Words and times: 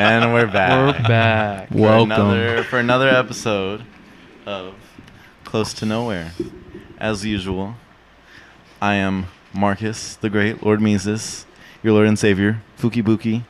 and 0.00 0.32
we're 0.32 0.46
back. 0.46 0.96
We're 0.96 1.08
back. 1.08 1.68
For 1.68 1.76
Welcome. 1.76 2.12
another, 2.12 2.64
for 2.64 2.78
another 2.78 3.08
episode 3.08 3.84
of 4.46 4.74
Close 5.44 5.74
to 5.74 5.84
Nowhere. 5.84 6.32
As 6.96 7.24
usual, 7.26 7.74
I 8.80 8.94
am 8.94 9.26
Marcus, 9.52 10.16
the 10.16 10.30
Great, 10.30 10.62
Lord 10.62 10.80
Mises, 10.80 11.44
your 11.82 11.92
Lord 11.92 12.06
and 12.06 12.18
Savior, 12.18 12.62
Fuki 12.78 13.02
Buki, 13.02 13.44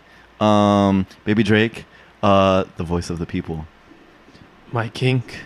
um, 0.45 1.07
Baby 1.25 1.45
Drake, 1.45 1.85
uh, 2.21 2.65
the 2.77 2.85
voice 2.85 3.11
of 3.11 3.21
the 3.21 3.27
people. 3.27 3.67
My 4.73 4.89
kink. 4.89 5.43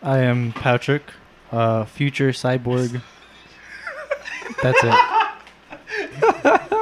I 0.00 0.18
am 0.18 0.52
Patrick, 0.52 1.02
uh, 1.50 1.86
future 1.86 2.30
cyborg. 2.30 3.02
That's 4.62 4.78
it. 4.84 4.94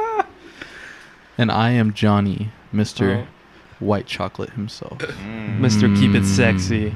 And 1.38 1.50
I 1.50 1.70
am 1.70 1.94
Johnny, 1.94 2.50
Mr. 2.74 3.24
Oh. 3.24 3.26
White 3.84 4.06
Chocolate 4.06 4.50
himself. 4.50 4.98
Mm. 4.98 5.58
Mr. 5.60 5.94
Keep 5.98 6.14
It 6.14 6.22
Mm. 6.22 6.26
Sexy. 6.26 6.94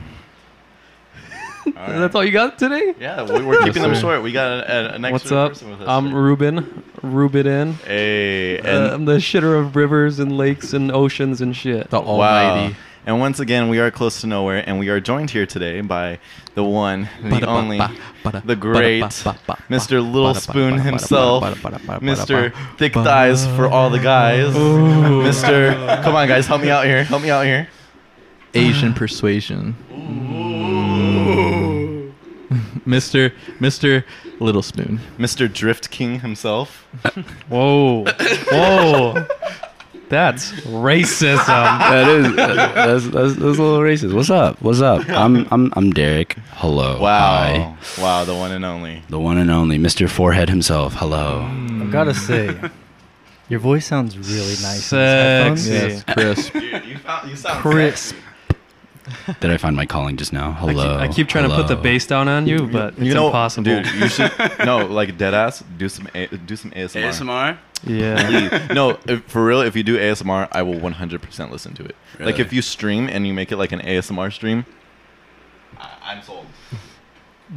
All 1.66 1.72
right. 1.72 1.98
That's 1.98 2.14
all 2.14 2.22
you 2.22 2.30
got 2.30 2.58
today? 2.58 2.94
Yeah, 3.00 3.22
we, 3.22 3.42
we're 3.42 3.62
keeping 3.64 3.82
them 3.82 3.94
short. 3.94 4.22
We 4.22 4.32
got 4.32 4.50
a, 4.68 4.92
a, 4.92 4.94
an 4.96 5.04
extra 5.06 5.12
What's 5.12 5.32
up? 5.32 5.48
person 5.52 5.70
with 5.70 5.80
us. 5.80 5.88
I'm 5.88 6.04
today. 6.04 6.14
Ruben. 6.16 6.84
Ruben 7.02 7.46
in. 7.46 7.72
Hey, 7.86 8.58
and 8.58 8.66
Uh, 8.66 8.90
I'm 8.94 9.04
the 9.06 9.14
shitter 9.16 9.58
of 9.58 9.74
rivers 9.74 10.18
and 10.18 10.36
lakes 10.36 10.74
and 10.74 10.92
oceans 10.92 11.40
and 11.40 11.56
shit. 11.56 11.88
The 11.88 12.00
Almighty. 12.00 12.76
And 13.06 13.20
once 13.20 13.38
again, 13.38 13.68
we 13.68 13.80
are 13.80 13.90
close 13.90 14.22
to 14.22 14.26
nowhere, 14.26 14.64
and 14.66 14.78
we 14.78 14.88
are 14.88 14.98
joined 14.98 15.30
here 15.30 15.44
today 15.44 15.82
by 15.82 16.18
the 16.54 16.64
one, 16.64 17.08
the 17.22 17.46
only, 17.46 17.78
the 18.44 18.56
great 18.56 19.02
Mr. 19.02 20.00
Little 20.12 20.34
Spoon 20.34 20.78
himself, 20.78 21.44
Mr. 21.44 22.52
Thick 22.78 22.94
Thighs 22.94 23.46
for 23.56 23.68
all 23.68 23.90
the 23.90 23.98
guys, 23.98 24.54
Mr. 24.54 26.02
Come 26.02 26.14
on, 26.14 26.28
guys, 26.28 26.46
help 26.46 26.62
me 26.62 26.70
out 26.70 26.86
here, 26.86 27.04
help 27.04 27.22
me 27.22 27.30
out 27.30 27.44
here. 27.44 27.68
Asian 28.54 28.94
persuasion. 28.94 29.74
Mr. 32.86 33.32
Mr. 33.58 34.04
Little 34.40 34.62
Spoon. 34.62 35.00
Mr. 35.18 35.52
Drift 35.52 35.90
King 35.90 36.20
himself. 36.20 36.86
Whoa. 37.48 38.04
Whoa. 38.50 39.26
That's 40.08 40.52
racism. 40.62 41.46
that 41.46 42.08
is 42.08 42.36
that's, 42.36 43.04
that's, 43.08 43.34
that's 43.34 43.58
a 43.58 43.62
little 43.62 43.78
racist. 43.80 44.14
What's 44.14 44.30
up? 44.30 44.60
What's 44.60 44.80
up? 44.80 45.08
I'm 45.08 45.46
I'm 45.50 45.72
I'm 45.76 45.90
Derek. 45.92 46.34
Hello. 46.52 47.00
Wow, 47.00 47.76
Hi. 47.76 48.02
wow, 48.02 48.24
the 48.24 48.34
one 48.34 48.52
and 48.52 48.64
only. 48.64 49.02
The 49.08 49.18
one 49.18 49.38
and 49.38 49.50
only 49.50 49.78
Mr. 49.78 50.08
Forehead 50.08 50.48
himself. 50.48 50.94
Hello. 50.94 51.42
Hmm. 51.46 51.82
I've 51.82 51.90
gotta 51.90 52.14
say, 52.14 52.58
your 53.48 53.60
voice 53.60 53.86
sounds 53.86 54.16
really 54.18 54.56
nice. 54.62 54.92
in. 54.92 55.56
Sexy. 55.56 55.70
Yes, 55.72 56.04
crisp. 56.04 56.52
Dude, 56.52 56.84
you, 56.84 56.98
found, 56.98 57.30
you 57.30 57.36
sound 57.36 57.60
Crisp. 57.60 58.14
Did 59.40 59.50
I 59.50 59.56
find 59.56 59.76
my 59.76 59.86
calling 59.86 60.16
just 60.16 60.32
now? 60.32 60.56
I 60.58 60.66
keep, 60.66 60.76
Hello. 60.76 60.98
I 60.98 61.08
keep 61.08 61.28
trying 61.28 61.48
to 61.48 61.54
put 61.54 61.68
the 61.68 61.76
bass 61.76 62.06
down 62.06 62.28
on 62.28 62.46
you, 62.46 62.66
but 62.66 62.94
it's 62.94 63.02
you 63.02 63.14
know, 63.14 63.26
impossible. 63.26 63.64
dude. 63.64 63.86
You 63.94 64.08
should 64.08 64.32
no, 64.64 64.86
like 64.86 65.18
dead 65.18 65.34
ass. 65.34 65.62
Do 65.76 65.88
some 65.88 66.08
a, 66.14 66.26
do 66.26 66.56
some 66.56 66.70
ASMR. 66.70 67.10
ASMR. 67.10 67.58
yeah. 67.84 68.72
No, 68.72 68.98
if, 69.06 69.24
for 69.24 69.44
real. 69.44 69.60
If 69.60 69.76
you 69.76 69.82
do 69.82 69.98
ASMR, 69.98 70.48
I 70.52 70.62
will 70.62 70.80
100% 70.80 71.50
listen 71.50 71.74
to 71.74 71.84
it. 71.84 71.96
Like 72.18 72.38
if 72.38 72.52
you 72.52 72.62
stream 72.62 73.08
and 73.08 73.26
you 73.26 73.34
make 73.34 73.52
it 73.52 73.56
like 73.56 73.72
an 73.72 73.80
ASMR 73.80 74.32
stream, 74.32 74.64
I, 75.76 75.90
I'm 76.02 76.22
sold. 76.22 76.46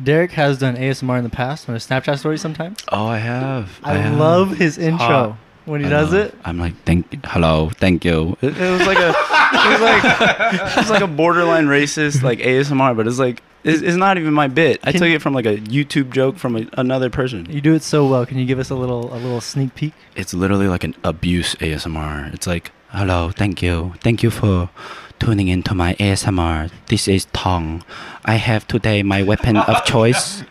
Derek 0.04 0.32
has 0.34 0.60
done 0.60 0.76
ASMR 0.76 1.18
in 1.18 1.24
the 1.24 1.30
past 1.30 1.68
on 1.70 1.74
his 1.74 1.88
Snapchat 1.88 2.20
story 2.20 2.38
sometimes. 2.38 2.84
Oh, 2.92 3.08
I 3.08 3.20
have. 3.20 3.80
I, 3.84 3.94
have. 3.94 4.20
love 4.20 4.58
his 4.58 4.78
intro 4.78 4.98
hot. 4.98 5.38
When 5.68 5.82
he 5.82 5.88
I 5.88 5.90
does 5.90 6.14
it. 6.14 6.34
I'm 6.46 6.58
like, 6.60 6.76
thank, 6.84 7.26
hello, 7.26 7.70
thank 7.76 8.04
you. 8.06 8.38
It, 8.42 8.58
it 8.58 8.72
was 8.72 8.88
like 8.88 8.98
a, 8.98 9.10
it 9.10 9.72
was 9.72 9.82
like, 9.82 10.72
it 10.72 10.78
was 10.78 10.90
like 10.90 11.02
a 11.04 11.08
borderline 11.08 11.68
racist 11.68 12.24
like 12.24 12.40
ASMR, 12.40 12.96
but 12.96 13.08
it's 13.08 13.20
like, 13.20 13.44
it's, 13.64 13.82
it's 13.82 13.98
not 13.98 14.18
even 14.18 14.34
my 14.34 14.48
bit. 14.48 14.80
I 14.84 14.92
Can- 14.92 15.02
took 15.02 15.10
it 15.10 15.22
from 15.22 15.34
like 15.34 15.46
a 15.46 15.58
YouTube 15.58 16.12
joke 16.12 16.38
from 16.38 16.56
a, 16.56 16.68
another 16.74 17.10
person. 17.10 17.48
You 17.50 17.60
do 17.60 17.74
it 17.74 17.84
so 17.84 18.08
well. 18.08 18.26
Can 18.26 18.38
you 18.38 18.46
give 18.46 18.60
us 18.60 18.70
a 18.70 18.76
little 18.76 19.14
a 19.14 19.18
little 19.18 19.42
sneak 19.42 19.76
peek? 19.76 19.94
It's 20.16 20.34
literally 20.34 20.68
like 20.68 20.84
an 20.86 20.96
abuse 21.04 21.56
ASMR. 21.56 22.34
It's 22.34 22.48
like, 22.48 22.72
hello, 22.90 23.32
thank 23.32 23.62
you, 23.62 23.94
thank 24.02 24.24
you 24.24 24.30
for 24.30 24.70
tuning 25.20 25.48
into 25.50 25.74
my 25.76 25.96
ASMR. 25.96 26.72
This 26.88 27.08
is 27.08 27.26
Tong. 27.34 27.84
I 28.24 28.36
have 28.36 28.68
today 28.68 29.04
my 29.04 29.22
weapon 29.24 29.58
of 29.58 29.84
choice. 29.84 30.44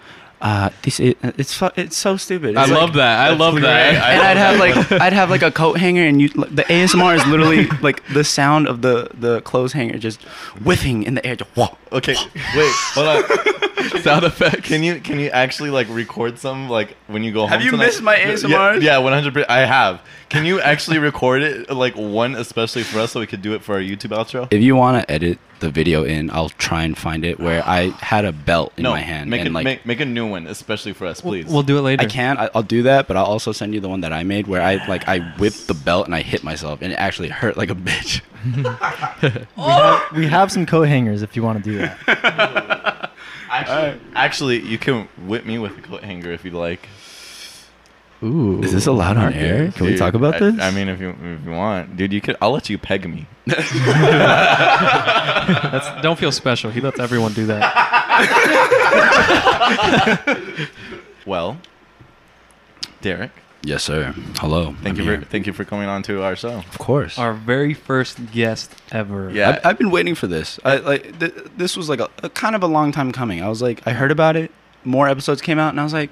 Uh, 0.46 0.70
this 0.82 1.00
is 1.00 1.14
it's 1.22 1.52
fu- 1.54 1.70
it's 1.74 1.96
so 1.96 2.16
stupid. 2.16 2.56
I 2.56 2.62
like- 2.66 2.70
love 2.70 2.92
that. 2.94 3.18
I 3.26 3.30
love 3.34 3.54
great. 3.54 3.62
that. 3.62 4.02
I 4.02 4.12
and 4.12 4.22
I'd 4.22 4.36
have 4.36 4.58
that. 4.58 4.90
like 4.90 5.02
I'd 5.02 5.12
have 5.12 5.28
like 5.28 5.42
a 5.42 5.50
coat 5.50 5.76
hanger, 5.78 6.02
and 6.04 6.20
you 6.22 6.28
the 6.28 6.62
ASMR 6.68 7.16
is 7.16 7.26
literally 7.26 7.66
like 7.82 8.06
the 8.14 8.22
sound 8.22 8.68
of 8.68 8.80
the 8.82 9.08
the 9.14 9.40
clothes 9.40 9.72
hanger 9.72 9.98
just 9.98 10.22
whiffing 10.62 11.02
in 11.02 11.14
the 11.14 11.26
air. 11.26 11.34
Just, 11.34 11.50
whoa. 11.56 11.76
Okay, 11.90 12.14
wait, 12.54 12.72
hold 12.94 13.08
on. 13.08 13.22
Sound 14.02 14.24
effects. 14.24 14.68
Can 14.68 14.82
you 14.82 15.00
can 15.00 15.18
you 15.20 15.30
actually 15.30 15.70
like 15.70 15.86
record 15.90 16.38
some 16.38 16.68
like 16.68 16.96
when 17.08 17.22
you 17.24 17.32
go 17.32 17.40
home? 17.40 17.50
Have 17.50 17.62
you 17.62 17.70
tonight? 17.72 17.86
missed 17.86 18.02
my 18.02 18.16
Yeah, 18.16 18.32
ASMRs? 18.32 18.82
Yeah, 18.82 18.98
one 18.98 19.12
hundred. 19.12 19.32
percent 19.34 19.50
I 19.50 19.60
have. 19.66 20.00
Can 20.28 20.44
you 20.44 20.60
actually 20.60 20.98
record 20.98 21.42
it 21.42 21.70
like 21.70 21.94
one 21.94 22.34
especially 22.34 22.82
for 22.82 22.98
us 22.98 23.12
so 23.12 23.20
we 23.20 23.26
could 23.26 23.42
do 23.42 23.54
it 23.54 23.62
for 23.62 23.74
our 23.74 23.80
YouTube 23.80 24.10
outro? 24.10 24.48
If 24.50 24.60
you 24.60 24.74
want 24.74 25.00
to 25.00 25.10
edit 25.10 25.38
the 25.60 25.70
video 25.70 26.02
in, 26.04 26.30
I'll 26.30 26.48
try 26.48 26.82
and 26.82 26.98
find 26.98 27.24
it 27.24 27.38
where 27.38 27.62
I 27.64 27.90
had 27.90 28.24
a 28.24 28.32
belt 28.32 28.72
in 28.76 28.82
no, 28.82 28.90
my 28.90 29.00
hand 29.00 29.30
make 29.30 29.40
and 29.40 29.48
it, 29.48 29.52
like 29.52 29.64
make 29.64 29.86
make 29.86 30.00
a 30.00 30.04
new 30.04 30.26
one 30.26 30.46
especially 30.48 30.92
for 30.92 31.06
us, 31.06 31.20
please. 31.20 31.46
We'll 31.46 31.62
do 31.62 31.78
it 31.78 31.82
later. 31.82 32.02
I 32.02 32.06
can. 32.06 32.38
I, 32.38 32.50
I'll 32.54 32.64
do 32.64 32.82
that, 32.82 33.06
but 33.06 33.16
I'll 33.16 33.24
also 33.24 33.52
send 33.52 33.72
you 33.72 33.80
the 33.80 33.88
one 33.88 34.00
that 34.00 34.12
I 34.12 34.24
made 34.24 34.48
where 34.48 34.62
I 34.62 34.84
like 34.88 35.06
I 35.08 35.20
whipped 35.38 35.68
the 35.68 35.74
belt 35.74 36.06
and 36.06 36.14
I 36.14 36.22
hit 36.22 36.42
myself 36.42 36.82
and 36.82 36.92
it 36.92 36.96
actually 36.96 37.28
hurt 37.28 37.56
like 37.56 37.70
a 37.70 37.74
bitch. 37.74 38.22
We, 39.56 39.62
have, 39.62 40.02
we 40.16 40.26
have 40.26 40.52
some 40.52 40.66
coat 40.66 40.88
hangers 40.88 41.22
if 41.22 41.34
you 41.34 41.42
want 41.42 41.64
to 41.64 41.70
do 41.70 41.78
that. 41.78 43.10
actually, 43.50 44.00
actually, 44.14 44.60
you 44.60 44.78
can 44.78 45.08
whip 45.26 45.44
me 45.44 45.58
with 45.58 45.76
a 45.78 45.82
coat 45.82 46.04
hanger 46.04 46.32
if 46.32 46.44
you'd 46.44 46.54
like. 46.54 46.88
Ooh. 48.22 48.62
Is 48.62 48.72
this 48.72 48.86
allowed 48.86 49.16
on 49.18 49.32
air? 49.34 49.70
Can 49.72 49.84
we 49.86 49.90
Dude, 49.92 49.98
talk 49.98 50.14
about 50.14 50.36
I- 50.36 50.38
this? 50.50 50.60
I 50.60 50.70
mean, 50.70 50.88
if 50.88 51.00
you 51.00 51.10
if 51.10 51.44
you 51.44 51.50
want, 51.50 51.96
dude, 51.96 52.12
you 52.12 52.20
could. 52.22 52.36
I'll 52.40 52.52
let 52.52 52.70
you 52.70 52.78
peg 52.78 53.06
me. 53.08 53.26
That's, 53.46 53.70
don't 56.02 56.18
feel 56.18 56.32
special. 56.32 56.70
He 56.70 56.80
lets 56.80 56.98
everyone 56.98 57.32
do 57.34 57.46
that. 57.46 57.72
Well, 61.26 61.58
Derek, 63.00 63.32
yes, 63.62 63.82
sir. 63.82 64.14
Hello. 64.36 64.76
thank 64.82 64.86
I'm 64.86 64.96
you 64.96 65.02
here. 65.10 65.18
for 65.20 65.24
thank 65.26 65.46
you 65.48 65.52
for 65.52 65.64
coming 65.64 65.88
on 65.88 66.02
to 66.04 66.22
our 66.22 66.36
show. 66.36 66.58
Of 66.58 66.78
course. 66.78 67.18
Our 67.18 67.34
very 67.34 67.74
first 67.74 68.30
guest 68.30 68.72
ever. 68.92 69.28
Yeah. 69.32 69.58
I, 69.64 69.70
I've 69.70 69.78
been 69.78 69.90
waiting 69.90 70.14
for 70.14 70.28
this. 70.28 70.60
I 70.64 70.76
like 70.76 71.18
th- 71.18 71.34
this 71.56 71.76
was 71.76 71.88
like 71.88 71.98
a, 71.98 72.08
a 72.22 72.30
kind 72.30 72.54
of 72.54 72.62
a 72.62 72.68
long 72.68 72.92
time 72.92 73.10
coming. 73.10 73.42
I 73.42 73.48
was 73.48 73.60
like, 73.60 73.84
I 73.88 73.92
heard 73.92 74.12
about 74.12 74.36
it. 74.36 74.52
More 74.84 75.08
episodes 75.08 75.42
came 75.42 75.58
out, 75.58 75.70
and 75.70 75.80
I 75.80 75.84
was 75.84 75.92
like, 75.92 76.10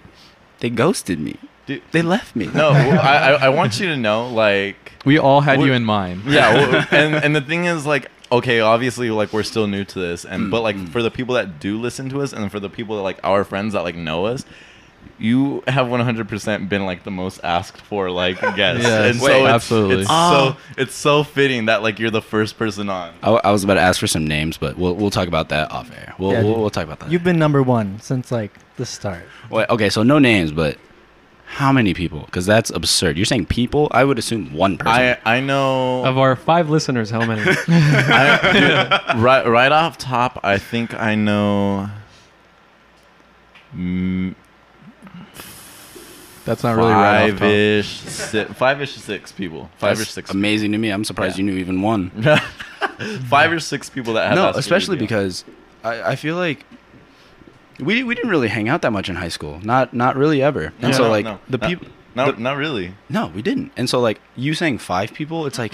they 0.59 0.69
ghosted 0.69 1.21
me. 1.21 1.37
Dude, 1.67 1.83
They 1.93 2.03
left 2.03 2.37
me. 2.37 2.47
no, 2.47 2.69
I, 2.71 3.17
I 3.17 3.31
I 3.47 3.49
want 3.49 3.81
you 3.81 3.87
to 3.89 3.97
know, 3.97 4.29
like, 4.29 4.93
We 5.05 5.19
all 5.19 5.41
had 5.41 5.61
you 5.61 5.73
in 5.73 5.85
mind. 5.85 6.23
yeah, 6.27 6.87
and 6.91 7.15
and 7.15 7.35
the 7.35 7.41
thing 7.41 7.65
is, 7.65 7.87
like, 7.87 8.11
okay, 8.31 8.61
obviously, 8.61 9.11
like, 9.11 9.33
we're 9.33 9.43
still 9.45 9.67
new 9.67 9.85
to 9.85 9.99
this, 9.99 10.25
and 10.25 10.51
but 10.51 10.61
like 10.63 10.77
mm-hmm. 10.77 10.87
for 10.87 11.03
the 11.03 11.11
people 11.11 11.35
that 11.37 11.61
do 11.61 11.81
listen 11.81 12.09
to 12.11 12.21
us, 12.23 12.33
and 12.33 12.51
for 12.51 12.61
the 12.61 12.69
people 12.71 12.97
that 12.97 13.03
like 13.03 13.19
our 13.25 13.45
friends 13.45 13.73
that 13.75 13.83
like 13.83 13.97
know 13.97 14.27
us. 14.27 14.45
You 15.19 15.63
have 15.69 15.87
100% 15.87 16.69
been 16.69 16.87
like 16.87 17.05
the 17.05 17.11
most 17.11 17.39
asked 17.45 17.81
for 17.83 18.11
like 18.11 18.41
guest, 18.57 18.83
Yes, 18.83 19.15
and 19.15 19.21
wait, 19.23 19.31
so 19.31 19.45
it's, 19.45 19.53
absolutely. 19.55 20.01
it's 20.03 20.11
Oh. 20.11 20.57
so 20.77 20.81
it's 20.83 20.95
so 20.95 21.23
fitting 21.23 21.67
that 21.67 21.83
like 21.83 21.99
you're 21.99 22.11
the 22.11 22.23
first 22.23 22.59
person 22.59 22.89
on. 22.89 23.13
I, 23.23 23.31
I 23.33 23.51
was 23.53 23.63
about 23.63 23.75
to 23.75 23.81
ask 23.81 24.01
for 24.01 24.07
some 24.07 24.27
names, 24.27 24.57
but 24.57 24.77
we'll 24.79 24.95
we'll 24.97 25.11
talk 25.11 25.29
about 25.29 25.51
that 25.51 25.71
off 25.71 25.93
air. 25.93 26.15
We'll 26.19 26.33
Yeah, 26.33 26.43
we'll, 26.43 26.59
we'll 26.59 26.71
talk 26.71 26.85
about 26.85 27.01
that. 27.01 27.13
You've 27.13 27.23
been 27.23 27.39
number 27.39 27.63
one 27.63 28.01
since 28.01 28.33
like 28.33 28.59
the 28.77 28.87
start. 28.87 29.25
Wait, 29.51 29.69
okay, 29.69 29.89
so 29.91 30.03
no 30.03 30.19
names, 30.19 30.51
but 30.53 30.79
how 31.55 31.73
many 31.73 31.95
people? 31.95 32.23
Because 32.27 32.47
that's 32.47 32.71
absurd. 32.71 33.17
You're 33.17 33.25
saying 33.27 33.47
people? 33.47 33.89
I 33.93 34.05
would 34.05 34.19
assume 34.19 34.53
one 34.53 34.77
person. 34.79 34.93
I 35.25 35.37
I 35.37 35.41
know 35.41 36.05
Of 36.05 36.19
our 36.19 36.35
five 36.37 36.69
listeners, 36.71 37.11
how 37.11 37.25
many? 37.25 37.43
I, 37.69 38.51
dude, 39.13 39.23
right, 39.23 39.47
right 39.47 39.73
off 39.73 39.97
top, 39.99 40.41
I 40.43 40.59
think 40.59 40.95
I 40.95 41.15
know. 41.15 41.89
Mm, 43.75 44.35
That's 46.45 46.63
not 46.63 46.77
really 46.77 46.93
right 46.93 47.25
off 47.25 47.31
top. 47.31 47.39
five-ish, 47.41 47.89
si- 47.89 48.45
five-ish 48.45 48.93
six 48.97 49.33
people. 49.33 49.71
Five 49.79 49.99
or 50.01 50.05
six. 50.05 50.31
Amazing 50.31 50.73
to 50.73 50.79
me. 50.79 50.91
I'm 50.91 51.05
surprised 51.05 51.37
Yeah. 51.39 51.45
you 51.45 51.51
knew 51.53 51.59
even 51.59 51.83
one. 51.83 52.11
five 53.29 53.51
or 53.53 53.61
six 53.61 53.89
people 53.91 54.15
that 54.15 54.27
have. 54.29 54.35
no, 54.37 54.51
especially 54.59 54.97
because 54.97 55.45
I, 55.83 56.03
I 56.13 56.17
feel 56.17 56.37
like 56.37 56.65
we 57.81 58.03
we 58.05 58.15
didn't 58.15 58.31
really 58.31 58.49
hang 58.49 58.69
out 58.69 58.83
that 58.83 58.91
much 58.93 59.09
in 59.09 59.17
high 59.17 59.29
school. 59.29 59.61
Not 59.63 59.93
not 59.95 60.17
really 60.17 60.43
ever. 60.43 60.73
And 60.81 60.91
No, 60.91 60.93
so 60.93 61.05
no, 61.05 61.11
like 61.11 61.25
no. 61.25 61.39
the 61.49 61.59
people. 61.59 61.89
No, 62.15 62.31
the- 62.33 62.41
not 62.41 62.57
really. 62.57 62.95
No, 63.09 63.29
we 63.29 63.43
didn't. 63.43 63.73
And 63.77 63.89
so 63.91 64.01
like 64.01 64.21
you 64.37 64.55
saying 64.55 64.79
five 64.79 65.13
people, 65.13 65.47
it's 65.47 65.59
like 65.59 65.73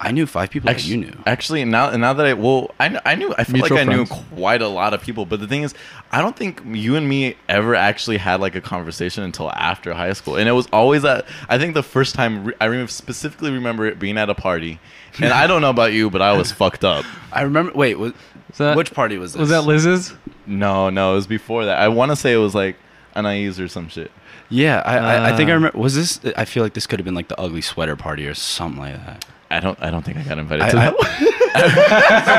I 0.00 0.10
knew 0.10 0.26
five 0.26 0.50
people 0.50 0.66
that 0.66 0.74
Actually, 0.76 0.90
you 0.90 0.96
knew. 0.98 1.16
Actually, 1.24 1.64
now 1.64 1.90
now 1.96 2.12
that 2.12 2.26
I 2.26 2.34
well, 2.34 2.72
I, 2.78 3.00
I 3.06 3.14
knew 3.14 3.34
I 3.38 3.44
feel 3.44 3.54
Mutual 3.54 3.78
like 3.78 3.88
I 3.88 3.92
knew 3.92 4.04
quite 4.06 4.60
a 4.60 4.68
lot 4.68 4.92
of 4.92 5.00
people, 5.02 5.24
but 5.24 5.40
the 5.40 5.46
thing 5.48 5.62
is, 5.62 5.72
I 6.12 6.20
don't 6.20 6.36
think 6.36 6.60
you 6.66 6.96
and 6.96 7.08
me 7.08 7.36
ever 7.48 7.74
actually 7.74 8.18
had 8.18 8.40
like 8.40 8.54
a 8.54 8.60
conversation 8.60 9.22
until 9.24 9.50
after 9.52 9.94
high 9.94 10.12
school, 10.12 10.36
and 10.36 10.48
it 10.48 10.52
was 10.52 10.68
always 10.72 11.04
at. 11.04 11.24
I 11.48 11.58
think 11.58 11.74
the 11.74 11.82
first 11.82 12.14
time 12.14 12.44
re- 12.46 12.54
I 12.60 12.66
remember 12.66 12.90
specifically 12.90 13.50
remember 13.50 13.86
it 13.86 13.98
being 13.98 14.18
at 14.18 14.28
a 14.28 14.34
party, 14.34 14.78
and 15.20 15.32
I 15.32 15.46
don't 15.46 15.62
know 15.62 15.70
about 15.70 15.92
you, 15.92 16.10
but 16.10 16.20
I 16.22 16.36
was 16.36 16.52
fucked 16.62 16.84
up. 16.84 17.04
I 17.32 17.42
remember. 17.42 17.72
Wait, 17.72 17.96
was, 17.98 18.12
Was 18.50 18.58
that, 18.58 18.76
which 18.76 18.92
party 18.92 19.16
was 19.16 19.32
this? 19.32 19.40
was 19.40 19.48
that 19.50 19.62
Liz's? 19.62 20.12
No, 20.46 20.90
no, 20.90 21.12
it 21.12 21.16
was 21.16 21.26
before 21.26 21.64
that. 21.64 21.78
I 21.78 21.88
want 21.88 22.10
to 22.12 22.16
say 22.16 22.32
it 22.32 22.36
was 22.38 22.54
like 22.54 22.76
Anais 23.16 23.58
or 23.60 23.68
some 23.68 23.88
shit. 23.88 24.10
Yeah, 24.50 24.82
I, 24.84 24.98
I, 24.98 25.30
I 25.32 25.36
think 25.36 25.48
I 25.48 25.52
Ah. 25.52 25.56
remember. 25.56 25.78
Was 25.78 25.94
this? 25.94 26.20
I 26.36 26.44
feel 26.44 26.62
like 26.62 26.74
this 26.74 26.86
could 26.86 26.98
have 26.98 27.04
been 27.04 27.14
like 27.14 27.28
the 27.28 27.40
ugly 27.40 27.62
sweater 27.62 27.96
party 27.96 28.26
or 28.26 28.34
something 28.34 28.80
like 28.80 28.94
that. 29.06 29.24
I 29.50 29.60
don't. 29.60 29.78
I 29.82 29.90
don't 29.90 30.02
think 30.04 30.16
I 30.18 30.22
got 30.22 30.38
invited 30.38 30.62
I- 30.64 30.70
to 30.70 30.78
I- 30.78 30.90
that. 30.90 32.34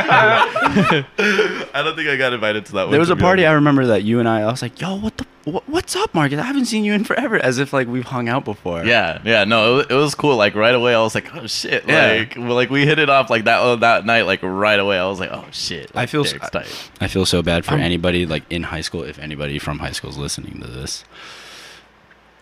I 1.74 1.82
don't 1.84 1.96
think 1.96 2.10
I 2.10 2.18
got 2.18 2.34
invited 2.34 2.66
to 2.68 2.72
that. 2.74 2.84
one, 2.84 2.92
There 2.92 3.00
was 3.00 3.10
a 3.10 3.16
be 3.16 3.22
party 3.22 3.46
I 3.46 3.54
remember 3.54 3.86
that 3.88 4.04
you 4.04 4.20
and 4.20 4.28
I. 4.28 4.42
I 4.42 4.46
was 4.48 4.62
like, 4.62 4.80
"Yo, 4.82 4.96
what 4.98 5.18
the? 5.18 5.26
What, 5.46 5.68
what's 5.70 5.96
up, 5.96 6.14
Marcus? 6.14 6.40
I 6.40 6.44
haven't 6.44 6.66
seen 6.66 6.84
you 6.84 6.94
in 6.94 7.04
forever." 7.04 7.38
As 7.38 7.58
if 7.60 7.72
like 7.72 7.88
we've 7.88 8.06
hung 8.06 8.28
out 8.28 8.44
before. 8.46 8.84
Yeah, 8.84 9.22
yeah, 9.24 9.44
no, 9.46 9.80
it, 9.80 9.92
it 9.92 9.94
was 9.94 10.16
cool. 10.16 10.36
Like 10.36 10.56
right 10.56 10.76
away, 10.76 10.94
I 10.96 11.00
was 11.02 11.16
like, 11.16 11.34
"Oh 11.36 11.48
shit!" 11.48 11.86
Yeah. 11.88 12.08
Like, 12.20 12.36
well, 12.38 12.56
like 12.56 12.70
we 12.70 12.86
hit 12.86 13.00
it 13.00 13.10
off 13.10 13.30
like 13.30 13.46
that 13.46 13.60
uh, 13.60 13.76
that 13.78 14.06
night. 14.06 14.24
Like 14.24 14.42
right 14.44 14.80
away, 14.80 14.98
I 15.00 15.08
was 15.08 15.20
like, 15.20 15.32
"Oh 15.32 15.46
shit!" 15.52 15.92
I 15.96 16.06
feel 16.08 16.26
s- 16.26 16.32
Derek's 16.34 16.50
tight. 16.50 16.90
I 17.00 17.08
feel 17.08 17.26
so 17.26 17.42
bad 17.42 17.64
for 17.66 17.72
I'm- 17.74 17.82
anybody 17.82 18.26
like 18.26 18.44
in 18.50 18.64
high 18.64 18.82
school. 18.82 19.04
If 19.04 19.20
anybody 19.20 19.60
from 19.60 19.80
high 19.80 19.92
school 19.92 20.10
is 20.10 20.18
listening 20.18 20.60
to 20.62 20.68
this, 20.68 21.06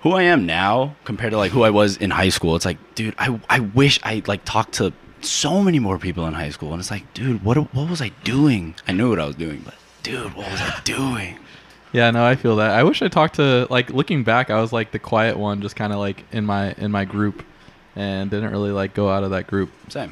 who 0.03 0.11
I 0.11 0.23
am 0.23 0.45
now 0.45 0.95
compared 1.05 1.31
to 1.31 1.37
like 1.37 1.51
who 1.53 1.63
I 1.63 1.69
was 1.69 1.97
in 1.97 2.11
high 2.11 2.29
school, 2.29 2.55
it's 2.55 2.65
like, 2.65 2.77
dude, 2.93 3.15
I 3.17 3.39
I 3.49 3.61
wish 3.61 3.99
I 4.03 4.21
like 4.27 4.43
talked 4.45 4.73
to 4.75 4.93
so 5.21 5.63
many 5.63 5.79
more 5.79 5.97
people 5.97 6.27
in 6.27 6.33
high 6.33 6.49
school, 6.49 6.71
and 6.71 6.79
it's 6.81 6.91
like, 6.91 7.11
dude, 7.13 7.43
what 7.43 7.57
what 7.73 7.89
was 7.89 8.01
I 8.01 8.09
doing? 8.23 8.75
I 8.87 8.91
knew 8.91 9.09
what 9.09 9.19
I 9.19 9.25
was 9.25 9.37
doing, 9.37 9.61
but 9.63 9.75
dude, 10.03 10.35
what 10.35 10.51
was 10.51 10.61
I 10.61 10.81
doing? 10.83 11.39
Yeah, 11.93 12.11
no, 12.11 12.25
I 12.25 12.35
feel 12.35 12.57
that. 12.57 12.71
I 12.71 12.83
wish 12.83 13.01
I 13.01 13.07
talked 13.07 13.35
to 13.35 13.65
like 13.69 13.91
looking 13.91 14.23
back, 14.23 14.49
I 14.49 14.59
was 14.59 14.73
like 14.73 14.91
the 14.91 14.99
quiet 14.99 15.37
one, 15.37 15.61
just 15.61 15.77
kind 15.77 15.93
of 15.93 15.99
like 15.99 16.25
in 16.33 16.45
my 16.45 16.73
in 16.73 16.91
my 16.91 17.05
group, 17.05 17.43
and 17.95 18.29
didn't 18.29 18.51
really 18.51 18.71
like 18.71 18.93
go 18.93 19.09
out 19.09 19.23
of 19.23 19.31
that 19.31 19.47
group. 19.47 19.71
Same. 19.87 20.11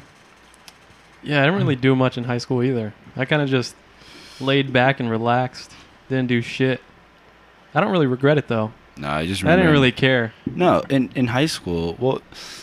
Yeah, 1.22 1.42
I 1.42 1.44
didn't 1.44 1.60
really 1.60 1.76
do 1.76 1.94
much 1.94 2.16
in 2.16 2.24
high 2.24 2.38
school 2.38 2.62
either. 2.62 2.94
I 3.14 3.26
kind 3.26 3.42
of 3.42 3.48
just 3.50 3.76
laid 4.40 4.72
back 4.72 5.00
and 5.00 5.10
relaxed. 5.10 5.72
Didn't 6.08 6.28
do 6.28 6.40
shit. 6.40 6.80
I 7.74 7.80
don't 7.80 7.92
really 7.92 8.06
regret 8.06 8.38
it 8.38 8.48
though. 8.48 8.72
No, 8.96 9.08
I 9.08 9.26
just 9.26 9.44
I 9.44 9.56
didn't 9.56 9.72
really 9.72 9.92
care. 9.92 10.34
No, 10.46 10.82
in 10.88 11.10
in 11.14 11.28
high 11.28 11.46
school, 11.46 11.96
well, 11.98 12.20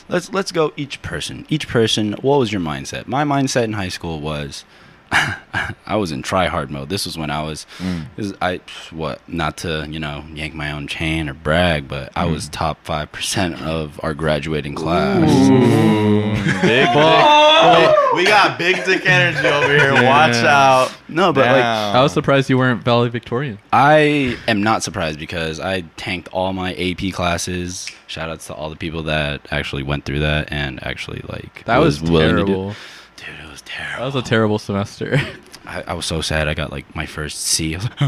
let's 0.07 0.31
let's 0.31 0.51
go 0.51 0.73
each 0.77 1.01
person. 1.01 1.45
Each 1.49 1.67
person, 1.67 2.13
what 2.21 2.39
was 2.39 2.51
your 2.51 2.61
mindset? 2.61 3.07
My 3.07 3.23
mindset 3.23 3.63
in 3.63 3.73
high 3.73 3.89
school 3.89 4.21
was 4.21 4.63
I 5.85 5.95
was 5.95 6.11
in 6.11 6.21
try 6.21 6.45
hard 6.47 6.69
mode. 6.69 6.89
This 6.89 7.05
was 7.05 7.17
when 7.17 7.31
I 7.31 7.41
was 7.41 7.65
Mm. 7.79 8.05
is 8.17 8.33
I 8.41 8.61
what, 8.91 9.21
not 9.27 9.57
to, 9.57 9.87
you 9.89 9.99
know, 9.99 10.23
yank 10.33 10.53
my 10.53 10.71
own 10.71 10.87
chain 10.87 11.27
or 11.29 11.33
brag, 11.33 11.87
but 11.87 12.11
I 12.15 12.25
was 12.25 12.47
top 12.49 12.85
5% 12.85 13.61
of 13.61 13.99
our 14.03 14.13
graduating 14.13 14.75
class. 14.75 15.29
big 16.61 16.93
dick. 16.93 18.13
we 18.13 18.23
got 18.25 18.57
big 18.59 18.75
dick 18.85 19.05
energy 19.05 19.47
over 19.47 19.67
here. 19.77 19.93
Watch 20.03 20.35
out. 20.35 20.91
No, 21.07 21.33
but 21.33 21.45
like 21.47 21.63
I 21.63 22.01
was 22.03 22.13
surprised 22.13 22.49
you 22.49 22.57
weren't 22.57 22.83
valedictorian. 22.83 23.57
I 23.73 24.37
am 24.47 24.61
not 24.61 24.83
surprised 24.83 25.19
because 25.19 25.59
I 25.59 25.81
tanked 25.97 26.29
all 26.31 26.53
my 26.53 26.73
AP 26.75 27.11
classes. 27.13 27.89
Shout 28.07 28.29
outs 28.29 28.47
to 28.47 28.53
all 28.53 28.69
the 28.69 28.75
people 28.75 29.03
that 29.03 29.41
actually 29.51 29.83
went 29.83 30.05
through 30.05 30.19
that 30.19 30.51
and 30.51 30.81
actually 30.83 31.21
like 31.29 31.63
That 31.65 31.79
was, 31.79 32.01
willing 32.01 32.35
to 32.35 32.41
do- 32.43 32.45
terrible. 32.45 32.75
Dude, 33.19 33.29
it 33.45 33.49
was 33.51 33.61
terrible. 33.61 33.99
That 34.09 34.15
was 34.15 34.15
a 34.15 34.27
terrible 34.27 34.59
semester. 34.59 35.19
I, 35.65 35.83
I 35.87 35.93
was 35.93 36.05
so 36.05 36.21
sad. 36.21 36.47
I 36.47 36.53
got 36.53 36.71
like 36.71 36.95
my 36.95 37.05
first 37.05 37.39
C. 37.41 37.71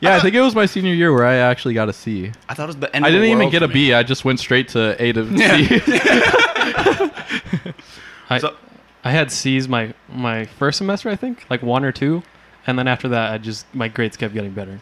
yeah, 0.00 0.16
I 0.16 0.20
think 0.20 0.34
it 0.34 0.40
was 0.40 0.54
my 0.54 0.66
senior 0.66 0.94
year 0.94 1.12
where 1.12 1.26
I 1.26 1.36
actually 1.36 1.74
got 1.74 1.88
a 1.88 1.92
C. 1.92 2.32
I 2.48 2.54
thought 2.54 2.64
it 2.64 2.66
was 2.68 2.76
the 2.76 2.94
end. 2.94 3.04
I 3.04 3.08
of 3.08 3.12
didn't 3.12 3.26
even 3.28 3.38
world 3.40 3.52
get 3.52 3.58
for 3.60 3.64
a 3.66 3.68
me. 3.68 3.74
B. 3.74 3.92
I 3.94 4.02
just 4.02 4.24
went 4.24 4.38
straight 4.40 4.68
to 4.68 4.96
A 5.02 5.12
to 5.12 5.24
Yeah. 5.30 5.56
C. 5.56 5.80
I 8.30 8.38
So- 8.38 8.56
I 9.02 9.10
had 9.12 9.32
C's 9.32 9.66
my 9.68 9.94
my 10.12 10.44
first 10.44 10.78
semester, 10.78 11.08
I 11.08 11.16
think, 11.16 11.44
like 11.48 11.62
one 11.62 11.84
or 11.84 11.92
two, 11.92 12.22
and 12.66 12.78
then 12.78 12.86
after 12.86 13.08
that, 13.08 13.32
I 13.32 13.38
just 13.38 13.64
my 13.74 13.88
grades 13.88 14.16
kept 14.16 14.34
getting 14.34 14.52
better. 14.52 14.78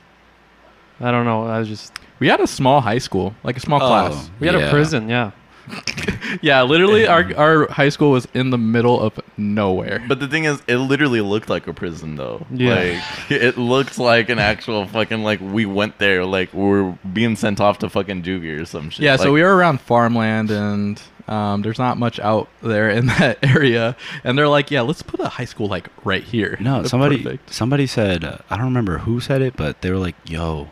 I 1.00 1.10
don't 1.12 1.24
know. 1.24 1.44
I 1.46 1.60
was 1.60 1.68
just 1.68 1.92
we 2.18 2.26
had 2.28 2.40
a 2.40 2.46
small 2.46 2.80
high 2.80 2.98
school, 2.98 3.34
like 3.44 3.56
a 3.56 3.60
small 3.60 3.80
Oh. 3.82 3.86
class. 3.86 4.28
we 4.40 4.48
had 4.48 4.56
Yeah. 4.58 4.66
a 4.66 4.70
prison, 4.70 5.08
yeah. 5.08 5.30
Yeah, 6.42 6.60
literally, 6.62 7.06
our 7.06 7.34
our 7.36 7.68
high 7.70 7.88
school 7.88 8.10
was 8.10 8.28
in 8.34 8.50
the 8.50 8.58
middle 8.58 9.00
of 9.00 9.18
nowhere. 9.38 10.04
But 10.06 10.20
the 10.20 10.28
thing 10.28 10.44
is, 10.44 10.60
it 10.68 10.76
literally 10.76 11.22
looked 11.22 11.48
like 11.48 11.66
a 11.66 11.72
prison, 11.72 12.16
though. 12.16 12.46
Yeah. 12.52 13.00
Like, 13.30 13.30
it 13.30 13.56
looked 13.56 13.98
like 13.98 14.28
an 14.28 14.38
actual 14.38 14.86
fucking, 14.86 15.22
like, 15.22 15.40
we 15.40 15.64
went 15.64 15.98
there, 15.98 16.26
like, 16.26 16.52
we 16.52 16.80
are 16.80 16.98
being 17.14 17.34
sent 17.34 17.62
off 17.62 17.78
to 17.78 17.88
fucking 17.88 18.24
Juvie 18.24 18.60
or 18.60 18.66
some 18.66 18.90
shit. 18.90 19.04
yeah, 19.04 19.16
so 19.16 19.32
we 19.32 19.42
were 19.42 19.56
around 19.56 19.80
farmland, 19.80 20.50
and 20.50 21.00
um, 21.28 21.62
there's 21.62 21.78
not 21.78 21.96
much 21.96 22.20
out 22.20 22.48
there 22.62 22.90
in 22.90 23.06
that 23.18 23.38
area. 23.42 23.96
And 24.22 24.36
they're 24.36 24.48
like, 24.48 24.70
"Yeah, 24.70 24.82
let's 24.82 25.02
put 25.02 25.20
a 25.20 25.28
high 25.30 25.46
school 25.46 25.66
like 25.68 25.88
right 26.04 26.22
here." 26.22 26.58
No, 26.60 26.78
That's 26.78 26.90
somebody 26.90 27.22
perfect. 27.22 27.54
somebody 27.54 27.86
said 27.86 28.22
uh, 28.22 28.38
I 28.50 28.56
don't 28.56 28.66
remember 28.66 28.98
who 28.98 29.18
said 29.20 29.40
it, 29.40 29.56
but 29.56 29.80
they 29.80 29.90
were 29.90 29.98
like, 29.98 30.16
"Yo." 30.26 30.68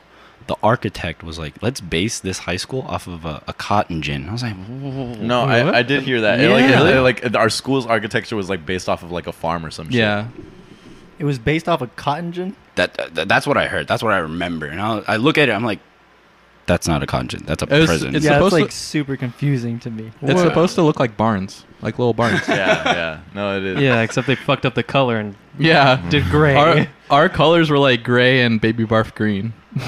The 0.47 0.57
architect 0.63 1.25
was 1.25 1.39
like, 1.39 1.61
"Let's 1.63 1.81
base 1.81 2.21
this 2.21 2.39
high 2.39 2.57
school 2.57 2.83
off 2.83 3.07
of 3.09 3.25
a, 3.25 3.43
a 3.49 3.53
cotton 3.53 4.01
gin." 4.03 4.29
I 4.29 4.33
was 4.33 4.43
like, 4.43 4.57
No, 4.57 5.43
I, 5.43 5.79
I 5.79 5.83
did 5.83 6.03
hear 6.05 6.21
that. 6.21 6.39
It, 6.41 6.49
like, 6.51 6.71
Yeah. 6.71 6.99
it- 6.99 7.01
like, 7.01 7.35
our 7.35 7.51
school's 7.51 7.85
architecture 7.87 8.37
was, 8.37 8.49
like, 8.49 8.65
based 8.65 8.89
off 8.89 9.03
of, 9.03 9.11
like, 9.11 9.27
a 9.27 9.33
farm 9.33 9.67
or 9.67 9.71
some 9.73 9.87
shit. 9.87 9.97
Yeah, 9.97 10.29
It 11.19 11.25
was 11.25 11.39
based 11.41 11.69
off 11.69 11.83
of 11.83 11.97
cotton 11.97 12.31
gin. 12.31 12.55
that, 12.77 12.95
that 13.15 13.27
that's 13.27 13.47
what 13.47 13.57
I 13.57 13.67
heard. 13.67 13.89
That's 13.89 14.03
what 14.05 14.13
I 14.13 14.19
remember. 14.19 14.67
And 14.67 14.81
I, 14.81 15.03
I 15.09 15.17
look 15.17 15.37
at 15.39 15.49
it, 15.49 15.53
I'm 15.53 15.65
like, 15.65 15.81
"That's 16.67 16.87
not 16.87 17.03
a 17.03 17.07
cotton 17.07 17.27
gin. 17.29 17.43
That's 17.45 17.63
a 17.65 17.67
It 17.75 17.79
was- 17.81 17.87
prison." 17.87 18.15
It's 18.15 18.25
yeah, 18.25 18.33
it's 18.33 18.37
supposed 18.39 18.53
like 18.53 18.67
to- 18.71 18.77
super 18.77 19.17
confusing 19.17 19.81
to 19.81 19.91
me. 19.91 20.13
it's 20.23 20.35
What? 20.35 20.39
supposed 20.47 20.75
to 20.77 20.83
look 20.83 21.01
like 21.01 21.17
barns, 21.17 21.65
like 21.83 21.99
little 21.99 22.15
barns. 22.15 22.43
Yeah, 22.49 22.85
yeah. 22.85 23.21
No, 23.35 23.57
it 23.57 23.65
is. 23.65 23.81
Yeah, 23.81 24.03
except 24.03 24.27
they 24.29 24.37
fucked 24.37 24.65
up 24.65 24.75
the 24.77 24.83
color 24.85 25.17
and 25.19 25.35
yeah, 25.59 26.09
did 26.11 26.25
gray. 26.27 26.55
our 26.55 26.87
our 27.11 27.29
colors 27.29 27.69
were 27.71 27.79
like 27.79 28.05
gray 28.05 28.43
and 28.43 28.61
baby 28.61 28.85
barf 28.85 29.13
green. 29.15 29.53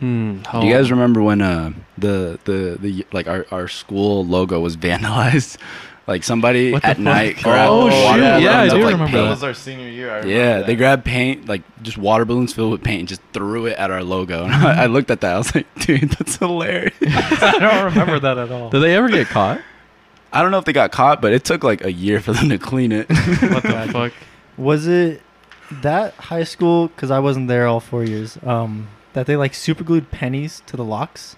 Hmm, 0.00 0.38
Do 0.52 0.66
you 0.66 0.72
guys 0.74 0.90
remember 0.90 1.22
when 1.22 1.40
uh 1.40 1.72
the 1.96 2.38
the 2.44 2.76
the 2.80 3.06
like 3.12 3.26
our, 3.28 3.46
our 3.50 3.68
school 3.68 4.24
logo 4.26 4.60
was 4.60 4.76
vandalized? 4.88 5.58
Like 6.06 6.22
somebody 6.22 6.74
at 6.74 6.82
fuck? 6.82 6.98
night 6.98 7.36
grabbed 7.42 7.70
Oh, 7.70 7.78
water 7.86 7.92
shoot. 8.18 8.42
Yeah, 8.42 8.60
I 8.60 8.64
of, 8.64 8.70
do 8.72 8.76
like, 8.84 8.92
remember 8.92 9.22
That 9.22 9.30
was 9.30 9.42
our 9.42 9.54
senior 9.54 9.88
year. 9.88 10.10
I 10.10 10.16
remember 10.16 10.34
Yeah, 10.36 10.58
that. 10.58 10.66
they 10.66 10.76
grabbed 10.76 11.04
paint, 11.06 11.46
like 11.48 11.62
just 11.82 11.96
water 11.96 12.26
balloons 12.26 12.52
filled 12.52 12.72
with 12.72 12.82
paint, 12.82 12.98
and 13.00 13.08
just 13.08 13.22
threw 13.32 13.64
it 13.66 13.78
at 13.78 13.90
our 13.90 14.02
logo. 14.04 14.44
And 14.44 14.52
I, 14.52 14.82
I 14.82 14.86
looked 14.86 15.10
at 15.10 15.22
that, 15.22 15.34
I 15.34 15.38
was 15.38 15.54
like, 15.54 15.66
dude, 15.78 16.10
that's 16.10 16.36
hilarious. 16.36 16.92
I 17.00 17.56
don't 17.58 17.84
remember 17.86 18.20
that 18.20 18.36
at 18.36 18.52
all. 18.52 18.68
Did 18.68 18.80
they 18.80 18.94
ever 18.94 19.08
get 19.08 19.28
caught? 19.28 19.62
I 20.30 20.42
don't 20.42 20.50
know 20.50 20.58
if 20.58 20.66
they 20.66 20.74
got 20.74 20.92
caught, 20.92 21.22
but 21.22 21.32
it 21.32 21.42
took 21.44 21.64
like 21.64 21.82
a 21.84 21.92
year 21.92 22.20
for 22.20 22.32
them 22.34 22.50
to 22.50 22.58
clean 22.58 22.92
it. 22.92 23.08
what 23.08 23.62
the 23.62 23.88
fuck? 23.90 24.12
Was 24.58 24.86
it 24.86 25.22
that 25.70 26.12
high 26.14 26.44
school? 26.44 26.88
Because 26.88 27.10
I 27.10 27.20
wasn't 27.20 27.48
there 27.48 27.66
all 27.66 27.80
four 27.80 28.04
years. 28.04 28.36
Um, 28.44 28.88
that 29.14 29.26
they 29.26 29.36
like 29.36 29.54
super 29.54 29.82
glued 29.82 30.10
pennies 30.10 30.62
to 30.66 30.76
the 30.76 30.84
locks. 30.84 31.36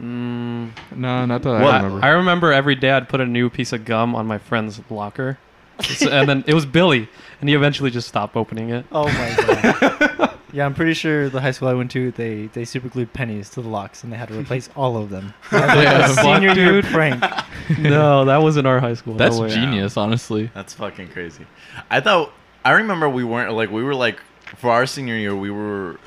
Mm, 0.00 0.70
No, 0.96 1.26
not 1.26 1.42
that 1.42 1.50
What? 1.60 1.74
I 1.74 1.78
I, 1.78 1.82
remember. 1.82 2.04
I 2.06 2.08
remember 2.10 2.52
every 2.52 2.74
day 2.74 2.90
I'd 2.90 3.08
put 3.08 3.20
a 3.20 3.26
new 3.26 3.50
piece 3.50 3.72
of 3.72 3.84
gum 3.84 4.14
on 4.14 4.26
my 4.26 4.38
friend's 4.38 4.80
locker, 4.90 5.38
So- 5.82 6.10
and 6.10 6.28
then 6.28 6.44
it 6.46 6.54
was 6.54 6.64
Billy, 6.66 7.08
and 7.40 7.48
he 7.48 7.54
eventually 7.54 7.90
just 7.90 8.08
stopped 8.08 8.36
opening 8.36 8.70
it. 8.70 8.86
Oh 8.92 9.04
my 9.06 9.36
god. 9.36 10.30
yeah, 10.52 10.64
I'm 10.64 10.74
pretty 10.74 10.94
sure 10.94 11.28
the 11.28 11.40
high 11.42 11.50
school 11.50 11.68
I 11.68 11.74
went 11.74 11.90
to, 11.92 12.12
they 12.12 12.46
they 12.46 12.64
super 12.64 12.88
glued 12.88 13.12
pennies 13.12 13.50
to 13.50 13.60
the 13.62 13.68
locks, 13.68 14.02
and 14.02 14.10
they 14.10 14.16
had 14.16 14.28
to 14.28 14.38
replace 14.38 14.70
all 14.74 14.96
of 14.96 15.10
them. 15.10 15.34
That 15.50 15.76
was 15.76 15.84
Yeah, 15.84 16.04
a 16.04 16.08
fuck, 16.14 16.24
senior 16.24 16.52
year 16.54 16.80
dude. 16.80 16.84
prank. 16.86 17.22
no, 17.78 18.24
that 18.24 18.38
wasn't 18.38 18.66
our 18.66 18.80
high 18.80 18.94
school. 18.94 19.14
No 19.14 19.18
That's 19.18 19.38
way. 19.38 19.50
genius, 19.50 19.98
honestly. 19.98 20.50
That's 20.54 20.72
fucking 20.72 21.08
crazy. 21.08 21.44
I 21.90 22.00
thought 22.00 22.32
I 22.64 22.70
remember 22.72 23.06
we 23.08 23.22
weren't 23.22 23.52
like 23.52 23.70
we 23.70 23.82
were 23.82 23.94
like 23.94 24.18
for 24.56 24.70
our 24.70 24.86
senior 24.86 25.14
year 25.16 25.36
we 25.36 25.50
were 25.50 25.98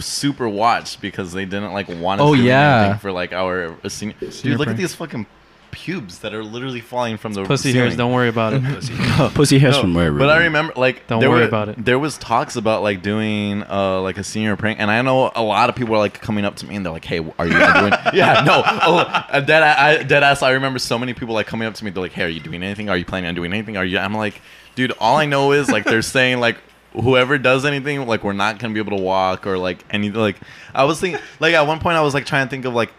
super 0.00 0.48
watched 0.48 1.00
because 1.00 1.32
they 1.32 1.44
didn't 1.44 1.72
like 1.72 1.88
want 1.88 2.20
us 2.20 2.26
Oh, 2.26 2.34
doing 2.34 2.46
yeah. 2.46 2.80
anything 2.82 2.98
for 3.00 3.12
like 3.12 3.32
our 3.32 3.76
senior. 3.88 4.14
Dude, 4.20 4.32
Senior 4.32 4.58
look 4.58 4.68
at 4.68 4.76
these 4.76 4.94
fucking 4.94 5.26
pubes 5.72 6.20
that 6.20 6.32
are 6.32 6.42
literally 6.42 6.80
falling 6.80 7.18
from 7.18 7.34
the 7.34 7.44
Pussy 7.44 7.70
ceiling. 7.72 7.88
hairs. 7.88 7.96
Don't 7.98 8.12
worry 8.12 8.28
about 8.28 8.54
it. 8.54 8.62
Pussy 9.34 9.58
hairs 9.58 9.74
No, 9.74 9.82
from 9.82 9.92
where? 9.94 10.10
But 10.10 10.30
I 10.30 10.44
remember, 10.44 10.72
like, 10.74 11.06
Don't 11.06 11.20
there 11.20 11.28
worry 11.28 11.40
were, 11.40 11.48
about 11.48 11.68
it. 11.68 11.84
There 11.84 11.98
was 11.98 12.16
talks 12.16 12.56
about 12.56 12.82
like 12.82 13.02
doing 13.02 13.62
uh 13.62 14.00
like 14.00 14.16
a 14.16 14.24
senior 14.24 14.56
prank, 14.56 14.80
and 14.80 14.90
I 14.90 15.02
know 15.02 15.30
a 15.34 15.42
lot 15.42 15.68
of 15.68 15.76
people 15.76 15.94
are 15.94 15.98
like 15.98 16.20
coming 16.20 16.44
up 16.46 16.56
to 16.56 16.66
me 16.66 16.76
and 16.76 16.84
they're 16.86 16.92
like, 16.92 17.04
"Hey, 17.04 17.18
are 17.38 17.46
you 17.46 17.52
doing?" 17.52 17.92
yeah, 18.14 18.42
no, 18.46 18.62
oh, 18.64 19.40
dead, 19.44 19.62
I, 19.62 20.02
dead 20.02 20.22
ass. 20.22 20.42
I 20.42 20.52
remember 20.52 20.78
so 20.78 20.98
many 20.98 21.12
people 21.12 21.34
like 21.34 21.46
coming 21.46 21.68
up 21.68 21.74
to 21.74 21.84
me. 21.84 21.90
They're 21.90 22.02
like, 22.02 22.12
"Hey, 22.12 22.24
are 22.24 22.28
you 22.28 22.40
doing 22.40 22.62
anything? 22.62 22.88
Are 22.88 22.96
you 22.96 23.04
planning 23.04 23.28
on 23.28 23.34
doing 23.34 23.52
anything? 23.52 23.76
Are 23.76 23.84
you?" 23.84 23.98
I'm 23.98 24.14
like, 24.14 24.40
dude, 24.76 24.92
all 24.98 25.18
I 25.18 25.26
know 25.26 25.52
is 25.52 25.68
like 25.68 25.84
they're 25.84 26.00
saying 26.02 26.40
like. 26.40 26.56
Whoever 27.00 27.38
does 27.38 27.64
anything, 27.64 28.06
like 28.06 28.24
we're 28.24 28.32
not 28.32 28.58
gonna 28.58 28.74
be 28.74 28.80
able 28.80 28.96
to 28.96 29.02
walk 29.02 29.46
or 29.46 29.58
like 29.58 29.84
any 29.90 30.10
like. 30.10 30.36
I 30.74 30.84
was 30.84 31.00
thinking, 31.00 31.20
like 31.40 31.54
at 31.54 31.66
one 31.66 31.78
point, 31.78 31.96
I 31.96 32.00
was 32.00 32.14
like 32.14 32.26
trying 32.26 32.46
to 32.46 32.50
think 32.50 32.64
of 32.64 32.74
like 32.74 32.90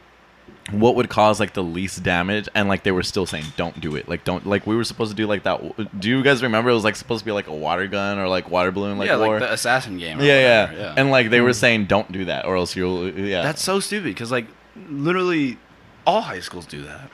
what 0.71 0.95
would 0.95 1.09
cause 1.09 1.39
like 1.39 1.53
the 1.53 1.63
least 1.63 2.03
damage 2.03 2.49
and 2.53 2.67
like 2.67 2.83
they 2.83 2.91
were 2.91 3.03
still 3.03 3.25
saying 3.25 3.45
don't 3.55 3.79
do 3.79 3.95
it 3.95 4.09
like 4.09 4.23
don't 4.25 4.45
like 4.45 4.67
we 4.67 4.75
were 4.75 4.83
supposed 4.83 5.09
to 5.09 5.15
do 5.15 5.25
like 5.25 5.43
that 5.43 5.99
do 5.99 6.09
you 6.09 6.21
guys 6.21 6.43
remember 6.43 6.69
it 6.69 6.73
was 6.73 6.83
like 6.83 6.95
supposed 6.95 7.21
to 7.21 7.25
be 7.25 7.31
like 7.31 7.47
a 7.47 7.53
water 7.53 7.87
gun 7.87 8.19
or 8.19 8.27
like 8.27 8.49
water 8.49 8.71
balloon 8.71 8.97
like 8.97 9.07
yeah, 9.07 9.17
war 9.17 9.39
like 9.39 9.47
the 9.47 9.53
assassin 9.53 9.97
game. 9.97 10.19
or 10.19 10.23
yeah, 10.23 10.39
yeah 10.39 10.73
yeah. 10.73 10.93
and 10.97 11.09
like 11.09 11.29
they 11.29 11.39
were 11.39 11.51
mm. 11.51 11.55
saying 11.55 11.85
don't 11.85 12.11
do 12.11 12.25
that 12.25 12.45
or 12.45 12.57
else 12.57 12.75
you'll 12.75 13.09
yeah 13.17 13.43
that's 13.43 13.63
so 13.63 13.79
stupid 13.79 14.09
because 14.09 14.31
like 14.31 14.47
literally 14.89 15.57
all 16.05 16.21
high 16.21 16.39
schools 16.39 16.65
do 16.65 16.83
that. 16.83 17.09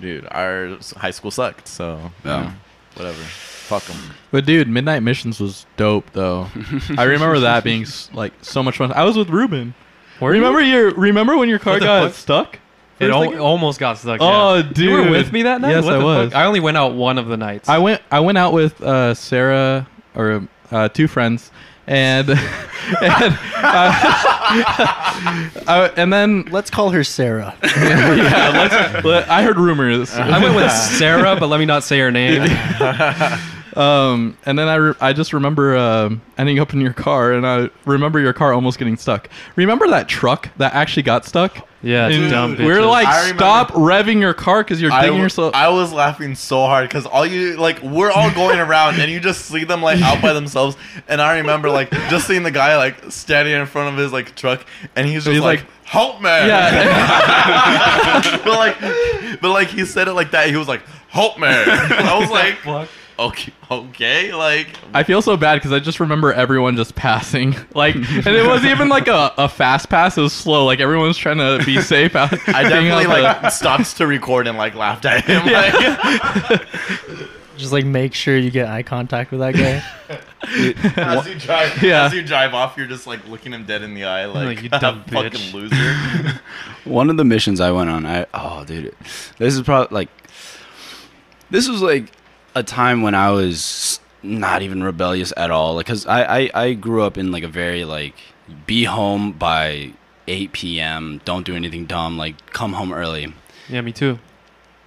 dude 0.00 0.26
our 0.30 0.78
high 0.96 1.10
school 1.10 1.30
sucked 1.30 1.68
so 1.68 2.10
Yeah. 2.24 2.44
yeah, 2.44 2.52
whatever 2.94 3.22
fuck 3.64 3.82
them 3.84 3.96
But 4.30 4.44
dude, 4.46 4.68
Midnight 4.68 5.02
Missions 5.02 5.40
was 5.40 5.66
dope 5.76 6.10
though. 6.12 6.48
I 6.98 7.04
remember 7.04 7.40
that 7.40 7.64
being 7.64 7.86
like 8.12 8.32
so 8.42 8.62
much 8.62 8.76
fun. 8.76 8.92
I 8.92 9.04
was 9.04 9.16
with 9.16 9.28
Ruben. 9.28 9.74
remember 10.20 10.60
your 10.60 10.92
remember 10.94 11.36
when 11.36 11.48
your 11.48 11.58
car 11.58 11.78
got 11.80 12.06
fuck? 12.08 12.14
stuck? 12.14 12.58
It 13.00 13.10
al- 13.10 13.38
almost 13.40 13.80
got 13.80 13.98
stuck. 13.98 14.18
Oh, 14.20 14.56
yeah. 14.56 14.72
You 14.76 14.90
were 14.92 15.10
with 15.10 15.32
me 15.32 15.42
that 15.42 15.60
night? 15.60 15.70
Yes, 15.70 15.84
What 15.84 15.94
I 15.94 16.04
was. 16.04 16.32
Fuck? 16.32 16.38
I 16.40 16.44
only 16.44 16.60
went 16.60 16.76
out 16.76 16.94
one 16.94 17.18
of 17.18 17.26
the 17.26 17.36
nights. 17.36 17.68
I 17.68 17.78
went 17.78 18.00
I 18.10 18.20
went 18.20 18.38
out 18.38 18.52
with 18.52 18.80
uh, 18.80 19.14
Sarah 19.14 19.88
or 20.14 20.46
uh, 20.70 20.88
two 20.88 21.08
friends 21.08 21.50
and 21.86 22.28
and, 23.00 23.38
uh, 23.56 23.92
uh, 25.66 25.88
and 25.96 26.12
then 26.12 26.44
Let's 26.50 26.70
call 26.70 26.90
her 26.90 27.04
Sarah. 27.04 27.54
yeah, 27.64 28.50
let's, 28.54 29.04
let- 29.04 29.28
I 29.28 29.42
heard 29.42 29.58
rumors. 29.58 30.14
I 30.14 30.42
went 30.42 30.54
with 30.54 30.70
Sarah, 30.70 31.36
but 31.38 31.48
let 31.48 31.58
me 31.60 31.66
not 31.66 31.82
say 31.84 31.98
her 32.00 32.10
name. 32.10 32.42
Um, 33.76 34.36
and 34.46 34.56
then 34.58 34.68
I, 34.68 34.74
re- 34.76 34.94
I 35.00 35.12
just 35.12 35.32
remember 35.32 35.76
um, 35.76 36.22
ending 36.38 36.60
up 36.60 36.72
in 36.74 36.80
your 36.80 36.92
car, 36.92 37.32
and 37.32 37.44
I 37.46 37.70
remember 37.86 38.20
your 38.20 38.32
car 38.32 38.52
almost 38.52 38.78
getting 38.78 38.96
stuck. 38.96 39.28
Remember 39.56 39.88
that 39.88 40.08
truck 40.08 40.48
that 40.58 40.74
actually 40.74 41.02
got 41.02 41.24
stuck? 41.24 41.66
Yeah, 41.84 42.08
And 42.08 42.30
dumb 42.30 42.56
We're 42.56 42.84
like, 42.84 43.06
I 43.06 43.20
remember- 43.22 43.38
stop 43.40 43.72
revving 43.72 44.20
your 44.20 44.34
car 44.34 44.64
because 44.64 44.80
you're 44.80 44.90
I, 44.90 45.02
digging 45.02 45.10
w- 45.12 45.22
yourself. 45.24 45.54
I 45.54 45.68
was 45.68 45.92
laughing 45.92 46.34
so 46.34 46.64
hard 46.66 46.88
because 46.88 47.04
all 47.06 47.26
you 47.26 47.56
like 47.56 47.80
we're 47.82 48.10
all 48.10 48.30
going 48.32 48.58
around 48.58 48.98
and 49.00 49.10
you 49.10 49.20
just 49.20 49.44
see 49.46 49.64
them 49.64 49.82
like 49.82 50.00
out 50.00 50.20
by 50.22 50.32
themselves. 50.32 50.76
And 51.08 51.20
I 51.20 51.38
remember 51.38 51.70
like 51.70 51.90
just 52.08 52.26
seeing 52.26 52.42
the 52.42 52.50
guy 52.50 52.76
like 52.76 53.12
standing 53.12 53.54
in 53.54 53.66
front 53.66 53.92
of 53.92 53.98
his 54.02 54.12
like 54.12 54.34
truck 54.34 54.64
and 54.96 55.06
he's 55.06 55.24
just 55.24 55.34
He's 55.34 55.42
like, 55.42 55.60
like- 55.60 55.68
help 55.84 56.20
me! 56.22 56.28
yeah, 56.28 58.22
but 58.44 58.58
like 58.58 58.80
but 59.40 59.50
like 59.50 59.68
he 59.68 59.84
said 59.84 60.08
it 60.08 60.14
like 60.14 60.30
that. 60.30 60.48
He 60.48 60.56
was 60.56 60.68
like 60.68 60.82
help 61.08 61.38
me! 61.38 61.46
I 61.48 62.16
was 62.18 62.30
like 62.30 62.64
okay 63.18 63.52
okay 63.70 64.32
like 64.34 64.68
I 64.92 65.02
feel 65.04 65.22
so 65.22 65.36
bad 65.36 65.54
because 65.56 65.72
I 65.72 65.78
just 65.78 66.00
remember 66.00 66.32
everyone 66.32 66.76
just 66.76 66.94
passing, 66.94 67.54
like, 67.74 67.94
and 67.94 68.26
it 68.26 68.46
wasn't 68.46 68.70
even 68.72 68.88
like 68.88 69.06
a, 69.08 69.32
a 69.38 69.48
fast 69.48 69.88
pass. 69.88 70.18
It 70.18 70.20
was 70.22 70.32
slow. 70.32 70.64
Like 70.64 70.80
everyone 70.80 71.08
was 71.08 71.16
trying 71.18 71.38
to 71.38 71.62
be 71.64 71.80
safe 71.82 72.16
out. 72.16 72.32
I 72.48 72.62
definitely 72.64 73.06
out 73.06 73.36
the- 73.40 73.42
like 73.44 73.52
stopped 73.52 73.96
to 73.98 74.06
record 74.06 74.46
and 74.46 74.58
like 74.58 74.74
laughed 74.74 75.04
at 75.04 75.24
him 75.24 75.44
like 75.46 76.62
Just 77.56 77.72
like 77.72 77.84
make 77.84 78.14
sure 78.14 78.36
you 78.36 78.50
get 78.50 78.66
eye 78.68 78.82
contact 78.82 79.30
with 79.30 79.38
that 79.38 79.54
guy. 79.54 79.80
as 81.00 81.26
you 81.28 81.34
drive 81.36 81.80
Yeah. 81.82 82.04
as 82.06 82.12
you 82.12 82.22
drive 82.22 82.52
off 82.52 82.76
you're 82.76 82.88
just 82.88 83.06
like 83.06 83.26
looking 83.28 83.52
him 83.52 83.64
dead 83.64 83.82
in 83.82 83.94
the 83.94 84.04
eye 84.04 84.26
like, 84.26 84.46
Like, 84.56 84.62
you 84.62 84.68
dumb 84.68 85.04
fucking 85.04 85.30
bitch." 85.30 85.52
loser 85.54 86.40
One 86.84 87.08
of 87.10 87.16
the 87.16 87.24
missions 87.24 87.60
I 87.60 87.70
went 87.70 87.88
on, 87.90 88.04
I 88.06 88.26
oh 88.34 88.64
dude, 88.64 88.94
this 89.38 89.54
is 89.54 89.62
probably 89.62 89.94
like 89.94 90.08
this 91.50 91.68
was 91.68 91.80
like 91.80 92.10
a 92.54 92.62
time 92.62 93.02
when 93.02 93.14
I 93.14 93.30
was 93.30 94.00
not 94.22 94.62
even 94.62 94.82
rebellious 94.82 95.32
at 95.36 95.50
all. 95.50 95.74
Like, 95.74 95.86
cause 95.86 96.06
I 96.06 96.22
I, 96.40 96.50
I 96.54 96.72
grew 96.74 97.02
up 97.02 97.18
in 97.18 97.30
like 97.30 97.42
a 97.44 97.48
very 97.48 97.84
like 97.84 98.14
be 98.66 98.84
home 98.84 99.32
by 99.32 99.92
8 100.28 100.52
p.m. 100.52 101.20
Don't 101.24 101.44
do 101.46 101.54
anything 101.54 101.86
dumb. 101.86 102.16
Like 102.16 102.50
come 102.52 102.72
home 102.74 102.92
early. 102.92 103.32
Yeah, 103.68 103.80
me 103.80 103.92
too. 103.92 104.18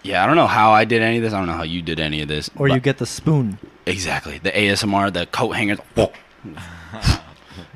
Yeah, 0.04 0.24
I 0.24 0.28
don't 0.28 0.36
know 0.36 0.48
how 0.48 0.72
I 0.72 0.86
did 0.86 1.02
any 1.02 1.18
of 1.18 1.24
this. 1.24 1.34
I 1.34 1.40
don't 1.40 1.48
know 1.48 1.54
how 1.54 1.64
you 1.64 1.82
did 1.82 2.00
any 2.00 2.22
of 2.22 2.28
this. 2.28 2.50
Or 2.56 2.68
you 2.68 2.80
get 2.80 2.98
the 3.00 3.06
spoon. 3.06 3.58
exactly 3.86 4.38
the 4.38 4.52
ASMR, 4.52 5.12
the 5.12 5.26
coat 5.26 5.52
hangers, 5.52 5.80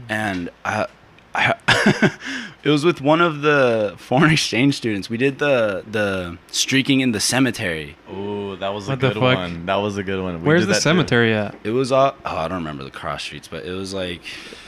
and 0.10 0.50
I, 0.64 0.88
I 1.34 1.56
it 2.64 2.70
was 2.70 2.84
with 2.86 3.02
one 3.02 3.22
of 3.22 3.42
the 3.42 3.96
foreign 3.98 4.32
exchange 4.38 4.76
students. 4.76 5.10
We 5.10 5.18
did 5.18 5.40
the 5.40 5.84
the 5.90 6.38
streaking 6.48 7.00
in 7.02 7.12
the 7.12 7.20
cemetery. 7.20 7.96
Oh, 8.10 8.56
that 8.58 8.70
was 8.74 8.88
a 8.88 8.92
What 8.92 9.00
the 9.00 9.08
good 9.10 9.14
fuck? 9.18 9.36
one. 9.38 9.66
That 9.66 9.76
was 9.78 9.98
a 9.98 10.04
good 10.04 10.22
one. 10.22 10.42
We 10.42 10.48
Where's 10.48 10.62
did 10.62 10.68
the 10.70 10.74
that 10.74 10.80
too. 10.80 10.82
cemetery 10.82 11.34
at? 11.34 11.56
It 11.64 11.72
was 11.72 11.92
uh, 11.92 12.12
oh 12.26 12.38
I 12.38 12.48
don't 12.48 12.58
remember 12.60 12.84
the 12.84 12.92
cross 12.92 13.24
streets, 13.24 13.48
but 13.48 13.66
it 13.66 13.72
was 13.72 13.94
like 13.94 14.22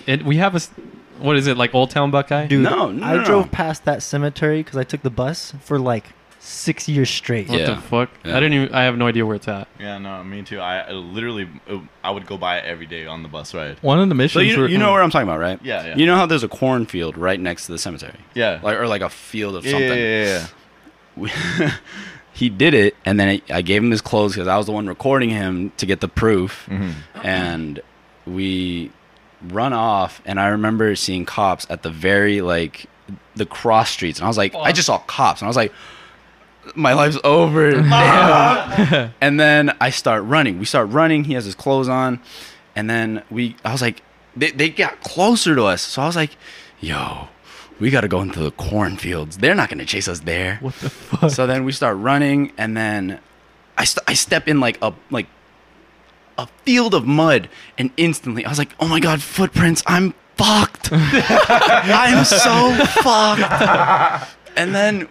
It, 0.08 0.24
we 0.24 0.38
have 0.38 0.56
a 0.56 0.62
what 1.20 1.36
is 1.38 1.48
it 1.48 1.58
like? 1.58 1.74
Old 1.76 1.92
Town 1.92 2.10
Buckeye? 2.12 2.48
Dude, 2.48 2.64
No, 2.64 2.92
no, 2.92 3.06
I 3.06 3.16
no, 3.18 3.24
drove 3.24 3.52
past 3.52 3.86
that 3.86 4.02
cemetery 4.02 4.64
because 4.64 4.78
I 4.78 4.84
took 4.84 5.04
the 5.04 5.10
bus 5.12 5.54
for 5.62 5.78
like 5.80 6.08
six 6.46 6.90
years 6.90 7.10
straight. 7.10 7.48
What 7.50 7.60
Yeah. 7.60 7.76
the 7.76 7.82
fuck? 7.82 8.10
Yeah. 8.26 8.36
I 8.36 8.40
didn't 8.42 8.54
even. 8.54 8.74
I 8.76 8.84
have 8.84 8.98
no 8.98 9.08
idea 9.08 9.26
where 9.26 9.36
it's 9.38 9.48
at. 9.48 9.68
Yeah, 9.80 9.98
no, 9.98 10.24
me 10.24 10.42
too. 10.44 10.60
I, 10.60 10.80
I 10.82 10.92
literally, 10.92 11.48
uh, 11.70 11.80
I 12.04 12.12
would 12.12 12.26
go 12.26 12.38
by 12.38 12.58
it 12.58 12.66
every 12.66 12.86
day 12.86 13.06
on 13.06 13.24
the 13.24 13.30
bus 13.30 13.54
ride. 13.54 13.78
one 13.82 14.00
of 14.00 14.10
the 14.10 14.14
so 14.14 14.18
missions. 14.18 14.46
you, 14.48 14.60
were- 14.60 14.68
you 14.68 14.78
know 14.78 14.92
where 14.92 15.02
I'm 15.02 15.10
talking 15.10 15.28
about, 15.28 15.40
right? 15.40 15.60
Yeah, 15.64 15.86
yeah. 15.88 15.96
You 15.96 16.06
know 16.06 16.16
how 16.16 16.26
there's 16.26 16.44
a 16.44 16.50
cornfield 16.50 17.18
right 17.18 17.40
next 17.40 17.66
to 17.68 17.72
the 17.72 17.78
cemetery, 17.80 18.20
Yeah. 18.34 18.60
like 18.62 18.78
or 18.78 18.88
like 18.88 19.02
a 19.02 19.10
field 19.10 19.56
of 19.56 19.66
yeah, 19.66 19.72
something. 19.72 19.90
yeah, 19.98 20.48
yeah, 21.18 21.28
yeah. 21.58 21.72
he 22.34 22.50
did 22.50 22.74
it, 22.74 22.96
and 23.06 23.20
then 23.20 23.30
I, 23.30 23.42
I 23.58 23.62
gave 23.62 23.84
him 23.84 23.92
his 23.92 24.02
clothes 24.02 24.34
because 24.34 24.48
I 24.48 24.58
was 24.58 24.66
the 24.66 24.72
one 24.72 24.88
recording 24.88 25.30
him 25.30 25.72
to 25.78 25.86
get 25.86 26.02
the 26.02 26.08
proof, 26.08 26.68
Mhm. 26.70 26.94
and 27.24 27.80
we 28.26 28.92
run 29.50 29.74
off, 29.74 30.22
and 30.26 30.40
I 30.40 30.48
remember 30.48 30.96
seeing 30.96 31.26
cops 31.26 31.68
at 31.70 31.84
the 31.84 31.90
very 31.90 32.42
like 32.42 32.88
the 33.36 33.46
cross 33.46 33.90
streets, 33.92 34.20
and 34.20 34.26
I 34.26 34.28
was 34.28 34.38
like, 34.38 34.56
I 34.56 34.72
just 34.72 34.88
saw 34.88 34.98
cops, 35.00 35.42
and 35.42 35.48
I 35.48 35.50
was 35.50 35.58
like, 35.58 35.72
my 36.76 36.94
life's 36.94 37.18
over. 37.24 37.70
And 39.22 39.40
then 39.40 39.76
I 39.80 39.90
start 39.90 40.24
running. 40.24 40.60
We 40.60 40.66
start 40.66 40.90
running. 40.90 41.24
He 41.26 41.34
has 41.34 41.46
his 41.46 41.56
clothes 41.56 41.88
on, 41.90 42.20
and 42.76 42.90
then 42.90 43.24
we. 43.30 43.56
I 43.64 43.72
was 43.72 43.82
like, 43.82 44.02
they 44.36 44.52
they 44.52 44.70
got 44.70 45.02
closer 45.02 45.56
to 45.56 45.64
us, 45.64 45.82
so 45.82 46.02
I 46.02 46.06
was 46.06 46.16
like, 46.16 46.36
yo. 46.80 47.28
We 47.80 47.90
got 47.90 48.02
to 48.02 48.08
go 48.08 48.22
into 48.22 48.40
the 48.40 48.52
cornfields. 48.52 49.38
They're 49.40 49.56
not 49.56 49.68
going 49.68 49.80
to 49.80 49.86
chase 49.86 50.08
us 50.08 50.22
there. 50.22 50.58
What 50.62 50.76
the 50.76 50.90
fuck? 50.92 51.32
So 51.32 51.48
then 51.48 51.66
we 51.66 51.72
start 51.72 51.98
running, 51.98 52.54
and 52.58 52.78
then 52.78 53.20
I 53.78 53.84
st- 53.84 54.04
I 54.08 54.14
step 54.14 54.48
in 54.48 54.60
like 54.60 54.78
a 54.82 54.94
like 55.10 55.26
a 56.38 56.48
field 56.64 56.94
of 56.94 57.06
mud, 57.06 57.50
and 57.78 57.90
instantly 57.98 58.46
I 58.46 58.50
was 58.50 58.60
like, 58.60 58.74
"Oh 58.80 58.88
my 58.88 59.00
god, 59.00 59.22
footprints! 59.22 59.82
I'm 59.88 60.14
fucked! 60.38 60.90
I'm 60.94 62.24
so 62.24 62.74
fucked!" 63.02 64.36
And 64.56 64.74
then 64.76 65.08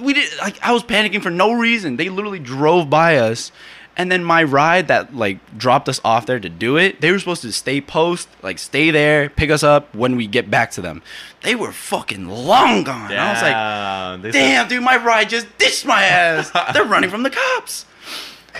we 0.00 0.14
did 0.14 0.36
like 0.38 0.60
I 0.62 0.72
was 0.72 0.82
panicking 0.82 1.22
for 1.22 1.30
no 1.30 1.52
reason. 1.52 1.96
They 1.96 2.08
literally 2.08 2.38
drove 2.38 2.90
by 2.90 3.16
us. 3.16 3.52
And 3.96 4.10
then 4.10 4.24
my 4.24 4.42
ride 4.42 4.88
that 4.88 5.14
like 5.14 5.58
dropped 5.58 5.88
us 5.88 6.00
off 6.04 6.24
there 6.24 6.40
to 6.40 6.48
do 6.48 6.78
it, 6.78 7.00
they 7.00 7.12
were 7.12 7.18
supposed 7.18 7.42
to 7.42 7.52
stay 7.52 7.80
post, 7.80 8.28
like 8.42 8.58
stay 8.58 8.90
there, 8.90 9.28
pick 9.28 9.50
us 9.50 9.62
up 9.62 9.94
when 9.94 10.16
we 10.16 10.26
get 10.26 10.50
back 10.50 10.70
to 10.72 10.80
them. 10.80 11.02
They 11.42 11.54
were 11.54 11.72
fucking 11.72 12.26
long 12.26 12.84
gone. 12.84 13.12
I 13.12 13.32
was 13.32 13.42
like, 13.42 14.32
Damn, 14.32 14.32
damn, 14.32 14.68
dude, 14.68 14.82
my 14.82 14.96
ride 14.96 15.28
just 15.28 15.46
ditched 15.58 15.84
my 15.84 16.02
ass. 16.02 16.50
They're 16.72 16.84
running 16.84 17.10
from 17.10 17.24
the 17.24 17.30
cops. 17.30 17.84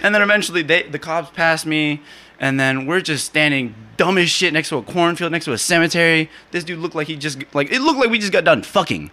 And 0.02 0.14
then 0.14 0.20
eventually 0.20 0.62
they 0.62 0.82
the 0.82 0.98
cops 0.98 1.30
passed 1.30 1.64
me, 1.64 2.02
and 2.38 2.60
then 2.60 2.86
we're 2.86 3.00
just 3.00 3.24
standing 3.24 3.74
dumb 4.00 4.16
as 4.16 4.30
shit 4.30 4.54
next 4.54 4.70
to 4.70 4.78
a 4.78 4.82
cornfield, 4.82 5.30
next 5.30 5.44
to 5.44 5.52
a 5.52 5.58
cemetery. 5.58 6.30
This 6.52 6.64
dude 6.64 6.78
looked 6.78 6.94
like 6.94 7.06
he 7.06 7.16
just 7.16 7.44
like 7.52 7.70
it 7.70 7.80
looked 7.82 7.98
like 7.98 8.08
we 8.08 8.18
just 8.18 8.32
got 8.32 8.44
done 8.44 8.62
fucking. 8.62 9.10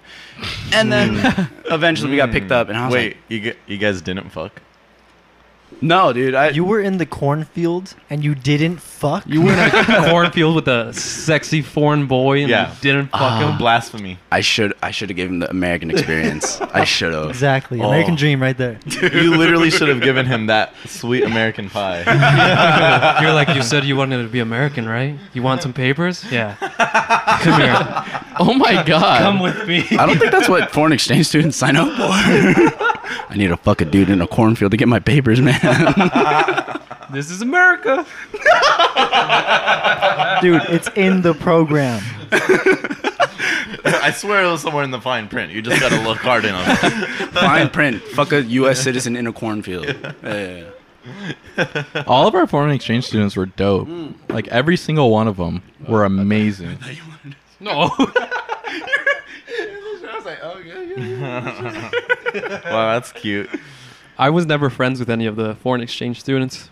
And 0.73 0.89
then 0.89 1.49
eventually 1.65 2.09
we 2.11 2.15
got 2.15 2.31
picked 2.31 2.53
up, 2.53 2.69
and 2.69 2.77
I 2.77 2.85
was 2.85 2.93
Wait, 2.93 3.17
like, 3.17 3.17
you, 3.27 3.55
you 3.67 3.77
guys 3.77 4.01
didn't 4.01 4.29
fuck? 4.29 4.61
No, 5.81 6.11
dude, 6.11 6.33
I 6.33 6.49
You 6.49 6.63
were 6.63 6.81
in 6.81 6.97
the 6.97 7.05
cornfield 7.05 7.93
and 8.09 8.23
you 8.23 8.33
didn't 8.33 8.77
fuck? 8.77 9.23
You 9.27 9.41
were 9.41 9.53
in 9.53 9.59
a 9.59 10.09
cornfield 10.09 10.55
with 10.55 10.67
a 10.67 10.93
sexy 10.93 11.61
foreign 11.61 12.07
boy 12.07 12.39
and 12.41 12.49
Yeah. 12.49 12.69
you 12.69 12.75
didn't 12.81 13.07
fuck 13.07 13.21
ah. 13.21 13.51
him. 13.51 13.57
Blasphemy. 13.57 14.17
I 14.31 14.41
should 14.41 14.73
I 14.81 14.91
should 14.91 15.09
have 15.09 15.15
given 15.15 15.35
him 15.35 15.39
the 15.39 15.49
American 15.49 15.91
experience. 15.91 16.59
I 16.73 16.83
should 16.83 17.13
have. 17.13 17.29
Exactly. 17.29 17.79
Oh. 17.81 17.87
American 17.87 18.15
dream 18.15 18.41
right 18.41 18.57
there. 18.57 18.79
you 18.85 19.35
literally 19.37 19.69
should 19.69 19.89
have 19.89 20.01
given 20.01 20.25
him 20.25 20.47
that 20.47 20.73
sweet 20.85 21.23
American 21.23 21.69
pie. 21.69 22.03
You're 23.21 23.33
like, 23.33 23.49
you 23.49 23.61
said 23.61 23.83
you 23.83 23.95
wanted 23.95 24.23
to 24.23 24.29
be 24.29 24.39
American, 24.39 24.87
right? 24.87 25.17
You 25.33 25.43
want 25.43 25.61
some 25.61 25.73
papers? 25.73 26.23
Yeah. 26.31 26.55
Come 27.41 27.61
here. 27.61 28.23
Oh 28.39 28.53
my 28.53 28.83
god! 28.83 29.19
Come 29.21 29.39
with 29.39 29.67
me. 29.67 29.85
I 29.97 30.05
don't 30.05 30.17
think 30.17 30.31
that's 30.31 30.49
what 30.49 30.71
foreign 30.71 30.93
exchange 30.93 31.27
students 31.27 31.57
sign 31.57 31.75
up 31.75 31.89
for. 31.97 32.83
I 33.29 33.35
need 33.35 33.47
to 33.47 33.57
fuck 33.57 33.81
a 33.81 33.85
dude 33.85 34.09
in 34.09 34.21
a 34.21 34.27
cornfield 34.27 34.71
to 34.71 34.77
get 34.77 34.87
my 34.87 34.99
papers, 34.99 35.41
man. 35.41 35.59
This 37.09 37.31
is 37.31 37.41
America. 37.41 38.05
Dude, 40.41 40.61
it's 40.69 40.89
in 40.95 41.21
the 41.21 41.33
program. 41.33 42.03
I 43.85 44.11
swear 44.15 44.43
it 44.43 44.51
was 44.51 44.61
somewhere 44.61 44.83
in 44.83 44.91
the 44.91 44.99
fine 44.99 45.29
print. 45.29 45.53
You 45.53 45.61
just 45.61 45.79
gotta 45.79 46.01
look 46.01 46.17
hard 46.17 46.43
in 46.43 46.53
on 46.53 46.65
it. 46.67 46.75
Fine 47.33 47.69
print. 47.69 48.01
Fuck 48.01 48.33
a 48.33 48.41
U.S. 48.43 48.81
citizen 48.81 49.15
in 49.15 49.25
a 49.27 49.31
cornfield. 49.33 49.85
Yeah. 50.23 50.65
All 52.05 52.27
of 52.27 52.35
our 52.35 52.45
foreign 52.45 52.71
exchange 52.71 53.05
students 53.05 53.37
were 53.37 53.45
dope. 53.45 53.87
Hmm. 53.87 54.11
Like 54.29 54.49
every 54.49 54.75
single 54.75 55.09
one 55.09 55.29
of 55.29 55.37
them 55.37 55.61
were 55.87 56.03
amazing. 56.03 56.77
No. 57.61 57.89
I 57.97 58.09
was 60.15 60.25
like, 60.25 60.39
oh 60.43 60.57
yeah, 60.59 60.81
yeah. 60.81 60.86
wow, 62.65 62.93
that's 62.93 63.11
cute. 63.11 63.49
I 64.17 64.29
was 64.29 64.45
never 64.45 64.69
friends 64.69 64.99
with 64.99 65.09
any 65.09 65.25
of 65.25 65.35
the 65.35 65.55
foreign 65.55 65.81
exchange 65.81 66.19
students. 66.19 66.69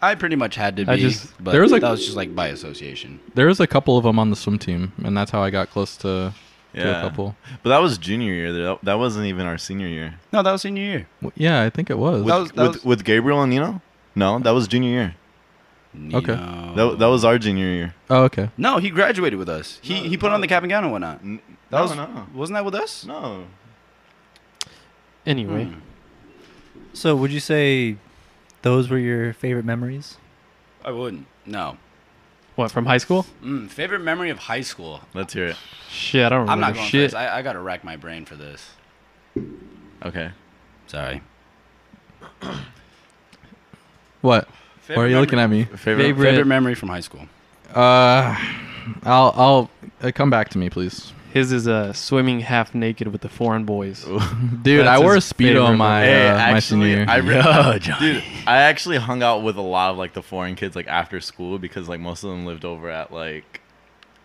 I 0.00 0.14
pretty 0.16 0.36
much 0.36 0.56
had 0.56 0.76
to 0.76 0.84
be, 0.84 0.90
I 0.90 0.96
just- 0.96 1.32
but 1.42 1.52
there 1.52 1.62
was, 1.62 1.70
like- 1.72 1.82
that 1.82 1.90
was 1.90 2.04
just 2.04 2.16
like 2.16 2.34
by 2.34 2.48
association. 2.48 3.20
There 3.34 3.46
was 3.46 3.60
a 3.60 3.66
couple 3.66 3.96
of 3.96 4.04
them 4.04 4.18
on 4.18 4.30
the 4.30 4.36
swim 4.36 4.58
team, 4.58 4.92
and 5.04 5.16
that's 5.16 5.30
how 5.30 5.42
I 5.42 5.50
got 5.50 5.70
close 5.70 5.96
to, 5.98 6.34
to 6.74 6.98
a 6.98 7.00
couple. 7.02 7.36
but 7.62 7.70
that 7.70 7.78
was 7.78 7.98
junior 7.98 8.32
year. 8.34 8.52
That, 8.52 8.78
that 8.82 8.94
wasn't 8.98 9.26
even 9.26 9.46
our 9.46 9.58
senior 9.58 9.86
year. 9.86 10.14
No, 10.32 10.42
that 10.42 10.50
was 10.50 10.62
senior 10.62 10.82
year. 10.82 11.08
W- 11.20 11.32
Yeah, 11.36 11.62
I 11.62 11.70
think 11.70 11.88
it 11.88 11.98
was. 11.98 12.22
With, 12.24 12.26
That 12.32 12.38
was- 12.40 12.52
that 12.52 12.62
with, 12.62 12.72
was- 12.76 12.84
with 12.84 13.04
Gabriel 13.04 13.40
and 13.42 13.50
Nino? 13.50 13.80
No, 14.14 14.38
that 14.40 14.50
was 14.50 14.66
junior 14.68 14.90
year. 14.90 15.14
Okay. 16.14 16.34
That, 16.34 16.96
that 16.98 17.06
was 17.06 17.22
our 17.24 17.38
junior 17.38 17.66
year. 17.66 17.94
oh, 18.10 18.22
okay. 18.24 18.50
No, 18.56 18.78
he 18.78 18.90
graduated 18.90 19.38
with 19.38 19.48
us. 19.50 19.78
He 19.82 20.02
No, 20.02 20.08
he 20.08 20.16
put 20.16 20.28
no. 20.30 20.34
on 20.34 20.40
the 20.40 20.48
cap 20.48 20.62
and 20.62 20.70
gown 20.70 20.82
and 20.84 20.92
whatnot. 20.92 21.20
N- 21.22 21.40
That 21.72 21.78
no, 21.78 21.82
was 21.82 21.96
no, 21.96 22.26
wasn't 22.34 22.56
that 22.58 22.64
with 22.64 22.74
us? 22.76 23.04
no. 23.04 23.46
Anyway, 25.26 25.64
Hmm. 25.64 25.78
So 26.94 27.16
would 27.16 27.30
you 27.32 27.40
say 27.40 27.96
those 28.62 28.90
were 28.90 28.98
your 28.98 29.32
favorite 29.32 29.64
memories? 29.64 30.16
I 30.84 30.90
wouldn't. 30.90 31.26
No. 31.46 31.76
what 32.56 32.70
from 32.70 32.84
high 32.86 32.98
school? 32.98 33.24
Mm, 33.42 33.68
favorite 33.70 34.00
memory 34.00 34.28
of 34.30 34.38
high 34.38 34.60
school. 34.60 35.00
Let's 35.14 35.32
hear 35.32 35.46
it. 35.46 35.56
Shit, 35.88 36.26
I 36.26 36.28
don't 36.28 36.40
remember 36.40 36.52
I'm 36.52 36.60
not 36.60 36.74
going 36.74 36.86
shit. 36.88 37.10
first. 37.12 37.14
I, 37.16 37.38
I 37.38 37.42
got 37.42 37.54
to 37.54 37.60
rack 37.60 37.82
my 37.84 37.96
brain 37.96 38.24
for 38.26 38.34
this. 38.36 38.70
Okay. 40.04 40.30
Sorry. 40.86 41.22
What? 44.20 44.48
Why 44.86 44.94
are 44.96 45.08
you 45.08 45.18
looking 45.18 45.38
at 45.40 45.50
me? 45.50 45.64
Favorite. 45.64 45.78
Favorite- 46.04 46.24
Favorite 46.30 46.46
memory 46.46 46.74
from 46.74 46.90
high 46.90 47.00
school. 47.00 47.26
Uh, 47.74 48.36
I'll 49.04 49.32
I'll 49.36 49.70
uh, 50.02 50.12
come 50.14 50.30
back 50.30 50.48
to 50.50 50.58
me, 50.58 50.68
please. 50.70 51.12
His 51.32 51.50
is 51.50 51.66
uh, 51.66 51.92
swimming 51.94 52.40
half 52.40 52.74
naked 52.74 53.08
with 53.08 53.22
the 53.22 53.28
foreign 53.30 53.64
boys. 53.64 54.04
Dude, 54.62 54.84
That's 54.86 54.88
I 54.88 54.98
wore 54.98 55.14
a 55.14 55.18
speedo 55.18 55.64
on 55.64 55.78
my 55.78 56.02
Hey, 56.02 56.28
uh, 56.28 56.52
my 56.52 56.58
senior 56.60 56.86
actually, 56.86 56.90
year. 56.90 57.06
I 57.08 57.16
re- 57.16 57.34
Yo, 57.72 57.78
Johnny. 57.78 58.12
dude, 58.14 58.24
I 58.46 58.58
actually 58.58 58.98
hung 58.98 59.22
out 59.22 59.42
with 59.42 59.56
a 59.56 59.62
lot 59.62 59.90
of 59.92 59.96
like 59.96 60.12
the 60.12 60.22
foreign 60.22 60.56
kids 60.56 60.76
like 60.76 60.88
after 60.88 61.20
school 61.20 61.58
because 61.58 61.88
like 61.88 62.00
most 62.00 62.22
of 62.22 62.28
them 62.30 62.44
lived 62.44 62.66
over 62.66 62.90
at 62.90 63.12
like 63.14 63.61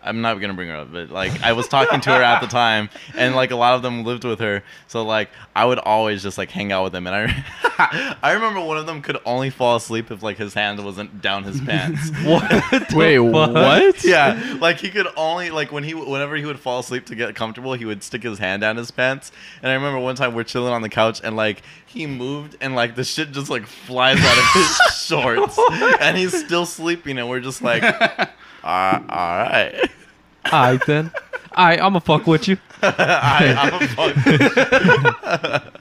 I'm 0.02 0.20
not 0.20 0.34
gonna 0.40 0.54
bring 0.54 0.68
her 0.68 0.76
up, 0.76 0.92
but 0.92 1.10
like 1.10 1.42
I 1.42 1.52
was 1.52 1.68
talking 1.68 2.00
to 2.00 2.10
her 2.10 2.22
at 2.22 2.40
the 2.40 2.46
time, 2.46 2.88
and 3.14 3.34
like 3.34 3.50
a 3.50 3.56
lot 3.56 3.74
of 3.74 3.82
them 3.82 4.04
lived 4.04 4.24
with 4.24 4.38
her, 4.40 4.62
so 4.86 5.04
like 5.04 5.30
I 5.54 5.64
would 5.64 5.78
always 5.78 6.22
just 6.22 6.38
like 6.38 6.50
hang 6.50 6.72
out 6.72 6.84
with 6.84 6.92
them, 6.92 7.06
and 7.06 7.16
I 7.16 8.16
I 8.22 8.32
remember 8.32 8.60
one 8.60 8.76
of 8.76 8.86
them 8.86 9.02
could 9.02 9.18
only 9.24 9.50
fall 9.50 9.76
asleep 9.76 10.10
if 10.10 10.22
like 10.22 10.36
his 10.36 10.54
hand 10.54 10.84
wasn't 10.84 11.20
down 11.20 11.44
his 11.44 11.60
pants. 11.60 12.10
what? 12.24 12.92
Wait, 12.94 13.18
what? 13.18 14.04
yeah, 14.04 14.56
like 14.60 14.78
he 14.78 14.90
could 14.90 15.08
only 15.16 15.50
like 15.50 15.72
when 15.72 15.84
he 15.84 15.94
whenever 15.94 16.36
he 16.36 16.44
would 16.44 16.58
fall 16.58 16.80
asleep 16.80 17.06
to 17.06 17.14
get 17.14 17.34
comfortable, 17.34 17.74
he 17.74 17.84
would 17.84 18.02
stick 18.02 18.22
his 18.22 18.38
hand 18.38 18.62
down 18.62 18.76
his 18.76 18.90
pants. 18.90 19.32
And 19.62 19.70
I 19.70 19.74
remember 19.74 19.98
one 19.98 20.14
time 20.14 20.34
we're 20.34 20.44
chilling 20.44 20.72
on 20.72 20.82
the 20.82 20.88
couch 20.88 21.20
and 21.22 21.36
like 21.36 21.62
he 21.86 22.06
moved 22.06 22.56
and 22.60 22.74
like 22.74 22.94
the 22.94 23.04
shit 23.04 23.32
just 23.32 23.50
like 23.50 23.66
flies 23.66 24.18
out 24.20 24.38
of 24.38 24.44
his 24.52 24.76
shorts, 24.94 25.58
and 26.00 26.16
he's 26.16 26.38
still 26.44 26.66
sleeping, 26.66 27.18
and 27.18 27.28
we're 27.28 27.40
just 27.40 27.62
like, 27.62 27.82
uh, 28.68 29.00
all 29.08 29.38
right, 29.38 29.90
Alright 30.46 30.86
then. 30.86 31.10
Alright, 31.56 31.80
I'ma 31.80 31.98
fuck 31.98 32.26
with 32.26 32.46
you. 32.48 32.56
I, 32.82 33.54
I'm 33.58 33.82
a 33.82 33.88
fuck. 33.88 35.74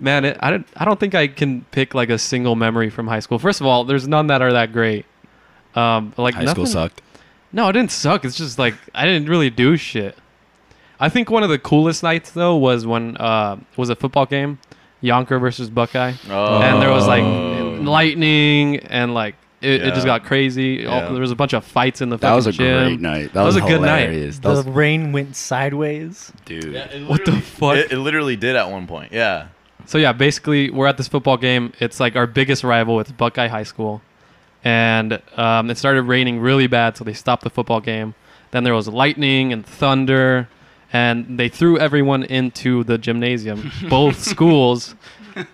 Man, 0.00 0.24
it, 0.24 0.36
I 0.40 0.50
don't. 0.50 0.66
I 0.76 0.84
don't 0.84 0.98
think 0.98 1.14
I 1.14 1.28
can 1.28 1.64
pick 1.70 1.94
like 1.94 2.10
a 2.10 2.18
single 2.18 2.56
memory 2.56 2.90
from 2.90 3.06
high 3.06 3.20
school. 3.20 3.38
First 3.38 3.60
of 3.60 3.66
all, 3.66 3.84
there's 3.84 4.08
none 4.08 4.26
that 4.28 4.42
are 4.42 4.52
that 4.52 4.72
great. 4.72 5.06
Um, 5.74 6.12
like 6.16 6.34
High 6.34 6.46
school 6.46 6.66
sucked. 6.66 7.00
No, 7.52 7.68
it 7.68 7.72
didn't 7.74 7.92
suck. 7.92 8.24
It's 8.24 8.36
just 8.36 8.58
like 8.58 8.74
I 8.94 9.04
didn't 9.06 9.28
really 9.28 9.50
do 9.50 9.76
shit. 9.76 10.16
I 10.98 11.08
think 11.08 11.30
one 11.30 11.42
of 11.42 11.50
the 11.50 11.58
coolest 11.58 12.02
nights 12.02 12.30
though 12.32 12.56
was 12.56 12.86
when 12.86 13.16
uh 13.16 13.58
was 13.76 13.90
a 13.90 13.96
football 13.96 14.26
game, 14.26 14.58
Youngker 15.02 15.40
versus 15.40 15.70
Buckeye, 15.70 16.14
Oh. 16.30 16.60
and 16.62 16.80
there 16.82 16.90
was 16.90 17.06
like 17.06 17.22
Oh. 17.22 17.78
lightning 17.82 18.76
and 18.78 19.14
like 19.14 19.34
it, 19.62 19.82
it 19.82 19.94
just 19.94 20.06
got 20.06 20.24
crazy. 20.24 20.84
All- 20.86 21.12
there 21.12 21.20
was 21.20 21.30
a 21.30 21.36
bunch 21.36 21.52
of 21.52 21.64
fights 21.64 22.00
in 22.00 22.08
the 22.08 22.16
That 22.18 22.32
was 22.34 22.46
a 22.46 22.52
gym. 22.52 22.84
great 22.86 23.00
night. 23.00 23.22
That, 23.24 23.32
That 23.34 23.42
was, 23.44 23.54
was 23.54 23.64
a 23.64 23.66
good 23.66 23.80
night. 23.80 24.08
That 24.10 24.42
The 24.42 24.48
was, 24.50 24.66
rain 24.66 25.12
went 25.12 25.36
sideways. 25.36 26.32
dude. 26.44 26.74
What 27.08 27.24
the 27.24 27.32
fuck? 27.40 27.76
It, 27.76 27.92
it 27.92 27.98
literally 27.98 28.36
did 28.36 28.56
at 28.56 28.70
one 28.70 28.86
point. 28.86 29.12
Yeah. 29.12 29.48
So 29.86 29.98
yeah, 29.98 30.12
basically 30.12 30.70
we're 30.70 30.86
at 30.86 30.96
this 30.96 31.08
football 31.08 31.36
game. 31.36 31.72
It's 31.80 31.98
like 32.00 32.14
our 32.16 32.26
biggest 32.26 32.62
rival. 32.64 33.00
It's 33.00 33.10
Buckeye 33.12 33.48
High 33.48 33.64
School, 33.64 34.00
and 34.64 35.20
um, 35.36 35.70
it 35.70 35.78
started 35.78 36.02
raining 36.02 36.38
really 36.40 36.66
bad, 36.66 36.96
so 36.96 37.04
they 37.04 37.12
stopped 37.14 37.42
the 37.42 37.50
football 37.50 37.80
game. 37.80 38.14
Then 38.52 38.64
there 38.64 38.74
was 38.74 38.86
lightning 38.86 39.52
and 39.52 39.66
thunder, 39.66 40.48
and 40.92 41.38
they 41.38 41.48
threw 41.48 41.78
everyone 41.78 42.22
into 42.24 42.84
the 42.84 42.96
gymnasium, 42.98 43.72
both 43.88 44.22
schools. 44.22 44.94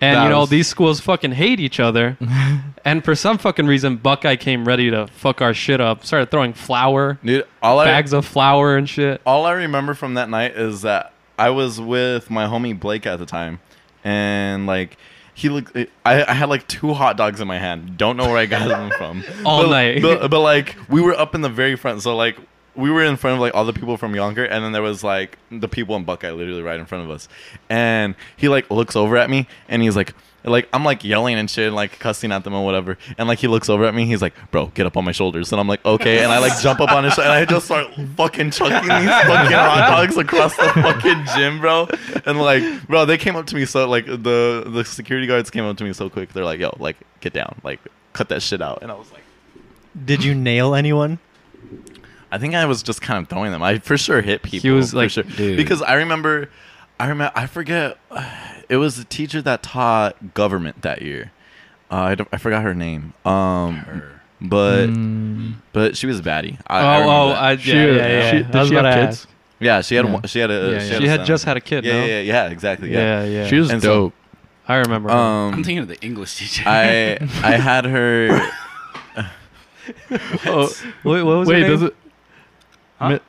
And 0.01 0.23
you 0.23 0.29
know 0.29 0.41
was- 0.41 0.49
these 0.49 0.67
schools 0.67 0.99
fucking 0.99 1.33
hate 1.33 1.59
each 1.59 1.79
other, 1.79 2.17
and 2.85 3.03
for 3.03 3.15
some 3.15 3.37
fucking 3.37 3.67
reason, 3.67 3.97
Buckeye 3.97 4.35
came 4.35 4.65
ready 4.65 4.89
to 4.91 5.07
fuck 5.07 5.41
our 5.41 5.53
shit 5.53 5.79
up. 5.81 6.05
Started 6.05 6.31
throwing 6.31 6.53
flour, 6.53 7.17
Dude, 7.23 7.45
all 7.61 7.79
I 7.79 7.85
bags 7.85 8.13
of 8.13 8.25
flour 8.25 8.77
and 8.77 8.87
shit. 8.89 9.21
all 9.25 9.45
I 9.45 9.51
remember 9.53 9.93
from 9.93 10.15
that 10.15 10.29
night 10.29 10.55
is 10.55 10.81
that 10.83 11.13
I 11.37 11.49
was 11.51 11.79
with 11.79 12.29
my 12.29 12.45
homie 12.45 12.77
Blake 12.79 13.05
at 13.05 13.19
the 13.19 13.25
time, 13.25 13.59
and 14.03 14.65
like 14.65 14.97
he 15.33 15.47
looked. 15.49 15.75
I, 15.75 15.87
I 16.05 16.33
had 16.33 16.49
like 16.49 16.67
two 16.67 16.93
hot 16.93 17.15
dogs 17.15 17.39
in 17.39 17.47
my 17.47 17.57
hand. 17.59 17.97
Don't 17.97 18.17
know 18.17 18.27
where 18.27 18.37
I 18.37 18.45
got 18.45 18.67
them 18.67 18.91
from. 18.97 19.23
All 19.45 19.63
but, 19.63 19.69
night. 19.69 20.01
but, 20.01 20.29
but 20.29 20.41
like 20.41 20.75
we 20.89 21.01
were 21.01 21.13
up 21.17 21.33
in 21.35 21.41
the 21.41 21.49
very 21.49 21.75
front, 21.77 22.01
so 22.01 22.15
like 22.15 22.37
we 22.79 22.89
were 22.89 23.03
in 23.03 23.17
front 23.17 23.35
of 23.35 23.41
like 23.41 23.53
all 23.53 23.65
the 23.65 23.73
people 23.73 23.97
from 23.97 24.13
Youngker, 24.13 24.47
and 24.49 24.63
then 24.63 24.71
there 24.71 24.81
was 24.81 25.03
like 25.03 25.37
the 25.51 25.67
people 25.67 25.95
in 25.95 26.03
Buckeye 26.03 26.31
literally 26.31 26.61
right 26.61 26.79
in 26.79 26.85
front 26.85 27.03
of 27.03 27.11
us, 27.11 27.27
and 27.69 28.15
he 28.37 28.49
like 28.49 28.69
looks 28.71 28.95
over 28.95 29.17
at 29.17 29.29
me, 29.29 29.47
and 29.67 29.81
he's 29.81 29.95
like. 29.95 30.13
Like 30.45 30.69
I'm 30.71 30.85
like 30.85 31.03
yelling 31.03 31.35
and 31.35 31.49
shit, 31.49 31.67
and, 31.67 31.75
like 31.75 31.99
cussing 31.99 32.31
at 32.31 32.45
them 32.45 32.53
and 32.53 32.63
whatever, 32.63 32.97
and 33.17 33.27
like 33.27 33.39
he 33.39 33.47
looks 33.47 33.67
over 33.67 33.83
at 33.83 33.93
me, 33.93 34.05
he's 34.05 34.21
like, 34.21 34.33
"Bro, 34.51 34.67
get 34.67 34.85
up 34.85 34.95
on 34.95 35.03
my 35.03 35.11
shoulders," 35.11 35.51
and 35.51 35.59
I'm 35.59 35.67
like, 35.67 35.83
"Okay," 35.85 36.23
and 36.23 36.31
I 36.31 36.39
like 36.39 36.57
jump 36.61 36.79
up 36.79 36.93
on 36.93 37.03
his, 37.03 37.13
shoulder, 37.13 37.29
and 37.29 37.33
I 37.33 37.45
just 37.45 37.65
start 37.65 37.87
fucking 38.15 38.51
chucking 38.51 38.87
these 38.87 39.09
fucking 39.09 39.51
hot 39.51 39.89
dogs 39.89 40.15
across 40.15 40.55
the 40.55 40.69
fucking 40.69 41.25
gym, 41.35 41.59
bro, 41.59 41.89
and 42.25 42.39
like, 42.39 42.63
bro, 42.87 43.03
they 43.03 43.17
came 43.17 43.35
up 43.35 43.47
to 43.47 43.55
me 43.55 43.65
so 43.65 43.85
like 43.89 44.05
the 44.05 44.63
the 44.65 44.85
security 44.85 45.27
guards 45.27 45.49
came 45.51 45.65
up 45.65 45.75
to 45.75 45.83
me 45.83 45.91
so 45.91 46.09
quick, 46.09 46.31
they're 46.31 46.45
like, 46.45 46.61
"Yo, 46.61 46.73
like 46.79 46.95
get 47.19 47.33
down, 47.33 47.59
like 47.65 47.81
cut 48.13 48.29
that 48.29 48.41
shit 48.41 48.61
out," 48.61 48.79
and 48.81 48.89
I 48.89 48.95
was 48.95 49.11
like. 49.11 49.23
Did 50.05 50.23
you 50.23 50.33
nail 50.35 50.73
anyone? 50.73 51.19
I 52.31 52.37
think 52.37 52.53
I 52.55 52.65
was 52.65 52.83
just 52.83 53.01
kind 53.01 53.21
of 53.23 53.27
throwing 53.29 53.51
them. 53.51 53.63
I 53.63 53.79
for 53.79 53.97
sure 53.97 54.21
hit 54.21 54.43
people. 54.43 54.61
He 54.61 54.71
was 54.71 54.93
like, 54.93 55.09
sure. 55.09 55.23
dude. 55.23 55.57
because 55.57 55.81
I 55.81 55.95
remember, 55.95 56.49
I 56.99 57.07
remember, 57.07 57.31
I 57.35 57.47
forget. 57.47 57.97
It 58.69 58.77
was 58.77 58.97
the 58.97 59.03
teacher 59.03 59.41
that 59.41 59.63
taught 59.63 60.33
government 60.35 60.83
that 60.83 61.01
year. 61.01 61.31
Uh, 61.91 61.95
I, 61.95 62.15
don't, 62.15 62.29
I 62.31 62.37
forgot 62.37 62.61
her 62.63 62.75
name. 62.75 63.13
Um, 63.25 63.77
Her. 63.77 64.21
but 64.39 64.87
Mm. 64.89 65.55
but 65.73 65.97
she 65.97 66.05
was 66.05 66.19
a 66.19 66.21
baddie. 66.21 66.59
I, 66.67 66.81
oh, 66.81 66.85
I 66.85 66.93
remember 66.99 67.13
oh, 67.13 67.27
that. 67.29 67.43
I, 67.43 67.57
She- 67.57 67.71
yeah, 67.73 67.83
yeah, 67.85 68.07
yeah. 68.07 68.31
she- 68.31 68.37
did 68.43 68.67
she 68.67 68.73
have 68.75 68.83
kids? 68.93 69.17
ask. 69.21 69.29
yeah, 69.59 69.81
she 69.81 69.95
had 69.95 70.05
Yeah. 70.05 70.11
one, 70.13 70.23
she 70.27 70.39
had 70.39 70.51
a 70.51 70.53
Yeah, 70.53 70.59
she 70.59 70.73
yeah. 70.73 70.79
had, 70.93 71.01
She 71.01 71.05
a 71.05 71.09
had 71.09 71.25
just 71.25 71.45
had 71.45 71.57
a 71.57 71.61
kid, 71.61 71.83
Yeah, 71.85 71.93
no? 71.93 72.05
yeah, 72.05 72.19
yeah, 72.21 72.49
exactly. 72.49 72.91
Yeah. 72.93 73.23
Yeah, 73.23 73.25
yeah. 73.41 73.47
She 73.47 73.55
was 73.57 73.71
And 73.71 73.81
so- 73.81 73.87
dope. 73.87 74.13
I 74.67 74.75
remember. 74.75 75.09
Um, 75.09 75.53
I'm 75.55 75.63
thinking 75.63 75.79
of 75.79 75.87
the 75.87 75.99
English 76.01 76.35
teacher. 76.37 76.61
I 76.67 77.17
I 77.43 77.51
had 77.69 77.85
her. 77.85 78.29
oh, 80.45 80.69
wait, 81.03 81.23
what 81.23 81.37
was 81.39 81.47
Wait, 81.47 81.61
her 81.63 81.67
name? 81.69 81.71
does 81.71 81.83
it? 81.83 81.95
Huh? 82.99 83.19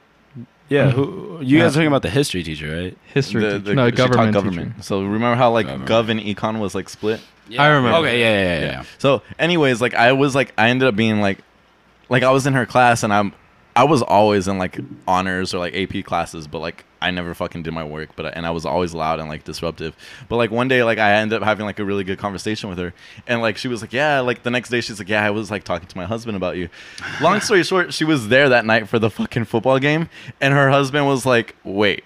Yeah, 0.68 0.90
who, 0.90 1.40
you 1.42 1.58
guys 1.58 1.72
are 1.72 1.74
talking 1.74 1.88
about 1.88 2.02
the 2.02 2.10
history 2.10 2.44
teacher, 2.44 2.70
right? 2.70 2.98
History 3.12 3.42
the, 3.42 3.50
teacher. 3.52 3.58
the, 3.60 3.74
No, 3.74 3.86
she 3.90 3.96
taught 3.96 4.10
government 4.10 4.34
government. 4.34 4.84
So 4.84 5.02
remember 5.02 5.34
how 5.34 5.50
like 5.50 5.66
Government. 5.66 5.90
gov 5.90 6.08
and 6.10 6.20
econ 6.20 6.60
was 6.60 6.76
like 6.76 6.88
split. 6.88 7.20
I 7.58 7.66
remember. 7.66 7.98
Okay, 7.98 8.20
yeah, 8.20 8.42
yeah, 8.42 8.60
yeah. 8.60 8.70
yeah. 8.72 8.84
So, 8.98 9.22
anyways, 9.38 9.80
like 9.80 9.94
I 9.94 10.12
was 10.12 10.36
like 10.36 10.52
I 10.56 10.68
ended 10.70 10.86
up 10.86 10.94
being 10.94 11.20
like, 11.20 11.40
like 12.08 12.22
I 12.22 12.30
was 12.30 12.46
in 12.46 12.52
her 12.52 12.66
class 12.66 13.02
and 13.02 13.12
I'm, 13.12 13.32
I 13.80 13.84
was 13.84 14.02
always 14.02 14.46
in 14.46 14.58
like 14.58 14.78
honors 15.08 15.54
or 15.54 15.58
like 15.58 15.74
AP 15.74 16.04
classes, 16.04 16.46
but 16.46 16.58
like 16.58 16.84
I 17.00 17.10
never 17.10 17.32
fucking 17.32 17.62
did 17.62 17.72
my 17.72 17.82
work, 17.82 18.10
but 18.14 18.36
and 18.36 18.46
I 18.46 18.50
was 18.50 18.66
always 18.66 18.92
loud 18.92 19.20
and 19.20 19.28
like 19.30 19.44
disruptive. 19.44 19.96
But 20.28 20.36
like 20.36 20.50
one 20.50 20.68
day, 20.68 20.84
like 20.84 20.98
I 20.98 21.14
ended 21.14 21.40
up 21.40 21.48
having 21.48 21.64
like 21.64 21.78
a 21.78 21.84
really 21.86 22.04
good 22.04 22.18
conversation 22.18 22.68
with 22.68 22.76
her, 22.76 22.92
and 23.26 23.40
like 23.40 23.56
she 23.56 23.68
was 23.68 23.80
like, 23.80 23.94
yeah, 23.94 24.20
like 24.20 24.42
the 24.42 24.50
next 24.50 24.68
day 24.68 24.82
she's 24.82 24.98
like, 24.98 25.08
yeah, 25.08 25.24
I 25.24 25.30
was 25.30 25.50
like 25.50 25.64
talking 25.64 25.88
to 25.88 25.96
my 25.96 26.04
husband 26.04 26.36
about 26.36 26.58
you. 26.58 26.68
Long 27.22 27.40
story 27.40 27.62
short, 27.62 27.94
she 27.94 28.04
was 28.04 28.28
there 28.28 28.50
that 28.50 28.66
night 28.66 28.86
for 28.86 28.98
the 28.98 29.08
fucking 29.08 29.46
football 29.46 29.78
game, 29.78 30.10
and 30.42 30.52
her 30.52 30.68
husband 30.68 31.06
was 31.06 31.24
like, 31.24 31.56
wait 31.64 32.04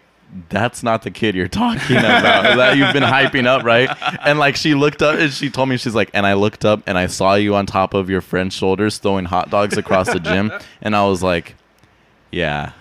that's 0.48 0.82
not 0.82 1.02
the 1.02 1.10
kid 1.10 1.34
you're 1.34 1.46
talking 1.46 1.96
about 1.96 2.56
that 2.56 2.76
you've 2.76 2.92
been 2.92 3.04
hyping 3.04 3.46
up, 3.46 3.62
right? 3.62 3.88
And 4.26 4.38
like 4.38 4.56
she 4.56 4.74
looked 4.74 5.00
up 5.00 5.18
and 5.18 5.32
she 5.32 5.48
told 5.48 5.68
me 5.68 5.76
she's 5.76 5.94
like, 5.94 6.10
and 6.12 6.26
I 6.26 6.34
looked 6.34 6.64
up 6.64 6.82
and 6.86 6.98
I 6.98 7.06
saw 7.06 7.34
you 7.34 7.54
on 7.54 7.66
top 7.66 7.94
of 7.94 8.10
your 8.10 8.20
friend's 8.20 8.54
shoulders 8.54 8.98
throwing 8.98 9.26
hot 9.26 9.50
dogs 9.50 9.76
across 9.76 10.12
the 10.12 10.18
gym, 10.18 10.52
and 10.82 10.96
I 10.96 11.06
was 11.06 11.22
like, 11.22 11.54
yeah, 12.34 12.72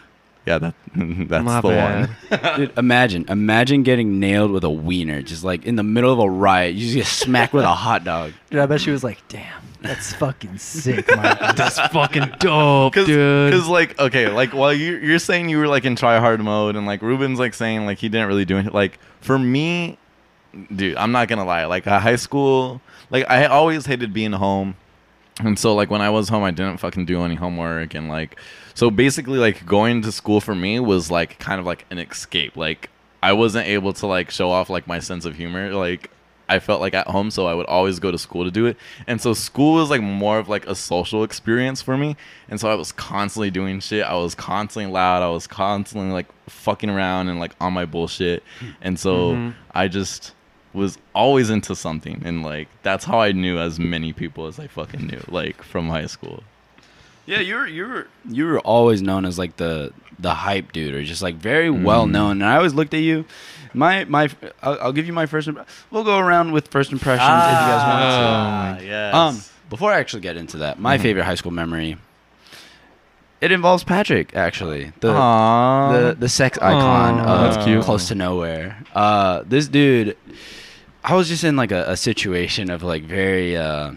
yeah, 0.46 0.58
that 0.58 0.74
that's 0.96 1.46
My 1.46 1.62
the 1.62 1.68
bad. 1.70 2.10
one. 2.30 2.56
Dude, 2.58 2.78
imagine, 2.78 3.26
imagine 3.30 3.84
getting 3.84 4.20
nailed 4.20 4.52
with 4.52 4.64
a 4.64 4.70
wiener, 4.70 5.22
just 5.22 5.44
like 5.44 5.66
in 5.66 5.76
the 5.76 5.84
middle 5.84 6.12
of 6.12 6.20
a 6.20 6.30
riot. 6.30 6.76
You 6.76 6.82
just 6.86 6.96
get 6.96 7.06
smacked 7.06 7.54
with 7.54 7.64
a 7.64 7.70
hot 7.74 8.04
dog. 8.04 8.34
Dude, 8.50 8.60
I 8.60 8.66
bet 8.66 8.82
she 8.82 8.92
was 8.92 9.04
like, 9.04 9.20
damn. 9.30 9.62
That's 9.82 10.14
fucking 10.14 10.60
sick, 10.60 11.10
Michael. 11.14 11.54
That's 11.56 11.78
fucking 11.78 12.36
dope, 12.40 12.94
Cause, 12.94 13.06
dude. 13.06 13.52
'cause, 13.52 13.68
like 13.68 14.00
okay, 14.00 14.30
like 14.30 14.54
while 14.54 14.72
you 14.74 14.96
you're 14.96 15.20
saying 15.20 15.50
you 15.50 15.58
were 15.58 15.68
like 15.68 15.84
in 15.84 15.98
try 15.98 16.20
hard 16.20 16.40
mode 16.40 16.78
and 16.78 16.86
like 16.88 17.02
Ruben's 17.02 17.38
like 17.38 17.54
saying 17.54 17.86
like 17.86 17.98
he 17.98 18.08
didn't 18.08 18.28
really 18.30 18.46
do 18.46 18.56
anything. 18.56 18.74
Like 18.74 18.98
for 19.20 19.38
me, 19.38 19.98
dude, 20.74 20.96
I'm 20.96 21.12
not 21.12 21.28
gonna 21.28 21.44
lie. 21.44 21.66
Like 21.66 21.86
uh, 21.86 22.00
high 22.00 22.16
school, 22.16 22.80
like 23.10 23.30
I 23.30 23.44
always 23.48 23.86
hated 23.86 24.14
being 24.14 24.32
home, 24.32 24.76
and 25.40 25.58
so 25.58 25.74
like 25.74 25.90
when 25.90 26.02
I 26.02 26.10
was 26.10 26.30
home, 26.30 26.44
I 26.44 26.52
didn't 26.52 26.78
fucking 26.78 27.06
do 27.06 27.24
any 27.24 27.36
homework 27.36 27.94
and 27.96 28.08
like 28.10 28.38
so 28.76 28.90
basically 28.90 29.40
like 29.40 29.66
going 29.66 30.02
to 30.04 30.12
school 30.12 30.42
for 30.42 30.56
me 30.56 30.80
was 30.80 31.10
like 31.12 31.40
kind 31.40 31.60
of 31.60 31.66
like 31.66 31.86
an 31.92 31.98
escape. 32.00 32.56
Like 32.58 32.90
I 33.22 33.34
wasn't 33.34 33.68
able 33.68 33.94
to 33.94 34.08
like 34.08 34.32
show 34.32 34.52
off 34.52 34.70
like 34.70 34.88
my 34.88 35.00
sense 35.00 35.26
of 35.26 35.36
humor. 35.36 35.74
Like 35.74 36.10
I 36.50 36.60
felt 36.60 36.82
like 36.82 36.94
at 36.94 37.08
home, 37.08 37.32
so 37.32 37.48
I 37.48 37.54
would 37.54 37.66
always 37.68 38.00
go 38.00 38.12
to 38.12 38.18
school 38.18 38.44
to 38.44 38.52
do 38.52 38.66
it. 38.66 38.78
And 39.08 39.22
so 39.22 39.34
school 39.34 39.76
was 39.76 39.90
like 39.90 40.02
more 40.02 40.38
of 40.40 40.50
like 40.50 40.68
a 40.68 40.76
social 40.76 41.24
experience 41.24 41.82
for 41.82 41.98
me. 41.98 42.18
And 42.50 42.60
so 42.60 42.70
I 42.70 42.76
was 42.76 42.92
constantly 42.92 43.50
doing 43.50 43.80
shit. 43.80 44.04
I 44.04 44.16
was 44.16 44.36
constantly 44.36 44.92
loud. 44.92 45.24
I 45.24 45.30
was 45.30 45.48
constantly 45.48 46.12
like 46.12 46.28
fucking 46.50 46.90
around 46.90 47.30
and 47.30 47.40
like 47.40 47.54
on 47.62 47.72
my 47.74 47.86
bullshit. 47.86 48.44
And 48.82 49.00
so 49.00 49.34
Mhm. 49.36 49.54
I 49.74 49.88
just 49.88 50.34
was 50.74 50.98
always 51.14 51.50
into 51.50 51.76
something. 51.76 52.22
And 52.26 52.44
like 52.44 52.68
that's 52.84 53.06
how 53.06 53.20
I 53.22 53.32
knew 53.32 53.58
as 53.60 53.80
many 53.80 54.14
people 54.14 54.48
as 54.48 54.60
I 54.60 54.68
fucking 54.68 55.08
knew, 55.08 55.22
like 55.28 55.62
from 55.62 55.90
high 55.90 56.08
school. 56.08 56.44
Yeah, 57.26 57.40
you 57.40 57.56
were 57.56 57.68
you 57.68 57.88
were 57.88 58.08
you 58.30 58.46
were 58.46 58.60
always 58.60 59.02
known 59.02 59.26
as 59.26 59.38
like 59.40 59.56
the 59.58 59.94
the 60.20 60.34
hype 60.34 60.72
dude, 60.74 60.94
or 60.94 61.04
just 61.04 61.22
like 61.22 61.36
very 61.36 61.70
well 61.70 62.06
Mm. 62.06 62.12
known. 62.12 62.32
And 62.42 62.46
I 62.46 62.58
always 62.58 62.74
looked 62.74 62.94
at 62.94 63.02
you. 63.02 63.26
My 63.74 64.04
my, 64.06 64.30
I'll, 64.62 64.78
I'll 64.82 64.92
give 64.94 65.08
you 65.08 65.14
my 65.14 65.26
first. 65.26 65.48
Imp- 65.48 65.66
we'll 65.90 66.04
go 66.04 66.20
around 66.20 66.52
with 66.52 66.68
first 66.68 66.92
impressions 66.92 67.22
if 67.28 67.50
you 67.62 67.68
guys 67.72 67.88
want 67.88 68.02
to. 68.02 68.20
Ah, 68.26 68.78
yes. 68.82 69.14
Um, 69.16 69.42
before 69.70 69.92
I 69.92 70.00
actually 70.00 70.22
get 70.22 70.38
into 70.38 70.58
that, 70.58 70.80
my 70.80 70.98
Mhm. 70.98 71.02
favorite 71.02 71.24
high 71.24 71.36
school 71.36 71.52
memory. 71.52 71.98
It 73.42 73.52
involves 73.52 73.84
Patrick, 73.84 74.36
actually. 74.36 74.94
The 75.02 75.12
Aww. 75.14 75.92
the 75.92 76.16
the 76.16 76.30
sex 76.30 76.58
icon 76.62 77.20
Aw. 77.20 77.24
of 77.48 77.54
That's 77.54 77.66
cute. 77.66 77.84
close 77.84 78.08
to 78.10 78.16
nowhere. 78.16 78.78
Uh, 78.94 79.44
this 79.46 79.68
dude, 79.68 80.16
I 81.04 81.16
was 81.16 81.28
just 81.28 81.44
in 81.44 81.56
like 81.56 81.72
a, 81.72 81.92
a 81.92 81.98
situation 81.98 82.70
of 82.70 82.82
like 82.84 83.04
very, 83.04 83.58
uh, 83.58 83.92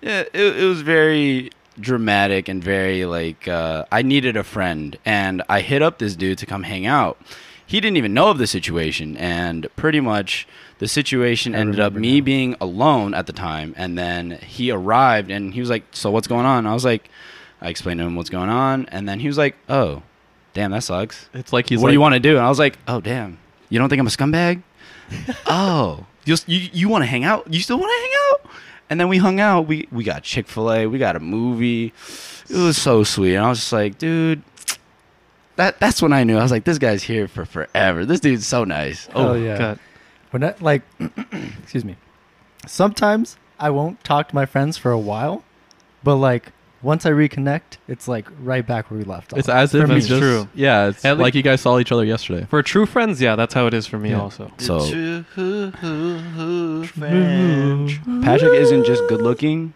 yeah, 0.00 0.20
it, 0.32 0.56
it 0.58 0.64
was 0.64 0.82
very 0.82 1.50
dramatic 1.80 2.48
and 2.48 2.62
very 2.62 3.04
like 3.04 3.48
uh, 3.48 3.84
I 3.90 4.02
needed 4.02 4.36
a 4.36 4.44
friend, 4.44 4.96
and 5.04 5.42
I 5.48 5.60
hit 5.60 5.82
up 5.82 5.98
this 5.98 6.14
dude 6.14 6.38
to 6.38 6.46
come 6.46 6.62
hang 6.62 6.86
out. 6.86 7.18
He 7.66 7.80
didn't 7.80 7.96
even 7.96 8.14
know 8.14 8.28
of 8.30 8.38
the 8.38 8.46
situation, 8.46 9.16
and 9.16 9.66
pretty 9.74 10.00
much 10.00 10.46
the 10.78 10.86
situation 10.86 11.54
I 11.54 11.58
ended 11.58 11.80
up 11.80 11.94
me 11.94 12.20
now. 12.20 12.24
being 12.24 12.56
alone 12.60 13.14
at 13.14 13.26
the 13.26 13.32
time, 13.32 13.74
and 13.76 13.98
then 13.98 14.32
he 14.32 14.70
arrived, 14.70 15.30
and 15.30 15.54
he 15.54 15.60
was 15.60 15.70
like, 15.70 15.84
"So 15.92 16.10
what's 16.10 16.28
going 16.28 16.46
on?" 16.46 16.66
I 16.66 16.74
was 16.74 16.84
like, 16.84 17.08
I 17.60 17.68
explained 17.70 17.98
to 18.00 18.06
him 18.06 18.14
what's 18.14 18.30
going 18.30 18.50
on, 18.50 18.86
and 18.92 19.08
then 19.08 19.18
he 19.18 19.26
was 19.26 19.38
like, 19.38 19.56
"Oh, 19.68 20.02
damn, 20.52 20.70
that 20.70 20.84
sucks." 20.84 21.28
It's 21.34 21.52
like 21.52 21.68
he's 21.68 21.78
what 21.78 21.86
like, 21.86 21.90
do 21.90 21.94
you 21.94 22.00
want 22.00 22.14
to 22.14 22.20
do? 22.20 22.36
And 22.36 22.44
I 22.44 22.48
was 22.48 22.58
like, 22.58 22.78
oh 22.86 23.00
damn, 23.00 23.38
you 23.68 23.78
don't 23.78 23.88
think 23.88 24.00
I'm 24.00 24.06
a 24.06 24.10
scumbag? 24.10 24.62
Oh, 25.46 26.06
you 26.24 26.36
you, 26.46 26.68
you 26.72 26.88
want 26.88 27.02
to 27.02 27.06
hang 27.06 27.24
out? 27.24 27.52
You 27.52 27.60
still 27.60 27.78
want 27.78 27.90
to 27.90 28.00
hang 28.00 28.12
out? 28.30 28.50
And 28.90 29.00
then 29.00 29.08
we 29.08 29.18
hung 29.18 29.40
out. 29.40 29.66
We 29.66 29.88
we 29.90 30.04
got 30.04 30.22
Chick 30.22 30.46
Fil 30.46 30.72
A. 30.72 30.86
We 30.86 30.98
got 30.98 31.16
a 31.16 31.20
movie. 31.20 31.92
It 32.48 32.56
was 32.56 32.76
so 32.76 33.04
sweet. 33.04 33.34
And 33.34 33.44
I 33.44 33.48
was 33.48 33.58
just 33.58 33.72
like, 33.72 33.98
dude, 33.98 34.42
that 35.56 35.80
that's 35.80 36.02
when 36.02 36.12
I 36.12 36.24
knew. 36.24 36.36
I 36.36 36.42
was 36.42 36.50
like, 36.50 36.64
this 36.64 36.78
guy's 36.78 37.02
here 37.02 37.28
for 37.28 37.44
forever. 37.44 38.04
This 38.04 38.20
dude's 38.20 38.46
so 38.46 38.64
nice. 38.64 39.08
Oh, 39.14 39.28
oh 39.28 39.34
yeah. 39.34 39.58
God. 39.58 39.78
When 40.30 40.44
I, 40.44 40.54
like, 40.60 40.82
excuse 41.62 41.84
me. 41.84 41.96
Sometimes 42.66 43.36
I 43.58 43.70
won't 43.70 44.02
talk 44.04 44.28
to 44.30 44.34
my 44.34 44.46
friends 44.46 44.76
for 44.76 44.90
a 44.90 44.98
while, 44.98 45.44
but 46.02 46.16
like 46.16 46.52
once 46.84 47.04
I 47.06 47.10
reconnect, 47.10 47.78
it's 47.88 48.06
like 48.06 48.28
right 48.40 48.64
back 48.66 48.90
where 48.90 48.98
we 48.98 49.04
left 49.04 49.32
off. 49.32 49.38
It's 49.40 49.48
as 49.48 49.74
if 49.74 49.84
it's 49.84 49.92
it's 49.92 50.06
just 50.06 50.20
true. 50.20 50.48
yeah. 50.54 50.88
It's 50.88 51.04
At 51.04 51.18
like 51.18 51.34
lea- 51.34 51.38
you 51.38 51.42
guys 51.42 51.60
saw 51.62 51.78
each 51.78 51.90
other 51.90 52.04
yesterday. 52.04 52.46
For 52.48 52.62
true 52.62 52.86
friends, 52.86 53.20
yeah, 53.20 53.34
that's 53.36 53.54
how 53.54 53.66
it 53.66 53.74
is 53.74 53.86
for 53.86 53.98
me 53.98 54.10
Yeah. 54.10 54.20
also. 54.20 54.50
So 54.58 54.78
French. 56.86 58.00
Patrick 58.22 58.52
isn't 58.54 58.84
just 58.84 59.02
good 59.08 59.20
looking. 59.22 59.72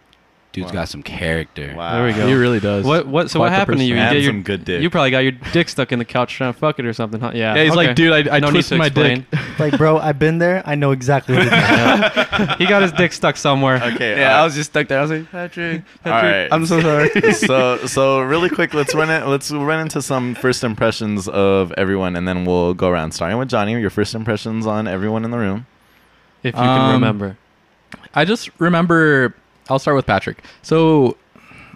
Dude's 0.51 0.69
Wow. 0.69 0.81
got 0.81 0.89
some 0.89 1.03
character. 1.03 1.75
Wow. 1.77 1.97
There 1.97 2.07
we 2.07 2.13
go. 2.15 2.27
He 2.27 2.33
really 2.33 2.59
does. 2.59 2.83
What 2.85 3.07
what? 3.07 3.31
So 3.31 3.39
Quite 3.39 3.51
what 3.51 3.53
happened 3.53 3.79
to 3.81 3.85
you? 3.85 3.95
You, 3.95 4.01
And 4.01 4.15
get 4.15 4.23
your, 4.23 4.33
some 4.33 4.43
good 4.43 4.65
dick. 4.65 4.81
you 4.81 4.89
probably 4.89 5.11
got 5.11 5.19
your 5.19 5.33
dick 5.53 5.69
stuck 5.69 5.93
in 5.93 5.99
the 5.99 6.07
couch 6.07 6.35
trying 6.35 6.55
to 6.55 6.59
fuck 6.59 6.79
it 6.79 6.87
or 6.87 6.93
something, 6.95 7.21
huh? 7.21 7.33
Yeah. 7.35 7.55
Yeah, 7.55 7.63
he's 7.65 7.73
okay. 7.73 7.87
like, 7.89 7.97
dude, 7.97 8.13
I, 8.29 8.37
I 8.37 8.41
no 8.41 8.51
twisted 8.51 8.79
my 8.79 8.87
explain. 8.87 9.27
dick. 9.31 9.59
like, 9.59 9.77
bro, 9.77 9.99
I've 9.99 10.19
been 10.19 10.39
there. 10.39 10.63
I 10.65 10.75
know 10.75 10.93
exactly 10.93 11.37
what 11.37 11.45
he 12.59 12.67
got 12.67 12.81
his 12.81 12.93
dick 12.93 13.13
stuck 13.13 13.37
somewhere. 13.37 13.77
Okay. 13.95 14.19
Yeah, 14.19 14.39
uh, 14.39 14.41
I 14.41 14.45
was 14.45 14.55
just 14.55 14.71
stuck 14.71 14.89
there. 14.89 14.99
I 14.99 15.03
was 15.03 15.11
like, 15.11 15.31
Patrick, 15.31 15.83
All 15.83 16.13
Patrick, 16.13 16.33
right. 16.33 16.49
I'm 16.51 16.65
so 16.65 16.81
sorry. 16.81 17.33
so 17.35 17.77
so 17.87 18.21
really 18.23 18.49
quick, 18.49 18.73
let's 18.73 18.95
run 18.95 19.11
it. 19.11 19.27
Let's 19.27 19.51
run 19.51 19.81
into 19.81 20.01
some 20.01 20.35
first 20.35 20.65
impressions 20.65 21.29
of 21.29 21.73
everyone, 21.77 22.17
and 22.17 22.27
then 22.27 22.47
we'll 22.47 22.73
go 22.73 22.89
around. 22.89 23.13
Starting 23.13 23.37
with 23.37 23.51
Johnny, 23.51 23.79
your 23.79 23.91
first 23.91 24.15
impressions 24.15 24.67
on 24.67 24.89
everyone 24.89 25.27
in 25.27 25.31
the 25.31 25.39
room. 25.39 25.67
If 26.43 26.55
you 26.55 26.61
can 26.61 26.69
Um, 26.69 26.93
remember. 26.95 27.37
I 28.15 28.25
just 28.25 28.49
remember. 28.59 29.35
I'll 29.69 29.79
start 29.79 29.97
with 29.97 30.07
Patrick. 30.07 30.43
So, 30.63 31.17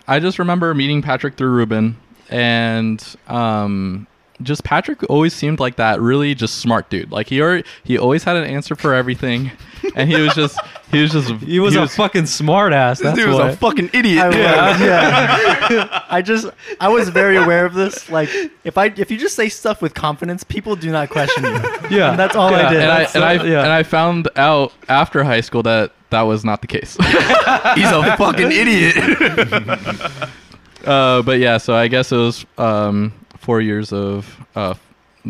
I 0.09 0.19
just 0.19 0.39
remember 0.39 0.75
meeting 0.75 1.03
Patrick 1.03 1.37
through 1.37 1.51
Ruben, 1.51 1.97
and 2.29 3.03
um, 3.29 4.07
just 4.45 4.65
Patrick 4.65 5.03
always 5.11 5.33
seemed 5.35 5.61
like 5.61 5.77
that 5.77 6.01
really 6.01 6.35
just 6.35 6.57
smart 6.57 6.89
dude. 6.91 7.11
Like 7.11 7.29
he 7.29 7.41
already, 7.41 7.65
he 7.85 7.99
always 7.99 8.25
had 8.25 8.37
an 8.37 8.45
answer 8.45 8.75
for 8.75 8.95
everything, 8.95 9.51
and 9.97 10.11
he 10.11 10.21
was 10.21 10.35
just 10.35 10.59
he 10.91 11.01
was 11.01 11.13
just 11.13 11.31
He 11.43 11.59
was 11.61 11.75
a 11.77 11.87
fucking 11.89 12.27
smart 12.27 12.73
ass. 12.73 12.99
this 12.99 13.07
That's 13.07 13.19
dude 13.19 13.29
was 13.29 13.39
why. 13.39 13.51
a 13.51 13.57
fucking 13.57 13.91
idiot. 13.93 14.23
I 14.25 14.29
was, 14.29 14.37
Yeah. 14.37 15.69
yeah. 15.71 16.03
I 16.11 16.23
just 16.23 16.47
I 16.81 16.89
was 16.89 17.09
very 17.09 17.37
aware 17.37 17.65
of 17.67 17.75
this. 17.75 18.09
Like 18.11 18.29
if 18.65 18.77
I 18.79 18.87
if 18.97 19.11
you 19.11 19.17
just 19.19 19.35
say 19.37 19.49
stuff 19.49 19.81
with 19.83 19.95
confidence, 19.95 20.45
people 20.45 20.77
do 20.77 20.91
not 20.91 21.09
question 21.11 21.45
you. 21.45 21.51
Yeah. 21.91 22.11
And 22.11 22.19
that's 22.19 22.37
all 22.37 22.55
I 22.55 22.69
did. 22.71 22.81
and 22.83 22.91
I 22.93 22.99
That's 23.01 23.15
and 23.17 23.25
I 23.25 23.37
all- 23.39 23.47
and 23.47 23.73
I 23.73 23.83
found 23.83 24.29
out 24.37 24.73
after 24.89 25.25
high 25.25 25.41
school 25.41 25.63
that 25.65 25.93
that 26.11 26.23
was 26.23 26.45
not 26.45 26.61
the 26.61 26.67
case. 26.67 26.97
He's 27.01 27.91
a 27.91 28.17
fucking 28.19 28.53
idiot. 28.53 28.97
uh, 30.87 31.23
but 31.23 31.39
yeah, 31.39 31.57
so 31.59 31.75
I 31.75 31.89
guess 31.89 32.13
it 32.13 32.17
was 32.17 32.45
um, 32.59 33.13
four 33.43 33.61
years 33.61 33.93
of 33.93 34.45
uh, 34.57 34.75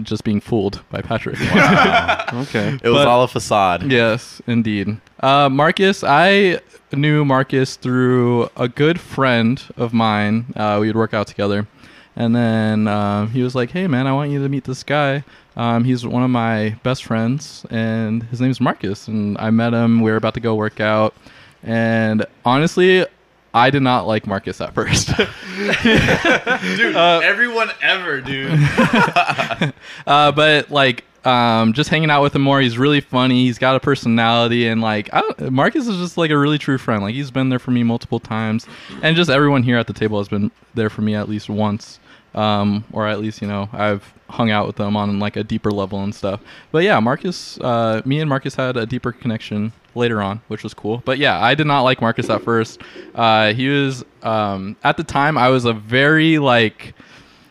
just 0.02 0.22
being 0.24 0.40
fooled 0.40 0.80
by 0.90 1.00
Patrick. 1.02 1.40
okay. 1.40 2.78
It 2.82 2.88
was 2.88 2.92
But- 3.00 3.08
all 3.08 3.24
a 3.24 3.28
facade. 3.28 3.90
Yes, 3.90 4.40
indeed. 4.46 4.98
Uh, 5.20 5.48
Marcus, 5.48 6.04
I 6.04 6.60
knew 6.92 7.24
Marcus 7.24 7.76
through 7.76 8.50
a 8.56 8.68
good 8.68 9.00
friend 9.00 9.62
of 9.76 9.92
mine. 9.92 10.46
Uh, 10.56 10.78
we 10.80 10.86
would 10.88 10.96
work 10.96 11.14
out 11.14 11.26
together. 11.26 11.66
And 12.14 12.36
then 12.36 12.88
um, 12.88 13.30
he 13.30 13.42
was 13.42 13.54
like, 13.54 13.70
hey, 13.70 13.86
man, 13.86 14.06
I 14.06 14.12
want 14.12 14.30
you 14.30 14.42
to 14.42 14.48
meet 14.48 14.64
this 14.64 14.82
guy. 14.82 15.24
Um, 15.56 15.84
he's 15.84 16.06
one 16.06 16.22
of 16.22 16.28
my 16.30 16.76
best 16.82 17.04
friends, 17.04 17.64
and 17.70 18.22
his 18.24 18.40
name's 18.40 18.60
Marcus. 18.60 19.08
And 19.08 19.38
I 19.38 19.48
met 19.50 19.72
him. 19.72 20.02
We 20.02 20.10
were 20.10 20.16
about 20.18 20.34
to 20.34 20.40
go 20.40 20.54
work 20.54 20.80
out. 20.80 21.14
And 21.62 22.26
honestly, 22.44 23.06
I 23.54 23.70
did 23.70 23.82
not 23.82 24.06
like 24.06 24.26
Marcus 24.26 24.60
at 24.60 24.74
first. 24.74 25.08
dude. 25.16 26.96
everyone 26.96 27.70
ever, 27.82 28.20
dude. 28.20 28.52
uh, 30.06 30.32
but 30.32 30.70
like 30.70 31.04
um, 31.24 31.72
just 31.72 31.90
hanging 31.90 32.10
out 32.10 32.22
with 32.22 32.34
him 32.34 32.42
more. 32.42 32.60
He's 32.60 32.78
really 32.78 33.00
funny. 33.00 33.44
He's 33.44 33.58
got 33.58 33.76
a 33.76 33.80
personality, 33.80 34.66
and 34.66 34.80
like 34.80 35.10
Marcus 35.40 35.86
is 35.86 35.98
just 35.98 36.16
like 36.16 36.30
a 36.30 36.38
really 36.38 36.58
true 36.58 36.78
friend. 36.78 37.02
Like 37.02 37.14
he's 37.14 37.30
been 37.30 37.48
there 37.48 37.58
for 37.58 37.70
me 37.70 37.82
multiple 37.82 38.20
times, 38.20 38.66
and 39.02 39.16
just 39.16 39.30
everyone 39.30 39.62
here 39.62 39.78
at 39.78 39.86
the 39.86 39.92
table 39.92 40.18
has 40.18 40.28
been 40.28 40.50
there 40.74 40.90
for 40.90 41.02
me 41.02 41.14
at 41.14 41.28
least 41.28 41.48
once, 41.48 42.00
um, 42.34 42.84
or 42.92 43.06
at 43.06 43.20
least 43.20 43.40
you 43.40 43.48
know 43.48 43.68
I've 43.72 44.12
hung 44.28 44.50
out 44.50 44.66
with 44.66 44.76
them 44.76 44.96
on 44.96 45.18
like 45.18 45.36
a 45.36 45.44
deeper 45.44 45.70
level 45.70 46.02
and 46.02 46.14
stuff. 46.14 46.40
But 46.72 46.82
yeah, 46.84 46.98
Marcus, 47.00 47.58
uh, 47.60 48.02
me 48.04 48.20
and 48.20 48.28
Marcus 48.28 48.54
had 48.54 48.76
a 48.76 48.86
deeper 48.86 49.12
connection 49.12 49.72
later 49.94 50.22
on, 50.22 50.40
which 50.48 50.62
was 50.62 50.74
cool. 50.74 51.02
But 51.04 51.18
yeah, 51.18 51.42
I 51.42 51.54
did 51.54 51.66
not 51.66 51.82
like 51.82 52.00
Marcus 52.00 52.30
at 52.30 52.42
first. 52.42 52.80
Uh, 53.14 53.52
he 53.52 53.68
was 53.68 54.04
um, 54.22 54.76
at 54.82 54.96
the 54.96 55.04
time 55.04 55.38
I 55.38 55.50
was 55.50 55.66
a 55.66 55.72
very 55.72 56.38
like 56.38 56.94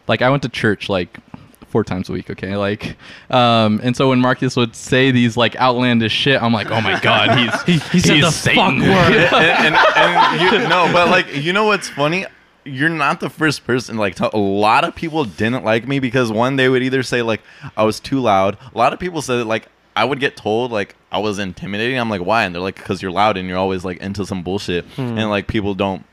like 0.07 0.21
I 0.21 0.29
went 0.29 0.43
to 0.43 0.49
church 0.49 0.89
like 0.89 1.19
four 1.71 1.83
times 1.83 2.09
a 2.09 2.11
week 2.11 2.29
okay 2.29 2.55
like 2.55 2.97
um 3.29 3.79
and 3.83 3.95
so 3.95 4.09
when 4.09 4.19
marcus 4.19 4.55
would 4.55 4.75
say 4.75 5.09
these 5.11 5.37
like 5.37 5.55
outlandish 5.55 6.11
shit 6.11 6.41
i'm 6.41 6.53
like 6.53 6.69
oh 6.69 6.81
my 6.81 6.99
god 6.99 7.37
he's 7.37 7.61
he, 7.63 7.73
he 7.91 7.99
said 7.99 8.15
he's 8.15 8.25
the 8.25 8.31
Satan. 8.31 8.81
fuck 8.81 8.89
word. 8.89 9.33
and, 9.33 9.75
and, 9.75 9.75
and 9.75 10.41
you, 10.41 10.67
no, 10.69 10.89
but 10.91 11.09
like 11.09 11.33
you 11.35 11.53
know 11.53 11.65
what's 11.65 11.89
funny? 11.89 12.25
You're 12.63 12.89
not 12.89 13.19
the 13.19 13.29
first 13.29 13.65
person. 13.65 13.97
Like 13.97 14.15
to, 14.15 14.35
a 14.35 14.37
lot 14.37 14.83
of 14.83 14.93
people 14.95 15.23
didn't 15.25 15.63
like 15.63 15.87
me 15.87 15.99
because 15.99 16.31
one, 16.31 16.57
they 16.57 16.69
would 16.69 16.83
either 16.83 17.01
say 17.03 17.21
like 17.21 17.41
I 17.75 17.83
was 17.83 17.99
too 17.99 18.19
loud. 18.19 18.57
A 18.73 18.77
lot 18.77 18.93
of 18.93 18.99
people 18.99 19.21
said 19.21 19.45
like 19.47 19.67
I 19.95 20.05
would 20.05 20.19
get 20.19 20.35
told 20.37 20.71
like 20.71 20.95
I 21.11 21.17
was 21.19 21.39
intimidating. 21.39 21.97
I'm 21.97 22.09
like, 22.09 22.21
why? 22.21 22.43
And 22.43 22.53
they're 22.53 22.61
like, 22.61 22.75
because 22.75 23.01
you're 23.01 23.11
loud 23.11 23.37
and 23.37 23.47
you're 23.47 23.57
always 23.57 23.83
like 23.83 23.97
into 23.97 24.25
some 24.25 24.43
bullshit, 24.43 24.85
and 24.97 25.29
like 25.29 25.47
people 25.47 25.73
don't 25.73 26.05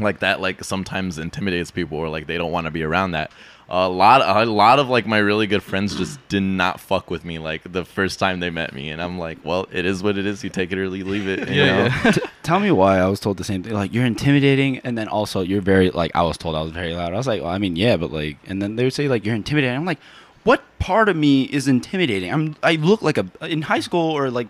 like 0.00 0.18
that 0.20 0.40
like 0.40 0.64
sometimes 0.64 1.18
intimidates 1.18 1.70
people 1.70 1.96
or 1.98 2.08
like 2.08 2.26
they 2.26 2.36
don't 2.36 2.50
want 2.50 2.64
to 2.66 2.70
be 2.72 2.82
around 2.82 3.12
that 3.12 3.30
a 3.76 3.88
lot 3.88 4.20
a 4.22 4.48
lot 4.50 4.78
of 4.78 4.88
like 4.88 5.04
my 5.06 5.18
really 5.18 5.46
good 5.48 5.62
friends 5.62 5.96
just 5.96 6.18
did 6.28 6.42
not 6.42 6.78
fuck 6.78 7.10
with 7.10 7.24
me 7.24 7.38
like 7.38 7.60
the 7.72 7.84
first 7.84 8.18
time 8.20 8.38
they 8.38 8.48
met 8.50 8.72
me 8.72 8.88
and 8.90 9.02
i'm 9.02 9.18
like 9.18 9.38
well 9.44 9.66
it 9.72 9.84
is 9.84 10.02
what 10.02 10.16
it 10.16 10.26
is 10.26 10.44
you 10.44 10.50
take 10.50 10.70
it 10.70 10.78
or 10.78 10.84
you 10.84 11.04
leave 11.04 11.26
it 11.26 11.48
you 11.48 11.54
Yeah, 11.62 11.88
know? 11.88 11.94
yeah. 12.04 12.10
T- 12.12 12.20
tell 12.44 12.60
me 12.60 12.70
why 12.70 12.98
I 12.98 13.06
was 13.06 13.18
told 13.20 13.36
the 13.38 13.44
same 13.44 13.62
thing. 13.62 13.72
Like 13.72 13.92
you're 13.94 14.04
intimidating, 14.04 14.78
and 14.80 14.96
then 14.98 15.08
also 15.08 15.40
you're 15.40 15.62
very 15.62 15.90
like 15.90 16.12
I 16.14 16.22
was 16.22 16.36
told 16.38 16.54
I 16.54 16.60
was 16.62 16.72
very 16.72 16.92
loud. 16.94 17.12
I 17.14 17.16
was 17.16 17.26
like, 17.26 17.40
well, 17.42 17.50
I 17.50 17.56
mean, 17.58 17.74
yeah, 17.74 17.96
but 17.96 18.12
like, 18.12 18.36
and 18.46 18.60
then 18.60 18.76
they 18.76 18.84
would 18.84 18.92
say 18.92 19.08
like 19.08 19.24
you're 19.24 19.34
intimidating. 19.34 19.74
I'm 19.74 19.86
like, 19.86 19.98
what 20.44 20.62
part 20.78 21.08
of 21.08 21.16
me 21.16 21.44
is 21.44 21.66
intimidating? 21.68 22.30
I'm 22.32 22.54
I 22.62 22.74
look 22.76 23.00
like 23.02 23.16
a 23.18 23.26
in 23.46 23.62
high 23.62 23.80
school 23.80 24.10
or 24.12 24.30
like 24.30 24.48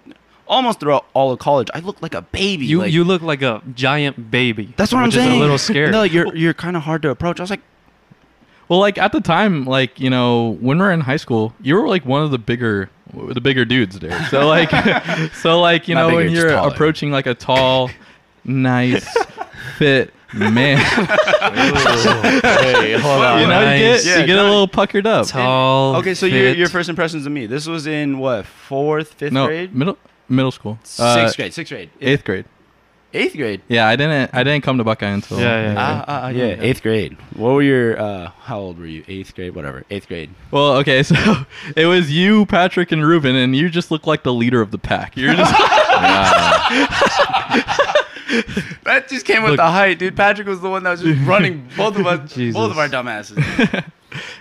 almost 0.48 0.80
throughout 0.80 1.06
all 1.14 1.30
of 1.30 1.38
college. 1.38 1.68
I 1.72 1.78
look 1.78 2.02
like 2.02 2.14
a 2.14 2.22
baby. 2.22 2.66
You 2.66 2.80
like, 2.80 2.92
you 2.92 3.04
look 3.04 3.22
like 3.22 3.42
a 3.42 3.62
giant 3.74 4.30
baby. 4.30 4.74
That's 4.76 4.92
what 4.92 4.98
which 4.98 5.14
I'm 5.14 5.20
saying. 5.22 5.30
Is 5.30 5.36
a 5.36 5.40
little 5.40 5.58
scared. 5.58 5.92
No, 5.92 6.02
you're 6.02 6.34
you're 6.34 6.54
kind 6.54 6.76
of 6.76 6.82
hard 6.82 7.00
to 7.02 7.10
approach. 7.10 7.38
I 7.38 7.44
was 7.44 7.50
like, 7.50 7.62
Well, 8.68 8.78
like 8.80 8.98
at 8.98 9.12
the 9.12 9.20
time, 9.20 9.64
like 9.66 10.00
you 10.00 10.10
know, 10.10 10.56
when 10.60 10.78
we 10.78 10.84
are 10.84 10.92
in 10.92 11.00
high 11.00 11.16
school, 11.18 11.52
you 11.62 11.74
were 11.76 11.88
like 11.88 12.04
one 12.06 12.22
of 12.22 12.30
the 12.30 12.38
bigger, 12.38 12.88
the 13.12 13.40
bigger 13.40 13.64
dudes 13.64 13.98
there. 13.98 14.24
So 14.30 14.46
like, 14.48 14.70
so 15.34 15.60
like 15.60 15.88
you 15.88 15.94
Not 15.94 16.02
know, 16.02 16.08
bigger, 16.16 16.24
when 16.24 16.32
you're 16.32 16.50
taller. 16.50 16.72
approaching 16.72 17.10
like 17.10 17.26
a 17.26 17.34
tall, 17.34 17.90
nice, 18.44 19.06
fit 19.78 20.12
man, 20.32 20.78
hey 20.78 22.98
hold 22.98 23.24
on 23.24 23.40
you 23.40 23.46
know, 23.46 23.60
you 23.60 23.78
get 23.78 23.90
Nice. 23.92 24.06
you 24.06 24.12
Yeah, 24.12 24.26
get 24.26 24.38
a 24.38 24.42
little 24.42 24.68
puckered 24.68 25.06
up. 25.06 25.26
Tall. 25.28 25.96
okay, 25.96 26.14
so 26.14 26.26
your 26.26 26.50
fit. 26.50 26.58
your 26.58 26.68
first 26.68 26.88
impressions 26.88 27.26
of 27.26 27.32
me. 27.32 27.46
This 27.46 27.66
was 27.66 27.86
in 27.86 28.18
what 28.18 28.46
fourth, 28.46 29.14
fifth 29.14 29.32
no, 29.32 29.46
grade, 29.46 29.74
middle 29.74 29.98
middle 30.28 30.50
school, 30.50 30.78
sixth 30.82 31.00
Uh, 31.00 31.32
grade, 31.36 31.54
sixth 31.54 31.72
grade, 31.72 31.90
eighth 32.00 32.24
grade. 32.24 32.44
Eighth 33.14 33.36
grade. 33.36 33.62
Yeah, 33.68 33.86
I 33.86 33.96
didn't 33.96 34.30
I 34.34 34.42
didn't 34.44 34.64
come 34.64 34.78
to 34.78 34.84
Buckeye 34.84 35.08
until 35.08 35.38
Yeah, 35.40 35.44
yeah, 35.62 35.72
yeah. 35.72 35.78
Ah, 35.78 36.04
ah, 36.06 36.20
ah, 36.24 36.28
yeah, 36.28 36.56
eighth 36.60 36.82
grade. 36.82 37.16
What 37.34 37.52
were 37.54 37.62
your? 37.62 37.98
uh 38.00 38.30
How 38.42 38.58
old 38.58 38.78
were 38.78 38.86
you? 38.86 39.04
Eighth 39.08 39.34
grade, 39.34 39.54
whatever. 39.54 39.84
Eighth 39.90 40.08
grade. 40.08 40.30
Well, 40.50 40.76
okay, 40.78 41.02
so 41.10 41.14
it 41.76 41.86
was 41.86 42.10
you, 42.12 42.44
Patrick, 42.46 42.92
and 42.92 43.06
Ruben, 43.06 43.34
and 43.36 43.54
you 43.56 43.68
just 43.70 43.90
look 43.90 44.06
like 44.06 44.22
the 44.22 44.32
leader 44.34 44.60
of 44.60 44.70
the 44.70 44.78
pack. 44.78 45.16
You're 45.16 45.34
just 45.34 45.52
That 48.84 49.06
just 49.08 49.24
came 49.26 49.42
with 49.42 49.52
Look- 49.52 49.58
the 49.58 49.70
height, 49.70 49.98
dude. 49.98 50.16
Patrick 50.16 50.46
was 50.48 50.60
the 50.60 50.68
one 50.70 50.82
that 50.84 50.90
was 50.92 51.02
just 51.02 51.20
running 51.26 51.68
both 51.76 51.96
of 51.96 52.06
us, 52.06 52.32
Jesus. 52.34 52.54
both 52.58 52.70
of 52.70 52.78
our 52.78 52.88
dumbasses. 52.88 53.84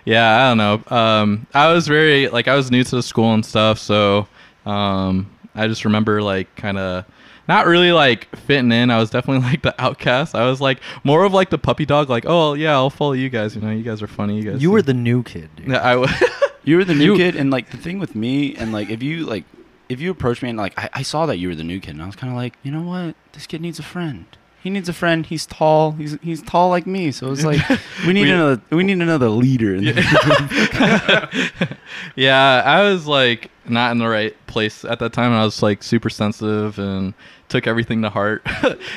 yeah, 0.06 0.46
I 0.46 0.50
don't 0.50 0.58
know. 0.58 0.96
Um, 0.96 1.48
I 1.54 1.72
was 1.72 1.88
very 1.88 2.28
like 2.30 2.48
I 2.48 2.56
was 2.56 2.72
new 2.72 2.84
to 2.84 2.96
the 2.96 3.04
school 3.04 3.34
and 3.34 3.46
stuff, 3.46 3.78
so 3.80 4.28
um, 4.66 5.30
I 5.56 5.68
just 5.68 5.86
remember 5.86 6.22
like 6.22 6.54
kind 6.56 6.78
of 6.78 7.06
not 7.48 7.66
really 7.66 7.92
like 7.92 8.34
fitting 8.38 8.72
in. 8.72 8.90
I 8.92 8.98
was 9.00 9.10
definitely 9.10 9.48
like 9.50 9.62
the 9.62 9.76
outcast. 9.82 10.36
I 10.36 10.46
was 10.50 10.62
like 10.62 10.80
more 11.04 11.24
of 11.24 11.34
like 11.34 11.50
the 11.50 11.58
puppy 11.58 11.86
dog. 11.86 12.10
Like, 12.10 12.26
oh 12.28 12.54
yeah, 12.54 12.74
I'll 12.74 12.90
follow 12.90 13.14
you 13.14 13.30
guys. 13.30 13.56
You 13.56 13.62
know, 13.62 13.72
you 13.72 13.84
guys 13.84 14.02
are 14.02 14.08
funny. 14.08 14.38
You 14.42 14.52
guys. 14.52 14.62
You 14.62 14.72
were 14.72 14.82
the 14.82 14.94
new 14.94 15.24
kid, 15.24 15.50
dude. 15.56 15.68
Yeah, 15.70 15.86
I. 15.88 15.92
w- 15.96 16.14
you 16.64 16.78
were 16.78 16.86
the 16.86 16.96
new 16.96 17.14
You- 17.14 17.18
kid, 17.18 17.36
and 17.36 17.52
like 17.52 17.72
the 17.72 17.78
thing 17.78 18.00
with 18.00 18.16
me, 18.16 18.56
and 18.56 18.72
like 18.72 18.90
if 18.90 19.04
you 19.04 19.26
like, 19.26 19.44
if 19.90 20.00
you 20.00 20.10
approached 20.12 20.42
me 20.42 20.50
and 20.50 20.58
like 20.58 20.74
I, 20.78 20.90
I 20.94 21.02
saw 21.02 21.26
that 21.26 21.38
you 21.38 21.50
were 21.50 21.56
the 21.56 21.64
new 21.64 21.80
kid, 21.80 21.92
and 21.92 22.02
I 22.02 22.06
was 22.06 22.16
kind 22.16 22.32
of 22.32 22.38
like, 22.38 22.56
you 22.64 22.72
know 22.72 22.82
what, 22.82 23.16
this 23.34 23.46
kid 23.48 23.62
needs 23.62 23.80
a 23.80 23.84
friend. 23.84 24.26
He 24.64 24.70
needs 24.70 24.88
a 24.88 24.94
friend. 24.94 25.26
He's 25.26 25.46
tall. 25.46 25.92
He's 25.92 26.18
he's 26.22 26.42
tall 26.42 26.70
like 26.70 26.88
me. 26.88 27.12
So 27.12 27.32
it's 27.34 27.44
like 27.44 27.60
we 28.08 28.14
need 28.14 28.22
We- 28.28 28.32
another 28.32 28.62
we 28.72 28.84
need 28.84 29.02
another 29.02 29.28
leader. 29.30 29.76
In 29.76 29.84
the 29.84 31.78
yeah, 32.16 32.64
I 32.66 32.82
was 32.84 33.06
like 33.06 33.52
not 33.66 33.92
in 33.92 33.98
the 33.98 34.08
right 34.08 34.36
place 34.48 34.86
at 34.86 35.00
that 35.00 35.14
time. 35.14 35.32
I 35.34 35.44
was 35.44 35.62
like 35.62 35.84
super 35.84 36.10
sensitive 36.10 36.80
and 36.80 37.14
took 37.50 37.68
everything 37.68 38.02
to 38.04 38.10
heart. 38.10 38.46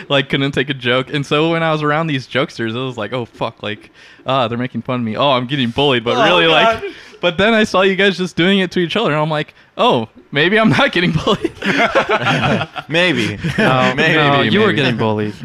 like 0.08 0.28
couldn't 0.28 0.52
take 0.52 0.70
a 0.70 0.74
joke. 0.74 1.12
And 1.12 1.26
so 1.26 1.50
when 1.50 1.62
I 1.62 1.72
was 1.72 1.82
around 1.82 2.06
these 2.06 2.26
jokesters, 2.26 2.70
it 2.70 2.78
was 2.78 2.96
like, 2.96 3.12
oh 3.12 3.24
fuck, 3.24 3.62
like 3.62 3.90
ah, 4.26 4.48
they're 4.48 4.58
making 4.58 4.82
fun 4.82 5.00
of 5.00 5.04
me. 5.04 5.16
Oh, 5.16 5.30
I'm 5.30 5.46
getting 5.46 5.70
bullied, 5.70 6.04
but 6.04 6.16
Oh, 6.16 6.24
really 6.24 6.46
God. 6.46 6.82
like 6.84 6.94
but 7.26 7.38
then 7.38 7.54
I 7.54 7.64
saw 7.64 7.82
you 7.82 7.96
guys 7.96 8.16
just 8.16 8.36
doing 8.36 8.60
it 8.60 8.70
to 8.70 8.78
each 8.78 8.94
other 8.94 9.10
and 9.10 9.20
I'm 9.20 9.28
like, 9.30 9.52
oh, 9.76 10.08
maybe 10.30 10.60
I'm 10.60 10.68
not 10.70 10.92
getting 10.92 11.10
bullied. 11.10 11.52
maybe 12.88 13.36
No, 13.58 13.92
maybe 13.96 14.14
no, 14.14 14.42
you 14.42 14.60
were 14.60 14.72
getting 14.72 14.96
bullied. 14.96 15.34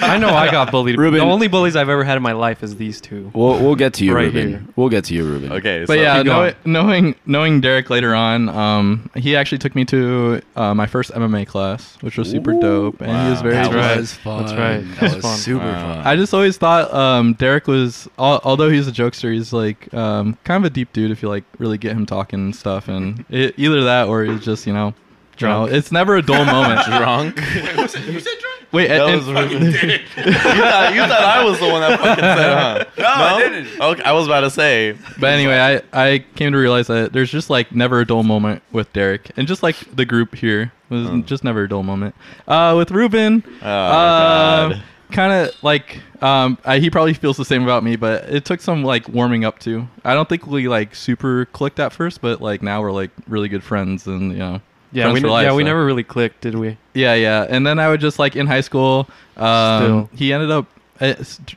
I 0.00 0.18
know 0.20 0.28
I 0.30 0.50
got 0.50 0.70
bullied. 0.70 0.98
Ruben- 0.98 1.20
The 1.20 1.24
only 1.24 1.48
bullies 1.48 1.76
I've 1.76 1.88
ever 1.88 2.04
had 2.04 2.16
in 2.18 2.22
my 2.22 2.32
life 2.32 2.62
is 2.62 2.76
these 2.76 3.00
two. 3.00 3.30
we'll 3.34 3.58
we'll 3.62 3.74
get 3.74 3.94
to 3.94 4.04
you, 4.04 4.14
Right 4.14 4.26
Ruben. 4.26 4.48
here. 4.48 4.64
We'll 4.76 4.88
get 4.90 5.04
to 5.06 5.14
you, 5.14 5.24
Ruben. 5.24 5.50
okay 5.52 5.80
But 5.86 5.94
so 5.94 6.00
yeah, 6.02 6.22
know, 6.22 6.52
knowing 6.66 7.14
knowing 7.26 7.60
Derek 7.62 7.88
later 7.90 8.14
on, 8.14 8.48
um, 8.50 9.10
he 9.16 9.34
actually 9.34 9.58
took 9.58 9.74
me 9.74 9.84
to 9.86 10.40
uh, 10.56 10.74
my 10.74 10.86
first 10.86 11.10
MMA 11.12 11.46
class, 11.46 11.96
which 12.02 12.18
was 12.18 12.30
super 12.30 12.52
Ooh. 12.52 12.60
dope, 12.60 13.00
and 13.00 13.10
he 13.24 13.30
was 13.30 13.40
very. 13.40 13.54
That's 13.54 13.74
right. 13.74 13.96
was 13.96 14.14
fun. 14.14 14.42
That's 14.44 14.52
right. 14.58 14.80
That 14.80 15.00
That's 15.00 15.14
was 15.16 15.22
fun. 15.24 15.36
super 15.38 15.64
Wow. 15.64 15.94
fun. 15.94 16.06
I 16.06 16.16
just 16.16 16.34
always 16.34 16.56
thought 16.58 16.92
um, 16.94 17.32
Derek 17.34 17.66
was, 17.66 18.08
al- 18.18 18.40
although 18.44 18.68
he's 18.70 18.86
a 18.88 18.92
jokester, 18.92 19.32
he's 19.32 19.52
like 19.52 19.92
um, 19.94 20.36
kind 20.44 20.64
of 20.64 20.70
a 20.70 20.74
deep 20.74 20.92
dude 20.98 21.10
if 21.12 21.22
you 21.22 21.28
like 21.28 21.44
really 21.58 21.78
get 21.78 21.92
him 21.96 22.04
talking 22.06 22.38
and 22.40 22.56
stuff. 22.56 22.88
And 22.88 23.24
it, 23.30 23.54
either 23.56 23.84
that 23.84 24.08
or 24.08 24.24
he's 24.24 24.44
just 24.44 24.66
you 24.66 24.72
know, 24.72 24.86
you 25.38 25.46
know, 25.46 25.66
Drunk. 25.66 25.72
it's 25.72 25.92
never 25.92 26.16
a 26.16 26.22
dull 26.22 26.44
moment. 26.44 26.84
drunk 26.86 27.36
Wait, 28.70 28.88
that 28.88 29.00
and- 29.08 29.16
was 29.16 29.26
Ruben. 29.26 29.62
you, 29.72 29.72
thought, 29.72 30.94
you 30.94 31.00
thought 31.00 31.22
I 31.22 31.42
was 31.42 31.58
the 31.58 31.68
one 31.68 31.80
that 31.80 31.98
fucking 31.98 32.22
said, 32.22 32.52
huh? 32.58 32.84
No, 32.98 33.06
I 33.06 33.38
didn't. 33.38 33.80
Okay, 33.80 34.02
I 34.02 34.12
was 34.12 34.26
about 34.26 34.40
to 34.40 34.50
say. 34.50 34.94
But 35.18 35.28
anyway, 35.32 35.80
I, 35.94 36.12
I 36.14 36.18
came 36.34 36.52
to 36.52 36.58
realize 36.58 36.86
that 36.88 37.14
there's 37.14 37.30
just 37.30 37.48
like 37.48 37.72
never 37.74 38.00
a 38.00 38.04
dull 38.06 38.24
moment 38.24 38.62
with 38.70 38.92
Derek, 38.92 39.30
and 39.38 39.48
just 39.48 39.62
like 39.62 39.76
the 39.96 40.04
group 40.04 40.34
here 40.34 40.70
was 40.90 41.06
Hmm. 41.08 41.22
just 41.22 41.44
never 41.44 41.62
a 41.64 41.68
dull 41.68 41.82
moment. 41.82 42.14
Uh, 42.46 42.74
with 42.76 42.90
Ruben, 42.90 43.42
Oh, 43.46 43.60
God. 43.62 44.82
Kind 45.10 45.32
of 45.32 45.62
like 45.62 46.00
um, 46.22 46.58
I, 46.64 46.78
he 46.78 46.90
probably 46.90 47.14
feels 47.14 47.36
the 47.36 47.44
same 47.44 47.62
about 47.62 47.82
me, 47.84 47.96
but 47.96 48.24
it 48.24 48.44
took 48.44 48.60
some 48.60 48.84
like 48.84 49.08
warming 49.08 49.44
up 49.44 49.58
to. 49.60 49.88
I 50.04 50.14
don't 50.14 50.28
think 50.28 50.46
we 50.46 50.68
like 50.68 50.94
super 50.94 51.46
clicked 51.46 51.78
at 51.80 51.92
first, 51.92 52.20
but 52.20 52.40
like 52.40 52.62
now 52.62 52.82
we're 52.82 52.92
like 52.92 53.10
really 53.26 53.48
good 53.48 53.62
friends, 53.62 54.06
and 54.06 54.32
you 54.32 54.38
know. 54.38 54.60
Yeah, 54.90 55.12
we 55.12 55.20
life, 55.20 55.44
yeah 55.44 55.54
we 55.54 55.64
never 55.64 55.84
really 55.84 56.02
clicked, 56.02 56.40
did 56.40 56.54
we? 56.54 56.78
Yeah, 56.94 57.12
yeah. 57.12 57.46
And 57.48 57.66
then 57.66 57.78
I 57.78 57.88
would 57.88 58.00
just 58.00 58.18
like 58.18 58.36
in 58.36 58.46
high 58.46 58.62
school, 58.62 59.06
um, 59.36 60.08
he 60.14 60.32
ended 60.32 60.50
up 60.50 60.66
uh, 61.00 61.14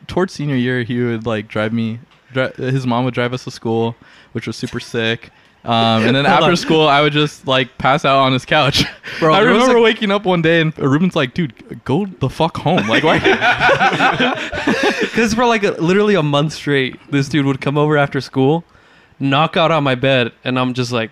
towards 0.08 0.34
senior 0.34 0.56
year. 0.56 0.84
He 0.84 1.02
would 1.02 1.26
like 1.26 1.48
drive 1.48 1.72
me. 1.72 2.00
Dri- 2.34 2.52
his 2.58 2.86
mom 2.86 3.06
would 3.06 3.14
drive 3.14 3.34
us 3.34 3.46
to 3.46 3.52
school, 3.52 3.96
which 4.34 4.48
was 4.48 4.58
super 4.58 4.82
sick. 4.82 5.30
Um, 5.64 6.04
and 6.06 6.16
then 6.16 6.26
after 6.38 6.56
school, 6.56 6.88
I 6.88 7.02
would 7.02 7.14
just 7.14 7.46
like 7.48 7.78
pass 7.78 8.04
out 8.06 8.18
on 8.18 8.34
his 8.34 8.46
couch. 8.46 8.84
Bro, 9.20 9.34
I 9.34 9.42
remember 9.42 9.78
a- 9.78 9.82
waking 9.82 10.12
up 10.12 10.26
one 10.26 10.42
day 10.42 10.62
and 10.62 10.78
Ruben's 10.78 11.16
like, 11.16 11.34
"Dude, 11.34 11.84
go 11.86 12.06
the 12.06 12.30
fuck 12.30 12.58
home!" 12.58 12.88
Like, 12.88 13.04
why? 13.04 13.20
Because 15.02 15.34
for 15.34 15.46
like 15.46 15.64
a, 15.64 15.72
literally 15.72 16.16
a 16.16 16.24
month 16.24 16.54
straight, 16.54 16.98
this 17.12 17.28
dude 17.28 17.46
would 17.46 17.60
come 17.60 17.78
over 17.78 17.98
after 17.98 18.22
school, 18.22 18.64
knock 19.20 19.58
out 19.58 19.70
on 19.70 19.84
my 19.84 19.94
bed, 19.94 20.32
and 20.44 20.58
I'm 20.58 20.74
just 20.74 20.92
like, 20.94 21.12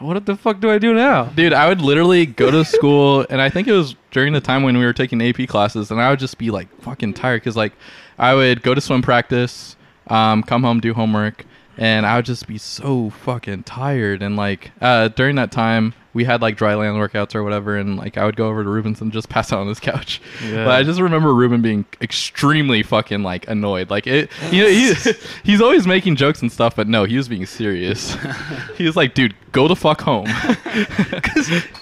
what 0.00 0.24
the 0.26 0.36
fuck 0.36 0.60
do 0.60 0.70
I 0.70 0.78
do 0.78 0.92
now? 0.94 1.24
Dude, 1.24 1.52
I 1.52 1.66
would 1.68 1.80
literally 1.80 2.26
go 2.26 2.50
to 2.50 2.64
school, 2.64 3.26
and 3.30 3.40
I 3.40 3.48
think 3.48 3.66
it 3.66 3.72
was 3.72 3.96
during 4.10 4.32
the 4.32 4.40
time 4.40 4.62
when 4.62 4.76
we 4.76 4.84
were 4.84 4.92
taking 4.92 5.20
AP 5.22 5.48
classes, 5.48 5.90
and 5.90 6.00
I 6.00 6.10
would 6.10 6.18
just 6.18 6.36
be 6.38 6.50
like 6.50 6.68
fucking 6.82 7.14
tired 7.14 7.40
because 7.40 7.56
like 7.56 7.72
I 8.18 8.34
would 8.34 8.62
go 8.62 8.74
to 8.74 8.80
swim 8.80 9.02
practice, 9.02 9.76
um, 10.08 10.42
come 10.42 10.62
home, 10.62 10.78
do 10.78 10.92
homework, 10.94 11.46
and 11.78 12.04
I 12.04 12.16
would 12.16 12.24
just 12.24 12.48
be 12.48 12.58
so 12.58 13.10
fucking 13.10 13.62
tired. 13.62 14.20
And 14.20 14.36
like 14.36 14.72
uh, 14.80 15.08
during 15.08 15.36
that 15.36 15.52
time, 15.52 15.94
we 16.12 16.24
had 16.24 16.42
like 16.42 16.56
dry 16.56 16.74
land 16.74 16.96
workouts 16.96 17.36
or 17.36 17.44
whatever, 17.44 17.76
and 17.76 17.96
like 17.96 18.18
I 18.18 18.24
would 18.24 18.34
go 18.34 18.48
over 18.48 18.64
to 18.64 18.68
Ruben's 18.68 19.00
and 19.00 19.12
just 19.12 19.28
pass 19.30 19.52
out 19.52 19.60
on 19.60 19.68
his 19.68 19.78
couch. 19.78 20.20
Yeah. 20.44 20.64
But 20.64 20.72
I 20.72 20.82
just 20.82 21.00
remember 21.00 21.32
Ruben 21.32 21.62
being 21.62 21.86
extremely 22.00 22.82
fucking 22.82 23.22
like 23.22 23.48
annoyed. 23.48 23.90
Like 23.90 24.08
it, 24.08 24.28
you 24.50 24.64
know, 24.64 24.68
he, 24.68 24.92
he's 25.44 25.60
always 25.62 25.86
making 25.86 26.16
jokes 26.16 26.42
and 26.42 26.50
stuff, 26.50 26.74
but 26.74 26.88
no, 26.88 27.04
he 27.04 27.16
was 27.16 27.28
being 27.28 27.46
serious. 27.46 28.16
he 28.76 28.84
was 28.84 28.96
like, 28.96 29.14
"Dude, 29.14 29.34
go 29.52 29.68
the 29.68 29.76
fuck 29.76 30.00
home." 30.00 30.26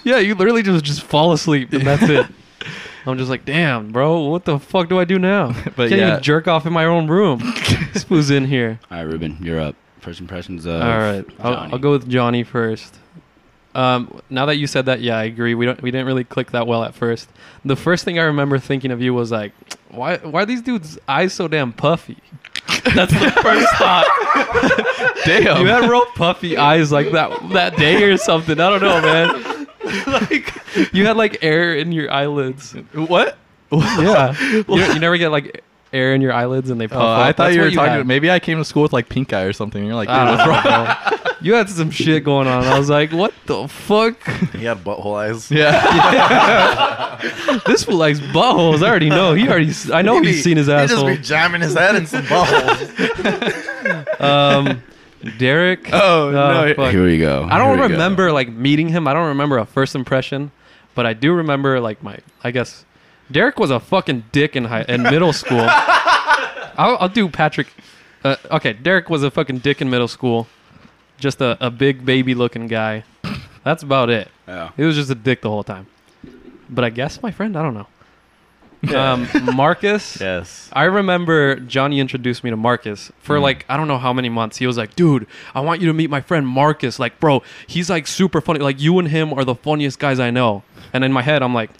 Yeah, 0.03 0.19
you 0.19 0.35
literally 0.35 0.61
just 0.61 0.85
just 0.85 1.01
fall 1.01 1.33
asleep 1.33 1.73
and 1.73 1.85
that's 1.85 2.03
it. 2.03 2.27
I'm 3.07 3.17
just 3.17 3.29
like, 3.29 3.45
damn, 3.45 3.93
bro, 3.93 4.25
what 4.27 4.43
the 4.43 4.59
fuck 4.59 4.89
do 4.89 4.99
I 4.99 5.05
do 5.05 5.17
now? 5.17 5.53
But 5.77 5.89
Can't 5.89 6.01
yeah. 6.01 6.07
even 6.09 6.23
jerk 6.23 6.45
off 6.47 6.65
in 6.65 6.73
my 6.73 6.83
own 6.83 7.07
room. 7.07 7.39
this 7.93 8.03
fool's 8.03 8.29
in 8.29 8.45
here. 8.45 8.81
All 8.91 8.97
right, 8.97 9.03
Ruben, 9.03 9.37
you're 9.41 9.61
up. 9.61 9.75
First 10.07 10.21
impressions 10.21 10.65
of 10.65 10.81
All 10.81 10.97
right, 10.97 11.25
I'll, 11.41 11.73
I'll 11.73 11.77
go 11.77 11.91
with 11.91 12.07
Johnny 12.07 12.45
first. 12.45 12.97
Um, 13.75 14.21
now 14.29 14.45
that 14.45 14.55
you 14.55 14.65
said 14.65 14.85
that, 14.85 15.01
yeah, 15.01 15.17
I 15.17 15.25
agree. 15.25 15.53
We 15.53 15.65
don't, 15.65 15.81
we 15.81 15.91
didn't 15.91 16.07
really 16.07 16.23
click 16.23 16.51
that 16.51 16.65
well 16.65 16.81
at 16.85 16.95
first. 16.95 17.27
The 17.65 17.75
first 17.75 18.05
thing 18.05 18.17
I 18.17 18.21
remember 18.21 18.57
thinking 18.57 18.91
of 18.91 19.01
you 19.01 19.13
was 19.13 19.33
like, 19.33 19.51
why, 19.89 20.15
why 20.19 20.43
are 20.43 20.45
these 20.45 20.61
dudes' 20.61 20.97
eyes 21.09 21.33
so 21.33 21.49
damn 21.49 21.73
puffy? 21.73 22.19
That's 22.95 23.11
the 23.11 23.31
first 23.41 23.67
thought. 23.75 24.05
Damn. 25.25 25.59
You 25.61 25.67
had 25.67 25.89
real 25.89 26.05
puffy 26.15 26.55
eyes 26.55 26.89
like 26.89 27.11
that 27.11 27.49
that 27.49 27.75
day 27.75 28.03
or 28.03 28.15
something. 28.15 28.57
I 28.61 28.69
don't 28.69 28.81
know, 28.81 29.01
man. 29.01 29.67
like 30.07 30.93
you 30.93 31.05
had 31.05 31.17
like 31.17 31.43
air 31.43 31.75
in 31.75 31.91
your 31.91 32.09
eyelids. 32.09 32.71
what? 32.93 33.37
Yeah, 33.73 34.39
you, 34.39 34.63
you 34.69 34.99
never 34.99 35.17
get 35.17 35.31
like 35.31 35.65
air 35.93 36.13
in 36.13 36.21
your 36.21 36.33
eyelids 36.33 36.69
and 36.69 36.79
they 36.79 36.87
pop. 36.87 36.97
Oh, 37.01 37.05
up. 37.05 37.19
I 37.19 37.31
thought 37.31 37.45
That's 37.45 37.55
you 37.55 37.61
what 37.61 37.69
were 37.71 37.75
talking. 37.75 37.93
had. 37.93 38.07
Maybe 38.07 38.29
I 38.29 38.39
came 38.39 38.57
to 38.57 38.65
school 38.65 38.83
with 38.83 38.93
like 38.93 39.09
pink 39.09 39.33
eye 39.33 39.43
or 39.43 39.53
something. 39.53 39.83
You're 39.85 39.95
like, 39.95 40.09
dude, 40.09 40.17
what's 40.17 40.47
wrong? 40.47 41.35
you 41.41 41.53
had 41.53 41.69
some 41.69 41.91
shit 41.91 42.23
going 42.23 42.47
on. 42.47 42.63
I 42.65 42.77
was 42.77 42.89
like, 42.89 43.11
what 43.11 43.33
the 43.45 43.67
fuck? 43.67 44.21
He 44.53 44.65
had 44.65 44.83
butthole 44.83 45.15
eyes. 45.17 45.49
Yeah. 45.51 47.17
This 47.65 47.83
fool 47.83 47.95
likes 47.97 48.19
buttholes. 48.19 48.83
I 48.83 48.89
already 48.89 49.09
know. 49.09 49.33
He 49.33 49.47
already. 49.47 49.71
I 49.91 50.01
know 50.01 50.21
he's 50.21 50.43
seen 50.43 50.57
his 50.57 50.69
asshole. 50.69 51.07
He 51.07 51.17
just 51.17 51.31
asshole. 51.31 51.47
be 51.49 51.49
jamming 51.49 51.61
his 51.61 51.73
head 51.73 51.95
in 51.95 52.05
some 52.05 52.23
buttholes. 52.25 54.21
Um, 54.21 54.81
Derek. 55.37 55.89
Oh, 55.91 56.29
no. 56.31 56.73
fuck. 56.75 56.91
Here 56.91 57.03
we 57.05 57.17
go. 57.19 57.47
I 57.49 57.57
don't 57.57 57.69
Here 57.75 57.83
we 57.83 57.87
go. 57.89 57.93
remember 57.93 58.31
like 58.31 58.49
meeting 58.49 58.89
him. 58.89 59.07
I 59.07 59.13
don't 59.13 59.29
remember 59.29 59.57
a 59.57 59.65
first 59.65 59.95
impression, 59.95 60.51
but 60.95 61.05
I 61.05 61.13
do 61.13 61.33
remember 61.33 61.79
like 61.79 62.03
my. 62.03 62.19
I 62.43 62.51
guess 62.51 62.85
Derek 63.31 63.59
was 63.59 63.71
a 63.71 63.79
fucking 63.79 64.25
dick 64.31 64.55
in 64.55 64.65
high 64.65 64.83
in 64.83 65.03
middle 65.03 65.33
school. 65.33 65.65
I'll, 65.69 66.97
I'll 66.99 67.09
do 67.09 67.27
Patrick. 67.29 67.67
Uh, 68.23 68.35
okay, 68.51 68.73
Derek 68.73 69.09
was 69.09 69.23
a 69.23 69.31
fucking 69.31 69.59
dick 69.59 69.81
in 69.81 69.89
middle 69.89 70.07
school. 70.07 70.47
Just 71.17 71.41
a, 71.41 71.57
a 71.59 71.71
big 71.71 72.05
baby 72.05 72.35
looking 72.35 72.67
guy. 72.67 73.03
That's 73.63 73.83
about 73.83 74.09
it. 74.09 74.29
Yeah. 74.47 74.71
He 74.77 74.83
was 74.83 74.95
just 74.95 75.09
a 75.09 75.15
dick 75.15 75.41
the 75.41 75.49
whole 75.49 75.63
time. 75.63 75.87
But 76.69 76.85
I 76.85 76.89
guess 76.89 77.21
my 77.21 77.31
friend, 77.31 77.57
I 77.57 77.63
don't 77.63 77.73
know. 77.73 77.87
Um, 78.95 79.27
Marcus. 79.55 80.17
yes. 80.21 80.69
I 80.71 80.83
remember 80.83 81.55
Johnny 81.55 81.99
introduced 81.99 82.43
me 82.43 82.51
to 82.51 82.55
Marcus 82.55 83.11
for 83.19 83.39
like 83.39 83.65
I 83.67 83.75
don't 83.75 83.87
know 83.87 83.97
how 83.97 84.13
many 84.13 84.29
months. 84.29 84.57
He 84.57 84.67
was 84.67 84.77
like, 84.77 84.95
"Dude, 84.95 85.25
I 85.55 85.61
want 85.61 85.81
you 85.81 85.87
to 85.87 85.93
meet 85.93 86.09
my 86.09 86.21
friend 86.21 86.47
Marcus. 86.47 86.99
Like, 86.99 87.19
bro, 87.19 87.41
he's 87.65 87.89
like 87.89 88.05
super 88.05 88.39
funny. 88.39 88.59
Like 88.59 88.79
you 88.79 88.99
and 88.99 89.07
him 89.07 89.33
are 89.33 89.43
the 89.43 89.55
funniest 89.55 89.99
guys 89.99 90.19
I 90.19 90.29
know." 90.29 90.63
And 90.93 91.03
in 91.03 91.11
my 91.11 91.23
head, 91.23 91.41
I'm 91.41 91.53
like, 91.53 91.71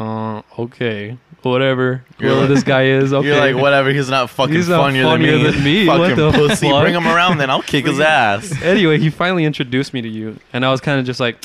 "Uh, 0.00 0.42
okay, 0.58 1.18
whatever. 1.42 2.04
You're 2.18 2.30
Whoever 2.30 2.40
like- 2.46 2.48
this 2.48 2.62
guy 2.64 2.84
is, 2.84 3.12
okay." 3.18 3.26
You're 3.28 3.36
like, 3.36 3.56
whatever. 3.56 3.90
He's 3.90 4.08
not 4.10 4.30
fucking 4.30 4.54
He's 4.54 4.68
not 4.68 4.78
funnier, 4.80 5.04
funnier 5.04 5.32
than 5.38 5.42
me. 5.42 5.50
than 5.52 5.64
me. 5.64 5.86
Fucking 6.16 6.32
pussy. 6.48 6.68
fuck? 6.70 6.82
Bring 6.82 6.94
him 6.94 7.06
around, 7.06 7.38
then 7.38 7.50
I'll 7.50 7.62
kick 7.62 7.86
his 7.86 8.00
ass. 8.00 8.52
Anyway, 8.62 8.98
he 8.98 9.10
finally 9.10 9.44
introduced 9.44 9.92
me 9.94 10.00
to 10.02 10.08
you, 10.08 10.38
and 10.52 10.64
I 10.64 10.70
was 10.70 10.80
kind 10.80 10.98
of 10.98 11.06
just 11.06 11.20
like, 11.20 11.44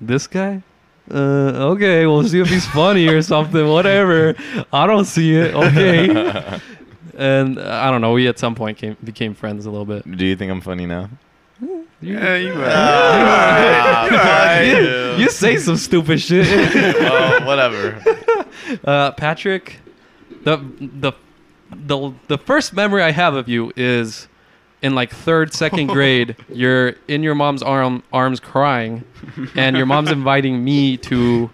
"This 0.00 0.26
guy." 0.26 0.62
Uh, 1.10 1.72
okay, 1.74 2.06
we'll 2.06 2.22
see 2.26 2.40
if 2.40 2.48
he's 2.48 2.66
funny 2.66 3.08
or 3.08 3.20
something. 3.22 3.66
Whatever. 3.68 4.34
I 4.72 4.86
don't 4.86 5.04
see 5.04 5.34
it. 5.34 5.52
Okay. 5.54 6.60
and 7.18 7.58
uh, 7.58 7.80
I 7.82 7.90
don't 7.90 8.00
know. 8.00 8.12
We 8.12 8.28
at 8.28 8.38
some 8.38 8.54
point 8.54 8.78
came 8.78 8.96
became 9.02 9.34
friends 9.34 9.66
a 9.66 9.70
little 9.70 9.84
bit. 9.84 10.10
Do 10.16 10.24
you 10.24 10.36
think 10.36 10.50
I'm 10.52 10.60
funny 10.60 10.86
now? 10.86 11.10
Yeah, 12.02 12.34
you 12.36 12.52
Ah, 12.56 14.06
fuck 14.10 14.66
you, 14.66 14.84
you. 14.84 15.16
you 15.24 15.30
say 15.30 15.56
some 15.56 15.76
stupid 15.76 16.20
shit. 16.20 16.46
Oh, 17.00 17.46
whatever. 17.46 18.02
uh, 18.84 19.12
Patrick, 19.12 19.78
the 20.42 20.56
the 20.80 21.12
the 21.70 22.12
the 22.26 22.38
first 22.38 22.72
memory 22.74 23.02
I 23.02 23.12
have 23.12 23.34
of 23.34 23.48
you 23.48 23.72
is 23.76 24.26
in 24.82 24.94
like 24.96 25.10
third, 25.12 25.54
second 25.54 25.86
grade. 25.96 26.34
You're 26.48 26.94
in 27.06 27.22
your 27.22 27.36
mom's 27.36 27.62
arm 27.62 28.02
arms 28.12 28.40
crying, 28.40 29.04
and 29.54 29.76
your 29.76 29.86
mom's 29.86 30.10
inviting 30.10 30.64
me 30.64 30.96
to 30.98 31.50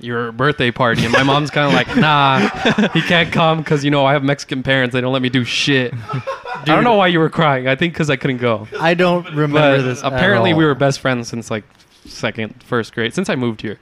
your 0.00 0.32
birthday 0.32 0.70
party, 0.70 1.04
and 1.04 1.12
my 1.12 1.22
mom's 1.22 1.50
kind 1.50 1.66
of 1.66 1.72
like, 1.74 1.96
"Nah, 1.96 2.48
he 2.90 3.00
can't 3.02 3.32
come 3.32 3.58
because 3.58 3.84
you 3.84 3.90
know 3.90 4.04
I 4.06 4.12
have 4.12 4.22
Mexican 4.22 4.62
parents. 4.62 4.92
They 4.92 5.00
don't 5.00 5.12
let 5.12 5.22
me 5.22 5.28
do 5.28 5.44
shit." 5.44 5.92
I 5.94 6.62
don't 6.64 6.84
know 6.84 6.94
why 6.94 7.06
you 7.08 7.18
were 7.20 7.30
crying. 7.30 7.66
I 7.68 7.76
think 7.76 7.94
because 7.94 8.10
I 8.10 8.16
couldn't 8.16 8.38
go. 8.38 8.66
I 8.80 8.94
don't 8.94 9.24
remember 9.26 9.58
But 9.58 9.82
this. 9.82 10.02
at 10.04 10.12
apparently, 10.12 10.54
we 10.54 10.64
were 10.64 10.74
best 10.74 11.00
friends 11.00 11.28
since 11.28 11.50
like 11.50 11.64
second, 12.04 12.62
first 12.62 12.94
grade. 12.94 13.14
Since 13.14 13.28
I 13.28 13.36
moved 13.36 13.60
here, 13.62 13.78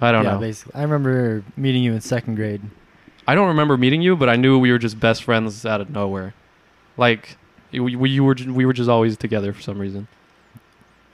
I 0.00 0.12
don't 0.12 0.24
yeah, 0.24 0.32
know. 0.34 0.38
basically. 0.38 0.74
I 0.74 0.82
remember 0.82 1.42
meeting 1.56 1.82
you 1.82 1.92
in 1.94 2.00
second 2.00 2.34
grade. 2.36 2.62
I 3.26 3.34
don't 3.34 3.48
remember 3.48 3.76
meeting 3.76 4.00
you, 4.02 4.16
but 4.16 4.28
I 4.28 4.36
knew 4.36 4.58
we 4.58 4.72
were 4.72 4.78
just 4.78 4.98
best 4.98 5.22
friends 5.24 5.66
out 5.66 5.80
of 5.80 5.90
nowhere. 5.90 6.34
Like 6.96 7.36
you, 7.70 7.84
we, 7.84 8.10
you 8.10 8.24
were, 8.24 8.34
ju- 8.34 8.52
we 8.54 8.64
were 8.64 8.72
just 8.72 8.88
always 8.88 9.16
together 9.16 9.52
for 9.52 9.60
some 9.60 9.78
reason. 9.78 10.08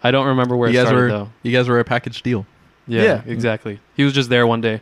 I 0.02 0.10
don't 0.10 0.26
remember 0.26 0.56
where 0.56 0.68
you 0.68 0.78
it 0.78 0.82
guys 0.82 0.88
started 0.88 1.02
were 1.02 1.08
though. 1.08 1.30
you 1.42 1.50
guys 1.52 1.68
were 1.68 1.80
a 1.80 1.84
package 1.84 2.22
deal. 2.22 2.46
Yeah, 2.86 3.02
Yeah. 3.02 3.22
exactly. 3.26 3.80
He 3.96 4.04
was 4.04 4.12
just 4.12 4.28
there 4.30 4.46
one 4.46 4.60
day. 4.60 4.80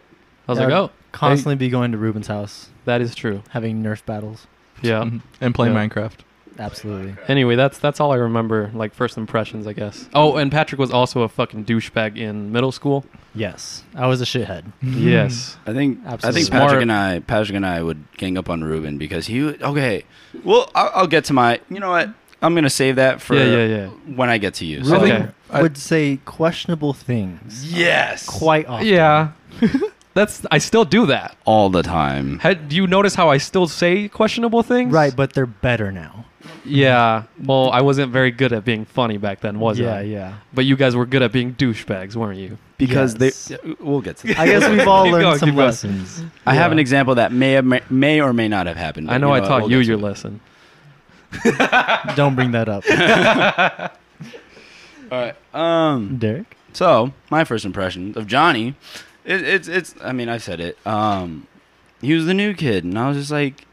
I 0.49 0.53
was 0.53 0.59
Yeah, 0.59 0.65
like, 0.67 0.75
oh, 0.75 0.91
Constantly 1.13 1.57
be 1.57 1.69
going 1.69 1.93
to 1.93 1.99
Ruben's 1.99 2.27
house, 2.29 2.71
that 2.87 3.01
is 3.03 3.15
true. 3.15 3.43
having 3.51 3.83
Nerf 3.83 4.05
battles. 4.07 4.47
Yeah. 4.81 5.03
Mhm. 5.05 5.21
and 5.41 5.55
playing 5.55 5.75
Yeah. 5.75 5.87
Minecraft. 5.87 6.19
Absolutely. 6.59 7.15
Anyway, 7.29 7.57
that's 7.57 7.79
that's 7.79 7.99
all 8.01 8.13
I 8.13 8.17
remember. 8.17 8.71
Like 8.75 8.93
first 8.95 9.17
impressions, 9.17 9.67
I 9.67 9.73
guess. 9.73 10.09
Oh, 10.15 10.37
and 10.37 10.51
Patrick 10.53 10.79
was 10.79 10.91
also 10.91 11.23
a 11.23 11.29
fucking 11.29 11.65
douchebag 11.65 12.17
in 12.19 12.53
middle 12.53 12.73
school. 12.73 13.07
Yes, 13.35 13.85
I 13.95 14.07
was 14.07 14.21
a 14.21 14.25
shithead. 14.27 14.65
Yes. 14.83 15.57
I 15.67 15.73
think 15.73 16.01
I 16.07 16.13
Absolutely. 16.13 16.41
think 16.43 16.47
Smart. 16.49 16.63
Patrick 16.65 16.83
and 16.83 16.93
I 16.93 17.21
Patrick 17.21 17.57
and 17.57 17.65
I 17.65 17.83
would 17.83 18.05
gang 18.19 18.37
up 18.37 18.51
on 18.51 18.63
Ruben 18.63 18.99
because 18.99 19.27
he 19.29 19.41
would, 19.43 19.63
okay. 19.63 20.05
Well, 20.45 20.71
I'll, 20.75 20.91
I'll 20.95 21.07
get 21.07 21.25
to 21.27 21.33
my. 21.33 21.61
You 21.71 21.81
know 21.81 21.91
what? 21.91 22.11
I'm 22.43 22.55
gonna 22.55 22.69
save 22.71 22.97
that 22.97 23.21
for 23.21 23.35
Yeah, 23.35 23.45
yeah, 23.45 23.67
yeah. 23.67 23.87
when 24.17 24.29
I 24.29 24.39
get 24.39 24.55
to 24.55 24.65
you. 24.67 24.79
Ruben- 24.81 24.93
Ruben 25.01 25.13
Okay. 25.13 25.29
I- 25.51 25.63
would 25.63 25.77
say 25.79 26.19
questionable 26.25 26.93
things 26.93 27.73
Yes. 27.73 28.27
quite 28.27 28.67
often. 28.67 28.87
Yeah. 28.87 29.29
that's 30.15 30.45
I 30.51 30.59
still 30.59 30.85
do 30.85 31.07
that. 31.07 31.37
all 31.45 31.71
the 31.71 31.83
time. 31.83 32.39
Had, 32.41 32.69
do 32.69 32.77
you 32.77 32.87
notice 32.87 33.15
how 33.15 33.31
I 33.31 33.39
still 33.39 33.67
say 33.69 34.09
questionable 34.09 34.63
things? 34.63 34.93
Right, 34.93 35.15
but 35.15 35.33
they're 35.35 35.47
better 35.47 35.93
now. 35.93 36.25
Yeah. 36.65 37.25
Well, 37.45 37.71
I 37.71 37.81
wasn't 37.83 38.13
very 38.13 38.31
good 38.31 38.53
at 38.53 38.65
being 38.65 38.85
funny 38.85 39.17
back 39.19 39.41
then, 39.41 39.59
was 39.61 39.79
yeah, 39.79 39.95
I? 39.97 40.01
yeah. 40.03 40.19
Yeah. 40.19 40.35
But 40.55 40.65
you 40.65 40.77
guys 40.77 40.95
were 40.97 41.07
good 41.07 41.23
at 41.23 41.33
being 41.33 41.55
douchebags, 41.55 42.15
weren't 42.17 42.39
you? 42.39 42.59
Because 42.79 43.17
Yes. 43.21 43.49
they. 43.49 43.75
We'll 43.81 44.01
get 44.01 44.17
to. 44.19 44.27
That. 44.29 44.39
I 44.39 44.47
guess 44.47 44.69
we've 44.69 44.87
all 44.89 45.05
Keep 45.05 45.13
learned 45.13 45.25
going, 45.25 45.39
some 45.39 45.49
keep 45.51 45.57
going. 45.57 45.67
lessons. 45.67 46.23
I 46.47 46.55
have 46.55 46.73
an 46.73 46.79
example 46.79 47.15
that 47.17 47.33
may 47.33 47.53
have, 47.53 47.65
may, 47.65 47.81
may 47.91 48.21
or 48.21 48.33
may 48.33 48.49
not 48.49 48.67
have 48.67 48.77
happened. 48.77 49.11
I 49.11 49.19
know 49.19 49.29
you 49.35 49.43
I 49.43 49.47
taught 49.47 49.63
We'll 49.63 49.71
you 49.73 49.79
get 49.79 49.85
to 49.85 49.91
your 49.93 49.99
it. 49.99 50.03
lesson. 50.03 50.41
Don't 52.17 52.35
bring 52.35 52.53
that 52.53 52.69
up, 52.69 52.85
All 55.11 55.19
right. 55.21 55.37
Um. 55.55 56.17
Derek. 56.19 56.57
So 56.73 57.13
my 57.31 57.45
first 57.45 57.65
impression 57.65 58.17
of 58.17 58.27
Johnny, 58.27 58.75
it, 59.25 59.43
it's 59.43 59.69
it's. 59.69 59.95
I 60.03 60.13
mean, 60.13 60.29
I 60.29 60.39
said 60.39 60.61
it. 60.61 60.79
Um, 60.87 61.47
he 62.01 62.15
was 62.15 62.27
the 62.27 62.35
new 62.35 62.55
kid, 62.55 62.85
and 62.85 62.99
I 62.99 63.09
was 63.09 63.17
just 63.17 63.31
like, 63.31 63.67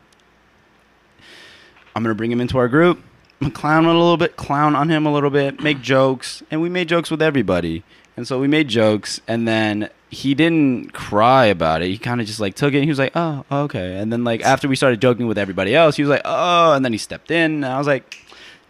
I'm 1.95 2.04
gonna 2.04 2.15
bring 2.15 2.32
him 2.32 2.41
into 2.41 2.58
our 2.58 2.67
group, 2.67 2.98
I'm 3.41 3.48
gonna 3.48 3.54
clown 3.54 3.86
him 3.86 3.91
a 3.91 4.00
little 4.00 4.17
bit, 4.17 4.36
clown 4.36 4.76
on 4.76 4.89
him 4.89 5.06
a 5.06 5.13
little 5.13 5.30
bit, 5.30 5.62
make 5.62 5.82
jokes, 5.82 6.43
and 6.52 6.62
we 6.62 6.67
made 6.69 6.89
jokes 6.89 7.10
with 7.10 7.22
everybody. 7.22 7.84
And 8.19 8.27
so 8.27 8.38
we 8.38 8.49
made 8.49 8.67
jokes, 8.67 9.21
and 9.29 9.47
then 9.47 9.89
he 10.10 10.34
didn't 10.34 10.91
cry 10.91 11.45
about 11.45 11.82
it. 11.82 11.88
He 11.88 11.97
kind 11.97 12.19
of 12.19 12.27
just 12.27 12.41
like 12.41 12.53
took 12.53 12.73
it. 12.73 12.79
And 12.79 12.84
he 12.84 12.89
was 12.89 12.99
like, 12.99 13.13
"Oh, 13.15 13.45
okay." 13.49 13.95
And 13.95 14.12
then 14.12 14.25
like 14.25 14.41
after 14.41 14.67
we 14.67 14.75
started 14.75 14.99
joking 14.99 15.25
with 15.25 15.38
everybody 15.38 15.73
else, 15.73 15.95
he 15.95 16.01
was 16.03 16.10
like, 16.10 16.23
"Oh," 16.25 16.73
and 16.73 16.84
then 16.84 16.91
he 16.91 16.97
stepped 16.97 17.32
in, 17.32 17.63
and 17.63 17.65
I 17.65 17.77
was 17.77 17.88
like, 17.88 18.17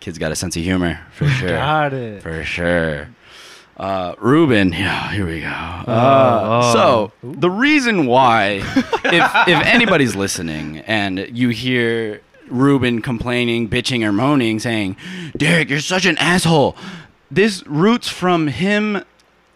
"Kid's 0.01 0.19
got 0.19 0.31
a 0.31 0.35
sense 0.35 0.55
of 0.55 0.62
humor 0.62 0.99
for 1.13 1.27
sure." 1.39 1.49
Got 1.49 1.93
it. 1.93 2.21
For 2.21 2.43
sure. 2.43 3.09
Uh, 3.75 4.13
Ruben, 4.19 4.71
yeah, 4.73 5.12
here 5.13 5.25
we 5.25 5.41
go. 5.41 5.47
Uh, 5.47 6.62
oh. 6.62 6.73
So 6.73 7.12
the 7.23 7.49
reason 7.49 8.05
why, 8.05 8.62
if 9.03 9.47
if 9.47 9.65
anybody's 9.65 10.15
listening 10.15 10.77
and 10.85 11.27
you 11.35 11.49
hear 11.49 12.21
Ruben 12.49 13.01
complaining, 13.01 13.67
bitching, 13.67 14.05
or 14.05 14.12
moaning, 14.12 14.59
saying, 14.59 14.95
"Derek, 15.35 15.71
you're 15.71 15.79
such 15.79 16.05
an 16.05 16.19
asshole," 16.19 16.77
this 17.31 17.65
roots 17.65 18.09
from 18.09 18.45
him 18.45 19.03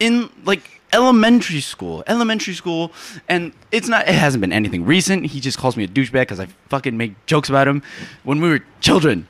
in 0.04 0.30
like 0.44 0.82
elementary 0.92 1.60
school, 1.60 2.04
elementary 2.06 2.54
school, 2.54 2.92
and 3.28 3.52
it's 3.72 3.88
not. 3.88 4.06
It 4.06 4.14
hasn't 4.14 4.40
been 4.40 4.52
anything 4.52 4.84
recent. 4.84 5.26
He 5.26 5.40
just 5.40 5.58
calls 5.58 5.76
me 5.76 5.84
a 5.84 5.88
douchebag 5.88 6.22
because 6.22 6.40
I 6.40 6.46
fucking 6.68 6.96
make 6.96 7.24
jokes 7.26 7.48
about 7.48 7.66
him 7.66 7.82
when 8.22 8.40
we 8.40 8.48
were 8.50 8.60
children. 8.80 9.28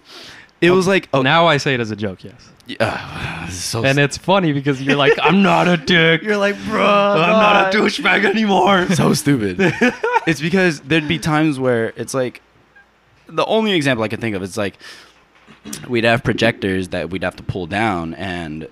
It 0.61 0.71
was 0.71 0.87
like, 0.87 1.09
oh, 1.13 1.21
Now 1.21 1.47
I 1.47 1.59
say 1.59 1.75
it 1.75 1.81
as 1.81 1.91
a 1.91 1.97
joke, 1.97 2.25
yes. 2.25 2.51
is 3.49 3.63
so 3.63 3.85
And 3.85 3.99
it's 3.99 4.17
funny 4.17 4.55
because 4.55 4.81
you're 4.81 4.97
like, 4.97 5.13
I'm 5.21 5.43
not 5.43 5.69
a 5.69 5.77
dick. 5.77 6.23
You're 6.23 6.39
like, 6.39 6.57
bro. 6.65 6.83
I'm 6.83 7.33
not 7.33 7.75
a 7.75 7.77
douchebag 7.77 8.25
anymore. 8.25 8.87
so 8.95 9.13
stupid. 9.13 9.57
it's 10.27 10.41
because 10.41 10.81
there'd 10.81 11.07
be 11.07 11.19
times 11.19 11.59
where 11.59 11.93
it's 11.97 12.15
like 12.15 12.41
the 13.27 13.45
only 13.45 13.73
example 13.73 14.05
I 14.05 14.09
can 14.09 14.21
think 14.21 14.35
of 14.35 14.43
is 14.43 14.57
like 14.57 14.79
we'd 15.87 16.05
have 16.05 16.25
projectors 16.25 16.89
that 16.89 17.11
we'd 17.11 17.25
have 17.25 17.37
to 17.37 17.43
pull 17.43 17.67
down, 17.67 18.15
and 18.15 18.67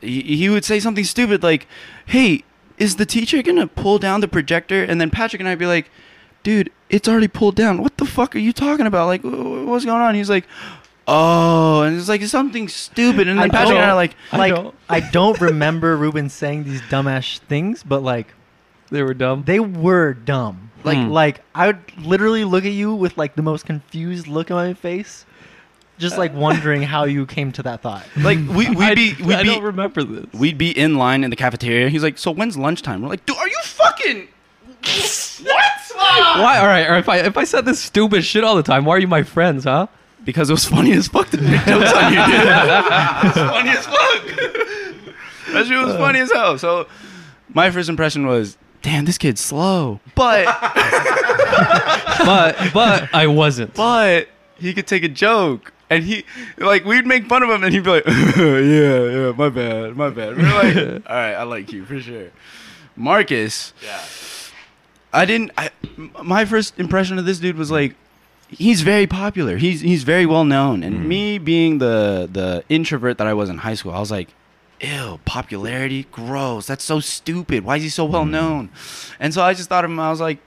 he, 0.00 0.22
he 0.22 0.48
would 0.48 0.64
say 0.64 0.80
something 0.80 1.04
stupid 1.04 1.42
like, 1.42 1.66
"Hey, 2.06 2.44
is 2.78 2.96
the 2.96 3.06
teacher 3.06 3.42
gonna 3.42 3.66
pull 3.66 3.98
down 3.98 4.20
the 4.20 4.28
projector?" 4.28 4.82
And 4.82 5.00
then 5.00 5.10
Patrick 5.10 5.40
and 5.40 5.48
I'd 5.48 5.58
be 5.58 5.66
like, 5.66 5.90
"Dude, 6.42 6.70
it's 6.88 7.08
already 7.08 7.28
pulled 7.28 7.56
down. 7.56 7.82
What 7.82 7.96
the 7.98 8.04
fuck 8.06 8.34
are 8.34 8.38
you 8.40 8.52
talking 8.52 8.86
about? 8.86 9.06
Like, 9.06 9.22
wh- 9.22 9.26
wh- 9.30 9.66
what's 9.68 9.84
going 9.84 10.02
on?" 10.02 10.14
He's 10.14 10.30
like. 10.30 10.44
Oh, 11.12 11.82
and 11.82 11.96
it's 11.98 12.08
like 12.08 12.22
something 12.22 12.68
stupid, 12.68 13.26
and 13.26 13.36
then 13.40 13.46
I 13.50 13.52
Patrick 13.52 13.74
and 13.76 13.84
I 13.84 13.88
are 13.90 13.94
like, 13.96 14.14
I 14.30 14.36
Like, 14.36 14.54
don't. 14.54 14.74
I 14.88 15.00
don't 15.00 15.40
remember 15.40 15.96
Ruben 15.96 16.28
saying 16.28 16.62
these 16.64 16.80
dumbass 16.82 17.38
things, 17.40 17.82
but 17.82 18.04
like, 18.04 18.28
They 18.92 19.02
were 19.02 19.14
dumb. 19.14 19.42
they 19.44 19.58
were 19.58 20.14
dumb. 20.14 20.70
Like, 20.84 20.98
Hmm. 20.98 21.08
like 21.08 21.40
I 21.52 21.66
would 21.68 21.78
literally 21.98 22.44
look 22.44 22.64
at 22.64 22.72
you 22.72 22.94
with 22.94 23.18
like 23.18 23.34
the 23.34 23.42
most 23.42 23.66
confused 23.66 24.28
look 24.28 24.52
on 24.52 24.68
my 24.68 24.74
face, 24.74 25.26
just 26.00 26.18
like 26.18 26.34
wondering 26.34 26.82
how 26.82 27.04
you 27.04 27.26
came 27.26 27.52
to 27.52 27.62
that 27.62 27.82
thought. 27.82 28.04
like 28.16 28.38
we 28.48 28.66
I, 28.66 28.70
we'd 28.70 28.94
be 28.94 29.14
we'd 29.22 29.36
I 29.36 29.42
be 29.42 29.48
don't 29.50 29.62
remember 29.62 30.02
this. 30.02 30.26
We'd 30.32 30.58
be 30.58 30.76
in 30.76 30.96
line 30.96 31.22
in 31.22 31.30
the 31.30 31.36
cafeteria. 31.36 31.88
He's 31.88 32.02
like, 32.02 32.18
"So 32.18 32.32
when's 32.32 32.56
lunchtime?" 32.56 33.02
We're 33.02 33.08
like, 33.08 33.24
"Dude, 33.26 33.36
are 33.36 33.48
you 33.48 33.58
fucking 33.62 34.28
what?" 35.46 35.66
Why? 35.92 36.58
All 36.58 36.66
right, 36.66 36.84
all 36.86 36.92
right. 36.92 36.98
If 36.98 37.08
I 37.08 37.16
if 37.18 37.36
I 37.36 37.44
said 37.44 37.64
this 37.64 37.78
stupid 37.80 38.24
shit 38.24 38.42
all 38.42 38.56
the 38.56 38.62
time, 38.62 38.84
why 38.84 38.96
are 38.96 38.98
you 38.98 39.06
my 39.08 39.22
friends, 39.22 39.64
huh? 39.64 39.86
because 40.24 40.50
it 40.50 40.52
was 40.52 40.64
funny 40.64 40.92
as 40.92 41.08
fuck 41.08 41.28
to 41.30 41.40
make 41.40 41.64
jokes 41.66 41.92
on 41.92 42.12
you, 42.12 42.18
dude. 42.26 42.34
it 42.34 43.24
was 43.24 43.34
funny 43.34 43.70
as 43.70 43.86
fuck. 43.86 44.26
that 45.52 45.64
shit 45.66 45.78
was 45.86 45.96
funny 45.96 46.18
as 46.20 46.30
hell. 46.32 46.58
So 46.58 46.86
my 47.54 47.70
first 47.70 47.88
impression 47.88 48.26
was, 48.26 48.56
damn, 48.82 49.04
this 49.04 49.18
kid's 49.18 49.40
slow. 49.40 50.00
But 50.14 50.44
but 52.24 52.56
but 52.72 53.08
I 53.14 53.26
wasn't. 53.28 53.74
but 53.74 54.28
he 54.58 54.74
could 54.74 54.86
take 54.86 55.04
a 55.04 55.08
joke. 55.08 55.72
And 55.90 56.04
he 56.04 56.24
like 56.58 56.84
we'd 56.84 57.04
make 57.06 57.26
fun 57.26 57.42
of 57.42 57.50
him 57.50 57.64
and 57.64 57.74
he'd 57.74 57.82
be 57.84 57.90
like, 57.90 58.06
Yeah, 58.36 58.58
yeah, 58.60 59.32
my 59.36 59.48
bad, 59.48 59.96
my 59.96 60.08
bad. 60.10 60.36
We 60.36 60.44
are 60.44 60.62
like, 60.64 60.76
Alright, 61.06 61.34
I 61.36 61.42
like 61.42 61.72
you 61.72 61.84
for 61.84 61.98
sure. 62.00 62.28
Marcus. 62.96 63.72
Yeah. 63.84 64.00
I 65.12 65.24
didn't. 65.24 65.50
I, 65.58 65.70
my 66.22 66.44
first 66.44 66.78
impression 66.78 67.18
of 67.18 67.26
this 67.26 67.40
dude 67.40 67.56
was 67.56 67.70
like, 67.70 67.96
he's 68.48 68.82
very 68.82 69.06
popular. 69.08 69.56
He's 69.56 69.80
he's 69.80 70.04
very 70.04 70.26
well 70.26 70.44
known. 70.44 70.82
And 70.84 70.94
Mhm. 71.00 71.06
me 71.06 71.38
being 71.38 71.78
the 71.78 72.28
the 72.30 72.62
introvert 72.68 73.18
that 73.18 73.26
I 73.26 73.34
was 73.34 73.48
in 73.50 73.58
high 73.58 73.74
school, 73.74 73.92
I 73.92 73.98
was 73.98 74.12
like, 74.12 74.28
ew, 74.80 75.18
popularity, 75.24 76.06
gross. 76.12 76.66
That's 76.68 76.84
so 76.84 77.00
stupid. 77.00 77.64
Why 77.64 77.76
is 77.78 77.82
he 77.82 77.88
so 77.88 78.04
well 78.04 78.24
known? 78.24 78.70
And 79.18 79.34
so 79.34 79.42
I 79.42 79.54
just 79.54 79.68
thought 79.68 79.84
of 79.84 79.90
him. 79.90 79.98
I 79.98 80.10
was 80.10 80.20
like, 80.20 80.38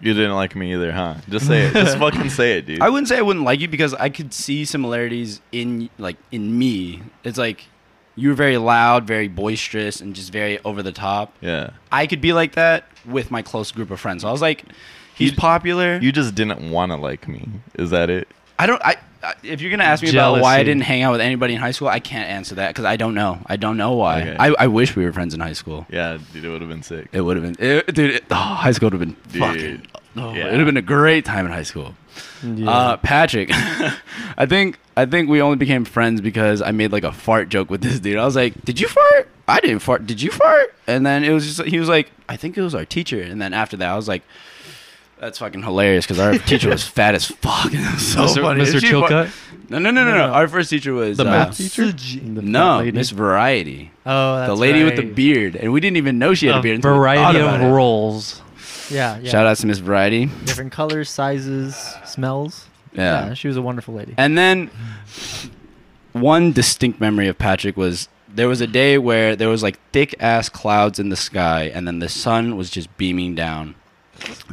You 0.00 0.14
didn't 0.14 0.34
like 0.36 0.54
me 0.54 0.72
either, 0.74 0.92
huh? 0.92 1.14
Just 1.28 1.46
say 1.46 1.66
it. 1.66 1.72
Just 1.72 1.98
fucking 2.04 2.30
say 2.30 2.58
it, 2.58 2.66
dude. 2.66 2.80
I 2.80 2.88
wouldn't 2.88 3.08
say 3.08 3.18
I 3.18 3.22
wouldn't 3.22 3.44
like 3.44 3.60
you 3.60 3.68
because 3.68 3.94
I 3.94 4.08
could 4.10 4.32
see 4.32 4.64
similarities 4.64 5.40
in 5.52 5.90
like 5.98 6.16
in 6.30 6.56
me. 6.58 7.02
It's 7.24 7.38
like 7.38 7.64
you 8.14 8.28
were 8.28 8.34
very 8.34 8.58
loud, 8.58 9.04
very 9.06 9.28
boisterous, 9.28 10.00
and 10.00 10.14
just 10.14 10.32
very 10.32 10.58
over 10.64 10.82
the 10.82 10.92
top. 10.92 11.34
yeah. 11.40 11.70
I 11.90 12.06
could 12.06 12.20
be 12.20 12.32
like 12.32 12.52
that 12.54 12.84
with 13.06 13.30
my 13.30 13.42
close 13.42 13.70
group 13.72 13.90
of 13.90 13.98
friends. 14.00 14.22
So 14.22 14.28
I 14.28 14.32
was 14.32 14.42
like, 14.42 14.64
he's 15.14 15.30
You- 15.32 15.36
popular. 15.36 15.98
You 15.98 16.12
just 16.12 16.34
didn't 16.34 16.70
want 16.70 16.92
to 16.92 16.96
like 16.96 17.26
me. 17.28 17.48
Is 17.78 17.90
that 17.90 18.08
it? 18.10 18.28
I 18.58 18.66
don't. 18.66 18.82
I, 18.84 18.96
if 19.42 19.60
you're 19.60 19.70
gonna 19.70 19.84
ask 19.84 20.02
me 20.02 20.10
about 20.10 20.40
why 20.40 20.58
I 20.58 20.62
didn't 20.62 20.82
hang 20.82 21.02
out 21.02 21.12
with 21.12 21.20
anybody 21.20 21.54
in 21.54 21.60
high 21.60 21.72
school, 21.72 21.88
I 21.88 22.00
can't 22.00 22.28
answer 22.28 22.54
that 22.56 22.68
because 22.68 22.84
I 22.84 22.96
don't 22.96 23.14
know. 23.14 23.38
I 23.46 23.56
don't 23.56 23.76
know 23.76 23.92
why. 23.94 24.20
Okay. 24.22 24.36
I, 24.38 24.54
I 24.58 24.66
wish 24.68 24.94
we 24.96 25.04
were 25.04 25.12
friends 25.12 25.34
in 25.34 25.40
high 25.40 25.52
school. 25.52 25.86
Yeah, 25.90 26.18
dude, 26.32 26.44
it 26.44 26.48
would 26.48 26.60
have 26.60 26.70
been 26.70 26.82
sick. 26.82 27.08
It 27.12 27.20
would 27.20 27.36
have 27.36 27.44
been, 27.56 27.64
it, 27.64 27.94
dude. 27.94 28.14
It, 28.16 28.24
oh, 28.30 28.34
high 28.34 28.72
school 28.72 28.90
would 28.90 29.00
have 29.00 29.00
been 29.00 29.16
Dude. 29.32 29.40
fucking. 29.40 29.86
Oh, 30.16 30.32
Yeah. 30.34 30.46
It 30.46 30.50
would 30.52 30.60
have 30.60 30.66
been 30.66 30.76
a 30.76 30.82
great 30.82 31.24
time 31.24 31.46
in 31.46 31.52
high 31.52 31.62
school. 31.62 31.94
Yeah. 32.42 32.70
Uh, 32.70 32.96
Patrick, 32.96 33.50
I 34.36 34.46
think 34.46 34.78
I 34.96 35.06
think 35.06 35.28
we 35.28 35.40
only 35.40 35.56
became 35.56 35.84
friends 35.84 36.20
because 36.20 36.60
I 36.62 36.72
made 36.72 36.90
like 36.92 37.04
a 37.04 37.12
fart 37.12 37.48
joke 37.48 37.70
with 37.70 37.80
this 37.82 38.00
dude. 38.00 38.16
I 38.16 38.24
was 38.24 38.34
like, 38.36 38.64
"Did 38.64 38.80
you 38.80 38.88
fart? 38.88 39.28
I 39.46 39.60
didn't 39.60 39.78
fart. 39.80 40.06
Did 40.06 40.20
you 40.20 40.30
fart?" 40.32 40.74
And 40.88 41.06
then 41.06 41.22
it 41.22 41.32
was 41.32 41.44
just 41.56 41.68
he 41.68 41.78
was 41.78 41.88
like, 41.88 42.10
"I 42.28 42.36
think 42.36 42.56
it 42.58 42.62
was 42.62 42.74
our 42.74 42.84
teacher." 42.84 43.20
And 43.22 43.40
then 43.40 43.52
after 43.52 43.76
that, 43.76 43.88
I 43.88 43.94
was 43.96 44.08
like, 44.08 44.22
"That's 45.20 45.38
fucking 45.38 45.62
hilarious" 45.62 46.06
because 46.06 46.18
our 46.18 46.38
teacher 46.38 46.68
was 46.70 46.86
fat 46.86 47.14
as 47.14 47.26
fuck. 47.26 47.66
And 47.72 47.74
it 47.84 47.92
was 47.94 48.06
so 48.06 48.20
Mr. 48.22 48.42
funny. 48.42 48.64
Mr. 48.64 48.80
Chilcutt, 48.80 49.30
No, 49.70 49.78
no, 49.78 49.90
no, 49.90 50.04
no, 50.04 50.14
no. 50.14 50.32
Our 50.32 50.48
first 50.48 50.70
teacher 50.70 50.92
was 50.92 51.16
the 51.18 51.24
uh, 51.26 51.30
math 51.30 51.56
teacher, 51.58 51.92
The 51.92 52.18
The 52.18 52.42
No. 52.42 52.82
Miss 52.92 53.10
Variety, 53.10 53.90
Oh, 54.06 54.36
that's 54.36 54.48
the 54.48 54.56
lady 54.56 54.84
with 54.84 54.96
the 54.96 55.02
beard, 55.02 55.56
and 55.56 55.72
we 55.72 55.80
didn't 55.80 55.96
even 55.98 56.18
know 56.18 56.34
she 56.34 56.46
had 56.46 56.56
a, 56.56 56.58
a 56.58 56.62
beard. 56.62 56.76
until 56.76 56.92
we 56.92 56.96
thought 56.96 57.34
variety 57.34 57.40
of 57.64 57.72
roles. 57.72 58.42
Yeah, 58.90 59.18
yeah. 59.18 59.30
Shout 59.30 59.46
out 59.46 59.56
to 59.58 59.66
Miss 59.66 59.78
Variety. 59.78 60.26
Different 60.44 60.72
colors, 60.72 61.10
sizes, 61.10 61.76
smells. 62.06 62.66
Yeah. 62.94 63.34
she 63.34 63.46
was 63.48 63.56
a 63.56 63.62
wonderful 63.62 63.94
lady. 63.94 64.14
And 64.16 64.36
then 64.38 64.70
one 66.12 66.52
distinct 66.52 67.00
memory 67.00 67.28
of 67.28 67.38
Patrick 67.38 67.76
was 67.76 68.08
there 68.32 68.48
was 68.48 68.60
a 68.60 68.66
day 68.66 68.98
where 68.98 69.36
there 69.36 69.48
was 69.48 69.62
like 69.62 69.78
thick 69.92 70.14
ass 70.20 70.48
clouds 70.48 70.98
in 70.98 71.08
the 71.08 71.16
sky, 71.16 71.64
and 71.74 71.86
then 71.86 71.98
the 71.98 72.08
sun 72.08 72.56
was 72.56 72.70
just 72.70 72.94
beaming 72.96 73.34
down. 73.34 73.74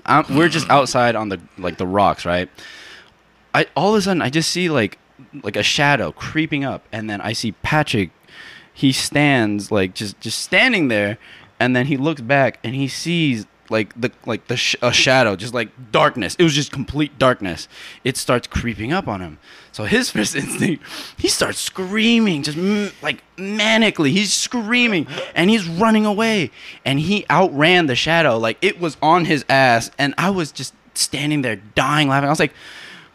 Um, 0.06 0.26
we're 0.30 0.50
just 0.50 0.70
outside 0.70 1.16
on 1.16 1.30
the 1.30 1.40
like 1.58 1.78
the 1.78 1.88
rocks, 1.88 2.26
right? 2.26 2.50
I 3.54 3.68
all 3.76 3.90
of 3.90 3.96
a 3.96 4.02
sudden 4.02 4.22
I 4.22 4.30
just 4.30 4.52
see 4.52 4.70
like 4.70 4.98
like 5.44 5.56
a 5.56 5.64
shadow 5.64 6.12
creeping 6.12 6.64
up, 6.64 6.84
and 6.92 7.10
then 7.10 7.22
I 7.22 7.34
see 7.34 7.54
Patrick. 7.54 8.12
He 8.74 8.92
stands 8.92 9.72
like 9.72 9.94
just 9.94 10.20
just 10.20 10.40
standing 10.40 10.90
there, 10.90 11.18
and 11.60 11.76
then 11.76 11.86
he 11.88 11.98
looks 11.98 12.22
back 12.22 12.60
and 12.64 12.76
he 12.76 12.88
sees 12.88 13.46
like 13.70 14.00
the 14.00 14.12
like 14.26 14.48
the 14.48 14.58
sh- 14.58 14.76
a 14.82 14.92
shadow, 14.92 15.36
just 15.36 15.54
like 15.54 15.70
darkness. 15.92 16.36
It 16.38 16.44
was 16.44 16.54
just 16.54 16.72
complete 16.72 17.18
darkness. 17.18 17.68
It 18.04 18.18
starts 18.18 18.48
creeping 18.48 18.92
up 18.92 19.08
on 19.08 19.22
him. 19.22 19.40
So 19.76 19.84
his 19.84 20.10
first 20.10 20.36
instinct, 20.44 20.84
he 21.18 21.28
starts 21.28 21.60
screaming, 21.60 22.44
just 22.44 22.58
m- 22.58 22.92
like 23.02 23.22
manically. 23.36 24.12
He's 24.12 24.32
screaming 24.32 25.06
and 25.36 25.50
he's 25.50 25.68
running 25.68 26.06
away, 26.06 26.52
and 26.86 26.98
he 26.98 27.26
outran 27.30 27.88
the 27.88 27.96
shadow. 27.96 28.38
Like 28.38 28.58
it 28.62 28.80
was 28.80 28.96
on 29.02 29.26
his 29.26 29.44
ass, 29.50 29.92
and 29.98 30.14
I 30.18 30.30
was 30.30 30.54
just 30.54 30.74
standing 30.94 31.42
there 31.42 31.58
dying 31.76 32.08
laughing. 32.08 32.28
I 32.28 32.32
was 32.32 32.40
like. 32.40 32.54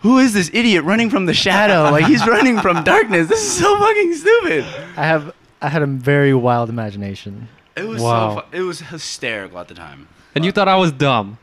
Who 0.02 0.16
is 0.18 0.32
this 0.32 0.48
idiot 0.54 0.84
running 0.84 1.10
from 1.10 1.26
the 1.26 1.34
shadow? 1.34 1.90
Like 1.90 2.06
he's 2.06 2.26
running 2.26 2.58
from 2.58 2.82
darkness. 2.84 3.28
This 3.28 3.42
is 3.42 3.52
so 3.52 3.78
fucking 3.78 4.14
stupid. 4.14 4.64
I 4.96 5.04
have 5.04 5.34
I 5.60 5.68
had 5.68 5.82
a 5.82 5.86
very 5.86 6.32
wild 6.32 6.70
imagination. 6.70 7.48
It 7.76 7.86
was 7.86 8.00
Wow. 8.00 8.34
so 8.36 8.40
fu- 8.50 8.56
it 8.56 8.62
was 8.62 8.80
hysterical 8.80 9.58
at 9.58 9.68
the 9.68 9.74
time. 9.74 10.08
And 10.34 10.42
you 10.42 10.52
thought 10.52 10.68
I 10.68 10.76
was 10.76 10.90
dumb. 10.90 11.36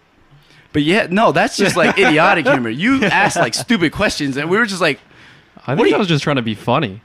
But 0.74 0.82
yeah, 0.82 1.06
no, 1.12 1.32
that's 1.32 1.56
just 1.56 1.76
like 1.78 2.00
idiotic 2.00 2.48
humor. 2.48 2.70
You 2.70 3.04
asked 3.06 3.38
like 3.38 3.54
stupid 3.54 3.92
questions, 3.92 4.38
and 4.38 4.50
we 4.50 4.58
were 4.58 4.66
just 4.66 4.82
like, 4.82 5.00
I 5.68 5.76
think 5.76 5.90
do 5.90 5.96
I 5.96 5.98
was 5.98 6.08
just 6.08 6.24
trying 6.24 6.38
to 6.38 6.42
be 6.42 6.56
funny. 6.56 7.02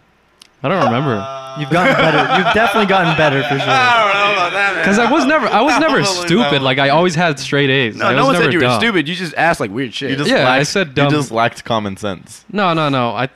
I 0.62 0.68
don't 0.68 0.84
remember. 0.84 1.16
You've 1.58 1.70
gotten 1.70 1.94
better. 1.96 2.18
You've 2.38 2.54
definitely 2.54 2.86
gotten 2.86 3.16
better 3.16 3.42
for 3.42 3.58
sure. 3.58 3.58
I 3.68 4.04
don't 4.04 4.14
know 4.14 4.32
about 4.32 4.52
that, 4.52 4.76
Because 4.78 4.98
I 5.00 5.10
was 5.10 5.24
never, 5.26 5.46
I 5.48 5.60
was 5.60 5.78
never 5.80 6.00
Probably 6.02 6.26
stupid. 6.26 6.52
not. 6.52 6.62
Like 6.62 6.78
I 6.78 6.90
always 6.90 7.14
had 7.16 7.38
straight 7.40 7.68
A's. 7.68 7.96
No, 7.96 8.06
I 8.06 8.12
no 8.12 8.18
was 8.18 8.24
one 8.26 8.32
never 8.34 8.44
said 8.44 8.52
you 8.52 8.58
were 8.60 8.64
dumb. 8.64 8.80
stupid. 8.80 9.08
You 9.08 9.14
just 9.16 9.34
asked 9.34 9.58
like 9.60 9.70
weird 9.72 9.92
shit. 9.92 10.10
You 10.10 10.16
just 10.16 10.30
Yeah, 10.30 10.42
I 10.48 10.58
lacked, 10.58 10.66
said 10.68 10.94
dumb. 10.94 11.06
You 11.12 11.18
just 11.18 11.32
lacked 11.32 11.64
common 11.64 11.96
sense. 11.96 12.44
No, 12.52 12.72
no, 12.74 12.88
no. 12.88 13.10
I, 13.10 13.26
That- 13.26 13.32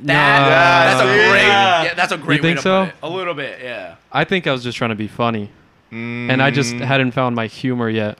no, 0.00 0.14
that's 0.14 1.02
a 1.02 1.06
Yeah. 1.16 1.30
great. 1.30 1.86
Yeah, 1.88 1.94
that's 1.94 2.12
a 2.12 2.18
great 2.18 2.42
way 2.42 2.48
think 2.48 2.58
to 2.58 2.62
so? 2.62 2.84
put 2.84 2.88
it. 2.90 2.94
A 3.02 3.08
little 3.08 3.34
bit, 3.34 3.60
yeah. 3.62 3.94
I 4.12 4.24
think 4.24 4.46
I 4.46 4.52
was 4.52 4.62
just 4.62 4.76
trying 4.76 4.90
to 4.90 4.96
be 4.96 5.08
funny, 5.08 5.50
and 5.90 6.42
I 6.42 6.50
just 6.50 6.74
Mm, 6.74 6.80
hadn't 6.84 7.12
found 7.12 7.34
my 7.34 7.46
humor 7.46 7.88
yet. 7.88 8.18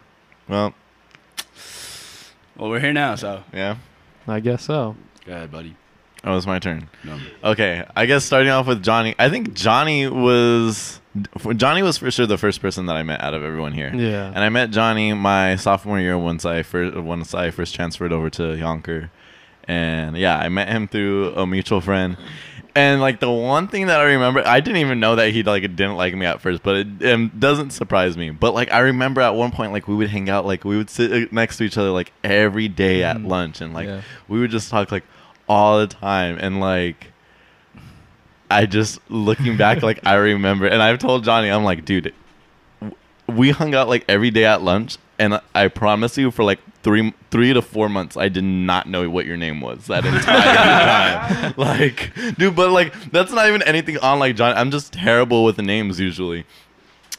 Well, 0.49 0.73
Well, 2.57 2.71
we're 2.71 2.81
here 2.81 2.93
now, 2.93 3.15
so 3.15 3.45
yeah. 3.53 3.77
I 4.27 4.41
guess 4.41 4.65
so. 4.65 4.97
go 5.27 5.33
ahead, 5.33 5.51
buddy. 5.53 5.77
Oh, 6.25 6.37
it's 6.37 6.47
my 6.47 6.59
turn. 6.59 6.89
No. 7.05 7.19
Okay, 7.45 7.85
I 7.97 8.05
guess 8.07 8.25
starting 8.25 8.51
off 8.51 8.67
with 8.67 8.83
Johnny. 8.83 9.15
I 9.19 9.31
think 9.31 9.55
Johnny 9.55 10.07
was 10.07 11.01
Johnny 11.57 11.83
was 11.83 11.97
for 11.99 12.11
sure 12.11 12.27
the 12.27 12.37
first 12.39 12.61
person 12.61 12.87
that 12.87 12.97
I 12.97 13.03
met 13.03 13.21
out 13.23 13.33
of 13.35 13.43
everyone 13.43 13.73
here. 13.73 13.91
Yeah. 13.95 14.27
And 14.27 14.39
I 14.39 14.49
met 14.51 14.71
Johnny 14.71 15.13
my 15.15 15.57
sophomore 15.57 15.99
year 15.99 16.19
once 16.19 16.45
I 16.45 16.63
first 16.63 16.97
once 16.97 17.35
I 17.35 17.51
first 17.51 17.75
transferred 17.75 18.13
over 18.13 18.29
to 18.31 18.43
Youngker, 18.43 19.09
and 19.67 20.17
yeah, 20.17 20.37
I 20.39 20.49
met 20.51 20.69
him 20.69 20.89
through 20.89 21.35
a 21.35 21.47
mutual 21.47 21.81
friend. 21.81 22.17
And 22.77 23.01
like 23.01 23.19
the 23.19 23.31
one 23.31 23.67
thing 23.67 23.89
that 23.89 23.99
I 23.99 24.05
remember, 24.05 24.47
I 24.47 24.61
didn't 24.61 24.77
even 24.81 25.01
know 25.01 25.17
that 25.17 25.33
he 25.33 25.43
like 25.43 25.63
didn't 25.63 25.97
like 25.97 26.15
me 26.15 26.25
at 26.27 26.41
first, 26.41 26.63
but 26.63 26.77
it 26.77 27.13
um, 27.13 27.33
doesn't 27.37 27.71
surprise 27.71 28.17
me. 28.17 28.31
But 28.31 28.55
like 28.55 28.71
I 28.71 28.79
remember 28.81 29.21
at 29.23 29.35
one 29.35 29.51
point, 29.51 29.73
like 29.73 29.89
we 29.89 29.97
would 29.97 30.09
hang 30.09 30.31
out, 30.31 30.47
like 30.47 30.65
we 30.65 30.77
would 30.77 30.89
sit 30.89 31.11
uh, 31.13 31.27
next 31.33 31.57
to 31.57 31.65
each 31.65 31.77
other 31.77 31.91
like 31.91 32.13
every 32.23 32.69
day 32.69 33.03
at 33.03 33.17
Mm. 33.17 33.27
lunch, 33.27 33.61
and 33.61 33.75
like 33.75 33.89
Yeah. 33.89 34.03
we 34.29 34.39
would 34.39 34.51
just 34.53 34.71
talk 34.71 34.93
like 34.93 35.03
all 35.51 35.81
the 35.81 35.89
time, 35.89 36.39
and 36.41 36.61
like 36.61 37.09
I 38.49 38.67
just 38.67 39.01
looking 39.11 39.57
back, 39.57 39.83
like 39.83 40.07
I 40.07 40.15
remember, 40.15 40.67
and 40.67 40.81
I've 40.81 41.01
told 41.01 41.25
Johnny, 41.25 41.49
I'm 41.51 41.65
like, 41.65 41.85
dude, 41.85 42.15
we 43.27 43.51
hung 43.51 43.75
out 43.75 43.89
like 43.89 44.05
every 44.09 44.31
day 44.31 44.45
at 44.45 44.63
lunch, 44.63 44.97
and 45.19 45.41
I 45.53 45.67
promise 45.67 46.17
you, 46.17 46.31
for 46.31 46.45
like 46.45 46.61
three 46.85 47.13
three 47.33 47.53
to 47.53 47.63
four 47.63 47.89
months, 47.89 48.17
I 48.17 48.29
did 48.29 48.45
not 48.45 48.89
know 48.89 49.11
what 49.11 49.27
your 49.27 49.37
name 49.37 49.61
was 49.61 49.89
that 49.89 50.07
entire 50.07 50.23
time. 50.23 51.55
Like, 51.57 52.13
dude, 52.39 52.55
but 52.55 52.71
like 52.71 52.95
that's 53.11 53.33
not 53.33 53.49
even 53.49 53.63
anything 53.63 53.99
on 53.99 54.21
like 54.21 54.37
Johnny. 54.37 54.55
I'm 54.55 54.71
just 54.71 54.93
terrible 54.93 55.45
with 55.45 55.57
the 55.57 55.63
names 55.63 55.99
usually. 55.99 56.47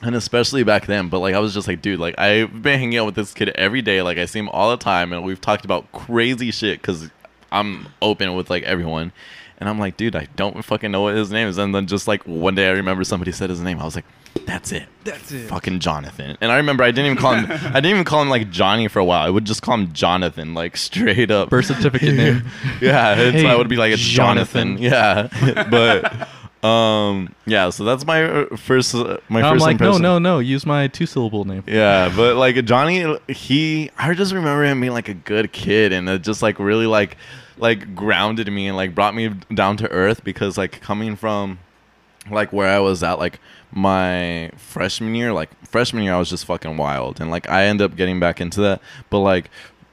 And 0.02 0.16
especially 0.16 0.64
back 0.64 0.88
then, 0.88 1.10
but 1.10 1.20
like 1.20 1.36
I 1.36 1.40
was 1.40 1.54
just 1.54 1.68
like, 1.68 1.82
dude, 1.82 2.00
like 2.00 2.18
I've 2.18 2.64
been 2.64 2.80
hanging 2.80 2.98
out 2.98 3.06
with 3.06 3.16
this 3.16 3.34
kid 3.34 3.50
every 3.50 3.82
day. 3.82 4.02
Like 4.02 4.18
I 4.18 4.26
see 4.26 4.40
him 4.40 4.50
all 4.50 4.72
the 4.72 4.78
time, 4.78 5.12
and 5.12 5.24
we've 5.24 5.42
talked 5.42 5.66
about 5.66 5.92
crazy 5.92 6.50
shit 6.50 6.82
because 6.82 7.10
I'm 7.52 7.88
open 8.02 8.36
with 8.36 8.50
like 8.50 8.64
everyone. 8.64 9.12
And 9.58 9.70
I'm 9.70 9.78
like, 9.78 9.96
dude, 9.96 10.16
I 10.16 10.28
don't 10.36 10.64
fucking 10.66 10.92
know 10.92 11.02
what 11.04 11.16
his 11.16 11.30
name 11.32 11.48
is. 11.48 11.60
And 11.60 11.74
then 11.76 11.86
just 11.86 12.08
like 12.08 12.24
one 12.24 12.56
day, 12.56 12.68
I 12.68 12.72
remember 12.72 13.04
somebody 13.04 13.32
said 13.32 13.52
his 13.52 13.60
name. 13.62 13.80
I 13.80 13.84
was 13.86 13.94
like, 13.96 14.06
that's 14.46 14.72
it, 14.72 14.88
That's 15.04 15.32
it. 15.32 15.50
fucking 15.50 15.80
Jonathan. 15.82 16.36
And 16.42 16.52
I 16.52 16.56
remember 16.56 16.84
I 16.84 16.90
didn't 16.92 17.06
even 17.12 17.18
call 17.18 17.36
him. 17.36 17.46
I 17.52 17.74
didn't 17.76 17.92
even 17.92 18.04
call 18.06 18.24
him 18.24 18.30
like 18.30 18.50
Johnny 18.50 18.88
for 18.88 18.98
a 19.00 19.06
while. 19.06 19.24
I 19.24 19.30
would 19.30 19.46
just 19.46 19.62
call 19.62 19.76
him 19.76 19.94
Jonathan, 19.94 20.56
like 20.56 20.78
straight 20.78 21.30
up. 21.30 21.50
Birth 21.52 21.66
certificate 21.66 22.16
name. 22.16 22.44
Yeah, 22.82 23.14
it's, 23.20 23.42
Hey, 23.42 23.48
I 23.48 23.56
would 23.56 23.68
be 23.68 23.76
like 23.76 23.92
it's 23.94 24.02
Jonathan. 24.02 24.78
Jonathan. 24.82 25.28
Yeah, 25.40 25.68
but 25.70 26.66
um, 26.68 27.36
yeah. 27.46 27.70
So 27.70 27.84
that's 27.84 28.06
my 28.06 28.24
uh, 28.24 28.56
first 28.56 28.96
uh, 28.96 29.18
my 29.30 29.40
And 29.40 29.48
I'm 29.48 29.58
like, 29.60 29.80
no, 29.80 29.88
impression. 29.88 30.02
no, 30.02 30.18
no. 30.18 30.40
Use 30.40 30.66
my 30.66 30.88
two 30.88 31.06
syllable 31.06 31.46
name. 31.46 31.64
Yeah, 31.68 32.12
but 32.16 32.36
like 32.38 32.64
Johnny, 32.66 33.18
he 33.28 33.92
I 33.98 34.14
just 34.16 34.34
remember 34.34 34.64
him 34.64 34.80
being 34.82 34.94
like 34.94 35.10
a 35.10 35.14
good 35.14 35.52
kid 35.52 35.92
and 35.94 36.10
it 36.10 36.22
just 36.24 36.42
like 36.42 36.58
really 36.58 36.88
like 36.88 37.18
like 37.58 37.96
grounded 37.96 38.52
me 38.52 38.68
and 38.68 38.78
like 38.78 38.96
brought 38.96 39.16
me 39.16 39.30
down 39.54 39.78
to 39.78 39.90
earth 39.92 40.24
because 40.24 40.58
like 40.58 40.82
coming 40.82 41.16
from 41.16 41.60
like 42.30 42.54
where 42.54 42.68
I 42.68 42.80
was 42.80 43.04
at 43.04 43.20
like 43.20 43.40
my 43.72 44.52
freshman 44.58 45.16
year, 45.16 45.34
like 45.34 45.50
freshman 45.66 46.04
year 46.04 46.14
I 46.14 46.20
was 46.20 46.30
just 46.30 46.46
fucking 46.46 46.78
wild 46.78 47.20
and 47.20 47.32
like 47.32 47.50
I 47.50 47.64
end 47.66 47.82
up 47.82 47.96
getting 47.96 48.20
back 48.20 48.42
into 48.42 48.62
that, 48.62 48.82
but 49.10 49.20
like 49.20 49.50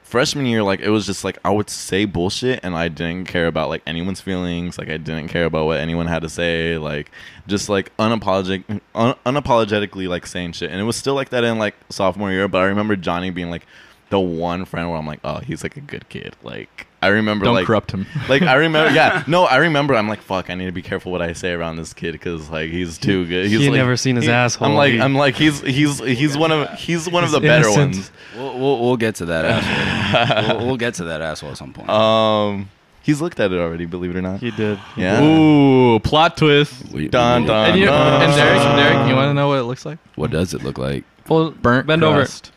freshman 0.09 0.47
year, 0.47 0.63
like 0.63 0.79
it 0.79 0.89
was 0.89 1.05
just 1.05 1.23
like 1.23 1.37
I 1.45 1.51
would 1.51 1.69
say 1.69 2.05
bullshit, 2.05 2.59
and 2.63 2.75
I 2.75 2.87
didn't 2.87 3.25
care 3.25 3.47
about 3.47 3.69
like 3.69 3.83
anyone's 3.85 4.19
feelings. 4.19 4.77
Like 4.77 4.89
I 4.89 4.97
didn't 4.97 5.27
care 5.27 5.45
about 5.45 5.67
what 5.67 5.79
anyone 5.79 6.07
had 6.07 6.23
to 6.23 6.29
say. 6.29 6.77
Like 6.77 7.11
just 7.47 7.69
like 7.69 7.95
unapologetic, 7.97 8.81
un- 8.95 9.15
unapologetically 9.25 10.07
like 10.07 10.25
saying 10.25 10.53
shit. 10.53 10.71
And 10.71 10.81
it 10.81 10.83
was 10.83 10.95
still 10.95 11.13
like 11.13 11.29
that 11.29 11.43
in 11.43 11.59
like 11.59 11.75
sophomore 11.89 12.31
year. 12.31 12.47
But 12.47 12.59
I 12.59 12.65
remember 12.65 12.95
Johnny 12.95 13.29
being 13.29 13.49
like 13.51 13.65
the 14.09 14.19
one 14.19 14.65
friend 14.65 14.89
where 14.89 14.97
I'm 14.97 15.07
like, 15.07 15.19
oh, 15.23 15.39
he's 15.39 15.63
like 15.63 15.77
a 15.77 15.81
good 15.81 16.09
kid. 16.09 16.35
Like 16.41 16.87
I 17.01 17.07
remember 17.07 17.45
Don't 17.45 17.55
like 17.55 17.65
corrupt 17.65 17.91
him. 17.91 18.05
like 18.29 18.41
I 18.41 18.55
remember, 18.55 18.93
yeah, 18.93 19.23
no, 19.27 19.45
I 19.45 19.57
remember. 19.57 19.95
I'm 19.95 20.09
like, 20.09 20.21
fuck, 20.21 20.49
I 20.49 20.55
need 20.55 20.65
to 20.65 20.71
be 20.73 20.81
careful 20.81 21.11
what 21.11 21.21
I 21.21 21.31
say 21.33 21.53
around 21.53 21.77
this 21.77 21.93
kid 21.93 22.11
because 22.11 22.49
like 22.49 22.69
he's 22.71 22.97
too 22.97 23.25
good. 23.25 23.47
He's 23.47 23.61
He 23.61 23.69
like, 23.69 23.77
never 23.77 23.95
seen 23.95 24.17
his 24.17 24.25
he- 24.25 24.31
asshole. 24.31 24.67
I'm 24.67 24.75
like, 24.75 24.93
He- 24.93 25.01
I'm 25.01 25.15
like, 25.15 25.35
he's 25.35 25.61
he's 25.61 25.99
he's 25.99 26.37
one 26.37 26.51
of 26.51 26.69
he's 26.73 27.09
one 27.09 27.23
of 27.23 27.29
He's 27.29 27.39
the 27.39 27.47
better 27.47 27.71
ones. 27.71 28.11
We'll, 28.35 28.59
we'll, 28.59 28.79
we'll 28.81 28.97
get 28.97 29.15
to 29.15 29.25
that 29.27 29.45
asshole. 29.45 30.57
we'll, 30.57 30.67
we'll 30.67 30.77
get 30.77 30.95
to 30.95 31.05
that 31.05 31.21
asshole 31.21 31.51
at 31.51 31.57
some 31.57 31.71
point. 31.73 31.89
Um, 31.89 32.69
he's 33.01 33.21
looked 33.21 33.39
at 33.39 33.51
it 33.53 33.59
already. 33.59 33.85
Believe 33.85 34.11
it 34.11 34.17
or 34.17 34.21
not. 34.21 34.41
He 34.41 34.51
did. 34.51 34.77
Yeah. 34.97 35.23
Ooh, 35.23 35.99
plot 35.99 36.35
twist. 36.37 36.91
We- 36.91 37.07
Dun, 37.07 37.43
we- 37.43 37.47
dun. 37.47 37.69
And, 37.71 37.79
you, 37.79 37.87
Uh, 37.89 38.19
and 38.23 38.33
Derek, 38.35 38.61
Derek, 38.93 39.07
you 39.09 39.15
want 39.15 39.29
to 39.29 39.33
know 39.33 39.47
what 39.47 39.59
it 39.59 39.63
looks 39.63 39.85
like? 39.85 39.99
What 40.15 40.31
does 40.31 40.53
it 40.53 40.63
look 40.63 40.77
like? 40.77 41.05
Full 41.25 41.51
Burnt 41.51 41.87
Bend 41.87 42.01
crust. 42.01 42.47
over. 42.47 42.55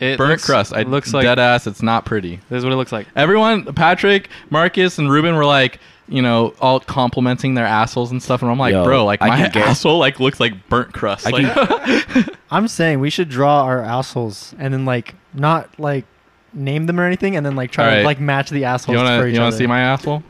It 0.00 0.18
Burnt 0.18 0.30
looks, 0.30 0.44
crust. 0.44 0.72
It 0.72 0.88
looks 0.88 1.14
like 1.14 1.24
dead 1.24 1.38
ass. 1.38 1.66
It's 1.66 1.82
not 1.82 2.04
pretty. 2.04 2.40
This 2.48 2.58
is 2.58 2.64
what 2.64 2.72
it 2.72 2.76
looks 2.76 2.92
like. 2.92 3.06
Everyone, 3.14 3.64
Patrick, 3.74 4.28
Marcus, 4.50 4.98
and 4.98 5.10
Ruben 5.10 5.36
were 5.36 5.44
like, 5.44 5.78
you 6.08 6.20
know, 6.20 6.54
all 6.60 6.80
complimenting 6.80 7.54
their 7.54 7.66
assholes 7.66 8.10
and 8.10 8.22
stuff, 8.22 8.42
and 8.42 8.50
I'm 8.50 8.58
like, 8.58 8.72
Yo, 8.72 8.84
bro, 8.84 9.04
like 9.04 9.22
I 9.22 9.28
my 9.28 9.36
asshole 9.54 9.98
like 9.98 10.20
looks 10.20 10.40
like 10.40 10.68
burnt 10.68 10.92
crust. 10.92 11.26
I 11.26 11.30
Like, 11.30 12.28
I'm 12.50 12.68
saying 12.68 13.00
we 13.00 13.10
should 13.10 13.28
draw 13.28 13.62
our 13.62 13.82
assholes 13.82 14.54
and 14.58 14.74
then 14.74 14.84
like 14.84 15.14
not 15.32 15.78
like 15.78 16.04
name 16.52 16.86
them 16.86 17.00
or 17.00 17.04
anything, 17.04 17.36
and 17.36 17.44
then 17.44 17.56
like 17.56 17.70
try 17.70 17.84
Alright. 17.84 18.00
to 18.00 18.04
like 18.04 18.20
match 18.20 18.50
the 18.50 18.64
assholes 18.64 18.94
you 18.94 19.02
wanna 19.02 19.26
you 19.26 19.40
wanna 19.40 19.52
see 19.52 19.66
my 19.66 19.80
asshole? 19.80 20.22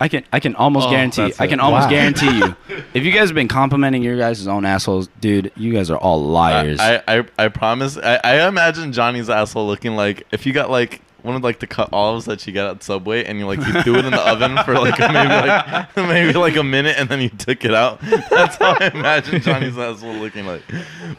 I 0.00 0.08
can 0.08 0.24
I 0.32 0.40
can 0.40 0.54
almost 0.56 0.88
Oh, 0.88 0.90
guarantee 0.90 1.22
that's 1.22 1.40
I 1.40 1.44
it. 1.44 1.48
can 1.48 1.60
almost 1.60 1.84
Wow. 1.84 1.90
guarantee 1.90 2.38
you 2.38 2.56
if 2.94 3.04
you 3.04 3.12
guys 3.12 3.28
have 3.28 3.34
been 3.34 3.48
complimenting 3.48 4.02
your 4.02 4.16
guys' 4.18 4.46
own 4.46 4.64
assholes, 4.66 5.08
dude, 5.20 5.52
you 5.56 5.72
guys 5.72 5.90
are 5.90 5.96
all 5.96 6.22
liars. 6.22 6.78
I, 6.80 7.02
I 7.08 7.24
I 7.38 7.48
promise. 7.48 7.96
I, 7.96 8.20
I 8.22 8.46
imagine 8.48 8.92
Johnny's 8.92 9.30
asshole 9.30 9.66
looking 9.66 9.96
like 9.96 10.26
if 10.32 10.44
you 10.46 10.52
got 10.52 10.70
like 10.70 11.00
one 11.22 11.34
of 11.34 11.42
like 11.42 11.58
the 11.58 11.66
cut 11.66 11.88
olives 11.92 12.26
that 12.26 12.46
you 12.46 12.52
get 12.52 12.66
at 12.66 12.82
Subway 12.84 13.24
and 13.24 13.38
you 13.38 13.46
like 13.46 13.58
you 13.58 13.82
threw 13.82 13.96
it 13.96 14.04
in 14.04 14.12
the 14.12 14.20
oven 14.30 14.56
for 14.64 14.74
like 14.78 14.96
maybe 14.98 15.28
like 15.28 15.96
maybe 15.96 16.32
like 16.34 16.54
a 16.56 16.62
minute 16.62 16.96
and 16.98 17.08
then 17.08 17.20
you 17.20 17.30
took 17.30 17.64
it 17.64 17.74
out. 17.74 18.00
That's 18.30 18.56
how 18.56 18.76
I 18.78 18.90
imagine 18.94 19.40
Johnny's 19.40 19.76
asshole 19.78 20.12
looking 20.14 20.46
like. 20.46 20.62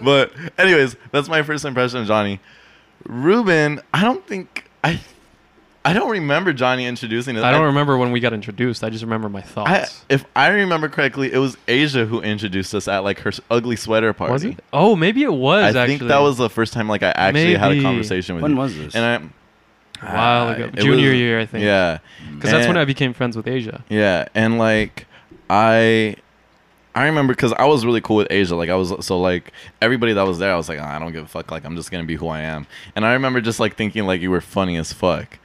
But 0.01 0.31
anyways, 0.57 0.95
that's 1.11 1.27
my 1.27 1.41
first 1.41 1.65
impression 1.65 1.99
of 1.99 2.07
Johnny. 2.07 2.39
Ruben, 3.05 3.81
I 3.93 4.01
don't 4.03 4.25
think 4.25 4.69
I 4.83 4.99
I 5.89 5.93
don't 5.93 6.09
remember 6.09 6.51
Johnny 6.53 6.85
introducing 6.85 7.37
us. 7.37 7.43
I 7.43 7.51
don't 7.51 7.63
remember 7.65 7.97
when 7.97 8.11
we 8.11 8.19
got 8.19 8.33
introduced. 8.33 8.83
I 8.83 8.89
just 8.89 9.03
remember 9.03 9.29
my 9.29 9.39
I, 9.39 9.43
thoughts. 9.43 10.03
if 10.09 10.25
I 10.35 10.47
remember 10.49 10.89
correctly, 10.89 11.31
it 11.31 11.37
was 11.37 11.55
Asia 11.67 12.05
who 12.05 12.21
introduced 12.21 12.75
us 12.75 12.87
at 12.87 12.99
like 12.99 13.19
her 13.19 13.31
ugly 13.49 13.75
sweater 13.75 14.11
party. 14.13 14.33
was 14.33 14.43
it? 14.43 14.59
Oh, 14.73 14.95
maybe 14.95 15.23
it 15.23 15.33
was. 15.33 15.75
I 15.75 15.83
actually. 15.83 15.97
think 15.99 16.09
that 16.09 16.19
was 16.19 16.37
the 16.37 16.49
first 16.49 16.73
time 16.73 16.87
like 16.89 17.03
I 17.03 17.11
actually 17.11 17.55
had 17.55 17.71
a 17.71 17.81
conversation 17.81 18.35
with 18.35 18.43
when 18.43 18.51
you. 18.51 18.57
was 18.57 18.77
this? 18.77 18.95
And 18.95 19.05
I 19.05 20.07
a 20.07 20.15
while 20.15 20.49
ago, 20.49 20.65
it 20.65 20.75
junior 20.75 21.09
was- 21.09 21.19
year, 21.19 21.39
I 21.39 21.45
think. 21.45 21.63
Yeah, 21.63 21.99
because 22.35 22.51
that's 22.51 22.67
when 22.67 22.77
I 22.77 22.85
became 22.85 23.13
friends 23.13 23.35
with 23.37 23.47
Asia. 23.47 23.83
yeah, 23.89 24.27
and 24.35 24.57
like 24.57 25.07
I 25.49 26.17
I 26.93 27.05
remember 27.05 27.33
because 27.33 27.53
I 27.53 27.65
was 27.65 27.85
really 27.85 28.01
cool 28.01 28.17
with 28.17 28.27
Asia. 28.29 28.55
Like 28.55 28.69
I 28.69 28.75
was 28.75 29.05
so 29.05 29.19
like 29.19 29.53
everybody 29.81 30.13
that 30.13 30.23
was 30.23 30.39
there, 30.39 30.51
I 30.53 30.57
was 30.57 30.67
like, 30.67 30.79
"Oh, 30.79 30.83
I 30.83 30.99
don't 30.99 31.13
give 31.13 31.23
a 31.23 31.27
fuck. 31.27 31.49
Like 31.51 31.63
I'm 31.63 31.75
just 31.75 31.91
gonna 31.91 32.03
be 32.03 32.15
who 32.15 32.27
I 32.27 32.41
am. 32.41 32.67
And 32.95 33.05
I 33.05 33.13
remember 33.13 33.39
just 33.39 33.59
like 33.59 33.75
thinking 33.75 34.05
like 34.05 34.19
you 34.21 34.31
were 34.31 34.41
funny 34.41 34.77
as 34.77 34.91
fuck. 34.93 35.39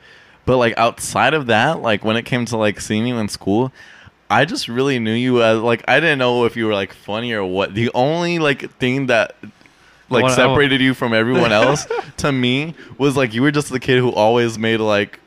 But 0.45 0.57
like 0.59 0.77
outside 0.77 1.35
of 1.35 1.47
that, 1.47 1.81
like 1.83 2.05
when 2.05 2.17
it 2.17 2.25
came 2.25 2.45
to 2.47 2.57
like 2.57 2.81
seeing 2.81 3.07
you 3.07 3.19
in 3.19 3.29
school, 3.29 3.73
I 4.29 4.45
just 4.45 4.67
really 4.69 4.99
knew 4.99 5.13
you 5.13 5.43
as 5.43 5.61
like 5.61 5.85
I 5.87 6.01
didn't 6.01 6.19
know 6.19 6.45
if 6.45 6.57
you 6.57 6.67
were 6.67 6.75
like 6.75 6.93
funny 6.93 7.33
or 7.33 7.45
what. 7.45 7.75
The 7.75 7.91
only 7.95 8.39
like 8.39 8.71
thing 8.79 9.07
that 9.07 9.37
like 10.11 10.23
What- 10.25 10.39
I 10.39 10.47
wa- 10.47 10.53
separated 10.55 10.81
you 10.81 10.95
from 10.95 11.15
everyone 11.15 11.53
else 11.63 11.87
to 12.19 12.33
me 12.33 12.75
was 12.99 13.17
like 13.17 13.35
you 13.35 13.43
were 13.43 13.51
just 13.53 13.71
the 13.71 13.81
kid 13.81 13.99
who 13.99 14.11
always 14.13 14.59
made 14.59 14.79
like 14.79 15.21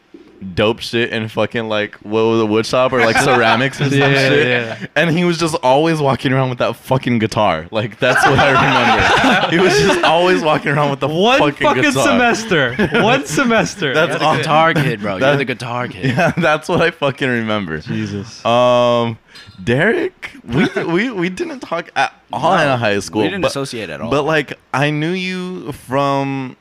dope 0.53 0.79
shit 0.79 1.11
in 1.11 1.27
fucking 1.27 1.67
like 1.69 1.95
what 1.97 2.21
was 2.23 2.41
a 2.41 2.45
wood 2.45 2.65
shop 2.65 2.91
or 2.93 2.99
like 2.99 3.17
ceramics 3.17 3.79
or 3.81 3.85
some 3.89 3.97
Yeah, 3.99 4.07
yeah, 4.09 4.29
shit. 4.29 4.47
yeah. 4.47 4.87
And 4.95 5.09
he 5.09 5.23
was 5.23 5.37
just 5.37 5.55
always 5.63 5.99
walking 6.01 6.31
around 6.33 6.49
with 6.49 6.59
that 6.59 6.75
fucking 6.75 7.19
guitar. 7.19 7.67
Like 7.71 7.99
that's 7.99 8.25
what 8.25 8.37
I 8.39 8.51
remember. 8.51 9.49
he 9.55 9.59
was 9.59 9.73
just 9.79 10.03
always 10.03 10.41
walking 10.43 10.71
around 10.71 10.89
with 10.91 10.99
the 10.99 11.07
One 11.07 11.39
fucking, 11.39 11.67
fucking 11.67 11.83
guitar. 11.83 12.03
semester. 12.07 12.75
One 13.01 13.25
semester. 13.25 13.93
That's 13.93 14.09
You're 14.11 14.19
the 14.19 14.25
all- 14.25 14.37
guitar 14.37 14.73
kid, 14.73 15.01
bro. 15.01 15.17
You're 15.17 15.37
the 15.37 15.45
guitar 15.45 15.87
kid. 15.87 16.05
Yeah, 16.15 16.31
that's 16.37 16.69
what 16.69 16.81
I 16.81 16.91
fucking 16.91 17.27
remember. 17.29 17.79
Jesus. 17.79 18.45
Um, 18.45 19.17
Derek, 19.63 20.31
we 20.45 20.67
we 20.83 21.09
we 21.11 21.29
didn't 21.29 21.59
talk 21.61 21.89
at 21.95 22.13
all 22.31 22.53
in 22.57 22.79
high 22.79 22.99
school. 22.99 23.21
We 23.21 23.27
didn't 23.29 23.41
but, 23.41 23.47
associate 23.51 23.89
at 23.89 24.01
all. 24.01 24.09
But 24.11 24.23
like, 24.23 24.53
I 24.73 24.91
knew 24.91 25.11
you 25.11 25.71
from. 25.71 26.57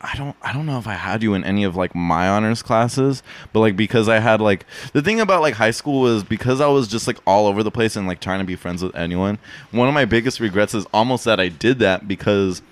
I 0.00 0.14
don't 0.16 0.36
I 0.42 0.52
don't 0.52 0.66
know 0.66 0.78
if 0.78 0.86
I 0.86 0.94
had 0.94 1.22
you 1.22 1.34
in 1.34 1.42
any 1.44 1.64
of 1.64 1.74
like 1.74 1.94
my 1.94 2.28
honors 2.28 2.62
classes, 2.62 3.22
but 3.52 3.60
like 3.60 3.76
because 3.76 4.08
I 4.08 4.20
had 4.20 4.40
like 4.40 4.64
the 4.92 5.02
thing 5.02 5.20
about 5.20 5.42
like 5.42 5.54
high 5.54 5.72
school 5.72 6.02
was 6.02 6.22
because 6.22 6.60
I 6.60 6.68
was 6.68 6.86
just 6.86 7.06
like 7.06 7.18
all 7.26 7.46
over 7.46 7.62
the 7.62 7.70
place 7.70 7.96
and 7.96 8.06
like 8.06 8.20
trying 8.20 8.38
to 8.38 8.44
be 8.44 8.54
friends 8.54 8.82
with 8.82 8.94
anyone. 8.94 9.38
One 9.72 9.88
of 9.88 9.94
my 9.94 10.04
biggest 10.04 10.38
regrets 10.38 10.74
is 10.74 10.86
almost 10.94 11.24
that 11.24 11.40
I 11.40 11.48
did 11.48 11.80
that 11.80 12.06
because 12.06 12.62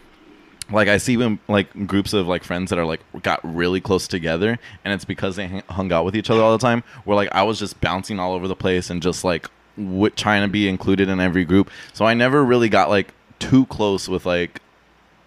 like 0.70 0.88
I 0.88 0.98
see 0.98 1.16
when 1.16 1.38
like 1.48 1.86
groups 1.86 2.12
of 2.12 2.26
like 2.28 2.44
friends 2.44 2.70
that 2.70 2.78
are 2.78 2.86
like 2.86 3.00
got 3.22 3.40
really 3.42 3.80
close 3.80 4.06
together, 4.06 4.58
and 4.84 4.94
it's 4.94 5.04
because 5.04 5.36
they 5.36 5.62
hung 5.68 5.92
out 5.92 6.04
with 6.04 6.16
each 6.16 6.30
other 6.30 6.42
all 6.42 6.52
the 6.52 6.62
time. 6.64 6.82
Where 7.04 7.16
like 7.16 7.32
I 7.32 7.42
was 7.42 7.58
just 7.58 7.80
bouncing 7.80 8.18
all 8.18 8.34
over 8.34 8.48
the 8.48 8.56
place 8.56 8.90
and 8.90 9.02
just 9.02 9.24
like 9.24 9.48
w- 9.76 10.10
trying 10.10 10.42
to 10.42 10.48
be 10.48 10.68
included 10.68 11.08
in 11.08 11.20
every 11.20 11.44
group. 11.44 11.70
So 11.92 12.04
I 12.04 12.14
never 12.14 12.44
really 12.44 12.68
got 12.68 12.88
like 12.88 13.12
too 13.38 13.66
close 13.66 14.08
with 14.08 14.26
like 14.26 14.60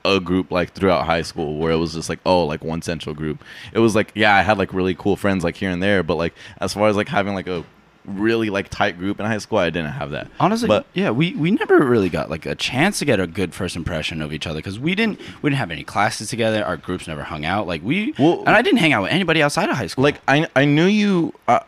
a 0.05 0.19
group 0.19 0.51
like 0.51 0.73
throughout 0.73 1.05
high 1.05 1.21
school 1.21 1.57
where 1.57 1.71
it 1.71 1.77
was 1.77 1.93
just 1.93 2.09
like 2.09 2.19
oh 2.25 2.45
like 2.45 2.63
one 2.63 2.81
central 2.81 3.13
group. 3.15 3.43
It 3.73 3.79
was 3.79 3.95
like 3.95 4.11
yeah 4.15 4.35
I 4.35 4.41
had 4.41 4.57
like 4.57 4.73
really 4.73 4.95
cool 4.95 5.15
friends 5.15 5.43
like 5.43 5.55
here 5.57 5.69
and 5.69 5.81
there, 5.83 6.03
but 6.03 6.15
like 6.15 6.33
as 6.61 6.73
far 6.73 6.87
as 6.87 6.95
like 6.95 7.07
having 7.09 7.33
like 7.33 7.47
a 7.47 7.63
really 8.05 8.49
like 8.49 8.69
tight 8.69 8.97
group 8.97 9.19
in 9.19 9.25
high 9.25 9.37
school, 9.37 9.59
I 9.59 9.69
didn't 9.69 9.91
have 9.91 10.11
that. 10.11 10.29
Honestly, 10.39 10.67
but 10.67 10.87
yeah, 10.93 11.11
we, 11.11 11.35
we 11.35 11.51
never 11.51 11.79
really 11.83 12.09
got 12.09 12.29
like 12.29 12.45
a 12.47 12.55
chance 12.55 12.97
to 12.99 13.05
get 13.05 13.19
a 13.19 13.27
good 13.27 13.53
first 13.53 13.75
impression 13.75 14.21
of 14.21 14.33
each 14.33 14.47
other 14.47 14.57
because 14.59 14.79
we 14.79 14.95
didn't 14.95 15.19
we 15.41 15.49
didn't 15.49 15.59
have 15.59 15.69
any 15.69 15.83
classes 15.83 16.29
together. 16.29 16.63
Our 16.63 16.77
groups 16.77 17.07
never 17.07 17.23
hung 17.23 17.45
out. 17.45 17.67
Like 17.67 17.83
we 17.83 18.13
Well- 18.17 18.39
and 18.47 18.49
I 18.55 18.61
didn't 18.61 18.79
hang 18.79 18.93
out 18.93 19.03
with 19.03 19.11
anybody 19.11 19.43
outside 19.43 19.69
of 19.69 19.75
high 19.77 19.87
school. 19.87 20.03
like 20.03 20.21
I 20.27 20.47
I 20.55 20.65
knew 20.65 20.85
you 20.85 21.33
uh, 21.47 21.59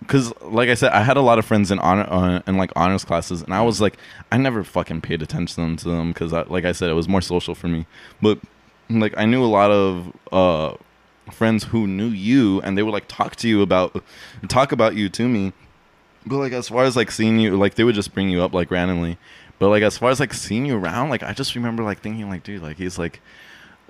because 0.00 0.32
like 0.42 0.68
I 0.68 0.74
said 0.74 0.92
I 0.92 1.02
had 1.02 1.16
a 1.16 1.22
lot 1.22 1.38
of 1.38 1.44
friends 1.44 1.70
in 1.70 1.78
honor 1.78 2.06
uh, 2.08 2.42
in 2.46 2.56
like 2.56 2.70
honors 2.76 3.04
classes 3.04 3.42
and 3.42 3.52
I 3.52 3.62
was 3.62 3.80
like 3.80 3.98
I 4.30 4.38
never 4.38 4.64
fucking 4.64 5.00
paid 5.00 5.22
attention 5.22 5.76
to 5.76 5.88
them 5.88 6.12
because 6.12 6.32
like 6.32 6.64
I 6.64 6.72
said 6.72 6.90
it 6.90 6.94
was 6.94 7.08
more 7.08 7.20
social 7.20 7.54
for 7.54 7.68
me. 7.68 7.86
But 8.22 8.38
like 8.90 9.14
I 9.16 9.24
knew 9.24 9.44
a 9.44 9.46
lot 9.46 9.70
of 9.70 10.12
uh 10.32 10.76
friends 11.32 11.64
who 11.64 11.86
knew 11.86 12.08
you 12.08 12.60
and 12.62 12.78
they 12.78 12.82
would 12.82 12.94
like 12.94 13.08
talk 13.08 13.36
to 13.36 13.48
you 13.48 13.62
about 13.62 14.02
talk 14.48 14.72
about 14.72 14.94
you 14.94 15.08
to 15.10 15.28
me. 15.28 15.52
But 16.26 16.38
like 16.38 16.52
as 16.52 16.68
far 16.68 16.84
as 16.84 16.96
like 16.96 17.10
seeing 17.10 17.38
you 17.38 17.56
like 17.56 17.74
they 17.74 17.84
would 17.84 17.94
just 17.94 18.14
bring 18.14 18.30
you 18.30 18.42
up 18.42 18.52
like 18.54 18.70
randomly. 18.70 19.18
But 19.58 19.68
like 19.70 19.82
as 19.82 19.98
far 19.98 20.10
as 20.10 20.20
like 20.20 20.32
seeing 20.32 20.66
you 20.66 20.76
around 20.76 21.10
like 21.10 21.22
I 21.22 21.32
just 21.32 21.54
remember 21.54 21.82
like 21.82 22.00
thinking 22.00 22.28
like 22.28 22.44
dude 22.44 22.62
like 22.62 22.76
he's 22.76 22.98
like 22.98 23.20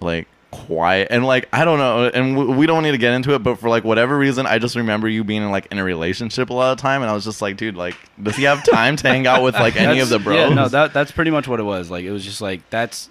like 0.00 0.28
quiet 0.50 1.08
and 1.10 1.26
like 1.26 1.46
I 1.52 1.64
don't 1.66 1.78
know 1.78 2.06
and 2.06 2.34
w- 2.34 2.56
we 2.56 2.66
don't 2.66 2.82
need 2.82 2.92
to 2.92 2.98
get 2.98 3.12
into 3.12 3.34
it 3.34 3.40
but 3.40 3.56
for 3.56 3.68
like 3.68 3.84
whatever 3.84 4.16
reason 4.16 4.46
I 4.46 4.58
just 4.58 4.76
remember 4.76 5.06
you 5.06 5.22
being 5.22 5.42
in 5.42 5.50
like 5.50 5.66
in 5.70 5.78
a 5.78 5.84
relationship 5.84 6.48
a 6.48 6.54
lot 6.54 6.72
of 6.72 6.78
time 6.78 7.02
and 7.02 7.10
I 7.10 7.14
was 7.14 7.24
just 7.24 7.42
like 7.42 7.58
dude 7.58 7.76
like 7.76 7.94
does 8.22 8.34
he 8.36 8.44
have 8.44 8.64
time 8.64 8.96
to 8.96 9.08
hang 9.08 9.26
out 9.26 9.42
with 9.42 9.54
like 9.56 9.76
any 9.76 10.00
of 10.00 10.08
the 10.08 10.18
bros 10.18 10.36
Yeah, 10.36 10.48
no, 10.54 10.68
that 10.68 10.94
that's 10.94 11.10
pretty 11.12 11.30
much 11.30 11.46
what 11.48 11.60
it 11.60 11.64
was. 11.64 11.90
Like 11.90 12.04
it 12.04 12.10
was 12.10 12.24
just 12.24 12.40
like 12.40 12.62
that's 12.70 13.10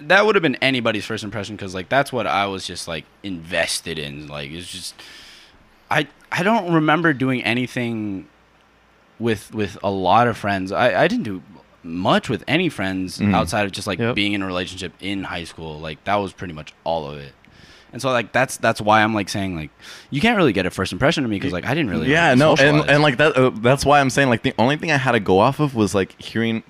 that 0.00 0.26
would 0.26 0.34
have 0.34 0.42
been 0.42 0.56
anybody's 0.56 1.04
first 1.04 1.22
impression 1.22 1.54
because 1.54 1.72
like 1.72 1.88
that's 1.88 2.12
what 2.12 2.26
I 2.26 2.46
was 2.46 2.66
just 2.66 2.88
like 2.88 3.04
invested 3.22 3.98
in. 3.98 4.26
Like 4.26 4.50
it's 4.50 4.66
just 4.70 4.94
I 5.88 6.08
I 6.32 6.42
don't 6.42 6.72
remember 6.74 7.12
doing 7.12 7.44
anything 7.44 8.26
with 9.20 9.54
with 9.54 9.78
a 9.84 9.90
lot 9.90 10.26
of 10.26 10.36
friends. 10.36 10.72
I 10.72 11.04
I 11.04 11.06
didn't 11.06 11.24
do 11.24 11.42
much 11.84 12.28
with 12.28 12.44
any 12.46 12.68
friends 12.68 13.18
Mhm. 13.18 13.34
outside 13.34 13.64
of 13.66 13.72
just 13.72 13.86
like 13.86 13.98
Yep. 13.98 14.14
being 14.14 14.32
in 14.34 14.42
a 14.42 14.46
relationship 14.46 14.92
in 15.00 15.24
high 15.24 15.44
school. 15.44 15.78
Like 15.80 16.02
that 16.04 16.16
was 16.16 16.32
pretty 16.32 16.54
much 16.54 16.72
all 16.84 17.10
of 17.10 17.18
it. 17.18 17.32
And 17.92 18.00
so 18.00 18.10
like 18.10 18.32
that's 18.32 18.56
that's 18.56 18.80
why 18.80 19.02
I'm 19.02 19.12
like 19.14 19.28
saying 19.28 19.54
like 19.56 19.70
you 20.10 20.20
can't 20.22 20.36
really 20.38 20.52
get 20.54 20.64
a 20.64 20.70
first 20.70 20.92
impression 20.92 21.24
of 21.24 21.30
me 21.30 21.36
because 21.36 21.52
like 21.52 21.66
I 21.66 21.74
didn't 21.74 21.90
really 21.90 22.10
yeah 22.10 22.30
like, 22.30 22.38
no 22.38 22.54
and, 22.54 22.88
and 22.88 23.02
like 23.02 23.18
that 23.18 23.36
uh, 23.36 23.50
that's 23.60 23.84
why 23.84 24.00
i'm 24.00 24.08
saying 24.08 24.30
like 24.30 24.42
the 24.42 24.54
only 24.58 24.76
thing 24.78 24.90
i 24.90 24.96
had 24.96 25.12
to 25.12 25.20
go 25.20 25.38
off 25.40 25.60
of 25.60 25.74
was 25.74 25.94
like 25.94 26.18
hearing 26.18 26.62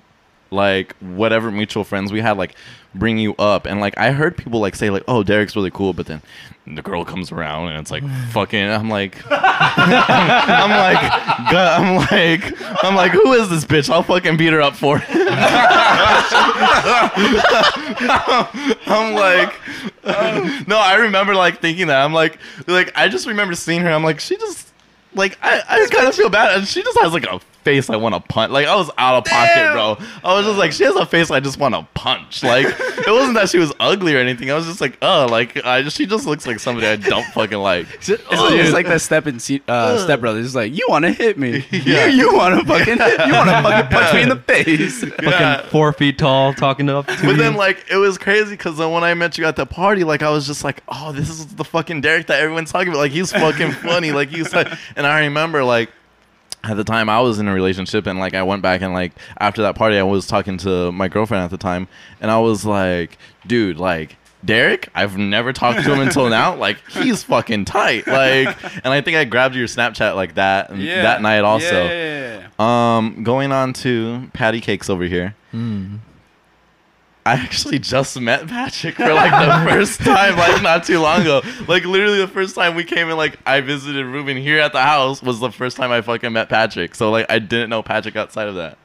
like 0.53 0.95
whatever 0.97 1.51
mutual 1.51 1.83
friends 1.83 2.11
we 2.11 2.21
had 2.21 2.37
like 2.37 2.55
bring 2.95 3.17
you 3.17 3.33
up 3.35 3.65
and 3.65 3.79
like 3.79 3.97
i 3.97 4.11
heard 4.11 4.37
people 4.37 4.59
like 4.59 4.75
say 4.75 4.89
like 4.89 5.03
oh 5.07 5.23
derek's 5.23 5.55
really 5.55 5.71
cool 5.71 5.93
but 5.93 6.05
then 6.05 6.21
the 6.67 6.81
girl 6.81 7.03
comes 7.03 7.31
around 7.31 7.69
and 7.69 7.79
it's 7.79 7.91
like 7.91 8.03
fucking 8.31 8.69
i'm 8.69 8.89
like 8.89 9.17
i'm 9.31 10.69
like 10.69 11.01
God, 11.51 11.81
i'm 11.81 11.95
like 11.95 12.83
i'm 12.83 12.95
like 12.95 13.11
who 13.11 13.33
is 13.33 13.49
this 13.49 13.65
bitch 13.65 13.89
i'll 13.89 14.03
fucking 14.03 14.37
beat 14.37 14.53
her 14.53 14.61
up 14.61 14.75
for 14.75 14.97
it. 14.97 15.03
i'm 18.87 19.13
like 19.13 19.53
no, 20.67 20.77
I 20.77 20.97
remember 20.99 21.33
like 21.33 21.61
thinking 21.61 21.87
that. 21.87 22.03
I'm 22.03 22.13
like, 22.13 22.37
like 22.67 22.91
I 22.95 23.07
just 23.07 23.25
remember 23.25 23.55
seeing 23.55 23.81
her. 23.81 23.89
I'm 23.89 24.03
like, 24.03 24.19
she 24.19 24.35
just 24.35 24.73
like 25.13 25.37
I, 25.41 25.61
I 25.67 25.87
kind 25.89 26.07
of 26.07 26.15
feel 26.15 26.29
bad, 26.29 26.57
and 26.57 26.67
she 26.67 26.83
just 26.83 26.99
has 26.99 27.13
like 27.13 27.25
a 27.25 27.39
face 27.63 27.89
I 27.89 27.95
want 27.95 28.15
to 28.15 28.21
punch. 28.21 28.51
Like 28.51 28.67
I 28.67 28.75
was 28.75 28.89
out 28.97 29.15
of 29.17 29.25
pocket, 29.25 29.71
bro. 29.73 29.97
I 30.23 30.33
was 30.35 30.45
just 30.45 30.57
like, 30.57 30.71
she 30.71 30.83
has 30.83 30.95
a 30.95 31.05
face 31.05 31.31
I 31.31 31.39
just 31.39 31.57
want 31.59 31.75
to 31.75 31.87
punch. 31.93 32.43
Like 32.43 32.65
it 32.67 33.11
wasn't 33.11 33.35
that 33.35 33.49
she 33.49 33.57
was 33.57 33.73
ugly 33.79 34.15
or 34.15 34.19
anything. 34.19 34.51
I 34.51 34.55
was 34.55 34.65
just 34.65 34.81
like, 34.81 34.97
oh, 35.01 35.27
like 35.29 35.63
I 35.65 35.81
just, 35.81 35.97
she 35.97 36.05
just 36.05 36.25
looks 36.25 36.45
like 36.47 36.59
somebody 36.59 36.87
I 36.87 36.95
don't 36.95 37.25
fucking 37.27 37.57
like. 37.57 37.87
It's, 37.95 38.09
it's 38.09 38.73
like 38.73 38.85
that 38.87 39.01
step 39.01 39.27
in 39.27 39.39
Se- 39.39 39.61
uh, 39.67 39.97
Step 40.03 40.19
Brothers. 40.19 40.45
It's 40.47 40.55
like 40.55 40.73
you 40.75 40.85
want 40.89 41.05
to 41.05 41.11
hit 41.11 41.37
me. 41.37 41.65
Yeah. 41.71 42.05
You, 42.05 42.17
you 42.31 42.33
want 42.37 42.59
to 42.59 42.65
fucking 42.65 42.97
you 42.97 43.33
want 43.33 43.49
to 43.49 43.61
fucking 43.61 43.89
punch 43.91 44.13
me 44.13 44.21
in 44.23 44.29
the 44.29 44.35
face. 44.37 45.03
Yeah. 45.23 45.57
Fucking 45.57 45.69
four 45.71 45.93
feet 45.93 46.17
tall, 46.17 46.53
talking 46.53 46.89
up 46.89 47.07
to 47.07 47.13
But 47.13 47.23
you. 47.23 47.35
then, 47.37 47.55
like, 47.55 47.85
it 47.89 47.97
was 47.97 48.17
crazy 48.17 48.51
because 48.51 48.77
then 48.77 48.91
when 48.91 49.03
I 49.03 49.13
met 49.13 49.37
you 49.37 49.45
at 49.45 49.55
the 49.55 49.65
party, 49.65 50.03
like, 50.03 50.21
I 50.21 50.29
was 50.29 50.45
just 50.47 50.63
like, 50.63 50.81
oh, 50.89 51.11
this 51.11 51.29
is 51.29 51.47
the 51.55 51.63
fucking 51.63 52.01
Derek 52.01 52.27
that 52.27 52.39
everyone's 52.41 52.71
talking 52.71 52.89
about. 52.89 52.99
Like, 52.99 53.11
he's 53.11 53.31
fucking 53.31 53.71
funny. 53.73 54.11
Like, 54.11 54.29
he's 54.29 54.53
like, 54.53 54.67
and 54.95 55.05
I 55.07 55.21
remember, 55.21 55.63
like, 55.63 55.89
at 56.63 56.77
the 56.77 56.83
time 56.83 57.09
I 57.09 57.19
was 57.19 57.39
in 57.39 57.47
a 57.47 57.53
relationship 57.53 58.07
and 58.07 58.19
like 58.19 58.33
I 58.33 58.43
went 58.43 58.61
back 58.61 58.81
and 58.81 58.93
like 58.93 59.11
after 59.39 59.61
that 59.63 59.75
party 59.75 59.97
I 59.97 60.03
was 60.03 60.27
talking 60.27 60.57
to 60.59 60.91
my 60.91 61.07
girlfriend 61.07 61.43
at 61.43 61.51
the 61.51 61.57
time 61.57 61.87
and 62.21 62.31
I 62.31 62.39
was 62.39 62.65
like, 62.65 63.17
dude, 63.45 63.77
like 63.77 64.15
Derek, 64.45 64.89
I've 64.93 65.17
never 65.17 65.53
talked 65.53 65.83
to 65.83 65.93
him 65.93 66.01
until 66.01 66.29
now. 66.29 66.55
Like 66.63 66.77
he's 66.89 67.23
fucking 67.23 67.65
tight. 67.65 68.07
Like 68.07 68.63
and 68.85 68.93
I 68.93 69.01
think 69.01 69.17
I 69.17 69.25
grabbed 69.25 69.55
your 69.55 69.67
Snapchat 69.67 70.15
like 70.15 70.35
that 70.35 70.69
that 70.69 71.21
night 71.21 71.43
also. 71.43 71.85
Yeah. 71.85 72.47
Um 72.59 73.23
going 73.23 73.51
on 73.51 73.73
to 73.73 74.29
Patty 74.33 74.61
Cakes 74.61 74.89
over 74.89 75.03
here. 75.03 75.35
Mm. 75.53 75.99
I 77.25 77.35
actually 77.35 77.79
just 77.79 78.19
met 78.19 78.47
Patrick 78.47 78.95
for 78.95 79.13
like 79.13 79.31
the 79.31 79.69
first 79.71 80.01
time, 80.01 80.35
like 80.35 80.61
not 80.61 80.83
too 80.83 80.99
long 80.99 81.21
ago. 81.21 81.41
Like 81.67 81.85
literally 81.85 82.17
the 82.17 82.27
first 82.27 82.53
time 82.53 82.75
we 82.75 82.83
came 82.83 83.09
in, 83.09 83.15
like 83.15 83.39
I 83.45 83.61
visited 83.61 84.05
Ruben 84.05 84.35
here 84.35 84.59
at 84.59 84.73
the 84.73 84.81
house 84.81 85.23
was 85.23 85.39
the 85.39 85.49
first 85.49 85.77
time 85.77 85.89
I 85.91 86.01
fucking 86.01 86.33
met 86.33 86.49
Patrick. 86.49 86.95
So 86.95 87.11
like 87.11 87.25
I 87.29 87.39
didn't 87.39 87.69
know 87.69 87.81
Patrick 87.81 88.17
outside 88.17 88.49
of 88.49 88.55
that. 88.55 88.77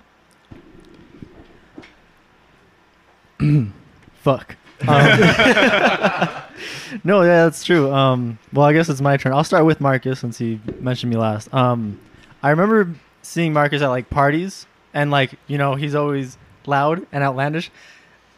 Fuck. 4.21 4.57
Um, 4.83 4.87
no, 7.03 7.23
yeah, 7.23 7.45
that's 7.45 7.65
true. 7.65 7.93
Um, 7.93 8.39
well, 8.53 8.67
I 8.67 8.73
guess 8.73 8.89
it's 8.89 9.01
my 9.01 9.17
turn. 9.17 9.33
I'll 9.33 9.43
start 9.43 9.65
with 9.65 9.81
Marcus 9.81 10.21
since 10.21 10.39
he 10.39 10.61
mentioned 10.79 11.11
me 11.11 11.17
last. 11.17 11.53
Um, 11.53 11.99
I 12.43 12.51
remember 12.51 12.95
seeing 13.23 13.53
Marcus 13.53 13.83
at 13.83 13.89
like 13.89 14.11
parties, 14.11 14.67
and 14.95 15.11
like 15.11 15.35
you 15.49 15.59
know 15.59 15.75
he's 15.75 15.97
always 15.97 16.39
loud 16.67 17.05
and 17.11 17.25
outlandish. 17.25 17.73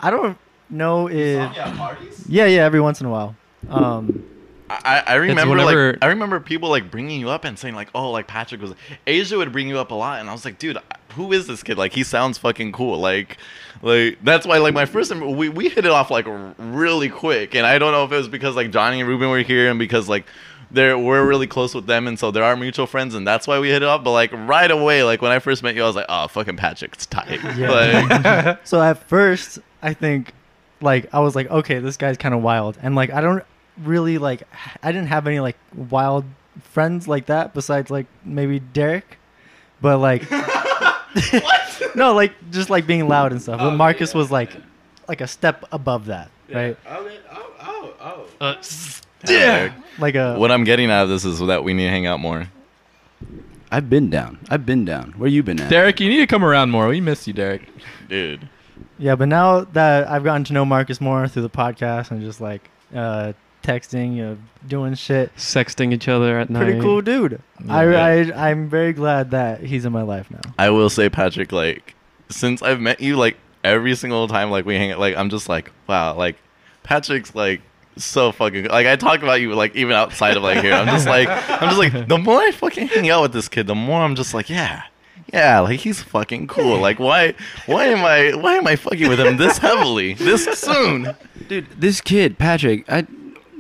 I 0.02 0.10
don't 0.10 0.36
know 0.68 1.08
if 1.08 1.52
parties? 1.76 2.24
yeah, 2.28 2.46
yeah, 2.46 2.64
every 2.64 2.80
once 2.80 3.00
in 3.00 3.06
a 3.06 3.10
while. 3.10 3.34
Um, 3.68 4.24
I, 4.70 5.02
I 5.06 5.14
remember 5.16 5.56
whenever- 5.56 5.92
like 5.94 5.98
I 6.02 6.06
remember 6.06 6.38
people 6.40 6.68
like 6.70 6.90
bringing 6.92 7.20
you 7.20 7.28
up 7.28 7.44
and 7.44 7.58
saying 7.58 7.74
like 7.74 7.88
oh 7.94 8.10
like 8.12 8.28
Patrick 8.28 8.60
was 8.62 8.72
Asia 9.06 9.36
would 9.36 9.50
bring 9.52 9.66
you 9.68 9.78
up 9.80 9.90
a 9.90 9.94
lot 9.96 10.20
and 10.20 10.28
I 10.30 10.32
was 10.32 10.44
like 10.44 10.60
dude 10.60 10.78
who 11.14 11.32
is 11.32 11.48
this 11.48 11.64
kid 11.64 11.76
like 11.76 11.92
he 11.92 12.04
sounds 12.04 12.38
fucking 12.38 12.70
cool 12.70 12.98
like 13.00 13.36
like 13.82 14.18
that's 14.22 14.46
why 14.46 14.58
like 14.58 14.72
my 14.72 14.86
first 14.86 15.10
im- 15.10 15.36
we, 15.36 15.48
we 15.48 15.68
hit 15.68 15.84
it 15.84 15.90
off 15.90 16.08
like 16.08 16.24
really 16.58 17.08
quick 17.08 17.56
and 17.56 17.66
I 17.66 17.80
don't 17.80 17.90
know 17.90 18.04
if 18.04 18.12
it 18.12 18.16
was 18.16 18.28
because 18.28 18.54
like 18.54 18.70
Johnny 18.70 19.00
and 19.00 19.08
Ruben 19.08 19.28
were 19.28 19.40
here 19.42 19.68
and 19.68 19.76
because 19.78 20.08
like 20.08 20.24
they're 20.70 20.96
we're 20.96 21.26
really 21.26 21.48
close 21.48 21.74
with 21.74 21.86
them 21.86 22.06
and 22.06 22.16
so 22.16 22.30
they're 22.30 22.44
our 22.44 22.56
mutual 22.56 22.86
friends 22.86 23.16
and 23.16 23.26
that's 23.26 23.48
why 23.48 23.58
we 23.58 23.70
hit 23.70 23.82
it 23.82 23.86
off 23.88 24.04
but 24.04 24.12
like 24.12 24.30
right 24.32 24.70
away 24.70 25.02
like 25.02 25.20
when 25.20 25.32
I 25.32 25.40
first 25.40 25.64
met 25.64 25.74
you 25.74 25.82
I 25.82 25.86
was 25.88 25.96
like 25.96 26.06
oh 26.08 26.28
fucking 26.28 26.56
Patrick's 26.56 27.06
tight 27.06 27.40
Yeah. 27.58 27.70
like 28.46 28.60
so 28.64 28.80
at 28.80 29.02
first, 29.08 29.58
I 29.82 29.94
think, 29.94 30.32
like, 30.80 31.12
I 31.12 31.20
was 31.20 31.34
like, 31.34 31.50
okay, 31.50 31.78
this 31.78 31.96
guy's 31.96 32.16
kind 32.16 32.34
of 32.34 32.42
wild, 32.42 32.78
and 32.82 32.94
like, 32.94 33.10
I 33.12 33.20
don't 33.20 33.44
really 33.82 34.18
like, 34.18 34.42
I 34.82 34.92
didn't 34.92 35.08
have 35.08 35.26
any 35.26 35.40
like 35.40 35.56
wild 35.74 36.24
friends 36.62 37.08
like 37.08 37.26
that 37.26 37.54
besides 37.54 37.90
like 37.90 38.06
maybe 38.24 38.60
Derek, 38.60 39.18
but 39.80 39.98
like, 39.98 40.22
What? 40.30 41.82
no, 41.94 42.14
like 42.14 42.32
just 42.50 42.70
like 42.70 42.86
being 42.86 43.08
loud 43.08 43.32
and 43.32 43.40
stuff. 43.40 43.58
But 43.58 43.72
Marcus 43.76 44.14
was 44.14 44.30
like, 44.30 44.50
like 45.08 45.20
a 45.20 45.26
step 45.26 45.64
above 45.72 46.06
that, 46.06 46.30
right? 46.52 46.76
Oh, 46.86 47.10
oh, 47.60 47.94
oh. 48.00 48.26
Uh, 48.40 48.56
yeah 49.28 49.70
Like 49.98 50.14
a 50.14 50.38
what 50.38 50.50
I'm 50.50 50.64
getting 50.64 50.90
out 50.90 51.02
of 51.02 51.08
this 51.10 51.26
is 51.26 51.40
that 51.40 51.62
we 51.62 51.74
need 51.74 51.84
to 51.84 51.90
hang 51.90 52.06
out 52.06 52.20
more 52.20 52.48
I've 53.72 53.88
been 53.88 54.10
down. 54.10 54.38
I've 54.48 54.66
been 54.66 54.84
down. 54.84 55.12
Where 55.12 55.28
you 55.28 55.44
been 55.44 55.60
at? 55.60 55.70
Derek, 55.70 56.00
you 56.00 56.08
need 56.08 56.16
to 56.16 56.26
come 56.26 56.44
around 56.44 56.70
more. 56.70 56.88
We 56.88 57.00
miss 57.00 57.28
you, 57.28 57.32
Derek. 57.32 57.68
dude 58.08 58.48
yeah. 59.00 59.16
But 59.16 59.28
now 59.28 59.62
that 59.62 60.08
I've 60.08 60.22
gotten 60.22 60.44
to 60.44 60.52
know 60.52 60.64
Marcus 60.64 61.00
more 61.00 61.26
through 61.26 61.42
the 61.42 61.50
podcast 61.50 62.10
and 62.12 62.20
just 62.20 62.40
like 62.40 62.70
uh, 62.94 63.32
texting, 63.62 64.14
you 64.14 64.22
know, 64.22 64.38
doing 64.66 64.94
shit. 64.94 65.34
sexting 65.36 65.92
each 65.92 66.06
other 66.06 66.38
at 66.38 66.50
night. 66.50 66.64
Pretty 66.64 66.80
cool 66.80 67.00
dude. 67.00 67.40
I, 67.68 67.86
I 67.86 68.50
I'm 68.50 68.68
very 68.68 68.92
glad 68.92 69.32
that 69.32 69.62
he's 69.62 69.84
in 69.84 69.92
my 69.92 70.02
life 70.02 70.30
now. 70.30 70.52
I 70.58 70.70
will 70.70 70.90
say, 70.90 71.08
Patrick, 71.08 71.50
like 71.50 71.94
since 72.28 72.62
I've 72.62 72.80
met 72.80 73.00
you, 73.00 73.16
like 73.16 73.36
every 73.64 73.94
single 73.94 74.28
time, 74.28 74.50
like 74.50 74.64
we 74.64 74.76
hang, 74.76 74.92
out, 74.92 74.98
like 74.98 75.16
I'm 75.16 75.30
just 75.30 75.48
like, 75.48 75.72
wow, 75.86 76.14
like 76.14 76.36
Patrick's 76.82 77.34
like 77.34 77.62
so 77.96 78.32
fucking 78.32 78.66
like 78.66 78.86
I 78.86 78.96
talk 78.96 79.22
about 79.22 79.40
you 79.40 79.54
like 79.54 79.74
even 79.76 79.94
outside 79.94 80.36
of 80.36 80.42
like 80.42 80.62
here. 80.62 80.72
I'm 80.72 80.86
just 80.86 81.06
like 81.06 81.28
I'm 81.28 81.68
just 81.68 81.78
like 81.78 82.08
the 82.08 82.18
more 82.18 82.38
I 82.38 82.50
fucking 82.52 82.88
hang 82.88 83.10
out 83.10 83.22
with 83.22 83.32
this 83.32 83.48
kid, 83.48 83.66
the 83.66 83.74
more 83.74 84.00
I'm 84.00 84.14
just 84.14 84.34
like, 84.34 84.48
yeah. 84.48 84.84
Yeah, 85.32 85.60
like 85.60 85.80
he's 85.80 86.02
fucking 86.02 86.46
cool. 86.48 86.78
Like 86.78 86.98
why 86.98 87.34
why 87.66 87.84
am 87.86 88.04
I 88.04 88.34
why 88.36 88.54
am 88.56 88.66
I 88.66 88.76
fucking 88.76 89.08
with 89.08 89.20
him 89.20 89.36
this 89.36 89.58
heavily? 89.58 90.14
This 90.14 90.44
soon? 90.58 91.14
Dude, 91.48 91.66
this 91.78 92.00
kid, 92.00 92.38
Patrick, 92.38 92.84
I 92.90 93.06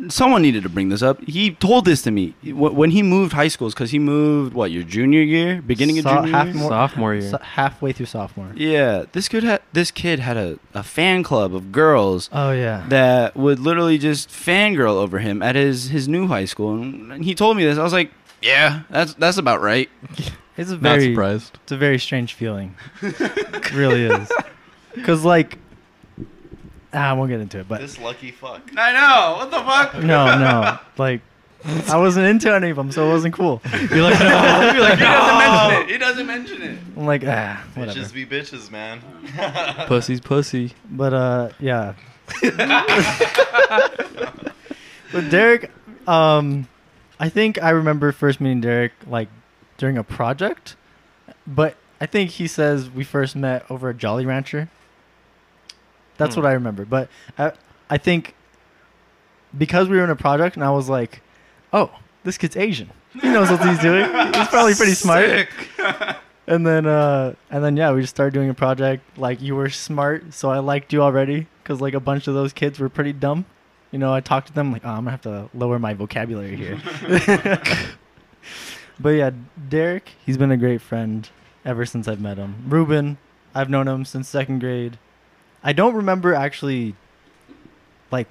someone 0.08 0.40
needed 0.40 0.62
to 0.62 0.68
bring 0.70 0.88
this 0.88 1.02
up. 1.02 1.22
He 1.24 1.50
told 1.52 1.84
this 1.84 2.00
to 2.02 2.10
me 2.10 2.30
Wh- 2.42 2.74
when 2.74 2.90
he 2.90 3.02
moved 3.02 3.34
high 3.34 3.48
schools 3.48 3.74
because 3.74 3.90
he 3.90 3.98
moved 3.98 4.54
what 4.54 4.70
your 4.70 4.82
junior 4.82 5.20
year, 5.20 5.60
beginning 5.60 5.98
of 5.98 6.04
So- 6.04 6.14
junior 6.16 6.30
half 6.32 6.46
year. 6.46 6.54
more- 6.54 6.70
Sophomore 6.70 7.14
year. 7.14 7.30
So 7.30 7.38
halfway 7.38 7.92
through 7.92 8.06
sophomore. 8.06 8.50
Yeah, 8.56 9.04
this 9.12 9.28
kid 9.28 9.44
had 9.44 9.60
this 9.74 9.90
kid 9.90 10.18
had 10.18 10.36
a, 10.38 10.58
a 10.72 10.82
fan 10.82 11.22
club 11.22 11.54
of 11.54 11.70
girls 11.70 12.30
Oh 12.32 12.50
yeah. 12.52 12.84
that 12.88 13.36
would 13.36 13.58
literally 13.60 13.98
just 13.98 14.30
fangirl 14.30 14.94
over 14.94 15.18
him 15.18 15.42
at 15.42 15.54
his 15.54 15.90
his 15.90 16.08
new 16.08 16.26
high 16.28 16.46
school, 16.46 16.72
and 16.80 17.22
he 17.24 17.34
told 17.34 17.56
me 17.58 17.64
this. 17.64 17.76
I 17.78 17.82
was 17.82 17.92
like, 17.92 18.10
yeah, 18.40 18.82
that's 18.90 19.12
that's 19.14 19.36
about 19.36 19.60
right. 19.60 19.90
it's 20.60 20.70
a 20.70 20.74
Not 20.74 20.82
very 20.82 21.12
surprised. 21.12 21.58
it's 21.62 21.72
a 21.72 21.76
very 21.76 21.98
strange 21.98 22.34
feeling. 22.34 22.74
it 23.02 23.72
really 23.72 24.04
is. 24.04 24.30
Cause 25.04 25.24
like 25.24 25.58
ah, 26.92 27.10
I 27.10 27.12
won't 27.14 27.30
get 27.30 27.40
into 27.40 27.58
it, 27.58 27.68
but 27.68 27.80
This 27.80 27.98
lucky 27.98 28.30
fuck. 28.30 28.70
I 28.76 28.92
know. 28.92 29.36
What 29.38 29.50
the 29.50 29.60
fuck? 29.62 29.94
no, 30.04 30.38
no. 30.38 30.78
Like 30.98 31.22
I 31.64 31.96
wasn't 31.96 32.26
into 32.26 32.54
any 32.54 32.70
of 32.70 32.76
them, 32.76 32.90
so 32.92 33.08
it 33.08 33.12
wasn't 33.12 33.34
cool. 33.34 33.60
You're 33.90 34.02
like, 34.02 34.18
no. 34.18 34.72
You're 34.74 34.82
like, 34.82 34.98
he 34.98 35.04
doesn't 35.04 35.38
mention 35.38 35.72
it. 35.82 35.88
He 35.90 35.98
doesn't 35.98 36.26
mention 36.26 36.62
it. 36.62 36.78
I'm 36.96 37.06
like, 37.06 37.22
ah, 37.26 37.64
whatever. 37.74 37.98
Bitches 37.98 38.12
be 38.12 38.26
bitches, 38.26 38.70
man. 38.70 39.00
Pussy's 39.86 40.20
pussy. 40.20 40.72
But 40.90 41.14
uh, 41.14 41.50
yeah. 41.58 41.94
but 45.12 45.30
Derek, 45.30 45.70
um, 46.06 46.68
I 47.18 47.28
think 47.28 47.62
I 47.62 47.70
remember 47.70 48.12
first 48.12 48.40
meeting 48.40 48.60
Derek 48.60 48.92
like 49.06 49.28
during 49.80 49.98
a 49.98 50.04
project, 50.04 50.76
but 51.46 51.74
I 52.00 52.06
think 52.06 52.30
he 52.32 52.46
says 52.46 52.88
we 52.90 53.02
first 53.02 53.34
met 53.34 53.64
over 53.70 53.88
at 53.90 53.96
Jolly 53.98 54.24
Rancher. 54.24 54.68
That's 56.18 56.34
Hmm. 56.34 56.42
what 56.42 56.48
I 56.50 56.52
remember. 56.52 56.84
But 56.84 57.08
I, 57.38 57.52
I 57.88 57.98
think 57.98 58.34
because 59.56 59.88
we 59.88 59.96
were 59.96 60.04
in 60.04 60.10
a 60.10 60.16
project, 60.16 60.54
and 60.56 60.64
I 60.64 60.70
was 60.70 60.88
like, 60.88 61.22
oh, 61.72 61.90
this 62.24 62.38
kid's 62.38 62.56
Asian. 62.56 62.90
He 63.20 63.28
knows 63.28 63.50
what 63.50 63.66
he's 63.68 63.78
doing. 63.80 64.04
He's 64.04 64.48
probably 64.48 64.74
pretty 64.74 64.94
smart. 65.06 65.48
And 66.46 66.66
then, 66.66 66.84
uh, 66.84 67.34
and 67.48 67.62
then, 67.62 67.76
yeah, 67.76 67.92
we 67.92 68.00
just 68.00 68.12
started 68.16 68.34
doing 68.34 68.48
a 68.50 68.54
project. 68.54 69.04
Like 69.16 69.40
you 69.40 69.54
were 69.54 69.70
smart, 69.70 70.34
so 70.34 70.50
I 70.50 70.58
liked 70.58 70.92
you 70.92 71.00
already 71.00 71.46
because 71.62 71.80
like 71.80 71.94
a 71.94 72.00
bunch 72.00 72.26
of 72.26 72.34
those 72.34 72.52
kids 72.52 72.80
were 72.80 72.88
pretty 72.88 73.12
dumb. 73.12 73.44
You 73.92 74.00
know, 74.00 74.12
I 74.12 74.18
talked 74.20 74.48
to 74.48 74.52
them 74.52 74.72
like, 74.72 74.82
oh, 74.84 74.88
I'm 74.88 74.96
gonna 75.04 75.12
have 75.12 75.22
to 75.22 75.48
lower 75.54 75.78
my 75.78 75.94
vocabulary 75.94 76.56
here. 76.56 76.80
but 79.00 79.10
yeah, 79.10 79.30
Derek, 79.68 80.10
he's 80.24 80.36
been 80.36 80.50
a 80.50 80.56
great 80.56 80.80
friend 80.82 81.28
ever 81.64 81.84
since 81.86 82.06
I've 82.08 82.20
met 82.20 82.36
him. 82.38 82.64
Ruben, 82.68 83.18
I've 83.54 83.70
known 83.70 83.88
him 83.88 84.04
since 84.04 84.28
second 84.28 84.58
grade. 84.60 84.98
I 85.62 85.72
don't 85.72 85.94
remember 85.94 86.34
actually, 86.34 86.94
like, 88.10 88.28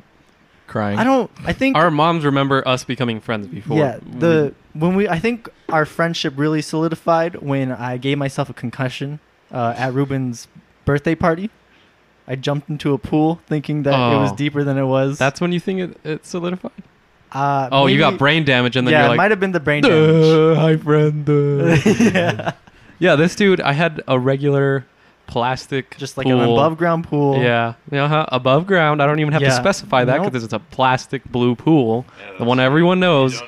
Crying. 0.67 0.99
I 0.99 1.03
don't. 1.03 1.31
I 1.45 1.51
think 1.53 1.75
Our 1.75 1.89
moms 1.89 2.23
remember 2.23 2.65
us 2.67 2.83
becoming 2.83 3.19
friends 3.19 3.47
before. 3.47 3.77
yeah, 3.79 3.97
the 4.03 4.53
when 4.73 4.95
we 4.95 5.09
I 5.09 5.17
think 5.17 5.49
our 5.67 5.83
friendship 5.83 6.33
really 6.37 6.61
solidified 6.61 7.37
when 7.37 7.71
I 7.71 7.97
gave 7.97 8.19
myself 8.19 8.51
a 8.51 8.53
concussion 8.53 9.19
uh, 9.51 9.73
at 9.75 9.93
Ruben's 9.95 10.47
birthday 10.85 11.15
party. 11.15 11.49
I 12.27 12.35
jumped 12.35 12.69
into 12.69 12.93
a 12.93 12.99
pool 12.99 13.41
thinking 13.47 13.81
that 13.83 14.13
it 14.13 14.17
was 14.19 14.31
Oh. 14.31 14.35
deeper 14.35 14.63
than 14.63 14.77
it 14.77 14.83
was. 14.85 15.17
That's 15.17 15.41
when 15.41 15.51
you 15.51 15.59
think 15.59 15.79
it, 15.79 15.97
it 16.03 16.25
solidified. 16.27 16.71
Uh, 17.31 17.69
Oh, 17.71 17.87
you 17.87 17.97
got 17.99 18.17
brain 18.17 18.45
damage, 18.45 18.75
and 18.75 18.87
then 18.87 18.93
yeah, 18.93 19.05
you're 19.05 19.13
it 19.13 19.17
might 19.17 19.31
have 19.31 19.39
been 19.39 19.51
the 19.51 19.59
brain 19.59 19.83
damage. 19.83 20.57
Hi 20.57 20.77
friend. 20.77 21.27
yeah. 21.99 22.53
yeah, 22.99 23.15
this 23.15 23.35
dude, 23.35 23.61
I 23.61 23.73
had 23.73 24.01
a 24.07 24.19
regular 24.19 24.85
plastic, 25.29 25.95
just 25.97 26.17
like 26.17 26.25
an 26.25 26.39
above 26.39 26.77
ground 26.77 27.05
pool. 27.05 27.41
Yeah, 27.41 27.75
uh-huh. 27.91 28.25
above 28.29 28.65
ground. 28.67 29.01
I 29.01 29.05
don't 29.05 29.19
even 29.19 29.33
have 29.33 29.43
to 29.43 29.51
specify 29.51 30.03
that 30.05 30.17
Nope. 30.17 30.25
because 30.31 30.43
it's 30.43 30.53
a 30.53 30.59
plastic 30.59 31.23
blue 31.25 31.55
pool, 31.55 32.05
the 32.37 32.43
one 32.45 32.59
everyone 32.59 32.99
knows. 32.99 33.41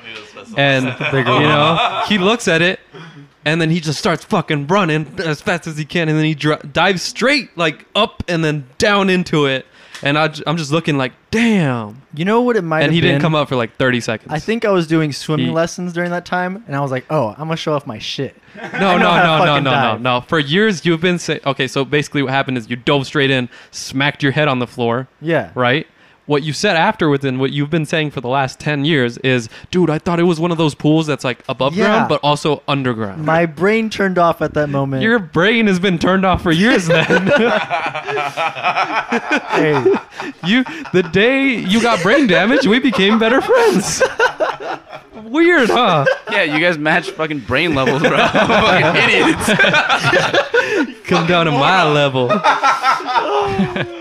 And 0.56 0.84
you 1.12 1.24
know, 1.24 2.02
he 2.08 2.18
looks 2.18 2.46
at 2.48 2.62
it, 2.62 2.80
and 3.44 3.60
then 3.60 3.70
he 3.70 3.80
just 3.80 3.98
starts 3.98 4.24
fucking 4.24 4.68
running 4.68 5.12
as 5.18 5.40
fast 5.40 5.66
as 5.66 5.76
he 5.76 5.84
can, 5.84 6.08
and 6.08 6.16
then 6.16 6.24
he 6.24 6.34
dri- 6.34 6.58
dives 6.72 7.02
straight 7.02 7.56
like 7.56 7.84
up 7.94 8.22
and 8.28 8.44
then 8.44 8.66
down 8.78 9.10
into 9.10 9.46
it. 9.46 9.66
And 10.02 10.18
I, 10.18 10.32
am 10.46 10.56
just 10.56 10.72
looking 10.72 10.98
like, 10.98 11.12
damn. 11.30 12.02
You 12.14 12.24
know 12.24 12.40
what 12.42 12.56
it 12.56 12.62
might 12.62 12.80
be? 12.80 12.84
And 12.86 12.92
he 12.94 13.00
been? 13.00 13.10
didn't 13.12 13.22
come 13.22 13.34
up 13.34 13.48
for 13.48 13.56
like 13.56 13.76
30 13.76 14.00
seconds. 14.00 14.32
I 14.32 14.38
think 14.38 14.64
I 14.64 14.70
was 14.70 14.86
doing 14.86 15.12
swimming 15.12 15.46
He- 15.46 15.52
lessons 15.52 15.92
during 15.92 16.10
that 16.10 16.24
time, 16.24 16.64
and 16.66 16.74
I 16.76 16.80
was 16.80 16.90
like, 16.90 17.04
"Oh, 17.10 17.28
I'm 17.30 17.46
gonna 17.48 17.56
show 17.56 17.72
off 17.74 17.86
my 17.86 17.98
shit." 17.98 18.36
No, 18.72 18.96
no, 18.96 18.98
know 18.98 19.10
how 19.10 19.38
to 19.40 19.46
no, 19.46 19.60
no, 19.60 19.70
no, 19.70 19.96
no, 19.96 19.98
no. 19.98 20.20
For 20.22 20.38
years, 20.38 20.84
you've 20.84 21.00
been 21.00 21.18
saying, 21.18 21.40
okay, 21.46 21.66
so 21.66 21.84
basically 21.86 22.22
what 22.22 22.32
happened 22.32 22.58
is 22.58 22.68
you 22.68 22.76
dove 22.76 23.06
straight 23.06 23.30
in, 23.30 23.48
smacked 23.70 24.22
your 24.22 24.32
head 24.32 24.46
on 24.48 24.58
the 24.58 24.66
floor, 24.66 25.08
Yeah. 25.22 25.52
right? 25.54 25.86
What 26.26 26.44
you 26.44 26.52
said 26.52 26.76
afterwards 26.76 27.24
and 27.24 27.40
what 27.40 27.50
you've 27.52 27.68
been 27.70 27.84
saying 27.84 28.12
for 28.12 28.20
the 28.20 28.28
last 28.28 28.60
10 28.60 28.84
years 28.84 29.18
is, 29.18 29.48
dude, 29.72 29.90
I 29.90 29.98
thought 29.98 30.20
it 30.20 30.24
was 30.24 30.38
one 30.38 30.52
of 30.52 30.56
those 30.58 30.72
pools 30.74 31.04
that's 31.06 31.24
like 31.24 31.42
above 31.48 31.74
Yeah. 31.74 31.86
ground, 31.86 32.08
but 32.08 32.20
also 32.22 32.62
underground. 32.68 33.24
My 33.24 33.44
brain 33.44 33.90
turned 33.90 34.18
off 34.18 34.40
at 34.40 34.54
that 34.54 34.68
moment. 34.68 35.02
Your 35.02 35.18
brain 35.18 35.66
has 35.66 35.80
been 35.80 35.98
turned 35.98 36.24
off 36.24 36.40
for 36.42 36.52
years 36.52 36.86
then. 36.86 37.26
hey, 39.50 39.82
you, 40.44 40.62
the 40.92 41.02
day 41.12 41.56
you 41.56 41.82
got 41.82 42.00
brain 42.02 42.28
damage, 42.28 42.66
we 42.68 42.78
became 42.78 43.18
better 43.18 43.40
friends. 43.40 44.00
Weird, 45.24 45.70
huh? 45.70 46.04
Yeah, 46.30 46.42
you 46.44 46.60
guys 46.60 46.78
match 46.78 47.10
fucking 47.10 47.40
brain 47.40 47.74
levels, 47.74 48.02
bro. 48.02 48.10
fucking 48.28 49.10
idiots. 49.10 49.48
Come 51.08 51.26
down 51.26 51.46
to 51.46 51.52
my 51.52 51.82
level. 51.90 52.30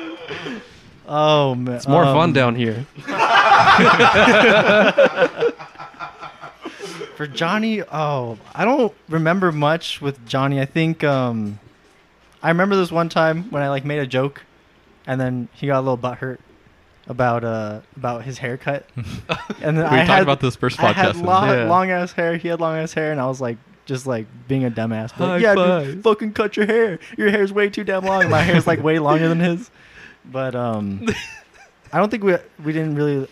oh 1.13 1.55
man, 1.55 1.75
It's 1.75 1.87
more 1.87 2.05
Um, 2.05 2.15
fun 2.15 2.33
down 2.33 2.55
here. 2.55 2.85
For 7.15 7.27
Johnny, 7.27 7.83
oh, 7.83 8.37
I 8.55 8.65
don't 8.65 8.93
remember 9.09 9.51
much 9.51 10.01
with 10.01 10.25
Johnny. 10.25 10.59
I 10.59 10.65
think 10.65 11.03
um, 11.03 11.59
I 12.41 12.49
remember 12.49 12.75
this 12.75 12.91
one 12.91 13.09
time 13.09 13.43
when 13.51 13.61
I 13.61 13.69
like 13.69 13.85
made 13.85 13.99
a 13.99 14.07
joke, 14.07 14.41
and 15.05 15.21
then 15.21 15.47
he 15.53 15.67
got 15.67 15.77
a 15.79 15.81
little 15.81 15.97
butthurt 15.99 16.39
about 17.07 17.43
uh 17.43 17.81
about 17.95 18.23
his 18.23 18.39
haircut. 18.39 18.87
and 19.61 19.77
then 19.77 19.83
We 19.91 19.93
I 19.97 19.97
talked 19.97 20.09
had, 20.09 20.21
about 20.23 20.39
this 20.39 20.55
first 20.55 20.77
podcast. 20.77 20.95
I 20.95 21.03
had 21.07 21.15
long, 21.17 21.47
Yeah. 21.49 21.69
long 21.69 21.91
ass 21.91 22.11
hair. 22.13 22.37
He 22.37 22.47
had 22.47 22.59
long 22.59 22.75
ass 22.77 22.93
hair, 22.93 23.11
and 23.11 23.21
I 23.21 23.27
was 23.27 23.39
like, 23.39 23.57
just 23.85 24.07
like 24.07 24.25
being 24.47 24.65
a 24.65 24.71
dumbass. 24.71 25.11
But 25.15 25.41
yeah, 25.41 25.53
dude, 25.53 26.01
fucking 26.03 26.33
cut 26.33 26.57
your 26.57 26.65
hair. 26.65 26.97
Your 27.17 27.29
hair's 27.29 27.53
way 27.53 27.69
too 27.69 27.83
damn 27.83 28.03
long. 28.03 28.31
My 28.31 28.41
hair's 28.41 28.65
like 28.65 28.81
way 28.81 28.97
longer 28.97 29.29
than 29.29 29.41
his. 29.41 29.69
But 30.25 30.55
um, 30.55 31.07
I 31.93 31.97
don't 31.97 32.09
think 32.09 32.23
we 32.23 32.35
we 32.63 32.73
didn't 32.73 32.95
really. 32.95 33.27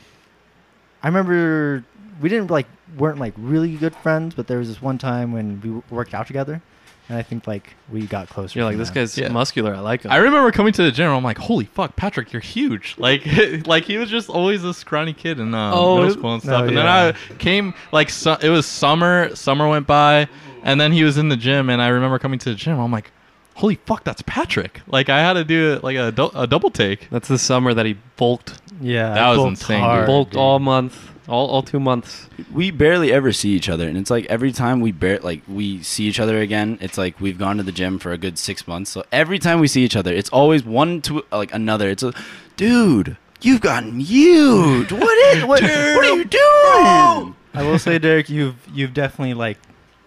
I 1.03 1.07
remember 1.07 1.83
we 2.21 2.29
didn't 2.29 2.49
like 2.51 2.67
weren't 2.97 3.19
like 3.19 3.33
really 3.37 3.75
good 3.75 3.95
friends, 3.97 4.35
but 4.35 4.47
there 4.47 4.57
was 4.57 4.67
this 4.67 4.81
one 4.81 4.97
time 4.97 5.31
when 5.31 5.61
we 5.61 5.95
worked 5.95 6.13
out 6.13 6.27
together, 6.27 6.61
and 7.07 7.17
I 7.17 7.21
think 7.21 7.47
like 7.47 7.75
we 7.91 8.05
got 8.07 8.27
closer. 8.27 8.59
You're 8.59 8.65
like, 8.65 8.73
from 8.73 8.79
this 8.79 8.89
that. 8.89 8.95
guy's 8.95 9.17
Yeah. 9.17 9.29
muscular. 9.29 9.75
I 9.75 9.79
like 9.79 10.01
him. 10.01 10.11
I 10.11 10.17
remember 10.17 10.51
coming 10.51 10.73
to 10.73 10.83
the 10.83 10.91
gym. 10.91 11.09
I'm 11.11 11.23
like, 11.23 11.37
holy 11.37 11.65
fuck, 11.65 11.95
Patrick, 11.95 12.33
you're 12.33 12.41
huge. 12.41 12.95
Like, 12.97 13.23
like 13.67 13.85
he 13.85 13.97
was 13.97 14.09
just 14.09 14.29
always 14.29 14.63
this 14.63 14.77
scrawny 14.77 15.13
kid 15.13 15.39
in 15.39 15.53
um, 15.53 15.73
Oh, 15.73 15.95
middle 15.95 16.09
is- 16.09 16.13
school 16.15 16.33
and 16.33 16.43
stuff. 16.43 16.63
and 16.63 16.71
yeah. 16.71 16.77
then 17.11 17.15
I 17.31 17.33
came 17.37 17.73
like 17.93 18.09
su- 18.09 18.35
it 18.41 18.49
was 18.49 18.65
summer. 18.65 19.33
Summer 19.35 19.67
went 19.69 19.87
by, 19.87 20.27
and 20.63 20.81
then 20.81 20.91
he 20.91 21.03
was 21.05 21.17
in 21.17 21.29
the 21.29 21.37
gym. 21.37 21.69
And 21.69 21.81
I 21.81 21.89
remember 21.89 22.19
coming 22.19 22.39
to 22.39 22.49
the 22.49 22.55
gym. 22.55 22.77
I'm 22.79 22.91
like, 22.91 23.11
holy 23.60 23.76
fuck, 23.86 24.03
that's 24.03 24.22
Patrick. 24.24 24.82
Like 24.88 25.10
I 25.10 25.20
had 25.20 25.34
to 25.34 25.43
do 25.43 25.80
like 25.84 25.97
a, 25.97 26.12
dou- 26.12 26.32
a 26.34 26.47
double 26.47 26.70
take. 26.72 27.10
That's 27.10 27.28
the 27.28 27.38
summer 27.38 27.74
that 27.74 27.86
he 27.86 27.97
bulked. 28.18 28.60
Yeah, 28.82 29.14
That 29.14 29.30
was 29.38 29.45
insane, 29.45 29.78
dude. 29.80 29.84
hard, 29.86 30.05
bulked 30.07 30.32
dude. 30.32 30.39
all 30.39 30.60
month, 30.60 31.10
all, 31.28 31.47
all 31.47 31.62
two 31.62 31.80
months. 31.82 32.30
we 32.53 32.72
barely 32.72 33.12
ever 33.12 33.34
see 33.34 33.49
each 33.49 33.68
other, 33.68 33.88
and 33.88 33.97
it's 33.97 34.10
like 34.10 34.26
every 34.28 34.53
time 34.53 34.80
we 34.80 34.91
bar- 34.93 35.20
like 35.20 35.41
we 35.47 35.84
see 35.84 36.05
each 36.05 36.20
other 36.20 36.39
again, 36.39 36.78
it's 36.80 36.97
like 36.97 37.20
we've 37.20 37.38
gone 37.38 37.57
to 37.57 37.64
the 37.64 37.74
gym 37.74 37.99
for 37.99 38.12
a 38.14 38.18
good 38.18 38.38
six 38.39 38.66
months. 38.68 38.89
So 38.91 39.03
every 39.12 39.38
time 39.39 39.60
we 39.60 39.68
see 39.68 39.84
each 39.84 39.97
other, 39.97 40.14
it's 40.14 40.30
always 40.30 40.64
one 40.64 41.01
to 41.03 41.24
like 41.32 41.53
another. 41.53 41.89
It's 41.89 42.03
a, 42.03 42.14
dude, 42.55 43.18
you've 43.41 43.60
gotten 43.62 43.99
huge. 43.99 44.91
What 44.93 45.36
is 45.36 45.43
what? 45.51 45.62
what 45.62 46.05
are 46.05 46.16
you 46.16 46.24
doing? 46.24 47.36
I 47.53 47.64
will 47.64 47.80
say, 47.80 47.99
Derek, 47.99 48.30
you've 48.30 48.55
you've 48.74 48.93
definitely 48.93 49.34
like 49.34 49.57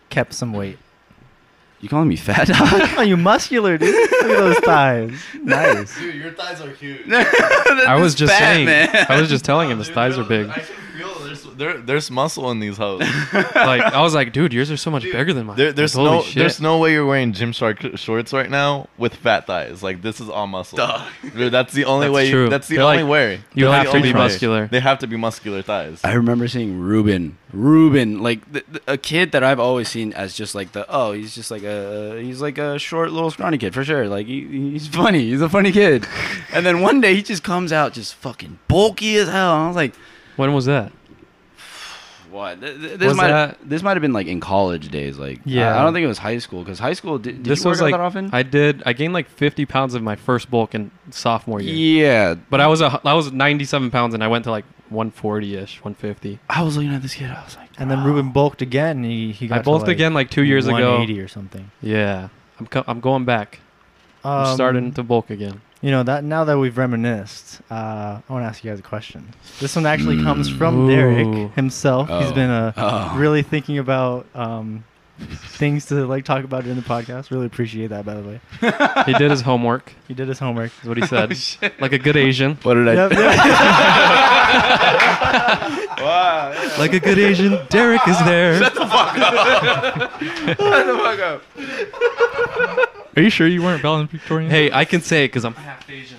kept 0.09 0.33
some 0.33 0.53
weight. 0.55 0.79
You 1.83 1.89
calling 1.89 2.09
me 2.09 2.15
fat 2.17 2.47
dog? 2.49 2.59
Oh, 2.97 3.03
you 3.03 3.17
muscular, 3.17 3.77
dude. 3.77 3.93
Look 3.93 4.13
at 4.23 4.27
those 4.29 4.59
thighs. 4.61 5.21
Nice. 5.43 5.99
Dude, 5.99 6.15
your 6.15 6.31
thighs 6.31 6.61
are 6.61 6.71
huge. 6.71 7.01
I 7.13 7.97
was 8.01 8.15
just 8.15 8.33
fat, 8.33 8.39
saying. 8.55 8.67
man. 8.67 9.07
I 9.09 9.21
was 9.21 9.29
just 9.29 9.45
telling 9.45 9.69
him 9.69 9.79
his 9.79 9.91
thighs 9.91 10.17
are 10.17 10.23
big. 10.25 10.49
I 11.03 11.15
feel 11.15 11.25
there's, 11.27 11.43
there, 11.57 11.79
there's 11.79 12.11
muscle 12.11 12.51
in 12.51 12.61
these 12.61 12.77
hoes. 12.77 13.03
Like 13.55 13.83
I 13.83 14.03
was 14.03 14.15
like, 14.15 14.33
dude, 14.33 14.53
yours 14.53 14.71
are 14.71 14.77
so 14.77 14.91
much 14.91 15.03
bigger 15.05 15.33
than 15.33 15.47
mine. 15.47 15.57
There, 15.57 15.73
there's 15.73 15.95
Like, 15.97 16.05
no 16.05 16.23
shit. 16.23 16.35
there's 16.37 16.61
no 16.61 16.79
way 16.79 16.93
you're 16.93 17.07
wearing 17.07 17.33
Gymshark 17.33 17.97
shorts 17.99 18.33
right 18.33 18.51
now 18.51 18.89
with 18.99 19.15
fat 19.15 19.47
thighs. 19.47 19.83
Like 19.83 20.03
this 20.03 20.21
is 20.21 20.29
all 20.29 20.47
muscle. 20.47 20.79
Dude, 21.37 21.53
that's 21.53 21.73
the 21.73 21.85
only 21.87 22.07
That's 22.09 22.15
way. 22.15 22.31
true. 22.31 22.49
That's 22.49 22.69
the 22.69 22.77
They're 22.77 22.85
only 22.85 23.03
like- 23.03 23.11
way. 23.11 23.41
you 23.55 23.65
They're 23.67 23.73
have 23.75 23.87
the 23.87 23.91
to 23.93 23.97
only 23.97 24.09
be 24.11 24.15
way. 24.15 24.19
muscular. 24.21 24.67
They 24.69 24.81
have 24.81 24.99
to 25.01 25.07
be 25.07 25.17
muscular 25.17 25.63
thighs. 25.63 26.01
I 26.05 26.13
remember 26.15 26.49
seeing 26.49 26.79
Ruben. 26.81 27.39
Ruben, 27.53 28.23
like 28.23 28.51
th- 28.53 28.65
th- 28.67 28.83
a 28.87 28.97
kid 28.97 29.33
that 29.33 29.45
I've 29.45 29.61
always 29.61 29.89
seen 29.89 30.13
as 30.15 30.35
just 30.35 30.55
like 30.55 30.73
the 30.73 30.87
oh, 30.89 31.13
he's 31.13 31.35
just 31.35 31.51
like 31.51 31.63
a 31.63 32.19
he's 32.23 32.41
like 32.41 32.59
a 32.59 32.79
short 32.79 33.13
little 33.13 33.31
scrawny 33.31 33.59
kid 33.59 33.75
for 33.75 33.85
sure. 33.85 34.09
Like 34.09 34.27
he, 34.27 34.47
he's 34.73 34.89
funny. 34.89 35.21
He's 35.31 35.43
a 35.43 35.49
funny 35.49 35.71
kid. 35.73 36.07
And 36.53 36.65
then 36.67 36.81
one 36.81 37.01
day 37.01 37.15
he 37.15 37.23
just 37.23 37.43
comes 37.45 37.73
out 37.73 37.93
just 37.93 38.15
fucking 38.17 38.59
bulky 38.69 39.17
as 39.17 39.29
hell. 39.29 39.55
And 39.55 39.65
I 39.65 39.67
was 39.69 39.77
like, 39.77 39.95
when 40.37 40.53
was 40.53 40.67
that? 40.67 40.93
what? 42.31 42.61
Th- 42.63 42.81
th- 42.81 42.99
This 42.99 43.09
Was 43.09 43.17
might 43.19 43.29
that- 43.29 43.59
this 43.63 43.83
might 43.83 43.93
have 43.93 44.01
been 44.01 44.15
like 44.15 44.27
in 44.27 44.41
college 44.41 44.89
days. 44.89 45.19
Like 45.19 45.41
Yeah. 45.45 45.77
I, 45.77 45.81
I 45.81 45.85
don't 45.85 45.93
think 45.93 46.05
it 46.05 46.09
was 46.09 46.19
high 46.19 46.39
school 46.39 46.63
because 46.65 46.79
high 46.79 46.95
school 46.95 47.19
did, 47.19 47.43
did 47.43 47.45
this 47.45 47.61
you 47.61 47.67
work 47.67 47.73
was 47.73 47.81
out 47.83 47.85
like 47.85 47.93
that 47.95 48.01
often? 48.01 48.31
I 48.33 48.43
did. 48.43 48.83
I 48.87 48.95
gained 48.95 49.13
like 49.13 49.29
50 49.29 49.67
pounds 49.67 49.95
of 49.95 50.03
my 50.03 50.17
first 50.17 50.51
bulk 50.51 50.75
in 50.75 50.91
sophomore 51.11 51.61
year. 51.61 51.75
yeah, 52.07 52.35
But 52.49 52.61
I 52.63 52.69
was 52.69 52.81
a 52.81 53.01
I 53.05 53.13
was 53.15 53.33
97 53.33 53.91
pounds 53.91 54.15
and 54.15 54.25
I 54.25 54.29
went 54.29 54.45
to 54.45 54.51
like 54.51 54.65
140 54.89 55.57
ish, 55.57 55.77
150. 55.85 56.39
I 56.49 56.63
was 56.63 56.77
looking 56.77 56.95
at 56.95 57.03
this 57.03 57.15
kid. 57.15 57.31
I 57.31 57.45
was 57.45 57.57
like, 57.57 57.69
And 57.79 57.91
then 57.91 58.03
Ruben 58.05 58.31
bulked 58.31 58.63
again. 58.63 59.05
He 59.05 59.33
he 59.33 59.49
got 59.49 59.57
I 59.57 59.59
to, 59.59 59.65
bulked 59.65 59.87
like, 59.87 59.95
again 59.97 60.15
like 60.15 60.31
two 60.31 60.45
years 60.45 60.67
ago. 60.67 60.75
180 60.75 61.21
or 61.21 61.29
something. 61.29 61.71
Yeah, 61.83 62.29
I'm 62.59 62.67
co- 62.67 62.85
I'm 62.87 63.01
going 63.01 63.25
back. 63.27 63.61
I'm 64.25 64.47
Um, 64.47 64.55
starting 64.55 64.93
to 64.95 65.03
bulk 65.03 65.29
again. 65.31 65.61
You 65.83 65.91
know 65.91 66.03
that 66.05 66.23
now 66.23 66.45
that 66.45 66.57
we've 66.59 66.79
reminisced, 66.79 67.61
uh, 67.71 68.21
I 68.29 68.33
want 68.33 68.45
to 68.45 68.47
ask 68.47 68.63
you 68.63 68.71
guys 68.71 68.79
a 68.79 68.83
question. 68.85 69.29
This 69.59 69.75
one 69.75 69.85
actually 69.85 70.23
comes 70.23 70.49
from 70.49 70.89
Ooh. 70.89 70.89
Derek 70.95 71.53
himself. 71.55 72.09
He's 72.09 72.31
been 72.33 72.51
uh, 72.51 72.73
Oh. 72.77 73.17
really 73.19 73.43
thinking 73.43 73.79
about 73.79 74.25
um, 74.37 74.85
things 75.19 75.87
to 75.87 76.07
like 76.07 76.25
talk 76.25 76.45
about 76.45 76.63
during 76.63 76.77
the 76.79 76.85
podcast. 76.85 77.33
Really 77.33 77.47
appreciate 77.47 77.89
that, 77.89 78.05
by 78.07 78.15
the 78.15 78.23
way. 78.23 78.41
He 79.07 79.13
did 79.15 79.33
his 79.33 79.41
homework. 79.41 79.93
He 80.07 80.15
did 80.15 80.29
his 80.29 80.39
homework. 80.39 80.71
Is 80.83 80.89
what 80.89 80.97
he 80.99 81.07
said. 81.07 81.37
like 81.81 81.93
a 81.93 81.99
good 81.99 82.17
Asian. 82.17 82.55
what 82.63 82.75
did 82.75 82.87
I? 82.89 82.95
Yep, 82.95 83.13
yep. 83.13 83.39
Like 86.79 86.95
a 86.95 87.01
good 87.01 87.19
Asian, 87.19 87.59
Derek 87.69 88.01
is 88.09 88.19
there. 88.25 88.59
Are 93.17 93.23
you 93.23 93.31
sure 93.31 93.47
you 93.47 93.63
weren't 93.63 93.83
valedictorian? 93.83 94.51
Hey, 94.51 94.71
I 94.73 94.85
can 94.85 95.01
say 95.03 95.25
it 95.25 95.29
because 95.29 95.45
I'm 95.45 95.55
half 95.55 95.89
Asian 95.91 96.19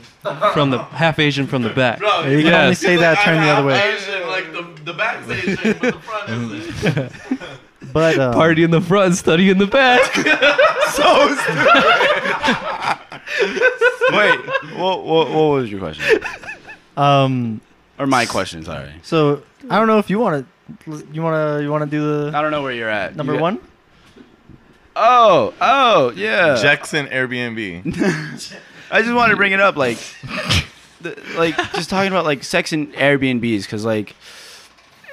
from 0.54 0.70
the 0.70 0.78
half 0.84 1.18
Asian 1.20 1.48
from 1.48 1.64
the 1.64 1.70
back. 1.82 2.00
Bro, 2.00 2.26
you 2.28 2.44
can 2.44 2.54
only 2.54 2.76
say 2.76 2.96
that 2.98 3.24
turn 3.24 3.42
the 3.42 3.48
other 3.50 3.66
way. 3.68 3.82
Asian, 3.96 4.28
like 4.28 4.52
the, 4.54 4.84
the 4.84 4.94
back's 4.94 5.28
Asian, 5.30 5.56
but 5.80 5.94
the 5.94 6.00
front 6.00 6.52
isn't. 6.54 7.12
But 7.92 8.18
um, 8.18 8.34
Party 8.34 8.64
in 8.64 8.72
the 8.72 8.82
front, 8.82 9.16
study 9.18 9.52
in 9.52 9.60
the 9.60 9.68
back. 9.68 10.02
so 10.16 11.36
stupid. 11.36 11.68
Wait, 14.12 14.40
what, 14.80 15.04
what 15.06 15.30
what 15.30 15.50
was 15.52 15.70
your 15.72 15.80
question? 15.80 16.20
um, 16.98 17.62
Or 18.00 18.08
my 18.08 18.26
question? 18.26 18.64
Sorry. 18.64 18.92
so 19.04 19.44
I 19.70 19.78
don't 19.78 19.88
know 19.88 20.00
if 20.00 20.10
you 20.10 20.18
want 20.18 20.48
to, 20.86 21.06
you 21.12 21.22
want 21.22 21.36
to, 21.36 21.62
you 21.64 21.70
want 21.70 21.84
to 21.84 21.90
do 21.90 22.30
the 22.32 22.38
I 22.38 22.42
don't 22.42 22.52
know 22.52 22.64
where 22.64 22.74
you're 22.74 22.90
at. 22.90 23.16
number 23.16 23.34
You- 23.36 23.40
one. 23.40 23.60
Oh, 24.96 25.54
oh, 25.60 26.12
yeah. 26.16 26.56
Jackson 26.62 27.08
Airbnb. 27.08 27.82
I 28.92 29.02
just 29.02 29.14
wanted 29.14 29.32
to 29.32 29.38
bring 29.38 29.52
it 29.52 29.60
up, 29.60 29.76
like, 29.76 29.98
the, 31.02 31.20
like 31.36 31.56
just 31.74 31.90
talking 31.90 32.12
about 32.12 32.26
like 32.26 32.44
sex 32.44 32.72
and 32.74 32.94
Airbnbs, 32.94 33.64
because 33.64 33.84
like 33.86 34.16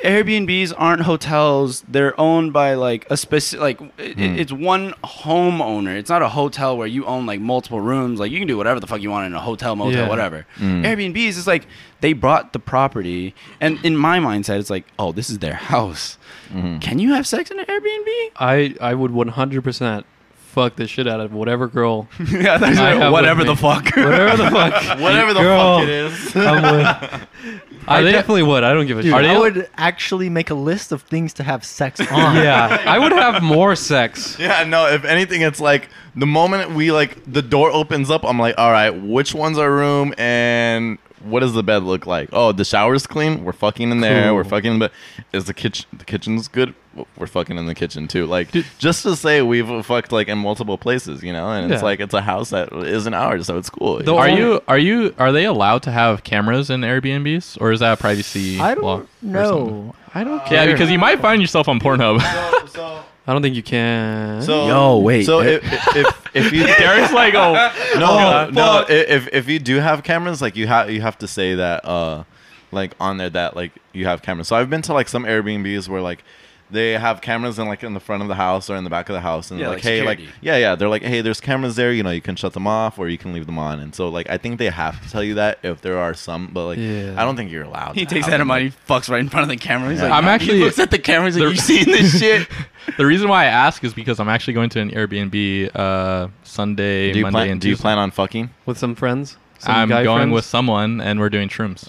Airbnbs 0.05 0.73
aren't 0.77 1.03
hotels; 1.03 1.83
they're 1.89 2.19
owned 2.21 2.53
by 2.53 2.75
like 2.75 3.07
a 3.11 3.17
specific, 3.17 3.61
like 3.61 3.81
it, 3.99 4.15
Hmm. 4.17 4.39
it's 4.39 4.53
one 4.53 4.93
homeowner. 5.05 5.97
It's 5.97 6.09
not 6.11 6.23
a 6.23 6.29
hotel 6.29 6.77
where 6.77 6.87
you 6.87 7.05
own 7.07 7.27
like 7.27 7.41
multiple 7.41 7.81
rooms. 7.81 8.19
Like 8.21 8.31
you 8.31 8.39
can 8.39 8.49
do 8.49 8.57
whatever 8.57 8.81
the 8.81 8.87
fuck 8.87 9.01
you 9.03 9.11
want 9.11 9.27
in 9.27 9.35
a 9.35 9.41
hotel, 9.41 9.77
motel, 9.77 10.03
Yeah. 10.03 10.09
whatever. 10.09 10.47
Mm. 10.59 10.85
Airbnbs 10.85 11.29
is 11.39 11.47
like 11.47 11.67
they 12.01 12.13
brought 12.13 12.53
the 12.53 12.59
property, 12.59 13.35
and 13.61 13.79
in 13.85 13.97
my 13.97 14.19
mindset, 14.19 14.59
it's 14.59 14.71
like, 14.71 14.85
oh, 14.99 15.13
this 15.13 15.29
is 15.31 15.39
their 15.41 15.55
house. 15.55 16.19
Mhm. 16.53 16.81
Can 16.81 16.99
you 16.99 17.13
have 17.15 17.27
sex 17.27 17.51
in 17.51 17.59
an 17.59 17.67
Airbnb? 17.67 18.31
I 18.37 18.75
I 18.81 18.95
would 18.95 19.11
100% 19.13 20.05
fuck 20.35 20.75
the 20.75 20.87
shit 20.89 21.07
out 21.07 21.21
of 21.21 21.33
whatever 21.33 21.69
girl. 21.69 22.09
yeah, 22.31 22.59
that's 22.59 22.77
I 22.79 22.95
have 22.97 23.13
whatever 23.17 23.45
the 23.45 23.55
fuck. 23.55 23.85
Whatever 23.95 24.37
the 24.37 24.51
fuck. 24.51 24.99
Whatever 25.01 25.33
the 25.33 25.41
Girl. 25.41 25.79
fuck 25.79 25.83
it 25.85 25.89
is. 25.89 26.37
I'm 26.37 26.63
with. 26.77 27.61
I 27.89 28.03
they- 28.03 28.13
definitely 28.13 28.43
would. 28.43 28.63
I 28.65 28.73
don't 28.75 28.87
give 28.87 28.99
a 28.99 29.03
Dude, 29.03 29.13
shit. 29.15 29.25
I 29.27 29.39
would 29.39 29.69
actually 29.77 30.29
make 30.29 30.51
a 30.51 30.55
list 30.55 30.91
of 30.93 31.03
things 31.03 31.33
to 31.35 31.43
have 31.45 31.65
sex 31.65 32.01
on. 32.01 32.37
yeah, 32.37 32.83
I 32.87 32.99
would 32.99 33.13
have 33.13 33.43
more 33.43 33.75
sex. 33.77 34.37
Yeah, 34.41 34.65
no, 34.65 34.87
if 34.89 35.05
anything, 35.05 35.43
it's 35.43 35.61
like 35.61 35.89
the 36.17 36.27
moment 36.27 36.73
we 36.73 36.91
like 36.93 37.17
the 37.33 37.43
door 37.43 37.71
opens 37.71 38.11
up, 38.11 38.25
I'm 38.25 38.39
like, 38.39 38.57
all 38.59 38.71
right, 38.73 38.91
which 38.91 39.35
one's 39.35 39.57
our 39.59 39.71
room 39.71 40.15
and 40.19 40.99
what 41.23 41.41
does 41.41 41.53
the 41.53 41.63
bed 41.63 41.83
look 41.83 42.07
like? 42.07 42.29
Oh, 42.33 42.53
the 42.53 42.65
shower's 42.65 43.07
clean. 43.07 43.45
We're 43.45 43.53
fucking 43.53 43.91
in 43.91 44.01
there. 44.01 44.25
Cool. 44.29 44.37
We're 44.37 44.45
fucking. 44.45 44.79
But 44.79 44.93
is 45.33 45.45
the 45.45 45.55
kitchen 45.55 45.87
the 45.93 46.05
kitchen's 46.05 46.49
good? 46.49 46.75
We're 47.17 47.29
fucking 47.29 47.57
in 47.57 47.67
the 47.67 47.75
kitchen 47.75 48.09
too. 48.09 48.27
Like 48.27 48.51
Dude. 48.51 48.67
just 48.79 49.05
to 49.05 49.15
say 49.15 49.43
we've 49.43 49.69
fucked 49.87 50.11
like 50.11 50.27
in 50.29 50.39
multiple 50.39 50.77
places, 50.77 51.23
you 51.23 51.33
know. 51.33 51.49
And 51.51 51.73
it's 51.73 51.83
like 51.85 52.01
it's 52.01 52.15
a 52.15 52.21
house 52.21 52.51
that 52.51 52.73
isn't 52.73 53.15
ours, 53.15 53.47
so 53.47 53.57
it's 53.59 53.71
cool. 53.71 53.99
The 54.03 54.13
Are 54.15 54.29
only- 54.29 54.41
you 54.41 54.61
are 54.67 54.79
you 54.79 55.15
are 55.19 55.31
they 55.31 55.45
allowed 55.45 55.83
to 55.85 55.93
have 55.93 56.25
cameras 56.25 56.69
in 56.69 56.81
Airbnbs 56.81 57.61
or 57.61 57.71
is 57.71 57.81
that 57.81 57.93
a 57.93 57.97
privacy 57.97 58.59
I 58.61 58.75
don't 58.75 59.09
know. 59.23 59.95
I 60.15 60.25
don't 60.25 60.45
care. 60.45 60.67
Yeah, 60.67 60.73
because 60.73 60.91
you 60.91 60.99
might 60.99 61.21
find 61.21 61.41
yourself 61.41 61.69
on 61.69 61.79
Pornhub. 61.81 62.21
so, 62.21 62.67
so, 62.67 63.05
I 63.27 63.33
don't 63.33 63.43
think 63.43 63.55
you 63.55 63.63
can. 63.63 64.43
so 64.43 64.67
Yo, 64.67 64.99
wait. 64.99 65.25
So 65.25 65.41
if, 65.41 65.63
if 65.97 66.21
if 66.35 66.53
you 66.53 66.67
Derek's 66.79 67.13
like, 67.13 67.35
oh, 67.35 67.53
no, 67.99 68.51
no. 68.51 68.85
If 68.89 69.29
if 69.33 69.49
you 69.49 69.59
do 69.59 69.77
have 69.77 70.03
cameras, 70.03 70.41
like 70.41 70.57
you 70.57 70.67
have 70.67 70.91
you 70.91 71.01
have 71.01 71.19
to 71.19 71.29
say 71.29 71.55
that, 71.55 71.85
uh, 71.85 72.25
like 72.73 72.93
on 72.99 73.19
there 73.19 73.31
that 73.31 73.55
like 73.55 73.73
you 73.93 74.07
have 74.07 74.23
cameras. 74.23 74.49
So 74.49 74.57
I've 74.57 74.71
been 74.71 74.83
to 74.83 74.95
like 74.95 75.09
some 75.09 75.25
Airbnbs 75.25 75.89
where 75.89 76.01
like 76.01 76.25
they 76.71 76.93
have 76.93 77.21
cameras 77.21 77.59
in 77.59 77.67
like 77.67 77.83
in 77.83 77.95
the 77.95 78.01
front 78.01 78.23
of 78.23 78.29
the 78.29 78.35
house 78.35 78.71
or 78.71 78.77
in 78.77 78.85
the 78.85 78.91
back 78.91 79.09
of 79.09 79.15
the 79.15 79.21
house, 79.21 79.51
and 79.51 79.59
Yeah, 79.61 79.67
they're 79.67 79.75
like, 79.77 79.85
like 79.85 79.93
hey, 79.93 80.03
like 80.03 80.21
yeah, 80.41 80.57
yeah, 80.57 80.75
they're 80.75 80.89
like, 80.89 81.03
hey, 81.03 81.21
there's 81.21 81.41
cameras 81.41 81.77
there. 81.77 81.93
You 81.93 82.03
know, 82.03 82.11
you 82.11 82.21
can 82.21 82.37
shut 82.37 82.53
them 82.53 82.67
off 82.67 82.99
or 82.99 83.09
you 83.09 83.19
can 83.19 83.33
leave 83.33 83.47
them 83.47 83.59
on. 83.59 83.81
And 83.81 83.95
so 83.95 84.09
like 84.09 84.29
I 84.31 84.39
think 84.39 84.59
they 84.59 84.69
have 84.71 85.03
to 85.03 85.11
tell 85.11 85.23
you 85.25 85.35
that 85.35 85.59
if 85.63 85.81
there 85.81 85.99
are 85.99 86.15
some, 86.15 86.49
but 86.53 86.67
like 86.67 86.79
Yeah. 86.79 87.15
I 87.17 87.25
don't 87.25 87.37
think 87.37 87.51
you're 87.51 87.65
allowed. 87.65 87.95
He 87.97 88.05
to 88.05 88.15
takes 88.15 88.27
have 88.27 88.31
that 88.33 88.35
in 88.37 88.41
them, 88.41 88.49
mind. 88.49 88.65
like- 88.65 88.73
He 88.75 88.93
fucks 88.93 89.11
right 89.11 89.21
in 89.21 89.29
front 89.29 89.43
of 89.45 89.49
the 89.49 89.57
camera. 89.57 89.91
He's 89.91 89.99
Yeah. 89.99 90.05
like, 90.07 90.13
I'm 90.15 90.25
actually- 90.29 90.59
He 90.59 90.65
looks 90.65 90.79
at 90.79 90.91
the 90.91 90.99
cameras 90.99 91.37
like, 91.37 91.45
the- 91.45 91.51
you 91.55 91.57
seen 91.61 91.85
this 91.87 92.19
shit? 92.21 92.49
the 92.97 93.07
reason 93.07 93.29
why 93.29 93.43
I 93.45 93.47
ask 93.47 93.83
is 93.85 93.93
because 93.95 94.21
I'm 94.21 94.29
actually 94.29 94.55
going 94.55 94.71
to 94.71 94.81
an 94.81 94.91
Airbnb 94.91 95.71
uh, 95.77 96.29
Sunday, 96.45 97.13
Do 97.13 97.19
you 97.19 97.25
Monday, 97.25 97.37
plan? 97.39 97.51
and 97.51 97.61
Do 97.61 97.69
you 97.69 97.77
plan 97.77 97.99
on 97.99 98.11
fucking? 98.11 98.51
with 98.67 98.79
some 98.79 98.95
friends. 98.95 99.37
Some 99.59 99.75
I'm 99.75 99.89
going 99.89 100.05
friends? 100.07 100.33
with 100.33 100.45
someone, 100.45 101.01
and 101.01 101.21
we're 101.21 101.29
doing 101.29 101.49
shrooms. 101.49 101.89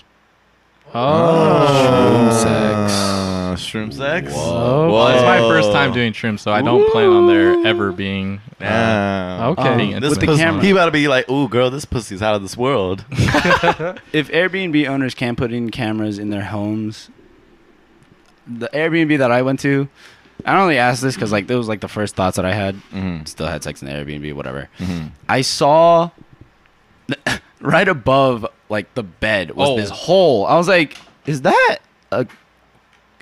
Oh. 0.94 2.32
shroom 2.32 2.34
sex. 2.42 2.94
Uh, 2.94 3.56
shroom 3.56 3.94
sex. 3.94 4.34
Whoa. 4.34 4.92
Well, 4.92 5.08
it's 5.10 5.24
my 5.24 5.39
first 5.39 5.72
time 5.72 5.94
doing 5.94 6.14
shrooms, 6.14 6.39
so 6.39 6.52
I 6.52 6.62
don't 6.62 6.89
plan 6.92 7.10
on 7.10 7.28
there 7.28 7.66
ever 7.66 7.92
being. 7.92 8.38
Uh, 8.60 8.64
Yeah. 8.66 9.48
Okay. 9.58 9.78
being 9.78 10.00
This 10.00 10.12
With 10.12 10.20
the 10.20 10.26
pussy, 10.28 10.42
camera. 10.42 10.62
he 10.64 10.72
about 10.72 10.86
to 10.86 10.92
be 10.92 11.08
like, 11.08 11.30
"Ooh, 11.30 11.48
girl, 11.50 11.70
this 11.70 11.86
pussy's 11.86 12.22
out 12.22 12.36
of 12.36 12.42
this 12.42 12.56
world." 12.58 13.06
if 13.12 14.30
Airbnb 14.32 14.88
owners 14.88 15.14
can't 15.16 15.38
put 15.38 15.52
in 15.52 15.70
cameras 15.72 16.20
in 16.20 16.30
their 16.30 16.44
homes, 16.46 17.10
the 18.48 18.68
Airbnb 18.74 19.18
that 19.20 19.32
I 19.32 19.42
went 19.42 19.60
to, 19.62 19.88
I 20.46 20.54
don't 20.54 20.62
only 20.64 20.78
asked 20.78 21.02
this 21.02 21.16
because 21.16 21.32
like 21.32 21.48
that 21.48 21.58
was 21.58 21.68
like 21.68 21.82
the 21.82 21.88
first 21.88 22.16
thoughts 22.16 22.36
that 22.38 22.46
I 22.46 22.54
had. 22.54 22.76
mm-hmm. 22.76 23.26
Still 23.26 23.48
had 23.48 23.64
sex 23.64 23.82
in 23.82 23.88
the 23.88 23.94
Airbnb, 23.94 24.34
whatever. 24.34 24.70
Mm-hmm. 24.80 25.08
I 25.30 25.42
saw 25.42 26.10
right 27.62 27.88
above 27.88 28.45
like 28.70 28.93
the 28.95 29.03
bed 29.03 29.51
was 29.51 29.70
Oh. 29.70 29.76
this 29.78 29.89
hole. 29.89 30.45
I 30.45 30.55
was 30.55 30.68
like, 30.68 30.97
is 31.26 31.41
that 31.43 31.80
a 32.12 32.28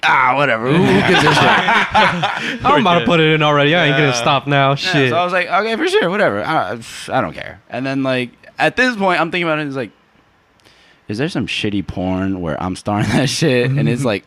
ah 0.03 0.33
whatever? 0.35 0.71
Who 0.71 0.77
gives 0.85 1.23
a 1.23 1.33
shit? 1.33 2.63
I'm 2.65 2.81
about 2.81 2.99
to 2.99 3.05
put 3.05 3.19
it 3.19 3.33
in 3.33 3.43
already. 3.43 3.75
I 3.75 3.85
ain't 3.87 3.95
Yeah. 3.97 4.05
gonna 4.07 4.13
stop 4.15 4.47
now. 4.47 4.69
Yeah, 4.71 4.75
Shit. 4.75 5.09
so 5.09 5.17
I 5.17 5.23
was 5.23 5.33
like, 5.33 5.47
okay, 5.47 5.75
for 5.75 5.87
sure, 5.87 6.09
whatever. 6.09 6.43
I, 6.43 6.79
I 7.09 7.21
don't 7.21 7.33
care. 7.33 7.61
And 7.69 7.85
then 7.85 8.03
like 8.03 8.31
at 8.57 8.75
this 8.75 8.95
point, 8.95 9.19
I'm 9.21 9.31
thinking 9.31 9.47
about 9.47 9.59
it. 9.59 9.67
It's 9.67 9.75
like, 9.75 9.91
is 11.07 11.17
there 11.17 11.29
some 11.29 11.47
shitty 11.47 11.85
porn 11.87 12.41
where 12.41 12.61
I'm 12.61 12.75
starring 12.75 13.07
that 13.09 13.29
shit? 13.29 13.69
and 13.71 13.89
it's 13.89 14.05
like, 14.05 14.23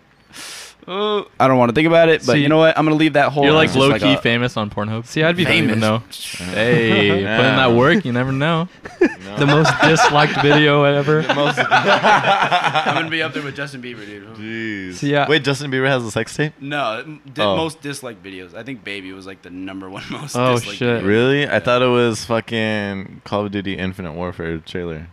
oh, 0.89 1.29
I 1.41 1.49
don't 1.49 1.59
want 1.59 1.71
to 1.71 1.75
think 1.75 1.87
about 1.87 2.09
it. 2.09 2.25
But 2.27 2.33
See- 2.35 2.43
you 2.43 2.49
know 2.49 2.59
what? 2.59 2.77
I'm 2.79 2.85
gonna 2.85 2.97
leave 2.97 3.13
that 3.15 3.33
whole. 3.33 3.45
You're 3.45 3.53
like 3.53 3.69
as 3.71 3.75
just 3.75 3.89
low 3.89 3.99
key 3.99 4.15
a- 4.15 4.21
famous 4.21 4.57
on 4.57 4.71
Pornhub. 4.71 5.07
See, 5.07 5.23
I'd 5.23 5.37
be 5.37 5.43
You 5.43 5.49
famous. 5.49 5.79
know. 5.79 6.03
Hey, 6.53 7.09
put 7.11 7.17
in 7.19 7.25
that 7.25 7.73
work. 7.73 8.05
You 8.05 8.13
never 8.13 8.33
know. 8.33 8.69
the 9.39 9.47
most 9.47 9.73
disliked 9.83 10.41
video 10.43 10.83
ever. 10.85 11.23
Most- 11.35 11.59
I'm 11.71 12.95
gonna 12.95 13.11
be 13.11 13.23
up 13.23 13.33
there 13.33 13.43
with 13.43 13.57
Justin 13.57 13.83
Bieber, 13.83 14.05
dude. 14.05 14.27
Jeez. 14.37 14.95
So, 14.97 15.07
yeah. 15.07 15.29
Wait, 15.29 15.45
Justin 15.45 15.71
Bieber 15.71 15.87
has 15.87 16.05
a 16.05 16.11
sex 16.11 16.35
tape? 16.37 16.53
No, 16.61 17.03
di- 17.33 17.43
Oh. 17.43 17.57
most 17.57 17.81
disliked 17.81 18.23
videos. 18.23 18.55
I 18.55 18.63
think 18.63 18.85
Baby 18.85 19.13
was 19.13 19.27
like 19.27 19.43
the 19.43 19.51
number 19.51 19.89
one 19.91 20.03
most. 20.11 20.37
Oh, 20.37 20.55
disliked 20.57 20.79
shit. 20.79 21.03
video. 21.03 21.09
Really? 21.09 21.49
I 21.49 21.61
thought 21.61 21.83
it 21.83 21.87
was 21.87 22.25
fucking 22.25 23.23
Call 23.25 23.47
of 23.47 23.53
Duty 23.53 23.77
Infinite 23.79 24.13
Warfare 24.13 24.59
trailer. 24.59 25.09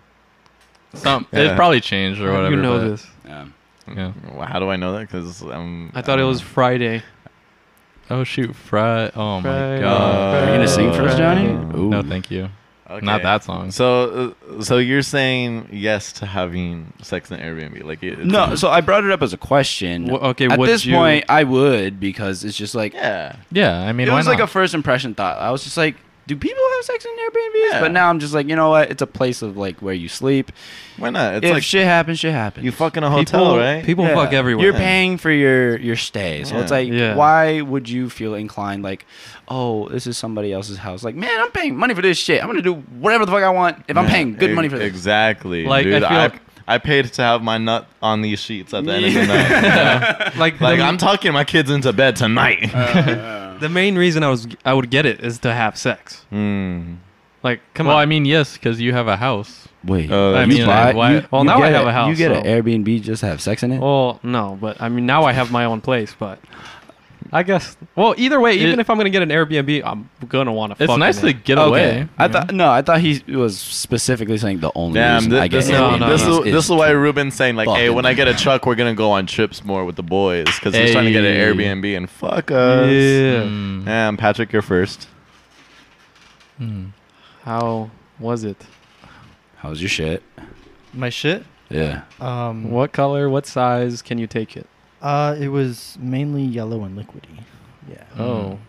Some 0.93 1.28
Yeah. 1.32 1.53
it 1.53 1.55
probably 1.55 1.82
changed 1.82 2.20
or 2.22 2.32
whatever. 2.32 2.55
you 2.55 2.61
know 2.61 2.80
but- 2.80 2.88
this? 2.89 3.07
Yeah. 3.26 3.45
Yeah. 3.95 4.45
How 4.45 4.59
do 4.59 4.69
I 4.69 4.75
know 4.75 4.93
that? 4.93 5.01
Because 5.01 5.41
I'm. 5.41 5.91
I 5.95 6.01
thought 6.01 6.19
it 6.19 6.23
was 6.23 6.41
Friday. 6.41 7.03
Oh 8.09 8.23
shoot, 8.23 8.55
Fry. 8.55 9.11
Oh 9.15 9.37
my 9.37 9.41
Friday. 9.43 9.81
god. 9.81 10.43
Are 10.43 10.45
you 10.47 10.53
gonna 10.57 10.67
sing 10.67 10.91
for 10.93 11.03
us, 11.03 11.17
Johnny? 11.17 11.47
Ooh. 11.77 11.89
No, 11.89 12.01
thank 12.01 12.31
you. 12.31 12.49
Okay. 12.89 13.05
Not 13.05 13.21
that 13.21 13.43
song. 13.43 13.69
So, 13.69 14.33
uh, 14.49 14.63
so 14.63 14.79
you're 14.79 15.03
saying 15.03 15.69
yes 15.71 16.11
to 16.13 16.25
having 16.25 16.91
sex 17.03 17.29
in 17.29 17.39
Airbnb? 17.39 17.83
Like 17.83 18.01
it, 18.01 18.17
it's 18.17 18.25
No, 18.25 18.55
so 18.55 18.69
I 18.69 18.81
brought 18.81 19.03
it 19.03 19.11
up 19.11 19.21
as 19.21 19.31
a 19.31 19.37
question. 19.37 20.09
Wh- 20.09 20.23
okay, 20.23 20.47
At 20.47 20.57
would 20.57 20.67
this 20.67 20.85
you- 20.87 20.95
point, 20.95 21.25
I 21.29 21.43
would 21.43 21.99
because 21.99 22.43
it's 22.43 22.57
just 22.57 22.73
like 22.73 22.95
yeah. 22.95 23.35
Yeah, 23.51 23.79
I 23.79 23.93
mean, 23.93 24.07
it 24.07 24.11
why 24.11 24.17
was 24.17 24.25
like 24.25 24.39
a 24.39 24.41
not? 24.41 24.49
first 24.49 24.73
impression 24.73 25.13
thought. 25.13 25.37
I 25.37 25.51
was 25.51 25.63
just 25.63 25.77
like, 25.77 25.97
do 26.30 26.36
people 26.38 26.61
have 26.75 26.86
sex 26.86 27.03
in 27.05 27.11
Airbnbs? 27.11 27.71
Yeah. 27.71 27.80
But 27.82 27.91
now 27.91 28.07
I'm 28.09 28.19
just 28.19 28.36
like, 28.36 28.47
you 28.47 28.55
know 28.55 28.69
what? 28.69 28.91
It's 28.91 29.01
a 29.01 29.07
place 29.07 29.41
of 29.41 29.57
like 29.57 29.82
where 29.82 29.95
you 29.95 30.07
sleep. 30.07 30.51
Why 30.97 31.09
not? 31.09 31.36
It's 31.36 31.45
if 31.47 31.53
like 31.53 31.63
shit 31.63 31.86
happens, 31.86 32.19
shit 32.19 32.32
happens. 32.34 32.63
you 32.65 32.71
fuck 32.71 32.95
in 32.97 33.03
a 33.03 33.09
hotel, 33.09 33.39
people, 33.45 33.57
right? 33.57 33.84
People 33.84 34.05
Yeah. 34.05 34.13
fuck 34.15 34.32
everywhere. 34.32 34.63
You're 34.63 34.73
paying 34.75 35.17
for 35.17 35.32
your 35.32 35.77
your 35.80 35.95
stay, 35.95 36.43
so 36.43 36.57
it's 36.59 36.69
like, 36.71 36.88
Yeah. 36.88 37.15
why 37.15 37.61
would 37.61 37.89
you 37.89 38.09
feel 38.09 38.36
inclined 38.36 38.84
like, 38.84 39.05
oh, 39.47 39.89
this 39.89 40.05
is 40.05 40.17
somebody 40.17 40.53
else's 40.53 40.77
house? 40.77 41.03
Like, 41.03 41.15
man, 41.15 41.41
I'm 41.41 41.51
paying 41.51 41.75
money 41.75 41.95
for 41.95 42.03
this 42.03 42.17
shit. 42.19 42.41
I'm 42.41 42.47
gonna 42.47 42.61
do 42.61 42.75
whatever 42.75 43.25
the 43.25 43.32
fuck 43.32 43.43
I 43.43 43.49
want 43.49 43.84
if 43.88 43.97
I'm 43.97 44.05
paying 44.05 44.36
good 44.36 44.51
money 44.51 44.69
for 44.69 44.77
this. 44.77 44.88
Exactly. 44.88 45.65
Like, 45.65 45.88
I 45.88 45.99
feel 45.99 46.05
I, 46.05 46.17
like- 46.27 46.41
I 46.70 46.78
paid 46.78 47.11
to 47.13 47.22
have 47.22 47.41
my 47.41 47.57
nut 47.57 47.88
on 48.01 48.22
these 48.22 48.39
sheets 48.39 48.74
at 48.74 48.86
the 48.86 48.93
end 48.93 49.05
of 49.05 49.13
the 49.13 49.26
night. 49.26 50.36
like 50.38 50.61
like 50.61 50.78
the, 50.80 50.84
I'm 50.86 50.97
talking 50.97 51.34
my 51.34 51.43
kids 51.43 51.70
into 51.70 51.91
bed 51.93 52.15
tonight. 52.15 52.74
Uh, 52.74 53.57
the 53.59 53.70
main 53.70 53.97
reason 53.97 54.24
I 54.24 54.30
was 54.30 54.47
I 54.63 54.74
would 54.74 54.89
get 54.89 55.05
it 55.05 55.20
is 55.22 55.39
to 55.39 55.53
have 55.53 55.78
sex. 55.78 56.26
Hmm. 56.30 56.95
Like, 57.41 57.61
come 57.74 57.88
well, 57.88 57.95
on. 57.95 58.01
I 58.01 58.05
mean, 58.05 58.26
yes, 58.26 58.53
because 58.55 58.82
you 58.82 58.91
have 58.93 59.07
a 59.07 59.15
house. 59.15 59.67
Wait, 59.86 60.11
Uh, 60.11 60.34
I 60.34 60.41
you 60.43 60.47
mean, 60.57 60.65
buy- 60.67 60.93
why- 60.93 61.11
you- 61.13 61.26
well, 61.32 61.41
you 61.41 61.47
now 61.47 61.55
I 61.59 61.70
get 61.70 61.76
have 61.76 61.88
a 61.88 61.91
house, 61.93 62.09
You 62.09 62.15
get 62.17 62.34
so- 62.34 62.41
an 62.41 62.45
Airbnb 62.45 63.01
just 63.01 63.22
to 63.22 63.28
have 63.28 63.39
sex 63.41 63.63
in 63.63 63.72
it. 63.72 63.80
well, 63.80 64.20
no, 64.24 64.57
but 64.59 64.82
I 64.82 64.89
mean 64.89 65.05
now 65.05 65.24
I 65.24 65.32
have 65.32 65.49
my 65.51 65.63
own 65.65 65.80
place, 65.82 66.13
but 66.20 66.38
I 67.32 67.43
guess. 67.43 67.77
Well, 67.95 68.15
either 68.17 68.39
way, 68.39 68.53
even 68.55 68.73
It- 68.73 68.80
if 68.80 68.89
I'm 68.89 68.97
gonna 68.97 69.09
get 69.11 69.21
an 69.21 69.30
Airbnb, 69.30 69.84
I'm 69.86 70.09
gonna 70.27 70.51
want 70.51 70.75
to. 70.77 70.84
It's 70.84 70.97
nice 70.97 71.21
to 71.21 71.32
get 71.34 71.57
Okay. 71.59 71.67
away. 71.69 72.07
I 72.17 72.27
thought 72.27 72.51
no, 72.53 72.69
I 72.71 72.82
thought 72.82 73.01
he 73.01 73.21
was 73.27 73.57
specifically 73.57 74.38
saying 74.38 74.61
the 74.61 74.71
only 74.73 74.99
Damn, 74.99 75.15
reason 75.17 75.32
thi- 75.32 75.38
I 75.38 75.47
get 75.47 75.57
this, 75.57 75.65
is, 75.65 75.71
No, 75.71 75.95
no, 75.97 76.09
this, 76.09 76.25
no. 76.25 76.43
is, 76.43 76.53
this 76.53 76.65
is 76.65 76.71
why 76.71 76.89
Ruben's 76.89 77.36
saying 77.36 77.55
like, 77.55 77.67
hey, 77.67 77.73
fucking- 77.88 77.95
when 77.95 78.05
I 78.05 78.13
get 78.13 78.27
a 78.27 78.34
truck, 78.34 78.65
we're 78.65 78.75
gonna 78.75 78.95
go 78.95 79.11
on 79.11 79.25
trips 79.27 79.63
more 79.63 79.86
with 79.86 79.95
the 79.95 80.03
boys 80.03 80.45
because 80.55 80.75
he's 80.75 80.91
trying 80.91 81.05
to 81.05 81.11
get 81.11 81.23
an 81.23 81.36
Hey. 81.36 81.41
Airbnb 81.73 81.95
and 81.97 82.09
fuck 82.09 82.49
us. 82.51 82.88
Yeah. 82.89 83.43
Mm. 83.43 83.86
Damn, 83.86 84.17
Patrick, 84.17 84.51
you're 84.51 84.61
first. 84.63 85.07
Mm. 86.59 86.89
How 87.45 87.89
was 88.19 88.43
it? 88.43 88.65
How's 89.57 89.82
your 89.82 89.89
shit? 89.89 90.23
My 90.93 91.09
shit. 91.09 91.43
Yeah. 91.69 92.01
Um, 92.19 92.71
What 92.71 92.91
color? 92.91 93.30
What 93.30 93.45
size? 93.45 94.01
Can 94.01 94.17
you 94.17 94.25
take 94.27 94.57
it? 94.57 94.65
Uh, 95.01 95.35
it 95.39 95.47
was 95.49 95.97
mainly 95.99 96.43
yellow 96.43 96.83
and 96.83 96.97
liquidy. 96.97 97.43
Yeah. 97.89 98.03
Oh, 98.17 98.59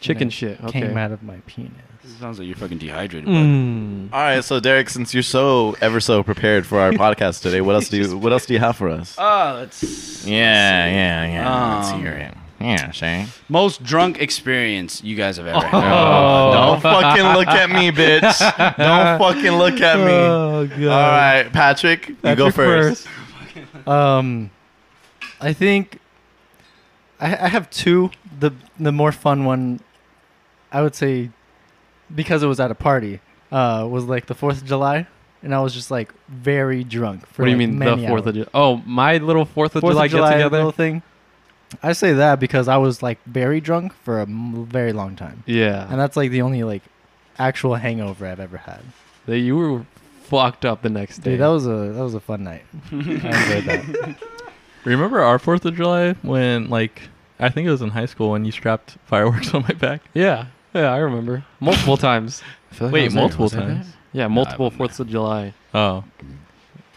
chicken 0.00 0.28
it 0.28 0.32
shit. 0.32 0.62
Okay. 0.64 0.80
Came 0.80 0.96
out 0.96 1.12
of 1.12 1.22
my 1.22 1.36
penis. 1.46 1.72
Sounds 2.18 2.38
like 2.38 2.48
you're 2.48 2.56
fucking 2.56 2.78
dehydrated. 2.78 3.26
bud. 3.26 3.32
Mm. 3.32 4.12
All 4.12 4.20
right, 4.20 4.42
so 4.42 4.58
Derek, 4.58 4.88
since 4.90 5.12
you're 5.14 5.22
so 5.22 5.76
ever 5.80 6.00
so 6.00 6.22
prepared 6.22 6.66
for 6.66 6.80
our 6.80 6.90
podcast 7.04 7.42
today, 7.42 7.60
what 7.60 7.74
else 7.74 7.88
do 7.88 7.98
you 7.98 8.16
what 8.18 8.32
else 8.32 8.46
do 8.46 8.54
you 8.54 8.58
have 8.60 8.76
for 8.76 8.88
us? 8.88 9.14
Oh, 9.18 9.56
let's. 9.60 10.26
yeah, 10.26 10.86
yeah, 10.86 11.26
yeah. 11.26 11.76
Let's 11.76 11.90
Um, 11.92 12.00
hear 12.00 12.12
it. 12.12 12.34
Yeah, 12.58 12.90
Shane. 12.90 13.28
Most 13.48 13.82
drunk 13.82 14.20
experience 14.20 15.02
you 15.02 15.16
guys 15.16 15.38
have 15.38 15.46
ever 15.46 15.64
had. 15.66 15.82
Oh. 15.82 16.52
Don't 16.52 16.80
fucking 16.82 17.24
look 17.32 17.48
at 17.48 17.70
me, 17.70 17.90
bitch. 17.90 18.38
Don't 18.76 19.18
fucking 19.18 19.52
look 19.52 19.80
at 19.80 19.96
me. 19.98 20.12
Oh 20.12 20.66
god. 20.66 20.82
All 20.88 21.10
right, 21.44 21.52
Patrick, 21.52 22.08
you 22.08 22.14
go 22.36 22.50
Patrick 22.50 22.54
first. 22.54 23.06
Um, 23.86 24.50
I 25.40 25.52
think 25.52 25.98
I, 27.20 27.26
I 27.46 27.48
have 27.48 27.70
two. 27.70 28.10
The 28.38 28.52
the 28.78 28.92
more 28.92 29.12
fun 29.12 29.44
one, 29.44 29.80
I 30.72 30.82
would 30.82 30.94
say, 30.94 31.30
because 32.14 32.42
it 32.42 32.46
was 32.46 32.60
at 32.60 32.70
a 32.70 32.74
party, 32.74 33.20
uh, 33.52 33.86
was 33.90 34.04
like 34.04 34.26
the 34.26 34.34
Fourth 34.34 34.62
of 34.62 34.66
July, 34.68 35.06
and 35.42 35.54
I 35.54 35.60
was 35.60 35.74
just 35.74 35.90
like 35.90 36.12
very 36.28 36.84
drunk. 36.84 37.26
For 37.26 37.42
What 37.42 37.46
do 37.46 37.50
you 37.52 37.56
like, 37.58 37.68
mean 37.70 38.00
the 38.02 38.08
Fourth 38.08 38.26
of. 38.26 38.34
July? 38.34 38.48
Oh, 38.54 38.76
my 38.86 39.18
little 39.18 39.44
Fourth 39.44 39.74
of 39.76 39.80
Fourth 39.80 39.92
July, 39.94 40.04
of 40.06 40.10
July 40.10 40.30
get 40.30 40.36
together. 40.38 40.56
little 40.58 40.72
thing? 40.72 41.02
I 41.82 41.92
say 41.92 42.12
that 42.14 42.40
because 42.40 42.66
I 42.66 42.78
was 42.78 43.02
like 43.02 43.22
very 43.26 43.60
drunk 43.60 43.92
for 43.94 44.18
a 44.18 44.22
m- 44.22 44.66
very 44.66 44.92
long 44.92 45.14
time, 45.16 45.44
Yeah. 45.46 45.86
and 45.88 46.00
that's 46.00 46.16
like 46.16 46.30
the 46.32 46.42
only 46.42 46.64
like 46.64 46.82
actual 47.38 47.76
hangover 47.76 48.26
I've 48.26 48.40
ever 48.40 48.56
had. 48.56 48.80
That 49.26 49.38
you 49.38 49.56
were 49.56 49.86
fucked 50.24 50.64
up 50.64 50.82
the 50.82 50.88
next 50.90 51.18
day. 51.18 51.32
Dude, 51.32 51.40
that 51.40 51.46
was 51.48 51.66
a 51.66 51.92
that 51.94 52.02
was 52.02 52.14
a 52.14 52.20
fun 52.20 52.42
night. 52.44 52.64
I 52.90 52.94
enjoyed 52.96 53.64
that. 53.64 54.16
Remember 54.84 55.20
our 55.20 55.38
Fourth 55.38 55.64
of 55.64 55.74
July 55.76 56.12
when 56.22 56.68
like 56.70 57.02
I 57.38 57.48
think 57.48 57.66
it 57.66 57.70
was 57.70 57.82
in 57.82 57.90
high 57.90 58.06
school 58.06 58.30
when 58.30 58.44
you 58.44 58.52
strapped 58.52 58.96
fireworks 59.06 59.54
on 59.54 59.62
my 59.62 59.74
back. 59.74 60.02
yeah. 60.14 60.46
Yeah, 60.72 60.92
I 60.94 60.98
remember. 60.98 61.44
Multiple 61.58 61.96
times. 62.08 62.42
I 62.80 62.84
like 62.84 62.92
Wait, 62.92 63.04
was 63.06 63.14
there. 63.14 63.22
multiple 63.22 63.48
there? 63.48 63.60
times. 63.60 63.86
Yeah, 64.12 64.28
multiple 64.28 64.66
wasn't 64.66 64.78
Fourths 64.78 65.00
of 65.00 65.08
July. 65.08 65.52
Oh, 65.74 66.04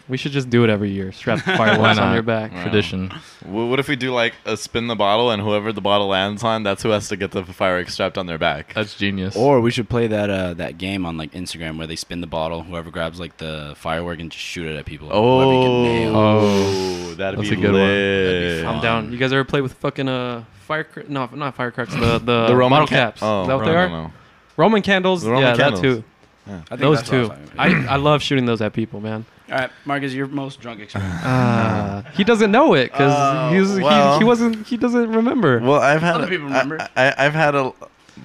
We 0.06 0.18
should 0.18 0.32
just 0.32 0.50
do 0.50 0.64
it 0.64 0.70
every 0.70 0.90
year. 0.90 1.12
Strap 1.12 1.38
the 1.46 1.56
fireworks 1.56 1.96
on 1.98 2.08
not? 2.08 2.12
your 2.14 2.22
back. 2.22 2.52
Wow. 2.52 2.62
tradition. 2.62 3.08
Wh- 3.42 3.70
What 3.70 3.78
if 3.80 3.88
we 3.88 3.96
do 3.96 4.12
like 4.12 4.34
a 4.44 4.54
spin 4.56 4.86
the 4.86 4.94
bottle 4.94 5.30
and 5.30 5.40
whoever 5.40 5.72
the 5.72 5.80
bottle 5.80 6.08
lands 6.08 6.44
on, 6.44 6.62
that's 6.62 6.82
who 6.82 6.90
has 6.90 7.08
to 7.08 7.16
get 7.16 7.30
the 7.30 7.42
fireworks 7.42 7.94
strapped 7.94 8.18
on 8.18 8.26
their 8.26 8.36
back. 8.36 8.74
That's 8.74 8.94
genius. 8.96 9.34
Or 9.34 9.62
we 9.62 9.70
should 9.70 9.88
play 9.88 10.06
that 10.08 10.28
uh, 10.28 10.52
that 10.54 10.76
game 10.76 11.06
on 11.06 11.16
like 11.16 11.32
Instagram 11.32 11.78
where 11.78 11.86
they 11.86 11.96
spin 11.96 12.20
the 12.20 12.26
bottle. 12.26 12.62
Whoever 12.64 12.90
grabs 12.90 13.18
like 13.18 13.38
the 13.38 13.72
firework 13.78 14.20
and 14.20 14.30
just 14.30 14.44
shoot 14.44 14.66
it 14.66 14.76
at 14.76 14.84
people. 14.84 15.08
Whoever 15.08 15.52
you 15.52 15.62
can 15.62 15.82
nail. 15.84 16.16
Oh, 16.16 17.14
that'd 17.14 17.38
That's 17.40 17.48
be 17.48 17.56
a 17.56 17.58
good 17.60 17.72
one. 17.72 17.80
lit. 17.80 18.56
That'd 18.62 18.64
I'm 18.66 18.82
down. 18.82 19.10
You 19.10 19.16
guys 19.18 19.32
ever 19.32 19.44
play 19.44 19.62
with 19.62 19.72
fucking 19.74 20.08
uh 20.08 20.44
fire? 20.66 20.86
No, 21.08 21.30
not 21.32 21.54
firecrackers. 21.54 21.94
The 21.94 22.18
the, 22.22 22.46
The 22.48 22.56
Roman 22.56 22.70
bottle 22.80 22.88
ca- 22.88 22.94
caps. 22.94 23.22
Oh, 23.22 23.42
Is 23.42 23.48
that 23.48 23.54
what 23.56 23.64
no, 23.64 23.70
they 23.72 23.76
are? 23.78 23.88
no, 23.88 24.02
no. 24.08 24.12
Roman 24.58 24.82
candles. 24.82 25.22
The 25.22 25.30
Roman 25.30 25.46
yeah, 25.46 25.56
candles. 25.56 25.80
that 25.80 25.86
too. 25.96 26.04
Yeah. 26.46 26.56
I 26.56 26.68
think 26.68 26.80
Those 26.80 26.98
that's 26.98 27.08
two. 27.08 27.30
awesome. 27.30 27.50
I 27.56 27.94
I 27.94 27.96
love 27.96 28.20
shooting 28.22 28.44
those 28.44 28.60
at 28.60 28.74
people, 28.74 29.00
man. 29.00 29.24
All 29.50 29.58
right, 29.58 29.70
Marcus, 29.84 30.14
your 30.14 30.26
most 30.26 30.60
drunk 30.60 30.80
experience. 30.80 31.22
Uh, 31.22 32.02
he 32.14 32.24
doesn't 32.24 32.50
know 32.50 32.72
it 32.74 32.90
because 32.92 33.12
Oh, 33.14 33.54
he's 33.54 33.78
well. 33.82 34.14
he, 34.14 34.18
he 34.20 34.24
wasn't 34.24 34.66
he 34.66 34.76
doesn't 34.78 35.10
remember. 35.12 35.60
Well, 35.60 35.80
I've 35.80 36.00
had 36.00 36.14
Other 36.16 36.28
people 36.28 36.46
remember. 36.46 36.80
I, 36.96 37.08
I, 37.08 37.26
I've 37.26 37.34
had 37.34 37.54
a 37.54 37.72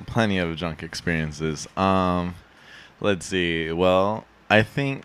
plenty 0.05 0.38
of 0.38 0.55
drunk 0.57 0.82
experiences. 0.82 1.67
Um, 1.76 2.36
let's 3.01 3.26
see. 3.26 3.72
Well, 3.72 4.24
I 4.49 4.63
think 4.63 5.03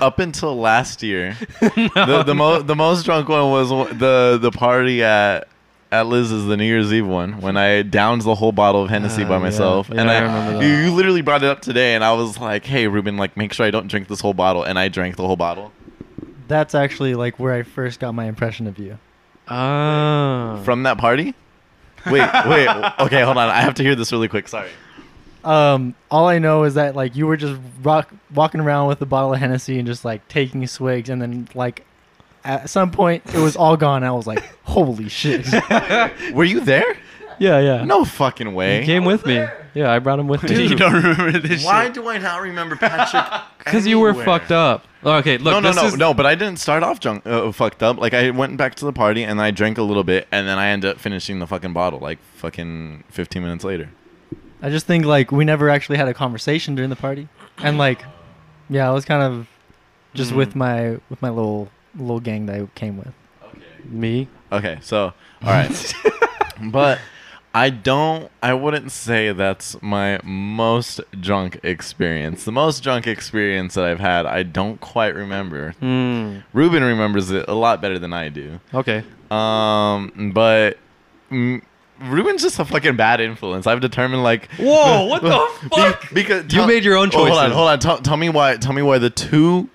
up 0.00 0.18
until 0.20 0.56
last 0.56 1.02
year, 1.02 1.36
the 1.60 2.22
the, 2.24 2.34
mo- 2.34 2.62
the 2.62 2.76
most 2.76 3.04
drunk 3.04 3.28
one 3.28 3.50
was 3.50 3.70
the 3.98 4.38
the 4.40 4.50
party 4.52 5.02
at 5.02 5.48
at 5.92 6.06
Liz's 6.06 6.46
the 6.46 6.56
New 6.56 6.64
Year's 6.64 6.92
Eve 6.92 7.06
one 7.06 7.40
when 7.40 7.56
I 7.56 7.82
downed 7.82 8.22
the 8.22 8.34
whole 8.36 8.52
bottle 8.52 8.84
of 8.84 8.90
Hennessy 8.90 9.24
Ah, 9.24 9.28
by 9.28 9.38
myself. 9.38 9.88
Yeah, 9.92 10.00
and 10.02 10.10
I 10.10 10.16
I, 10.16 10.20
remember 10.20 10.52
that. 10.58 10.62
you, 10.64 10.84
you 10.84 10.92
literally 10.94 11.22
brought 11.22 11.42
it 11.42 11.48
up 11.48 11.60
today, 11.62 11.94
and 11.94 12.04
I 12.04 12.12
was 12.12 12.38
like, 12.38 12.64
"Hey, 12.64 12.86
Ruben, 12.88 13.16
like 13.16 13.36
make 13.36 13.52
sure 13.52 13.66
I 13.66 13.70
don't 13.70 13.88
drink 13.88 14.08
this 14.08 14.20
whole 14.20 14.34
bottle," 14.34 14.62
and 14.62 14.78
I 14.78 14.88
drank 14.88 15.16
the 15.16 15.26
whole 15.26 15.36
bottle 15.36 15.72
That's 16.48 16.74
actually 16.74 17.14
like 17.14 17.38
where 17.38 17.52
I 17.54 17.62
first 17.62 17.98
got 18.00 18.12
my 18.14 18.26
impression 18.26 18.66
of 18.66 18.78
you. 18.78 18.98
Ah. 19.48 20.60
from 20.64 20.84
that 20.84 20.96
party. 20.98 21.34
Wait, 22.06 22.28
wait. 22.46 22.68
Okay, 23.00 23.22
hold 23.22 23.36
on. 23.36 23.48
I 23.50 23.60
have 23.60 23.74
to 23.74 23.82
hear 23.82 23.94
this 23.96 24.12
really 24.12 24.28
quick. 24.28 24.46
Sorry. 24.48 24.70
Um, 25.42 25.94
all 26.10 26.28
I 26.28 26.38
know 26.38 26.64
is 26.64 26.74
that 26.74 26.94
like 26.94 27.16
you 27.16 27.26
were 27.26 27.36
just 27.36 27.58
rock, 27.82 28.12
walking 28.34 28.60
around 28.60 28.88
with 28.88 29.00
a 29.02 29.06
bottle 29.06 29.32
of 29.32 29.40
Hennessy 29.40 29.78
and 29.78 29.86
just 29.86 30.04
like 30.04 30.26
taking 30.28 30.66
swigs, 30.66 31.08
and 31.10 31.20
then 31.20 31.48
like 31.54 31.84
at 32.44 32.70
some 32.70 32.90
point 32.90 33.22
it 33.34 33.38
was 33.38 33.56
all 33.56 33.76
gone. 33.76 34.04
I 34.04 34.10
was 34.12 34.26
like, 34.26 34.42
holy 34.64 35.08
shit! 35.08 35.46
Were 36.32 36.44
you 36.44 36.60
there? 36.60 36.96
yeah, 37.38 37.58
yeah. 37.60 37.84
No 37.84 38.04
fucking 38.04 38.54
way. 38.54 38.80
he 38.80 38.86
came 38.86 39.04
with 39.04 39.24
me. 39.26 39.44
Yeah, 39.72 39.92
I 39.92 40.00
brought 40.00 40.18
him 40.18 40.26
with 40.26 40.42
me. 40.42 40.66
you 40.66 40.74
don't 40.74 40.92
remember 40.92 41.38
this 41.38 41.64
Why 41.64 41.84
shit? 41.84 41.94
do 41.94 42.08
I 42.08 42.18
not 42.18 42.42
remember 42.42 42.76
Patrick? 42.76 43.40
Because 43.58 43.86
you 43.86 44.00
were 44.00 44.08
anywhere? 44.08 44.24
fucked 44.24 44.50
up. 44.50 44.84
Oh, 45.04 45.12
okay, 45.18 45.38
look. 45.38 45.52
no, 45.52 45.60
no, 45.60 45.68
this 45.68 45.76
no, 45.76 45.86
is, 45.88 45.96
no. 45.96 46.12
But 46.14 46.26
I 46.26 46.34
didn't 46.34 46.58
start 46.58 46.82
off 46.82 46.98
drunk, 46.98 47.24
uh, 47.26 47.52
fucked 47.52 47.82
up. 47.82 47.98
Like 47.98 48.14
I 48.14 48.30
went 48.30 48.56
back 48.56 48.74
to 48.76 48.84
the 48.84 48.92
party 48.92 49.22
and 49.22 49.40
I 49.40 49.50
drank 49.52 49.78
a 49.78 49.82
little 49.82 50.02
bit, 50.02 50.26
and 50.32 50.48
then 50.48 50.58
I 50.58 50.68
ended 50.70 50.90
up 50.90 50.98
finishing 50.98 51.38
the 51.38 51.46
fucking 51.46 51.72
bottle 51.72 52.00
like 52.00 52.18
fucking 52.36 53.04
15 53.10 53.42
minutes 53.42 53.62
later. 53.64 53.90
I 54.62 54.70
just 54.70 54.86
think 54.86 55.04
like 55.04 55.30
we 55.30 55.44
never 55.44 55.70
actually 55.70 55.98
had 55.98 56.08
a 56.08 56.14
conversation 56.14 56.74
during 56.74 56.90
the 56.90 56.96
party, 56.96 57.28
and 57.58 57.78
like, 57.78 58.02
yeah, 58.68 58.88
I 58.88 58.92
was 58.92 59.04
kind 59.04 59.22
of 59.22 59.46
just 60.14 60.32
Mhm. 60.32 60.36
with 60.36 60.56
my 60.56 60.98
with 61.10 61.22
my 61.22 61.28
little 61.30 61.68
little 61.96 62.20
gang 62.20 62.46
that 62.46 62.56
I 62.60 62.66
came 62.74 62.96
with. 62.98 63.12
Me. 63.84 64.28
Okay, 64.52 64.78
so 64.82 65.04
all 65.42 65.48
right, 65.50 65.94
but 66.70 66.98
I 67.54 67.70
don't. 67.70 68.30
I 68.42 68.52
wouldn't 68.54 68.92
say 68.92 69.32
that's 69.32 69.80
my 69.82 70.20
most 70.22 71.00
drunk 71.18 71.58
experience. 71.62 72.44
The 72.44 72.52
most 72.52 72.82
drunk 72.82 73.06
experience 73.06 73.74
that 73.74 73.84
I've 73.84 73.98
had, 74.00 74.26
I 74.26 74.42
don't 74.42 74.80
quite 74.80 75.14
remember. 75.14 75.72
Hmm. 75.80 76.38
Ruben 76.52 76.84
remembers 76.84 77.30
it 77.30 77.48
a 77.48 77.54
lot 77.54 77.80
better 77.80 77.98
than 77.98 78.12
I 78.12 78.28
do. 78.28 78.60
Okay. 78.74 79.02
Um, 79.30 80.32
but 80.34 80.78
mm, 81.30 81.62
Ruben's 82.00 82.42
just 82.42 82.58
a 82.58 82.64
fucking 82.64 82.96
bad 82.96 83.20
influence. 83.20 83.66
I've 83.66 83.80
determined 83.80 84.22
like. 84.22 84.48
Whoa! 84.58 85.06
What 85.06 85.22
the 85.22 85.68
fuck? 85.70 86.08
Be- 86.10 86.14
because 86.22 86.52
You 86.52 86.66
made 86.66 86.84
your 86.84 86.96
own 86.96 87.10
Oh, 87.14 87.24
hold 87.26 87.38
on, 87.38 87.50
hold 87.50 87.68
on. 87.68 87.78
Tell, 87.78 87.98
tell 87.98 88.16
me 88.16 88.28
why. 88.28 88.56
Tell 88.58 88.72
me 88.74 88.82
why 88.82 88.98
the 88.98 89.10
two 89.10 89.68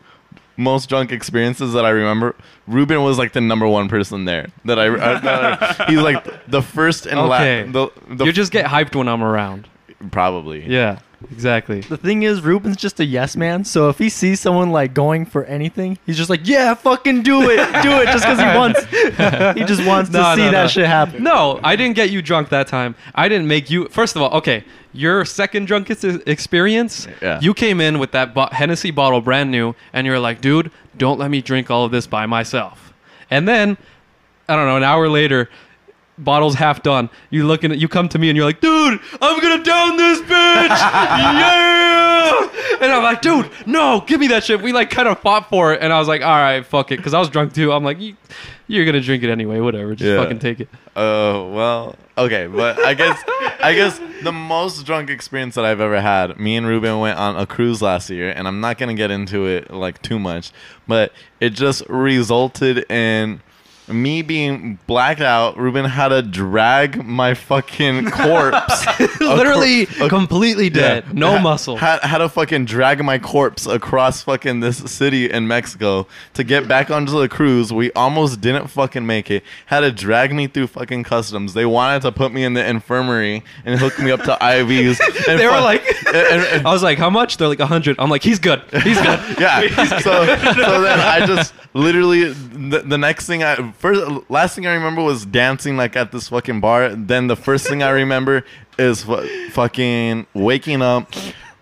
most 0.57 0.87
drunk 0.89 1.11
experiences 1.11 1.73
that 1.73 1.85
I 1.85 1.89
remember. 1.89 2.35
Ruben 2.67 3.03
was 3.03 3.17
like 3.17 3.33
the 3.33 3.41
number 3.41 3.67
one 3.67 3.89
person 3.89 4.25
there. 4.25 4.47
That 4.65 4.79
I. 4.79 4.87
uh, 4.89 5.19
that 5.19 5.79
I- 5.81 5.85
he's 5.87 5.99
like 5.99 6.47
the 6.49 6.61
first 6.61 7.05
and 7.05 7.19
Okay. 7.19 7.63
last. 7.63 7.73
The, 7.73 8.15
the 8.15 8.25
you 8.25 8.31
just 8.31 8.51
get 8.51 8.65
hyped 8.65 8.95
when 8.95 9.07
I'm 9.07 9.23
around. 9.23 9.67
probably. 10.11 10.65
Yeah. 10.65 10.99
Exactly. 11.31 11.81
The 11.81 11.97
thing 11.97 12.23
is, 12.23 12.41
Ruben's 12.41 12.77
just 12.77 12.99
a 12.99 13.05
yes 13.05 13.35
man. 13.35 13.65
So 13.65 13.89
if 13.89 13.97
he 13.97 14.09
sees 14.09 14.39
someone 14.39 14.71
like 14.71 14.93
going 14.93 15.25
for 15.25 15.43
anything, 15.45 15.97
he's 16.05 16.17
just 16.17 16.29
like, 16.29 16.47
yeah, 16.47 16.73
fucking 16.73 17.23
do 17.23 17.41
it, 17.49 17.57
do 17.83 17.91
it, 18.01 18.05
just 18.07 18.23
because 18.23 18.39
he 18.39 18.45
wants. 18.57 18.85
he 19.57 19.65
just 19.65 19.85
wants 19.85 20.09
to 20.11 20.17
see 20.35 20.41
no, 20.41 20.51
that 20.51 20.63
no. 20.63 20.67
shit 20.67 20.85
happen. 20.85 21.23
No, 21.23 21.59
I 21.63 21.75
didn't 21.75 21.95
get 21.95 22.09
you 22.09 22.21
drunk 22.21 22.49
that 22.49 22.67
time. 22.67 22.95
I 23.13 23.27
didn't 23.27 23.47
make 23.47 23.69
you. 23.69 23.87
First 23.89 24.15
of 24.15 24.21
all, 24.21 24.31
okay, 24.37 24.63
your 24.93 25.25
second 25.25 25.65
drunkest 25.67 26.03
experience. 26.03 27.07
Yeah. 27.21 27.39
You 27.41 27.53
came 27.53 27.81
in 27.81 27.99
with 27.99 28.11
that 28.11 28.33
bo- 28.33 28.49
Hennessy 28.51 28.91
bottle, 28.91 29.21
brand 29.21 29.51
new, 29.51 29.75
and 29.93 30.07
you're 30.07 30.19
like, 30.19 30.41
dude, 30.41 30.71
don't 30.97 31.19
let 31.19 31.29
me 31.29 31.41
drink 31.41 31.69
all 31.69 31.85
of 31.85 31.91
this 31.91 32.07
by 32.07 32.25
myself. 32.25 32.93
And 33.29 33.47
then, 33.47 33.77
I 34.47 34.55
don't 34.55 34.65
know, 34.65 34.77
an 34.77 34.83
hour 34.83 35.09
later, 35.09 35.49
bottle's 36.17 36.55
half 36.55 36.81
done. 36.83 37.09
You 37.29 37.45
looking 37.45 37.71
at, 37.71 37.77
you 37.77 37.87
come 37.87 38.07
to 38.09 38.19
me 38.19 38.29
and 38.29 38.37
you're 38.37 38.45
like, 38.45 38.61
dude, 38.61 38.99
I'm 39.21 39.39
gonna 39.41 39.63
down 39.63 39.97
this 39.97 40.19
bitch, 40.21 40.69
yeah. 40.69 42.49
And 42.81 42.91
I'm 42.91 43.03
like, 43.03 43.21
dude, 43.21 43.49
no, 43.65 44.01
give 44.05 44.19
me 44.19 44.27
that 44.27 44.43
shit. 44.43 44.61
We 44.61 44.73
like 44.73 44.89
kind 44.89 45.07
of 45.07 45.19
fought 45.19 45.49
for 45.49 45.73
it, 45.73 45.81
and 45.81 45.91
I 45.93 45.99
was 45.99 46.07
like, 46.07 46.21
all 46.21 46.27
right, 46.37 46.65
fuck 46.65 46.91
it, 46.91 46.97
because 46.97 47.13
I 47.13 47.19
was 47.19 47.29
drunk 47.29 47.53
too. 47.53 47.71
I'm 47.71 47.83
like, 47.83 47.99
you, 47.99 48.15
you're 48.67 48.85
gonna 48.85 49.01
drink 49.01 49.23
it 49.23 49.29
anyway, 49.29 49.59
whatever, 49.59 49.95
just 49.95 50.09
Yeah. 50.09 50.17
fucking 50.21 50.39
take 50.39 50.59
it. 50.61 50.69
Oh 50.95 51.49
well, 51.51 51.95
okay, 52.17 52.47
but 52.47 52.79
I 52.79 52.93
guess 52.93 53.21
I 53.61 53.73
guess 53.75 53.99
the 54.23 54.31
most 54.31 54.85
drunk 54.85 55.09
experience 55.09 55.55
that 55.55 55.65
I've 55.65 55.81
ever 55.81 55.99
had. 56.01 56.39
Me 56.39 56.55
and 56.55 56.65
Ruben 56.65 56.99
went 56.99 57.19
on 57.19 57.35
a 57.37 57.45
cruise 57.45 57.81
last 57.81 58.09
year, 58.09 58.29
and 58.31 58.47
I'm 58.47 58.61
not 58.61 58.77
gonna 58.77 58.93
get 58.93 59.11
into 59.11 59.45
it 59.45 59.71
like 59.71 60.01
too 60.01 60.19
much, 60.19 60.51
but 60.87 61.11
it 61.39 61.49
just 61.51 61.83
resulted 61.89 62.89
in 62.89 63.41
me 63.87 64.21
being 64.21 64.79
blacked 64.87 65.21
out. 65.21 65.57
Ruben 65.57 65.85
had 65.85 66.09
to 66.09 66.21
drag 66.21 67.05
my 67.05 67.33
fucking 67.33 68.09
corpse, 68.11 68.85
Literally 69.19 69.83
acro- 69.83 70.09
completely 70.09 70.69
dead, 70.69 71.03
Yeah. 71.07 71.13
no 71.13 71.31
Ha- 71.37 71.41
muscle. 71.41 71.77
Had, 71.77 72.01
had 72.01 72.17
to 72.19 72.29
fucking 72.29 72.65
drag 72.65 73.03
my 73.03 73.19
corpse 73.19 73.65
across 73.67 74.23
fucking 74.23 74.59
this 74.61 74.77
city 74.91 75.29
in 75.29 75.47
Mexico 75.47 76.07
to 76.33 76.43
get 76.43 76.67
back 76.67 76.89
onto 76.89 77.19
the 77.19 77.29
cruise. 77.29 77.71
We 77.71 77.91
almost 77.93 78.41
didn't 78.41 78.67
fucking 78.67 79.05
make 79.05 79.29
it. 79.29 79.43
Had 79.67 79.81
to 79.81 79.91
drag 79.91 80.33
me 80.33 80.47
through 80.47 80.67
fucking 80.67 81.03
customs. 81.03 81.53
They 81.53 81.65
wanted 81.65 82.01
to 82.03 82.11
put 82.11 82.31
me 82.33 82.43
in 82.43 82.53
the 82.53 82.65
infirmary 82.67 83.43
and 83.65 83.79
hook 83.79 83.99
me 83.99 84.11
up 84.11 84.21
to 84.23 84.35
IVs. 84.41 84.99
And 85.27 85.39
They 85.39 85.45
were 85.47 85.53
fuck- 85.53 85.63
like- 85.63 86.05
and- 86.07 86.15
and- 86.15 86.43
and- 86.43 86.67
I 86.67 86.71
was 86.71 86.83
like, 86.83 86.97
how 86.97 87.09
much? 87.09 87.37
They're 87.37 87.47
like, 87.47 87.59
a 87.59 87.65
hundred. 87.65 87.95
I'm 87.99 88.09
like, 88.09 88.23
he's 88.23 88.39
good. 88.39 88.61
He's 88.71 88.97
good. 89.01 89.39
yeah. 89.39 89.61
So, 89.99 90.25
so 90.25 90.81
then 90.81 90.99
I 90.99 91.25
just 91.25 91.53
literally 91.73 92.31
the, 92.31 92.79
the 92.85 92.97
next 92.97 93.25
thing 93.27 93.43
I 93.43 93.55
first 93.77 94.29
last 94.29 94.55
thing 94.55 94.65
I 94.67 94.73
remember 94.73 95.01
was 95.01 95.25
dancing 95.25 95.77
like 95.77 95.95
at 95.95 96.11
this 96.11 96.29
fucking 96.29 96.59
bar. 96.61 96.89
Then 96.95 97.27
the 97.27 97.35
first 97.35 97.67
thing 97.67 97.83
I 97.83 97.89
remember 97.89 98.43
is 98.77 99.03
fu- 99.03 99.49
fucking 99.49 100.27
waking 100.33 100.81
up. 100.81 101.11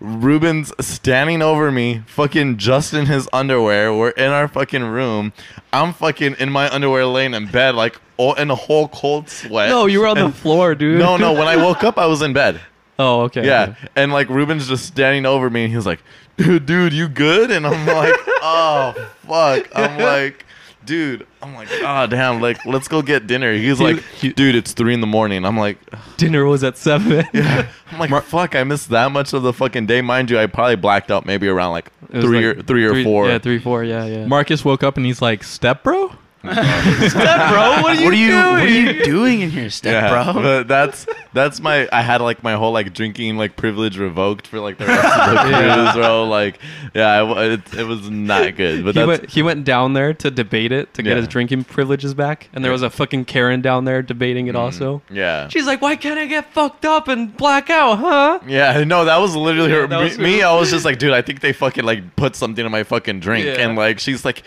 Ruben's 0.00 0.72
standing 0.84 1.40
over 1.40 1.70
me, 1.72 2.02
fucking 2.06 2.58
just 2.58 2.92
in 2.92 3.06
his 3.06 3.28
underwear. 3.32 3.94
We're 3.94 4.10
in 4.10 4.30
our 4.32 4.48
fucking 4.48 4.82
room. 4.84 5.32
I'm 5.72 5.94
fucking 5.94 6.36
in 6.38 6.50
my 6.50 6.68
underwear, 6.68 7.06
laying 7.06 7.32
in 7.32 7.46
bed, 7.46 7.74
like 7.74 7.98
all 8.18 8.34
in 8.34 8.50
a 8.50 8.54
whole 8.54 8.88
cold 8.88 9.30
sweat. 9.30 9.70
No, 9.70 9.86
you 9.86 10.00
were 10.00 10.06
on 10.06 10.18
the 10.18 10.30
floor, 10.30 10.74
dude. 10.74 10.98
No, 10.98 11.16
no. 11.16 11.32
When 11.32 11.46
I 11.48 11.56
woke 11.56 11.84
up, 11.84 11.96
I 11.98 12.06
was 12.06 12.22
in 12.22 12.32
bed. 12.32 12.60
Oh, 12.96 13.22
okay. 13.22 13.44
Yeah, 13.44 13.62
okay. 13.76 13.88
and 13.96 14.12
like 14.12 14.28
Ruben's 14.28 14.68
just 14.68 14.86
standing 14.86 15.26
over 15.26 15.50
me, 15.50 15.64
and 15.64 15.74
he's 15.74 15.84
like, 15.84 16.00
"Dude, 16.36 16.64
dude, 16.64 16.92
you 16.92 17.08
good?" 17.08 17.50
And 17.50 17.66
I'm 17.66 17.84
like, 17.88 18.14
"Oh 18.40 18.94
fuck!" 19.26 19.68
I'm 19.74 19.98
like, 19.98 20.43
"Dude," 20.84 21.26
I'm 21.42 21.54
like, 21.54 21.68
"Oh 21.72 22.06
damn!" 22.06 22.40
Like, 22.40 22.64
let's 22.66 22.88
go 22.88 23.02
get 23.02 23.26
dinner. 23.26 23.52
He's 23.52 23.80
like, 23.80 24.02
"Dude, 24.20 24.54
it's 24.54 24.72
three 24.72 24.94
in 24.94 25.00
the 25.00 25.06
morning." 25.06 25.44
I'm 25.44 25.58
like, 25.58 25.78
Dinner 26.16 26.44
was 26.44 26.64
at 26.64 26.76
seven. 26.76 27.26
"Yeah." 27.32 27.68
I'm 27.90 27.98
like, 27.98 28.24
"Fuck!" 28.24 28.54
I 28.54 28.64
missed 28.64 28.90
that 28.90 29.10
much 29.12 29.32
of 29.32 29.42
the 29.42 29.52
fucking 29.52 29.86
day, 29.86 30.00
mind 30.00 30.30
you. 30.30 30.38
I 30.38 30.46
probably 30.46 30.76
blacked 30.76 31.10
out 31.10 31.26
maybe 31.26 31.48
around 31.48 31.72
like 31.72 31.90
three 32.10 32.46
like 32.46 32.58
or 32.58 32.62
three 32.62 32.84
or 32.84 33.02
four. 33.02 33.28
Yeah, 33.28 33.38
three, 33.38 33.58
four. 33.58 33.84
Yeah, 33.84 34.04
yeah. 34.06 34.26
Marcus 34.26 34.64
woke 34.64 34.82
up 34.82 34.96
and 34.96 35.06
he's 35.06 35.22
like, 35.22 35.42
"Step, 35.42 35.82
bro." 35.82 36.12
Step 36.44 37.50
bro, 37.50 37.82
what 37.82 37.90
are 37.90 37.94
you, 37.94 38.06
what 38.06 38.12
are 38.14 38.16
you 38.16 38.28
doing? 38.28 38.52
What 38.52 38.62
are 38.62 38.68
you 38.68 39.04
doing 39.04 39.40
in 39.40 39.50
here, 39.50 39.70
step 39.70 39.92
Yeah, 39.92 40.32
bro? 40.32 40.42
But 40.42 40.68
that's 40.68 41.06
that's 41.32 41.60
my 41.60 41.88
I 41.92 42.02
had 42.02 42.20
like 42.20 42.42
my 42.42 42.54
whole 42.54 42.72
like 42.72 42.92
drinking 42.92 43.36
like 43.38 43.56
privilege 43.56 43.98
revoked 43.98 44.46
for 44.46 44.60
like 44.60 44.78
the 44.78 44.86
rest 44.86 45.04
of 45.04 45.34
the 45.46 45.50
Yeah. 45.54 45.74
cruise, 45.92 45.94
bro. 45.94 46.24
Like, 46.24 46.58
yeah, 46.94 47.08
I 47.10 47.18
w 47.18 47.52
it, 47.52 47.74
it 47.74 47.84
was 47.86 48.10
not 48.10 48.56
good. 48.56 48.84
But 48.84 48.94
he 48.94 49.00
that's 49.00 49.06
went, 49.20 49.30
he 49.30 49.42
went 49.42 49.64
down 49.64 49.94
there 49.94 50.12
to 50.14 50.30
debate 50.30 50.72
it 50.72 50.92
to 50.94 51.02
get 51.02 51.10
Yeah. 51.10 51.16
his 51.16 51.28
drinking 51.28 51.64
privileges 51.64 52.14
back, 52.14 52.48
and 52.52 52.64
there 52.64 52.72
was 52.72 52.82
a 52.82 52.90
fucking 52.90 53.24
Karen 53.24 53.60
down 53.62 53.84
there 53.84 54.02
debating 54.02 54.46
it 54.48 54.54
mm, 54.54 54.58
also. 54.58 55.02
yeah. 55.10 55.48
She's 55.48 55.66
like, 55.66 55.80
"Why 55.82 55.96
can't 55.96 56.18
I 56.18 56.26
get 56.26 56.52
fucked 56.52 56.84
up 56.84 57.08
and 57.08 57.34
black 57.36 57.70
out, 57.70 57.96
huh?" 57.98 58.40
Yeah, 58.46 58.84
no, 58.84 59.04
that 59.06 59.16
was 59.18 59.34
literally 59.34 59.70
her. 59.70 59.86
that 59.86 59.98
was 60.00 60.18
me, 60.18 60.24
me. 60.36 60.42
I 60.42 60.54
was 60.58 60.70
just 60.70 60.84
like, 60.84 60.98
dude, 60.98 61.12
I 61.12 61.22
think 61.22 61.40
they 61.40 61.52
fucking 61.52 61.84
like 61.84 62.16
put 62.16 62.36
something 62.36 62.64
in 62.64 62.70
my 62.70 62.82
fucking 62.84 63.20
drink, 63.20 63.46
Yeah. 63.46 63.64
and 63.66 63.76
like 63.76 63.98
she's 63.98 64.24
like, 64.24 64.42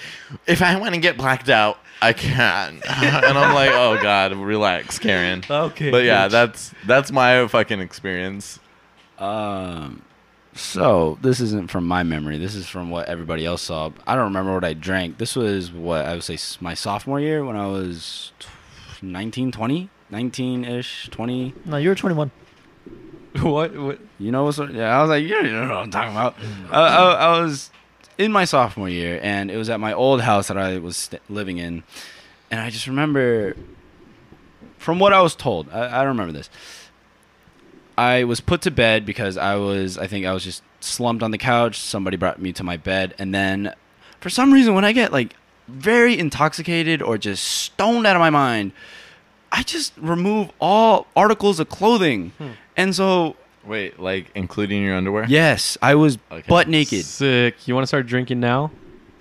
if 0.46 0.62
I 0.62 0.78
want 0.80 0.94
to 0.94 1.00
get 1.02 1.18
blacked 1.18 1.50
out, 1.50 1.78
I 2.02 2.14
can't. 2.14 2.82
and 2.90 3.38
I'm 3.38 3.54
like, 3.56 3.72
oh 3.72 4.02
god, 4.02 4.34
relax, 4.34 5.00
Karen. 5.00 5.44
Okay. 5.50 5.92
But 5.92 6.04
yeah, 6.04 6.28
that's 6.28 6.74
that's 6.86 7.12
my 7.12 7.48
fucking 7.48 7.80
experience. 7.80 8.60
Um, 9.18 10.04
so 10.54 11.18
this 11.22 11.40
isn't 11.40 11.72
from 11.72 11.86
my 11.88 12.04
memory. 12.04 12.38
This 12.38 12.56
is 12.56 12.68
from 12.68 12.90
what 12.90 13.08
everybody 13.08 13.46
else 13.46 13.64
saw. 13.64 13.92
I 14.06 14.16
don't 14.16 14.26
remember 14.26 14.54
what 14.54 14.64
I 14.64 14.74
drank. 14.74 15.18
This 15.18 15.36
was 15.36 15.72
what 15.72 16.06
I 16.06 16.14
would 16.14 16.24
say 16.24 16.38
my 16.60 16.74
sophomore 16.74 17.20
year 17.20 17.46
when 17.46 17.56
I 17.56 17.68
was 17.68 18.32
t- 18.40 18.48
19, 19.02 19.52
20, 19.52 19.90
19-ish, 20.12 21.10
20. 21.12 21.54
No, 21.66 21.78
you 21.78 21.90
were 21.90 21.96
21. 21.96 22.32
what? 23.42 23.78
what? 23.78 24.00
You 24.20 24.32
know 24.32 24.46
what's 24.46 24.58
yeah? 24.58 24.98
I 24.98 25.02
was 25.02 25.10
like, 25.10 25.24
you 25.24 25.30
don't 25.30 25.52
know 25.52 25.62
what 25.62 25.84
I'm 25.84 25.92
talking 25.92 26.12
about. 26.12 26.36
I, 26.72 26.80
I, 26.80 27.14
I 27.14 27.42
was 27.42 27.70
in 28.18 28.32
my 28.32 28.46
sophomore 28.46 28.90
year, 28.90 29.20
and 29.22 29.52
it 29.52 29.58
was 29.58 29.70
at 29.70 29.80
my 29.80 29.94
old 29.94 30.22
house 30.22 30.48
that 30.48 30.58
I 30.58 30.78
was 30.78 30.98
st- 30.98 31.22
living 31.30 31.58
in, 31.58 31.84
and 32.50 32.60
I 32.60 32.70
just 32.70 32.88
remember, 32.88 33.56
from 34.78 35.00
what 35.00 35.14
I 35.14 35.22
was 35.22 35.36
told, 35.36 35.70
I, 35.70 35.88
I 35.88 36.00
don't 36.00 36.18
remember 36.18 36.34
this. 36.34 36.50
I 37.98 38.24
was 38.24 38.40
put 38.40 38.62
to 38.62 38.72
bed 38.72 39.06
because 39.06 39.38
I 39.38 39.56
was, 39.56 39.98
I 39.98 40.08
think 40.08 40.26
I 40.26 40.34
was 40.34 40.44
just 40.44 40.62
slumped 40.80 41.24
on 41.24 41.32
the 41.32 41.38
couch. 41.38 41.80
Somebody 41.80 42.18
brought 42.18 42.40
me 42.40 42.54
to 42.54 42.64
my 42.64 42.78
bed, 42.78 43.14
and 43.18 43.34
then, 43.34 43.74
for 44.20 44.30
some 44.30 44.54
reason, 44.54 44.74
when 44.74 44.86
I 44.86 44.92
get 44.92 45.12
like 45.12 45.36
very 45.68 46.18
intoxicated 46.18 47.02
or 47.02 47.18
just 47.18 47.44
stoned 47.44 48.08
out 48.08 48.16
of 48.16 48.20
my 48.20 48.30
mind, 48.30 48.72
I 49.52 49.64
just 49.64 49.94
remove 49.98 50.52
all 50.60 51.08
articles 51.16 51.60
of 51.60 51.70
clothing, 51.70 52.32
hmm. 52.38 52.52
and 52.76 52.96
so 52.96 53.36
Wait, 53.68 54.00
like 54.00 54.32
including 54.34 54.82
your 54.84 54.96
underwear? 54.96 55.26
Yes, 55.28 55.78
I 55.82 55.96
was 55.96 56.18
Okay. 56.32 56.44
butt 56.48 56.68
naked. 56.70 57.04
Sick. 57.06 57.68
You 57.68 57.74
want 57.76 57.84
to 57.84 57.88
start 57.88 58.08
drinking 58.08 58.40
now? 58.40 58.72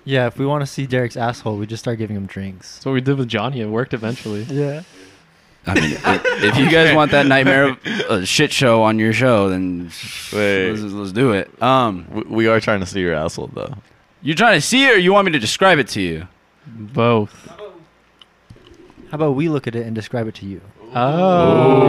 Yeah, 0.05 0.27
if 0.27 0.37
we 0.39 0.45
want 0.45 0.61
to 0.61 0.65
see 0.67 0.85
Derek's 0.87 1.17
asshole, 1.17 1.57
we 1.57 1.67
just 1.67 1.83
start 1.83 1.97
giving 1.97 2.15
him 2.15 2.27
drinks. 2.27 2.75
That's 2.75 2.85
what 2.85 2.93
we 2.93 3.01
did 3.01 3.17
with 3.17 3.27
Johnny. 3.27 3.59
It 3.61 3.67
worked 3.67 3.93
eventually. 3.93 4.43
Yeah. 4.49 4.83
I 5.69 5.73
mean, 5.73 5.91
if, 5.91 6.05
if 6.45 6.57
you 6.57 6.69
guys 6.71 6.95
want 6.95 7.11
that 7.11 7.25
nightmare 7.25 7.71
of 7.71 7.77
a 8.09 8.25
shit 8.25 8.53
show 8.53 8.83
on 8.83 8.97
your 8.99 9.11
show, 9.11 9.49
then 9.49 9.91
Wait. 10.31 10.69
let's, 10.71 10.81
let's 10.93 11.11
do 11.11 11.33
it. 11.33 11.51
Um, 11.61 12.03
W- 12.13 12.33
We 12.33 12.47
are 12.47 12.61
trying 12.61 12.79
to 12.79 12.85
see 12.85 13.01
your 13.01 13.13
asshole 13.13 13.47
though. 13.53 13.73
You're 14.21 14.37
trying 14.37 14.55
to 14.55 14.61
see 14.61 14.85
it, 14.87 14.93
or 14.93 14.97
you 14.97 15.11
want 15.11 15.25
me 15.25 15.33
to 15.33 15.39
describe 15.39 15.77
it 15.77 15.89
to 15.89 15.99
you? 16.01 16.25
Both. 16.65 17.33
How 19.09 19.15
about 19.15 19.31
we 19.35 19.49
look 19.49 19.67
at 19.67 19.75
it 19.75 19.85
and 19.85 19.93
describe 19.93 20.27
it 20.29 20.35
to 20.35 20.45
you? 20.45 20.61
Oh. 20.95 21.87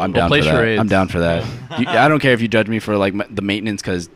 I'm 0.00 0.12
We'll 0.12 0.28
down 0.28 0.30
for 0.30 0.36
that. 0.44 0.44
charades. 0.44 0.80
I'm 0.80 0.88
down 0.88 1.08
for 1.08 1.18
that. 1.20 1.44
You, 1.78 1.86
I 1.88 2.08
don't 2.08 2.20
care 2.20 2.32
if 2.32 2.40
you 2.42 2.48
judge 2.48 2.68
me 2.68 2.78
for 2.78 2.96
like 2.96 3.14
the 3.34 3.42
maintenance, 3.42 3.82
because 3.82 4.08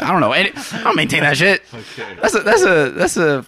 I 0.00 0.10
don't 0.10 0.20
know. 0.20 0.32
I 0.32 0.50
don't 0.82 0.96
maintain 0.96 1.22
that 1.22 1.36
shit. 1.36 1.62
That's 2.20 2.34
a 2.34 2.40
that's 2.40 2.62
a 2.62 2.90
that's 2.90 3.16
a 3.16 3.46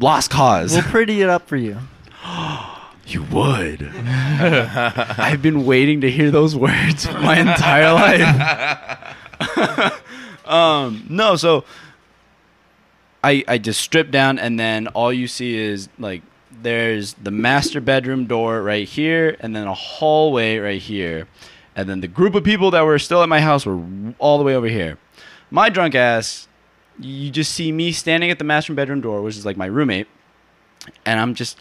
lost 0.00 0.30
cause. 0.30 0.72
We'll 0.72 0.82
pretty 0.82 1.22
it 1.22 1.28
up 1.28 1.48
for 1.48 1.56
you. 1.56 1.78
You 3.06 3.22
would. 3.24 3.82
I've 3.96 5.42
been 5.42 5.66
waiting 5.66 6.02
to 6.02 6.10
hear 6.10 6.30
those 6.30 6.54
words 6.54 7.06
my 7.12 7.40
entire 7.40 7.92
life. 7.92 9.16
um, 10.46 11.06
no, 11.08 11.34
so 11.34 11.64
I 13.24 13.42
I 13.48 13.58
just 13.58 13.80
strip 13.80 14.12
down 14.12 14.38
and 14.38 14.60
then 14.60 14.86
all 14.88 15.12
you 15.12 15.26
see 15.26 15.56
is 15.56 15.88
like 15.98 16.22
there's 16.62 17.14
the 17.14 17.30
master 17.30 17.80
bedroom 17.80 18.26
door 18.26 18.62
right 18.62 18.88
here 18.88 19.36
and 19.40 19.54
then 19.54 19.66
a 19.66 19.74
hallway 19.74 20.58
right 20.58 20.80
here. 20.80 21.26
And 21.76 21.88
then 21.88 22.00
the 22.00 22.08
group 22.08 22.34
of 22.34 22.44
people 22.44 22.70
that 22.72 22.82
were 22.82 22.98
still 22.98 23.22
at 23.22 23.28
my 23.28 23.40
house 23.40 23.64
were 23.64 23.82
all 24.18 24.38
the 24.38 24.44
way 24.44 24.54
over 24.54 24.66
here. 24.66 24.98
My 25.50 25.68
drunk 25.68 25.94
ass, 25.94 26.48
you 26.98 27.30
just 27.30 27.52
see 27.52 27.72
me 27.72 27.92
standing 27.92 28.30
at 28.30 28.38
the 28.38 28.44
master 28.44 28.74
bedroom 28.74 29.00
door, 29.00 29.22
which 29.22 29.36
is 29.36 29.46
like 29.46 29.56
my 29.56 29.66
roommate, 29.66 30.06
and 31.06 31.18
I'm 31.18 31.34
just 31.34 31.58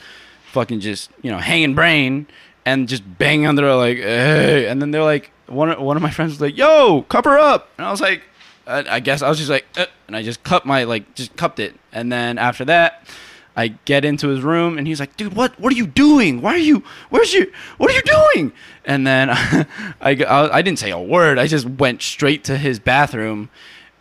fucking 0.51 0.79
just 0.79 1.11
you 1.21 1.31
know 1.31 1.37
hanging 1.37 1.75
brain 1.75 2.27
and 2.65 2.87
just 2.87 3.03
banging 3.17 3.45
on 3.45 3.55
the 3.55 3.61
door 3.61 3.75
like 3.75 3.97
hey 3.97 4.67
and 4.67 4.81
then 4.81 4.89
they're 4.89 5.03
like 5.03 5.31
one 5.45 5.79
one 5.79 5.95
of 5.95 6.01
my 6.01 6.09
friends 6.09 6.31
was 6.31 6.41
like 6.41 6.57
yo 6.57 7.03
cup 7.03 7.25
her 7.25 7.37
up 7.37 7.69
and 7.77 7.85
I 7.85 7.91
was 7.91 8.01
like 8.01 8.23
I, 8.65 8.95
I 8.95 8.99
guess 8.99 9.21
I 9.21 9.29
was 9.29 9.37
just 9.37 9.49
like 9.49 9.65
uh, 9.77 9.85
and 10.07 10.15
I 10.15 10.23
just 10.23 10.43
cupped 10.43 10.65
my 10.65 10.85
like 10.85 11.13
just 11.13 11.35
cupped 11.35 11.59
it 11.59 11.75
and 11.91 12.11
then 12.11 12.39
after 12.39 12.65
that 12.65 13.05
I 13.55 13.69
get 13.85 14.05
into 14.05 14.29
his 14.29 14.41
room 14.41 14.77
and 14.77 14.87
he's 14.87 14.99
like 14.99 15.17
dude 15.17 15.35
what 15.35 15.59
what 15.59 15.73
are 15.73 15.75
you 15.75 15.87
doing 15.87 16.41
why 16.41 16.53
are 16.53 16.57
you 16.57 16.83
where's 17.09 17.33
your 17.33 17.47
what 17.77 17.91
are 17.91 17.93
you 17.93 18.01
doing 18.01 18.53
and 18.85 19.05
then 19.05 19.29
I, 19.31 19.67
I 20.01 20.57
I 20.57 20.61
didn't 20.61 20.79
say 20.79 20.91
a 20.91 20.99
word 20.99 21.37
I 21.37 21.47
just 21.47 21.65
went 21.65 22.01
straight 22.01 22.43
to 22.45 22.57
his 22.57 22.79
bathroom 22.79 23.49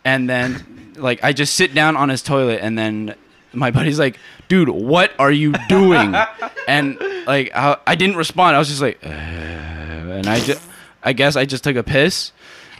and 0.05 0.29
then 0.29 0.93
like 0.95 1.23
I 1.23 1.33
just 1.33 1.55
sit 1.55 1.73
down 1.73 1.97
on 1.97 2.09
his 2.09 2.21
toilet 2.21 2.59
and 2.61 2.77
then 2.77 3.15
my 3.53 3.71
buddy's 3.71 3.99
like, 3.99 4.19
dude, 4.47 4.69
what 4.69 5.11
are 5.19 5.31
you 5.31 5.53
doing? 5.67 6.15
and 6.67 6.99
like, 7.25 7.51
I, 7.55 7.77
I 7.85 7.95
didn't 7.95 8.15
respond. 8.15 8.55
I 8.55 8.59
was 8.59 8.69
just 8.69 8.81
like, 8.81 9.03
uh, 9.03 9.09
and 9.09 10.27
I 10.27 10.39
just, 10.39 10.61
I 11.01 11.13
guess 11.13 11.35
I 11.35 11.45
just 11.45 11.63
took 11.63 11.75
a 11.75 11.83
piss, 11.83 12.31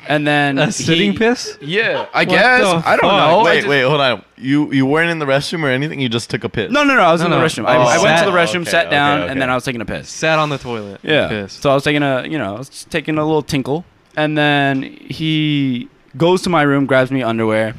and 0.07 0.25
then 0.25 0.57
A 0.57 0.71
sitting 0.71 1.11
he- 1.13 1.17
piss? 1.17 1.57
Yeah, 1.61 2.05
I 2.13 2.19
What 2.19 2.29
guess 2.29 2.61
I 2.65 2.71
don't 2.71 2.81
fuck? 2.81 3.01
know. 3.01 3.43
Wait, 3.45 3.55
just- 3.57 3.67
wait, 3.67 3.81
hold 3.83 4.01
on. 4.01 4.23
You 4.37 4.71
you 4.71 4.85
weren't 4.85 5.09
in 5.11 5.19
the 5.19 5.25
restroom 5.25 5.63
or 5.63 5.69
anything. 5.69 5.99
You 5.99 6.09
just 6.09 6.29
took 6.29 6.43
a 6.43 6.49
piss. 6.49 6.71
No, 6.71 6.83
no, 6.83 6.95
no. 6.95 7.01
I 7.01 7.11
was 7.11 7.21
No, 7.21 7.25
in 7.27 7.31
the 7.31 7.37
no. 7.39 7.45
restroom. 7.45 7.65
I, 7.65 7.75
Oh, 7.77 7.81
I 7.81 8.01
went 8.01 8.19
to 8.19 8.25
the 8.25 8.31
restroom, 8.37 8.61
okay, 8.61 8.71
sat 8.71 8.89
down, 8.89 9.17
okay, 9.19 9.23
okay. 9.23 9.31
and 9.33 9.41
then 9.41 9.49
I 9.49 9.55
was 9.55 9.63
taking 9.65 9.81
a 9.81 9.85
piss. 9.85 10.09
Sat 10.09 10.39
on 10.39 10.49
the 10.49 10.57
toilet. 10.57 10.99
Yeah. 11.03 11.27
Pissed. 11.27 11.61
So 11.61 11.69
I 11.71 11.73
was 11.73 11.83
taking 11.83 12.03
a, 12.03 12.25
you 12.25 12.37
know, 12.37 12.55
I 12.55 12.57
was 12.59 12.69
just 12.69 12.89
taking 12.89 13.17
a 13.17 13.25
little 13.25 13.41
tinkle, 13.43 13.83
and 14.15 14.37
then 14.37 14.83
he 14.83 15.89
goes 16.17 16.41
to 16.43 16.49
my 16.49 16.61
room, 16.61 16.85
grabs 16.85 17.11
me 17.11 17.21
underwear. 17.21 17.75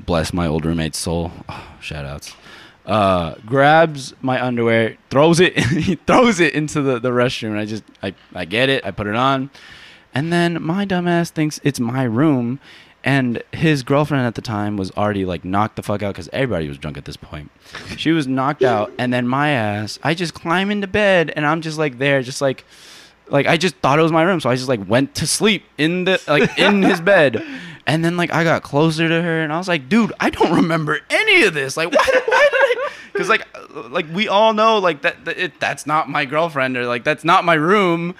Bless 0.00 0.32
my 0.32 0.46
old 0.46 0.64
roommate's 0.66 0.98
soul. 0.98 1.30
Oh, 1.48 1.64
shout 1.80 2.04
outs. 2.04 2.34
Uh, 2.84 3.34
grabs 3.46 4.12
my 4.22 4.44
underwear, 4.44 4.96
throws 5.08 5.38
it, 5.40 5.56
he 5.70 5.94
throws 5.94 6.40
it 6.40 6.52
into 6.54 6.82
the, 6.82 6.98
the 6.98 7.10
restroom, 7.10 7.50
and 7.50 7.58
I 7.60 7.64
just, 7.64 7.84
I, 8.02 8.12
I 8.34 8.44
get 8.44 8.68
it, 8.68 8.84
I 8.84 8.90
put 8.90 9.06
it 9.06 9.14
on, 9.14 9.50
and 10.14 10.32
then 10.32 10.62
my 10.62 10.84
dumbass 10.86 11.30
thinks 11.30 11.60
it's 11.64 11.80
my 11.80 12.02
room, 12.04 12.60
and 13.04 13.42
his 13.52 13.82
girlfriend 13.82 14.26
at 14.26 14.34
the 14.34 14.42
time 14.42 14.76
was 14.76 14.90
already 14.92 15.24
like 15.24 15.44
knocked 15.44 15.76
the 15.76 15.82
fuck 15.82 16.02
out 16.02 16.14
because 16.14 16.28
everybody 16.32 16.68
was 16.68 16.78
drunk 16.78 16.96
at 16.96 17.04
this 17.04 17.16
point. 17.16 17.50
She 17.96 18.12
was 18.12 18.26
knocked 18.26 18.62
out, 18.62 18.92
and 18.98 19.12
then 19.12 19.26
my 19.26 19.50
ass, 19.50 19.98
I 20.02 20.14
just 20.14 20.34
climb 20.34 20.70
into 20.70 20.86
bed, 20.86 21.32
and 21.34 21.46
I'm 21.46 21.60
just 21.62 21.78
like 21.78 21.98
there, 21.98 22.22
just 22.22 22.40
like, 22.40 22.64
like 23.28 23.46
I 23.46 23.56
just 23.56 23.76
thought 23.76 23.98
it 23.98 24.02
was 24.02 24.12
my 24.12 24.22
room, 24.22 24.40
so 24.40 24.50
I 24.50 24.56
just 24.56 24.68
like 24.68 24.86
went 24.88 25.14
to 25.16 25.26
sleep 25.26 25.64
in 25.78 26.04
the 26.04 26.20
like 26.28 26.58
in 26.58 26.82
his 26.82 27.00
bed, 27.12 27.44
and 27.86 28.04
then 28.04 28.16
like 28.16 28.32
I 28.32 28.44
got 28.44 28.62
closer 28.62 29.08
to 29.08 29.22
her, 29.22 29.42
and 29.42 29.52
I 29.52 29.58
was 29.58 29.68
like, 29.68 29.88
dude, 29.88 30.12
I 30.20 30.30
don't 30.30 30.54
remember 30.54 31.00
any 31.10 31.44
of 31.44 31.54
this. 31.54 31.76
Like, 31.76 31.90
why? 31.90 32.04
Why 32.06 32.12
did 32.12 32.22
I? 32.28 32.88
Because 33.12 33.28
like, 33.28 33.46
like 33.90 34.06
we 34.10 34.26
all 34.26 34.54
know 34.54 34.78
like 34.78 35.02
that, 35.02 35.26
that 35.26 35.36
it, 35.36 35.60
that's 35.60 35.86
not 35.86 36.08
my 36.08 36.24
girlfriend 36.24 36.78
or 36.78 36.86
like 36.86 37.04
that's 37.04 37.24
not 37.24 37.44
my 37.44 37.52
room. 37.52 38.14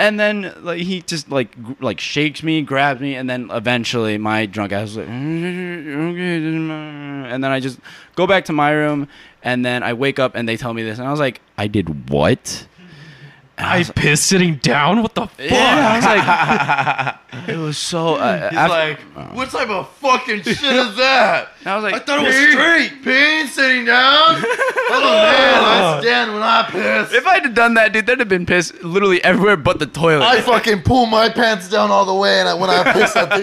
And 0.00 0.18
then 0.18 0.54
like 0.62 0.80
he 0.80 1.02
just 1.02 1.30
like 1.30 1.62
gr- 1.62 1.74
like 1.78 2.00
shakes 2.00 2.42
me, 2.42 2.62
grabs 2.62 3.02
me, 3.02 3.16
and 3.16 3.28
then 3.28 3.50
eventually 3.50 4.16
my 4.16 4.46
drunk 4.46 4.72
ass 4.72 4.96
was 4.96 4.96
like, 4.96 5.08
okay, 5.08 6.36
and 6.36 7.44
then 7.44 7.44
I 7.44 7.60
just 7.60 7.78
go 8.16 8.26
back 8.26 8.46
to 8.46 8.54
my 8.54 8.70
room, 8.70 9.08
and 9.42 9.62
then 9.62 9.82
I 9.82 9.92
wake 9.92 10.18
up 10.18 10.34
and 10.34 10.48
they 10.48 10.56
tell 10.56 10.72
me 10.72 10.82
this, 10.82 10.98
and 10.98 11.06
I 11.06 11.10
was 11.10 11.20
like, 11.20 11.42
I 11.58 11.66
did 11.66 12.08
what? 12.08 12.66
And 13.60 13.66
I 13.68 13.78
was 13.78 13.88
like- 13.88 13.96
pissed 13.96 14.26
sitting 14.26 14.56
down? 14.56 15.02
What 15.02 15.14
the 15.14 15.26
fuck? 15.26 15.38
yeah, 15.38 15.92
I 15.92 17.16
was 17.36 17.38
like, 17.44 17.48
it 17.48 17.56
was 17.58 17.76
so. 17.76 18.14
Uh, 18.16 18.48
He's 18.48 18.58
after- 18.58 18.74
like, 19.16 19.34
what 19.34 19.50
type 19.50 19.68
of 19.68 19.88
fucking 19.96 20.42
shit 20.42 20.62
is 20.62 20.96
that? 20.96 21.48
I 21.66 21.74
was 21.76 21.84
like, 21.84 21.94
I 21.94 21.98
thought 21.98 22.20
it 22.20 22.26
was 22.26 22.34
straight. 22.34 23.02
Peeing 23.04 23.46
sitting 23.48 23.84
down. 23.84 24.42
Oh 24.92 25.02
man, 25.02 25.62
I 25.62 26.00
stand 26.00 26.32
when 26.32 26.42
I 26.42 26.64
piss. 26.68 27.12
If 27.12 27.24
I'd 27.24 27.44
have 27.44 27.54
done 27.54 27.74
that, 27.74 27.92
dude, 27.92 28.06
there'd 28.06 28.18
have 28.18 28.28
been 28.28 28.44
piss 28.44 28.72
literally 28.82 29.22
everywhere 29.22 29.56
but 29.56 29.78
the 29.78 29.86
toilet. 29.86 30.24
I 30.24 30.40
fucking 30.40 30.82
pull 30.82 31.06
my 31.06 31.28
pants 31.28 31.68
down 31.68 31.92
all 31.92 32.04
the 32.04 32.12
way, 32.14 32.40
and 32.40 32.48
I, 32.48 32.54
when 32.54 32.70
I 32.70 32.92
piss 32.92 33.14
at 33.14 33.28
the 33.30 33.36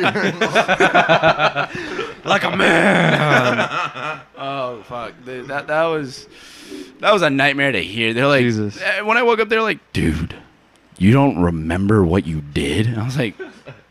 like 2.25 2.43
a 2.43 2.55
man. 2.55 4.19
oh 4.37 4.81
fuck, 4.83 5.13
dude, 5.25 5.47
that 5.47 5.67
that 5.67 5.85
was 5.85 6.27
that 6.99 7.11
was 7.13 7.21
a 7.21 7.29
nightmare 7.29 7.71
to 7.71 7.83
hear. 7.83 8.13
They're 8.13 8.27
like, 8.27 8.41
Jesus. 8.41 8.81
eh, 8.81 9.01
when 9.01 9.17
I 9.17 9.23
woke 9.23 9.39
up, 9.39 9.49
they're 9.49 9.61
like, 9.61 9.79
dude, 9.93 10.35
you 10.97 11.11
don't 11.11 11.39
remember 11.41 12.03
what 12.03 12.25
you 12.25 12.41
did? 12.41 12.87
And 12.87 12.99
I 12.99 13.05
was 13.05 13.17
like, 13.17 13.35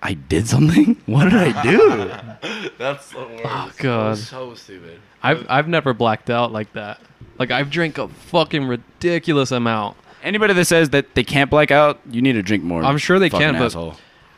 I 0.03 0.15
did 0.15 0.47
something. 0.49 1.01
What 1.07 1.31
did 1.31 1.35
I 1.35 1.63
do? 1.63 2.71
That's 2.79 3.11
the 3.11 3.19
worst. 3.19 3.43
oh 3.45 3.73
god. 3.79 4.19
so 4.19 4.55
stupid. 4.55 5.01
I've 5.23 5.47
I've 5.49 5.69
never 5.69 5.95
blacked 5.95 6.31
out 6.31 6.53
like 6.53 6.73
that. 6.75 7.01
Like 7.39 7.51
I've 7.51 7.71
drank 7.71 7.99
a 7.99 8.09
fucking 8.09 8.65
ridiculous 8.67 9.51
amount. 9.53 9.97
Anybody 10.23 10.53
that 10.55 10.65
says 10.65 10.91
that 10.91 11.15
they 11.15 11.23
can't 11.25 11.49
black 11.51 11.71
out, 11.71 12.01
you 12.11 12.21
need 12.23 12.33
to 12.33 12.43
drink 12.43 12.65
more. 12.65 12.83
I'm 12.83 12.99
sure 12.99 13.19
they 13.19 13.29
Fucking 13.29 13.47
can, 13.47 13.55
but 13.55 13.67
asshole. 13.67 13.95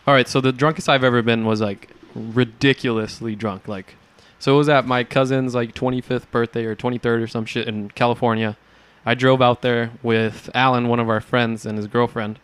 All 0.06 0.14
right, 0.14 0.28
so 0.28 0.40
the 0.40 0.52
drunkest 0.52 0.88
I've 0.88 1.04
ever 1.04 1.22
been 1.22 1.44
was 1.44 1.60
like 1.60 1.88
ridiculously 2.14 3.34
drunk. 3.36 3.68
Like, 3.68 3.94
so 4.38 4.54
it 4.54 4.58
was 4.58 4.68
at 4.68 4.86
my 4.86 5.04
cousin's 5.04 5.54
like 5.54 5.74
25th 5.74 6.30
birthday 6.30 6.64
or 6.64 6.76
23rd 6.76 7.22
or 7.22 7.26
some 7.26 7.44
shit 7.44 7.68
in 7.68 7.90
California. 7.90 8.56
I 9.04 9.14
drove 9.14 9.40
out 9.40 9.62
there 9.62 9.92
with 10.02 10.50
Alan, 10.54 10.88
one 10.88 11.00
of 11.00 11.08
our 11.08 11.20
friends, 11.20 11.64
and 11.64 11.78
his 11.78 11.86
girlfriend. 11.86 12.38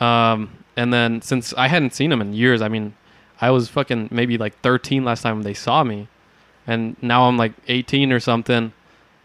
Um, 0.00 0.64
and 0.76 0.92
then 0.92 1.22
since 1.22 1.54
I 1.54 1.68
hadn't 1.68 1.94
seen 1.94 2.12
him 2.12 2.20
in 2.20 2.34
years, 2.34 2.62
I 2.62 2.68
mean, 2.68 2.94
I 3.40 3.50
was 3.50 3.68
fucking 3.68 4.08
maybe 4.10 4.38
like 4.38 4.58
13 4.60 5.04
last 5.04 5.22
time 5.22 5.42
they 5.42 5.54
saw 5.54 5.84
me, 5.84 6.08
and 6.66 6.96
now 7.02 7.24
I'm 7.24 7.36
like 7.36 7.52
18 7.68 8.12
or 8.12 8.20
something. 8.20 8.72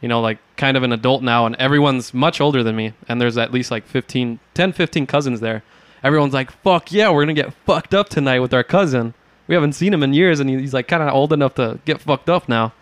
You 0.01 0.09
know, 0.09 0.19
like 0.19 0.39
kind 0.57 0.75
of 0.75 0.83
an 0.83 0.91
adult 0.91 1.23
now, 1.23 1.45
and 1.45 1.55
everyone's 1.55 2.13
much 2.13 2.41
older 2.41 2.61
than 2.61 2.75
me. 2.75 2.93
And 3.07 3.21
there's 3.21 3.37
at 3.37 3.53
least 3.53 3.71
like 3.71 3.85
15, 3.85 4.39
10, 4.53 4.73
15 4.73 5.07
cousins 5.07 5.39
there 5.39 5.63
everyone's 6.03 6.33
like, 6.33 6.51
"Fuck 6.51 6.91
yeah, 6.91 7.09
we're 7.09 7.23
gonna 7.23 7.33
get 7.33 7.53
fucked 7.65 7.93
up 7.93 8.09
tonight 8.09 8.39
with 8.39 8.53
our 8.53 8.63
cousin." 8.63 9.13
We 9.47 9.55
haven't 9.55 9.73
seen 9.73 9.93
him 9.93 10.03
in 10.03 10.13
years, 10.13 10.39
and 10.39 10.49
he's 10.49 10.73
like 10.73 10.87
kind 10.87 11.03
of 11.03 11.13
old 11.13 11.33
enough 11.33 11.55
to 11.55 11.79
get 11.85 12.01
fucked 12.01 12.29
up 12.29 12.47
now. 12.47 12.73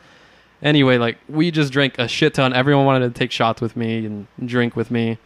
Anyway, 0.62 0.98
like 0.98 1.18
we 1.28 1.50
just 1.50 1.74
drank 1.74 1.98
a 1.98 2.08
shit 2.08 2.36
ton. 2.36 2.54
Everyone 2.54 2.86
wanted 2.86 3.14
to 3.14 3.20
take 3.20 3.32
shots 3.32 3.62
with 3.62 3.76
me 3.76 4.06
and 4.06 4.28
drink 4.46 4.76
with 4.76 4.92
me. 4.92 5.18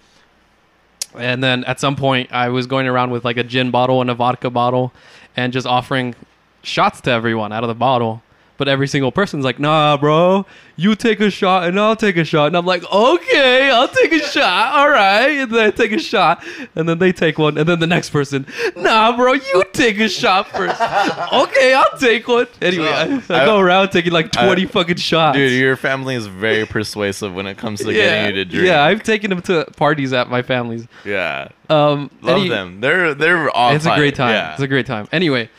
And 1.18 1.44
then 1.44 1.64
at 1.66 1.80
some 1.80 1.96
point, 1.96 2.32
I 2.32 2.50
was 2.50 2.68
going 2.68 2.88
around 2.88 3.12
with 3.12 3.26
like 3.26 3.38
a 3.38 3.44
gin 3.44 3.72
bottle 3.72 4.02
and 4.02 4.10
a 4.10 4.16
vodka 4.16 4.50
bottle, 4.50 4.94
and 5.36 5.52
just 5.52 5.68
offering 5.68 6.16
shots 6.64 7.02
to 7.02 7.12
everyone 7.12 7.52
out 7.52 7.64
of 7.64 7.68
the 7.68 7.76
bottle. 7.76 8.22
But 8.58 8.70
every 8.70 8.88
single 8.88 9.12
person's 9.12 9.44
like, 9.44 9.60
nah, 9.60 9.98
bro, 9.98 10.46
you 10.78 10.96
take 10.96 11.20
a 11.20 11.30
shot 11.30 11.68
and 11.68 11.78
I'll 11.80 11.96
take 11.96 12.16
a 12.16 12.24
shot. 12.24 12.48
And 12.48 12.56
I'm 12.56 12.66
like, 12.66 12.84
okay, 12.90 13.70
I'll 13.70 13.88
take 13.90 14.14
a 14.14 14.20
shot. 14.20 14.76
All 14.76 14.90
right. 14.90 15.28
And 15.30 15.52
then 15.52 15.68
I 15.68 15.72
take 15.72 15.92
a 15.92 16.00
shot. 16.00 16.42
And 16.76 16.88
then 16.88 17.00
they 17.00 17.12
take 17.12 17.38
one. 17.38 17.58
And 17.58 17.68
then 17.68 17.80
the 17.80 17.88
next 17.88 18.12
person, 18.12 18.46
nah, 18.78 19.16
bro, 19.18 19.34
you 19.34 19.64
take 19.74 20.00
a 20.00 20.08
shot 20.08 20.48
first. 20.48 20.80
okay, 21.34 21.74
I'll 21.74 21.98
take 22.00 22.28
one. 22.28 22.48
Anyway, 22.62 22.88
I, 22.88 23.16
I 23.30 23.46
go 23.46 23.60
around 23.60 23.90
taking 23.90 24.14
like 24.14 24.32
20 24.32 24.64
I- 24.64 24.66
fucking 24.68 24.98
shots. 24.98 25.36
Dude, 25.38 25.52
your 25.52 25.76
family 25.76 26.16
is 26.16 26.28
very 26.28 26.66
persuasive 26.66 27.34
when 27.36 27.48
it 27.48 27.58
comes 27.58 27.80
to 27.82 27.92
getting 27.92 28.28
you 28.36 28.44
to 28.44 28.46
drink. 28.50 28.68
Yeah, 28.68 28.84
I've 28.84 29.04
taken 29.04 29.32
them 29.32 29.42
to 29.44 29.66
parties 29.76 30.14
at 30.14 30.30
my 30.30 30.42
family's. 30.42 30.88
yeah. 31.04 31.50
Um, 31.70 32.12
Love 32.22 32.38
any- 32.42 32.50
them. 32.50 32.80
They're 32.80 33.16
they're 33.16 33.50
all 33.50 33.74
it's 33.76 33.86
a 33.88 33.96
great 33.96 34.14
time. 34.16 34.30
Yeah. 34.30 34.54
It's 34.54 34.62
a 34.62 34.68
great 34.68 34.86
time. 34.86 35.08
Anyway, 35.12 35.50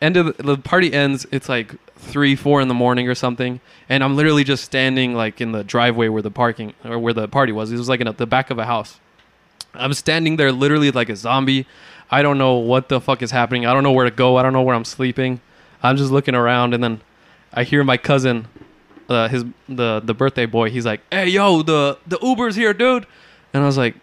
end 0.00 0.16
of 0.16 0.36
the, 0.36 0.42
the 0.42 0.56
party 0.56 0.92
ends. 0.92 1.26
It's 1.30 1.48
like 1.48 1.74
three, 1.96 2.36
four 2.36 2.60
in 2.60 2.68
the 2.68 2.74
morning 2.74 3.08
or 3.08 3.14
something, 3.14 3.60
and 3.88 4.04
I'm 4.04 4.16
literally 4.16 4.44
just 4.44 4.64
standing 4.64 5.14
like 5.14 5.40
in 5.40 5.52
the 5.52 5.64
driveway 5.64 6.08
where 6.08 6.22
the 6.22 6.30
parking 6.30 6.74
or 6.84 6.98
where 6.98 7.12
the 7.12 7.28
party 7.28 7.52
was. 7.52 7.72
It 7.72 7.76
was 7.76 7.88
like 7.88 8.00
in 8.00 8.06
a, 8.06 8.12
the 8.12 8.26
back 8.26 8.50
of 8.50 8.58
a 8.58 8.66
house. 8.66 9.00
I'm 9.74 9.94
standing 9.94 10.36
there 10.36 10.52
literally 10.52 10.90
like 10.90 11.08
a 11.08 11.16
zombie. 11.16 11.66
I 12.10 12.22
don't 12.22 12.38
know 12.38 12.54
what 12.54 12.88
the 12.88 13.00
fuck 13.00 13.22
is 13.22 13.30
happening. 13.30 13.66
I 13.66 13.74
don't 13.74 13.82
know 13.82 13.92
where 13.92 14.04
to 14.04 14.14
go. 14.14 14.36
I 14.36 14.42
don't 14.42 14.52
know 14.52 14.62
where 14.62 14.76
I'm 14.76 14.84
sleeping. 14.84 15.40
I'm 15.82 15.96
just 15.96 16.10
looking 16.10 16.34
around, 16.34 16.74
and 16.74 16.82
then 16.82 17.00
I 17.52 17.64
hear 17.64 17.84
my 17.84 17.96
cousin, 17.96 18.48
uh, 19.08 19.28
his 19.28 19.44
the 19.68 20.00
the 20.04 20.14
birthday 20.14 20.46
boy. 20.46 20.70
He's 20.70 20.86
like, 20.86 21.00
"Hey, 21.10 21.28
yo, 21.28 21.62
the 21.62 21.98
the 22.06 22.18
Uber's 22.22 22.56
here, 22.56 22.72
dude," 22.72 23.06
and 23.52 23.62
I 23.62 23.66
was 23.66 23.76
like, 23.76 23.94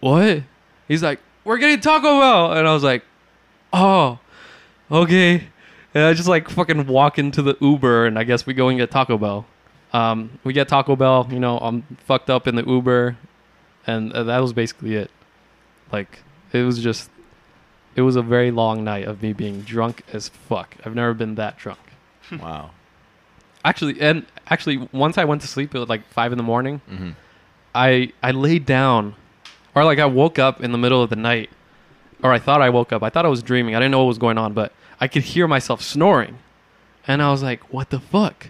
"What?" 0.00 0.42
He's 0.88 1.02
like, 1.02 1.20
"We're 1.44 1.58
getting 1.58 1.80
Taco 1.80 2.20
Bell," 2.20 2.52
and 2.52 2.66
I 2.66 2.74
was 2.74 2.82
like, 2.82 3.04
"Oh, 3.72 4.18
okay." 4.90 5.48
And 5.94 6.04
I 6.04 6.14
just 6.14 6.28
like 6.28 6.48
fucking 6.48 6.86
walk 6.86 7.18
into 7.18 7.42
the 7.42 7.56
Uber, 7.60 8.06
and 8.06 8.18
I 8.18 8.24
guess 8.24 8.46
we 8.46 8.54
go 8.54 8.68
and 8.68 8.78
get 8.78 8.90
Taco 8.90 9.18
Bell. 9.18 9.44
Um, 9.92 10.38
we 10.42 10.54
get 10.54 10.68
Taco 10.68 10.96
Bell. 10.96 11.28
You 11.30 11.38
know, 11.38 11.58
I'm 11.58 11.82
fucked 12.06 12.30
up 12.30 12.48
in 12.48 12.54
the 12.54 12.64
Uber, 12.66 13.18
and 13.86 14.10
uh, 14.12 14.22
that 14.24 14.38
was 14.40 14.54
basically 14.54 14.94
it. 14.94 15.10
Like, 15.92 16.20
it 16.54 16.62
was 16.62 16.78
just, 16.82 17.10
it 17.94 18.00
was 18.00 18.16
a 18.16 18.22
very 18.22 18.50
long 18.50 18.84
night 18.84 19.04
of 19.06 19.20
me 19.20 19.34
being 19.34 19.60
drunk 19.60 20.02
as 20.14 20.30
fuck. 20.30 20.76
I've 20.82 20.94
never 20.94 21.12
been 21.12 21.34
that 21.34 21.58
drunk. 21.58 21.80
Wow. 22.40 22.70
Actually, 23.62 24.00
and 24.00 24.24
actually, 24.48 24.88
once 24.92 25.18
I 25.18 25.24
went 25.24 25.42
to 25.42 25.46
sleep 25.48 25.74
at 25.74 25.88
like 25.90 26.06
five 26.08 26.32
in 26.32 26.38
the 26.38 26.44
morning, 26.44 26.80
hmm 26.88 27.10
I 27.74 28.12
I 28.22 28.30
laid 28.32 28.64
down, 28.64 29.14
or 29.74 29.84
like 29.84 29.98
I 29.98 30.06
woke 30.06 30.38
up 30.38 30.62
in 30.62 30.72
the 30.72 30.78
middle 30.78 31.02
of 31.02 31.10
the 31.10 31.16
night, 31.16 31.50
or 32.22 32.32
I 32.32 32.38
thought 32.38 32.62
I 32.62 32.70
woke 32.70 32.92
up. 32.92 33.02
I 33.02 33.10
thought 33.10 33.24
I 33.24 33.28
was 33.28 33.42
dreaming. 33.42 33.74
I 33.74 33.78
didn't 33.78 33.92
know 33.92 33.98
what 34.00 34.06
was 34.08 34.18
going 34.18 34.38
on, 34.38 34.52
but 34.52 34.72
I 35.00 35.08
could 35.08 35.22
hear 35.22 35.48
myself 35.48 35.82
snoring, 35.82 36.38
and 37.06 37.22
I 37.22 37.30
was 37.30 37.42
like, 37.42 37.72
"What 37.72 37.90
the 37.90 38.00
fuck? 38.00 38.48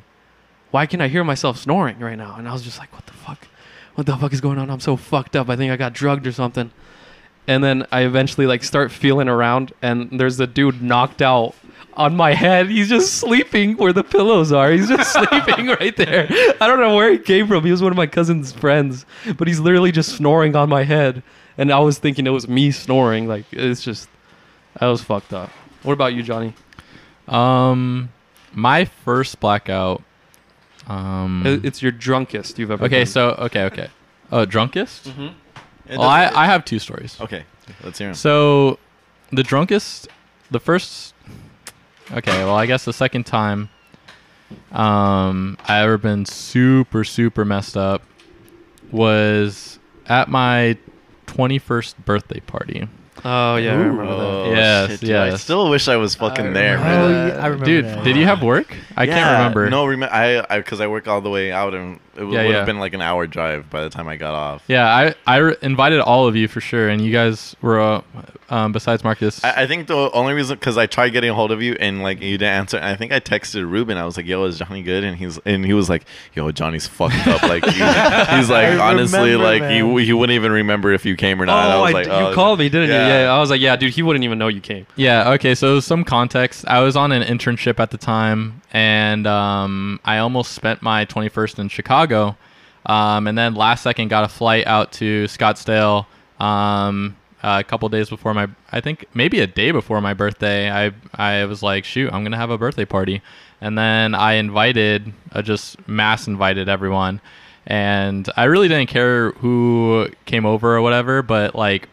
Why 0.70 0.86
can 0.86 1.00
I 1.00 1.08
hear 1.08 1.24
myself 1.24 1.58
snoring 1.58 1.98
right 1.98 2.16
now?" 2.16 2.36
And 2.36 2.48
I 2.48 2.52
was 2.52 2.62
just 2.62 2.78
like, 2.78 2.92
"What 2.92 3.06
the 3.06 3.12
fuck? 3.12 3.48
What 3.94 4.06
the 4.06 4.16
fuck 4.16 4.32
is 4.32 4.40
going 4.40 4.58
on? 4.58 4.70
I'm 4.70 4.80
so 4.80 4.96
fucked 4.96 5.36
up. 5.36 5.48
I 5.48 5.56
think 5.56 5.72
I 5.72 5.76
got 5.76 5.92
drugged 5.92 6.26
or 6.26 6.32
something." 6.32 6.70
And 7.48 7.64
then 7.64 7.86
I 7.90 8.02
eventually 8.02 8.46
like 8.46 8.62
start 8.62 8.92
feeling 8.92 9.28
around, 9.28 9.72
and 9.82 10.20
there's 10.20 10.38
a 10.38 10.46
dude 10.46 10.80
knocked 10.80 11.20
out 11.22 11.54
on 11.94 12.16
my 12.16 12.34
head. 12.34 12.68
He's 12.68 12.88
just 12.88 13.14
sleeping 13.14 13.76
where 13.76 13.92
the 13.92 14.04
pillows 14.04 14.52
are. 14.52 14.70
He's 14.70 14.88
just 14.88 15.12
sleeping 15.28 15.66
right 15.66 15.96
there. 15.96 16.26
I 16.60 16.66
don't 16.66 16.80
know 16.80 16.94
where 16.94 17.10
he 17.10 17.18
came 17.18 17.48
from. 17.48 17.64
He 17.64 17.70
was 17.70 17.82
one 17.82 17.92
of 17.92 17.96
my 17.96 18.06
cousin's 18.06 18.52
friends, 18.52 19.04
but 19.36 19.48
he's 19.48 19.58
literally 19.60 19.92
just 19.92 20.16
snoring 20.16 20.54
on 20.54 20.68
my 20.68 20.84
head. 20.84 21.22
And 21.62 21.70
I 21.72 21.78
was 21.78 21.96
thinking 22.00 22.26
it 22.26 22.30
was 22.30 22.48
me 22.48 22.72
snoring. 22.72 23.28
Like 23.28 23.44
it's 23.52 23.82
just, 23.84 24.08
I 24.80 24.88
was 24.88 25.00
fucked 25.00 25.32
up. 25.32 25.48
What 25.84 25.92
about 25.92 26.12
you, 26.12 26.24
Johnny? 26.24 26.54
Um, 27.28 28.08
my 28.52 28.84
first 28.84 29.38
blackout. 29.38 30.02
Um, 30.88 31.44
It- 31.46 31.64
It's 31.64 31.80
your 31.80 31.92
drunkest 31.92 32.58
you've 32.58 32.72
ever. 32.72 32.84
okay, 32.86 33.02
been. 33.02 33.06
so 33.06 33.28
okay, 33.38 33.62
okay. 33.66 33.88
Oh, 34.32 34.44
drunkest? 34.44 35.04
Mm-hmm. 35.08 35.28
It 35.88 35.98
Well, 35.98 36.02
I, 36.08 36.22
doesn't- 36.24 36.36
I 36.36 36.46
have 36.46 36.64
two 36.64 36.80
stories. 36.80 37.16
okay. 37.20 37.44
Let's 37.84 37.96
hear 38.00 38.08
'em. 38.08 38.14
So, 38.14 38.80
the 39.30 39.44
drunkest, 39.44 40.08
the 40.50 40.58
first. 40.58 41.14
Okay, 42.10 42.44
well, 42.44 42.56
I 42.56 42.66
guess 42.66 42.84
the 42.84 42.92
second 42.92 43.24
time, 43.24 43.68
um, 44.72 45.56
I 45.68 45.78
ever 45.82 45.96
been 45.96 46.24
super 46.26 47.04
super 47.04 47.44
messed 47.44 47.76
up 47.76 48.02
was 48.90 49.78
at 50.06 50.28
my 50.28 50.76
twenty 51.32 51.58
first 51.58 52.02
birthday 52.04 52.40
party. 52.40 52.88
Oh 53.24 53.56
yeah, 53.56 53.72
I 53.72 53.74
remember 53.76 54.06
that. 54.06 54.12
Oh, 54.12 54.52
Yes, 54.52 54.90
shit, 54.90 55.00
dude. 55.00 55.10
I 55.16 55.26
yes. 55.28 55.42
still 55.42 55.70
wish 55.70 55.86
I 55.88 55.96
was 55.96 56.14
fucking 56.16 56.46
I 56.48 56.52
there, 56.52 56.78
remember 56.78 57.08
man. 57.08 57.28
that. 57.28 57.40
I 57.40 57.46
remember 57.46 57.64
Dude, 57.64 57.84
that. 57.84 58.04
did 58.04 58.16
you 58.16 58.24
have 58.26 58.42
work? 58.42 58.74
I 58.96 59.06
can't 59.06 59.16
Yeah, 59.16 59.38
remember. 59.38 59.70
No, 59.70 59.86
rem- 59.86 60.02
I 60.02 60.44
I 60.50 60.58
because 60.58 60.80
I 60.80 60.86
work 60.88 61.06
all 61.08 61.20
the 61.20 61.30
way 61.30 61.52
out, 61.52 61.72
and 61.74 62.00
it 62.16 62.24
would 62.24 62.34
Yeah, 62.34 62.42
have 62.42 62.50
yeah. 62.50 62.64
been 62.64 62.78
like 62.80 62.94
an 62.94 63.00
hour 63.00 63.26
drive 63.26 63.70
by 63.70 63.84
the 63.84 63.90
time 63.90 64.08
I 64.08 64.16
got 64.16 64.34
off. 64.34 64.62
Yeah, 64.66 64.86
I 64.86 65.14
I 65.26 65.36
re- 65.36 65.56
invited 65.62 66.00
all 66.00 66.26
of 66.26 66.34
you 66.36 66.48
for 66.48 66.60
sure, 66.60 66.88
and 66.88 67.00
you 67.00 67.12
guys 67.12 67.54
were 67.62 67.80
uh, 67.80 68.02
um, 68.50 68.72
besides 68.72 69.02
Marcus. 69.04 69.42
I, 69.44 69.62
I 69.62 69.66
think 69.66 69.86
the 69.86 70.10
only 70.12 70.34
reason 70.34 70.56
because 70.56 70.76
I 70.76 70.86
tried 70.86 71.10
getting 71.10 71.30
a 71.30 71.34
hold 71.34 71.52
of 71.52 71.62
you 71.62 71.74
and 71.80 72.02
like 72.02 72.20
you 72.20 72.36
didn't 72.36 72.52
answer. 72.54 72.76
And 72.76 72.86
I 72.86 72.96
think 72.96 73.12
I 73.12 73.20
texted 73.20 73.70
Ruben. 73.70 73.96
I 73.96 74.04
was 74.04 74.16
like, 74.18 74.26
"Yo, 74.26 74.44
is 74.44 74.58
Johnny 74.58 74.82
good?" 74.82 75.04
And 75.04 75.16
he's 75.16 75.38
and 75.46 75.64
he 75.64 75.72
was 75.72 75.88
like, 75.88 76.04
"Yo, 76.34 76.50
Johnny's 76.50 76.86
fucked 76.88 77.26
up." 77.28 77.42
Like 77.44 77.64
he- 77.64 77.70
he's 77.70 77.80
like, 78.50 78.66
I 78.66 78.78
honestly, 78.90 79.30
remember, 79.32 79.44
like 79.44 79.62
he 79.72 79.80
man. 79.82 79.98
he 80.00 80.12
wouldn't 80.12 80.34
even 80.34 80.52
remember 80.52 80.92
if 80.92 81.06
you 81.06 81.16
came 81.16 81.40
or 81.40 81.46
not. 81.46 81.66
Oh, 81.66 81.70
I 81.70 81.80
was 81.80 81.90
I 81.90 81.92
like, 81.94 82.04
d- 82.06 82.10
oh, 82.10 82.28
you 82.28 82.34
called 82.34 82.58
me, 82.58 82.68
didn't 82.68 82.90
yeah. 82.90 83.06
you? 83.06 83.11
Yeah. 83.12 83.34
I 83.34 83.38
was 83.38 83.50
like, 83.50 83.60
yeah, 83.60 83.76
dude, 83.76 83.92
he 83.92 84.02
wouldn't 84.02 84.24
even 84.24 84.38
know 84.38 84.48
you 84.48 84.60
came. 84.60 84.86
Yeah, 84.96 85.30
okay, 85.32 85.54
so 85.54 85.80
some 85.80 86.04
context. 86.04 86.66
I 86.66 86.80
was 86.80 86.96
on 86.96 87.12
an 87.12 87.22
internship 87.22 87.78
at 87.80 87.90
the 87.90 87.98
time, 87.98 88.62
and 88.72 89.26
um, 89.26 90.00
I 90.04 90.18
almost 90.18 90.52
spent 90.52 90.82
my 90.82 91.06
21st 91.06 91.58
in 91.58 91.68
Chicago. 91.68 92.36
Um, 92.86 93.26
and 93.26 93.38
then 93.38 93.54
last 93.54 93.82
second 93.82 94.08
got 94.08 94.24
a 94.24 94.28
flight 94.28 94.66
out 94.66 94.92
to 94.92 95.24
Scottsdale 95.24 96.06
um, 96.40 97.16
a 97.42 97.62
couple 97.62 97.88
days 97.88 98.08
before 98.08 98.34
my, 98.34 98.48
I 98.70 98.80
think 98.80 99.06
maybe 99.14 99.40
a 99.40 99.46
day 99.46 99.70
before 99.70 100.00
my 100.00 100.14
birthday. 100.14 100.70
I, 100.70 100.92
I 101.14 101.44
was 101.44 101.62
like, 101.62 101.84
shoot, 101.84 102.12
I'm 102.12 102.22
going 102.22 102.32
to 102.32 102.38
have 102.38 102.50
a 102.50 102.58
birthday 102.58 102.84
party. 102.84 103.22
And 103.60 103.78
then 103.78 104.14
I 104.14 104.34
invited, 104.34 105.12
uh, 105.30 105.42
just 105.42 105.86
mass 105.88 106.26
invited 106.26 106.68
everyone. 106.68 107.20
And 107.64 108.28
I 108.36 108.44
really 108.44 108.66
didn't 108.66 108.88
care 108.88 109.30
who 109.32 110.08
came 110.26 110.44
over 110.44 110.76
or 110.76 110.82
whatever, 110.82 111.22
but 111.22 111.54
like 111.54 111.84
uh, 111.84 111.91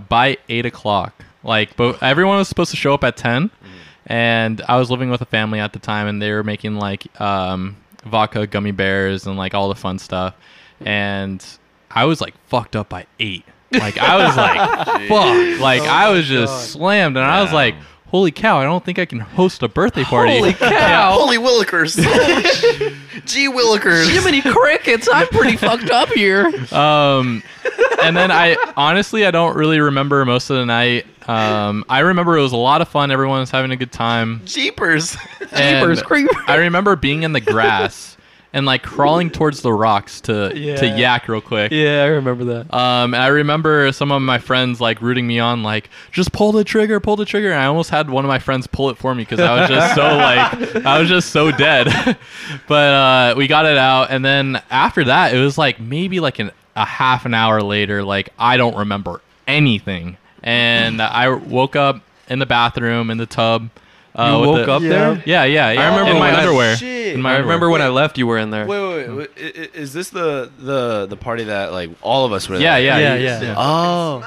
by 0.00 0.38
eight 0.48 0.66
o'clock. 0.66 1.14
Like, 1.42 1.76
but 1.76 2.02
everyone 2.02 2.38
was 2.38 2.48
supposed 2.48 2.70
to 2.70 2.76
show 2.76 2.94
up 2.94 3.04
at 3.04 3.16
10 3.16 3.50
and 4.06 4.62
I 4.68 4.76
was 4.76 4.90
living 4.90 5.10
with 5.10 5.20
a 5.22 5.26
family 5.26 5.60
at 5.60 5.72
the 5.72 5.78
time, 5.78 6.06
and 6.06 6.20
they 6.20 6.30
were 6.32 6.44
making 6.44 6.76
like 6.76 7.20
um, 7.20 7.76
vodka 8.04 8.46
gummy 8.46 8.72
bears 8.72 9.26
and 9.26 9.36
like 9.36 9.54
all 9.54 9.68
the 9.68 9.74
fun 9.74 9.98
stuff, 9.98 10.34
and 10.80 11.44
I 11.90 12.04
was 12.04 12.20
like 12.20 12.34
fucked 12.46 12.76
up 12.76 12.88
by 12.88 13.06
eight. 13.18 13.44
Like 13.72 13.98
I 13.98 14.26
was 14.26 14.36
like, 14.36 15.08
fuck. 15.08 15.60
Like 15.60 15.82
I 15.82 16.10
was 16.10 16.26
just 16.26 16.52
God. 16.52 16.78
slammed, 16.78 17.16
and 17.16 17.24
I 17.24 17.42
was 17.42 17.52
like, 17.52 17.74
holy 18.14 18.30
cow! 18.30 18.60
I 18.60 18.62
don't 18.62 18.84
think 18.84 19.00
I 19.00 19.06
can 19.06 19.18
host 19.18 19.64
a 19.64 19.68
birthday 19.68 20.04
party. 20.04 20.38
Holy 20.38 20.52
cow! 20.52 21.14
Holy 21.18 21.36
Willikers! 21.36 21.96
Gee 23.26 23.48
Willikers! 23.48 24.08
Jiminy 24.08 24.40
crickets! 24.40 25.08
I'm 25.12 25.26
pretty 25.26 25.56
fucked 25.66 25.90
up 25.90 26.08
here. 26.10 26.46
um, 26.72 27.42
and 28.04 28.16
then 28.16 28.30
I 28.30 28.56
honestly 28.76 29.26
I 29.26 29.32
don't 29.32 29.56
really 29.56 29.80
remember 29.80 30.24
most 30.24 30.48
of 30.48 30.58
the 30.58 30.64
night. 30.64 31.06
Um, 31.28 31.84
I 31.88 32.00
remember 32.00 32.38
it 32.38 32.42
was 32.42 32.52
a 32.52 32.56
lot 32.56 32.82
of 32.82 32.88
fun. 32.88 33.10
Everyone 33.10 33.40
was 33.40 33.50
having 33.50 33.72
a 33.72 33.76
good 33.76 33.90
time. 33.90 34.42
Jeepers! 34.44 35.16
And 35.50 35.80
Jeepers 35.80 36.00
creepers. 36.00 36.36
I 36.46 36.54
remember 36.58 36.94
being 36.94 37.24
in 37.24 37.32
the 37.32 37.40
grass 37.40 38.16
and 38.54 38.64
like 38.64 38.84
crawling 38.84 39.30
towards 39.30 39.62
the 39.62 39.72
rocks 39.72 40.20
to 40.22 40.48
to 40.50 40.86
yak 40.86 41.26
real 41.28 41.40
quick. 41.40 41.72
Yeah, 41.72 42.04
I 42.04 42.06
remember 42.06 42.44
that. 42.44 42.72
Um, 42.72 43.12
and 43.12 43.22
I 43.22 43.26
remember 43.26 43.90
some 43.90 44.12
of 44.12 44.22
my 44.22 44.38
friends 44.38 44.80
like 44.80 45.02
rooting 45.02 45.26
me 45.26 45.40
on, 45.40 45.64
like 45.64 45.90
just 46.12 46.32
pull 46.32 46.52
the 46.52 46.62
trigger, 46.62 47.00
pull 47.00 47.16
the 47.16 47.24
trigger. 47.24 47.50
And 47.50 47.60
I 47.60 47.66
almost 47.66 47.90
had 47.90 48.08
one 48.08 48.24
of 48.24 48.28
my 48.28 48.38
friends 48.38 48.68
pull 48.68 48.90
it 48.90 48.96
for 48.96 49.12
me 49.12 49.24
because 49.24 49.40
I 49.40 49.60
was 49.60 49.68
just 49.68 49.94
so 49.96 50.02
like 50.16 50.86
I 50.86 51.00
was 51.00 51.08
just 51.08 51.30
so 51.30 51.50
dead. 51.50 51.88
but 52.68 52.94
uh, 52.94 53.34
we 53.36 53.48
got 53.48 53.66
it 53.66 53.76
out, 53.76 54.10
and 54.10 54.24
then 54.24 54.62
after 54.70 55.02
that, 55.04 55.34
it 55.34 55.40
was 55.40 55.58
like 55.58 55.80
maybe 55.80 56.20
like 56.20 56.38
an, 56.38 56.52
a 56.76 56.84
half 56.84 57.26
an 57.26 57.34
hour 57.34 57.60
later. 57.60 58.04
Like 58.04 58.30
I 58.38 58.56
don't 58.56 58.76
remember 58.76 59.20
anything, 59.48 60.16
and 60.44 61.02
I 61.02 61.28
woke 61.28 61.74
up 61.74 62.02
in 62.28 62.38
the 62.38 62.46
bathroom 62.46 63.10
in 63.10 63.18
the 63.18 63.26
tub. 63.26 63.68
Uh, 64.16 64.38
you 64.42 64.48
woke 64.48 64.66
the- 64.66 64.72
up 64.72 64.82
Yeah. 64.82 64.88
there? 64.88 65.22
Yeah, 65.26 65.44
yeah, 65.44 65.70
yeah. 65.72 65.80
I 65.82 65.88
remember 65.88 66.12
in 66.12 66.18
my 66.18 66.36
underwear. 66.38 66.76
Shit. 66.76 67.14
In 67.14 67.22
my 67.22 67.30
I 67.30 67.32
remember 67.38 67.54
underwear. 67.54 67.70
when 67.72 67.82
I 67.82 67.88
left, 67.88 68.16
you 68.16 68.26
were 68.26 68.38
in 68.38 68.50
there. 68.50 68.64
Wait, 68.66 68.80
wait, 69.08 69.08
wait. 69.10 69.30
I- 69.36 69.60
I- 69.62 69.68
Is 69.78 69.92
this 69.92 70.10
the 70.10 70.50
the 70.58 71.06
the 71.06 71.16
party 71.16 71.44
that 71.44 71.72
like 71.72 71.90
all 72.00 72.24
of 72.24 72.32
us 72.32 72.48
were? 72.48 72.56
Yeah, 72.56 72.74
there? 72.78 72.82
yeah, 72.84 72.98
Yeah, 72.98 73.40
you- 73.40 73.46
yeah. 73.46 73.54
Oh. 73.58 74.22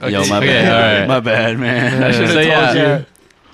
Yo, 0.00 0.26
my 0.26 0.36
Okay, 0.38 0.46
bad. 0.46 0.72
all 0.72 1.00
right. 1.00 1.08
My 1.08 1.20
bad, 1.20 1.58
man. 1.58 2.02
I 2.02 2.12
should 2.12 2.28
have 2.28 2.44
yeah. 2.46 2.64
told 2.66 2.76
you. 2.76 2.82
Yeah. 2.82 3.02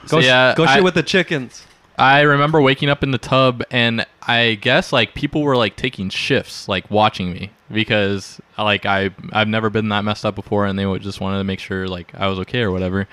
So, 0.07 0.17
Go, 0.17 0.21
sh- 0.21 0.25
yeah, 0.25 0.55
go 0.57 0.65
I- 0.65 0.75
shit 0.75 0.85
with 0.85 0.95
the 0.95 1.03
chickens. 1.03 1.65
I 1.99 2.23
remember 2.23 2.61
waking 2.61 2.89
up 2.89 3.03
in 3.05 3.11
the 3.13 3.19
tub 3.19 3.63
and 3.71 4.05
I 4.27 4.55
guess 4.61 4.93
like 4.93 5.15
people 5.15 5.43
were 5.43 5.57
like 5.57 5.77
taking 5.77 6.09
shifts, 6.09 6.67
like 6.67 6.91
watching 6.91 7.33
me 7.33 7.51
because 7.71 8.41
like 8.59 8.87
I 8.87 9.11
I've 9.33 9.47
never 9.47 9.71
been 9.71 9.89
that 9.91 10.03
messed 10.05 10.25
up 10.25 10.35
before 10.35 10.67
and 10.67 10.77
they 10.79 10.87
would 10.87 11.03
just 11.03 11.21
wanted 11.21 11.39
to 11.39 11.45
make 11.45 11.61
sure 11.61 11.87
like 11.87 12.13
I 12.19 12.27
was 12.29 12.39
okay 12.41 12.63
or 12.63 12.73
whatever. 12.73 13.07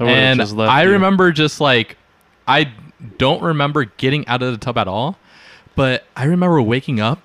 I 0.00 0.04
and 0.10 0.40
I 0.40 0.84
you. 0.84 0.90
remember 0.90 1.32
just 1.32 1.60
like 1.60 1.96
I 2.46 2.72
don't 3.18 3.42
remember 3.42 3.84
getting 3.84 4.26
out 4.26 4.42
of 4.42 4.52
the 4.52 4.58
tub 4.58 4.78
at 4.78 4.88
all, 4.88 5.18
but 5.74 6.04
I 6.16 6.24
remember 6.24 6.60
waking 6.62 7.00
up 7.00 7.20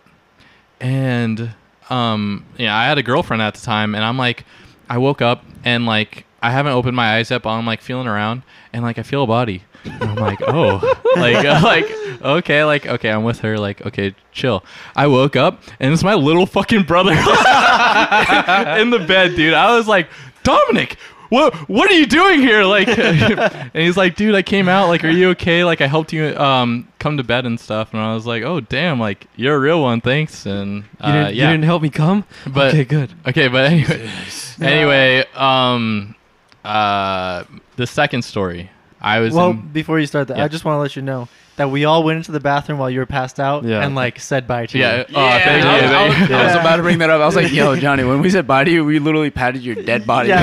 and 0.79 1.51
um 1.89 2.45
yeah, 2.57 2.75
I 2.75 2.85
had 2.85 2.97
a 2.97 3.03
girlfriend 3.03 3.41
at 3.41 3.55
the 3.55 3.61
time 3.61 3.95
and 3.95 4.03
I'm 4.03 4.17
like 4.17 4.45
I 4.89 4.97
woke 4.97 5.21
up 5.21 5.43
and 5.63 5.85
like 5.85 6.25
I 6.41 6.51
haven't 6.51 6.73
opened 6.73 6.95
my 6.95 7.15
eyes 7.15 7.31
up. 7.31 7.43
but 7.43 7.51
I'm 7.51 7.65
like 7.65 7.81
feeling 7.81 8.07
around 8.07 8.43
and 8.73 8.83
like 8.83 8.99
I 8.99 9.03
feel 9.03 9.23
a 9.23 9.27
body. 9.27 9.63
And 9.85 10.03
I'm 10.03 10.15
like, 10.15 10.41
oh, 10.41 10.75
like, 11.15 11.45
uh, 11.45 11.59
like, 11.61 11.85
okay, 12.21 12.63
like, 12.63 12.85
okay, 12.85 13.09
I'm 13.11 13.23
with 13.25 13.39
her, 13.39 13.57
like, 13.57 13.85
okay, 13.85 14.15
chill. 14.31 14.63
I 14.95 15.07
woke 15.07 15.35
up 15.35 15.61
and 15.79 15.91
it's 15.91 16.03
my 16.03 16.13
little 16.13 16.45
fucking 16.45 16.83
brother 16.83 17.11
in 18.79 18.89
the 18.91 19.03
bed, 19.05 19.35
dude. 19.35 19.53
I 19.53 19.75
was 19.75 19.87
like, 19.87 20.07
Dominic, 20.43 20.97
what, 21.33 21.55
what 21.67 21.89
are 21.89 21.95
you 21.95 22.05
doing 22.05 22.39
here? 22.41 22.63
Like, 22.63 22.87
and 22.97 23.71
he's 23.73 23.97
like, 23.97 24.15
dude, 24.15 24.35
I 24.35 24.43
came 24.43 24.69
out. 24.69 24.87
Like, 24.87 25.03
are 25.03 25.09
you 25.09 25.29
okay? 25.31 25.63
Like, 25.63 25.81
I 25.81 25.87
helped 25.87 26.13
you 26.13 26.37
um 26.37 26.87
come 26.99 27.17
to 27.17 27.23
bed 27.23 27.45
and 27.45 27.59
stuff. 27.59 27.91
And 27.93 28.01
I 28.01 28.13
was 28.13 28.25
like, 28.27 28.43
oh, 28.43 28.59
damn, 28.59 28.99
like, 28.99 29.25
you're 29.35 29.55
a 29.55 29.59
real 29.59 29.81
one, 29.81 29.99
thanks. 29.99 30.45
And 30.45 30.83
uh, 31.01 31.07
You, 31.07 31.13
didn't, 31.13 31.35
yeah, 31.35 31.45
you 31.45 31.51
didn't 31.53 31.63
help 31.65 31.81
me 31.81 31.89
come? 31.89 32.23
but 32.47 32.67
okay, 32.69 32.85
good. 32.85 33.11
Okay, 33.27 33.47
but 33.47 33.65
anyway, 33.71 34.09
anyway, 34.61 35.25
um, 35.33 36.15
uh, 36.63 37.43
the 37.77 37.87
second 37.87 38.21
story, 38.21 38.69
I 39.01 39.19
was 39.19 39.33
Well, 39.33 39.49
in, 39.51 39.67
before 39.73 39.99
you 39.99 40.05
start 40.05 40.27
that, 40.27 40.37
Yeah. 40.37 40.45
I 40.45 40.47
just 40.47 40.63
want 40.65 40.75
to 40.75 40.79
let 40.81 40.95
you 40.95 41.01
know 41.01 41.27
that 41.55 41.69
we 41.69 41.85
all 41.85 42.03
went 42.03 42.17
into 42.17 42.31
the 42.31 42.39
bathroom 42.39 42.79
while 42.79 42.89
you 42.89 42.97
were 42.99 43.05
passed 43.05 43.39
out 43.39 43.63
Yeah. 43.63 43.85
and 43.85 43.93
like 43.93 44.19
said 44.19 44.47
bye 44.47 44.65
to 44.65 44.77
yeah, 44.77 44.97
you. 44.97 45.03
oh, 45.09 45.13
thank 45.13 45.63
I 45.63 45.81
was. 45.81 45.91
I 45.91 46.07
was- 46.07 46.15
thank 46.15 46.29
you. 46.29 46.35
I 46.35 46.43
was 46.45 46.55
about 46.55 46.75
to 46.77 46.81
bring 46.81 46.97
that 46.97 47.09
up. 47.11 47.21
I 47.21 47.25
was 47.25 47.35
like, 47.35 47.51
"Yo, 47.51 47.75
Johnny, 47.79 48.03
when 48.03 48.21
we 48.21 48.29
said 48.31 48.47
bye 48.47 48.63
to 48.63 48.71
you, 48.71 48.83
we 48.83 48.97
literally 48.99 49.29
patted 49.29 49.61
your 49.61 49.75
dead 49.75 50.07
body." 50.07 50.29
Yeah, 50.29 50.41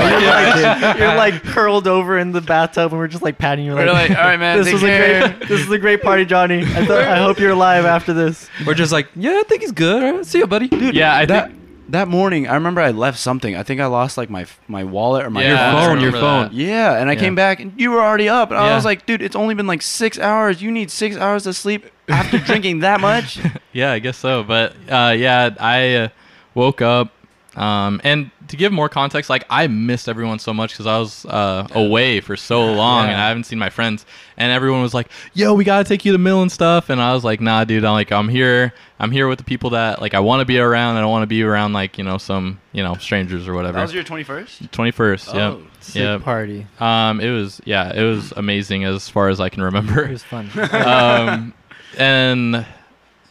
you're, 0.55 0.81
like, 0.81 0.97
you're 0.99 1.15
like 1.15 1.43
curled 1.43 1.87
over 1.87 2.17
in 2.17 2.31
the 2.31 2.39
bathtub, 2.41 2.91
and 2.91 2.99
we're 2.99 3.07
just 3.09 3.23
like 3.23 3.37
patting 3.37 3.65
you. 3.65 3.73
We're 3.75 3.91
like, 3.91 4.09
"All 4.11 4.15
right, 4.15 4.39
man, 4.39 4.57
This 4.63 4.67
take 4.67 4.73
was 4.75 4.81
care." 4.83 5.25
a 5.25 5.29
great. 5.29 5.41
This 5.49 5.61
is 5.61 5.69
a 5.71 5.79
great 5.79 6.01
party, 6.01 6.23
Johnny. 6.25 6.59
I, 6.61 6.85
thought, 6.85 7.01
I 7.01 7.17
hope 7.17 7.39
you're 7.39 7.51
alive 7.51 7.83
after 7.85 8.13
this. 8.13 8.49
We're 8.65 8.73
just 8.73 8.91
like, 8.93 9.09
yeah, 9.15 9.37
I 9.39 9.43
think 9.43 9.61
he's 9.61 9.71
good. 9.73 10.01
All 10.03 10.13
right, 10.13 10.25
see 10.25 10.37
you, 10.39 10.47
buddy. 10.47 10.69
Dude, 10.69 10.95
yeah, 10.95 11.13
I 11.15 11.25
that 11.25 11.47
think 11.49 11.60
that 11.91 12.07
morning, 12.07 12.47
I 12.47 12.55
remember 12.55 12.81
I 12.81 12.91
left 12.91 13.19
something. 13.19 13.55
I 13.55 13.63
think 13.63 13.79
I 13.81 13.85
lost 13.85 14.17
like 14.17 14.29
my 14.29 14.45
my 14.67 14.83
wallet 14.83 15.25
or 15.25 15.29
my 15.29 15.41
Yeah, 15.41 15.71
your 15.71 15.79
phone, 15.79 16.01
your 16.01 16.11
phone. 16.11 16.49
Yeah, 16.51 16.99
and 16.99 17.09
I 17.09 17.13
Yeah. 17.13 17.19
came 17.19 17.35
back 17.35 17.59
and 17.59 17.73
you 17.79 17.91
were 17.91 18.01
already 18.01 18.27
up, 18.29 18.49
and 18.51 18.59
I 18.59 18.73
was 18.75 18.85
like, 18.85 19.05
"Dude, 19.05 19.21
it's 19.21 19.35
only 19.35 19.53
been 19.55 19.67
like 19.67 19.81
six 19.81 20.17
hours. 20.19 20.61
You 20.61 20.71
need 20.71 20.89
six 20.91 21.15
hours 21.17 21.45
of 21.47 21.55
sleep 21.55 21.85
after 22.09 22.37
drinking 22.49 22.79
that 22.79 22.99
much." 22.99 23.39
yeah, 23.73 23.91
I 23.91 23.99
guess 23.99 24.17
so. 24.17 24.43
But 24.43 24.75
uh, 24.89 25.13
yeah, 25.17 25.49
I 25.59 25.95
uh, 25.95 26.07
woke 26.55 26.81
up, 26.81 27.13
um, 27.55 27.99
and 28.03 28.31
to 28.47 28.55
give 28.55 28.71
more 28.71 28.87
context, 28.87 29.29
like 29.29 29.43
I 29.49 29.67
missed 29.67 30.07
everyone 30.07 30.39
so 30.39 30.53
much 30.53 30.71
because 30.71 30.87
I 30.87 30.97
was 30.99 31.25
uh, 31.25 31.67
away 31.71 32.21
for 32.21 32.37
so 32.37 32.73
long 32.73 33.07
and 33.09 33.15
I 33.19 33.27
haven't 33.27 33.43
seen 33.43 33.59
my 33.59 33.69
friends. 33.69 34.05
And 34.37 34.51
everyone 34.51 34.81
was 34.81 34.93
like, 34.93 35.09
"Yo, 35.33 35.53
we 35.53 35.63
gotta 35.63 35.83
take 35.83 36.05
you 36.05 36.13
to 36.13 36.17
Mill 36.17 36.41
and 36.41 36.51
stuff." 36.51 36.89
And 36.89 37.01
I 37.01 37.13
was 37.13 37.23
like, 37.23 37.41
"Nah, 37.41 37.63
dude. 37.65 37.83
I'm 37.85 37.93
like, 37.93 38.11
I'm 38.11 38.29
here. 38.29 38.73
I'm 38.99 39.11
here 39.11 39.27
with 39.27 39.37
the 39.37 39.43
people 39.43 39.71
that 39.71 40.01
like 40.01 40.13
I 40.13 40.19
want 40.21 40.39
to 40.41 40.45
be 40.45 40.59
around. 40.59 40.95
I 40.97 41.01
don't 41.01 41.11
want 41.11 41.23
to 41.23 41.27
be 41.27 41.43
around 41.43 41.73
like 41.73 41.97
you 41.97 42.03
know 42.03 42.17
some 42.17 42.59
you 42.71 42.83
know 42.83 42.95
strangers 42.95 43.47
or 43.47 43.53
whatever." 43.53 43.77
that 43.77 43.83
was 43.83 43.93
your 43.93 44.03
twenty 44.03 44.23
first. 44.23 44.71
Twenty 44.71 44.91
first. 44.91 45.29
Oh, 45.33 45.37
Yep. 45.37 45.59
Sick 45.81 46.01
Yep. 46.01 46.21
party. 46.21 46.67
Um, 46.79 47.19
it 47.19 47.31
was 47.31 47.59
yeah, 47.65 47.93
it 47.93 48.03
was 48.03 48.31
amazing 48.37 48.83
as 48.85 49.09
far 49.09 49.29
as 49.29 49.39
I 49.39 49.49
can 49.49 49.61
remember. 49.63 50.05
It 50.05 50.11
was 50.11 50.23
fun. 50.23 50.49
um, 50.73 51.53
and 51.97 52.65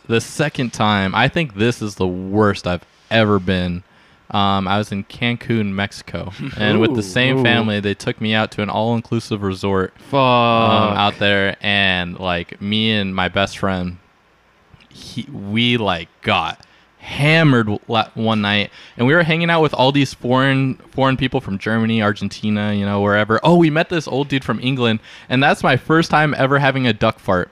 the 0.06 0.20
second 0.20 0.72
time, 0.72 1.14
I 1.14 1.28
think 1.28 1.54
this 1.54 1.80
is 1.80 1.94
the 1.94 2.06
worst 2.06 2.66
I've 2.66 2.84
ever 3.10 3.38
been. 3.38 3.82
Um, 4.30 4.68
I 4.68 4.78
was 4.78 4.92
in 4.92 5.04
Cancun, 5.04 5.72
Mexico, 5.72 6.32
and 6.56 6.80
with 6.80 6.94
the 6.94 7.02
same 7.18 7.38
Ooh. 7.38 7.42
family, 7.42 7.80
they 7.80 7.94
took 7.94 8.20
me 8.20 8.32
out 8.32 8.52
to 8.52 8.62
an 8.62 8.70
all-inclusive 8.70 9.42
resort 9.42 9.92
um, 10.12 10.96
out 10.96 11.18
there, 11.18 11.56
and 11.60 12.18
like 12.18 12.60
me 12.60 12.92
and 12.92 13.14
my 13.14 13.28
best 13.28 13.58
friend, 13.58 13.98
he, 14.88 15.24
we 15.30 15.76
like 15.76 16.08
got 16.22 16.64
hammered 16.98 17.68
one 17.88 18.40
night, 18.40 18.70
and 18.96 19.06
we 19.06 19.14
were 19.14 19.22
hanging 19.22 19.50
out 19.50 19.62
with 19.62 19.74
all 19.74 19.90
these 19.90 20.14
foreign 20.14 20.76
foreign 20.92 21.16
people 21.16 21.40
from 21.40 21.58
Germany, 21.58 22.00
Argentina, 22.00 22.72
you 22.72 22.84
know, 22.84 23.00
wherever. 23.00 23.40
Oh, 23.42 23.56
we 23.56 23.70
met 23.70 23.88
this 23.88 24.06
old 24.06 24.28
dude 24.28 24.44
from 24.44 24.60
England, 24.60 25.00
and 25.28 25.42
that's 25.42 25.62
my 25.62 25.76
first 25.76 26.10
time 26.10 26.34
ever 26.36 26.58
having 26.58 26.86
a 26.86 26.92
duck 26.92 27.18
fart. 27.18 27.50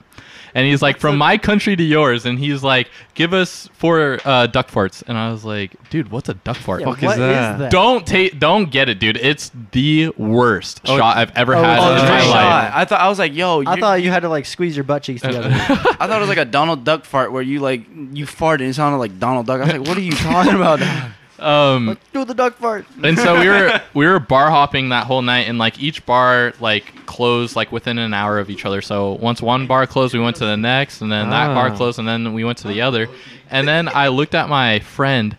And 0.55 0.67
he's 0.67 0.81
like, 0.83 0.99
from 0.99 1.17
my 1.19 1.37
country 1.39 1.77
to 1.77 1.83
yours, 1.83 2.25
and 2.27 2.39
he's 2.39 2.63
like, 2.63 2.91
give 3.15 3.33
us 3.35 3.69
four 3.75 4.19
uh, 4.25 4.47
duck 4.47 4.71
farts, 4.71 5.03
and 5.07 5.17
I 5.19 5.31
was 5.31 5.45
like, 5.45 5.73
dude, 5.91 6.11
what's 6.11 6.29
a 6.29 6.35
duck 6.35 6.57
fart? 6.57 6.81
Yeah, 6.81 6.87
fuck 6.87 6.99
is 6.99 7.07
what 7.07 7.19
that? 7.19 7.71
Don't 7.71 8.07
take, 8.07 8.39
don't 8.39 8.71
get 8.71 8.89
it, 8.89 8.99
dude. 8.99 9.17
It's 9.19 9.51
the 9.73 10.09
worst 10.17 10.81
Oh, 10.87 10.97
shot 10.97 11.17
I've 11.17 11.37
ever 11.37 11.55
oh, 11.55 11.63
had 11.63 11.79
oh, 11.79 11.91
in 11.93 11.99
it's 11.99 12.03
my 12.05 12.09
a 12.09 12.29
life. 12.29 12.33
shot. 12.33 12.73
I 12.75 12.85
thought 12.85 13.01
I 13.01 13.09
was 13.09 13.19
like, 13.19 13.35
"Yo," 13.35 13.63
I 13.65 13.75
you- 13.75 13.81
thought 13.81 14.03
you 14.03 14.11
had 14.11 14.21
to 14.21 14.29
like 14.29 14.47
squeeze 14.47 14.77
your 14.77 14.85
butt 14.85 15.03
cheeks 15.03 15.23
together. 15.23 15.49
I 15.53 16.07
thought 16.07 16.17
it 16.17 16.21
was 16.21 16.29
like 16.29 16.39
a 16.39 16.45
Donald 16.45 16.85
Duck 16.85 17.05
fart 17.05 17.31
where 17.33 17.43
you 17.43 17.61
like 17.61 17.83
you 17.91 18.25
farted 18.27 18.55
and 18.61 18.63
it 18.71 18.75
sounded 18.75 18.99
like 18.99 19.19
Donald 19.19 19.47
Duck. 19.47 19.61
I 19.61 19.65
was 19.65 19.73
like, 19.73 19.87
"What 19.89 19.97
are 19.97 20.01
you 20.03 20.13
talking 20.13 20.55
about?" 20.55 20.81
Um, 21.41 21.87
like, 21.87 22.13
do 22.13 22.25
the 22.25 22.35
duck 22.35 22.55
fart. 22.55 22.85
and 23.05 23.17
so 23.19 23.39
we 23.39 23.49
were 23.49 23.81
we 23.95 24.07
were 24.07 24.19
bar 24.19 24.51
hopping 24.51 24.89
that 24.89 25.07
whole 25.07 25.23
night 25.23 25.49
and 25.49 25.57
like 25.59 25.79
each 25.81 26.05
bar 26.05 26.53
like 26.61 27.07
closed 27.07 27.55
like 27.55 27.71
within 27.71 27.97
an 27.99 28.13
hour 28.13 28.39
of 28.41 28.51
each 28.51 28.65
other 28.65 28.83
so 28.83 29.13
once 29.13 29.41
one 29.41 29.67
bar 29.67 29.87
closed 29.87 30.15
we 30.15 30.21
went 30.21 30.37
to 30.37 30.45
the 30.47 30.57
next 30.57 31.01
and 31.01 31.13
then 31.13 31.31
that 31.31 31.55
bar 31.55 31.69
Ah. 31.71 31.77
closed 31.77 31.99
and 32.01 32.09
then 32.09 32.33
we 32.35 32.43
went 32.45 32.59
to 32.59 32.69
the 32.69 32.81
other 32.81 33.09
and 33.51 33.67
then 33.69 33.89
i 33.89 34.09
looked 34.09 34.35
at 34.35 34.49
my 34.49 34.81
friend 34.81 35.37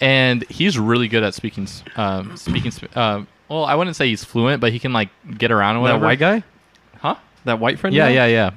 and 0.00 0.44
he's 0.50 0.78
really 0.78 1.08
good 1.08 1.22
at 1.22 1.32
speaking 1.34 1.66
um, 1.96 2.36
speaking 2.36 2.70
uh, 2.94 3.22
well 3.48 3.64
i 3.64 3.74
wouldn't 3.74 3.96
say 3.96 4.08
he's 4.08 4.22
fluent 4.24 4.60
but 4.60 4.72
he 4.72 4.78
can 4.78 4.92
like 4.92 5.08
get 5.38 5.50
around 5.50 5.76
and 5.76 5.86
that 5.86 6.00
white 6.00 6.18
guy? 6.18 6.42
huh 6.98 7.16
That 7.44 7.58
white 7.58 7.78
friend? 7.78 7.96
yeah 7.96 8.08
you 8.08 8.14
yeah 8.14 8.26
yeah 8.26 8.50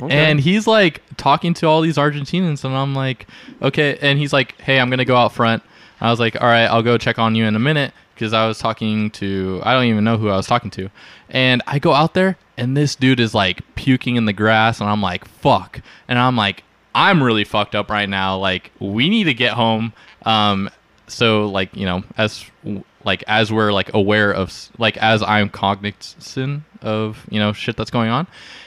Okay. 0.00 0.14
and 0.30 0.40
he's 0.40 0.66
like 0.66 1.02
talking 1.18 1.52
to 1.52 1.66
all 1.66 1.82
these 1.82 1.98
Argentinians, 1.98 2.64
and 2.64 2.74
I'm 2.74 2.94
like, 2.94 3.26
okay. 3.60 3.98
And 4.00 4.18
he's 4.18 4.32
like, 4.32 4.58
hey, 4.58 4.80
I'm 4.80 4.88
gonna 4.88 5.04
go 5.04 5.14
out 5.16 5.34
front. 5.34 5.62
I 6.02 6.10
was 6.10 6.18
like, 6.18 6.40
all 6.40 6.48
right, 6.48 6.66
I'll 6.66 6.82
go 6.82 6.98
check 6.98 7.18
on 7.18 7.34
you 7.36 7.44
in 7.44 7.54
a 7.54 7.60
minute 7.60 7.94
because 8.14 8.32
I 8.32 8.46
was 8.46 8.58
talking 8.58 9.10
to 9.12 9.60
I 9.62 9.72
don't 9.72 9.84
even 9.84 10.02
know 10.04 10.18
who 10.18 10.28
I 10.28 10.36
was 10.36 10.46
talking 10.46 10.70
to, 10.72 10.90
and 11.30 11.62
I 11.66 11.78
go 11.78 11.92
out 11.92 12.14
there, 12.14 12.36
and 12.56 12.76
this 12.76 12.96
dude 12.96 13.20
is 13.20 13.34
like 13.34 13.62
puking 13.76 14.16
in 14.16 14.24
the 14.24 14.32
grass, 14.32 14.80
and 14.80 14.90
I'm 14.90 15.00
like, 15.00 15.24
fuck, 15.26 15.80
and 16.08 16.18
I'm 16.18 16.36
like, 16.36 16.64
I'm 16.94 17.22
really 17.22 17.44
fucked 17.44 17.74
up 17.74 17.88
right 17.88 18.08
now. 18.08 18.36
Like, 18.36 18.72
we 18.80 19.08
need 19.08 19.24
to 19.24 19.34
get 19.34 19.52
home. 19.52 19.92
Um, 20.24 20.68
so 21.06 21.46
like 21.46 21.74
you 21.76 21.86
know, 21.86 22.02
as 22.16 22.44
like 23.04 23.22
as 23.28 23.52
we're 23.52 23.72
like 23.72 23.94
aware 23.94 24.32
of 24.32 24.70
like 24.78 24.96
as 24.96 25.22
I'm 25.22 25.48
cognizant 25.48 26.64
of 26.80 27.24
you 27.30 27.38
know 27.38 27.52
shit 27.52 27.76
that's 27.76 27.90
going 27.90 28.10
on. 28.10 28.26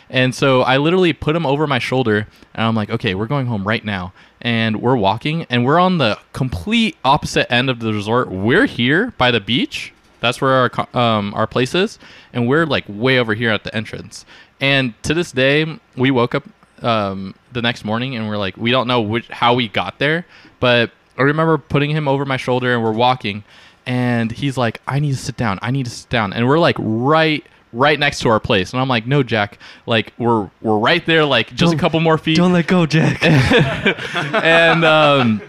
And 0.09 0.35
so 0.35 0.61
I 0.61 0.77
literally 0.77 1.13
put 1.13 1.35
him 1.35 1.45
over 1.45 1.65
my 1.65 1.79
shoulder 1.79 2.27
and 2.53 2.65
I'm 2.65 2.75
like, 2.75 2.89
okay, 2.91 3.15
we're 3.15 3.25
going 3.25 3.47
home 3.47 3.67
right 3.67 3.83
now. 3.83 4.13
And 4.45 4.79
we're 4.79 4.95
walking 4.95 5.47
and 5.49 5.65
we're 5.65 5.79
on 5.79 5.97
the 5.97 6.19
complete 6.31 6.95
opposite 7.03 7.51
end 7.51 7.67
of 7.67 7.79
the 7.79 7.91
resort. 7.91 8.29
We're 8.29 8.67
here 8.67 9.11
by 9.17 9.31
the 9.31 9.39
beach. 9.39 9.91
That's 10.19 10.39
where 10.39 10.51
our 10.53 10.97
um, 10.97 11.33
our 11.33 11.47
place 11.47 11.73
is. 11.73 11.97
And 12.31 12.47
we're 12.47 12.67
like 12.67 12.85
way 12.87 13.17
over 13.17 13.33
here 13.33 13.49
at 13.49 13.63
the 13.63 13.75
entrance. 13.75 14.23
And 14.61 14.93
to 15.01 15.15
this 15.15 15.31
day, 15.31 15.79
we 15.97 16.11
woke 16.11 16.35
up 16.35 16.43
um, 16.83 17.33
the 17.53 17.61
next 17.63 17.83
morning 17.85 18.15
and 18.15 18.29
we're 18.29 18.37
like, 18.37 18.55
we 18.55 18.69
don't 18.69 18.87
know 18.87 19.01
which, 19.01 19.27
how 19.29 19.55
we 19.55 19.67
got 19.67 19.97
there. 19.97 20.27
But 20.59 20.91
I 21.17 21.23
remember 21.23 21.57
putting 21.57 21.89
him 21.89 22.07
over 22.07 22.23
my 22.23 22.37
shoulder 22.37 22.71
and 22.71 22.83
we're 22.83 22.91
walking. 22.91 23.43
And 23.87 24.31
he's 24.31 24.57
like, 24.57 24.79
I 24.87 24.99
need 24.99 25.13
to 25.13 25.17
sit 25.17 25.37
down. 25.37 25.57
I 25.63 25.71
need 25.71 25.85
to 25.85 25.91
sit 25.91 26.09
down. 26.09 26.33
And 26.33 26.47
we're 26.47 26.59
like 26.59 26.75
right 26.79 27.43
right 27.75 27.99
next 27.99 28.19
to 28.19 28.29
our 28.29 28.39
place. 28.39 28.71
And 28.73 28.81
I'm 28.81 28.87
like, 28.87 29.05
no, 29.05 29.21
Jack, 29.21 29.59
like 29.85 30.13
we're 30.17 30.49
we're 30.61 30.77
right 30.77 31.05
there, 31.05 31.25
like 31.25 31.49
just 31.49 31.73
a 31.73 31.75
Don't- 31.75 31.79
couple 31.79 31.99
more 31.99 32.17
feet. 32.17 32.37
Don't 32.37 32.53
let 32.53 32.67
go, 32.67 32.85
Jack. 32.85 33.23
and 33.23 34.83
um, 34.85 35.41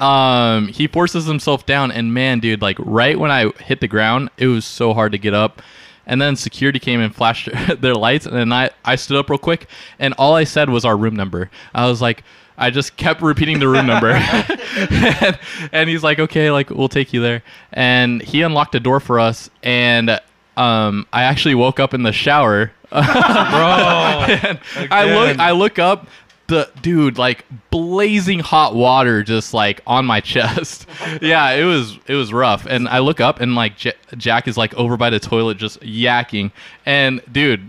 um, 0.00 0.68
he 0.68 0.86
forces 0.86 1.26
himself 1.26 1.66
down, 1.66 1.90
and 1.90 2.12
man, 2.12 2.40
dude, 2.40 2.62
like 2.62 2.76
right 2.80 3.18
when 3.18 3.30
I 3.30 3.50
hit 3.62 3.80
the 3.80 3.88
ground, 3.88 4.30
it 4.36 4.46
was 4.46 4.64
so 4.64 4.94
hard 4.94 5.12
to 5.12 5.18
get 5.18 5.34
up. 5.34 5.62
And 6.08 6.22
then 6.22 6.36
security 6.36 6.78
came 6.78 7.00
and 7.00 7.12
flashed 7.12 7.48
their 7.80 7.94
lights, 7.94 8.26
and 8.26 8.36
then 8.36 8.52
I, 8.52 8.70
I 8.84 8.94
stood 8.94 9.16
up 9.16 9.28
real 9.28 9.38
quick, 9.40 9.66
and 9.98 10.14
all 10.18 10.34
I 10.34 10.44
said 10.44 10.70
was 10.70 10.84
our 10.84 10.96
room 10.96 11.16
number. 11.16 11.50
I 11.74 11.88
was 11.88 12.00
like, 12.00 12.22
I 12.56 12.70
just 12.70 12.96
kept 12.96 13.22
repeating 13.22 13.58
the 13.58 13.66
room 13.66 13.86
number, 13.86 14.10
and, 14.76 15.38
and 15.72 15.90
he's 15.90 16.04
like, 16.04 16.20
okay, 16.20 16.52
like 16.52 16.70
we'll 16.70 16.88
take 16.88 17.12
you 17.12 17.20
there, 17.20 17.42
and 17.72 18.22
he 18.22 18.42
unlocked 18.42 18.76
a 18.76 18.80
door 18.80 19.00
for 19.00 19.18
us, 19.18 19.50
and 19.64 20.20
um, 20.56 21.06
I 21.12 21.22
actually 21.24 21.54
woke 21.54 21.80
up 21.80 21.94
in 21.94 22.02
the 22.02 22.12
shower, 22.12 22.72
bro. 22.90 23.00
I 23.00 25.04
look, 25.14 25.38
I 25.38 25.50
look 25.52 25.78
up, 25.78 26.06
the 26.48 26.70
dude 26.80 27.18
like 27.18 27.44
blazing 27.70 28.38
hot 28.38 28.74
water 28.74 29.22
just 29.22 29.52
like 29.52 29.80
on 29.86 30.06
my 30.06 30.20
chest. 30.32 30.86
yeah, 31.20 31.50
it 31.50 31.64
was 31.64 31.98
it 32.06 32.14
was 32.14 32.32
rough. 32.32 32.66
And 32.66 32.88
I 32.88 33.00
look 33.00 33.20
up 33.20 33.40
and 33.40 33.54
like 33.54 33.76
J- 33.76 33.94
Jack 34.16 34.48
is 34.48 34.56
like 34.56 34.74
over 34.74 34.96
by 34.96 35.10
the 35.10 35.20
toilet 35.20 35.58
just 35.58 35.80
yakking. 35.80 36.52
And 36.84 37.20
dude, 37.30 37.68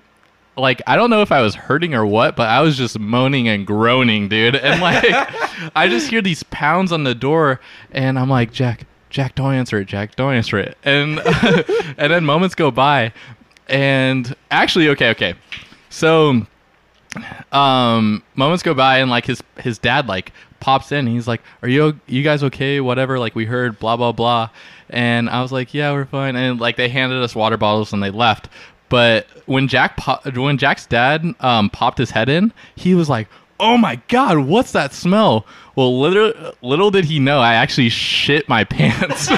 like 0.55 0.81
I 0.88 0.95
don't 0.95 1.09
know 1.09 1.22
if 1.22 1.31
I 1.31 1.41
was 1.41 1.55
hurting 1.55 1.93
or 1.95 2.05
what, 2.05 2.35
but 2.35 2.49
I 2.49 2.61
was 2.61 2.77
just 2.77 2.99
moaning 2.99 3.47
and 3.47 3.65
groaning, 3.65 4.30
dude. 4.30 4.55
And 4.55 4.81
like 4.81 5.05
I 5.76 5.88
just 5.88 6.09
hear 6.09 6.22
these 6.22 6.43
pounds 6.43 6.91
on 6.91 7.03
the 7.03 7.15
door, 7.15 7.59
and 7.91 8.19
I'm 8.19 8.30
like, 8.30 8.51
Jack, 8.51 8.85
Jack, 9.10 9.36
don't 9.36 9.54
answer 9.54 9.80
it, 9.80 9.86
Jack, 9.86 10.16
don't 10.16 10.34
answer 10.34 10.58
it. 10.58 10.78
And 10.84 11.20
and 11.98 12.12
then 12.12 12.26
moments 12.26 12.56
go 12.56 12.72
by, 12.72 13.14
and 13.68 14.36
actually, 14.52 14.90
okay, 14.90 15.10
okay, 15.12 15.36
so 15.90 16.46
um 17.52 18.22
moments 18.36 18.64
go 18.64 18.74
by 18.74 19.00
and 19.00 19.10
like 19.10 19.26
his 19.26 19.42
his 19.58 19.78
dad 19.78 20.08
like 20.08 20.32
pops 20.60 20.92
in. 20.92 21.08
He's 21.08 21.28
like 21.28 21.42
are 21.62 21.70
you 21.70 22.00
you 22.08 22.24
guys 22.24 22.44
okay? 22.44 22.80
Whatever 22.80 23.20
like 23.20 23.36
we 23.36 23.46
heard 23.46 23.80
blah 23.80 23.98
blah 23.98 24.12
blah. 24.12 24.50
And 24.90 25.30
i 25.30 25.42
was 25.42 25.52
like 25.52 25.74
yeah 25.74 25.92
we're 25.92 26.06
fine. 26.06 26.36
And 26.36 26.60
like 26.60 26.76
they 26.76 26.90
handed 26.90 27.22
us 27.22 27.36
water 27.36 27.58
bottles 27.58 27.94
and 27.94 28.04
they 28.04 28.12
left. 28.12 28.50
But 28.90 29.28
when 29.46 29.68
jack 29.68 29.98
po- 29.98 30.20
when 30.32 30.58
jack's 30.58 30.86
dad 30.86 31.26
um 31.40 31.70
popped 31.70 31.98
his 31.98 32.12
head 32.12 32.30
in 32.30 32.54
he 32.76 32.94
was 32.96 33.10
like 33.10 33.28
oh 33.60 33.78
my 33.78 33.96
god 34.08 34.38
what's 34.40 34.72
that 34.72 34.94
smell 34.94 35.46
well 35.76 36.00
little 36.00 36.32
little 36.62 36.92
did 36.92 37.06
he 37.06 37.20
know 37.20 37.40
i 37.40 37.54
actually 37.56 37.90
shit 37.90 38.48
my 38.50 38.64
pants 38.64 39.28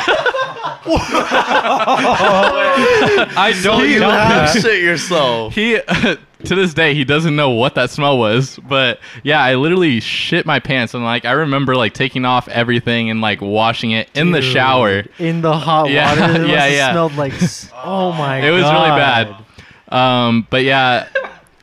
I 2.21 3.59
don't 3.63 3.87
You 3.89 3.99
doubt 3.99 4.11
have 4.53 4.61
shit 4.61 4.81
yourself. 4.81 5.53
he 5.53 5.79
to 6.45 6.55
this 6.55 6.73
day 6.73 6.93
he 6.93 7.03
doesn't 7.03 7.35
know 7.35 7.49
what 7.49 7.75
that 7.75 7.89
smell 7.89 8.17
was 8.17 8.57
but 8.67 8.99
yeah 9.23 9.41
i 9.43 9.55
literally 9.55 9.99
shit 9.99 10.45
my 10.45 10.57
pants 10.59 10.93
and 10.93 11.03
like 11.03 11.25
i 11.25 11.31
remember 11.31 11.75
like 11.75 11.93
taking 11.93 12.23
off 12.23 12.47
everything 12.47 13.09
and 13.09 13.19
like 13.19 13.41
washing 13.41 13.91
it 13.91 14.09
in 14.15 14.31
the 14.31 14.41
shower 14.41 15.03
in 15.17 15.41
the 15.41 15.51
hot 15.53 15.89
Yeah, 15.89 16.09
water. 16.09 16.21
It 16.35 16.37
must 16.39 16.49
yeah, 16.49 16.61
have 16.63 16.71
yeah. 16.71 16.91
Smelled 16.93 17.15
like. 17.17 17.33
Oh 17.83 18.13
my. 18.13 18.37
it 18.39 18.51
was 18.51 18.63
really 18.63 18.89
bad 18.89 19.35
um 19.89 20.47
but 20.49 20.63
yeah 20.63 21.07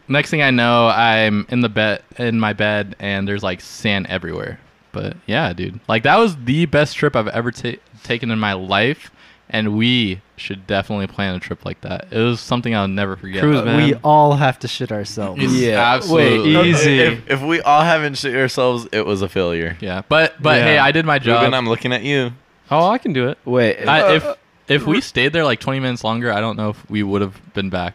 next 0.08 0.30
thing 0.30 0.42
i 0.42 0.50
know 0.50 0.88
i'm 0.88 1.46
in 1.48 1.60
the 1.60 1.68
bed 1.68 2.02
in 2.18 2.38
my 2.40 2.52
bed 2.52 2.94
and 2.98 3.26
there's 3.26 3.42
like 3.42 3.60
sand 3.60 4.06
everywhere 4.08 4.58
but 4.92 5.16
yeah 5.26 5.52
dude 5.52 5.78
like 5.88 6.02
that 6.04 6.16
was 6.18 6.36
the 6.44 6.66
best 6.66 6.96
trip 6.96 7.14
i've 7.16 7.28
ever 7.28 7.50
ta- 7.50 7.78
taken 8.04 8.30
in 8.30 8.38
my 8.38 8.52
life 8.52 9.10
and 9.48 9.76
we 9.76 10.20
should 10.36 10.66
definitely 10.66 11.06
plan 11.06 11.34
a 11.34 11.40
trip 11.40 11.64
like 11.64 11.80
that 11.82 12.06
it 12.10 12.18
was 12.20 12.40
something 12.40 12.74
i'll 12.74 12.88
never 12.88 13.16
forget 13.16 13.42
Cruise, 13.42 13.64
man. 13.64 13.82
We 13.84 13.94
all 14.04 14.34
have 14.34 14.58
to 14.60 14.68
shit 14.68 14.92
ourselves. 14.92 15.42
Yeah. 15.58 15.94
absolutely 15.94 16.54
Wait, 16.56 16.66
Easy. 16.66 16.98
If, 17.00 17.30
if 17.30 17.42
we 17.42 17.60
all 17.62 17.82
haven't 17.82 18.18
shit 18.18 18.34
ourselves, 18.36 18.86
it 18.92 19.06
was 19.06 19.22
a 19.22 19.28
failure. 19.28 19.76
yeah 19.80 20.02
but 20.08 20.40
but 20.42 20.58
Yeah. 20.58 20.64
hey 20.64 20.78
i 20.78 20.92
did 20.92 21.06
my 21.06 21.18
job 21.18 21.40
Ruben, 21.40 21.54
I'm 21.54 21.68
looking 21.68 21.92
at 21.92 22.02
you. 22.02 22.32
Oh, 22.70 22.88
I 22.88 22.98
can 22.98 23.12
do 23.12 23.28
it. 23.28 23.38
Wait. 23.44 23.86
I, 23.86 24.16
if 24.16 24.24
uh, 24.24 24.34
if 24.66 24.84
we 24.84 25.00
stayed 25.00 25.32
there 25.32 25.44
like 25.44 25.60
20 25.60 25.78
minutes 25.78 26.02
longer, 26.02 26.32
I 26.32 26.40
don't 26.40 26.56
know 26.56 26.70
if 26.70 26.90
we 26.90 27.04
would 27.04 27.22
have 27.22 27.40
been 27.54 27.70
back. 27.70 27.94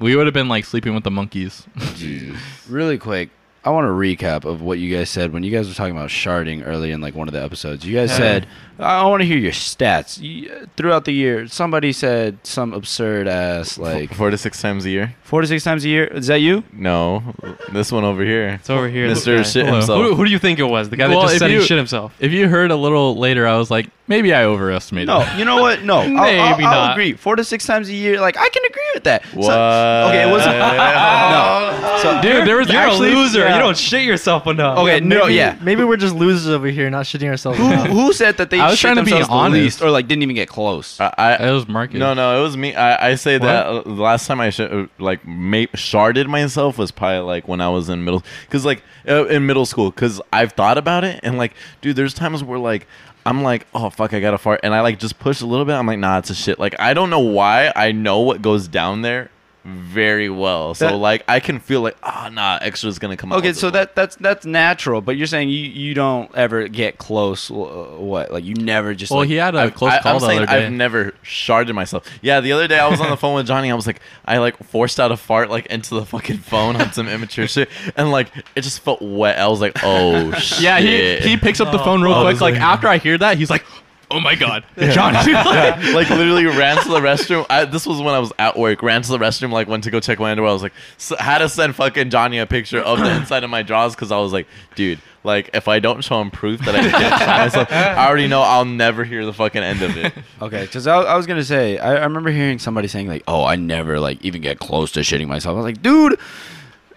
Like 0.00 0.04
we 0.06 0.16
would 0.16 0.26
have 0.26 0.34
been 0.34 0.48
like 0.48 0.64
sleeping 0.64 0.94
with 0.94 1.04
the 1.04 1.10
monkeys. 1.10 1.66
really 2.68 2.98
quick, 2.98 3.28
I 3.64 3.70
want 3.70 3.84
to 3.84 3.90
recap 3.90 4.46
of 4.46 4.62
what 4.62 4.78
you 4.78 4.94
guys 4.96 5.10
said 5.10 5.32
when 5.34 5.42
you 5.42 5.50
guys 5.50 5.68
were 5.68 5.74
talking 5.74 5.94
about 5.94 6.08
sharding 6.08 6.66
early 6.66 6.90
in 6.92 7.02
like 7.02 7.14
one 7.14 7.28
of 7.28 7.34
the 7.34 7.42
episodes. 7.42 7.84
You 7.84 7.94
guys 7.94 8.10
Yeah. 8.10 8.16
said, 8.16 8.46
"I 8.78 9.04
want 9.04 9.20
to 9.20 9.26
hear 9.26 9.36
your 9.36 9.52
stats." 9.52 10.18
You, 10.22 10.50
uh, 10.50 10.66
throughout 10.78 11.04
the 11.04 11.12
year, 11.12 11.46
somebody 11.46 11.92
said 11.92 12.38
some 12.42 12.72
absurd 12.72 13.28
ass 13.28 13.76
like 13.76 14.14
Four 14.14 14.30
to 14.30 14.38
six 14.38 14.62
times 14.62 14.86
a 14.86 14.90
year. 14.90 15.14
four 15.22 15.42
to 15.42 15.46
six 15.46 15.62
times 15.62 15.84
a 15.84 15.88
year. 15.90 16.04
Is 16.06 16.28
that 16.28 16.40
you? 16.40 16.64
No, 16.72 17.22
this 17.70 17.92
one 17.92 18.04
over 18.04 18.24
here. 18.24 18.48
It's 18.60 18.70
over 18.70 18.88
here. 18.88 19.06
this 19.08 19.26
Mr. 19.26 19.36
guy. 19.36 19.42
Shit 19.42 19.64
Hello. 19.66 19.76
himself. 19.78 20.02
Who, 20.04 20.14
who 20.14 20.24
do 20.24 20.30
you 20.30 20.38
think 20.38 20.58
it 20.58 20.64
was? 20.64 20.88
The 20.88 20.96
guy 20.96 21.08
Well, 21.08 21.20
that 21.20 21.24
just 21.26 21.34
if 21.34 21.38
said 21.40 21.50
you- 21.50 21.60
he 21.60 21.66
shit 21.66 21.76
himself. 21.76 22.14
if 22.18 22.32
you 22.32 22.48
heard 22.48 22.70
a 22.70 22.76
little 22.76 23.16
later, 23.18 23.46
I 23.46 23.58
was 23.58 23.70
like, 23.70 23.88
maybe 24.10 24.34
I 24.34 24.44
overestimated. 24.44 25.06
No, 25.08 25.24
you 25.38 25.46
know 25.46 25.62
what? 25.62 25.82
No, 25.82 26.00
I'll, 26.00 26.18
I'll, 26.18 26.50
Maybe 26.50 26.64
I'll 26.64 26.92
agree. 26.92 27.14
Four 27.14 27.36
to 27.36 27.44
six 27.44 27.64
times 27.64 27.88
a 27.88 27.94
year, 27.94 28.20
like 28.20 28.36
I 28.36 28.48
can 28.50 28.62
agree 28.66 28.90
with 28.92 29.04
that. 29.04 29.24
So- 29.24 29.36
What? 29.38 29.50
okay, 29.56 30.28
it 30.28 30.30
wasn't. 30.30 30.58
no. 30.58 31.98
So, 32.02 32.20
dude, 32.22 32.46
there 32.46 32.56
was 32.56 32.68
You're 32.68 32.80
actually 32.80 33.12
a 33.12 33.14
loser. 33.14 33.40
yeah. 33.40 33.54
You 33.56 33.62
don't 33.62 33.76
shit 33.76 34.04
yourself 34.04 34.46
enough. 34.46 34.78
Okay, 34.78 35.00
no, 35.00 35.22
maybe, 35.22 35.34
yeah. 35.34 35.58
Maybe 35.62 35.84
we're 35.84 35.96
just 35.96 36.14
losers 36.14 36.48
over 36.48 36.66
here, 36.68 36.88
not 36.90 37.04
shitting 37.06 37.28
ourselves. 37.28 37.58
Who 37.58 37.66
enough. 37.66 37.86
who 37.88 38.12
said 38.12 38.36
that 38.38 38.50
they 38.50 38.58
I 38.60 38.70
was 38.70 38.78
shit 38.78 38.92
trying 38.92 39.04
to 39.04 39.10
be 39.10 39.22
honest. 39.22 39.80
or 39.82 39.90
like 39.90 40.08
didn't 40.08 40.22
even 40.22 40.34
get 40.36 40.48
close? 40.48 40.98
I, 41.00 41.14
I, 41.16 41.48
It 41.48 41.52
was 41.52 41.68
Marcus. 41.68 41.98
No, 41.98 42.14
no, 42.14 42.38
it 42.38 42.42
was 42.42 42.56
me. 42.56 42.74
I, 42.74 43.10
I 43.10 43.14
say 43.14 43.38
that 43.38 43.66
uh, 43.66 43.82
the 43.82 43.90
last 43.90 44.26
time 44.26 44.40
I 44.40 44.50
sh- 44.50 44.60
uh, 44.60 44.86
like 44.98 45.26
ma- 45.26 45.70
sharded 45.74 46.26
myself 46.26 46.78
was 46.78 46.90
probably 46.90 47.20
like 47.20 47.46
when 47.48 47.60
I 47.60 47.68
was 47.68 47.88
in 47.88 48.04
middle, 48.04 48.22
because 48.46 48.64
like 48.64 48.82
uh, 49.08 49.26
in 49.26 49.46
middle 49.46 49.66
school, 49.66 49.90
because 49.90 50.20
I've 50.32 50.52
thought 50.52 50.78
about 50.78 51.04
it 51.04 51.20
and 51.22 51.38
like, 51.38 51.52
dude, 51.80 51.96
there's 51.96 52.14
times 52.14 52.42
where 52.42 52.58
like 52.58 52.86
I'm 53.26 53.42
like, 53.42 53.66
oh 53.74 53.90
fuck, 53.90 54.14
I 54.14 54.20
gotta 54.20 54.38
fart, 54.38 54.60
and 54.62 54.74
I 54.74 54.80
like 54.80 54.98
just 54.98 55.18
push 55.18 55.40
a 55.40 55.46
little 55.46 55.64
bit. 55.64 55.74
I'm 55.74 55.86
like, 55.86 55.98
nah, 55.98 56.18
it's 56.18 56.30
a 56.30 56.34
shit. 56.34 56.58
Like 56.58 56.78
I 56.80 56.94
don't 56.94 57.10
know 57.10 57.20
why. 57.20 57.72
I 57.74 57.92
know 57.92 58.20
what 58.20 58.42
goes 58.42 58.68
down 58.68 59.02
there 59.02 59.30
very 59.64 60.30
well, 60.30 60.74
so 60.74 60.86
That- 60.86 60.96
like 60.96 61.22
I 61.28 61.38
can 61.40 61.58
feel 61.60 61.82
like, 61.82 61.96
ah, 62.02 62.30
nah, 62.32 62.58
extra's 62.60 62.98
gonna 62.98 63.16
come. 63.16 63.32
Okay, 63.32 63.48
with 63.48 63.58
so 63.58 63.70
this 63.70 63.80
that 63.80 63.94
that's 63.94 64.16
that's 64.16 64.46
natural, 64.46 65.00
but 65.02 65.16
you're 65.16 65.26
saying 65.26 65.50
you 65.50 65.58
you 65.58 65.92
don't 65.94 66.34
ever 66.34 66.66
get 66.68 66.96
close. 66.98 67.50
Uh, 67.50 67.54
what 67.54 68.32
like 68.32 68.44
you 68.44 68.54
never 68.54 68.94
just 68.94 69.10
Well, 69.10 69.20
like, 69.20 69.28
he 69.28 69.34
had 69.36 69.54
a 69.54 69.58
I've- 69.58 69.72
close 69.72 69.92
I, 69.92 69.98
call 70.00 70.14
I'm 70.14 70.20
the 70.20 70.26
other 70.42 70.46
day. 70.46 70.66
I've 70.66 70.72
never 70.72 71.12
sharded 71.24 71.74
myself. 71.74 72.06
Yeah, 72.22 72.40
the 72.40 72.52
other 72.52 72.66
day 72.68 72.78
I 72.78 72.88
was 72.88 73.00
on 73.00 73.10
the 73.10 73.16
phone 73.16 73.34
with 73.34 73.46
Johnny. 73.46 73.70
I 73.70 73.74
was 73.74 73.86
like, 73.86 74.00
I 74.24 74.38
like 74.38 74.56
forced 74.64 74.98
out 74.98 75.12
a 75.12 75.16
fart 75.16 75.50
like 75.50 75.66
into 75.66 75.94
the 75.94 76.06
fucking 76.06 76.38
phone 76.38 76.76
on 76.76 76.92
some 76.92 77.08
immature 77.08 77.46
shit, 77.46 77.68
and 77.96 78.10
like 78.10 78.28
it 78.56 78.62
just 78.62 78.80
felt 78.80 79.02
wet. 79.02 79.38
I 79.38 79.46
was 79.48 79.60
like, 79.60 79.76
oh 79.82 80.32
shit. 80.32 80.60
yeah, 80.62 80.78
he 80.80 81.18
he 81.20 81.36
picks 81.36 81.60
up 81.60 81.70
the 81.70 81.78
phone 81.78 82.02
real 82.02 82.14
Oh, 82.14 82.22
quick. 82.22 82.40
Like 82.40 82.54
like- 82.54 82.62
after 82.62 82.88
I 82.88 82.96
hear 82.98 83.18
that, 83.18 83.36
he's 83.38 83.50
like, 83.50 83.64
"Oh 84.10 84.20
my 84.20 84.34
god, 84.34 84.64
Johnny!" 84.78 85.18
Yeah, 85.30 85.80
like 85.94 86.10
literally 86.10 86.46
ran 86.46 86.82
to 86.82 86.88
the 86.88 87.00
restroom. 87.00 87.46
I, 87.48 87.64
this 87.64 87.86
was 87.86 88.00
when 88.00 88.14
I 88.14 88.18
was 88.18 88.32
at 88.38 88.58
work. 88.58 88.82
Ran 88.82 89.02
to 89.02 89.10
the 89.10 89.18
restroom, 89.18 89.52
like 89.52 89.68
went 89.68 89.84
to 89.84 89.90
go 89.90 90.00
check 90.00 90.18
my 90.18 90.30
underwear. 90.30 90.50
I 90.50 90.52
was 90.52 90.62
like, 90.62 90.72
s 90.96 91.12
had 91.18 91.38
to 91.38 91.48
send 91.48 91.76
fucking 91.76 92.10
Johnny 92.10 92.38
a 92.38 92.46
picture 92.46 92.80
of 92.80 92.98
the 92.98 93.10
inside 93.16 93.44
of 93.44 93.50
my 93.50 93.62
drawers 93.62 93.94
because 93.94 94.12
I 94.12 94.18
was 94.18 94.32
like, 94.32 94.46
dude, 94.74 95.00
like 95.24 95.50
if 95.54 95.68
I 95.68 95.80
don't 95.80 96.02
show 96.02 96.20
him 96.20 96.30
proof 96.30 96.60
that 96.64 96.74
I 96.74 96.82
did 96.82 96.90
shit 96.92 97.28
myself, 97.28 97.72
I 97.72 98.06
already 98.06 98.28
know 98.28 98.42
I'll 98.42 98.64
never 98.64 99.04
hear 99.04 99.24
the 99.24 99.32
fucking 99.32 99.62
end 99.62 99.82
of 99.82 99.96
it. 99.96 100.12
Okay, 100.42 100.62
because 100.62 100.86
I, 100.86 100.96
I 100.96 101.16
was 101.16 101.26
gonna 101.26 101.44
say 101.44 101.76
I, 101.76 101.96
I 101.96 102.04
remember 102.04 102.30
hearing 102.30 102.58
somebody 102.58 102.88
saying 102.88 103.08
like, 103.08 103.22
"Oh, 103.28 103.44
I 103.44 103.56
never 103.56 104.00
like 104.00 104.24
even 104.24 104.40
get 104.40 104.58
close 104.58 104.90
to 104.92 105.00
shitting 105.00 105.28
myself." 105.28 105.52
I 105.52 105.56
was 105.56 105.64
like, 105.64 105.82
"Dude, 105.82 106.18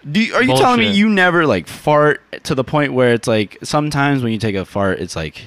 do 0.10 0.22
you, 0.22 0.34
are 0.36 0.44
you 0.44 0.56
telling 0.56 0.80
me 0.80 0.86
Bullshit. 0.86 0.98
you 0.98 1.10
never 1.10 1.46
like 1.46 1.68
fart 1.68 2.22
to 2.44 2.56
the 2.56 2.64
point 2.64 2.94
where 2.94 3.14
it's 3.14 3.28
like 3.28 3.58
sometimes 3.64 4.24
when 4.24 4.32
you 4.32 4.38
take 4.40 4.56
a 4.56 4.64
fart, 4.66 5.00
it's 5.00 5.16
like 5.16 5.44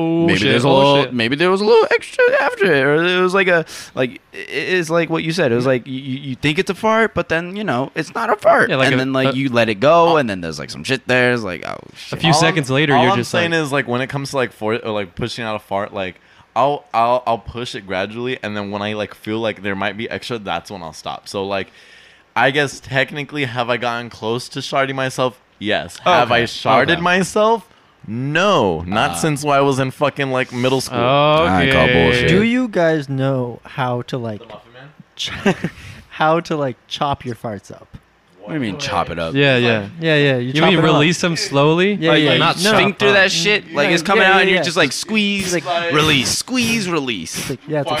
Oh 0.00 0.26
maybe 0.26 0.38
shit. 0.38 0.48
there's 0.50 0.64
a 0.64 0.68
oh, 0.68 0.78
little 0.78 1.02
shit. 1.04 1.12
maybe 1.12 1.34
there 1.34 1.50
was 1.50 1.60
a 1.60 1.64
little 1.64 1.86
extra 1.90 2.22
after 2.40 2.72
it, 2.72 2.84
or 2.84 3.04
it 3.04 3.20
was 3.20 3.34
like 3.34 3.48
a 3.48 3.66
like 3.96 4.20
it 4.32 4.48
is 4.48 4.88
like 4.90 5.10
what 5.10 5.24
you 5.24 5.32
said. 5.32 5.50
It 5.50 5.56
was 5.56 5.66
like 5.66 5.88
you, 5.88 5.94
you 5.94 6.36
think 6.36 6.60
it's 6.60 6.70
a 6.70 6.74
fart, 6.74 7.14
but 7.14 7.28
then 7.28 7.56
you 7.56 7.64
know 7.64 7.90
it's 7.96 8.14
not 8.14 8.30
a 8.30 8.36
fart, 8.36 8.70
Yeah, 8.70 8.76
like 8.76 8.86
and 8.86 8.94
a- 8.94 8.98
then 8.98 9.12
like 9.12 9.34
a- 9.34 9.36
you 9.36 9.48
let 9.48 9.68
it 9.68 9.80
go, 9.80 10.16
and 10.16 10.30
then 10.30 10.40
there's 10.40 10.58
like 10.60 10.70
some 10.70 10.84
shit 10.84 11.06
there. 11.08 11.32
It's 11.32 11.42
like 11.42 11.66
oh 11.66 11.78
A 11.92 11.96
shit. 11.96 12.20
few 12.20 12.32
seconds 12.32 12.70
later, 12.70 12.94
all 12.94 13.02
you're 13.02 13.10
I'm 13.12 13.18
just 13.18 13.32
saying 13.32 13.50
like, 13.50 13.60
is 13.60 13.72
like 13.72 13.88
when 13.88 14.00
it 14.00 14.06
comes 14.06 14.30
to 14.30 14.36
like 14.36 14.52
for 14.52 14.74
or 14.76 14.92
like 14.92 15.16
pushing 15.16 15.44
out 15.44 15.56
a 15.56 15.58
fart, 15.58 15.92
like 15.92 16.20
I'll 16.54 16.84
I'll 16.94 17.24
I'll 17.26 17.38
push 17.38 17.74
it 17.74 17.84
gradually, 17.84 18.38
and 18.42 18.56
then 18.56 18.70
when 18.70 18.82
I 18.82 18.92
like 18.92 19.14
feel 19.14 19.40
like 19.40 19.62
there 19.62 19.74
might 19.76 19.96
be 19.96 20.08
extra, 20.08 20.38
that's 20.38 20.70
when 20.70 20.80
I'll 20.82 20.92
stop. 20.92 21.26
So 21.28 21.44
like, 21.44 21.72
I 22.36 22.52
guess 22.52 22.78
technically, 22.78 23.46
have 23.46 23.68
I 23.68 23.78
gotten 23.78 24.10
close 24.10 24.48
to 24.50 24.60
sharding 24.60 24.94
myself? 24.94 25.40
Yes. 25.58 25.98
Oh, 26.06 26.12
have 26.12 26.30
I 26.30 26.42
sharded 26.42 26.92
okay. 26.92 27.00
myself? 27.00 27.68
No, 28.08 28.80
not 28.86 29.10
Ah. 29.10 29.14
since 29.14 29.44
I 29.44 29.60
was 29.60 29.78
in 29.78 29.90
fucking 29.90 30.30
like 30.30 30.52
middle 30.52 30.80
school. 30.80 30.98
okay. 30.98 31.70
I 31.70 31.72
call 31.72 31.86
bullshit. 31.86 32.28
Do 32.28 32.42
you 32.42 32.66
guys 32.68 33.08
know 33.08 33.60
how 33.64 34.02
to 34.02 34.16
like 34.18 34.42
ch- 35.16 35.30
how 36.08 36.40
to 36.40 36.56
like 36.56 36.76
chop 36.88 37.24
your 37.24 37.34
farts 37.34 37.70
up? 37.70 37.86
What 38.40 38.48
do 38.48 38.54
you 38.54 38.60
mean 38.60 38.78
chop 38.78 39.10
it 39.10 39.18
up? 39.18 39.34
Yeah, 39.34 39.58
yeah. 39.58 39.88
Yeah, 40.00 40.16
yeah. 40.16 40.36
You, 40.38 40.46
You 40.46 40.52
chop 40.54 40.70
mean 40.70 40.78
it 40.78 40.84
up. 40.84 40.84
release 40.86 41.20
them 41.20 41.36
slowly? 41.36 41.92
Yeah, 41.94 42.12
like, 42.12 42.22
yeah. 42.22 42.30
like 42.30 42.38
not 42.38 42.56
you 42.56 42.64
no, 42.64 42.72
sphincter 42.72 43.06
no. 43.06 43.12
that 43.12 43.30
shit 43.30 43.72
like 43.74 43.88
Yeah, 43.88 43.94
it's 43.94 44.02
coming 44.02 44.22
yeah, 44.22 44.28
out 44.30 44.34
yeah, 44.36 44.40
and 44.40 44.48
you're 44.48 44.56
yeah. 44.60 44.62
just 44.62 44.76
like 44.78 44.92
squeeze 44.92 45.52
Like- 45.52 45.92
release 45.92 46.30
squeeze 46.38 46.88
release 46.88 47.36
It's 47.38 47.50
like, 47.50 47.60
yeah, 47.68 47.82
it's 47.82 47.90
like, 47.90 48.00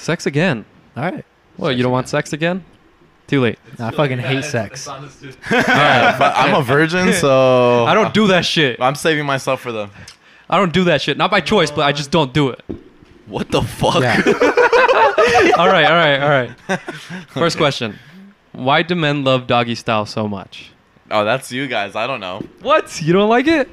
Sex 0.00 0.26
again. 0.26 0.64
All 0.96 1.04
right. 1.04 1.24
Well, 1.58 1.70
you 1.70 1.82
don't 1.82 1.92
want 1.92 2.08
sex 2.08 2.32
again? 2.32 2.64
Too 3.26 3.42
late. 3.42 3.58
I 3.78 3.90
fucking 3.90 4.18
hate 4.18 4.44
sex. 4.44 4.88
All 4.88 4.98
right, 4.98 6.16
but 6.18 6.34
I'm 6.34 6.54
a 6.54 6.62
virgin, 6.62 7.12
so 7.20 7.84
I 7.84 7.94
don't 7.94 8.12
do 8.14 8.28
that 8.28 8.44
shit. 8.44 8.80
I'm 8.80 8.94
saving 8.94 9.26
myself 9.26 9.60
for 9.60 9.70
the. 9.70 9.88
I 10.48 10.56
don't 10.56 10.72
do 10.72 10.84
that 10.84 11.00
shit. 11.02 11.16
Not 11.16 11.30
by 11.30 11.40
choice, 11.40 11.70
but 11.70 11.82
I 11.82 11.92
just 11.92 12.10
don't 12.10 12.32
do 12.32 12.48
it. 12.48 12.60
what 13.26 13.50
the 13.50 13.62
fuck? 13.62 14.00
Yeah. 14.00 14.16
all 15.56 15.68
right, 15.68 15.84
all 15.84 15.94
right, 15.94 16.18
all 16.18 16.28
right. 16.28 16.50
First 17.28 17.56
question: 17.56 17.98
Why 18.52 18.82
do 18.82 18.94
men 18.94 19.22
love 19.22 19.46
doggy 19.46 19.74
style 19.76 20.06
so 20.06 20.26
much? 20.26 20.72
Oh, 21.10 21.24
that's 21.24 21.52
you 21.52 21.68
guys. 21.68 21.94
I 21.94 22.06
don't 22.06 22.20
know. 22.20 22.42
What? 22.62 23.00
You 23.02 23.12
don't 23.12 23.28
like 23.28 23.46
it? 23.46 23.68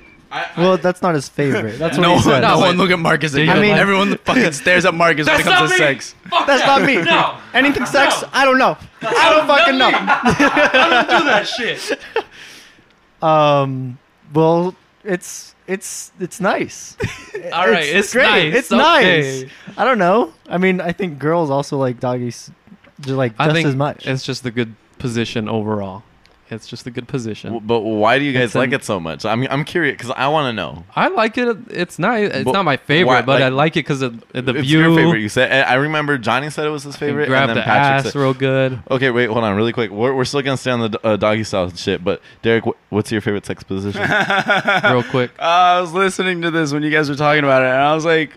Well, 0.58 0.78
that's 0.78 1.02
not 1.02 1.16
his 1.16 1.28
favorite. 1.30 1.78
That's 1.80 1.98
what 1.98 2.04
no, 2.08 2.16
he 2.18 2.22
said. 2.24 2.42
no 2.42 2.56
No, 2.56 2.60
one 2.60 2.78
look 2.78 2.90
at 2.92 3.00
Marcus. 3.00 3.34
you 3.34 3.44
again. 3.44 3.58
like 3.58 3.68
it? 3.70 3.78
everyone 3.78 4.18
fucking 4.26 4.52
stares 4.54 4.86
at 4.86 4.94
Marcus 4.94 5.28
when 5.28 5.40
it 5.40 5.44
That's 5.44 5.58
comes 5.58 5.72
to 5.72 5.78
not 5.78 5.90
me. 5.90 6.00
sex. 6.00 6.16
That's 6.48 6.66
not 6.66 6.82
me. 6.84 6.96
No. 7.02 7.38
Anything 7.54 7.86
sex? 7.86 8.24
I 8.34 8.46
don't 8.46 8.58
know. 8.58 8.78
I 9.02 9.30
don't 9.36 9.48
fucking 9.48 9.78
know. 9.78 9.90
I 9.94 11.06
don't 11.08 11.20
do 11.20 11.26
that 11.26 11.48
shit. 11.48 12.00
Um. 13.22 13.98
Well, 14.34 14.76
it's 15.04 15.56
it's 15.66 16.12
it's 16.20 16.40
nice. 16.40 16.96
All 17.52 17.68
right, 17.68 17.84
it's 17.84 18.14
great. 18.14 18.26
nice, 18.26 18.54
It's 18.56 18.72
okay. 18.72 18.78
nice. 19.42 19.46
I 19.78 19.86
don't 19.86 19.98
know. 19.98 20.34
I 20.48 20.58
mean, 20.60 20.80
I 20.82 20.92
think 20.92 21.18
girls 21.18 21.50
also 21.50 21.78
like 21.78 22.00
doggies, 22.00 22.52
just 23.02 23.16
like 23.16 23.34
I 23.40 23.46
just 23.46 23.56
think 23.56 23.68
as 23.68 23.76
much. 23.76 24.06
it's 24.06 24.24
just 24.24 24.44
the 24.44 24.52
good 24.52 24.76
position 25.00 25.50
overall. 25.50 26.04
It's 26.49 26.65
just 26.68 26.88
a 26.88 26.91
good 26.91 27.07
position. 27.07 27.52
W- 27.52 27.68
But 27.68 27.80
why 27.82 28.19
do 28.19 28.26
you 28.26 28.32
guys 28.34 28.44
It's 28.45 28.56
like 28.56 28.69
an- 28.69 28.76
it 28.76 28.84
so 28.86 28.99
much? 28.99 29.26
I'm 29.26 29.45
I'm 29.49 29.64
curious 29.65 29.94
because 29.98 30.11
I 30.15 30.28
want 30.30 30.48
to 30.49 30.53
know. 30.53 30.86
I 30.95 31.10
like 31.10 31.38
it. 31.38 31.57
It's 31.69 31.99
nice. 31.99 32.30
It's 32.32 32.44
But 32.45 32.53
not 32.53 32.64
my 32.65 32.78
favorite, 32.78 33.06
why- 33.07 33.22
but 33.22 33.41
I 33.41 33.49
like- 33.49 33.53
like 33.68 33.78
it 33.78 33.80
because 33.80 34.02
of 34.02 34.19
the 34.32 34.40
it's 34.56 34.61
view. 34.68 34.80
your 34.80 34.95
favorite. 34.95 35.19
You 35.19 35.30
said. 35.30 35.52
I 35.68 35.74
remember 35.76 36.18
Johnny 36.18 36.49
said 36.49 36.65
it 36.65 36.69
was 36.69 36.84
his 36.84 36.95
favorite. 36.95 37.28
Grab 37.28 37.44
and 37.44 37.49
then 37.49 37.56
the 37.57 37.61
Patrick 37.64 38.06
ass 38.07 38.14
said, 38.14 38.19
real 38.19 38.34
good. 38.34 38.80
Okay, 38.90 39.10
wait, 39.11 39.30
hold 39.30 39.44
on, 39.44 39.56
really 39.57 39.74
quick. 39.74 39.91
We're, 39.91 40.14
we're 40.14 40.26
still 40.26 40.41
gonna 40.41 40.57
stay 40.57 40.72
on 40.72 40.90
the 40.90 40.99
uh, 41.06 41.18
doggy 41.18 41.44
style 41.44 41.69
shit, 41.76 42.03
but 42.03 42.22
Derek, 42.41 42.64
wh- 42.65 42.94
what's 42.94 43.11
your 43.11 43.22
favorite 43.22 43.45
sex 43.45 43.64
position? 43.64 44.02
real 44.84 45.03
quick. 45.03 45.32
Uh, 45.40 45.44
I 45.44 45.82
was 45.82 45.91
listening 45.94 46.41
to 46.44 46.52
this 46.52 46.72
when 46.72 46.84
you 46.84 46.90
guys 46.91 47.10
were 47.10 47.15
talking 47.15 47.44
about 47.44 47.61
it, 47.64 47.68
and 47.68 47.82
I 47.82 47.94
was 47.94 48.06
like, 48.06 48.32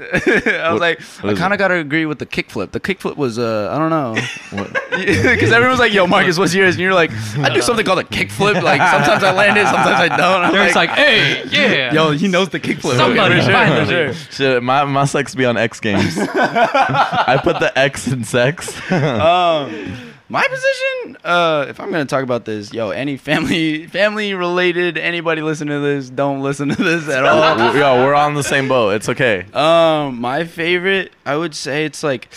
I 0.12 0.72
was 0.72 0.72
What- 0.72 0.80
like, 0.80 1.00
what 1.00 1.34
I 1.34 1.38
kind 1.38 1.52
of 1.52 1.58
gotta 1.58 1.74
agree 1.74 2.06
with 2.06 2.18
the 2.18 2.26
kickflip. 2.26 2.70
The 2.72 2.80
kickflip 2.80 3.16
was, 3.16 3.38
uh, 3.38 3.70
I 3.72 3.78
don't 3.78 3.90
know, 3.90 4.14
because 4.90 5.52
everyone 5.52 5.70
was 5.70 5.78
like, 5.80 5.92
"Yo, 5.92 6.06
Marcus, 6.06 6.38
what's 6.38 6.54
yours?" 6.54 6.74
And 6.76 6.82
you're 6.82 6.94
like, 6.94 7.10
"I 7.38 7.52
do 7.52 7.60
something 7.62 7.84
called 7.84 7.98
a 7.98 8.04
kickflip. 8.04 8.62
Like 8.62 8.80
sometimes 8.80 9.22
I 9.24 9.32
land 9.32 9.56
it, 9.58 9.66
sometimes 9.66 10.00
I 10.00 10.08
don't." 10.16 10.42
I'm 10.44 10.52
Derek's 10.52 10.74
like, 10.76 10.90
hey, 10.90 11.44
yeah. 11.50 11.92
"Yo, 11.92 12.10
he 12.12 12.28
knows 12.28 12.48
the 12.50 12.60
kickflip." 12.60 12.96
Somebody 12.96 13.36
for 13.36 13.42
sure, 13.42 13.52
finally. 13.52 13.84
for 13.84 13.90
sure. 13.90 14.14
Shit, 14.32 14.62
my, 14.62 14.84
my 14.84 15.04
sex 15.04 15.34
be 15.34 15.44
on 15.44 15.56
X 15.56 15.80
Games. 15.80 16.16
I 16.18 17.40
put 17.42 17.60
the 17.60 17.76
X 17.78 18.08
in 18.08 18.24
sex. 18.24 18.68
um, 18.92 20.07
my 20.30 20.46
position, 20.46 21.16
uh, 21.24 21.66
if 21.68 21.80
I'm 21.80 21.90
gonna 21.90 22.04
talk 22.04 22.22
about 22.22 22.44
this, 22.44 22.72
yo, 22.72 22.90
any 22.90 23.16
family 23.16 23.86
family 23.98 24.34
related, 24.34 24.98
anybody 24.98 25.40
listen 25.42 25.68
to 25.68 25.78
this, 25.80 26.10
don't 26.10 26.40
listen 26.42 26.68
to 26.68 26.82
this 26.82 27.08
at 27.08 27.24
all. 27.26 27.74
Yo, 27.74 28.04
we're 28.04 28.14
on 28.14 28.34
the 28.34 28.42
same 28.42 28.68
boat. 28.68 28.90
It's 28.90 29.08
okay. 29.08 29.46
Um, 29.52 30.20
my 30.20 30.44
favorite, 30.44 31.12
I 31.24 31.36
would 31.36 31.54
say 31.54 31.84
it's 31.84 32.02
like, 32.02 32.28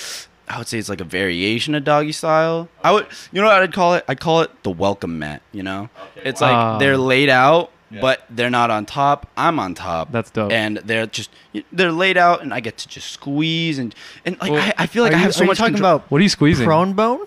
I 0.47 0.57
would 0.57 0.67
say 0.67 0.77
it's 0.79 0.89
like 0.89 1.01
a 1.01 1.05
variation 1.05 1.75
of 1.75 1.83
doggy 1.83 2.11
style. 2.13 2.69
I 2.83 2.91
would, 2.91 3.07
you 3.31 3.41
know 3.41 3.47
what 3.47 3.61
I'd 3.61 3.73
call 3.73 3.95
it? 3.95 4.05
I'd 4.07 4.19
call 4.19 4.41
it 4.41 4.63
the 4.63 4.71
welcome 4.71 5.19
mat. 5.19 5.41
You 5.51 5.63
know, 5.63 5.89
it's 6.15 6.39
like 6.41 6.53
Ah. 6.53 6.77
they're 6.77 6.97
laid 6.97 7.29
out, 7.29 7.71
but 7.99 8.23
they're 8.29 8.49
not 8.49 8.71
on 8.71 8.85
top. 8.85 9.27
I'm 9.35 9.59
on 9.59 9.75
top. 9.75 10.13
That's 10.13 10.29
dope. 10.29 10.49
And 10.53 10.77
they're 10.77 11.07
just 11.07 11.29
they're 11.73 11.91
laid 11.91 12.15
out, 12.15 12.41
and 12.41 12.53
I 12.53 12.61
get 12.61 12.77
to 12.77 12.87
just 12.87 13.11
squeeze 13.11 13.79
and 13.79 13.93
and 14.25 14.39
like 14.39 14.51
Well, 14.51 14.61
I, 14.61 14.83
I 14.83 14.87
feel 14.87 15.03
like 15.03 15.11
are 15.11 15.15
I 15.15 15.19
you, 15.19 15.23
have 15.25 15.33
so 15.35 15.41
are 15.41 15.43
you 15.43 15.47
much 15.49 15.57
talking 15.57 15.73
control. 15.73 15.95
about 15.97 16.09
What 16.11 16.19
are 16.19 16.23
you 16.23 16.29
squeezing? 16.29 16.65
prone 16.65 16.93
bone? 16.93 17.25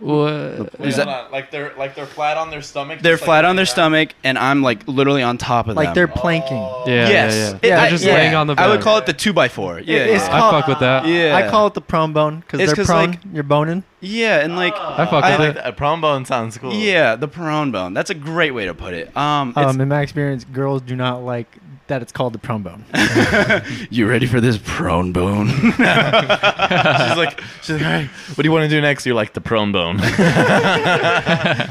What? 0.00 0.70
Is 0.80 0.96
that- 0.96 1.06
on. 1.08 1.30
Like 1.30 1.50
they're 1.50 1.72
like 1.78 1.94
they're 1.94 2.06
flat 2.06 2.36
on 2.36 2.50
their 2.50 2.62
stomach. 2.62 3.00
They're 3.00 3.18
flat 3.18 3.44
on 3.44 3.56
their 3.56 3.66
stomach, 3.66 4.10
and 4.24 4.38
I'm 4.38 4.62
like 4.62 4.88
literally 4.88 5.22
on 5.22 5.36
top 5.38 5.68
of 5.68 5.76
Like 5.76 5.84
them. 5.84 5.88
Like 5.90 5.94
they're 5.94 6.08
planking. 6.08 6.56
Yeah, 6.86 7.08
yes, 7.08 7.34
yeah, 7.34 7.48
yeah. 7.48 7.54
It- 7.56 7.60
They're 7.60 7.78
I- 7.78 7.90
just 7.90 8.04
yeah. 8.04 8.14
laying 8.14 8.34
on 8.34 8.46
the 8.46 8.54
bed. 8.54 8.62
I 8.64 8.68
would 8.68 8.80
call 8.80 8.96
it 8.98 9.06
the 9.06 9.12
two 9.12 9.32
by 9.32 9.48
four. 9.48 9.78
Yeah, 9.78 9.98
it's 9.98 10.26
yeah. 10.26 10.36
I 10.36 10.50
fuck 10.50 10.66
with 10.66 10.78
that. 10.80 11.06
yeah. 11.06 11.36
I 11.36 11.48
call 11.50 11.66
it 11.66 11.74
the 11.74 11.80
prone 11.82 12.12
bone 12.14 12.40
because 12.40 12.60
It's 12.60 12.70
they're 12.70 12.76
'cause, 12.76 12.86
prone. 12.86 13.10
like- 13.10 13.20
you're 13.32 13.42
boning. 13.42 13.84
yeah, 14.00 14.40
and 14.40 14.56
like 14.56 14.74
I 14.74 15.04
fuck 15.06 15.22
I 15.24 15.30
with 15.32 15.40
like 15.40 15.50
it. 15.50 15.54
that. 15.56 15.66
A 15.68 15.72
prom 15.72 16.00
bone 16.00 16.24
sounds 16.24 16.56
cool. 16.56 16.72
yeah, 16.72 17.14
the 17.16 17.28
prone 17.28 17.70
bone. 17.70 17.92
That's 17.92 18.10
a 18.10 18.14
great 18.14 18.52
way 18.54 18.64
to 18.66 18.74
put 18.74 18.94
it. 18.94 19.14
Um, 19.16 19.52
Um, 19.54 19.80
in 19.80 19.88
my 19.88 20.00
experience, 20.00 20.44
girls 20.44 20.80
do 20.82 20.96
not 20.96 21.22
like 21.22 21.46
that. 21.90 22.02
It's 22.02 22.10
called 22.12 22.32
the 22.32 22.38
prone 22.38 22.62
bone. 22.62 22.84
you 23.90 24.08
ready 24.08 24.26
for 24.26 24.40
this 24.40 24.58
prone 24.62 25.12
bone? 25.12 25.48
she's 25.48 25.78
like, 25.78 27.40
she's 27.62 27.76
like, 27.76 27.82
all 27.82 27.92
right, 27.92 28.08
what 28.08 28.36
do 28.36 28.44
you 28.44 28.52
want 28.52 28.64
to 28.64 28.68
do 28.68 28.80
next? 28.80 29.04
You're 29.04 29.14
like 29.14 29.34
the 29.34 29.40
prone 29.40 29.70
bone. 29.70 29.96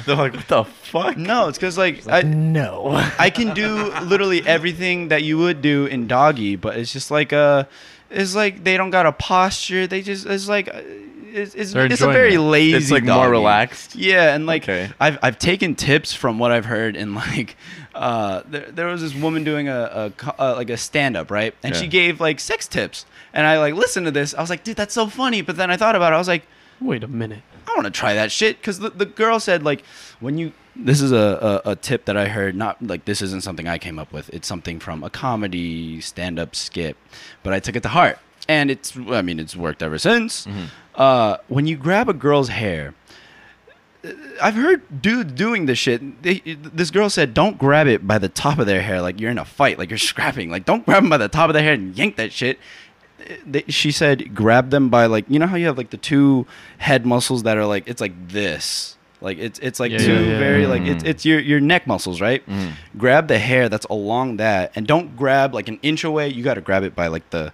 They're 0.05 0.15
like, 0.15 0.35
what 0.35 0.47
the 0.47 0.63
fuck? 0.63 1.17
no, 1.17 1.47
it's 1.47 1.57
because 1.57 1.77
like 1.77 2.07
I, 2.07 2.21
no. 2.21 2.91
I 3.17 3.29
can 3.29 3.53
do 3.53 3.91
literally 4.03 4.45
everything 4.45 5.07
that 5.09 5.23
you 5.23 5.37
would 5.37 5.61
do 5.61 5.87
in 5.87 6.07
doggy, 6.07 6.55
but 6.55 6.77
it's 6.77 6.93
just 6.93 7.11
like 7.11 7.31
a, 7.31 7.67
it's 8.09 8.35
like 8.35 8.63
they 8.63 8.77
don't 8.77 8.91
got 8.91 9.05
a 9.05 9.11
posture. 9.11 9.87
They 9.87 10.01
just 10.01 10.25
it's 10.25 10.47
like 10.47 10.73
uh, 10.73 10.81
it's 11.34 11.56
it's, 11.56 11.73
They're 11.73 11.85
it's 11.85 12.01
a 12.01 12.07
very 12.07 12.35
it. 12.35 12.39
lazy. 12.41 12.77
It's 12.77 12.91
like 12.91 13.03
more 13.03 13.30
relaxed. 13.30 13.95
Yeah, 13.95 14.34
and 14.35 14.45
like 14.45 14.64
Okay. 14.64 14.89
I've 14.99 15.18
I've 15.22 15.39
taken 15.39 15.76
tips 15.76 16.14
from 16.14 16.39
what 16.39 16.51
I've 16.51 16.65
heard 16.65 16.95
and 16.95 17.15
like 17.35 17.56
uh 17.95 18.43
there, 18.49 18.72
there 18.72 18.85
was 18.88 19.01
this 19.01 19.14
woman 19.15 19.43
doing 19.43 19.68
a, 19.68 19.91
a 19.93 20.10
co- 20.11 20.35
uh, 20.39 20.53
like 20.56 20.69
a 20.69 20.77
stand 20.77 21.18
up 21.18 21.31
right, 21.31 21.53
and 21.64 21.76
she 21.76 21.88
gave 21.88 22.19
like 22.19 22.39
sex 22.39 22.68
tips, 22.68 23.06
and 23.34 23.45
I 23.47 23.57
like 23.60 23.73
listened 23.73 24.06
to 24.06 24.11
this. 24.11 24.34
I 24.34 24.41
was 24.41 24.49
like, 24.49 24.64
dude, 24.64 24.77
that's 24.77 24.93
so 24.93 25.07
funny. 25.07 25.41
But 25.41 25.57
then 25.57 25.69
I 25.72 25.77
thought 25.77 25.95
about 25.95 26.14
it. 26.14 26.15
I 26.15 26.19
was 26.19 26.27
like. 26.27 26.43
Wait 26.81 27.03
a 27.03 27.10
minute. 27.10 27.41
I 27.68 27.72
want 27.73 27.85
to 27.85 27.91
try 27.91 28.14
that 28.14 28.31
shit 28.31 28.57
because 28.57 28.80
the, 28.80 28.89
the 28.89 29.06
girl 29.06 29.38
said 29.41 29.64
like 29.64 29.84
when 30.22 30.38
you 30.38 30.53
this 30.77 31.01
is 31.01 31.11
a, 31.11 31.61
a, 31.65 31.72
a 31.72 31.76
tip 31.76 32.06
that 32.06 32.15
I 32.15 32.30
heard 32.30 32.56
not 32.56 32.81
like 32.81 33.03
this 33.03 33.22
isn't 33.22 33.43
something 33.43 33.68
I 33.68 33.77
came 33.77 33.99
up 33.99 34.14
with 34.14 34.30
it's 34.34 34.47
something 34.47 34.80
from 34.80 35.03
a 35.03 35.10
comedy 35.10 35.99
stand 35.99 36.39
up 36.39 36.56
skit 36.56 36.95
but 37.43 37.51
I 37.51 37.60
took 37.60 37.76
it 37.76 37.84
to 37.84 37.89
heart 37.89 38.18
and 38.47 38.72
it's 38.72 38.95
I 38.95 39.22
mean 39.22 39.41
it's 39.41 39.57
worked 39.57 39.84
ever 39.84 39.97
since 39.99 40.47
uh, 40.99 41.38
when 41.47 41.65
you 41.65 41.76
grab 41.77 42.07
a 42.09 42.13
girl's 42.13 42.49
hair 42.49 42.93
I've 44.41 44.55
heard 44.55 45.01
dudes 45.01 45.34
doing 45.34 45.65
this 45.65 45.77
shit. 45.77 46.23
They, 46.23 46.39
this 46.55 46.89
girl 46.89 47.09
said, 47.09 47.34
"Don't 47.34 47.57
grab 47.57 47.85
it 47.88 48.07
by 48.07 48.17
the 48.17 48.30
top 48.30 48.57
of 48.57 48.65
their 48.65 48.81
hair, 48.81 49.01
like 49.01 49.19
you're 49.19 49.30
in 49.31 49.38
a 49.38 49.43
fight, 49.43 49.77
like 49.77 49.89
you're 49.89 49.97
scrapping. 50.11 50.49
Like 50.49 50.63
don't 50.65 50.85
grab 50.85 51.03
them 51.03 51.09
by 51.09 51.17
the 51.17 51.27
top 51.27 51.49
of 51.49 51.53
their 51.53 51.63
hair 51.63 51.73
and 51.73 51.95
yank 51.97 52.15
that 52.15 52.31
shit." 52.31 52.59
They, 53.45 53.65
she 53.67 53.91
said, 53.91 54.34
"Grab 54.34 54.69
them 54.69 54.88
by 54.88 55.07
like 55.07 55.26
you 55.27 55.38
know 55.38 55.47
how 55.47 55.57
you 55.57 55.65
have 55.65 55.77
like 55.77 55.89
the 55.89 55.97
two 55.97 56.47
head 56.77 57.05
muscles 57.05 57.43
that 57.43 57.57
are 57.57 57.65
like 57.65 57.89
it's 57.89 57.99
like 57.99 58.30
this, 58.30 58.95
like 59.19 59.38
it's 59.38 59.59
it's 59.59 59.81
like 59.81 59.91
Yeah, 59.91 59.97
two 59.97 60.13
yeah, 60.13 60.31
yeah, 60.31 60.39
very 60.39 60.65
like 60.65 60.84
it's 60.84 61.03
it's 61.03 61.26
your 61.26 61.41
your 61.41 61.59
neck 61.59 61.85
muscles, 61.85 62.21
right? 62.21 62.41
Grab 62.97 63.27
the 63.27 63.38
hair 63.38 63.67
that's 63.67 63.85
along 63.88 64.38
that, 64.38 64.71
and 64.76 64.88
don't 64.88 65.17
grab 65.17 65.53
like 65.53 65.67
an 65.67 65.77
inch 65.81 66.05
away. 66.05 66.30
You 66.30 66.41
got 66.41 66.53
to 66.53 66.61
grab 66.61 66.84
it 66.84 66.95
by 66.95 67.07
like 67.07 67.30
the 67.31 67.51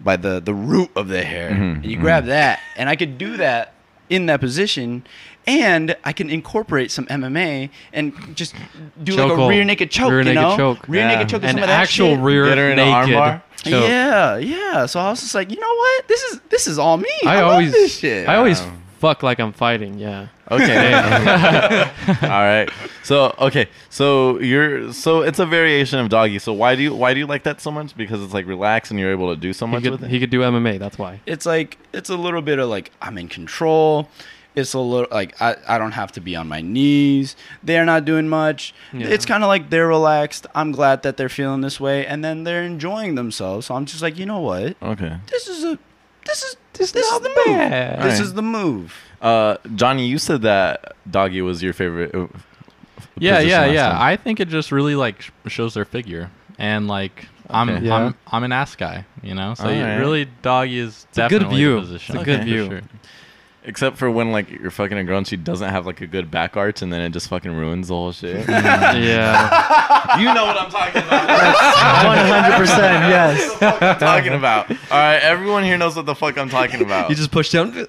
by 0.00 0.16
the 0.16 0.40
the 0.40 0.54
root 0.54 0.90
of 0.96 1.08
the 1.08 1.22
hair, 1.24 1.50
Mhm, 1.50 1.74
and 1.76 1.84
you 1.84 1.96
mhm. 1.96 2.00
grab 2.00 2.26
that, 2.26 2.60
and 2.76 2.88
I 2.88 2.96
could 2.96 3.18
do 3.18 3.36
that 3.38 3.72
in 4.08 4.26
that 4.26 4.40
position, 4.40 5.04
and 5.46 5.96
I 6.04 6.12
can 6.12 6.30
incorporate 6.30 6.90
some 6.92 7.06
MMA 7.06 7.70
and 7.92 8.12
just 8.36 8.54
do 9.02 9.16
like 9.16 9.26
a 9.26 9.34
Chokehold. 9.34 9.48
rear 9.48 9.64
naked 9.64 9.90
choke, 9.90 10.10
Rear 10.10 10.18
you 10.20 10.24
naked 10.26 10.42
know, 10.42 10.56
choke. 10.56 10.84
rear 10.88 11.02
Yeah. 11.02 11.14
naked 11.14 11.28
choke, 11.30 11.42
with 11.42 11.50
An 11.50 11.56
some 11.56 11.62
of 11.64 11.68
that 11.68 11.80
actual 11.80 12.14
shit. 12.14 12.20
rear 12.20 12.44
Get 12.46 12.58
her 12.58 12.70
in 12.70 12.78
an 12.78 12.86
naked 12.88 13.14
armbar? 13.16 13.42
choke. 13.64 13.72
Yeah, 13.88 14.36
yeah. 14.36 14.86
So 14.86 15.00
I 15.00 15.10
was 15.10 15.20
just 15.20 15.34
like, 15.34 15.50
you 15.50 15.58
know 15.58 15.74
what? 15.74 16.06
This 16.08 16.22
is 16.22 16.40
this 16.50 16.66
is 16.68 16.78
all 16.78 16.98
me. 16.98 17.08
I, 17.24 17.36
I 17.38 17.40
love 17.42 17.50
always, 17.52 17.72
this 17.72 17.98
shit. 17.98 18.28
I 18.28 18.36
always 18.36 18.60
Wow. 18.60 18.72
fuck 19.00 19.22
like 19.24 19.40
I'm 19.40 19.52
fighting. 19.52 19.98
Yeah. 19.98 20.26
Okay. 20.50 20.92
All 22.22 22.28
right. 22.28 22.68
So 23.02 23.34
okay. 23.38 23.68
So 23.90 24.38
you're 24.40 24.92
so 24.92 25.22
it's 25.22 25.38
a 25.38 25.46
variation 25.46 25.98
of 25.98 26.08
doggy. 26.08 26.38
So 26.38 26.52
why 26.52 26.76
do 26.76 26.82
you 26.82 26.94
why 26.94 27.14
do 27.14 27.20
you 27.20 27.26
like 27.26 27.42
that 27.44 27.60
so 27.60 27.70
much? 27.70 27.96
Because 27.96 28.22
it's 28.22 28.34
like 28.34 28.46
relaxed 28.46 28.90
and 28.90 29.00
you're 29.00 29.10
able 29.10 29.34
to 29.34 29.40
do 29.40 29.52
so 29.52 29.66
He 29.66 29.72
much 29.72 29.82
could, 29.82 29.92
with 29.92 30.04
it. 30.04 30.10
he 30.10 30.20
could 30.20 30.30
do 30.30 30.40
MMA. 30.40 30.78
That's 30.78 30.98
why. 30.98 31.20
it's 31.26 31.46
like 31.46 31.78
it's 31.92 32.10
a 32.10 32.16
little 32.16 32.42
bit 32.42 32.58
of 32.58 32.68
like 32.68 32.92
I'm 33.02 33.18
in 33.18 33.28
control. 33.28 34.08
It's 34.54 34.72
a 34.72 34.78
little 34.78 35.08
like 35.10 35.40
I, 35.42 35.56
I 35.68 35.76
don't 35.78 35.92
have 35.92 36.12
to 36.12 36.20
be 36.20 36.34
on 36.34 36.48
my 36.48 36.62
knees. 36.62 37.36
They're 37.62 37.84
not 37.84 38.04
doing 38.06 38.26
much. 38.28 38.72
Yeah. 38.92 39.08
It's 39.08 39.26
kind 39.26 39.42
of 39.44 39.48
like 39.48 39.68
they're 39.68 39.86
relaxed. 39.88 40.46
I'm 40.54 40.72
glad 40.72 41.02
that 41.02 41.18
they're 41.18 41.28
feeling 41.28 41.60
this 41.60 41.78
way, 41.78 42.06
and 42.06 42.24
then 42.24 42.44
they're 42.44 42.62
enjoying 42.62 43.16
themselves. 43.16 43.66
So 43.66 43.74
I'm 43.74 43.84
just 43.84 44.00
like, 44.00 44.16
you 44.16 44.24
know 44.24 44.40
what? 44.40 44.76
okay. 44.82 45.18
This 45.30 45.46
is 45.48 45.62
a 45.64 45.78
this 46.26 46.42
is 46.42 46.56
this, 46.74 46.92
this 46.92 47.06
is 47.06 47.20
the 47.20 47.28
move. 47.28 47.46
bad. 47.46 47.96
This 47.98 48.02
Alright. 48.04 48.20
is 48.20 48.34
the 48.34 48.42
move. 48.42 48.94
Uh, 49.22 49.56
Johnny, 49.74 50.06
you 50.06 50.18
said 50.18 50.42
that 50.42 50.94
doggy 51.10 51.40
was 51.42 51.62
your 51.62 51.72
favorite. 51.72 52.14
uh, 52.14 52.26
Yeah, 53.18 53.36
position 53.36 53.48
yeah, 53.50 53.60
last 53.60 53.72
yeah. 53.74 53.88
time. 53.90 54.02
I 54.02 54.16
think 54.16 54.40
it 54.40 54.48
just 54.48 54.70
really 54.72 54.94
like 54.94 55.22
sh- 55.22 55.30
shows 55.46 55.74
their 55.74 55.84
figure, 55.86 56.30
and 56.58 56.86
like 56.88 57.26
I'm, 57.48 57.68
Okay. 57.70 57.86
Yeah. 57.86 57.94
I'm, 57.94 58.14
I'm 58.26 58.44
an 58.44 58.52
ass 58.52 58.76
guy, 58.76 59.04
you 59.22 59.34
know. 59.34 59.54
So 59.54 59.68
you 59.70 59.80
Alright. 59.80 60.00
really, 60.00 60.28
doggy 60.42 60.78
is 60.80 61.06
It's 61.08 61.18
a 61.18 61.22
good 61.28 61.38
definitely 61.40 61.56
view. 61.56 61.74
the 61.76 61.80
position. 61.80 62.16
It's 62.16 62.22
a 62.22 62.24
good 62.24 62.38
for 62.40 62.44
view. 62.44 62.66
sure. 62.68 62.80
Except 63.66 63.98
for 63.98 64.08
when 64.08 64.30
like 64.30 64.48
you're 64.48 64.70
fucking 64.70 64.96
a 64.96 65.02
girl 65.02 65.18
and 65.18 65.26
she 65.26 65.36
doesn't 65.36 65.68
have 65.68 65.86
like 65.86 66.00
a 66.00 66.06
good 66.06 66.30
back 66.30 66.56
arch, 66.56 66.82
and 66.82 66.92
then 66.92 67.00
it 67.00 67.10
just 67.10 67.28
fucking 67.28 67.52
ruins 67.52 67.88
the 67.88 67.94
whole 67.94 68.12
shit. 68.12 68.48
yeah. 68.48 70.18
you 70.18 70.32
know 70.32 70.46
what 70.46 70.56
I'm 70.56 70.70
talking 70.70 71.02
about. 71.02 71.26
One 72.06 72.18
hundred 72.18 72.56
percent, 72.56 73.10
yes. 73.10 73.60
I'm 73.60 73.98
talking 73.98 74.34
about. 74.34 74.70
All 74.70 74.76
right, 74.92 75.18
everyone 75.18 75.64
here 75.64 75.76
knows 75.76 75.96
what 75.96 76.06
the 76.06 76.14
fuck 76.14 76.38
I'm 76.38 76.48
talking 76.48 76.80
about. 76.80 77.10
You 77.10 77.16
just 77.16 77.32
push 77.32 77.50
down. 77.50 77.86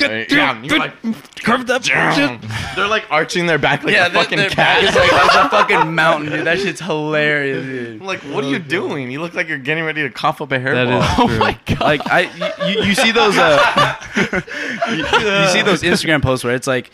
Right, 0.00 0.30
yeah, 0.30 0.60
you're 0.62 0.78
like, 0.78 0.94
curved 1.42 1.70
up. 1.70 1.82
They're 1.82 2.88
like 2.88 3.04
arching 3.10 3.46
their 3.46 3.58
back 3.58 3.84
like 3.84 3.94
a 3.94 3.98
their- 3.98 4.10
fucking 4.10 4.38
their 4.38 4.48
cat. 4.50 4.80
back 4.82 4.88
is 4.90 4.94
like 4.96 5.10
that's 5.10 5.34
a 5.36 5.48
fucking 5.48 5.94
mountain, 5.94 6.32
dude. 6.32 6.46
That 6.46 6.58
shit's 6.58 6.80
hilarious, 6.80 7.64
dude. 7.64 8.00
I'm 8.00 8.06
like, 8.06 8.20
what 8.22 8.44
are 8.44 8.48
you 8.48 8.58
doing? 8.58 9.10
You 9.10 9.20
look 9.20 9.34
like 9.34 9.48
you're 9.48 9.58
getting 9.58 9.84
ready 9.84 10.02
to 10.02 10.10
cough 10.10 10.40
up 10.40 10.50
a 10.52 10.58
That 10.58 10.62
hairball. 10.88 11.00
is 11.00 11.14
true. 11.30 11.38
Like 11.80 12.00
I, 12.10 12.20
you, 12.66 12.68
you, 12.80 12.82
you 12.88 12.94
see 12.94 13.10
those, 13.12 13.36
uh, 13.36 13.96
you, 14.16 14.96
you 14.96 15.48
see 15.48 15.62
those 15.62 15.82
Instagram 15.82 16.22
posts 16.22 16.44
where 16.44 16.54
it's 16.54 16.66
like, 16.66 16.90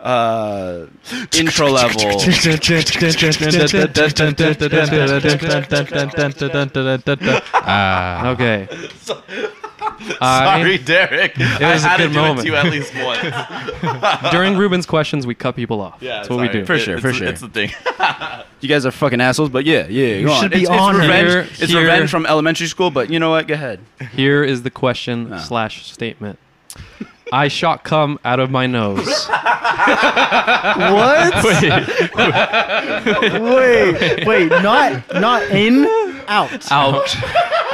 uh, 0.00 0.86
intro 1.36 1.68
level. 1.70 2.20
Ah. 7.54 8.28
Okay. 8.32 8.68
Sorry, 10.18 10.78
Derek. 10.78 11.32
It 11.36 11.40
was 11.40 11.60
I 11.60 11.86
a 11.86 11.88
had 11.88 11.96
good 11.98 12.08
to 12.08 12.12
do 12.14 12.20
moment. 12.20 12.38
it 12.40 12.42
to 12.42 12.48
you 12.48 12.54
at 12.56 12.66
least 12.66 12.92
once. 14.22 14.30
During 14.32 14.56
Ruben's 14.56 14.86
questions, 14.86 15.26
we 15.26 15.34
cut 15.34 15.56
people 15.56 15.80
off. 15.80 15.98
Yeah, 16.00 16.16
That's 16.16 16.28
what 16.30 16.40
we 16.40 16.48
do. 16.48 16.64
For 16.64 16.78
sure, 16.78 16.96
It's- 16.98 17.02
for 17.02 17.08
it's- 17.08 17.18
sure. 17.18 17.28
It's 17.28 17.40
the 17.40 17.48
thing. 17.48 17.70
You 18.60 18.68
guys 18.68 18.84
are 18.84 18.90
fucking 18.90 19.20
assholes, 19.20 19.50
but 19.50 19.64
yeah, 19.66 19.86
yeah. 19.86 20.16
You 20.16 20.26
go 20.26 20.32
on. 20.32 20.42
should 20.42 20.50
be 20.50 20.62
it's, 20.62 20.68
honored. 20.70 21.04
It's 21.04 21.08
revenge, 21.08 21.30
Here- 21.30 21.40
it's 21.64 21.72
here- 21.72 21.80
revenge 21.82 22.10
from 22.10 22.26
elementary 22.26 22.66
school, 22.66 22.90
but 22.90 23.08
you 23.08 23.20
know 23.20 23.30
what? 23.30 23.46
Go 23.46 23.54
ahead. 23.54 23.78
Here 24.12 24.42
is 24.42 24.64
the 24.64 24.70
question 24.70 25.32
Ah. 25.32 25.38
slash 25.38 25.86
statement. 25.92 26.40
I 27.32 27.48
shot 27.48 27.84
cum 27.84 28.18
out 28.24 28.40
of 28.40 28.50
my 28.50 28.66
nose. 28.66 29.28
What? 29.88 31.44
Wait, 31.44 33.40
wait, 33.40 34.26
wait, 34.26 34.48
not 34.62 35.02
not 35.14 35.42
in, 35.50 35.86
out. 36.26 36.70
Out. 36.70 37.16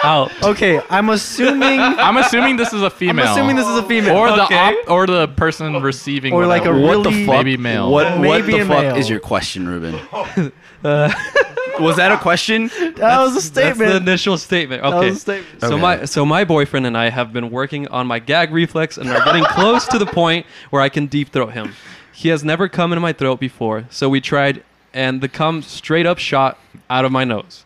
Out. 0.05 0.31
Okay, 0.45 0.81
I'm 0.91 1.09
assuming. 1.11 1.81
I'm 1.81 2.17
assuming 2.19 2.57
this 2.57 2.73
is 2.73 2.83
a 2.83 2.91
female. 2.91 3.25
I'm 3.27 3.33
assuming 3.33 3.57
this 3.57 3.67
is 3.67 3.77
a 3.79 3.83
female. 3.83 4.17
or 4.17 4.29
the 4.29 4.45
Okay. 4.45 4.55
op- 4.57 4.91
or 4.91 5.07
the 5.07 5.29
person 5.29 5.81
receiving 5.83 6.33
Or 6.35 6.47
like 6.47 6.65
a 6.67 6.73
whatever. 6.73 6.87
What 6.99 7.03
the 7.05 7.11
really- 7.11 7.27
fuck? 7.27 7.35
Maybe 7.37 7.57
male. 7.57 7.91
What, 7.91 8.13
what 8.13 8.21
Maybe 8.21 8.53
the 8.53 8.61
a 8.61 8.67
fuck 8.67 8.83
male. 8.83 8.97
is 8.97 9.09
your 9.09 9.21
question, 9.21 9.67
Ruben? 9.69 9.99
Uh, 10.85 11.13
was 11.81 11.97
that 11.97 12.13
a 12.13 12.19
question? 12.19 12.69
that 12.97 13.19
was 13.21 13.37
a 13.37 13.41
statement. 13.41 13.79
That's 13.79 13.91
the 13.91 13.97
initial 13.97 14.39
statement. 14.39 14.83
That 14.83 14.95
Okay. 14.95 15.07
was 15.09 15.17
a 15.17 15.21
statement. 15.21 15.61
So 15.61 15.67
Okay. 15.75 15.81
my 15.83 16.05
so 16.05 16.25
my 16.27 16.45
boyfriend 16.45 16.87
and 16.87 16.97
I 16.97 17.09
have 17.11 17.33
been 17.33 17.51
working 17.51 17.89
on 17.89 18.07
my 18.07 18.19
gag 18.19 18.53
reflex 18.53 18.99
and 18.99 19.11
are 19.11 19.21
getting 19.21 19.47
close 19.47 19.89
to 19.89 19.99
the 19.99 20.07
point 20.07 20.47
where 20.71 20.83
I 20.83 20.89
can 20.89 21.07
deep 21.07 21.31
throat 21.33 21.53
him. 21.55 21.75
He 22.13 22.29
has 22.29 22.45
never 22.45 22.69
come 22.69 22.93
into 22.93 23.01
my 23.01 23.13
throat 23.13 23.41
before, 23.41 23.87
so 23.91 24.09
we 24.09 24.21
tried, 24.21 24.63
and 24.93 25.21
the 25.21 25.29
cum 25.29 25.63
straight 25.63 26.07
up 26.07 26.19
shot 26.19 26.59
out 26.89 27.05
of 27.05 27.11
my 27.11 27.25
nose. 27.25 27.64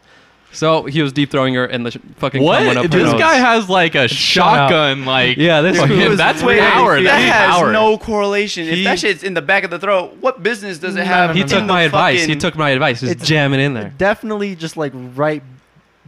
So 0.50 0.84
he 0.84 1.02
was 1.02 1.12
deep 1.12 1.30
throwing 1.30 1.54
her, 1.54 1.66
and 1.66 1.84
the 1.84 1.90
sh- 1.92 1.98
fucking 2.16 2.40
cum 2.40 2.46
went 2.48 2.78
up 2.78 2.84
What? 2.84 2.92
her 2.92 2.98
This 2.98 3.12
nose. 3.12 3.20
guy 3.20 3.34
has 3.34 3.68
like 3.68 3.94
a 3.94 4.04
out. 4.04 4.10
shotgun. 4.10 5.04
Like 5.04 5.36
Yeah, 5.36 5.60
this 5.60 5.76
fucking- 5.78 5.96
fool 5.96 6.12
is 6.12 6.18
that's 6.18 6.42
way- 6.42 6.58
power. 6.58 6.96
that 6.96 7.04
That's 7.04 7.32
has 7.32 7.56
power. 7.56 7.72
no 7.72 7.98
correlation. 7.98 8.66
if 8.66 8.76
He- 8.76 8.84
that 8.84 8.98
shit's 8.98 9.22
in 9.22 9.34
the 9.34 9.42
back 9.42 9.64
of 9.64 9.70
the 9.70 9.78
throat, 9.78 10.16
what 10.20 10.42
business 10.42 10.78
does 10.78 10.96
it 10.96 11.00
mm, 11.00 11.04
have? 11.04 11.34
he 11.34 11.42
in 11.42 11.48
took 11.48 11.60
the 11.60 11.66
my 11.66 11.82
advice. 11.82 12.20
He 12.20 12.26
fucking- 12.26 12.38
took 12.40 12.56
my 12.56 12.70
advice. 12.70 13.00
Just 13.00 13.12
It's- 13.12 13.28
jamming 13.28 13.60
in 13.60 13.74
there. 13.74 13.92
Definitely 13.98 14.54
just 14.56 14.76
like 14.76 14.92
right 15.14 15.42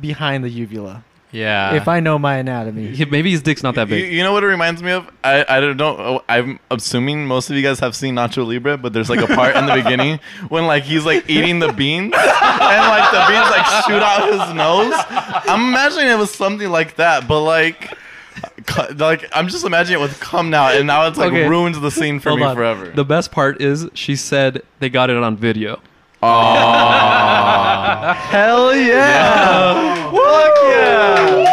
behind 0.01 0.43
the 0.43 0.49
uvula. 0.51 1.05
Yeah. 1.32 1.74
if 1.74 1.86
I 1.89 2.01
know 2.01 2.19
my 2.19 2.36
anatomy. 2.36 2.89
He- 2.89 3.05
maybe 3.05 3.31
his 3.31 3.40
dick's 3.43 3.62
not 3.62 3.74
that 3.77 3.89
big. 3.89 4.12
you 4.12 4.23
know 4.23 4.32
what 4.32 4.43
it 4.43 4.48
reminds 4.48 4.82
me 4.82 4.90
of? 4.93 5.09
I, 5.23 5.44
I 5.48 5.61
don't 5.61 5.77
know. 5.77 5.97
Oh, 5.98 6.23
I'm 6.28 6.59
assuming 6.70 7.27
most 7.27 7.51
of 7.51 7.57
you 7.57 7.62
guys 7.62 7.78
have 7.81 7.94
seen 7.94 8.16
Nacho 8.16 8.47
Libre, 8.47 8.77
but 8.77 8.93
there's 8.93 9.09
like 9.11 9.20
a 9.20 9.27
part 9.35 9.55
in 9.57 9.66
the 9.66 9.74
beginning 9.74 10.19
when 10.48 10.66
like 10.66 10.82
he's 10.82 11.05
like 11.07 11.28
eating 11.31 11.59
the 11.61 11.73
beans 11.73 12.12
and 12.15 12.89
like 12.89 13.11
the 13.12 13.24
beans 13.28 13.51
like 13.51 13.66
shoot 13.86 14.02
out 14.02 14.28
his 14.28 14.55
nose. 14.57 14.93
I'm 15.48 15.69
imagining 15.69 16.09
it 16.09 16.19
was 16.19 16.31
something 16.32 16.69
like 16.70 16.97
that, 16.97 17.28
but 17.28 17.43
like. 17.43 17.97
Like 18.97 19.24
I'm 19.32 19.48
just 19.48 19.65
imagining 19.66 20.01
it 20.01 20.02
with 20.02 20.19
come 20.20 20.48
now, 20.51 20.69
and 20.69 20.86
now 20.86 21.07
it's 21.09 21.19
like 21.19 21.32
Okay. 21.32 21.48
ruins 21.48 21.78
the 21.81 21.90
scene 21.90 22.20
for 22.20 22.31
Hold 22.31 22.40
me 22.40 22.47
on. 22.47 22.57
forever. 22.57 22.89
The 22.90 23.05
best 23.05 23.32
part 23.32 23.61
is 23.61 23.89
she 23.94 24.16
said 24.16 24.62
they 24.78 24.89
got 24.89 25.11
it 25.11 25.16
on 25.16 25.36
video. 25.36 25.81
Hell 28.31 28.75
yeah! 28.77 30.11
Fuck 30.11 30.55
yeah! 30.65 31.47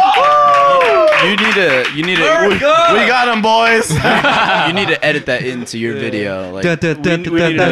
You 1.24 1.30
need 1.36 1.54
to. 1.54 1.86
You 1.96 2.02
need 2.04 2.16
to. 2.16 2.46
we, 2.48 2.54
we 2.54 2.60
got 3.06 3.28
him, 3.28 3.40
boys. 3.42 3.90
you 3.90 4.72
need 4.74 4.88
to 4.94 4.98
edit 5.04 5.26
that 5.26 5.42
into 5.42 5.78
your 5.78 5.94
video. 5.94 6.52
Like, 6.52 6.64
we, 6.64 6.70
we 7.30 7.38
need 7.48 7.56
to- 7.56 7.68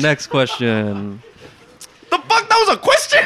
Next 0.00 0.26
question. 0.26 1.22
the 2.10 2.18
fuck? 2.18 2.48
That 2.48 2.58
was 2.66 2.74
a 2.74 2.78
question. 2.78 3.24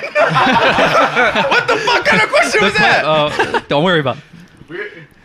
what 1.53 1.67
the 1.69 1.77
fuck 1.79 2.05
kind 2.05 2.23
of 2.23 2.29
question 2.29 2.61
was 2.63 2.75
that? 2.75 3.05
Uh, 3.05 3.61
don't 3.69 3.85
worry 3.85 4.01
about 4.01 4.19
it. 4.19 4.25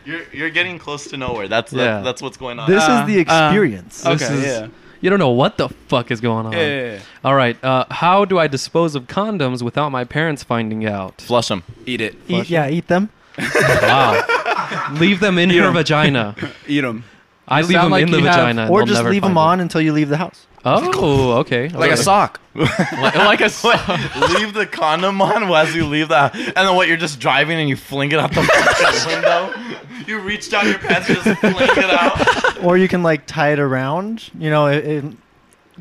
You're, 0.05 0.21
you're 0.31 0.49
getting 0.49 0.79
close 0.79 1.09
to 1.09 1.17
nowhere. 1.17 1.47
That's 1.49 1.73
Yeah. 1.73 1.83
that, 1.97 2.03
that's 2.05 2.21
what's 2.21 2.37
going 2.37 2.59
on. 2.59 2.69
This 2.69 2.81
Uh, 2.83 3.01
is 3.01 3.07
the 3.13 3.19
experience. 3.19 4.05
okay, 4.05 4.15
This 4.15 4.29
is- 4.29 4.45
yeah. 4.45 4.67
You 5.01 5.09
don't 5.09 5.19
know 5.19 5.29
what 5.29 5.57
the 5.57 5.69
fuck 5.87 6.09
is 6.11 6.19
going 6.21 6.45
on. 6.47 6.53
Yeah, 6.53 6.59
yeah, 6.67 6.91
yeah. 6.93 6.99
All 7.23 7.35
right. 7.35 7.61
Uh, 7.63 7.85
how 7.91 8.25
do 8.25 8.39
I 8.39 8.47
dispose 8.47 8.95
of 8.95 9.05
condoms 9.07 9.61
without 9.61 9.89
my 9.89 10.03
parents 10.05 10.43
finding 10.43 10.85
out? 10.85 11.21
Flush 11.21 11.49
them. 11.49 11.63
Eat 11.85 12.01
it. 12.01 12.15
Eat, 12.27 12.49
yeah, 12.49 12.67
eat 12.69 12.87
them. 12.87 13.09
Wow. 13.37 14.93
leave 14.99 15.19
them 15.19 15.37
in 15.37 15.51
Eat 15.51 15.57
her 15.57 15.67
'em. 15.67 15.73
vagina. 15.73 16.35
Eat 16.67 16.81
them. 16.81 17.03
I 17.47 17.61
leave 17.61 17.71
sound 17.73 17.85
them 17.85 17.91
like 17.91 18.03
in 18.03 18.11
the 18.11 18.17
you 18.19 18.25
have- 18.25 18.35
vagina. 18.35 18.61
and 18.63 18.71
Or 18.71 18.83
just 18.85 19.03
leave 19.05 19.21
them 19.21 19.35
find 19.35 19.51
on 19.53 19.59
until 19.61 19.81
you 19.81 19.93
leave 19.93 20.09
the 20.09 20.17
house. 20.17 20.46
It. 20.59 20.65
Oh, 20.65 21.37
okay. 21.39 21.69
Like 21.69 21.91
a 21.91 21.97
sock. 21.97 22.39
like, 22.55 23.15
like 23.15 23.41
a 23.41 23.45
s- 23.45 23.63
leave 24.33 24.53
the 24.53 24.65
condom 24.69 25.21
on 25.21 25.43
as 25.55 25.75
you 25.75 25.85
leave 25.85 26.09
the 26.09 26.31
and 26.33 26.55
then 26.55 26.75
what 26.75 26.87
you're 26.87 26.97
just 26.97 27.19
driving 27.19 27.59
and 27.59 27.69
you 27.69 27.75
fling 27.75 28.11
it 28.11 28.19
out 28.19 28.31
the 28.33 28.41
fucking 28.43 29.13
window 29.13 29.53
you 30.07 30.19
reach 30.19 30.49
down 30.49 30.65
your 30.65 30.79
pants 30.79 31.07
and 31.09 31.19
just 31.19 31.39
fling 31.39 31.53
it 31.55 31.89
out 31.91 32.63
Or 32.63 32.77
you 32.77 32.87
can 32.87 33.03
like 33.03 33.25
tie 33.27 33.51
it 33.53 33.59
around. 33.59 34.29
You 34.39 34.49
know, 34.49 34.67
it, 34.67 34.85
it- 34.85 35.05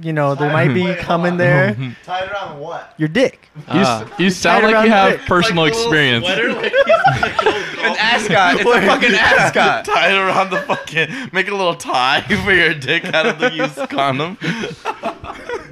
you 0.03 0.13
know 0.13 0.35
there 0.35 0.53
might 0.53 0.75
be 0.75 0.95
cum 0.97 1.25
in 1.25 1.37
there. 1.37 1.75
tie 2.05 2.25
it 2.25 2.31
around 2.31 2.59
what 2.59 2.95
Your 2.99 3.09
dick. 3.09 3.49
you, 3.57 3.81
s- 3.81 3.87
Ah. 3.89 4.17
you 4.19 4.31
sound 4.31 4.65
like 4.65 4.75
around 4.75 4.85
you 4.85 4.91
the 4.91 4.97
have 4.97 5.11
dick. 5.19 5.27
personal 5.27 5.65
Like 5.65 5.73
experience. 5.73 6.25
sweater, 6.25 6.53
like 6.55 6.73
like 6.73 7.45
An 7.79 7.97
ascot. 7.99 8.61
It's 8.61 8.71
a 8.71 8.81
fucking 8.87 9.15
ascot. 9.15 9.85
tie 9.85 10.11
it 10.11 10.17
around 10.19 10.51
the 10.51 10.59
fucking 10.63 11.31
make 11.33 11.49
a 11.49 11.55
little 11.55 11.75
tie 11.75 12.21
for 12.45 12.53
your 12.53 12.75
dick 12.75 13.05
out 13.15 13.27
of 13.27 13.39
the 13.39 13.53
used 13.55 13.77
condom 13.89 14.37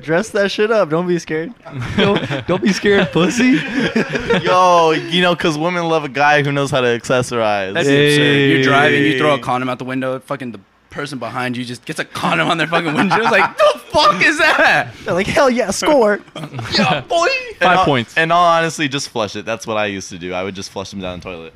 Dress 0.02 0.28
that 0.30 0.50
shit 0.50 0.70
up. 0.70 0.90
Don't 0.90 1.06
be 1.08 1.18
scared. 1.18 1.54
don't, 1.96 2.46
don't 2.46 2.62
be 2.62 2.72
scared, 2.74 3.10
pussy. 3.12 3.58
yo 4.42 4.90
you 4.92 5.22
know 5.22 5.34
because 5.34 5.56
women 5.56 5.88
love 5.88 6.04
a 6.04 6.08
guy 6.10 6.42
who 6.42 6.52
knows 6.52 6.70
how 6.70 6.80
to 6.82 6.86
accessorize 6.88 7.72
That's 7.74 7.88
Hey. 7.88 8.14
absurd. 8.14 8.54
You're 8.54 8.62
driving, 8.62 9.02
you 9.04 9.18
throw 9.18 9.34
a 9.34 9.38
condom 9.38 9.68
out 9.68 9.78
the 9.78 9.84
window, 9.84 10.18
fucking 10.20 10.52
the 10.52 10.60
person 10.94 11.18
behind 11.18 11.56
you 11.56 11.64
just 11.64 11.84
gets 11.84 11.98
a 11.98 12.04
condom 12.04 12.48
on 12.48 12.56
their 12.56 12.66
fucking 12.66 12.94
windshield. 12.94 13.22
It's 13.22 13.30
like, 13.32 13.56
the 13.58 13.78
fuck 13.90 14.22
is 14.22 14.38
that? 14.38 14.92
They're 15.04 15.14
like, 15.14 15.26
hell 15.26 15.50
yeah, 15.50 15.70
score. 15.70 16.20
Yeah, 16.78 17.00
boy. 17.02 17.26
Five 17.60 17.78
all- 17.78 17.84
points. 17.84 18.16
in 18.16 18.30
all 18.30 18.44
honestly 18.44 18.88
just 18.88 19.08
flush 19.10 19.36
it 19.36 19.44
that's 19.44 19.66
what 19.66 19.76
I 19.76 19.86
used 19.86 20.08
to 20.10 20.18
do 20.18 20.32
I 20.34 20.42
would 20.42 20.54
just 20.54 20.70
flush 20.70 20.90
them 20.90 21.00
down 21.00 21.18
the 21.20 21.24
toilet 21.24 21.52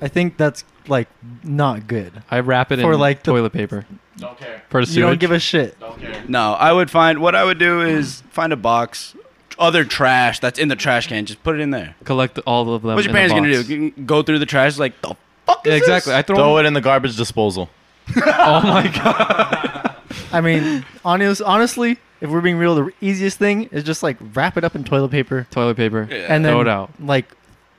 I 0.00 0.08
think 0.08 0.36
that's 0.36 0.64
like 0.88 1.08
not 1.44 1.86
good. 1.86 2.22
I 2.30 2.40
wrap 2.40 2.70
it 2.72 2.80
For, 2.80 2.92
in 2.94 3.00
like, 3.00 3.22
the- 3.22 3.32
toilet 3.32 3.52
paper 3.52 3.86
don't 4.18 4.38
care 4.38 4.62
for 4.70 4.84
the 4.84 4.90
You 4.92 5.02
don't 5.02 5.20
give 5.20 5.30
a 5.30 5.38
shit. 5.38 5.78
don't 5.80 6.00
care 6.00 6.24
No, 6.28 6.52
I 6.54 6.72
would 6.72 6.90
find 6.90 7.18
what 7.20 7.34
I 7.34 7.44
would 7.44 7.58
do 7.58 7.82
is 7.82 8.22
find 8.30 8.52
a 8.52 8.56
box, 8.56 9.14
other 9.58 9.84
trash 9.84 10.38
that's 10.40 10.58
in 10.58 10.68
the 10.68 10.76
trash 10.76 11.06
can, 11.08 11.26
just 11.26 11.42
put 11.42 11.54
it 11.56 11.60
in 11.60 11.70
there. 11.70 11.94
Collect 12.04 12.38
all 12.46 12.72
of 12.74 12.82
them. 12.82 12.94
What's 12.94 13.06
your 13.06 13.16
in 13.16 13.24
a 13.24 13.28
parents 13.28 13.34
gonna 13.34 13.62
do? 13.64 13.90
Go 14.04 14.22
through 14.22 14.38
the 14.38 14.46
trash 14.46 14.78
like 14.78 15.00
the 15.02 15.14
fuck 15.46 15.66
is 15.66 15.70
Yeah, 15.72 15.76
exactly. 15.78 16.14
I 16.14 16.22
throw. 16.22 16.36
throw 16.36 16.58
it 16.58 16.66
in 16.66 16.72
the 16.72 16.80
garbage 16.80 17.16
disposal 17.16 17.68
oh 18.16 18.62
my 18.62 18.88
god. 18.94 19.96
I 20.32 20.40
mean, 20.40 20.84
honest, 21.04 21.42
honestly, 21.42 21.98
if 22.20 22.30
we're 22.30 22.40
being 22.40 22.56
real, 22.58 22.74
the 22.74 22.92
easiest 23.00 23.38
thing 23.38 23.64
is 23.64 23.84
just 23.84 24.02
like 24.02 24.16
wrap 24.34 24.56
it 24.56 24.64
up 24.64 24.74
in 24.74 24.84
toilet 24.84 25.10
paper 25.10 25.46
Toilet 25.50 25.76
paper. 25.76 26.06
Yeah. 26.10 26.26
and 26.28 26.44
then 26.44 26.52
Throw 26.52 26.60
it 26.62 26.68
out. 26.68 26.90
like 27.00 27.26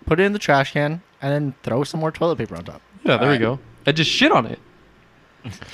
put 0.05 0.19
it 0.19 0.23
in 0.23 0.33
the 0.33 0.39
trash 0.39 0.73
can 0.73 1.01
and 1.21 1.31
then 1.33 1.53
throw 1.63 1.83
some 1.83 1.99
more 1.99 2.11
toilet 2.11 2.37
paper 2.37 2.55
on 2.55 2.63
top. 2.63 2.81
Yeah, 3.03 3.17
there 3.17 3.31
we 3.31 3.37
go. 3.37 3.59
I 3.85 3.91
just 3.93 4.11
shit 4.11 4.31
on 4.31 4.45
it. 4.45 4.59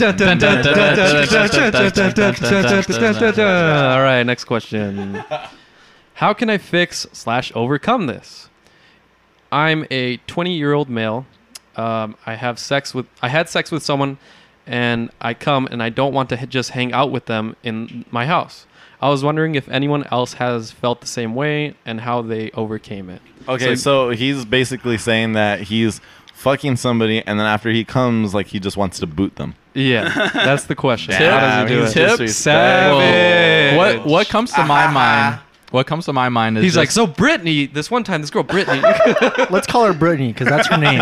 All 3.39 4.03
right, 4.03 4.23
next 4.23 4.43
question. 4.45 5.23
How 6.15 6.33
can 6.33 6.49
I 6.49 6.57
fix 6.57 7.07
slash 7.11 7.51
overcome 7.55 8.05
this? 8.05 8.49
I'm 9.51 9.85
a 9.89 10.17
20 10.17 10.53
year 10.55 10.73
old 10.73 10.89
male. 10.89 11.25
Um, 11.75 12.15
I 12.25 12.35
have 12.35 12.59
sex 12.59 12.93
with 12.93 13.07
I 13.21 13.29
had 13.29 13.49
sex 13.49 13.71
with 13.71 13.81
someone, 13.83 14.17
and 14.65 15.09
I 15.21 15.33
come 15.33 15.67
and 15.67 15.81
I 15.81 15.89
don't 15.89 16.13
want 16.13 16.29
to 16.29 16.47
just 16.47 16.71
hang 16.71 16.93
out 16.93 17.11
with 17.11 17.25
them 17.25 17.55
in 17.63 18.05
my 18.11 18.25
house. 18.25 18.65
I 19.01 19.09
was 19.09 19.23
wondering 19.23 19.55
if 19.55 19.67
anyone 19.67 20.05
else 20.11 20.33
has 20.33 20.71
felt 20.71 21.01
the 21.01 21.07
same 21.07 21.35
way 21.35 21.75
and 21.85 22.01
how 22.01 22.21
they 22.21 22.51
overcame 22.51 23.09
it. 23.09 23.21
Okay, 23.49 23.75
so, 23.75 24.11
he's 24.11 24.45
basically 24.45 24.97
saying 24.97 25.33
that 25.33 25.61
he's 25.61 25.99
fucking 26.33 26.77
somebody, 26.77 27.21
and 27.25 27.37
then 27.37 27.45
after 27.45 27.69
he 27.69 27.83
comes, 27.83 28.33
like 28.33 28.47
he 28.47 28.59
just 28.59 28.77
wants 28.77 28.99
to 28.99 29.07
boot 29.07 29.35
them. 29.35 29.55
Yeah, 29.73 30.29
that's 30.33 30.65
the 30.65 30.75
question. 30.75 31.15
Damn, 31.19 31.39
how 31.39 31.63
does 31.63 31.69
he 31.69 31.75
do 31.75 31.83
it? 31.83 31.91
Tip? 31.91 32.09
disrespectful. 32.11 32.99
Savage. 32.99 33.77
What 33.77 34.05
what 34.05 34.29
comes 34.29 34.51
to 34.53 34.63
my 34.63 34.87
mind? 34.91 35.39
What 35.73 35.87
comes 35.87 36.05
to 36.05 36.13
my 36.13 36.29
mind 36.29 36.55
is 36.59 36.63
He's 36.63 36.77
like, 36.77 36.89
just- 36.89 36.95
so 36.95 37.07
Brittany, 37.07 37.65
this 37.65 37.89
one 37.89 38.03
time, 38.03 38.21
this 38.21 38.29
girl 38.29 38.43
Brittany. 38.43 38.79
Let's 39.49 39.65
call 39.65 39.85
her 39.85 39.93
Brittany 39.93 40.31
because 40.31 40.47
that's 40.47 40.67
her 40.67 40.77
name. 40.77 40.99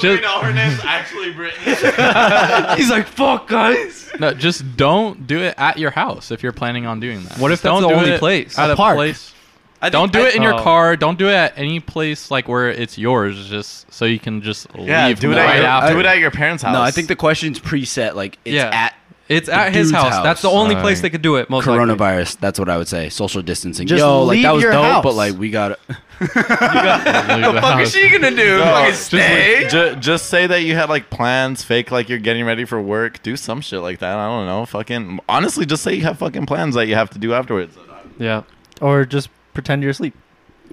Just- 0.00 0.22
know 0.22 0.40
her 0.42 0.52
name's 0.52 0.78
actually 0.84 1.32
Brittany. 1.32 1.64
He's 2.76 2.90
like, 2.90 3.06
fuck, 3.06 3.48
guys. 3.48 4.10
no, 4.20 4.34
just 4.34 4.76
don't 4.76 5.26
do 5.26 5.38
it 5.42 5.54
at 5.56 5.78
your 5.78 5.90
house 5.92 6.30
if 6.30 6.42
you're 6.42 6.52
planning 6.52 6.84
on 6.84 7.00
doing 7.00 7.22
that. 7.24 7.38
What 7.38 7.52
if 7.52 7.62
Just 7.62 7.62
that's 7.62 7.72
don't 7.72 7.82
the 7.82 7.88
do 7.88 7.94
only 7.94 8.10
it 8.10 8.18
place? 8.20 8.58
At 8.58 8.68
A 8.68 8.74
a 8.74 8.76
park. 8.76 8.96
place. 8.96 9.32
I 9.80 9.88
Don't 9.90 10.12
do 10.12 10.20
I- 10.20 10.28
it 10.28 10.34
in 10.36 10.42
your 10.42 10.54
Oh. 10.60 10.62
car. 10.62 10.96
Don't 10.96 11.18
do 11.18 11.28
it 11.28 11.34
at 11.34 11.54
any 11.56 11.80
place 11.80 12.30
like 12.30 12.48
where 12.48 12.68
it's 12.70 12.98
yours, 12.98 13.48
just 13.48 13.90
so 13.92 14.04
you 14.04 14.18
can 14.18 14.42
just 14.42 14.66
Yeah, 14.78 15.06
leave 15.08 15.20
do 15.20 15.32
it, 15.32 15.36
right 15.36 15.48
at 15.48 15.56
your, 15.56 15.64
after. 15.66 15.92
do 15.94 16.00
it 16.00 16.06
at 16.06 16.18
your 16.18 16.30
parents' 16.30 16.62
house. 16.62 16.72
No, 16.74 16.82
I 16.82 16.90
think 16.90 17.08
the 17.08 17.16
question's 17.16 17.58
preset. 17.60 18.14
Like 18.14 18.38
it's 18.44 18.54
Yeah. 18.54 18.70
at 18.72 18.94
It's 19.28 19.48
at 19.48 19.72
his 19.74 19.88
dude's 19.88 20.02
house. 20.02 20.14
house. 20.14 20.22
That's 20.24 20.42
the 20.42 20.48
only 20.50 20.74
Alright. 20.76 20.82
place 20.84 21.00
they 21.00 21.10
could 21.10 21.22
do 21.22 21.36
it. 21.36 21.50
Most 21.50 21.66
likely. 21.66 21.84
coronavirus. 21.84 22.38
That's 22.38 22.58
what 22.60 22.68
I 22.68 22.76
would 22.78 22.86
say. 22.86 23.08
Social 23.08 23.42
distancing. 23.42 23.86
Just 23.88 23.98
Yo, 24.00 24.22
like 24.22 24.34
leave 24.36 24.42
that 24.44 24.50
was 24.52 24.62
your 24.62 24.72
dope, 24.72 24.84
house. 24.84 25.02
but 25.02 25.14
like 25.14 25.36
we 25.36 25.50
got. 25.58 25.68
to 25.68 25.76
Leave 26.20 26.32
the 26.32 27.60
fuck 27.60 27.62
house. 27.64 27.80
Is 27.88 27.92
she 27.92 28.08
gonna 28.08 28.30
do? 28.30 28.58
No, 28.58 28.64
Fucking 28.64 28.90
just, 28.90 29.06
stay? 29.06 29.68
ju- 29.70 29.96
just 29.96 30.26
say 30.30 30.46
that 30.46 30.62
you 30.62 30.74
had 30.74 30.88
like 30.88 31.10
plans, 31.10 31.62
fake 31.64 31.90
like 31.90 32.08
you're 32.08 32.18
getting 32.18 32.44
ready 32.46 32.64
for 32.64 32.80
work. 32.80 33.22
Do 33.22 33.36
some 33.36 33.60
shit 33.60 33.80
like 33.80 33.98
that. 33.98 34.16
I 34.16 34.26
don't 34.26 34.46
know. 34.46 34.64
Fucking 34.66 35.20
honestly, 35.28 35.66
just 35.66 35.82
say 35.82 35.94
you 35.94 36.02
have 36.04 36.18
fucking 36.18 36.46
plans 36.46 36.74
that 36.76 36.86
you 36.86 36.94
have 36.94 37.10
to 37.10 37.18
do 37.18 37.34
afterwards. 37.34 37.76
Yeah. 38.18 38.42
or 38.80 39.04
just 39.04 39.28
pretend 39.54 39.82
you're 39.82 39.90
asleep. 39.90 40.14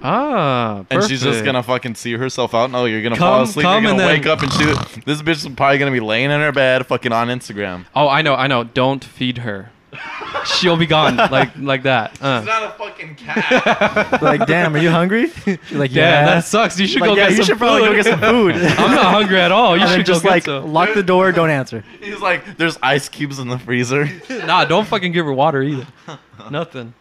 Ah. 0.02 0.84
And 0.90 1.02
she's 1.04 1.22
just 1.22 1.44
gonna 1.44 1.62
fucking 1.62 1.94
see 1.94 2.12
herself 2.14 2.54
out. 2.54 2.70
No, 2.70 2.84
you're 2.84 3.02
gonna 3.02 3.16
Come- 3.16 3.28
fall 3.28 3.42
asleep. 3.42 3.64
come 3.64 3.84
you're 3.84 3.92
gonna 3.92 4.02
and 4.04 4.12
wake 4.12 4.22
then- 4.24 4.32
up 4.32 4.42
and 4.42 4.52
shoot. 4.52 5.04
This 5.04 5.22
bitch 5.22 5.46
is 5.46 5.48
probably 5.54 5.78
gonna 5.78 5.90
be 5.90 6.00
laying 6.00 6.30
in 6.30 6.40
her 6.40 6.52
bed, 6.52 6.86
fucking 6.86 7.12
on 7.12 7.28
Instagram. 7.28 7.84
Oh, 7.94 8.08
I 8.08 8.22
know. 8.22 8.34
I 8.34 8.46
know. 8.46 8.64
Don't 8.64 9.02
feed 9.04 9.38
her. 9.38 9.70
She'll 10.44 10.76
be 10.76 10.86
gone 10.86 11.16
like 11.30 11.52
like 11.56 11.84
that. 11.84 12.20
Uh. 12.20 12.40
not 12.40 12.64
a 12.64 12.70
fucking 12.70 13.14
cat. 13.14 14.20
like, 14.22 14.44
damn, 14.46 14.74
are 14.74 14.78
you 14.78 14.90
hungry? 14.90 15.28
She's 15.44 15.58
like, 15.72 15.92
Yeah, 15.94 16.02
yeah. 16.10 16.24
that 16.26 16.44
sucks. 16.44 16.78
You 16.80 16.86
should 16.88 17.00
Like, 17.00 17.10
go 17.10 17.16
yeah, 17.16 17.28
get 17.28 17.30
you 17.30 17.36
some 17.36 17.44
should 17.46 17.58
probably 17.58 17.82
food. 17.82 17.88
go 17.90 18.02
get 18.02 18.04
some 18.06 18.20
food. 18.20 18.54
I'm 18.56 18.90
not 18.90 19.04
hungry 19.06 19.40
at 19.40 19.52
all. 19.52 19.76
You 19.76 19.82
and 19.82 19.90
then 19.90 19.98
should 20.00 20.06
go 20.06 20.12
just 20.14 20.24
get 20.24 20.30
like 20.30 20.44
some. 20.44 20.72
lock 20.72 20.92
the 20.94 21.02
door, 21.04 21.30
don't 21.30 21.48
answer. 21.50 21.84
He's 22.00 22.20
like, 22.20 22.56
there's 22.56 22.76
ice 22.82 23.08
cubes 23.08 23.38
in 23.38 23.46
the 23.48 23.58
freezer. 23.58 24.10
Nah, 24.28 24.64
don't 24.64 24.86
fucking 24.86 25.12
give 25.12 25.26
her 25.26 25.32
water 25.32 25.62
either. 25.62 25.86
Nothing. 26.50 26.92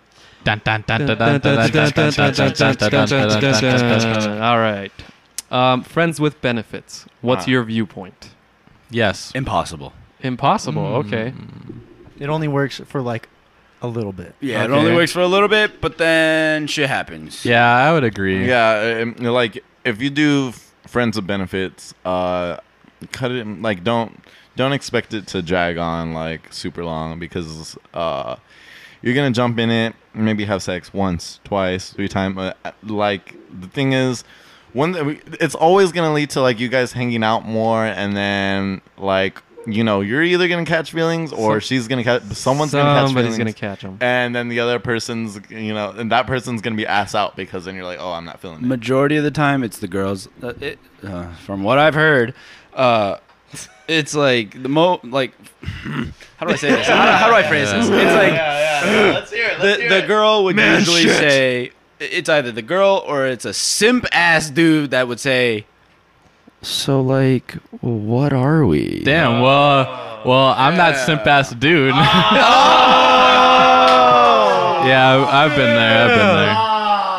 All 4.41 4.59
right. 4.59 4.91
Um, 5.51 5.83
friends 5.83 6.19
with 6.19 6.41
benefits. 6.41 7.05
What's 7.21 7.47
your 7.47 7.63
viewpoint? 7.63 8.31
Yes. 8.89 9.31
Impossible. 9.33 9.93
Impossible. 10.21 10.85
Okay. 10.97 11.33
It 12.19 12.29
only 12.29 12.47
works 12.47 12.79
for 12.85 13.01
like 13.01 13.29
a 13.81 13.87
little 13.87 14.13
bit. 14.13 14.33
Yeah, 14.39 14.63
it 14.63 14.71
only 14.71 14.93
works 14.93 15.11
for 15.11 15.21
a 15.21 15.27
little 15.27 15.49
bit, 15.49 15.81
but 15.81 15.97
then 15.97 16.67
shit 16.67 16.89
happens. 16.89 17.43
Yeah, 17.45 17.65
I 17.65 17.91
would 17.91 18.03
agree. 18.03 18.47
Yeah, 18.47 19.05
like 19.19 19.63
if 19.83 20.01
you 20.01 20.09
do 20.09 20.53
friends 20.87 21.17
with 21.17 21.27
benefits, 21.27 21.93
uh, 22.05 22.57
cut 23.11 23.31
it. 23.31 23.45
Like 23.45 23.83
don't 23.83 24.23
don't 24.55 24.71
expect 24.73 25.13
it 25.13 25.27
to 25.27 25.41
drag 25.41 25.77
on 25.77 26.13
like 26.13 26.53
super 26.53 26.85
long 26.85 27.19
because 27.19 27.77
uh, 27.93 28.37
you're 29.03 29.13
gonna 29.13 29.29
jump 29.31 29.59
in 29.59 29.69
it, 29.69 29.93
maybe 30.15 30.45
have 30.45 30.63
sex 30.63 30.91
once, 30.93 31.39
twice, 31.43 31.91
three 31.91 32.07
times. 32.07 32.37
Uh, 32.39 32.53
like 32.83 33.35
the 33.61 33.67
thing 33.67 33.93
is, 33.93 34.23
one 34.73 35.19
it's 35.39 35.53
always 35.55 35.91
gonna 35.91 36.13
lead 36.13 36.31
to 36.31 36.41
like 36.41 36.59
you 36.59 36.69
guys 36.69 36.91
hanging 36.93 37.23
out 37.23 37.45
more, 37.45 37.85
and 37.85 38.17
then 38.17 38.81
like 38.97 39.39
you 39.67 39.83
know 39.83 40.01
you're 40.01 40.23
either 40.23 40.47
gonna 40.49 40.65
catch 40.65 40.91
feelings 40.91 41.31
or 41.31 41.61
Some- 41.61 41.67
she's 41.67 41.87
gonna 41.87 42.03
catch 42.03 42.21
someone's 42.33 42.71
gonna 42.73 42.83
catch 42.99 43.05
Somebody's 43.07 43.35
feelings 43.37 43.37
gonna 43.37 43.53
catch 43.75 43.81
them. 43.81 43.97
and 44.01 44.35
then 44.35 44.49
the 44.49 44.59
other 44.59 44.77
person's 44.77 45.39
you 45.49 45.73
know 45.73 45.91
and 45.91 46.11
that 46.11 46.27
person's 46.27 46.61
gonna 46.61 46.75
be 46.75 46.85
ass 46.85 47.15
out 47.15 47.37
because 47.37 47.63
then 47.63 47.73
you're 47.75 47.85
like 47.85 47.97
oh 48.01 48.11
i'm 48.11 48.25
not 48.25 48.41
feeling 48.41 48.57
it 48.57 48.65
Majority 48.67 49.15
of 49.15 49.23
the 49.23 49.31
time, 49.31 49.63
it's 49.63 49.79
the 49.79 49.87
girls. 49.87 50.27
Uh, 50.41 50.51
it, 50.59 50.79
uh, 51.01 51.33
from 51.45 51.63
what 51.63 51.77
I've 51.79 51.93
heard, 51.93 52.33
uh, 52.73 53.19
it's 53.87 54.13
like 54.15 54.61
the 54.61 54.67
mo 54.69 54.99
like. 55.03 55.31
how 56.37 56.45
do 56.45 56.53
I 56.53 56.55
say 56.55 56.69
this? 56.71 56.87
How 56.87 57.05
do, 57.05 57.11
how 57.11 57.27
do 57.29 57.35
I 57.35 57.43
phrase 57.47 57.71
this? 57.71 57.85
It's 57.87 58.13
like 58.13 58.33
let's 58.33 59.31
hear 59.31 59.47
it 59.47 59.59
the 59.61 59.87
the 60.01 60.07
girl 60.07 60.43
would 60.43 60.57
usually 60.57 61.07
say 61.07 61.71
it's 61.99 62.27
either 62.29 62.51
the 62.51 62.61
girl 62.61 63.03
or 63.07 63.25
it's 63.27 63.45
a 63.45 63.53
simp 63.53 64.05
ass 64.11 64.49
dude 64.49 64.91
that 64.91 65.07
would 65.07 65.19
say. 65.19 65.65
So 66.61 67.01
like, 67.01 67.53
what 67.81 68.31
are 68.33 68.65
we? 68.65 69.01
Damn. 69.03 69.41
Well, 69.41 69.79
uh, 69.81 70.21
well, 70.25 70.53
I'm 70.57 70.77
that 70.77 71.05
simp 71.05 71.25
ass 71.27 71.51
dude. 71.53 71.91
Oh. 71.91 71.97
yeah, 74.87 75.15
I- 75.27 75.43
I've 75.45 75.51
been 75.55 75.75
there. 75.75 76.03
I've 76.03 76.09
been 76.09 76.17
there. 76.17 76.72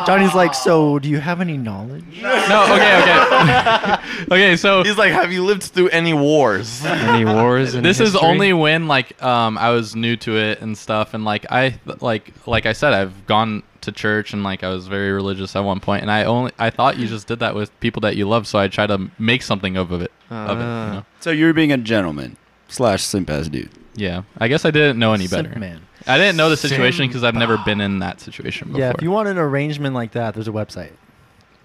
Johnny's 0.05 0.33
like, 0.35 0.53
so 0.53 0.99
do 0.99 1.09
you 1.09 1.19
have 1.19 1.41
any 1.41 1.57
knowledge? 1.57 2.03
No. 2.21 2.63
Okay. 2.73 3.01
Okay. 3.01 3.95
okay. 4.31 4.55
So 4.57 4.83
he's 4.83 4.97
like 4.97 5.11
have 5.11 5.31
you 5.31 5.43
lived 5.43 5.63
through 5.63 5.89
any 5.89 6.13
wars 6.13 6.83
Any 6.85 7.25
wars? 7.25 7.75
In 7.75 7.83
this 7.83 7.99
is 7.99 8.13
history? 8.13 8.27
only 8.27 8.53
when 8.53 8.87
like 8.87 9.21
um 9.23 9.57
I 9.57 9.69
was 9.71 9.95
new 9.95 10.15
to 10.17 10.37
it 10.37 10.61
and 10.61 10.77
stuff 10.77 11.13
and 11.13 11.25
like 11.25 11.45
I 11.51 11.79
like 11.99 12.31
like 12.47 12.65
I 12.65 12.73
said 12.73 12.93
I've 12.93 13.25
gone 13.27 13.63
to 13.81 13.91
church 13.91 14.33
and 14.33 14.43
like 14.43 14.63
I 14.63 14.69
was 14.69 14.87
very 14.87 15.11
religious 15.11 15.55
at 15.55 15.59
one 15.61 15.79
point 15.79 16.01
and 16.01 16.09
I 16.11 16.23
only 16.23 16.51
I 16.57 16.69
thought 16.69 16.97
you 16.97 17.07
just 17.07 17.27
did 17.27 17.39
that 17.39 17.53
with 17.55 17.77
people 17.79 17.99
that 18.01 18.15
you 18.15 18.27
love 18.27 18.47
so 18.47 18.57
I 18.59 18.67
try 18.67 18.87
to 18.87 19.09
make 19.19 19.43
something 19.43 19.77
of 19.77 19.91
it 19.91 20.11
of 20.31 20.57
it 20.57 20.61
you 20.61 20.67
Ah. 20.67 20.91
know? 20.93 21.05
So 21.19 21.29
you're 21.31 21.53
being 21.53 21.71
a 21.71 21.77
gentleman 21.77 22.37
slash 22.67 23.03
simp 23.03 23.29
ass 23.29 23.47
dude. 23.47 23.69
yeah 23.95 24.23
I 24.39 24.47
guess 24.47 24.65
I 24.65 24.71
didn't 24.71 24.97
know 24.99 25.13
any 25.13 25.27
Simp 25.27 25.47
better 25.49 25.59
man. 25.59 25.81
I 26.07 26.17
didn't 26.17 26.37
know 26.37 26.49
the 26.49 26.57
situation 26.57 27.07
because 27.07 27.23
I've 27.23 27.35
never 27.35 27.57
been 27.57 27.81
in 27.81 27.99
that 27.99 28.21
situation 28.21 28.67
before 28.67 28.79
Yeah, 28.81 28.91
if 28.95 29.01
you 29.01 29.09
want 29.11 29.27
an 29.27 29.37
arrangement 29.37 29.95
like 29.95 30.11
that, 30.11 30.33
there's 30.35 30.47
a 30.47 30.51
website 30.51 30.91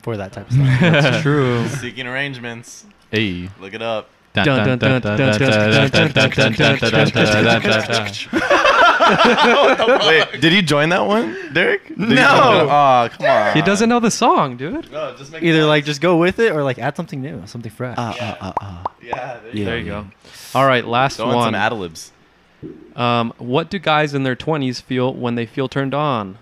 for 0.03 0.17
that 0.17 0.33
type 0.33 0.47
of 0.49 0.53
stuff. 0.55 0.81
That's 0.81 1.23
true. 1.23 1.67
seeking 1.69 2.07
arrangements 2.07 2.87
hey 3.11 3.51
look 3.61 3.75
it 3.75 3.83
up 3.83 4.09
Dun, 4.33 4.47
dun, 4.47 4.79
dun, 4.79 4.79
dun, 4.79 5.01
dun, 5.03 5.17
dun, 5.19 5.39
dun, 5.39 5.41
dun, 5.41 5.91
dun, 5.91 6.13
dun, 6.13 6.13
dun, 6.13 6.53
dun, 6.53 7.63
dun, 7.63 7.83
dun. 7.83 9.11
wait 10.07 10.41
did 10.41 10.53
you 10.53 10.63
join 10.63 10.89
that 10.91 11.05
one 11.07 11.37
derek 11.53 11.87
Did 11.89 11.99
you 11.99 12.07
No. 12.07 12.15
join 12.15 12.67
that? 12.69 12.69
oh 12.71 13.09
come 13.17 13.27
on 13.27 13.57
He 13.57 13.63
doesn't 13.63 13.89
know 13.89 14.01
the 14.01 14.11
song, 14.11 14.57
dude. 14.57 14.91
no, 14.93 15.17
just 15.17 15.33
make 15.33 15.43
Either 15.43 15.65
like 15.65 15.85
just 15.85 16.01
go 16.01 16.17
with 16.17 16.39
it 16.39 16.53
or 16.53 16.63
like 16.63 16.79
add 16.79 16.97
something 16.97 17.21
new, 17.21 17.43
something 17.47 17.71
fresh. 17.73 17.99
Uh, 17.99 18.15
uh, 18.21 18.37
uh, 18.41 18.53
uh. 18.61 18.85
yeah 19.03 19.41
there 19.43 19.51
Yeah. 19.57 19.65
There 19.65 19.79
you 19.79 19.85
go. 19.87 20.07
All 20.55 20.67
right, 20.67 20.85
last 20.87 21.17
Throw 21.17 21.27
in 21.27 21.33
some 21.33 21.39
one. 21.39 21.55
ad 21.55 21.73
libs 21.73 22.13
Um, 22.97 23.33
what 23.39 23.71
do 23.71 23.79
guys 23.79 24.15
in 24.15 24.23
their 24.23 24.37
20s 24.37 24.83
feel 24.83 25.13
when 25.15 25.35
they 25.35 25.47
feel 25.47 25.69
turned 25.69 25.95
on? 25.95 26.39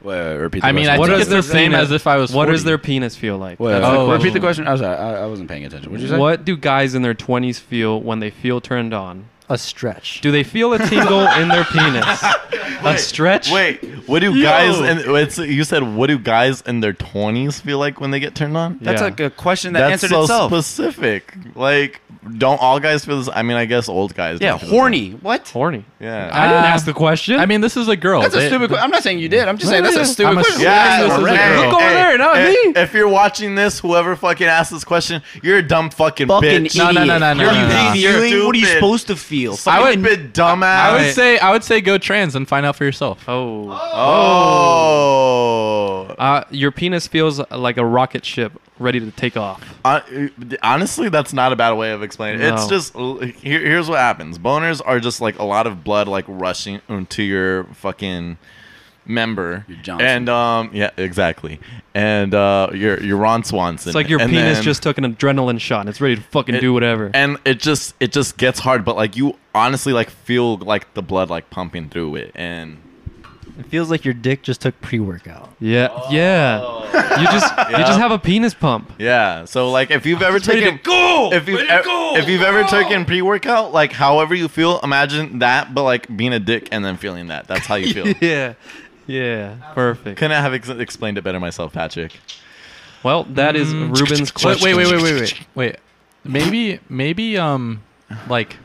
Wait, 0.00 0.36
repeat 0.36 0.60
the 0.60 0.66
I 0.66 0.72
mean 0.72 0.84
question. 0.84 0.94
I 0.94 0.98
What 0.98 1.08
think 1.08 1.20
it's 1.20 1.28
the 1.28 1.34
their 1.34 1.42
same 1.42 1.74
as 1.74 1.90
if 1.90 2.06
I 2.06 2.18
was 2.18 2.30
What 2.32 2.44
40. 2.46 2.52
does 2.52 2.64
their 2.64 2.78
penis 2.78 3.16
feel 3.16 3.36
like? 3.36 3.58
Wait, 3.58 3.72
That's 3.72 3.84
the 3.84 3.90
Oh. 3.92 4.10
repeat 4.12 4.18
question. 4.20 4.34
the 4.34 4.40
question. 4.40 4.68
I 4.68 4.72
was 4.72 4.80
sorry, 4.80 4.96
I, 4.96 5.22
I 5.24 5.26
wasn't 5.26 5.48
paying 5.48 5.64
attention. 5.64 5.90
What 5.90 6.00
you 6.00 6.06
say? 6.08 6.16
What 6.16 6.44
do 6.44 6.56
guys 6.56 6.94
in 6.94 7.02
their 7.02 7.14
20s 7.14 7.58
feel 7.58 8.00
when 8.00 8.20
they 8.20 8.30
feel 8.30 8.60
turned 8.60 8.94
on? 8.94 9.24
A 9.48 9.56
stretch. 9.58 10.20
Do 10.20 10.30
they 10.30 10.42
feel 10.44 10.72
a 10.74 10.78
tingle 10.78 11.26
in 11.26 11.48
their 11.48 11.64
penis? 11.64 12.22
a 12.84 12.96
stretch? 12.98 13.50
wait 13.50 13.82
what 14.06 14.20
do 14.20 14.40
guys 14.42 14.78
and 14.78 15.00
it's 15.16 15.38
you 15.38 15.64
said 15.64 15.82
what 15.82 16.06
do 16.06 16.18
guys 16.18 16.60
in 16.62 16.80
their 16.80 16.92
20s 16.92 17.60
feel 17.60 17.78
like 17.78 18.00
when 18.00 18.10
they 18.10 18.20
get 18.20 18.34
turned 18.34 18.56
on 18.56 18.78
That's 18.80 19.00
Yeah. 19.00 19.04
like 19.06 19.20
a 19.20 19.30
question 19.30 19.72
that 19.74 19.80
That's 19.80 20.04
answered 20.04 20.10
so 20.14 20.22
itself. 20.22 20.52
specific. 20.52 21.34
Like, 21.54 22.00
don't 22.36 22.60
all 22.60 22.78
guys 22.80 23.04
feel 23.04 23.18
this? 23.18 23.28
I 23.32 23.42
mean, 23.42 23.56
I 23.56 23.64
guess 23.64 23.88
old 23.88 24.14
guys. 24.14 24.38
yeah, 24.40 24.50
don't 24.50 24.58
feel 24.60 24.68
this 24.68 24.78
horny. 24.78 25.10
What? 25.22 25.48
Horny. 25.48 25.84
Yeah. 26.00 26.30
I 26.32 26.48
didn't 26.48 26.64
Uh, 26.64 26.66
ask 26.68 26.84
the 26.86 26.92
question. 26.92 27.38
I 27.40 27.46
mean 27.46 27.60
this 27.60 27.76
is 27.76 27.88
a 27.88 27.96
girl 27.96 28.22
That's 28.22 28.34
a 28.34 28.38
They- 28.38 28.48
stupid 28.48 28.68
question. 28.68 28.84
I'm 28.84 28.90
not 28.90 29.02
saying 29.02 29.18
you 29.18 29.28
did. 29.28 29.48
I'm 29.48 29.56
just 29.58 29.70
saying 29.70 29.82
that's 29.82 29.96
a 29.96 30.04
stupid 30.04 30.30
I'm 30.30 30.38
a- 30.38 30.42
question. 30.42 30.62
yeah, 30.62 31.02
this 31.02 31.12
is 31.12 31.18
a 31.18 31.22
right. 31.22 31.36
girl. 31.36 31.62
Look 31.70 31.80
over 31.80 31.90
there, 31.90 32.18
not 32.18 32.36
if, 32.38 32.66
me. 32.76 32.82
If 32.82 32.94
you're 32.94 33.08
watching 33.08 33.54
this, 33.54 33.78
whoever 33.80 34.14
fucking 34.16 34.46
asked 34.46 34.70
this 34.72 34.84
question, 34.84 35.22
you're 35.42 35.58
a 35.58 35.62
dumb 35.62 35.90
fucking, 35.90 36.28
Fucking 36.28 36.64
bitch. 36.66 36.76
No, 36.76 36.90
no, 36.90 37.04
no, 37.04 37.18
no, 37.18 37.34
no, 37.34 37.42
You're 37.44 37.52
no, 37.52 37.68
no. 37.68 37.92
feeling- 37.92 38.46
what 38.46 38.54
are 38.54 38.58
you 38.58 38.66
supposed 38.66 39.06
to 39.08 39.16
feel? 39.16 39.37
Stupid 39.46 39.68
I 39.68 39.80
would- 39.90 40.02
be 40.02 40.16
dumbass. 40.16 40.62
I 40.62 40.92
would 41.04 41.14
say 41.14 41.38
I 41.38 41.50
would 41.52 41.64
say 41.64 41.80
go 41.80 41.98
trans 41.98 42.34
and 42.34 42.46
find 42.48 42.64
out 42.66 42.76
for 42.76 42.84
yourself. 42.84 43.28
oh. 43.28 43.70
Oh. 44.88 46.14
Uh, 46.18 46.44
your 46.50 46.70
penis 46.72 47.06
feels 47.06 47.40
like 47.50 47.76
a 47.76 47.84
rocket 47.84 48.24
ship 48.24 48.52
ready 48.78 49.00
to 49.00 49.10
take 49.10 49.36
off. 49.36 49.62
Uh, 49.84 50.00
honestly, 50.62 51.08
that's 51.08 51.32
not 51.32 51.52
a 51.52 51.56
bad 51.56 51.72
way 51.74 51.90
of 51.92 52.02
explaining 52.02 52.40
it. 52.40 52.52
It's 52.54 52.66
just 52.66 52.94
here, 52.96 53.60
here's 53.60 53.88
what 53.88 53.98
happens. 53.98 54.38
Boners 54.38 54.80
are 54.84 55.00
just 55.00 55.20
like 55.20 55.38
a 55.38 55.44
lot 55.44 55.66
of 55.66 55.84
blood 55.84 56.08
like 56.08 56.24
rushing 56.28 56.80
into 56.88 57.22
your 57.22 57.64
fucking 57.74 58.38
member. 59.08 59.64
You're 59.68 59.78
Johnson. 59.78 60.06
And 60.06 60.28
um, 60.28 60.70
yeah, 60.72 60.90
exactly. 60.96 61.58
And 61.94 62.34
uh, 62.34 62.70
you're 62.72 63.02
you're 63.02 63.16
Ron 63.16 63.42
Swanson. 63.42 63.90
It's 63.90 63.94
like 63.96 64.08
your 64.08 64.20
And 64.20 64.30
penis 64.30 64.58
then- 64.58 64.62
just 64.64 64.82
took 64.82 64.98
an 64.98 65.14
adrenaline 65.14 65.60
shot 65.60 65.80
and 65.80 65.88
it's 65.88 66.00
ready 66.00 66.16
to 66.16 66.22
fucking 66.22 66.54
It- 66.54 66.60
do 66.60 66.72
whatever. 66.72 67.10
and 67.14 67.38
it 67.44 67.58
just 67.60 67.94
it 67.98 68.12
just 68.12 68.36
gets 68.36 68.60
hard 68.60 68.84
but 68.84 68.94
like 68.96 69.16
you 69.16 69.36
honestly 69.54 69.92
like 69.92 70.10
feel 70.10 70.58
like 70.58 70.94
the 70.94 71.02
blood 71.02 71.30
like 71.30 71.50
pumping 71.50 71.88
through 71.88 72.16
it 72.16 72.30
and 72.36 72.76
It 73.58 73.66
feels 73.66 73.90
like 73.90 74.04
your 74.04 74.14
dick 74.14 74.42
just 74.44 74.60
took 74.60 74.80
pre-workout. 74.80 75.52
yeah, 75.58 75.88
yeah. 76.10 76.60
You 77.18 77.24
just 77.26 77.52
you 77.70 77.76
just 77.78 77.98
have 77.98 78.12
a 78.12 78.18
penis 78.18 78.54
pump. 78.54 78.92
yeah 78.98 79.44
so 79.46 79.70
like 79.72 79.90
if 79.90 80.06
you've 80.06 80.22
ever 80.22 80.34
ready 80.38 80.60
taken 80.60 80.78
go! 80.84 81.30
if 81.32 81.48
you've, 81.48 81.58
Ready 81.58 81.68
to 81.68 81.80
e- 81.80 81.84
go! 81.84 82.16
if 82.16 82.28
you've 82.28 82.42
ever 82.42 82.62
taken 82.64 83.04
pre-workout 83.04 83.72
like 83.72 83.90
however 83.92 84.34
you 84.36 84.46
feel 84.48 84.78
imagine 84.84 85.40
that 85.40 85.74
but 85.74 85.82
like 85.82 86.14
being 86.16 86.32
a 86.32 86.38
dick 86.38 86.68
and 86.70 86.84
then 86.84 86.96
feeling 86.96 87.26
that 87.28 87.48
that's 87.48 87.66
how 87.66 87.74
you 87.74 87.92
feel 87.96 88.06
yeah, 88.20 88.54
yeah. 89.08 89.54
Perfect. 89.74 90.18
couldn't 90.18 90.40
have 90.40 90.54
ex- 90.54 90.68
explained 90.68 91.18
it 91.18 91.22
better 91.24 91.40
myself 91.40 91.72
patrick 91.72 92.20
Well, 93.02 93.24
that 93.30 93.56
is 93.56 93.74
Ruben's 93.74 94.30
question. 94.30 94.64
wait, 94.64 94.76
wait, 94.76 94.86
wait, 94.92 95.02
wait, 95.02 95.20
wait, 95.20 95.44
wait. 95.56 95.76
Maybe, 96.24 96.78
maybe, 96.88 97.36
um, 97.38 97.82
like, 98.28 98.56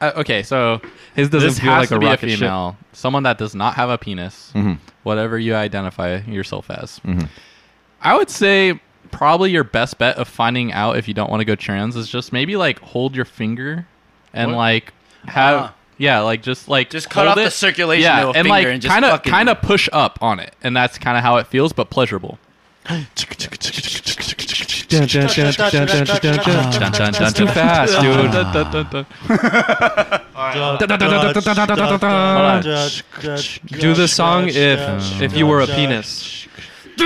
uh, 0.00 0.12
okay, 0.16 0.42
so 0.42 0.80
His 1.14 1.28
doesn't 1.28 1.48
this 1.50 1.58
feel 1.60 1.70
has 1.72 1.80
like 1.82 1.88
to 1.90 1.96
a 1.96 1.98
be 2.00 2.06
a 2.06 2.10
rocket 2.10 2.30
ship. 2.30 2.38
female, 2.40 2.76
someone 2.92 3.22
that 3.24 3.38
does 3.38 3.54
not 3.54 3.74
have 3.74 3.90
a 3.90 3.98
penis, 3.98 4.50
Mhm. 4.54 4.78
whatever 5.04 5.38
you 5.38 5.54
identify 5.54 6.16
yourself 6.26 6.70
as. 6.70 6.98
Mhm. 7.00 7.28
I 8.02 8.16
would 8.16 8.30
say 8.30 8.80
probably 9.10 9.50
your 9.50 9.64
best 9.64 9.98
bet 9.98 10.16
of 10.16 10.26
finding 10.28 10.72
out 10.72 10.96
if 10.96 11.06
you 11.06 11.14
don't 11.14 11.30
want 11.30 11.40
to 11.40 11.44
go 11.44 11.54
trans 11.54 11.94
is 11.94 12.08
just 12.08 12.32
maybe 12.32 12.56
like 12.56 12.80
hold 12.80 13.14
your 13.14 13.24
finger 13.26 13.86
and 14.32 14.52
What? 14.52 14.56
like 14.56 14.92
have 15.26 15.60
Ah. 15.60 15.72
Yeah, 15.96 16.20
like 16.20 16.42
just 16.42 16.68
like 16.68 16.90
just 16.90 17.08
cut 17.10 17.28
off 17.28 17.38
it. 17.38 17.44
the 17.44 17.50
circulation 17.50 18.02
yeah, 18.02 18.32
and 18.34 18.48
like 18.48 18.66
and 18.66 18.82
kind 18.82 19.04
of 19.04 19.22
kind 19.22 19.48
of 19.48 19.60
push 19.62 19.88
up 19.92 20.18
on 20.20 20.40
it, 20.40 20.54
and 20.62 20.76
that's 20.76 20.98
kind 20.98 21.16
of 21.16 21.22
how 21.22 21.36
it 21.36 21.46
feels, 21.46 21.72
but 21.72 21.90
pleasurable. 21.90 22.38
Too 27.32 27.46
fast, 27.46 28.00
dude. 28.00 28.30
Do 33.80 33.94
the 33.94 34.06
song 34.08 34.48
if 34.48 35.22
if 35.22 35.36
you 35.36 35.46
were 35.46 35.60
a 35.60 35.66
penis. 35.66 36.46
we 36.98 37.04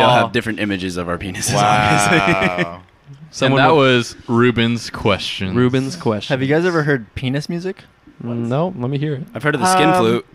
all 0.00 0.14
have 0.14 0.32
different 0.32 0.60
images 0.60 0.96
of 0.96 1.08
our 1.08 1.18
penises. 1.18 1.54
Wow 1.54 2.82
wow 3.28 3.30
And 3.30 3.34
Someone 3.34 3.62
that 3.62 3.68
will- 3.68 3.76
was 3.78 4.16
Ruben's 4.28 4.90
question. 4.90 5.54
Ruben's 5.54 5.96
question. 5.96 6.32
Have 6.32 6.42
you 6.42 6.48
guys 6.48 6.64
ever 6.64 6.82
heard 6.82 7.14
penis 7.14 7.48
music? 7.48 7.84
No, 8.20 8.74
let 8.76 8.90
me 8.90 8.98
hear 8.98 9.14
it. 9.14 9.22
I've 9.34 9.42
heard 9.42 9.54
of 9.54 9.60
the 9.60 9.72
skin 9.72 9.88
Um, 9.90 9.94
flute. 9.96 10.26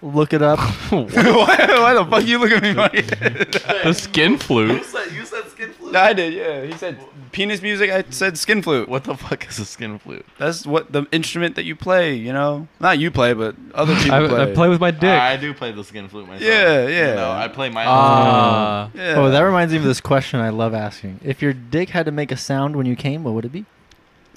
Look 0.00 0.32
it 0.32 0.42
up. 0.42 0.58
why, 0.90 1.06
why 1.10 1.94
the 1.94 2.06
fuck 2.08 2.24
you 2.24 2.38
look 2.38 2.52
at 2.52 2.62
me 2.62 2.72
funny? 2.74 3.00
the 3.02 3.92
skin 3.92 4.38
flute. 4.38 4.84
said, 4.84 5.10
you 5.12 5.24
said 5.24 5.48
skin 5.50 5.72
flute 5.72 5.96
I 5.96 6.12
did, 6.12 6.32
yeah. 6.34 6.64
He 6.64 6.72
said 6.78 6.96
penis 7.32 7.62
music. 7.62 7.90
I 7.90 8.04
said 8.10 8.38
skin 8.38 8.62
flute. 8.62 8.88
what 8.88 9.04
the 9.04 9.16
fuck 9.16 9.48
is 9.48 9.58
a 9.58 9.64
skin 9.64 9.98
flute 9.98 10.26
That's 10.38 10.66
what 10.66 10.92
the 10.92 11.06
instrument 11.12 11.56
that 11.56 11.64
you 11.64 11.76
play. 11.76 12.14
You 12.14 12.32
know, 12.32 12.68
not 12.80 12.98
you 12.98 13.10
play, 13.10 13.32
but 13.32 13.54
other 13.74 13.94
people 13.96 14.14
I, 14.14 14.28
play. 14.28 14.50
I 14.50 14.54
play 14.54 14.68
with 14.68 14.80
my 14.80 14.90
dick. 14.90 15.04
I 15.04 15.36
do 15.36 15.54
play 15.54 15.72
the 15.72 15.84
skin 15.84 16.08
flute 16.08 16.26
myself. 16.26 16.42
Yeah, 16.42 16.86
yeah. 16.88 17.14
No, 17.14 17.30
I 17.30 17.48
play 17.48 17.70
my 17.70 17.84
Ah. 17.86 18.90
Yeah. 18.94 19.14
Oh, 19.16 19.30
that 19.30 19.40
reminds 19.40 19.72
me 19.72 19.78
of 19.78 19.84
this 19.84 20.00
question 20.00 20.40
I 20.40 20.50
love 20.50 20.74
asking. 20.74 21.20
If 21.22 21.42
your 21.42 21.52
dick 21.52 21.90
had 21.90 22.06
to 22.06 22.12
make 22.12 22.32
a 22.32 22.36
sound 22.36 22.76
when 22.76 22.86
you 22.86 22.96
came, 22.96 23.24
what 23.24 23.34
would 23.34 23.44
it 23.44 23.52
be? 23.52 23.64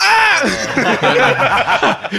Damn, 0.41 2.09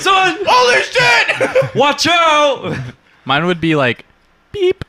son! 0.00 0.38
Holy 0.46 0.82
shit! 0.82 1.74
Watch 1.74 2.06
out! 2.06 2.76
Mine 3.24 3.46
would 3.46 3.60
be 3.60 3.74
like 3.74 4.04
beep. 4.52 4.84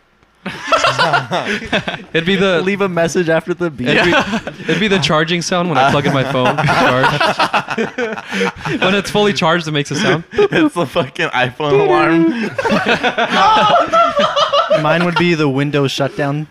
It'd 2.14 2.26
be 2.26 2.36
the 2.36 2.61
Leave 2.64 2.82
a 2.82 2.90
message 2.90 3.30
after 3.30 3.53
the 3.53 3.70
beep. 3.70 3.88
It'd, 3.88 4.03
be, 4.03 4.11
it'd 4.64 4.80
be 4.80 4.88
the 4.88 4.99
charging 4.99 5.41
sound 5.41 5.70
when 5.70 5.78
I 5.78 5.91
plug 5.91 6.06
in 6.06 6.14
my 6.14 6.24
phone. 6.32 6.57
charge. 6.65 7.22
when 8.82 8.95
it's 8.95 9.10
fully 9.10 9.34
charged, 9.34 9.68
it 9.68 9.72
makes 9.72 9.91
a 9.91 9.95
sound. 9.95 10.24
it's 10.34 10.76
the 10.76 10.86
fucking 10.86 11.30
iPhone 11.30 11.82
alarm. 11.82 12.30
Mine 14.84 15.06
would 15.06 15.15
be 15.15 15.34
the 15.34 15.48
Windows 15.48 15.91
shutdown. 15.91 16.48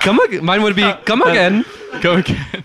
Come 0.00 0.18
again. 0.20 0.44
Mine 0.44 0.62
would 0.62 0.76
be 0.76 0.92
come 1.04 1.22
uh, 1.22 1.30
again. 1.30 1.64
Go 2.00 2.16
again. 2.16 2.64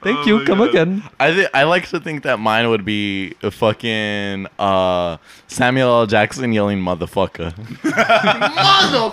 Thank 0.00 0.18
Oh 0.18 0.24
you. 0.26 0.44
Come 0.44 0.58
God. 0.58 0.68
again. 0.68 1.02
I 1.18 1.32
th- 1.32 1.48
I 1.52 1.64
like 1.64 1.88
to 1.88 1.98
think 1.98 2.22
that 2.22 2.38
mine 2.38 2.68
would 2.70 2.84
be 2.84 3.34
a 3.42 3.50
fucking 3.50 4.46
uh, 4.58 5.16
Samuel 5.48 5.88
L. 5.90 6.06
Jackson 6.06 6.52
yelling 6.52 6.78
"motherfucker." 6.80 7.52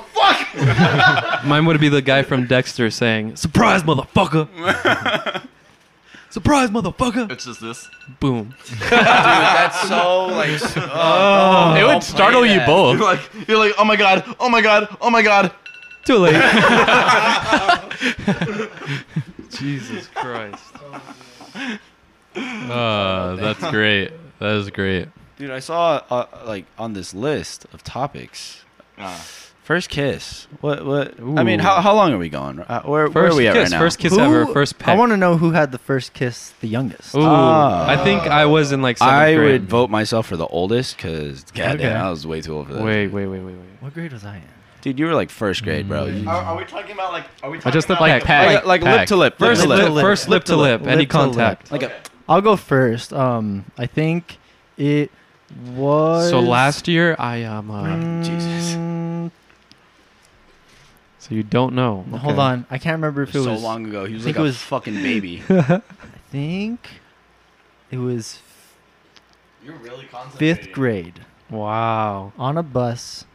Motherfucker. 0.05 1.43
mine 1.45 1.65
would 1.65 1.79
be 1.79 1.89
the 1.89 2.01
guy 2.03 2.21
from 2.21 2.45
Dexter 2.45 2.89
saying 2.91 3.35
"Surprise, 3.35 3.81
motherfucker." 3.83 4.47
Surprise, 6.29 6.69
motherfucker. 6.69 7.31
It's 7.31 7.45
just 7.45 7.61
this. 7.61 7.89
Boom. 8.19 8.53
Dude, 8.67 8.77
That's 8.89 9.87
so 9.87 10.25
like. 10.27 10.49
it 11.79 11.85
would 11.87 12.03
startle 12.03 12.45
you 12.45 12.55
You're 12.55 12.65
both. 12.65 12.99
like 12.99 13.21
you're 13.47 13.57
like 13.57 13.73
oh 13.79 13.85
my 13.85 13.95
god, 13.95 14.23
oh 14.39 14.49
my 14.49 14.61
god, 14.61 14.87
oh 15.01 15.09
my 15.09 15.21
god. 15.23 15.51
Too 16.05 16.17
late. 16.17 16.35
Jesus 19.57 20.07
Christ. 20.13 20.63
Uh, 22.35 23.35
that's 23.37 23.69
great. 23.71 24.11
That 24.39 24.55
is 24.57 24.69
great. 24.69 25.07
Dude, 25.37 25.51
I 25.51 25.59
saw 25.59 26.01
uh, 26.09 26.25
like 26.45 26.65
on 26.77 26.91
this 26.91 27.13
list 27.13 27.65
of 27.73 27.81
topics. 27.83 28.63
First 29.63 29.89
kiss. 29.89 30.47
What? 30.61 30.85
What? 30.85 31.19
I 31.37 31.43
mean, 31.43 31.59
Ooh. 31.59 31.63
how, 31.63 31.79
how 31.81 31.95
long 31.95 32.11
are 32.13 32.17
we 32.17 32.27
going? 32.29 32.59
Uh, 32.59 32.81
where, 32.83 33.07
where 33.09 33.23
are 33.25 33.27
First 33.29 33.37
we 33.37 33.47
at 33.47 33.53
kiss. 33.53 33.63
right 33.63 33.71
now? 33.71 33.79
First 33.79 33.99
kiss 33.99 34.13
Who- 34.13 34.19
ever. 34.19 34.45
First 34.47 34.77
peck. 34.77 34.89
I 34.89 34.95
want 34.97 35.11
to 35.11 35.17
know 35.17 35.37
who 35.37 35.51
had 35.51 35.71
the 35.71 35.77
first 35.77 36.13
kiss 36.13 36.49
the 36.59 36.67
youngest. 36.67 37.15
Ooh, 37.15 37.21
Ah. 37.23 37.87
I 37.89 38.03
think 38.03 38.23
I 38.23 38.45
was 38.47 38.71
in 38.73 38.81
like 38.81 38.97
seventh 38.97 39.15
I 39.15 39.35
grade. 39.35 39.51
would 39.61 39.69
vote 39.69 39.89
myself 39.89 40.27
for 40.27 40.35
the 40.37 40.47
oldest 40.47 40.97
because 40.97 41.43
goddamn, 41.45 41.75
Okay. 41.77 41.87
I 41.93 42.09
was 42.09 42.27
way 42.27 42.41
too 42.41 42.53
old 42.55 42.67
for 42.67 42.73
that. 42.73 42.83
Wait, 42.83 43.07
wait, 43.07 43.27
wait, 43.27 43.39
wait, 43.39 43.55
wait. 43.55 43.65
What 43.79 43.93
grade 43.93 44.11
was 44.13 44.23
I 44.25 44.37
in? 44.37 44.43
Dude, 44.85 44.99
you 44.99 45.05
were 45.07 45.15
like 45.15 45.31
first 45.31 45.63
grade, 45.63 45.87
bro. 45.89 46.05
You- 46.05 46.29
Are, 46.29 46.35
are 46.43 46.57
we 46.57 46.63
talking 46.63 46.91
about 46.91 47.11
like? 47.11 47.25
Are 47.43 47.49
we 47.49 47.57
I 47.65 47.71
just 47.71 47.89
about, 47.89 48.01
like 48.01 48.23
peck. 48.23 48.63
like, 48.63 48.65
like 48.65 48.81
lip 48.83 48.97
Pack. 48.97 49.07
to 49.09 49.15
lip. 49.15 49.37
First 49.39 49.61
lip 49.65 49.79
lip, 49.79 49.87
to 49.87 49.93
lip. 49.93 50.03
first 50.03 50.29
lip 50.29 50.43
to 50.45 50.55
lip, 50.55 50.81
any 50.83 50.97
Lip 50.97 51.09
to 51.09 51.17
lip. 51.17 51.33
contact. 51.33 51.71
Like 51.71 51.81
a, 51.83 51.91
I'll 52.29 52.41
go 52.41 52.55
first. 52.55 53.11
Um, 53.11 53.65
I 53.79 53.87
think 53.87 54.37
it 54.77 55.09
was. 55.75 56.29
So 56.29 56.39
last 56.39 56.87
year 56.87 57.15
I 57.17 57.43
um. 57.43 57.71
Uh, 57.71 57.83
Mm, 57.85 58.23
Jesus. 58.25 59.31
So 61.19 61.33
you 61.33 61.41
don't 61.41 61.73
know. 61.73 62.05
Hold 62.11 62.33
Okay. 62.35 62.41
on, 62.41 62.65
I 62.69 62.77
can't 62.77 62.93
remember 62.97 63.23
if 63.23 63.29
it 63.33 63.39
was. 63.39 63.45
so 63.45 63.53
was. 63.53 63.63
long 63.63 63.87
ago. 63.87 64.05
He 64.05 64.13
was 64.13 64.23
I 64.23 64.25
like 64.27 64.35
think 64.35 64.37
a 64.37 64.41
it 64.41 64.43
was- 64.43 64.57
fucking 64.57 64.93
baby. 64.95 65.41
I 65.49 65.81
think 66.29 66.87
it 67.89 67.97
was 67.97 68.39
You're 69.63 69.75
really 69.77 70.07
fifth 70.37 70.71
grade 70.71 71.21
Wow. 71.49 72.31
on 72.37 72.57
a 72.57 72.63
bus 72.63 73.25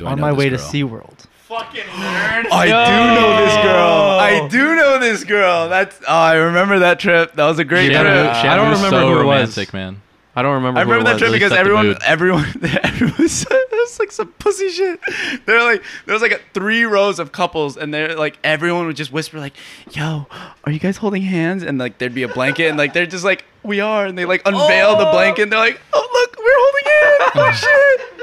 Do 0.00 0.06
I 0.06 0.12
on 0.12 0.16
know 0.16 0.22
my 0.22 0.30
this 0.30 0.38
way 0.38 0.48
girl? 0.48 0.58
to 0.58 0.64
SeaWorld. 0.64 1.26
Fucking 1.42 1.82
nerd. 1.82 2.46
I 2.52 2.66
do 2.66 3.20
know 3.20 3.44
this 3.44 3.54
girl. 3.64 4.18
I 4.18 4.48
do 4.48 4.76
know 4.76 4.98
this 4.98 5.24
girl. 5.24 5.68
That's 5.68 6.00
oh, 6.08 6.14
I 6.14 6.34
remember 6.36 6.78
that 6.78 6.98
trip. 7.00 7.34
That 7.34 7.44
was 7.46 7.58
a 7.58 7.64
great 7.64 7.92
Yeah, 7.92 8.02
trip. 8.02 8.14
dude. 8.14 8.50
I 8.50 8.56
don't 8.56 8.70
remember 8.72 8.88
so 8.96 9.08
who 9.08 9.20
it 9.20 9.24
was. 9.24 9.40
romantic, 9.58 9.74
man. 9.74 10.00
I 10.34 10.40
don't 10.42 10.54
remember. 10.54 10.80
I 10.80 10.84
who 10.84 10.90
remember 10.92 11.10
it 11.10 11.12
that 11.12 11.18
trip. 11.18 11.28
Really 11.28 11.38
because 11.38 11.50
set 11.50 11.56
the 11.56 11.60
everyone, 11.60 11.86
mood. 11.88 11.98
everyone, 12.02 12.46
everyone 12.82 13.28
said 13.28 13.52
it 13.52 13.70
was 13.72 13.98
like 13.98 14.10
some 14.12 14.28
pussy 14.38 14.70
shit. 14.70 15.00
They're 15.44 15.62
like, 15.64 15.82
there 16.06 16.14
was 16.14 16.22
like 16.22 16.32
a, 16.32 16.38
three 16.54 16.84
rows 16.84 17.18
of 17.18 17.32
couples, 17.32 17.76
and 17.76 17.92
they're 17.92 18.16
like, 18.16 18.38
everyone 18.42 18.86
would 18.86 18.96
just 18.96 19.12
whisper 19.12 19.38
like, 19.38 19.54
"Yo, 19.90 20.28
are 20.64 20.72
you 20.72 20.78
guys 20.78 20.96
holding 20.96 21.22
hands?" 21.22 21.62
And 21.62 21.76
like, 21.78 21.98
there'd 21.98 22.14
be 22.14 22.22
a 22.22 22.28
blanket, 22.28 22.68
and 22.68 22.78
like, 22.78 22.94
they're 22.94 23.04
just 23.06 23.24
like, 23.24 23.44
"We 23.62 23.80
are," 23.80 24.06
and 24.06 24.16
they 24.16 24.24
like 24.24 24.42
unveil 24.46 24.96
the 24.96 25.08
oh. 25.08 25.12
blanket, 25.12 25.42
and 25.42 25.52
they're 25.52 25.58
like, 25.58 25.80
"Oh 25.92 26.08
look, 26.12 26.38
we're 26.38 26.56
holding 26.56 26.86
hands!" 26.86 27.32
Oh 27.34 27.50
shit, 28.08 28.19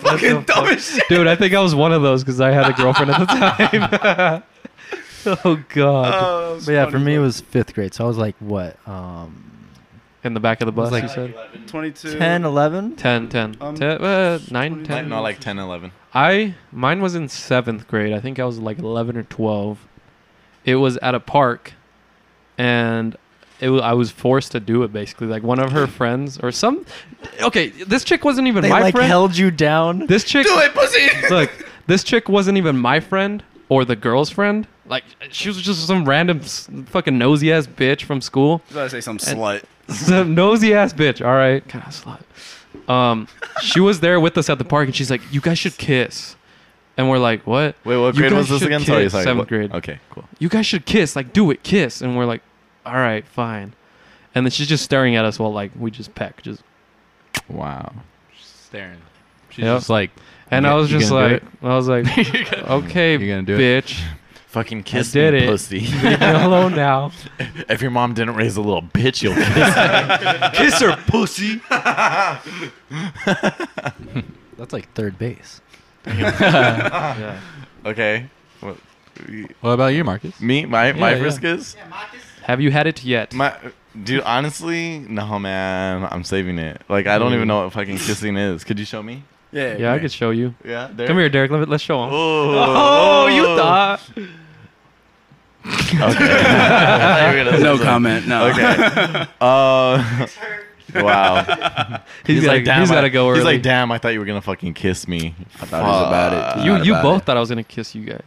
fucking 0.00 0.42
dumb 0.42 0.66
as 0.66 0.84
shit. 0.94 1.04
Dude, 1.08 1.26
I 1.26 1.36
think 1.36 1.54
I 1.54 1.60
was 1.60 1.74
one 1.74 1.92
of 1.92 2.02
those 2.02 2.22
because 2.24 2.40
I 2.40 2.50
had 2.50 2.68
a 2.68 2.72
girlfriend 2.72 3.10
at 3.10 3.18
the 3.20 3.26
time. 3.26 4.42
oh 5.44 5.62
God. 5.70 6.50
It 6.50 6.54
was 6.54 6.66
But 6.66 6.72
yeah, 6.72 6.84
funny, 6.84 6.92
for 6.92 6.98
me 7.00 7.14
it 7.14 7.18
was 7.18 7.40
fifth 7.40 7.74
grade, 7.74 7.92
so 7.94 8.04
I 8.04 8.08
was 8.08 8.16
like 8.18 8.36
what, 8.38 8.76
um, 8.88 9.68
In 10.24 10.34
the 10.34 10.40
back 10.40 10.60
of 10.62 10.66
the 10.66 10.72
bus, 10.72 10.90
like- 10.90 11.02
you 11.02 11.08
said. 11.08 11.34
22. 11.66 12.18
10, 12.18 12.44
11? 12.44 12.96
10, 12.96 13.28
10. 13.28 13.56
Um, 13.60 13.74
10 13.76 14.02
uh, 14.02 14.38
9, 14.50 14.72
Like, 14.78 14.84
10. 14.86 15.08
no, 15.08 15.20
like 15.22 15.38
10, 15.40 15.58
11. 15.58 15.92
I 16.12 16.54
mine 16.72 17.00
was 17.00 17.14
in 17.14 17.28
seventh 17.28 17.86
grade. 17.86 18.12
I 18.12 18.18
think 18.20 18.40
I 18.40 18.44
was 18.44 18.58
like 18.58 18.80
eleven 18.80 19.16
or 19.16 19.22
twelve. 19.22 19.86
It 20.64 20.74
was 20.74 20.96
at 20.96 21.14
a 21.14 21.20
park, 21.20 21.74
and 22.58 23.14
it 23.60 23.70
I 23.82 23.92
was 23.94 24.10
forced 24.10 24.52
to 24.52 24.60
do 24.60 24.82
it 24.82 24.92
basically. 24.92 25.26
Like 25.26 25.42
one 25.42 25.58
of 25.58 25.72
her 25.72 25.86
friends 25.98 26.38
or 26.38 26.52
some. 26.52 26.84
Okay, 27.40 27.68
this 27.68 28.04
chick 28.04 28.24
wasn't 28.24 28.48
even 28.48 28.62
They 28.62 28.70
my 28.70 28.80
like 28.80 28.94
friend. 28.94 29.06
held 29.08 29.36
you 29.36 29.50
down. 29.50 30.06
this 30.06 30.24
chick. 30.24 30.46
Do 30.46 30.58
it, 30.58 30.74
pussy. 30.74 31.08
Look, 31.30 31.50
this 31.86 32.02
chick 32.04 32.28
wasn't 32.28 32.58
even 32.58 32.76
my 32.78 33.00
friend 33.00 33.42
or 33.68 33.84
the 33.84 33.96
girl's 33.96 34.30
friend. 34.30 34.66
Like 34.86 35.04
she 35.30 35.48
was 35.48 35.60
just 35.60 35.86
some 35.86 36.04
random 36.08 36.40
fucking 36.40 37.16
nosy 37.16 37.52
ass 37.52 37.66
bitch 37.66 38.02
from 38.02 38.20
school. 38.20 38.62
I 38.62 38.68
was 38.68 38.72
about 38.76 38.82
to 38.84 38.90
say 38.90 39.00
some 39.00 39.18
And- 39.28 39.38
slut. 39.38 39.62
some 39.88 40.34
nosy 40.34 40.74
ass 40.74 40.92
bitch. 40.92 41.24
All 41.24 41.34
right, 41.34 41.66
kind 41.68 41.84
of 41.86 41.92
slut. 41.92 42.22
Um, 42.88 43.28
she 43.62 43.80
was 43.80 44.00
there 44.00 44.18
with 44.20 44.36
us 44.38 44.48
at 44.50 44.58
the 44.58 44.64
park, 44.64 44.86
and 44.86 44.94
she's 44.96 45.10
like, 45.10 45.20
"You 45.32 45.40
guys 45.40 45.58
should 45.58 45.76
kiss," 45.78 46.36
and 46.96 47.08
we're 47.10 47.18
like, 47.18 47.46
"What?" 47.46 47.74
Wait, 47.84 47.96
what 47.96 48.14
You 48.14 48.20
grade 48.22 48.32
was 48.32 48.48
this 48.48 48.60
should 48.60 48.66
again? 48.68 48.80
Sorry, 48.84 49.04
kiss. 49.04 49.12
sorry. 49.12 49.24
Seventh 49.24 49.38
what- 49.40 49.48
grade. 49.48 49.72
Okay, 49.72 49.98
cool. 50.10 50.24
You 50.38 50.48
guys 50.48 50.66
should 50.66 50.86
kiss. 50.86 51.14
Like, 51.16 51.32
do 51.32 51.50
it, 51.50 51.62
kiss. 51.62 52.00
And 52.02 52.16
we're 52.16 52.24
like, 52.26 52.42
"All 52.86 52.94
right, 52.94 53.26
fine." 53.26 53.74
And 54.34 54.46
then 54.46 54.50
she's 54.50 54.68
just 54.68 54.84
staring 54.84 55.16
at 55.16 55.24
us 55.24 55.38
while 55.38 55.52
like 55.52 55.72
we 55.78 55.90
just 55.90 56.14
peck, 56.14 56.42
just. 56.42 56.62
Wow. 57.48 57.92
She's 58.36 58.46
Staring. 58.46 58.98
She's 59.50 59.64
Yep. 59.64 59.76
just 59.78 59.90
like. 59.90 60.10
And 60.52 60.66
I 60.66 60.74
was 60.74 60.90
you 60.90 60.98
just 60.98 61.10
gonna 61.10 61.28
do 61.28 61.34
like, 61.34 61.42
I 61.62 61.76
was 61.76 61.88
like, 61.88 62.06
okay, 62.70 63.12
You 63.16 63.28
gonna 63.28 63.42
do 63.42 63.56
it? 63.58 63.84
bitch, 63.84 64.00
Fucking 64.48 64.82
kiss 64.82 65.12
did 65.12 65.32
me, 65.34 65.44
it. 65.44 65.48
pussy. 65.48 65.80
leave 65.80 66.02
me 66.02 66.14
alone 66.26 66.74
now. 66.74 67.12
if 67.68 67.80
your 67.82 67.92
mom 67.92 68.14
didn't 68.14 68.34
raise 68.34 68.56
a 68.56 68.60
little 68.60 68.82
bitch, 68.82 69.22
you'll 69.22 69.34
kiss 69.34 69.46
her. 69.74 70.50
kiss 70.54 70.80
her, 70.80 70.96
pussy. 71.06 71.60
That's 74.56 74.72
like 74.72 74.92
third 74.94 75.18
base. 75.18 75.60
yeah. 76.06 77.40
Okay. 77.86 78.26
What- 78.60 78.76
What 79.60 79.70
about 79.70 79.88
you, 79.88 80.02
Marcus? 80.04 80.40
Me, 80.40 80.64
my 80.66 80.92
my 80.92 81.12
Yeah, 81.14 81.18
first 81.22 81.42
yeah. 81.42 81.56
kiss. 81.56 81.76
Have 82.42 82.60
you 82.60 82.70
had 82.70 82.86
it 82.86 83.04
yet? 83.04 83.34
My 83.34 83.54
dude, 84.04 84.22
honestly, 84.22 84.98
no 85.00 85.38
man. 85.38 86.06
I'm 86.10 86.24
saving 86.24 86.58
it. 86.58 86.82
Like 86.88 87.06
I 87.06 87.18
don't 87.18 87.34
even 87.34 87.48
know 87.48 87.64
what 87.64 87.72
fucking 87.72 87.98
kissing 87.98 88.36
is. 88.36 88.64
Could 88.64 88.78
you 88.78 88.84
show 88.84 89.02
me? 89.02 89.22
Yeah, 89.52 89.76
yeah, 89.76 89.92
I 89.92 89.98
could 89.98 90.12
show 90.12 90.30
you. 90.30 90.54
Yeah. 90.64 90.88
There. 90.92 91.08
Come 91.08 91.18
here, 91.18 91.28
Derek. 91.28 91.50
Let, 91.50 91.68
let's 91.68 91.82
show 91.82 92.02
him. 92.04 92.10
Oh, 92.12 92.54
Oh, 92.54 93.26
you 93.26 93.44
thought. 93.56 94.00
Okay. 95.62 95.98
I 96.00 96.08
thought 96.14 97.32
you 97.32 97.38
were 97.38 97.44
gonna 97.44 97.56
say 97.58 97.62
No 97.62 97.78
comment. 97.78 98.26
No. 98.26 98.46
Okay. 98.48 99.26
Uh, 99.40 100.26
wow. 100.94 102.00
He's, 102.26 102.44
gotta, 102.44 102.62
damn, 102.62 102.80
he's 102.80 102.90
I- 102.90 102.94
gotta 102.94 103.10
go 103.10 103.28
early. 103.28 103.38
He's 103.38 103.44
like, 103.44 103.62
damn. 103.62 103.92
I 103.92 103.98
thought 103.98 104.10
you 104.14 104.20
were 104.20 104.24
gonna 104.24 104.40
fucking 104.40 104.74
kiss 104.74 105.06
me. 105.06 105.34
I 105.60 105.66
thought 105.66 105.82
it 105.82 105.86
was 105.86 106.06
about 106.08 106.58
it. 106.58 106.64
you 106.64 106.76
you 106.84 106.92
about 106.92 107.02
both 107.02 107.22
it. 107.22 107.24
thought 107.26 107.36
I 107.36 107.40
was 107.40 107.48
gonna 107.50 107.62
kiss 107.64 107.94
you 107.94 108.04
guys. 108.04 108.22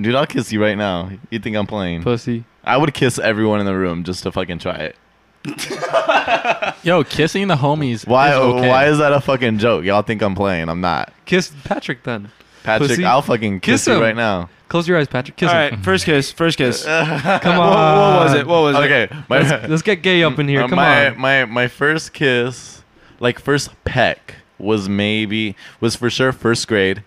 Dude, 0.00 0.14
I'll 0.14 0.26
kiss 0.26 0.52
you 0.52 0.62
right 0.62 0.76
now. 0.78 1.10
You 1.30 1.38
think 1.38 1.56
I'm 1.56 1.66
playing? 1.66 2.02
Pussy. 2.02 2.44
I 2.68 2.76
would 2.76 2.92
kiss 2.94 3.18
everyone 3.18 3.60
in 3.60 3.66
the 3.66 3.74
room 3.74 4.04
just 4.04 4.22
to 4.24 4.30
fucking 4.32 4.58
try 4.58 4.76
it. 4.92 4.96
Yo, 6.84 7.02
kissing 7.04 7.48
the 7.48 7.56
homies. 7.56 8.06
Why? 8.06 8.30
Is 8.30 8.36
okay. 8.36 8.68
Why 8.68 8.86
is 8.86 8.98
that 8.98 9.12
a 9.12 9.20
fucking 9.20 9.58
joke? 9.58 9.84
Y'all 9.84 10.02
think 10.02 10.20
I'm 10.22 10.34
playing? 10.34 10.68
I'm 10.68 10.80
not. 10.80 11.12
Kiss 11.24 11.52
Patrick 11.64 12.02
then. 12.02 12.30
Patrick, 12.62 12.90
Pussy. 12.90 13.04
I'll 13.04 13.22
fucking 13.22 13.60
kiss, 13.60 13.82
Kiss 13.84 13.86
you 13.86 13.94
him. 13.94 14.02
right 14.02 14.16
now. 14.16 14.50
Close 14.68 14.86
your 14.86 14.98
eyes, 14.98 15.08
Patrick. 15.08 15.36
Kiss 15.36 15.48
All 15.48 15.54
him. 15.54 15.74
right, 15.76 15.84
first 15.84 16.04
kiss. 16.04 16.30
First 16.30 16.58
kiss. 16.58 16.84
Come 16.84 17.56
What, 17.56 17.68
on. 17.68 18.16
what 18.16 18.24
was 18.24 18.34
it? 18.34 18.46
What 18.46 18.60
was 18.60 18.76
it? 18.76 18.78
okay, 18.80 19.08
my 19.30 19.38
Let's, 19.40 19.68
let's 19.70 19.82
get 19.82 20.02
gay 20.02 20.22
up 20.22 20.38
in 20.38 20.46
here. 20.48 20.62
uh, 20.62 20.68
Come 20.68 20.76
my, 20.76 21.06
on. 21.08 21.18
my 21.18 21.44
my 21.46 21.68
first 21.68 22.12
kiss, 22.12 22.82
like 23.20 23.38
first 23.38 23.70
peck, 23.84 24.34
was 24.58 24.88
maybe 24.88 25.56
was 25.80 25.96
for 25.96 26.10
sure 26.10 26.32
first 26.32 26.68
grade. 26.68 26.98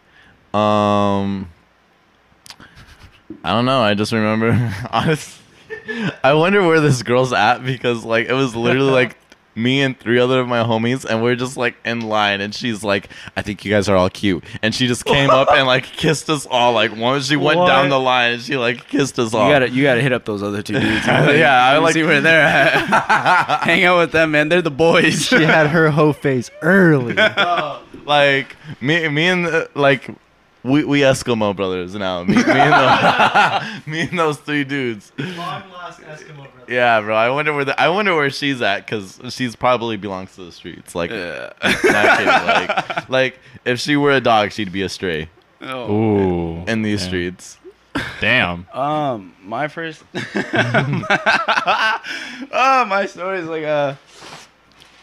Um, 0.53 1.51
I 3.43 3.51
don't 3.53 3.65
know. 3.65 3.81
I 3.83 3.93
just 3.93 4.11
remember. 4.11 4.73
honest, 4.89 5.37
I 6.23 6.33
wonder 6.33 6.65
where 6.65 6.79
this 6.79 7.03
girl's 7.03 7.33
at 7.33 7.63
because 7.65 8.03
like 8.03 8.27
it 8.27 8.33
was 8.33 8.55
literally 8.55 8.91
like 8.91 9.17
me 9.55 9.81
and 9.81 9.99
three 9.99 10.17
other 10.17 10.39
of 10.39 10.47
my 10.47 10.63
homies, 10.63 11.03
and 11.03 11.21
we're 11.21 11.35
just 11.35 11.57
like 11.57 11.75
in 11.83 11.99
line, 12.01 12.39
and 12.39 12.55
she's 12.55 12.83
like, 12.85 13.09
"I 13.35 13.41
think 13.41 13.65
you 13.65 13.71
guys 13.71 13.89
are 13.89 13.97
all 13.97 14.09
cute," 14.09 14.43
and 14.61 14.73
she 14.73 14.87
just 14.87 15.03
came 15.03 15.29
up 15.29 15.49
and 15.51 15.67
like 15.67 15.83
kissed 15.83 16.29
us 16.29 16.47
all. 16.49 16.71
Like 16.73 16.95
once 16.95 17.27
she 17.27 17.35
went 17.35 17.59
down 17.67 17.89
the 17.89 17.99
line, 17.99 18.33
and 18.33 18.41
she 18.41 18.55
like 18.55 18.87
kissed 18.87 19.19
us 19.19 19.33
all. 19.33 19.47
You 19.47 19.53
gotta, 19.53 19.69
you 19.69 19.83
gotta 19.83 20.01
hit 20.01 20.13
up 20.13 20.23
those 20.23 20.41
other 20.41 20.61
two 20.61 20.79
dudes. 20.79 21.05
Yeah, 21.05 21.61
I 21.65 21.73
I 21.73 21.77
like- 21.77 21.83
like 21.83 21.93
see 21.95 22.03
where 22.03 22.21
they're 22.21 22.41
at. 22.41 23.61
Hang 23.63 23.83
out 23.83 23.97
with 23.99 24.11
them, 24.13 24.31
man. 24.31 24.47
They're 24.49 24.61
the 24.61 24.71
boys. 24.71 25.25
She 25.27 25.43
had 25.43 25.67
her 25.67 25.89
hoe 25.91 26.13
face 26.13 26.49
early. 26.61 27.15
like 28.05 28.55
me, 28.81 29.07
me 29.09 29.27
and 29.27 29.45
the, 29.45 29.69
like 29.75 30.09
we 30.63 30.83
we 30.83 30.99
Eskimo 31.01 31.55
brothers 31.55 31.95
now. 31.95 32.23
Me, 32.23 32.35
me, 32.35 32.43
and, 32.43 32.45
the, 33.85 33.85
me 33.91 34.01
and 34.01 34.19
those 34.19 34.37
three 34.37 34.63
dudes. 34.63 35.11
Long 35.17 35.63
lost 35.71 35.99
Eskimo 36.01 36.35
brothers. 36.37 36.51
Yeah, 36.69 37.01
bro. 37.01 37.15
I 37.15 37.29
wonder 37.29 37.53
where 37.53 37.65
the, 37.65 37.79
I 37.79 37.89
wonder 37.89 38.15
where 38.15 38.29
she's 38.29 38.61
at 38.61 38.85
because 38.85 39.19
she's 39.29 39.55
probably 39.55 39.97
belongs 39.97 40.35
to 40.35 40.43
the 40.45 40.51
streets. 40.51 40.93
Like, 40.95 41.09
Yeah. 41.11 41.53
not 41.63 42.45
like, 42.45 43.09
like 43.09 43.39
if 43.65 43.79
she 43.79 43.95
were 43.95 44.11
a 44.11 44.21
dog, 44.21 44.51
she'd 44.51 44.71
be 44.71 44.81
a 44.83 44.89
stray 44.89 45.29
Oh. 45.61 45.91
Ooh. 45.91 46.63
in 46.67 46.81
these 46.83 47.01
Yeah. 47.01 47.07
streets. 47.07 47.57
Damn. 48.19 48.67
Um, 48.73 49.33
my 49.43 49.67
first. 49.67 50.03
oh, 50.15 50.21
my 52.87 53.05
story 53.07 53.39
is 53.39 53.47
like 53.47 53.63
uh. 53.63 53.95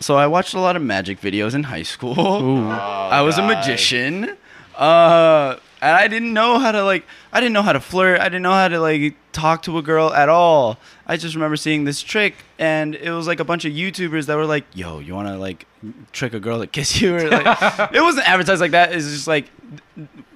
So 0.01 0.17
I 0.17 0.29
watched 0.29 0.55
a 0.55 0.61
lot 0.61 0.77
of 0.77 0.83
magic 0.83 1.21
videos 1.21 1.55
in 1.55 1.65
high 1.65 1.83
school. 1.83 2.43
Ooh. 2.43 2.69
I 2.71 3.21
was 3.23 3.37
a 3.39 3.43
magician. 3.47 4.37
Uh, 4.79 5.59
and 5.83 5.97
I 5.97 6.07
didn't 6.09 6.33
know 6.33 6.59
how 6.59 6.73
to 6.73 6.85
like. 6.85 7.05
I 7.33 7.41
didn't 7.41 7.53
know 7.53 7.63
how 7.63 7.73
to 7.73 7.81
flirt. 7.81 8.21
I 8.21 8.25
didn't 8.25 8.43
know 8.43 8.53
how 8.53 8.69
to 8.69 8.81
like 8.81 9.17
talk 9.33 9.63
to 9.63 9.77
a 9.79 9.83
girl 9.83 10.13
at 10.13 10.29
all. 10.29 10.79
I 11.07 11.17
just 11.17 11.35
remember 11.35 11.57
seeing 11.57 11.85
this 11.85 12.01
trick, 12.01 12.45
and 12.59 12.95
it 12.95 13.11
was 13.11 13.27
like 13.27 13.41
a 13.41 13.45
bunch 13.45 13.65
of 13.65 13.73
YouTubers 13.73 14.27
that 14.27 14.37
were 14.37 14.47
like, 14.47 14.65
"Yo, 14.75 15.01
you 15.01 15.15
want 15.15 15.29
to 15.29 15.37
like 15.37 15.67
trick 16.13 16.33
a 16.33 16.41
girl 16.41 16.61
to 16.61 16.67
kiss 16.67 17.01
you?" 17.01 17.17
Or 17.17 17.29
like, 17.29 17.93
it 17.93 18.01
wasn't 18.01 18.29
advertised 18.29 18.61
like 18.61 18.71
that. 18.71 18.93
It's 18.93 19.07
just 19.07 19.27
like 19.27 19.51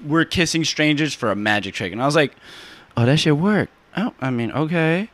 we're 0.04 0.24
kissing 0.24 0.64
strangers 0.64 1.14
for 1.14 1.30
a 1.30 1.36
magic 1.36 1.74
trick, 1.74 1.92
and 1.92 2.02
I 2.02 2.06
was 2.06 2.16
like, 2.16 2.34
"Oh, 2.96 3.06
that 3.06 3.18
shit 3.18 3.36
work." 3.36 3.68
Oh, 3.96 4.14
I 4.20 4.30
mean, 4.30 4.50
okay. 4.52 5.08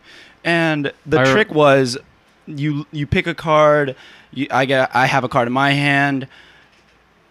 And 0.45 0.93
the 1.05 1.21
I 1.21 1.25
trick 1.25 1.53
was, 1.53 1.99
you 2.47 2.87
you 2.93 3.07
pick 3.07 3.27
a 3.27 3.35
card. 3.35 3.95
You, 4.31 4.47
I 4.51 4.65
get 4.65 4.91
I 4.95 5.07
have 5.07 5.25
a 5.25 5.29
card 5.29 5.49
in 5.49 5.53
my 5.53 5.73
hand 5.73 6.29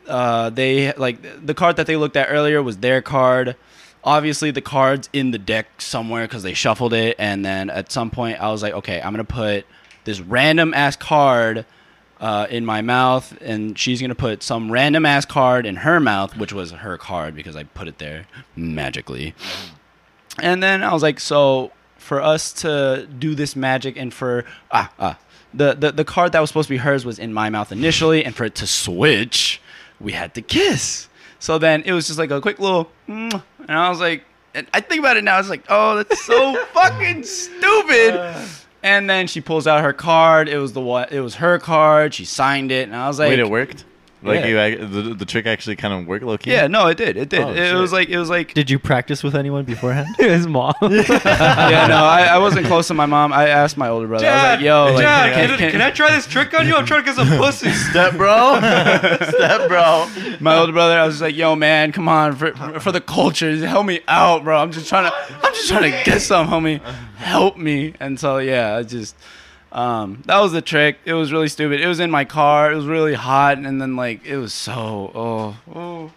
uh, 0.08 0.50
they 0.50 0.94
like 0.94 1.46
the 1.46 1.54
card 1.54 1.76
that 1.78 1.88
they 1.88 1.96
looked 1.96 2.16
at 2.16 2.28
earlier 2.30 2.62
was 2.62 2.78
their 2.78 3.02
card. 3.02 3.56
Obviously, 4.04 4.52
the 4.52 4.62
card's 4.62 5.10
in 5.12 5.32
the 5.32 5.38
deck 5.38 5.82
somewhere 5.82 6.26
because 6.28 6.44
they 6.44 6.54
shuffled 6.54 6.94
it. 6.94 7.16
And 7.20 7.44
then 7.44 7.70
at 7.70 7.92
some 7.92 8.10
point, 8.10 8.40
I 8.40 8.52
was 8.52 8.62
like, 8.62 8.74
okay, 8.74 9.02
I'm 9.02 9.12
gonna 9.12 9.24
put 9.24 9.66
this 10.06 10.22
random 10.22 10.74
ass 10.74 10.96
card 10.96 11.66
uh, 12.20 12.48
in 12.50 12.66
my 12.66 12.82
mouth, 12.82 13.38
and 13.42 13.78
she's 13.78 14.02
gonna 14.02 14.16
put 14.16 14.44
some 14.44 14.72
random 14.72 15.06
ass 15.06 15.26
card 15.26 15.66
in 15.66 15.78
her 15.78 16.00
mouth, 16.00 16.38
which 16.38 16.54
was 16.54 16.72
her 16.72 16.98
card 16.98 17.36
because 17.36 17.56
I 17.56 17.64
put 17.64 17.88
it 17.88 17.98
there 17.98 18.28
magically. 18.56 19.36
And 20.42 20.62
then 20.64 20.84
I 20.84 20.94
was 20.94 21.04
like, 21.04 21.20
so 21.20 21.72
for 21.98 22.22
us 22.22 22.54
to 22.54 23.08
do 23.20 23.36
this 23.36 23.56
magic 23.56 23.98
and 23.98 24.14
for 24.14 24.46
ah 24.72 24.92
ah 24.98 25.18
the, 25.54 25.74
the 25.74 25.92
the 25.92 26.06
card 26.06 26.32
that 26.32 26.40
was 26.40 26.50
supposed 26.50 26.68
to 26.68 26.74
be 26.74 26.78
hers 26.78 27.04
was 27.06 27.20
in 27.20 27.34
my 27.34 27.50
mouth 27.50 27.72
initially, 27.72 28.24
and 28.24 28.36
for 28.36 28.46
it 28.46 28.56
to 28.56 28.68
switch, 28.68 29.62
we 30.00 30.12
had 30.12 30.34
to 30.36 30.42
kiss. 30.42 31.08
So 31.40 31.58
then 31.58 31.84
it 31.84 31.92
was 31.92 32.08
just 32.08 32.20
like 32.20 32.32
a 32.32 32.42
quick 32.42 32.60
little, 32.60 32.90
mm, 33.08 33.42
and 33.60 33.72
I 33.72 33.90
was 33.90 34.00
like, 34.00 34.24
and 34.54 34.68
I 34.74 34.82
think 34.82 35.00
about 35.00 35.18
it 35.18 35.24
now, 35.24 35.40
it's 35.40 35.50
like, 35.50 35.66
oh, 35.70 35.98
that's 35.98 36.24
so 36.26 36.64
fucking 36.74 37.24
stupid. 37.24 38.16
Uh. 38.16 38.46
And 38.84 39.10
then 39.10 39.28
she 39.28 39.42
pulls 39.42 39.68
out 39.68 39.84
her 39.84 39.94
card. 39.94 40.48
It 40.48 40.58
was 40.60 40.74
the 40.74 40.82
what? 40.82 41.12
It 41.12 41.22
was 41.22 41.36
her 41.36 41.60
card. 41.60 42.14
She 42.14 42.26
signed 42.26 42.72
it, 42.72 42.88
and 42.88 42.96
I 42.96 43.08
was 43.08 43.20
like, 43.20 43.30
Wait, 43.30 43.40
it 43.40 43.50
worked. 43.50 43.86
Like 44.24 44.40
Yeah. 44.42 44.46
you, 44.48 44.60
ac- 44.60 44.78
the, 44.86 45.02
the 45.14 45.26
trick 45.26 45.46
actually 45.46 45.76
kind 45.76 45.94
of 45.94 46.08
worked, 46.08 46.26
low 46.26 46.38
key. 46.40 46.50
yeah, 46.52 46.66
no, 46.66 46.88
it 46.88 46.98
did. 46.98 47.18
It 47.18 47.30
did. 47.30 47.42
Oh, 47.42 47.52
it 47.52 47.56
shit. 47.56 47.76
was 47.76 47.92
like 47.94 48.10
it 48.10 48.18
was 48.18 48.30
like 48.32 48.54
Did 48.56 48.70
you 48.72 48.80
practice 48.80 49.22
with 49.24 49.36
anyone 49.36 49.64
beforehand? 49.64 50.08
His 50.18 50.48
mom. 50.48 50.74
yeah, 50.82 51.86
no, 51.88 52.04
I, 52.04 52.28
I 52.32 52.38
wasn't 52.40 52.66
close 52.66 52.88
to 52.88 52.94
my 52.96 53.06
mom. 53.06 53.32
I 53.32 53.48
asked 53.50 53.78
my 53.78 53.90
older 53.90 54.08
brother. 54.08 54.28
I 54.28 54.34
was 54.34 54.44
like, 54.58 54.66
"Yo, 54.66 54.86
like, 54.94 55.04
Dad, 55.04 55.34
can, 55.34 55.50
can- 55.50 55.58
can- 55.60 55.72
can 55.74 55.82
I 55.82 55.92
try 55.92 56.10
this 56.16 56.26
trick 56.26 56.58
on 56.58 56.68
you? 56.68 56.76
I'm 56.76 56.86
trying 56.86 57.02
to 57.02 57.06
get 57.06 57.16
some 57.16 57.28
pussy. 57.38 57.70
Step 57.72 58.14
bro. 58.18 58.58
Step 58.58 59.68
bro. 59.68 60.08
my 60.40 60.58
older 60.58 60.72
brother, 60.74 60.98
I 60.98 61.06
was 61.06 61.16
just 61.16 61.22
like, 61.22 61.36
"Yo, 61.36 61.56
man, 61.56 61.92
come 61.92 62.10
on, 62.10 62.36
for, 62.36 62.52
for 62.80 62.92
the 62.92 63.02
culture, 63.02 63.56
help 63.68 63.86
me 63.86 64.02
out, 64.08 64.44
bro. 64.44 64.58
I'm 64.60 64.72
just 64.72 64.90
trying 64.90 65.10
to, 65.10 65.16
I'm 65.44 65.54
just 65.54 65.68
trying 65.70 65.92
to 65.92 66.04
get 66.04 66.22
some, 66.22 66.48
homie. 66.48 66.82
Help 67.18 67.58
me." 67.58 67.94
And 68.00 68.20
so, 68.20 68.40
yeah, 68.40 68.76
I 68.78 68.84
just, 68.84 69.16
um, 69.72 70.24
that 70.26 70.40
was 70.40 70.52
the 70.52 70.62
trick. 70.62 70.98
It 71.06 71.14
was 71.14 71.32
really 71.32 71.50
stupid. 71.50 71.82
It 71.82 71.88
was 71.88 72.00
in 72.00 72.10
my 72.10 72.26
car. 72.26 72.72
It 72.72 72.76
was 72.76 72.86
really 72.86 73.14
hot, 73.14 73.58
and 73.58 73.82
then 73.82 73.96
like, 73.96 74.26
it 74.26 74.38
was 74.38 74.54
so, 74.54 75.12
oh, 75.14 75.58
oh, 75.74 76.12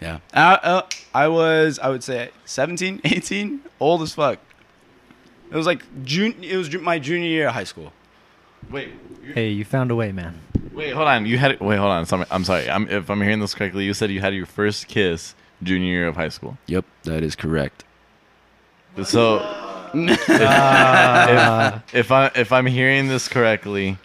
yeah. 0.00 0.18
I, 0.32 0.54
uh, 0.54 0.82
I 1.14 1.28
was, 1.28 1.78
I 1.78 1.88
would 1.88 2.04
say, 2.04 2.30
17, 2.44 3.00
18, 3.04 3.60
old 3.80 4.02
as 4.02 4.14
fuck. 4.14 4.38
It 5.50 5.56
was 5.56 5.66
like 5.66 5.82
June. 6.04 6.34
It 6.42 6.56
was 6.56 6.72
my 6.74 6.98
junior 6.98 7.28
year 7.28 7.48
of 7.48 7.54
high 7.54 7.64
school. 7.64 7.92
Wait. 8.70 8.90
hey, 9.34 9.50
you 9.50 9.64
found 9.64 9.90
a 9.90 9.94
way, 9.94 10.10
man. 10.10 10.40
Wait, 10.72 10.92
hold 10.92 11.06
on. 11.06 11.26
You 11.26 11.38
had 11.38 11.60
wait, 11.60 11.76
hold 11.76 11.90
on. 11.90 12.06
Sorry, 12.06 12.24
I'm 12.30 12.44
sorry. 12.44 12.68
I'm, 12.68 12.88
if 12.88 13.08
I'm 13.08 13.20
hearing 13.20 13.40
this 13.40 13.54
correctly, 13.54 13.84
you 13.84 13.94
said 13.94 14.10
you 14.10 14.20
had 14.20 14.34
your 14.34 14.46
first 14.46 14.88
kiss 14.88 15.34
junior 15.62 15.86
year 15.86 16.08
of 16.08 16.16
high 16.16 16.30
school. 16.30 16.58
Yep, 16.66 16.84
that 17.04 17.22
is 17.22 17.36
correct. 17.36 17.84
So 19.04 19.38
Ah. 19.96 21.82
if, 21.88 21.94
if 21.94 22.12
I 22.12 22.30
if 22.34 22.52
I'm 22.52 22.66
hearing 22.66 23.08
this 23.08 23.28
correctly, 23.28 23.98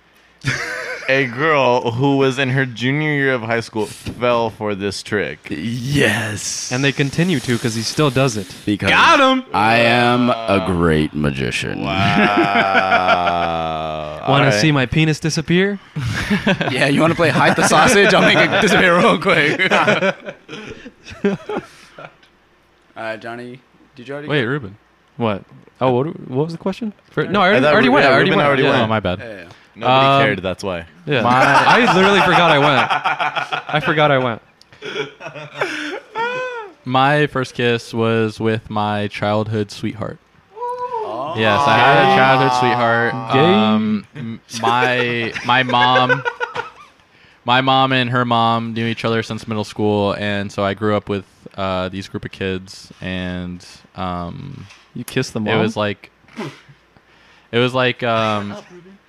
a 1.09 1.25
girl 1.25 1.91
who 1.91 2.17
was 2.17 2.37
in 2.37 2.49
her 2.49 2.65
junior 2.67 3.09
year 3.09 3.33
of 3.33 3.41
high 3.41 3.61
school 3.61 3.87
fell 3.87 4.51
for 4.51 4.75
this 4.75 5.01
trick. 5.01 5.39
Yes. 5.49 6.71
And 6.71 6.83
they 6.83 6.91
continue 6.91 7.39
to 7.39 7.53
because 7.53 7.73
he 7.73 7.81
still 7.81 8.11
does 8.11 8.37
it. 8.37 8.55
because 8.65 8.89
Got 8.89 9.19
him. 9.19 9.43
I 9.51 9.77
am 9.77 10.29
a 10.29 10.63
great 10.67 11.15
magician. 11.15 11.81
Wow. 11.83 13.39
Want 14.29 14.51
to 14.51 14.59
see 14.59 14.71
my 14.71 14.85
penis 14.85 15.19
disappear? 15.19 15.79
yeah, 16.69 16.85
you 16.85 17.01
want 17.01 17.09
to 17.09 17.15
play 17.15 17.29
hide 17.29 17.55
the 17.55 17.67
sausage? 17.67 18.13
I'll 18.13 18.21
make 18.21 18.37
it 18.37 18.61
disappear 18.61 18.95
real 18.95 19.19
quick. 19.19 19.71
All 22.95 23.03
right, 23.03 23.19
Johnny. 23.19 23.59
Did 23.95 24.07
you 24.07 24.13
already? 24.13 24.27
Wait, 24.27 24.45
Ruben. 24.45 24.77
What? 25.19 25.43
Oh, 25.81 25.91
what, 25.91 26.07
what 26.29 26.45
was 26.45 26.53
the 26.53 26.57
question? 26.57 26.93
For, 27.11 27.25
no, 27.25 27.41
I 27.41 27.47
already, 27.49 27.61
thought 27.61 27.73
already 27.73 27.87
Ru- 27.89 27.93
went. 27.95 28.03
yeah, 28.05 28.09
I 28.09 28.13
already 28.13 28.29
Ruben 28.31 28.37
went. 28.37 28.47
already 28.47 28.63
yeah. 28.63 28.69
went. 28.71 28.83
Oh, 28.83 28.87
my 28.87 28.99
bad. 28.99 29.19
Yeah, 29.19 29.27
yeah. 29.27 29.49
Nobody 29.75 30.07
Um, 30.07 30.21
cared. 30.23 30.39
That's 30.41 30.63
why. 30.63 30.85
Yeah. 31.05 31.21
My- 31.21 31.43
I 31.43 31.93
literally 31.93 32.21
forgot 32.21 32.51
I 32.51 32.59
went. 32.59 32.89
I 33.75 33.79
forgot 33.81 34.11
I 34.11 34.17
went. 34.17 34.41
My 36.85 37.27
first 37.27 37.53
kiss 37.53 37.93
was 37.93 38.39
with 38.39 38.69
my 38.69 39.07
childhood 39.09 39.71
sweetheart. 39.71 40.17
Yes, 41.35 41.61
I 41.67 41.77
had 41.77 42.13
a 42.13 42.15
childhood 42.17 42.51
sweetheart. 42.59 43.13
Gay. 43.33 43.53
Um, 43.53 44.07
m- 44.15 44.41
my 44.61 45.33
my 45.45 45.63
mom, 45.63 46.23
my 47.45 47.61
mom 47.61 47.91
and 47.93 48.09
her 48.09 48.25
mom 48.25 48.73
knew 48.73 48.87
each 48.87 49.05
other 49.05 49.21
since 49.21 49.47
middle 49.47 49.63
school, 49.65 50.13
and 50.13 50.51
so 50.51 50.63
I 50.63 50.73
grew 50.73 50.95
up 50.95 51.07
with 51.09 51.25
uh, 51.55 51.89
these 51.89 52.07
group 52.07 52.25
of 52.25 52.31
kids, 52.31 52.91
and 53.01 53.63
um, 53.95 54.65
You 54.93 55.03
kissed 55.03 55.33
the 55.33 55.41
it 55.41 55.55
was 55.55 55.77
like, 55.77 56.11
it 57.51 57.59
was 57.59 57.73
like 57.73 58.03
um, 58.03 58.55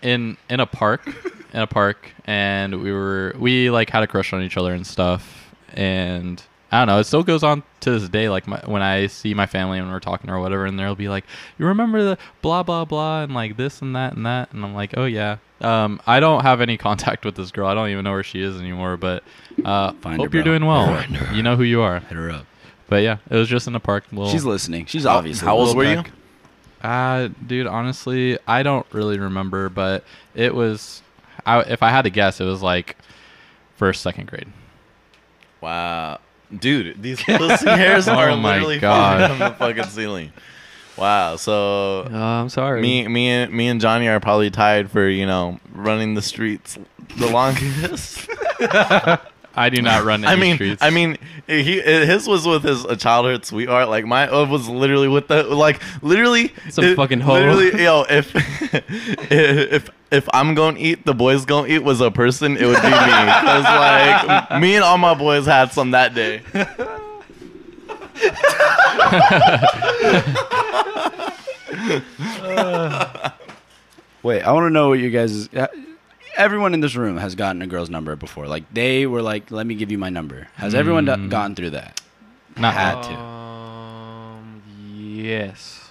in 0.02 0.36
in 0.48 0.60
a 0.60 0.66
park, 0.66 1.06
in 1.52 1.60
a 1.60 1.66
park, 1.66 2.12
and 2.24 2.82
we 2.82 2.92
were 2.92 3.34
we 3.38 3.70
like 3.70 3.90
had 3.90 4.02
a 4.02 4.06
crush 4.06 4.32
on 4.32 4.42
each 4.42 4.56
other 4.56 4.72
and 4.74 4.86
stuff, 4.86 5.52
and 5.72 6.42
I 6.72 6.78
don't 6.80 6.88
know. 6.88 6.98
It 7.00 7.04
still 7.04 7.22
goes 7.22 7.42
on 7.42 7.62
to 7.80 7.98
this 7.98 8.08
day. 8.08 8.28
Like 8.28 8.46
my, 8.46 8.60
when 8.66 8.82
I 8.82 9.08
see 9.08 9.34
my 9.34 9.46
family 9.46 9.78
and 9.78 9.90
we're 9.90 10.00
talking 10.00 10.30
or 10.30 10.38
whatever, 10.38 10.66
and 10.66 10.78
they'll 10.78 10.94
be 10.94 11.08
like, 11.08 11.24
"You 11.58 11.66
remember 11.66 12.02
the 12.02 12.18
blah 12.42 12.62
blah 12.62 12.84
blah 12.84 13.22
and 13.22 13.34
like 13.34 13.56
this 13.56 13.82
and 13.82 13.96
that 13.96 14.14
and 14.14 14.24
that," 14.26 14.52
and 14.52 14.64
I'm 14.64 14.74
like, 14.74 14.96
"Oh 14.96 15.06
yeah." 15.06 15.38
Um, 15.60 16.00
I 16.06 16.20
don't 16.20 16.42
have 16.42 16.60
any 16.60 16.76
contact 16.78 17.24
with 17.24 17.34
this 17.34 17.50
girl. 17.50 17.66
I 17.66 17.74
don't 17.74 17.90
even 17.90 18.04
know 18.04 18.12
where 18.12 18.22
she 18.22 18.40
is 18.40 18.58
anymore. 18.60 18.96
But 18.96 19.24
uh, 19.64 19.92
Find 19.94 20.16
her, 20.16 20.24
hope 20.24 20.34
you're 20.34 20.42
bro. 20.44 20.52
doing 20.52 20.66
well. 20.66 20.86
Find 20.86 21.16
her. 21.16 21.34
You 21.34 21.42
know 21.42 21.56
who 21.56 21.64
you 21.64 21.80
are. 21.80 22.00
Hit 22.00 22.12
her 22.16 22.30
up. 22.30 22.46
But 22.90 23.02
yeah, 23.02 23.16
it 23.30 23.36
was 23.36 23.48
just 23.48 23.66
in 23.66 23.72
the 23.72 23.80
park. 23.80 24.04
Little, 24.12 24.30
She's 24.30 24.44
listening. 24.44 24.84
She's 24.84 25.04
How- 25.04 25.16
obviously. 25.18 25.46
how 25.46 25.54
old 25.56 25.68
little 25.68 25.76
were 25.78 25.84
you? 25.90 26.02
peck. 26.02 26.12
Uh, 26.82 27.28
dude, 27.46 27.66
honestly, 27.66 28.36
I 28.46 28.62
don't 28.62 28.84
really 28.92 29.18
remember, 29.18 29.68
but 29.70 30.04
it 30.34 30.54
was. 30.54 31.02
I, 31.46 31.60
if 31.60 31.82
I 31.82 31.88
had 31.90 32.02
to 32.02 32.10
guess, 32.10 32.40
it 32.40 32.44
was 32.44 32.60
like 32.62 32.96
first, 33.76 34.02
second 34.02 34.26
grade. 34.28 34.48
Wow. 35.60 36.18
Dude, 36.56 37.00
these 37.02 37.22
pussy 37.24 37.68
hairs 37.68 38.08
Oh 38.08 38.14
are 38.14 38.36
my 38.36 38.54
literally 38.54 38.78
God. 38.80 39.20
falling 39.20 39.38
from 39.38 39.48
the 39.50 39.54
fucking 39.82 39.90
ceiling. 39.92 40.32
Wow. 40.96 41.36
So 41.36 42.08
Oh, 42.10 42.12
I'm 42.12 42.48
sorry. 42.48 42.80
me 42.82 43.06
me 43.08 43.28
and 43.28 43.52
me 43.52 43.68
and 43.68 43.80
Johnny 43.80 44.08
are 44.08 44.18
probably 44.20 44.50
tied 44.50 44.90
for, 44.90 45.08
you 45.08 45.26
know, 45.26 45.60
running 45.72 46.14
the 46.14 46.22
streets 46.22 46.76
the 47.18 47.28
longest. 47.30 48.28
I 49.54 49.68
do 49.68 49.82
not 49.82 50.04
run 50.04 50.24
any 50.24 50.32
I 50.32 50.36
mean, 50.36 50.54
streets. 50.56 50.82
I 50.82 50.90
mean, 50.90 51.18
he 51.46 51.80
his 51.80 52.26
was 52.28 52.46
with 52.46 52.62
his 52.62 52.84
a 52.84 52.96
childhood 52.96 53.44
sweetheart. 53.44 53.88
Like 53.88 54.04
my 54.06 54.28
uh, 54.28 54.46
was 54.46 54.68
literally 54.68 55.08
with 55.08 55.28
the 55.28 55.42
like 55.42 55.80
literally 56.02 56.52
Some 56.70 56.84
it- 56.84 56.96
fucking 56.96 57.20
hoe. 57.20 57.34
Literally, 57.34 57.82
yo, 57.82 58.04
if 58.08 58.32
if 59.32 59.90
if 60.10 60.28
I'm 60.32 60.54
gonna 60.54 60.78
eat, 60.78 61.04
the 61.04 61.14
boys 61.14 61.44
gonna 61.44 61.68
eat 61.68 61.80
was 61.84 62.00
a 62.00 62.10
person, 62.10 62.56
it 62.56 62.64
would 62.66 62.80
be 62.82 62.88
me. 62.88 62.90
Cause 62.90 63.64
like 63.64 64.60
me 64.60 64.74
and 64.76 64.84
all 64.84 64.98
my 64.98 65.14
boys 65.14 65.46
had 65.46 65.72
some 65.72 65.90
that 65.92 66.14
day. 66.14 66.42
Wait, 74.22 74.42
I 74.42 74.52
want 74.52 74.66
to 74.66 74.70
know 74.70 74.88
what 74.90 74.98
you 74.98 75.10
guys. 75.10 75.48
Everyone 76.40 76.72
in 76.74 76.80
this 76.80 76.96
room 76.96 77.18
has 77.18 77.34
gotten 77.34 77.60
a 77.60 77.66
girl's 77.66 77.90
number 77.90 78.16
before. 78.16 78.46
Like 78.48 78.64
they 78.72 79.06
were 79.06 79.20
like, 79.22 79.50
"Let 79.50 79.66
me 79.66 79.74
give 79.74 79.90
you 79.92 79.98
my 79.98 80.08
number." 80.08 80.48
Has 80.56 80.74
everyone 80.74 81.04
do- 81.04 81.12
Mm. 81.12 81.28
gotten 81.28 81.54
through 81.54 81.70
that? 81.70 82.00
not 82.56 82.74
had 82.74 83.02
to. 83.02 83.14
Um, 83.14 84.62
yes. 84.88 85.90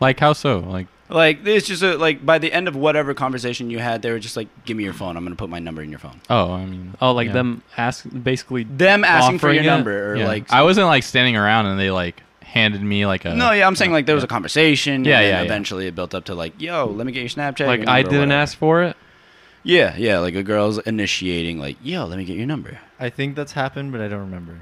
like 0.00 0.18
how 0.20 0.32
so? 0.32 0.60
Like 0.60 0.86
Like 1.08 1.46
it's 1.46 1.66
just 1.66 1.82
a, 1.82 1.96
like 1.96 2.24
by 2.24 2.38
the 2.38 2.52
end 2.52 2.66
of 2.68 2.74
whatever 2.76 3.14
conversation 3.14 3.70
you 3.70 3.78
had, 3.78 4.02
they 4.02 4.10
were 4.10 4.18
just 4.18 4.36
like, 4.36 4.48
"Give 4.64 4.76
me 4.76 4.84
your 4.84 4.92
phone. 4.92 5.16
I'm 5.16 5.24
gonna 5.24 5.36
put 5.36 5.50
my 5.50 5.58
number 5.60 5.82
in 5.82 5.90
your 5.90 5.98
phone." 6.00 6.20
oh, 6.30 6.52
I 6.52 6.64
mean, 6.64 6.94
Oh, 7.00 7.12
like 7.12 7.28
yeah. 7.28 7.32
them 7.34 7.62
ask 7.76 8.04
basically. 8.22 8.64
Them 8.64 9.04
asking 9.04 9.38
for 9.38 9.52
your 9.52 9.62
it? 9.62 9.66
number 9.66 10.12
or 10.12 10.16
Yeah. 10.16 10.26
like. 10.28 10.52
I 10.52 10.62
wasn't 10.62 10.86
like 10.86 11.02
standing 11.02 11.36
around 11.36 11.66
and 11.66 11.78
they 11.78 11.90
like 11.90 12.22
handed 12.42 12.82
me 12.82 13.04
like 13.06 13.24
a. 13.24 13.34
no, 13.34 13.52
yeah, 13.52 13.66
I'm 13.66 13.76
saying 13.76 13.92
like 13.92 14.06
there 14.06 14.14
was 14.14 14.24
a 14.24 14.28
conversation. 14.28 15.04
Yeah, 15.04 15.16
and 15.18 15.24
then 15.24 15.30
yeah, 15.34 15.38
yeah. 15.40 15.44
Eventually, 15.44 15.86
it 15.88 15.94
built 15.94 16.14
up 16.14 16.24
to 16.26 16.34
like, 16.34 16.60
"Yo, 16.60 16.86
let 16.86 17.06
me 17.06 17.12
get 17.12 17.20
your 17.20 17.28
Snapchat." 17.28 17.66
Like 17.66 17.80
your 17.80 17.90
I 17.90 18.02
number," 18.02 18.08
or 18.08 18.10
didn't 18.12 18.28
whatever. 18.28 18.42
ask 18.42 18.58
for 18.58 18.82
it. 18.82 18.96
Yeah, 19.66 19.96
yeah, 19.96 20.20
like 20.20 20.36
a 20.36 20.44
girl's 20.44 20.78
initiating, 20.78 21.58
like, 21.58 21.76
"Yo, 21.82 22.06
let 22.06 22.18
me 22.18 22.24
get 22.24 22.36
your 22.36 22.46
number." 22.46 22.78
I 23.00 23.10
think 23.10 23.34
that's 23.34 23.52
happened, 23.52 23.90
but 23.90 24.00
I 24.00 24.06
don't 24.06 24.20
remember. 24.20 24.60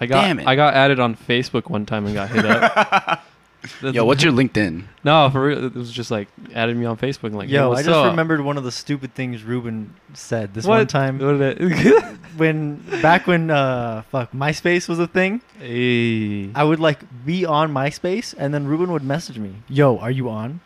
I 0.00 0.06
got 0.06 0.22
Damn 0.22 0.38
it. 0.38 0.46
I 0.46 0.54
got 0.54 0.74
added 0.74 1.00
on 1.00 1.16
Facebook 1.16 1.68
one 1.68 1.84
time 1.84 2.06
and 2.06 2.14
got 2.14 2.30
hit 2.30 2.46
up. 2.46 3.24
Yo, 3.82 4.04
what's 4.04 4.22
your 4.22 4.32
LinkedIn? 4.32 4.84
No, 5.02 5.28
for 5.30 5.46
real, 5.46 5.64
it 5.64 5.74
was 5.74 5.90
just 5.90 6.12
like 6.12 6.28
added 6.54 6.76
me 6.76 6.84
on 6.84 6.96
Facebook 6.96 7.24
and 7.24 7.36
like, 7.36 7.48
Yo, 7.48 7.72
I 7.72 7.78
just 7.78 7.88
up? 7.88 8.10
remembered 8.10 8.40
one 8.40 8.56
of 8.56 8.62
the 8.62 8.70
stupid 8.70 9.14
things 9.14 9.42
Ruben 9.42 9.92
said 10.14 10.54
this 10.54 10.64
what 10.64 10.78
one 10.78 10.86
time 10.86 11.18
What 11.18 11.38
did 11.38 11.60
it? 11.60 11.92
when 12.36 12.76
back 13.02 13.26
when 13.26 13.50
uh 13.50 14.02
fuck 14.12 14.30
MySpace 14.30 14.88
was 14.88 15.00
a 15.00 15.08
thing. 15.08 15.40
hey. 15.58 16.52
I 16.54 16.62
would 16.62 16.78
like 16.78 17.00
be 17.24 17.44
on 17.44 17.72
MySpace 17.72 18.34
and 18.38 18.54
then 18.54 18.68
Ruben 18.68 18.92
would 18.92 19.02
message 19.02 19.38
me, 19.38 19.56
"Yo, 19.68 19.98
are 19.98 20.12
you 20.12 20.28
on?" 20.30 20.60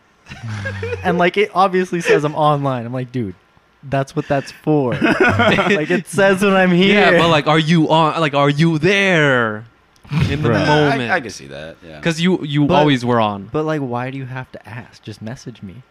and 1.02 1.16
like 1.16 1.39
it 1.39 1.51
obviously 1.55 2.02
says 2.02 2.24
I'm 2.24 2.35
online. 2.35 2.85
I'm 2.85 2.93
like, 2.93 3.12
dude, 3.12 3.35
that's 3.82 4.15
what 4.15 4.28
that's 4.28 4.52
for. 4.52 4.93
like 5.20 5.90
it 5.90 6.07
says 6.07 6.43
when 6.43 6.55
I'm 6.55 6.70
here. 6.70 7.12
Yeah, 7.12 7.19
but 7.19 7.28
like, 7.31 7.47
are 7.47 7.59
you 7.59 7.89
on? 7.90 8.20
Like, 8.20 8.35
are 8.35 8.51
you 8.51 8.78
there 8.78 9.65
in 10.11 10.43
the 10.43 10.48
Bruh. 10.51 10.66
moment? 10.66 11.11
I, 11.11 11.16
I 11.16 11.20
can 11.20 11.31
see 11.31 11.47
that. 11.47 11.77
Yeah. 11.85 11.97
Because 11.98 12.20
you 12.20 12.43
you 12.44 12.66
But- 12.66 12.74
always 12.74 13.05
were 13.05 13.20
on. 13.20 13.48
But 13.52 13.65
like, 13.65 13.81
why 13.81 14.11
do 14.11 14.19
you 14.19 14.27
have 14.27 14.51
to 14.52 14.69
ask? 14.69 15.02
Just 15.02 15.23
message 15.23 15.62
me. 15.62 15.82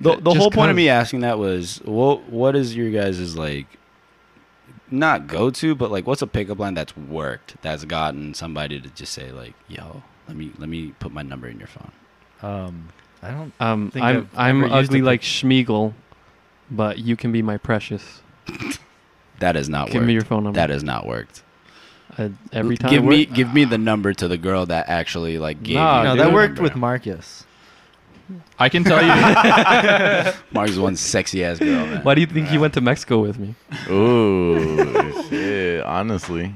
the 0.00 0.16
the 0.16 0.30
just 0.32 0.36
whole 0.38 0.50
point 0.50 0.70
of 0.70 0.74
'cause. 0.74 0.76
me 0.76 0.88
asking 0.88 1.20
that 1.20 1.38
was, 1.38 1.80
what 1.84 2.28
what 2.28 2.56
is 2.56 2.74
your 2.74 2.90
guys' 2.90 3.36
like, 3.36 3.66
not 4.90 5.26
go 5.26 5.50
to, 5.50 5.74
but 5.74 5.90
like, 5.90 6.06
what's 6.06 6.22
a 6.22 6.26
pickup 6.26 6.58
line 6.58 6.74
that's 6.74 6.96
worked 6.96 7.56
that's 7.62 7.84
gotten 7.84 8.34
somebody 8.34 8.80
to 8.80 8.88
just 8.90 9.12
say 9.12 9.30
like, 9.32 9.54
"Yo, 9.68 10.02
let 10.28 10.36
me 10.36 10.50
let 10.58 10.68
me 10.68 10.92
put 10.98 11.12
my 11.12 11.22
number 11.22 11.46
in 11.48 11.58
your 11.58 11.68
phone." 11.68 11.92
Um, 12.42 12.88
I 13.22 13.30
don't. 13.30 13.52
Um, 13.60 13.90
think 13.90 14.04
I'm 14.04 14.16
I've 14.16 14.28
I'm 14.38 14.64
ever 14.64 14.76
used 14.80 14.90
ugly 14.90 15.00
a 15.00 15.04
like 15.04 15.20
pic- 15.20 15.28
Sméagol, 15.30 15.92
but 16.76 16.98
you 16.98 17.16
can 17.16 17.30
be 17.32 17.42
my 17.42 17.56
precious. 17.58 18.20
That 19.38 19.54
has 19.56 19.68
not 19.68 19.86
Give 19.88 19.96
worked. 19.96 20.06
me 20.06 20.12
your 20.14 20.22
phone 20.24 20.44
number. 20.44 20.56
that 20.58 20.70
has 20.70 20.82
not 20.84 21.06
worked. 21.06 21.42
Uh, 22.18 22.28
every 22.52 22.76
time. 22.76 22.90
give 22.90 23.02
it 23.04 23.06
me 23.06 23.18
worked- 23.24 23.32
give 23.34 23.54
me 23.54 23.64
the 23.64 23.78
number 23.78 24.12
to 24.12 24.28
the 24.28 24.36
girl 24.36 24.66
that 24.66 24.88
actually 24.88 25.38
like 25.38 25.62
gave 25.62 25.76
Nah, 25.76 25.98
you. 26.02 26.08
no, 26.08 26.16
that 26.16 26.32
worked 26.32 26.54
number. 26.56 26.62
with 26.62 26.76
Marcus. 26.76 27.44
I 28.58 28.68
can 28.68 28.84
tell 28.84 29.02
you. 29.02 30.32
Mark's 30.52 30.76
one 30.76 30.96
sexy 30.96 31.44
ass 31.44 31.58
girl. 31.58 31.86
Man. 31.86 32.02
Why 32.04 32.14
do 32.14 32.20
you 32.20 32.26
think 32.26 32.48
he 32.48 32.56
went 32.58 32.74
to 32.74 32.80
Mexico 32.80 33.20
with 33.20 33.38
me? 33.38 33.54
Ooh, 33.90 35.22
shit. 35.28 35.82
Honestly, 35.84 36.54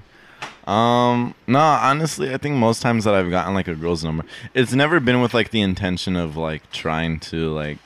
um, 0.66 1.34
no. 1.46 1.58
Honestly, 1.58 2.32
I 2.32 2.38
think 2.38 2.56
most 2.56 2.82
times 2.82 3.04
that 3.04 3.14
I've 3.14 3.30
gotten 3.30 3.52
like 3.54 3.68
a 3.68 3.74
girl's 3.74 4.04
number, 4.04 4.24
it's 4.54 4.72
never 4.72 5.00
been 5.00 5.20
with 5.20 5.34
like 5.34 5.50
the 5.50 5.60
intention 5.60 6.16
of 6.16 6.36
like 6.36 6.70
trying 6.70 7.18
to 7.20 7.50
like, 7.52 7.78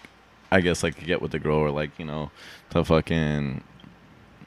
I 0.52 0.60
guess 0.60 0.82
like 0.82 1.04
get 1.04 1.22
with 1.22 1.30
the 1.32 1.38
girl 1.38 1.58
or 1.58 1.70
like 1.70 1.90
you 1.98 2.04
know, 2.04 2.30
to 2.70 2.84
fucking, 2.84 3.62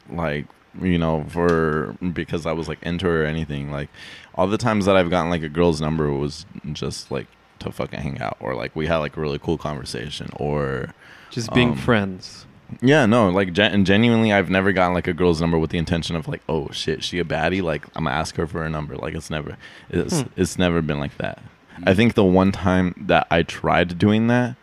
like 0.10 0.46
you 0.82 0.98
know 0.98 1.24
for 1.30 1.96
because 2.14 2.46
I 2.46 2.52
was 2.52 2.68
like 2.68 2.82
into 2.84 3.06
her 3.06 3.24
or 3.24 3.26
anything. 3.26 3.72
Like 3.72 3.90
all 4.36 4.48
the 4.48 4.58
times 4.58 4.86
that 4.86 4.96
I've 4.98 5.10
gotten 5.10 5.30
like 5.30 5.44
a 5.44 5.50
girl's 5.50 5.80
number 5.82 6.12
was 6.12 6.46
just 6.74 7.12
like 7.12 7.28
to 7.60 7.72
fucking 7.72 8.00
hang 8.00 8.20
out 8.22 8.38
or 8.40 8.56
like 8.56 8.76
we 8.76 8.88
had 8.88 8.98
like 8.98 9.16
a 9.16 9.22
really 9.22 9.40
cool 9.40 9.58
conversation 9.58 10.30
or 10.38 10.90
Just 11.30 11.54
being 11.54 11.70
Um, 11.72 11.78
friends. 11.78 12.46
yeah, 12.82 13.06
no, 13.06 13.30
like 13.30 13.54
gen- 13.54 13.72
and 13.72 13.86
genuinely, 13.86 14.34
I've 14.34 14.50
never 14.50 14.72
gotten 14.74 14.94
like 14.94 15.08
a 15.08 15.14
girl's 15.14 15.40
number 15.40 15.58
with 15.60 15.70
the 15.70 15.78
intention 15.78 16.16
of 16.16 16.28
like, 16.28 16.42
oh 16.50 16.70
shit, 16.72 17.04
she 17.04 17.20
a 17.20 17.24
baddie. 17.24 17.62
Like 17.62 17.86
I'm 17.96 18.04
gonna 18.06 18.16
ask 18.16 18.36
her 18.36 18.48
for 18.48 18.64
a 18.66 18.70
number. 18.70 18.96
Like 18.98 19.14
it's 19.14 19.30
never, 19.30 19.58
it's 19.90 20.22
Hmm. 20.22 20.28
it's 20.36 20.58
never 20.58 20.82
been 20.82 21.00
like 21.00 21.18
that. 21.20 21.42
I 21.86 21.94
think 21.94 22.16
the 22.16 22.24
one 22.24 22.52
time 22.52 22.94
that 23.08 23.26
I 23.32 23.44
tried 23.44 23.98
doing 23.98 24.28
that, 24.28 24.56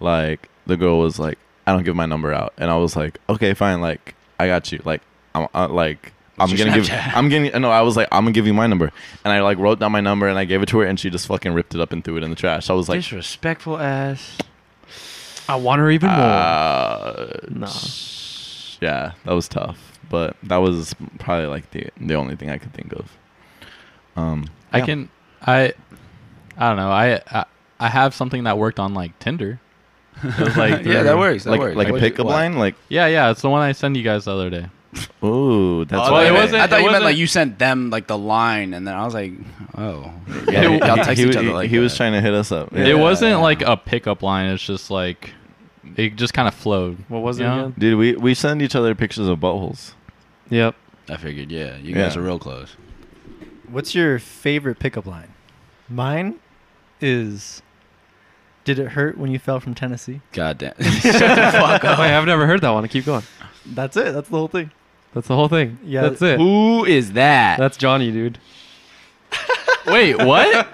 like 0.00 0.48
the 0.66 0.76
girl 0.76 0.98
was 0.98 1.18
like, 1.18 1.38
I 1.66 1.72
don't 1.72 1.84
give 1.84 1.96
my 1.96 2.06
number 2.06 2.32
out, 2.32 2.52
and 2.58 2.70
I 2.70 2.76
was 2.76 2.96
like, 2.96 3.18
okay, 3.28 3.54
fine, 3.54 3.80
like 3.80 4.14
I 4.38 4.46
got 4.46 4.70
you. 4.72 4.80
Like 4.84 5.02
I'm 5.34 5.48
uh, 5.54 5.68
like. 5.68 6.12
I'm 6.38 6.54
gonna 6.54 6.74
give. 6.74 6.90
I'm 6.92 7.30
getting. 7.30 7.60
No, 7.62 7.70
I 7.70 7.80
was 7.80 7.96
like, 7.96 8.08
I'm 8.12 8.24
gonna 8.24 8.32
give 8.32 8.46
you 8.46 8.52
my 8.52 8.66
number, 8.66 8.92
and 9.24 9.32
I 9.32 9.40
like 9.40 9.56
wrote 9.58 9.78
down 9.78 9.90
my 9.92 10.02
number 10.02 10.28
and 10.28 10.38
I 10.38 10.44
gave 10.44 10.60
it 10.60 10.66
to 10.68 10.78
her, 10.80 10.84
and 10.86 11.00
she 11.00 11.08
just 11.08 11.26
fucking 11.28 11.54
ripped 11.54 11.74
it 11.74 11.80
up 11.80 11.92
and 11.92 12.04
threw 12.04 12.18
it 12.18 12.22
in 12.22 12.28
the 12.28 12.36
trash. 12.36 12.68
I 12.68 12.74
was 12.74 12.90
like, 12.90 12.98
disrespectful 12.98 13.78
ass. 13.78 14.36
I 15.48 15.56
want 15.56 15.78
her 15.80 15.90
even 15.90 16.10
more. 16.10 16.18
uh, 16.18 17.26
Nah. 17.48 17.70
yeah, 18.82 19.12
that 19.24 19.32
was 19.32 19.48
tough. 19.48 19.98
But 20.10 20.36
that 20.42 20.58
was 20.58 20.94
probably 21.18 21.46
like 21.46 21.70
the 21.70 21.88
the 22.00 22.14
only 22.14 22.36
thing 22.36 22.50
I 22.50 22.58
could 22.58 22.74
think 22.74 22.92
of. 22.92 23.10
Um, 24.14 24.50
I 24.72 24.78
Yeah. 24.78 24.84
can 24.84 25.08
I 25.40 25.72
I 26.58 26.68
don't 26.68 26.76
know. 26.76 26.90
I, 26.90 27.20
I 27.30 27.44
I 27.80 27.88
have 27.88 28.14
something 28.14 28.44
that 28.44 28.58
worked 28.58 28.78
on 28.78 28.92
like 28.94 29.18
Tinder. 29.18 29.58
It 30.24 30.38
was 30.38 30.56
like 30.56 30.84
yeah, 30.84 31.02
that 31.04 31.18
works. 31.18 31.44
That 31.44 31.50
like 31.50 31.60
works. 31.60 31.76
like 31.76 31.88
a 31.88 31.98
pickup 31.98 32.26
line, 32.26 32.56
like 32.58 32.74
Yeah, 32.88 33.06
yeah, 33.06 33.30
it's 33.30 33.42
the 33.42 33.50
one 33.50 33.62
I 33.62 33.72
sent 33.72 33.96
you 33.96 34.02
guys 34.02 34.24
the 34.24 34.32
other 34.32 34.50
day. 34.50 34.66
ooh, 35.22 35.84
that's 35.84 36.08
Oh, 36.08 36.12
why 36.12 36.24
it 36.26 36.32
wasn't- 36.32 36.62
I 36.62 36.66
thought 36.66 36.80
it 36.80 36.84
you 36.84 36.90
meant 36.90 36.92
wasn't- 36.92 37.04
like 37.04 37.16
you 37.16 37.26
sent 37.26 37.58
them 37.58 37.90
like 37.90 38.06
the 38.06 38.16
line, 38.16 38.72
and 38.72 38.86
then 38.88 38.94
I 38.94 39.04
was 39.04 39.12
like, 39.14 39.32
oh, 39.76 40.10
Yeah, 40.48 40.62
y'all 40.62 40.96
he- 40.96 41.02
text 41.02 41.20
he, 41.22 41.28
each 41.28 41.36
other 41.36 41.48
he- 41.48 41.52
like 41.52 41.70
he 41.70 41.78
was 41.78 41.92
that. 41.92 41.96
trying 41.98 42.12
to 42.14 42.20
hit 42.22 42.32
us 42.32 42.50
up. 42.50 42.72
Yeah. 42.72 42.86
it 42.86 42.98
wasn't 42.98 43.32
yeah. 43.32 43.36
like 43.36 43.60
a 43.62 43.76
pickup 43.76 44.22
line. 44.22 44.50
It's 44.50 44.64
just 44.64 44.90
like 44.90 45.32
it 45.96 46.16
just 46.16 46.32
kind 46.34 46.48
of 46.48 46.54
flowed. 46.54 46.96
What 47.08 47.22
was 47.22 47.38
it 47.38 47.42
Yeah. 47.44 47.58
again? 47.58 47.74
Dude, 47.78 47.98
we 47.98 48.14
we 48.16 48.32
send 48.34 48.62
each 48.62 48.74
other 48.74 48.94
pictures 48.94 49.28
of 49.28 49.38
buttholes. 49.38 49.92
Yep. 50.48 50.74
I 51.10 51.16
figured, 51.18 51.50
yeah, 51.52 51.76
you 51.76 51.94
Yeah. 51.94 52.04
guys 52.04 52.16
are 52.16 52.22
real 52.22 52.38
close. 52.38 52.74
What's 53.68 53.94
your 53.94 54.18
favorite 54.18 54.78
pickup 54.78 55.06
line? 55.06 55.28
Mine 55.88 56.36
is 57.00 57.62
Did 58.66 58.80
it 58.80 58.88
hurt 58.88 59.16
when 59.16 59.30
you 59.30 59.38
fell 59.38 59.60
from 59.60 59.74
Tennessee? 59.76 60.20
God 60.32 60.58
damn. 60.58 60.74
Shut 60.82 61.02
the 61.02 61.50
fuck 61.52 61.82
Wait, 61.84 62.12
I've 62.12 62.26
never 62.26 62.46
heard 62.48 62.60
that 62.62 62.70
one. 62.70 62.86
Keep 62.88 63.04
going. 63.06 63.22
That's 63.64 63.96
it. 63.96 64.12
That's 64.12 64.28
the 64.28 64.36
whole 64.36 64.48
thing. 64.48 64.72
That's 65.14 65.28
the 65.28 65.36
whole 65.36 65.46
thing. 65.48 65.78
Yeah. 65.84 66.02
That's 66.02 66.20
it. 66.20 66.38
Who 66.40 66.84
is 66.84 67.12
that? 67.12 67.58
That's 67.58 67.76
Johnny, 67.76 68.10
dude. 68.10 68.38
Wait, 69.86 70.18
what? 70.18 70.68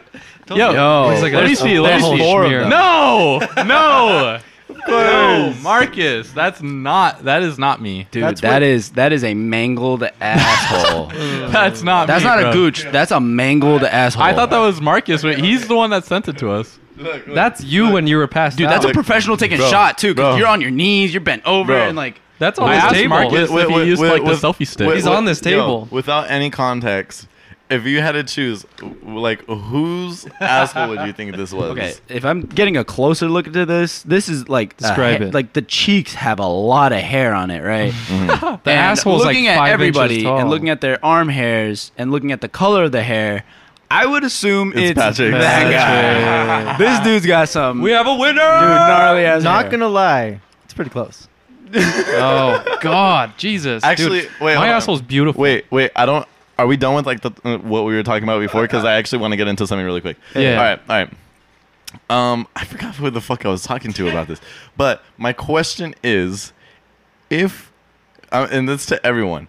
Yo, 0.49 0.57
Yo, 0.73 1.11
He's 1.13 1.23
like, 1.23 1.35
let 1.35 1.45
me 1.45 1.55
see. 1.55 1.75
a 1.77 1.83
Let 1.83 1.97
me 1.97 2.01
whole 2.03 2.17
see. 2.17 2.47
smear. 2.49 2.67
No, 2.67 3.41
no, 3.59 4.41
no, 4.89 5.55
Marcus. 5.63 6.33
That's 6.33 6.61
not. 6.63 7.25
That 7.25 7.43
is 7.43 7.59
not 7.59 7.81
me. 7.83 8.09
dude, 8.11 8.23
That's 8.23 8.41
that 8.41 8.55
what- 8.55 8.63
is 8.63 8.91
that 8.93 9.13
is 9.13 9.23
a 9.23 9.35
mangled 9.35 10.03
asshole. 10.21 11.07
That's 11.51 11.83
not. 11.83 12.07
That's 12.07 12.25
me, 12.25 12.31
not 12.31 12.41
bro. 12.41 12.51
a 12.51 12.53
gooch. 12.53 12.85
That's 12.91 13.11
a 13.13 13.21
mangled 13.21 13.85
asshole. 13.85 14.23
I 14.23 14.35
thought 14.35 14.51
that 14.51 14.59
was 14.59 14.81
Marcus. 14.81 15.23
Wait, 15.23 15.39
he's 15.39 15.69
the 15.69 15.77
one 15.77 15.91
that 15.91 16.05
sent 16.05 16.29
it 16.29 16.39
to 16.39 16.51
us. 16.51 16.79
That's 17.27 17.63
you 17.65 17.91
when 17.91 18.07
you 18.07 18.17
were 18.17 18.27
passed 18.29 18.59
Dude, 18.59 18.67
out. 18.67 18.71
that's 18.71 18.85
a 18.85 18.93
professional 18.93 19.37
taking 19.37 19.59
bro, 19.59 19.69
shot 19.71 19.99
too. 19.99 20.15
bro. 20.15 20.31
Cause 20.33 20.39
you're 20.39 20.49
on 20.49 20.61
your 20.61 20.71
knees, 20.71 21.13
you're 21.13 21.21
bent 21.21 21.43
over, 21.47 21.69
Bro. 21.73 21.89
and 21.89 21.97
like 21.97 22.21
That's 22.39 22.59
on 22.59 22.69
I 22.71 22.75
this 22.77 22.85
asked 22.85 22.95
table. 22.95 23.09
Marcus 23.11 23.51
if 23.51 23.69
he 23.69 23.85
used 23.85 24.03
like 24.03 24.25
the 24.25 24.33
selfie 24.35 24.67
stick. 24.67 24.93
He's 24.95 25.07
on 25.07 25.25
this 25.25 25.41
yo, 25.45 25.51
table. 25.51 25.89
without 25.91 26.31
any 26.31 26.51
context, 26.51 27.29
if 27.71 27.87
you 27.87 28.03
had 28.03 28.13
to 28.13 28.23
choose, 28.23 28.67
like, 29.03 29.47
whose 29.47 30.27
asshole 30.41 30.89
would 30.89 31.07
you 31.07 31.13
think 31.15 31.37
this 31.37 31.53
was? 31.55 31.71
Okay, 31.71 31.95
if 32.11 32.23
I'm 32.23 32.43
getting 32.43 32.77
a 32.77 32.85
closer 32.85 33.29
look 33.29 33.47
into 33.47 33.65
this, 33.65 34.03
this 34.03 34.29
is 34.29 34.47
like 34.51 34.75
a 34.75 34.77
Describe 34.77 35.21
ha- 35.21 35.27
it. 35.29 35.35
Like 35.35 35.55
the 35.55 35.63
cheeks 35.63 36.13
have 36.13 36.39
a 36.39 36.47
lot 36.47 36.93
of 36.93 36.99
hair 36.99 37.33
on 37.33 37.51
it, 37.51 37.61
right? 37.63 37.93
Mhm. 37.93 38.63
The 38.65 38.71
And 38.73 38.81
asshole's 38.81 39.25
looking 39.25 39.47
like 39.47 39.55
at 39.55 39.59
five 39.59 39.73
everybody 39.73 40.15
inches 40.17 40.25
tall. 40.25 40.39
and 40.39 40.51
looking 40.51 40.69
at 40.69 40.83
their 40.83 41.03
arm 41.05 41.31
hairs 41.31 41.93
and 41.97 42.13
looking 42.13 42.31
at 42.31 42.43
the 42.43 42.49
color 42.49 42.85
of 42.85 42.93
the 42.93 43.03
hair, 43.03 43.45
I 43.93 44.07
would 44.07 44.25
assume 44.25 44.73
It's 44.73 44.91
it's, 44.93 44.99
Patrick. 44.99 45.33
that 45.33 45.71
guy. 45.71 46.79
this 46.79 47.01
dude's 47.01 47.27
got 47.27 47.49
some. 47.49 47.83
we 47.83 47.91
have 47.91 48.07
a 48.07 48.15
winner. 48.15 48.33
dude 48.33 48.41
gnarly 48.41 49.25
ass 49.25 49.43
Not 49.43 49.63
hair. 49.65 49.71
gonna 49.73 49.89
lie, 49.89 50.41
it's 50.65 50.73
pretty 50.75 50.91
close. 50.91 51.29
oh 51.75 52.79
God, 52.81 53.33
Jesus. 53.39 53.83
Actually, 53.85 54.23
Dude, 54.23 54.31
wait, 54.41 54.55
hold 54.55 54.67
my 54.67 54.73
on. 54.73 54.77
asshole's 54.77 55.01
beautiful. 55.03 55.41
Wait, 55.43 55.65
wait. 55.71 55.91
I 55.97 56.05
don't. 56.07 56.27
Are 56.59 56.67
we 56.67 56.77
done 56.77 56.95
with 56.95 57.07
like 57.07 57.21
the 57.23 57.31
uh, 57.45 57.59
what 57.59 57.85
we 57.85 57.95
were 57.95 58.03
talking 58.03 58.25
about 58.25 58.41
before? 58.41 58.63
Because 58.63 58.85
I 58.85 58.95
actually 58.95 59.21
want 59.21 59.33
to 59.33 59.37
get 59.37 59.49
into 59.49 59.67
something 59.67 59.85
really 59.85 60.01
quick. 60.03 60.17
Yeah. 60.35 60.51
All 60.59 60.63
right. 60.65 60.81
All 60.89 60.97
right. 60.97 61.11
Um, 62.11 62.47
I 62.57 62.65
forgot 62.65 62.95
who 62.95 63.09
the 63.11 63.21
fuck 63.21 63.45
I 63.45 63.49
was 63.49 63.63
talking 63.63 63.93
to 63.95 64.09
about 64.09 64.29
this, 64.29 64.41
but 64.77 65.03
my 65.19 65.33
question 65.35 65.95
is, 66.03 66.53
if, 67.29 67.71
uh, 68.31 68.49
and 68.51 68.67
this 68.69 68.87
to 68.87 69.05
everyone, 69.07 69.49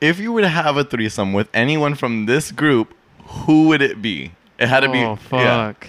if 0.00 0.18
you 0.18 0.32
were 0.32 0.40
to 0.42 0.48
have 0.48 0.76
a 0.78 0.84
threesome 0.84 1.32
with 1.34 1.48
anyone 1.52 1.94
from 1.94 2.24
this 2.26 2.52
group, 2.52 2.94
who 3.26 3.68
would 3.68 3.82
it 3.82 4.00
be? 4.02 4.32
It 4.58 4.68
had 4.68 4.80
to 4.80 4.88
be. 4.90 4.98
Oh 4.98 5.18
yeah. 5.32 5.72
fuck. 5.72 5.88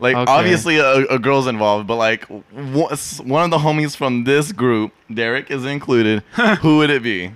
Like 0.00 0.14
Okay. 0.16 0.30
obviously 0.30 0.78
a, 0.78 1.04
a 1.06 1.18
girl's 1.18 1.46
involved, 1.46 1.86
but 1.86 1.96
like 1.96 2.24
one 2.26 2.96
one 3.24 3.44
of 3.44 3.50
the 3.50 3.58
homies 3.58 3.96
from 3.96 4.24
this 4.24 4.52
group, 4.52 4.92
Derek 5.12 5.50
is 5.50 5.64
included. 5.64 6.22
who 6.60 6.78
would 6.78 6.90
it 6.90 7.02
be? 7.02 7.32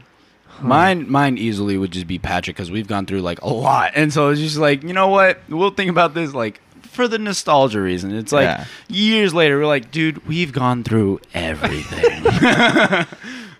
Mine, 0.60 1.10
mine 1.10 1.38
easily 1.38 1.76
would 1.76 1.90
just 1.90 2.06
be 2.06 2.20
Patrick 2.20 2.54
because 2.56 2.70
we've 2.70 2.86
gone 2.86 3.04
through 3.04 3.20
like 3.22 3.40
a 3.42 3.48
lot, 3.48 3.92
and 3.96 4.12
so 4.12 4.28
it's 4.28 4.40
just 4.40 4.58
like 4.58 4.84
you 4.84 4.92
know 4.92 5.08
what? 5.08 5.40
We'll 5.48 5.70
think 5.70 5.90
about 5.90 6.14
this 6.14 6.34
like 6.34 6.60
for 6.82 7.08
the 7.08 7.18
nostalgia 7.18 7.80
reason. 7.80 8.14
It's 8.14 8.30
like 8.32 8.44
Yeah. 8.44 8.64
years 8.88 9.34
later, 9.34 9.58
we're 9.58 9.66
like, 9.66 9.90
dude, 9.90 10.24
we've 10.28 10.52
gone 10.52 10.84
through 10.84 11.20
everything. 11.34 12.22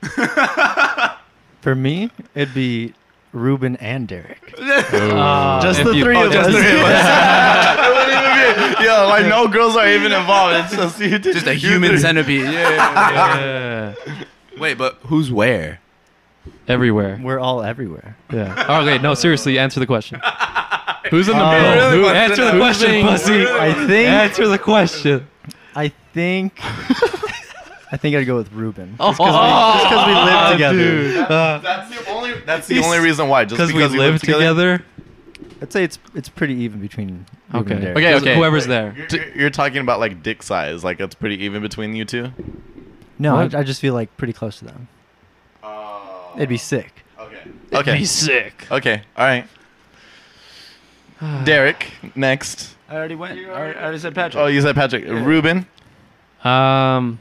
For 1.60 1.74
me, 1.74 2.10
it'd 2.34 2.54
be 2.54 2.92
Ruben 3.32 3.76
and 3.76 4.06
Derek. 4.06 4.54
Uh, 4.58 5.60
Just 5.62 5.80
if 5.80 5.86
the 5.86 5.94
you- 5.96 6.04
three 6.04 6.16
oh, 6.16 6.30
just 6.30 6.50
three 6.50 6.60
of 6.60 6.84
us. 6.84 7.78
It 7.78 7.94
wouldn't 7.94 8.58
even 8.58 8.78
be- 8.78 8.84
Yo, 8.84 9.06
like 9.08 9.26
no 9.26 9.48
girls 9.48 9.76
are 9.76 9.88
even 9.88 10.12
involved. 10.12 10.56
It's 10.66 10.76
just 10.76 11.00
you. 11.00 11.18
just 11.18 11.46
a 11.46 11.54
human 11.54 11.96
centipede. 11.98 12.42
Yeah. 12.44 13.94
Yeah. 14.06 14.24
Wait, 14.58 14.76
but 14.76 14.98
who's 15.04 15.30
where? 15.32 15.80
Everywhere. 16.68 17.18
We're 17.22 17.38
all 17.38 17.62
everywhere. 17.62 18.16
Yeah. 18.32 18.80
Okay. 18.82 18.98
No, 18.98 19.14
seriously. 19.14 19.58
Answer 19.58 19.80
the 19.80 19.86
question. 19.86 20.20
Who's 21.10 21.28
in 21.28 21.36
the 21.36 21.42
Oh. 21.44 21.50
middle? 21.50 21.90
Really 21.90 21.98
Who- 22.02 22.08
answer 22.08 22.44
the 22.52 22.58
question, 22.58 23.06
pussy. 23.06 23.46
I 23.46 23.72
think. 23.86 24.08
Answer 24.08 24.46
the 24.48 24.58
question. 24.58 25.26
I 25.74 25.88
think. 26.12 26.60
I 27.92 27.96
think 27.98 28.16
I'd 28.16 28.24
go 28.24 28.36
with 28.36 28.50
Ruben. 28.52 28.96
Oh, 28.98 29.08
Just 29.10 29.18
because 29.18 30.06
we, 30.06 30.14
live 30.14 30.52
together. 30.52 31.58
That's 31.62 31.90
the 31.90 32.10
only. 32.10 32.32
That's 32.40 32.66
the 32.66 32.80
only 32.82 32.98
reason 32.98 33.28
why. 33.28 33.44
Just 33.44 33.56
Because 33.58 33.70
because 33.72 33.92
we 33.92 33.98
live 33.98 34.20
together. 34.20 34.82
I'd 35.60 35.72
say 35.72 35.84
it's 35.84 35.98
it's 36.14 36.28
pretty 36.28 36.54
even 36.54 36.80
between 36.80 37.26
Ruben 37.52 37.60
Okay. 37.66 37.74
and 37.74 37.82
Derek. 37.82 37.96
Okay, 37.98 38.14
okay. 38.16 38.34
Whoever's 38.36 38.66
there. 38.66 38.94
You're, 38.96 39.06
you're- 39.08 39.40
you're 39.40 39.50
talking 39.50 39.78
about 39.78 40.00
like 40.00 40.22
dick 40.22 40.42
size. 40.42 40.82
Like 40.82 40.98
it's 41.00 41.14
pretty 41.14 41.44
even 41.44 41.60
between 41.62 41.94
you 41.94 42.04
two. 42.04 42.32
No, 43.18 43.36
I, 43.36 43.42
I 43.44 43.62
just 43.62 43.80
feel 43.80 43.94
like 43.94 44.16
pretty 44.16 44.32
close 44.32 44.58
to 44.60 44.64
them. 44.64 44.88
Oh. 45.62 46.32
It'd 46.36 46.48
be 46.48 46.56
sick. 46.56 47.04
Okay. 47.20 47.42
Okay. 47.74 47.98
Be 47.98 48.04
sick. 48.06 48.66
Okay. 48.72 49.02
All 49.16 49.24
right. 49.26 49.46
Derek 51.44 51.92
next. 52.16 52.74
I 52.88 52.96
already 52.96 53.14
went. 53.14 53.38
I 53.38 53.44
already, 53.44 53.78
I 53.78 53.82
already 53.82 53.98
said 53.98 54.14
Patrick. 54.14 54.42
Oh, 54.42 54.46
you 54.46 54.60
said 54.60 54.74
Patrick. 54.74 55.04
Ruben. 55.04 55.66
Um. 56.42 57.20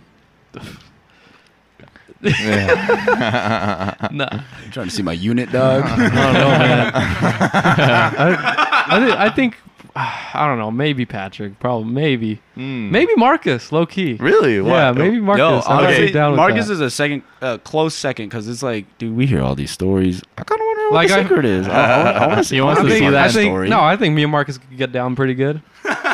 Yeah. 2.21 3.95
Nah. 4.11 4.27
I'm 4.31 4.71
trying 4.71 4.87
to 4.89 4.91
see 4.93 5.01
my 5.03 5.13
unit, 5.13 5.51
dog. 5.51 5.83
I 5.85 5.95
don't 5.95 6.13
know, 6.33 6.49
man. 6.49 6.91
I, 6.95 8.85
I, 8.87 9.05
thi- 9.05 9.15
I 9.17 9.29
think 9.29 9.57
I 9.95 10.47
don't 10.47 10.57
know. 10.59 10.69
Maybe 10.71 11.05
Patrick. 11.05 11.59
Probably. 11.59 11.91
Maybe. 11.91 12.41
Hmm. 12.55 12.91
Maybe 12.91 13.13
Marcus. 13.15 13.71
Low 13.71 13.85
key. 13.85 14.13
Really? 14.19 14.57
Yeah. 14.57 14.91
Maybe 14.91 15.19
Marcus. 15.19 15.39
Yo, 15.39 15.47
I'm 15.71 15.77
honestly, 15.79 15.87
actually 15.95 16.11
down 16.11 16.31
with 16.31 16.37
Marcus 16.37 16.67
that. 16.67 16.73
is 16.73 16.79
a 16.81 16.89
second, 16.89 17.23
uh, 17.41 17.57
close 17.59 17.95
second, 17.95 18.27
because 18.29 18.47
it's 18.47 18.61
like, 18.63 18.85
dude, 18.97 19.15
we 19.15 19.25
hear 19.25 19.41
all 19.41 19.55
these 19.55 19.71
stories. 19.71 20.21
I 20.37 20.43
kind 20.43 20.59
of 20.61 20.65
want 20.65 20.77
to 20.77 20.83
know 20.83 20.89
what 20.89 20.95
Like, 20.95 21.07
the 21.09 21.15
I- 21.15 21.21
secret 21.23 21.45
is. 21.45 21.67
I, 21.67 21.71
I, 21.71 21.97
wanna- 22.05 22.09
I 22.19 22.27
want 22.27 22.37
to 22.39 22.43
see, 22.43 22.61
I 22.61 22.75
to 22.75 22.81
see 22.91 22.99
find 22.99 23.13
that 23.15 23.29
I 23.29 23.31
think, 23.31 23.51
story. 23.51 23.69
No, 23.69 23.81
I 23.81 23.95
think 23.97 24.13
me 24.15 24.23
and 24.23 24.31
Marcus 24.31 24.57
could 24.57 24.77
get 24.77 24.91
down 24.91 25.15
pretty 25.15 25.33
good. 25.33 25.61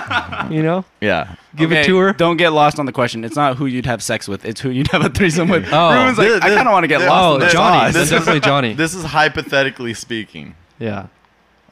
you 0.52 0.64
know, 0.64 0.86
Yeah. 1.02 1.36
give 1.56 1.72
it 1.72 1.86
to 1.86 1.98
her. 1.98 2.14
Don't 2.14 2.38
get 2.38 2.50
lost 2.54 2.80
on 2.80 2.86
the 2.86 2.92
question. 2.92 3.24
It's 3.24 3.36
not 3.36 3.58
who 3.58 3.66
you'd 3.66 3.86
have 3.86 4.02
sex 4.04 4.28
with. 4.28 4.46
It's 4.46 4.62
who 4.62 4.70
you'd 4.70 4.88
have 4.92 5.04
a 5.06 5.10
threesome 5.10 5.50
with. 5.50 5.66
Oh. 5.72 5.94
Ruben's 5.94 6.18
like, 6.18 6.28
This- 6.30 6.42
I 6.42 6.56
kind 6.56 6.68
of 6.68 6.72
want 6.72 6.84
to 6.84 6.88
get 6.88 7.00
this- 7.00 7.10
lost. 7.10 7.24
Oh, 7.26 7.34
in 7.36 7.40
the 7.40 7.46
this- 7.46 7.54
Johnny. 7.54 7.92
sauce. 7.94 8.10
Definitely 8.10 8.40
Johnny. 8.42 8.74
This 8.74 8.94
is 8.94 9.04
hypothetically 9.06 9.94
speaking. 9.94 10.56
yeah. 10.80 11.08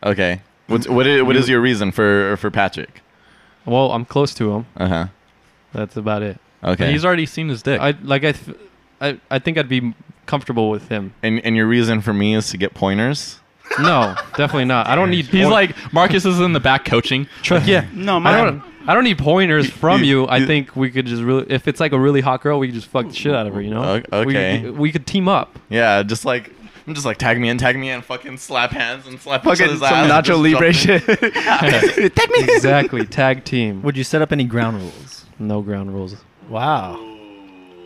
Okay. 0.03 0.41
What's, 0.67 0.87
what 0.87 1.07
is, 1.07 1.23
what 1.23 1.35
is 1.35 1.47
your 1.49 1.61
reason 1.61 1.91
for 1.91 2.35
for 2.37 2.49
Patrick? 2.51 3.01
Well, 3.65 3.91
I'm 3.91 4.03
close 4.05 4.33
to 4.35 4.51
him. 4.53 4.65
Uh 4.77 4.87
huh. 4.87 5.07
That's 5.73 5.95
about 5.97 6.21
it. 6.23 6.39
Okay. 6.63 6.91
He's 6.91 7.05
already 7.05 7.25
seen 7.25 7.49
his 7.49 7.61
dick. 7.61 7.79
I 7.79 7.91
like. 8.03 8.23
I, 8.23 8.31
th- 8.31 8.57
I. 9.01 9.19
I 9.29 9.39
think 9.39 9.57
I'd 9.57 9.69
be 9.69 9.93
comfortable 10.25 10.69
with 10.71 10.89
him. 10.89 11.13
and 11.23 11.39
and 11.45 11.55
your 11.55 11.67
reason 11.67 12.01
for 12.01 12.13
me 12.13 12.33
is 12.35 12.49
to 12.49 12.57
get 12.57 12.73
pointers. 12.73 13.39
No, 13.79 14.15
definitely 14.37 14.65
not. 14.65 14.87
I 14.87 14.95
don't 14.95 15.09
need. 15.09 15.25
He's 15.25 15.41
point- 15.43 15.51
like 15.51 15.93
Marcus 15.93 16.25
is 16.25 16.39
in 16.39 16.53
the 16.53 16.59
back 16.59 16.85
coaching. 16.85 17.27
Tr- 17.41 17.55
yeah. 17.57 17.85
no, 17.93 18.15
I 18.17 18.19
my, 18.19 18.35
don't. 18.37 18.63
I 18.87 18.93
don't 18.93 19.03
need 19.03 19.17
pointers 19.17 19.69
from 19.69 20.03
you- 20.03 20.21
you. 20.21 20.27
I 20.29 20.45
think 20.45 20.75
we 20.75 20.91
could 20.91 21.05
just 21.07 21.23
really. 21.23 21.45
If 21.49 21.67
it's 21.67 21.79
like 21.79 21.91
a 21.91 21.99
really 21.99 22.21
hot 22.21 22.41
girl, 22.41 22.59
we 22.59 22.67
could 22.67 22.75
just 22.75 22.87
fuck 22.87 23.07
the 23.07 23.13
shit 23.13 23.33
out 23.33 23.47
of 23.47 23.53
her. 23.53 23.61
You 23.61 23.71
know. 23.71 24.01
O- 24.11 24.23
We- 24.23 24.35
okay. 24.37 24.69
We, 24.69 24.91
could 24.91 25.05
team 25.07 25.27
up. 25.27 25.57
Yeah, 25.69 26.03
just 26.03 26.23
like 26.25 26.51
I'm 26.87 26.93
just 26.93 27.05
like 27.05 27.17
tag 27.17 27.39
me 27.39 27.49
in, 27.49 27.57
tag 27.57 27.77
me 27.77 27.89
in, 27.89 28.01
fucking 28.03 28.37
slap 28.37 28.69
hands 28.71 29.07
and 29.07 29.19
slap 29.19 29.41
each 29.41 29.49
fucking 29.57 29.65
other's 29.65 29.79
some 29.79 29.93
ass. 29.93 30.11
Nacho 30.11 30.25
just 30.25 30.39
Libre 30.39 30.71
jump 30.71 31.03
shit. 31.03 32.13
Take 32.15 32.29
me. 32.29 32.43
exactly. 32.55 33.05
Tag 33.07 33.43
team. 33.43 33.81
Would 33.81 33.97
you 33.97 34.03
set 34.03 34.21
up 34.21 34.31
any 34.31 34.43
ground 34.43 34.77
rules? 34.81 35.25
No 35.39 35.61
ground 35.61 35.91
rules. 35.93 36.15
Wow. 36.47 36.95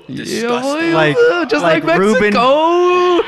Disgusting. 0.08 0.94
Like 0.94 1.16
just 1.50 1.64
like, 1.64 1.84
Ruben. 1.86 2.34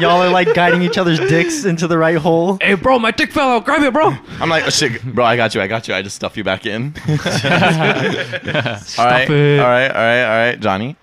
Y'all 0.00 0.22
are 0.22 0.30
like 0.30 0.54
guiding 0.54 0.82
each 0.82 0.98
other's 0.98 1.18
dicks 1.18 1.64
into 1.64 1.86
the 1.86 1.98
right 1.98 2.16
hole. 2.16 2.58
Hey, 2.60 2.74
bro, 2.74 2.98
my 2.98 3.10
dick 3.10 3.30
fell 3.32 3.48
out. 3.50 3.64
Grab 3.64 3.82
it, 3.82 3.92
bro. 3.92 4.14
I'm 4.40 4.48
like, 4.48 4.64
oh, 4.66 4.70
shit, 4.70 5.02
bro, 5.02 5.24
I 5.24 5.36
got 5.36 5.54
you, 5.54 5.60
I 5.60 5.66
got 5.66 5.86
you. 5.88 5.94
I 5.94 6.02
just 6.02 6.16
stuff 6.16 6.36
you 6.36 6.44
back 6.44 6.66
in. 6.66 6.94
all 7.08 7.16
right, 7.16 8.78
Stop 8.82 9.30
it. 9.30 9.60
all 9.60 9.66
right, 9.66 9.88
all 9.88 9.94
right, 9.94 10.22
all 10.24 10.46
right, 10.50 10.60
Johnny. 10.60 10.96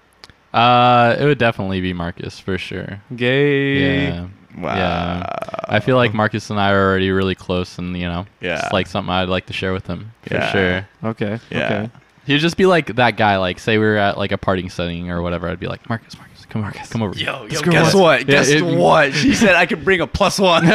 Uh, 0.54 1.16
it 1.20 1.26
would 1.26 1.38
definitely 1.38 1.80
be 1.82 1.94
Marcus 1.94 2.40
for 2.40 2.58
sure. 2.58 3.02
Gay. 3.16 4.08
Yeah. 4.08 4.28
Wow. 4.58 4.76
Yeah. 4.76 5.26
I 5.66 5.80
feel 5.80 5.96
like 5.96 6.14
Marcus 6.14 6.50
and 6.50 6.60
I 6.60 6.72
are 6.72 6.90
already 6.90 7.12
really 7.12 7.36
close, 7.36 7.78
and 7.78 7.96
you 7.96 8.08
know, 8.08 8.26
Yeah. 8.42 8.60
it's 8.64 8.74
like 8.74 8.88
something 8.88 9.12
I'd 9.12 9.30
like 9.30 9.46
to 9.48 9.54
share 9.54 9.74
with 9.74 9.86
him 9.88 10.12
for 10.24 10.34
Yeah. 10.34 10.52
sure. 10.52 10.88
Okay. 11.12 11.40
Yeah. 11.52 11.66
Okay. 11.66 11.90
He'd 12.26 12.40
just 12.40 12.58
be 12.58 12.66
like 12.66 12.96
that 12.96 13.16
guy. 13.18 13.38
Like, 13.38 13.60
say 13.60 13.78
we 13.78 13.86
were 13.86 13.98
at 13.98 14.18
like 14.18 14.32
a 14.32 14.38
partying 14.38 14.72
setting 14.72 15.10
or 15.12 15.22
whatever. 15.22 15.48
I'd 15.48 15.60
be 15.60 15.68
like, 15.68 15.88
Marcus, 15.88 16.18
Marcus, 16.18 16.39
come 16.50 16.64
over, 16.64 16.72
come 16.90 17.02
over. 17.04 17.18
Yo, 17.18 17.46
yo, 17.46 17.62
girl 17.62 17.72
guess 17.74 17.94
was- 17.94 18.02
what? 18.02 18.20
Yeah, 18.22 18.26
Guess 18.26 18.50
it- 18.50 18.64
what? 18.64 19.14
She 19.14 19.34
said 19.34 19.56
I 19.56 19.66
could 19.66 19.84
bring 19.86 20.02
a 20.02 20.08
plus 20.08 20.40
one. 20.40 20.64
He's 20.64 20.74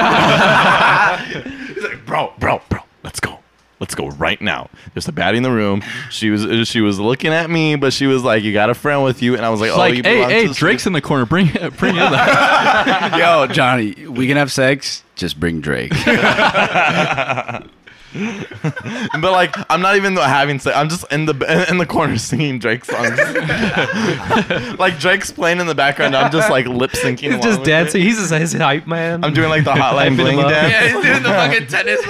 like, 1.84 2.04
bro, 2.06 2.32
bro, 2.38 2.60
bro, 2.68 2.80
let's 3.02 3.20
go. 3.20 3.38
Let's 3.80 3.94
go 3.96 4.06
right 4.10 4.40
now. 4.40 4.70
There's 4.94 5.08
a 5.08 5.12
baddie 5.12 5.36
in 5.36 5.42
the 5.42 5.50
room. 5.50 5.82
She 6.08 6.30
was 6.30 6.68
she 6.68 6.80
was 6.80 6.98
looking 7.00 7.32
at 7.32 7.50
me, 7.50 7.74
but 7.76 7.92
she 7.92 8.06
was 8.06 8.22
like, 8.22 8.42
"You 8.44 8.52
got 8.52 8.70
a 8.70 8.74
friend 8.74 9.02
with 9.04 9.20
you," 9.20 9.34
and 9.36 9.44
I 9.44 9.50
was 9.50 9.60
like, 9.60 9.68
It's 9.68 9.76
"Oh, 9.76 9.80
like, 9.80 9.94
you 9.96 10.02
hey, 10.04 10.14
belong 10.14 10.28
to 10.30 10.34
hey, 10.34 10.46
the 10.46 10.54
Drake's 10.54 10.86
in 10.86 10.92
the 10.94 11.00
corner. 11.02 11.26
Bring, 11.26 11.46
bring 11.76 11.96
him. 11.96 12.10
there." 12.12 13.18
Yo, 13.18 13.46
Johnny, 13.48 14.06
we 14.06 14.26
can 14.28 14.36
have 14.36 14.50
sex. 14.52 15.02
Just 15.16 15.38
bring 15.40 15.60
Drake. 15.60 15.92
But 18.14 19.32
like 19.32 19.56
I'm 19.70 19.80
not 19.80 19.96
even 19.96 20.14
having 20.16 20.58
sex. 20.58 20.76
I'm 20.76 20.88
just 20.88 21.04
in 21.12 21.26
the 21.26 21.66
in 21.70 21.78
the 21.78 21.86
corner 21.86 22.16
singing 22.16 22.58
Drake 22.58 22.84
songs. 22.84 23.18
like 24.78 24.98
Drake's 24.98 25.30
playing 25.32 25.60
in 25.60 25.66
the 25.66 25.74
background. 25.74 26.14
I'm 26.14 26.30
just 26.30 26.50
like 26.50 26.66
lip 26.66 26.92
syncing. 26.92 27.32
He's 27.34 27.42
just 27.44 27.64
dancing. 27.64 28.02
He's 28.02 28.18
just 28.18 28.32
his 28.32 28.52
hype 28.52 28.86
man. 28.86 29.24
I'm 29.24 29.32
doing 29.34 29.48
like 29.48 29.64
the 29.64 29.72
hotline 29.72 30.04
Hyping 30.04 30.08
him 30.10 30.16
bling 30.16 30.38
up. 30.40 30.50
dance. 30.50 30.92
he's 30.94 31.04
doing 31.04 31.22
the 31.22 31.28
fucking 31.30 31.66
tennis. 31.66 32.00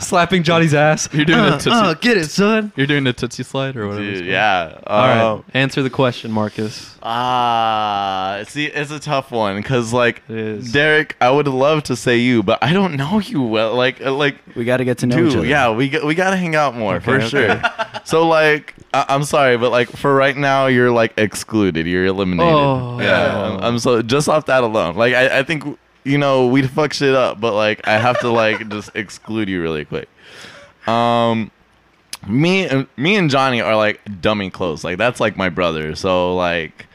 slapping 0.06 0.42
Johnny's 0.42 0.74
ass. 0.74 1.08
You're 1.12 1.24
doing 1.24 1.44
the 1.44 1.50
tootsie. 1.52 1.70
Uh, 1.70 1.94
get 1.94 2.16
it, 2.16 2.26
son. 2.30 2.72
You're 2.76 2.86
doing 2.86 3.04
the 3.04 3.12
tootsie 3.12 3.42
slide 3.42 3.76
or 3.76 3.88
whatever. 3.88 4.04
Dude, 4.04 4.14
called. 4.18 4.26
yeah. 4.26 4.80
All 4.86 5.06
right. 5.06 5.18
Uh, 5.20 5.42
Answer 5.54 5.82
the 5.82 5.90
question, 5.90 6.30
Marcus. 6.30 6.96
Ah, 7.02 8.42
see, 8.48 8.66
it's 8.66 8.90
a 8.90 8.98
tough 9.00 9.30
one 9.30 9.56
because 9.56 9.92
like 9.92 10.22
Derek, 10.28 11.16
I 11.20 11.30
would 11.30 11.48
love 11.48 11.84
to 11.84 11.96
say 11.96 12.18
you, 12.18 12.42
but 12.42 12.58
I 12.62 12.72
don't 12.72 12.96
know 12.96 13.18
you 13.20 13.42
well. 13.42 13.74
Like, 13.74 14.00
uh, 14.00 14.12
like, 14.46 14.56
we 14.56 14.64
got 14.64 14.76
to 14.78 14.84
get 14.84 14.98
to 14.98 15.06
know 15.06 15.16
each 15.16 15.30
dude, 15.30 15.38
other. 15.38 15.46
yeah, 15.46 15.70
we 15.70 15.88
got, 15.88 16.04
we 16.04 16.14
got 16.14 16.30
to 16.30 16.36
hang 16.36 16.54
out 16.54 16.74
more 16.74 17.00
for 17.00 17.16
Okay, 17.16 17.28
sure. 17.28 17.62
so 18.04 18.26
like, 18.28 18.74
I- 18.94 19.06
I'm 19.08 19.24
sorry, 19.24 19.56
but 19.58 19.70
like 19.70 19.88
for 19.90 20.14
right 20.14 20.36
now, 20.36 20.66
you're 20.66 20.90
like 20.90 21.12
excluded. 21.18 21.86
You're 21.86 22.06
eliminated. 22.06 22.52
Oh. 22.54 23.00
Yeah, 23.00 23.42
I'm, 23.56 23.60
I'm 23.62 23.78
so 23.78 24.02
just 24.02 24.28
off 24.28 24.46
that 24.46 24.62
alone. 24.64 24.96
Like, 24.96 25.14
I, 25.14 25.38
I 25.40 25.42
think 25.42 25.64
you 26.04 26.18
know 26.18 26.46
we'd 26.46 26.70
fuck 26.70 26.92
shit 26.92 27.14
up, 27.14 27.40
but 27.40 27.54
like 27.54 27.86
I 27.88 27.98
have 27.98 28.18
to 28.20 28.30
like 28.30 28.68
just 28.70 28.90
exclude 28.94 29.48
you 29.48 29.60
really 29.60 29.84
quick. 29.84 30.08
Um 30.86 31.50
me 32.28 32.66
and 32.66 32.86
me 32.96 33.16
and 33.16 33.28
Johnny 33.30 33.60
are 33.60 33.76
like 33.76 34.00
dummy 34.20 34.50
close. 34.50 34.84
Like 34.84 34.98
that's 34.98 35.20
like 35.20 35.36
my 35.36 35.48
brother. 35.48 35.94
So 35.96 36.34
like 36.34 36.86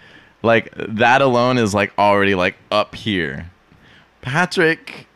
like 0.43 0.73
that 0.77 1.21
alone 1.21 1.57
is 1.57 1.73
like 1.73 1.91
already 1.97 2.35
like 2.35 2.55
up 2.71 2.95
here. 2.95 3.51
Patrick 4.21 5.07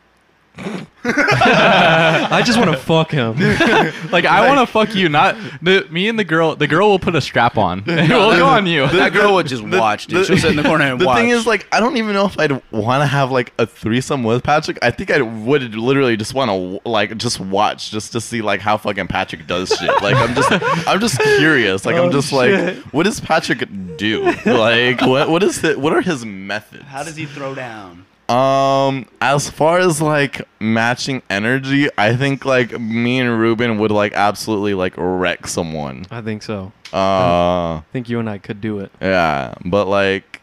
I 1.08 2.42
just 2.44 2.58
want 2.58 2.70
to 2.70 2.76
fuck 2.76 3.10
him. 3.10 3.36
Like 4.10 4.24
I 4.24 4.46
want 4.48 4.66
to 4.66 4.72
fuck 4.72 4.94
you, 4.94 5.08
not 5.08 5.36
the, 5.60 5.86
me 5.90 6.08
and 6.08 6.18
the 6.18 6.24
girl. 6.24 6.54
The 6.56 6.66
girl 6.66 6.88
will 6.90 6.98
put 6.98 7.14
a 7.14 7.20
strap 7.20 7.58
on. 7.58 7.80
and 7.86 8.08
we'll 8.08 8.36
go 8.36 8.46
on 8.46 8.66
you. 8.66 8.86
That 8.88 9.12
girl 9.12 9.34
would 9.34 9.46
just 9.46 9.62
watch, 9.62 10.06
dude. 10.06 10.26
She'll 10.26 10.38
sit 10.38 10.50
in 10.50 10.56
the 10.56 10.62
corner 10.62 10.84
and 10.84 10.92
watch. 10.94 11.00
the 11.00 11.06
watch. 11.06 11.18
thing 11.18 11.28
is, 11.30 11.46
like, 11.46 11.66
I 11.72 11.80
don't 11.80 11.96
even 11.96 12.12
know 12.14 12.24
if 12.26 12.38
I'd 12.38 12.52
want 12.70 13.02
to 13.02 13.06
have 13.06 13.30
like 13.30 13.52
a 13.58 13.66
threesome 13.66 14.22
with 14.24 14.42
Patrick. 14.42 14.78
I 14.82 14.90
think 14.90 15.10
I 15.10 15.20
would 15.20 15.74
literally 15.74 16.16
just 16.16 16.34
want 16.34 16.50
to 16.50 16.88
like 16.88 17.16
just 17.18 17.40
watch 17.40 17.90
just 17.90 18.12
to 18.12 18.20
see 18.20 18.42
like 18.42 18.60
how 18.60 18.76
fucking 18.78 19.08
Patrick 19.08 19.46
does 19.46 19.68
shit. 19.70 19.90
Like, 20.02 20.16
I'm 20.16 20.34
just, 20.34 20.48
I'm 20.88 21.00
just 21.00 21.20
curious. 21.20 21.84
Like, 21.84 21.96
I'm 21.96 22.06
Oh, 22.06 22.12
just 22.12 22.30
shit. 22.30 22.76
like, 22.76 22.76
what 22.92 23.02
does 23.04 23.20
Patrick 23.20 23.68
do? 23.96 24.24
Like, 24.46 25.00
what, 25.02 25.28
what 25.28 25.42
is 25.42 25.62
it? 25.64 25.78
What 25.78 25.92
are 25.92 26.00
his 26.00 26.24
methods? 26.24 26.84
how 26.84 27.02
does 27.02 27.16
he 27.16 27.26
throw 27.26 27.54
down? 27.54 28.05
Um, 28.28 29.06
as 29.20 29.48
far 29.48 29.78
as 29.78 30.02
like 30.02 30.42
matching 30.58 31.22
energy, 31.30 31.88
I 31.96 32.16
think 32.16 32.44
like 32.44 32.78
me 32.80 33.20
and 33.20 33.38
Ruben 33.38 33.78
would 33.78 33.92
like 33.92 34.12
absolutely 34.14 34.74
like 34.74 34.94
wreck 34.96 35.46
someone. 35.46 36.06
I 36.10 36.20
think 36.22 36.42
so. 36.42 36.72
Uh, 36.92 37.76
I 37.78 37.84
think 37.92 38.08
you 38.08 38.18
and 38.18 38.28
I 38.28 38.38
could 38.38 38.60
do 38.60 38.80
it. 38.80 38.90
yeah, 39.00 39.54
but 39.64 39.86
like, 39.86 40.40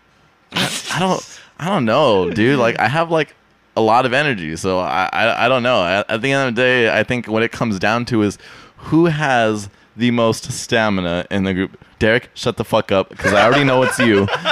I 0.54 0.98
don't, 1.00 1.40
I 1.60 1.68
don't 1.68 1.86
know, 1.86 2.30
dude. 2.30 2.60
Like, 2.60 2.80
I 2.80 2.88
have 2.88 3.12
like 3.12 3.36
a 3.76 3.82
lot 3.82 4.06
of 4.06 4.14
energy, 4.14 4.56
so 4.56 4.80
I, 4.80 5.10
I, 5.12 5.46
I 5.46 5.50
don't 5.50 5.64
know. 5.64 5.84
At, 5.84 6.10
at 6.10 6.22
the 6.22 6.32
end 6.32 6.50
of 6.50 6.56
the 6.56 6.62
day, 6.62 6.98
I 6.98 7.04
think 7.04 7.28
what 7.28 7.44
it 7.44 7.52
comes 7.52 7.80
down 7.80 8.06
to 8.06 8.22
is 8.22 8.38
who 8.78 9.06
has 9.06 9.70
the 9.96 10.12
most 10.12 10.52
stamina 10.52 11.26
in 11.32 11.44
the 11.44 11.54
group. 11.54 11.80
Derek, 12.04 12.30
shut 12.34 12.58
the 12.58 12.66
fuck 12.66 12.92
up, 12.92 13.08
because 13.08 13.32
I 13.32 13.46
already 13.46 13.64
know 13.64 13.82
it's 13.84 13.98
you. 13.98 14.26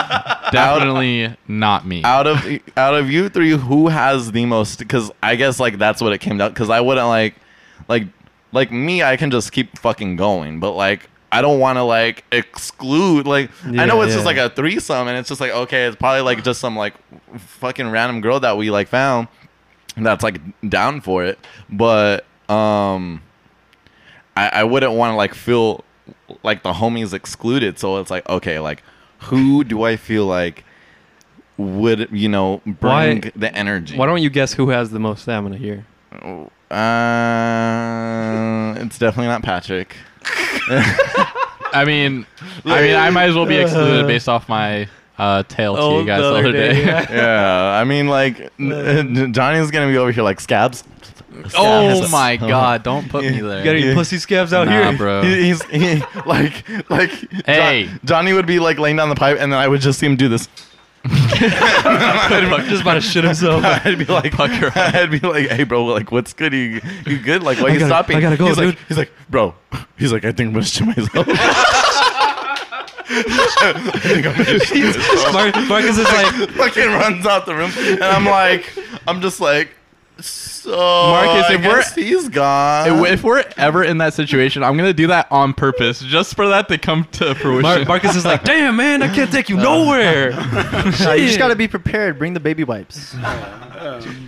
Definitely 0.52 1.36
not 1.50 1.86
me. 1.86 2.02
out 2.02 2.26
of 2.26 2.38
out 2.78 2.96
of 2.96 3.12
you 3.12 3.28
three, 3.28 3.52
who 3.52 3.90
has 3.90 4.32
the 4.32 4.46
most? 4.46 4.80
Because 4.80 5.12
I 5.22 5.36
guess 5.36 5.60
like 5.60 5.78
that's 5.78 6.02
what 6.02 6.14
it 6.14 6.20
came 6.20 6.38
down. 6.38 6.52
Because 6.54 6.70
I 6.70 6.80
wouldn't 6.80 7.08
like, 7.08 7.36
like, 7.90 8.08
like 8.54 8.72
me. 8.72 9.04
I 9.04 9.18
can 9.18 9.32
just 9.32 9.52
keep 9.52 9.78
fucking 9.78 10.16
going, 10.16 10.62
but 10.62 10.72
like 10.72 11.10
I 11.30 11.42
don't 11.42 11.60
want 11.60 11.76
to 11.76 11.84
like 11.84 12.24
exclude. 12.32 13.28
Like 13.28 13.52
I 13.66 13.86
know 13.86 14.00
Yeah, 14.00 14.06
it's 14.06 14.14
just 14.14 14.26
like 14.26 14.38
a 14.38 14.50
threesome, 14.50 15.10
and 15.10 15.18
it's 15.18 15.28
just 15.28 15.42
like 15.42 15.52
okay, 15.52 15.88
it's 15.88 15.98
probably 15.98 16.22
like 16.22 16.46
just 16.46 16.62
some 16.62 16.78
like 16.78 16.94
fucking 17.38 17.90
random 17.90 18.22
girl 18.22 18.40
that 18.40 18.56
we 18.56 18.72
like 18.72 18.88
found 18.88 19.28
that's 19.98 20.24
like 20.24 20.40
down 20.70 21.02
for 21.02 21.26
it, 21.26 21.38
but 21.70 22.24
um, 22.50 23.22
I 24.38 24.48
I 24.48 24.64
wouldn't 24.64 24.94
want 24.94 25.12
to 25.12 25.16
like 25.18 25.34
feel 25.34 25.84
like 26.44 26.64
the 26.64 26.74
homies 26.74 27.14
excluded. 27.14 27.80
So 27.80 27.98
it's 27.98 28.12
like 28.12 28.28
okay, 28.30 28.60
like 28.60 28.84
who 29.20 29.64
do 29.64 29.84
I 29.84 29.96
feel 29.98 30.26
like 30.26 30.64
would 31.58 32.08
you 32.12 32.30
know 32.30 32.62
bring 32.66 33.22
Why- 33.22 33.32
the 33.36 33.54
energy? 33.56 33.98
Why 33.98 34.06
don't 34.06 34.22
you 34.22 34.30
guess 34.30 34.54
who 34.54 34.70
has 34.70 34.92
the 34.92 35.00
most 35.00 35.24
stamina 35.24 35.58
here? 35.58 35.86
Uh, 36.72 36.78
it's 38.82 38.98
definitely 38.98 39.28
not 39.28 39.44
Patrick. 39.44 39.96
I 41.74 41.84
mean, 41.86 42.26
I 42.66 42.82
mean, 42.82 42.96
I 42.96 43.10
might 43.12 43.30
as 43.30 43.36
well 43.36 43.46
be 43.46 43.58
excluded 43.58 44.08
based 44.08 44.28
off 44.30 44.48
my 44.50 44.88
uh, 45.18 45.44
tale 45.44 45.76
to 45.76 46.00
you 46.00 46.06
guys 46.06 46.22
the 46.22 46.24
the 46.24 46.30
other 46.38 46.50
other 46.50 46.52
day, 46.52 46.74
day. 46.74 46.86
yeah. 46.86 47.14
yeah, 47.14 47.80
I 47.80 47.84
mean, 47.84 48.08
like 48.08 48.38
Johnny's 49.32 49.72
gonna 49.72 49.88
be 49.88 49.98
over 49.98 50.12
here 50.12 50.24
like 50.24 50.40
scabs. 50.40 50.84
Oh 51.56 52.08
my 52.12 52.38
god! 52.38 52.84
Don't 52.84 53.10
put 53.10 53.24
me 53.24 53.30
there. 53.42 53.60
You 53.60 53.64
got 53.64 53.76
any 53.76 53.88
Yeah. 53.88 53.94
pussy 53.94 54.18
scabs 54.18 54.54
out 54.54 54.68
Nah, 54.68 54.90
here? 54.90 54.98
bro. 54.98 55.22
He, 55.26 55.44
he's 55.46 55.64
he, 55.66 56.02
like 56.26 56.64
like 56.90 57.12
Hey. 57.46 57.86
John- 57.86 58.00
Johnny 58.06 58.34
would 58.34 58.46
be 58.46 58.60
like 58.60 58.78
laying 58.80 58.96
down 58.98 59.10
the 59.10 59.16
pipe, 59.16 59.38
and 59.40 59.52
then 59.52 59.60
I 59.60 59.68
would 59.68 59.82
just 59.82 60.00
see 60.00 60.06
him 60.06 60.16
do 60.16 60.28
this. 60.30 60.48
just 61.04 62.82
about 62.82 62.94
to 62.94 63.02
shit 63.02 63.24
himself. 63.24 63.64
I'd 63.66 63.98
be 63.98 64.06
like, 64.06 64.34
Pucker. 64.34 64.72
I'd 64.76 65.10
be 65.10 65.18
like, 65.20 65.48
hey, 65.50 65.64
bro, 65.64 65.84
like, 65.86 66.12
what's 66.12 66.32
good? 66.34 66.54
You, 66.54 66.80
you 67.08 67.18
good? 67.18 67.42
Like, 67.42 67.58
why 67.60 67.70
I 67.70 67.74
you 67.74 67.80
gotta- 67.80 67.90
stopping? 67.90 68.18
I 68.18 68.22
gotta 68.22 68.38
go, 68.38 68.46
he's 68.48 68.58
dude. 68.58 68.66
Like, 68.76 68.78
he's 68.88 68.98
like, 68.98 69.12
bro, 69.30 69.56
he's 69.98 70.12
like, 70.14 70.26
I 70.26 70.32
think 70.32 70.50
I'm 70.50 70.54
gonna 70.54 70.66
shit 70.66 70.86
myself. 70.86 71.28
I 73.14 73.74
think 74.04 74.26
I'm 74.28 74.38
gonna 74.38 74.60
shit 74.60 74.96
myself. 74.96 75.34
Mar- 75.34 75.66
Marcus 75.66 75.98
is 75.98 76.06
like, 76.06 76.50
fucking 76.52 76.88
runs 76.92 77.26
out 77.26 77.46
the 77.46 77.56
room, 77.56 77.72
and 77.76 78.04
I'm 78.04 78.26
like, 78.26 78.72
I'm 79.08 79.22
just 79.22 79.40
like, 79.42 79.70
so 80.22 80.70
Marcus, 80.72 81.46
I 81.50 81.54
if 81.56 81.62
we're- 81.62 81.74
guess 81.76 81.96
he's 81.96 82.30
gone. 82.30 83.06
If 83.06 83.24
we're 83.24 83.44
ever 83.58 83.84
in 83.84 83.98
that 84.00 84.14
situation, 84.14 84.64
I'm 84.64 84.78
gonna 84.78 84.94
do 84.94 85.08
that 85.08 85.28
on 85.32 85.54
purpose, 85.54 86.02
just 86.02 86.36
for 86.36 86.48
that 86.50 86.68
to 86.70 86.78
come 86.78 87.06
to 87.14 87.34
fruition. 87.36 87.62
Mar- 87.64 87.86
Marcus 87.86 88.16
is 88.16 88.26
like, 88.26 88.44
damn 88.44 88.76
man, 88.76 89.02
I 89.04 89.08
can't 89.14 89.32
take 89.32 89.50
you 89.50 89.58
nowhere. 89.70 90.32
Nah, 91.02 91.14
you 91.14 91.26
just 91.28 91.40
gotta 91.40 91.56
be 91.56 91.68
prepared. 91.68 92.20
Bring 92.20 92.34
the 92.34 92.40
baby 92.40 92.64
wipes. 92.64 93.14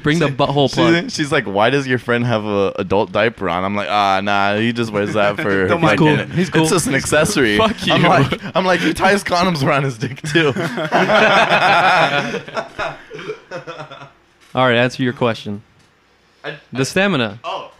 Bring 0.01 0.19
the 0.19 0.27
butthole 0.29 0.71
plug. 0.71 1.03
She's, 1.05 1.13
she's 1.13 1.31
like, 1.31 1.45
why 1.45 1.69
does 1.69 1.85
your 1.87 1.99
friend 1.99 2.25
have 2.25 2.43
a 2.45 2.73
adult 2.77 3.11
diaper 3.11 3.47
on? 3.49 3.63
I'm 3.63 3.75
like, 3.75 3.89
ah, 3.89 4.19
nah, 4.23 4.55
he 4.57 4.73
just 4.73 4.91
wears 4.91 5.13
that 5.13 5.35
for. 5.41 5.67
Don't 5.67 5.81
my 5.81 5.87
mind 5.89 5.99
cool. 5.99 6.15
dinner. 6.15 6.33
He's 6.33 6.49
cool. 6.49 6.63
It's 6.63 6.71
just 6.71 6.87
an 6.87 6.95
accessory. 6.95 7.57
Fuck 7.57 7.85
you. 7.85 7.93
I'm 7.93 8.03
like, 8.03 8.55
I'm 8.55 8.65
like, 8.65 8.79
he 8.79 8.93
ties 8.93 9.23
condoms 9.23 9.63
around 9.63 9.83
his 9.83 9.97
dick 9.97 10.21
too. 10.23 10.47
All 14.55 14.67
right, 14.67 14.75
answer 14.77 15.01
your 15.03 15.13
question. 15.13 15.63
The 16.71 16.85
stamina. 16.85 17.39
oh. 17.43 17.71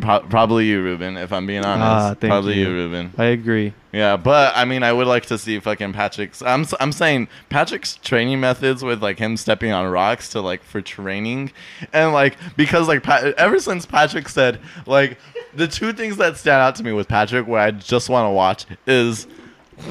Pro- 0.00 0.20
probably 0.20 0.66
you, 0.66 0.82
Ruben. 0.82 1.16
If 1.16 1.32
I'm 1.32 1.46
being 1.46 1.64
honest, 1.64 1.80
Ah, 1.82 2.14
thank 2.20 2.30
probably 2.30 2.54
you. 2.58 2.66
you, 2.68 2.72
Ruben. 2.74 3.12
I 3.16 3.26
agree. 3.26 3.72
Yeah, 3.92 4.16
but 4.18 4.52
I 4.54 4.64
mean, 4.66 4.82
I 4.82 4.92
would 4.92 5.06
like 5.06 5.24
to 5.26 5.38
see 5.38 5.58
fucking 5.60 5.92
Patrick's. 5.94 6.42
I'm 6.42 6.66
I'm 6.80 6.92
saying 6.92 7.28
Patrick's 7.48 7.96
training 7.96 8.40
methods 8.40 8.82
with 8.82 9.02
like 9.02 9.18
him 9.18 9.36
stepping 9.36 9.70
on 9.72 9.86
rocks 9.90 10.28
to 10.30 10.40
like 10.40 10.62
for 10.62 10.82
training, 10.82 11.52
and 11.92 12.12
like 12.12 12.36
because 12.56 12.88
like 12.88 13.02
Pat, 13.04 13.34
ever 13.38 13.58
since 13.60 13.86
Patrick 13.86 14.28
said 14.28 14.60
like 14.84 15.16
the 15.54 15.68
two 15.68 15.92
things 15.92 16.16
that 16.18 16.36
stand 16.36 16.60
out 16.60 16.74
to 16.76 16.82
me 16.82 16.92
with 16.92 17.08
Patrick 17.08 17.46
where 17.46 17.60
I 17.60 17.70
just 17.70 18.10
want 18.10 18.26
to 18.26 18.30
watch 18.30 18.66
is 18.86 19.26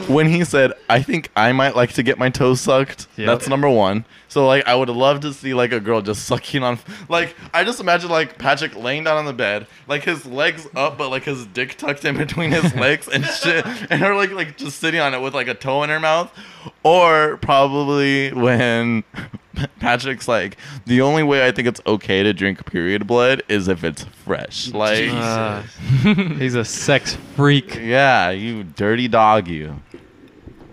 when 0.08 0.28
he 0.30 0.44
said, 0.44 0.74
"I 0.90 1.02
think 1.02 1.32
I 1.36 1.52
might 1.54 1.76
like 1.76 1.94
to 1.94 2.04
get 2.04 2.20
my 2.20 2.30
toes 2.30 2.62
sucked." 2.62 3.08
Yep. 3.16 3.26
That's 3.28 3.48
number 3.48 3.70
one. 3.70 4.06
So 4.34 4.48
like, 4.48 4.66
I 4.68 4.74
would 4.74 4.90
love 4.90 5.20
to 5.20 5.32
see 5.32 5.54
like 5.54 5.72
a 5.74 5.80
girl 5.80 6.02
just 6.02 6.26
sucking 6.28 6.64
on. 6.64 6.80
Like, 7.08 7.36
I 7.54 7.64
just 7.64 7.80
imagine 7.80 8.10
like 8.10 8.40
Patrick 8.40 8.76
laying 8.76 9.04
down 9.04 9.18
on 9.18 9.26
the 9.26 9.34
bed, 9.34 9.68
like 9.88 10.02
his 10.04 10.26
legs 10.26 10.68
up, 10.76 10.98
but 10.98 11.10
like 11.10 11.24
his 11.24 11.46
dick 11.46 11.78
tucked 11.78 12.04
in 12.04 12.18
between 12.18 12.50
his 12.52 12.74
legs 12.86 13.08
and 13.08 13.24
shit, 13.24 13.64
and 13.92 14.02
her 14.02 14.16
like 14.16 14.32
like 14.32 14.58
just 14.58 14.80
sitting 14.80 15.00
on 15.00 15.14
it 15.14 15.22
with 15.22 15.36
like 15.36 15.48
a 15.48 15.54
toe 15.54 15.84
in 15.84 15.92
her 15.92 16.00
mouth, 16.00 16.32
or 16.84 17.38
probably 17.38 18.34
when. 18.34 19.04
Patrick's 19.80 20.28
like 20.28 20.58
the 20.88 21.02
only 21.02 21.22
way 21.22 21.46
I 21.46 21.52
think 21.52 21.68
it's 21.68 21.80
okay 21.86 22.24
to 22.24 22.34
drink 22.34 22.66
period 22.66 23.06
blood 23.06 23.44
is 23.50 23.68
if 23.68 23.84
it's 23.84 24.04
fresh. 24.04 24.70
Like, 24.70 25.10
Uh, 25.12 25.62
he's 26.40 26.56
a 26.56 26.66
sex 26.66 27.16
freak, 27.36 27.76
yeah, 27.76 28.32
you 28.32 28.64
dirty 28.64 29.08
dog, 29.08 29.48
you. 29.48 29.80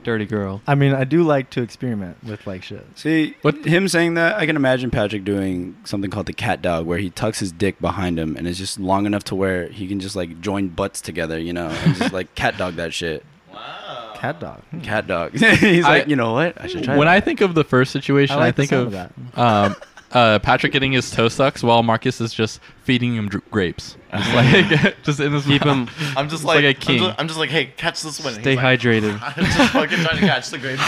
Dirty 0.03 0.27
girl. 0.27 0.63
I 0.67 0.75
mean, 0.75 0.93
I 0.93 1.05
do 1.05 1.23
like 1.23 1.51
to 1.51 1.63
experiment 1.63 2.23
with 2.25 2.47
like 2.47 2.63
shit. 2.63 2.87
See, 2.97 3.37
what 3.43 3.65
him 3.65 3.89
saying 3.89 4.15
that, 4.15 4.37
I 4.37 4.47
can 4.47 4.57
imagine 4.57 4.91
Patrick 4.91 5.25
doing 5.25 5.77
something 5.85 6.11
called 6.11 6.27
the 6.27 6.33
cat 6.33 6.63
dog, 6.63 6.87
where 6.87 6.99
he 6.99 7.11
tucks 7.11 7.39
his 7.39 7.53
dick 7.53 7.81
behind 7.81 8.19
him 8.19 8.37
and 8.37 8.47
it's 8.47 8.59
just 8.59 8.79
long 8.79 9.07
enough 9.07 9.25
to 9.25 9.35
where 9.35 9.69
he 9.69 9.87
can 9.87 10.01
just 10.01 10.17
like 10.17 10.41
join 10.41 10.69
butts 10.69 11.01
together, 11.01 11.39
you 11.39 11.53
know, 11.53 11.69
and 11.69 11.97
just 11.97 12.13
like 12.13 12.35
cat 12.35 12.57
dog 12.57 12.75
that 12.77 12.93
shit. 12.93 13.25
Wow. 13.53 14.15
Cat 14.17 14.39
dog. 14.39 14.61
Hmm. 14.71 14.81
Cat 14.81 15.07
dog. 15.07 15.33
He's 15.37 15.85
like, 15.85 16.09
you 16.09 16.17
know 16.17 16.33
what? 16.35 16.61
I 16.61 16.67
should 16.67 16.85
try. 16.85 16.97
when 16.97 17.07
that. 17.07 17.15
I 17.15 17.21
think 17.21 17.41
of 17.41 17.55
the 17.55 17.65
first 17.65 17.93
situation, 17.93 18.37
I 18.37 18.39
I, 18.39 18.43
like 18.47 18.57
the 18.57 18.67
think 18.67 18.73
of, 18.73 18.95
of 18.95 19.39
um, 19.39 19.77
uh, 20.13 20.39
Patrick 20.41 20.73
getting 20.73 20.93
his 20.93 21.11
toe 21.11 21.29
sucks 21.29 21.63
while 21.63 21.83
Marcus 21.83 22.21
is 22.21 22.33
just 22.35 22.61
feeding 22.83 23.15
him 23.15 23.29
dr- 23.29 23.49
grapes, 23.51 23.97
just 24.13 24.35
like 24.35 24.97
just 25.05 25.21
in 25.21 25.33
his 25.33 25.45
Keep 25.47 25.65
mouth. 25.65 25.89
him. 25.89 26.15
I'm 26.17 26.29
just 26.29 26.45
like 26.45 26.57
like, 26.57 26.65
a 26.65 26.69
I'm 26.69 26.75
king. 26.75 26.99
just, 26.99 27.21
I'm 27.21 27.29
just 27.29 27.39
like, 27.39 27.51
hey, 27.51 27.67
catch 27.77 28.03
this 28.03 28.23
one. 28.23 28.35
Stay 28.35 28.51
He's 28.51 28.57
like, 28.57 28.81
hydrated. 28.81 29.19
I'm 29.37 29.45
just 29.45 29.73
fucking 29.73 29.99
trying 29.99 30.19
to 30.19 30.27
catch 30.27 30.51
the 30.51 30.59
grapes. 30.59 30.83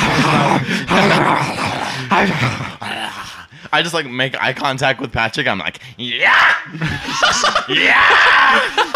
I 3.75 3.81
just 3.83 3.95
like 3.95 4.07
make 4.07 4.41
eye 4.43 4.53
contact 4.53 5.01
with 5.01 5.13
Patrick. 5.13 5.47
I'm 5.47 5.59
like, 5.59 5.81
yeah, 5.97 6.55
yeah, 7.69 8.93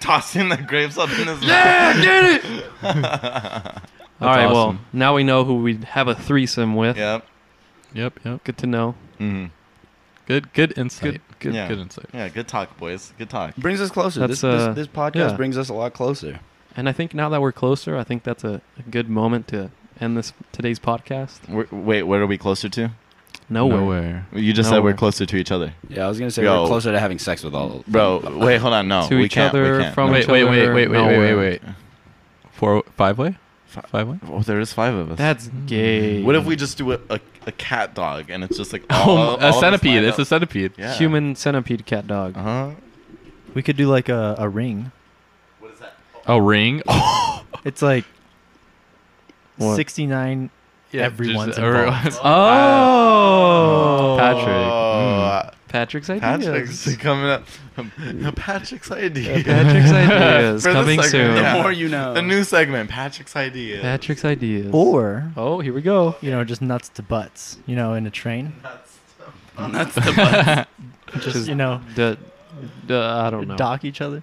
tossing 0.00 0.48
the 0.48 0.56
grapes 0.58 0.96
up 0.98 1.08
in 1.10 1.26
his 1.26 1.40
mouth. 1.40 1.42
yeah, 1.42 1.92
did 2.00 2.44
it. 2.44 2.64
All 4.20 4.28
right. 4.28 4.46
Well, 4.46 4.78
now 4.92 5.14
we 5.16 5.24
know 5.24 5.44
who 5.44 5.56
we 5.62 5.76
have 5.78 6.06
a 6.08 6.14
threesome 6.14 6.76
with. 6.76 6.96
Yep. 6.96 7.26
Yep, 7.94 8.20
yep. 8.24 8.44
Good 8.44 8.58
to 8.58 8.66
know. 8.66 8.94
Hmm 9.20 9.46
Good, 10.26 10.52
good 10.52 10.78
insight. 10.78 11.02
Good. 11.12 11.20
Good. 11.40 11.54
Yeah. 11.54 11.66
Good 11.68 11.78
insight. 11.80 12.06
Yeah. 12.14 12.28
Good 12.28 12.46
talk, 12.46 12.76
boys. 12.78 13.12
Good 13.18 13.30
talk. 13.30 13.56
brings 13.56 13.80
us 13.80 13.90
closer. 13.90 14.20
That's, 14.20 14.40
This, 14.40 14.44
uh, 14.44 14.68
this, 14.74 14.86
this 14.86 14.86
podcast 14.86 15.30
yeah. 15.30 15.36
brings 15.36 15.58
us 15.58 15.68
a 15.68 15.74
lot 15.74 15.92
closer. 15.92 16.38
And 16.76 16.88
I 16.88 16.92
think 16.92 17.14
now 17.14 17.28
that 17.30 17.40
we're 17.40 17.50
closer, 17.50 17.96
I 17.96 18.04
think 18.04 18.22
that's 18.22 18.44
a, 18.44 18.60
a 18.78 18.82
good 18.90 19.08
moment 19.08 19.48
to 19.48 19.70
end 20.00 20.16
this 20.16 20.32
today's 20.52 20.78
podcast. 20.78 21.48
We're, 21.48 21.66
wait, 21.72 22.04
what 22.04 22.20
are 22.20 22.26
we 22.28 22.38
closer 22.38 22.68
to? 22.68 22.90
Nowhere. 23.48 24.26
You 24.32 24.52
just 24.52 24.68
said 24.68 24.84
we're 24.84 24.94
closer 24.94 25.26
to 25.26 25.36
each 25.36 25.50
other, 25.50 25.74
Yeah, 25.88 26.04
I 26.04 26.08
was 26.08 26.20
gonna 26.20 26.30
say 26.30 26.44
Yo. 26.44 26.62
we're 26.62 26.68
closer 26.68 26.92
to 26.92 27.00
having 27.00 27.18
sex 27.18 27.42
with 27.42 27.52
all. 27.54 27.82
bro. 27.88 28.20
Wait, 28.36 28.58
hold 28.58 28.74
on. 28.74 28.86
No, 28.86 29.08
To 29.08 29.16
we 29.16 29.24
each 29.24 29.32
can't. 29.32 29.52
other 29.52 29.78
we 29.78 29.82
can't. 29.82 29.94
from 29.94 30.06
No. 30.08 30.12
Wait, 30.12 30.22
each 30.22 30.28
wait, 30.28 30.44
wait, 30.44 30.62
other, 30.62 30.74
wait, 30.74 30.88
wait, 30.88 31.00
wait, 31.02 31.12
nowhere. 31.12 31.36
wait, 31.36 31.60
wait. 31.64 31.74
Four, 32.52 32.84
five 32.96 33.18
way, 33.18 33.36
Fi- 33.66 33.80
five 33.82 34.06
way. 34.08 34.20
Oh, 34.28 34.40
there 34.42 34.60
is 34.60 34.72
five 34.72 34.94
of 34.94 35.10
us. 35.10 35.18
That's 35.18 35.48
gay. 35.66 36.22
What 36.22 36.36
if 36.36 36.44
we 36.44 36.54
just 36.54 36.78
do 36.78 36.92
a, 36.92 36.98
a, 37.10 37.18
a 37.46 37.52
cat 37.52 37.94
dog 37.94 38.28
and 38.30 38.44
it's 38.44 38.56
just 38.56 38.72
like 38.72 38.84
Oh, 38.90 39.16
all, 39.16 39.36
all 39.36 39.38
a 39.38 39.52
centipede. 39.52 40.04
It's 40.04 40.18
a 40.18 40.24
centipede. 40.24 40.72
yeah. 40.76 40.94
human 40.94 41.34
centipede 41.36 41.86
cat 41.86 42.06
dog? 42.06 42.36
Uh 42.36 42.42
huh. 42.42 42.70
We 43.54 43.62
could 43.62 43.76
do 43.76 43.88
like 43.88 44.08
a, 44.08 44.36
a 44.38 44.48
ring. 44.48 44.92
What 45.58 45.72
is 45.72 45.78
that? 45.80 45.94
A 46.26 46.40
ring. 46.40 46.82
It's 47.64 47.82
like 47.82 48.04
What? 49.58 49.76
69 49.76 50.48
everyone's 50.94 51.56
just- 51.56 51.58
involved. 51.58 52.18
Oh, 52.24 54.16
Patrick. 54.18 54.46
Oh, 54.48 55.50
Patrick's 55.70 56.10
ideas. 56.10 56.46
Patrick's 56.46 56.96
coming 57.02 57.30
up. 57.30 57.44
Patrick's 58.36 58.90
idea. 58.90 59.42
Patrick's 59.42 59.90
ideas 59.90 60.62
For 60.64 60.68
the 60.70 60.74
coming 60.74 61.00
segment, 61.02 61.10
soon. 61.10 61.36
yeah. 61.36 61.56
The 61.56 61.62
more 61.62 61.72
you 61.72 61.88
know. 61.88 62.12
A 62.14 62.20
new 62.22 62.42
segment, 62.44 62.90
Patrick's 62.90 63.36
ideas. 63.36 63.80
Patrick's 63.80 64.24
ideas. 64.24 64.70
Or, 64.72 65.30
Oh, 65.36 65.60
here 65.60 65.72
we 65.72 65.80
go. 65.80 66.16
you 66.20 66.30
know, 66.32 66.42
just 66.44 66.60
nuts 66.60 66.88
to 66.90 67.02
butts, 67.02 67.56
you 67.66 67.76
know, 67.76 67.94
in 67.94 68.04
a 68.06 68.10
train. 68.10 68.52
That's 69.56 69.94
the 69.94 70.12
butt. 70.16 70.68
Just, 71.20 71.24
Just 71.36 71.48
you 71.48 71.54
know, 71.54 71.80
The, 71.94 72.18
the 72.86 72.98
I 73.00 73.30
don't 73.30 73.46
know. 73.48 73.56
dock 73.56 73.84
each 73.84 74.00
other. 74.00 74.22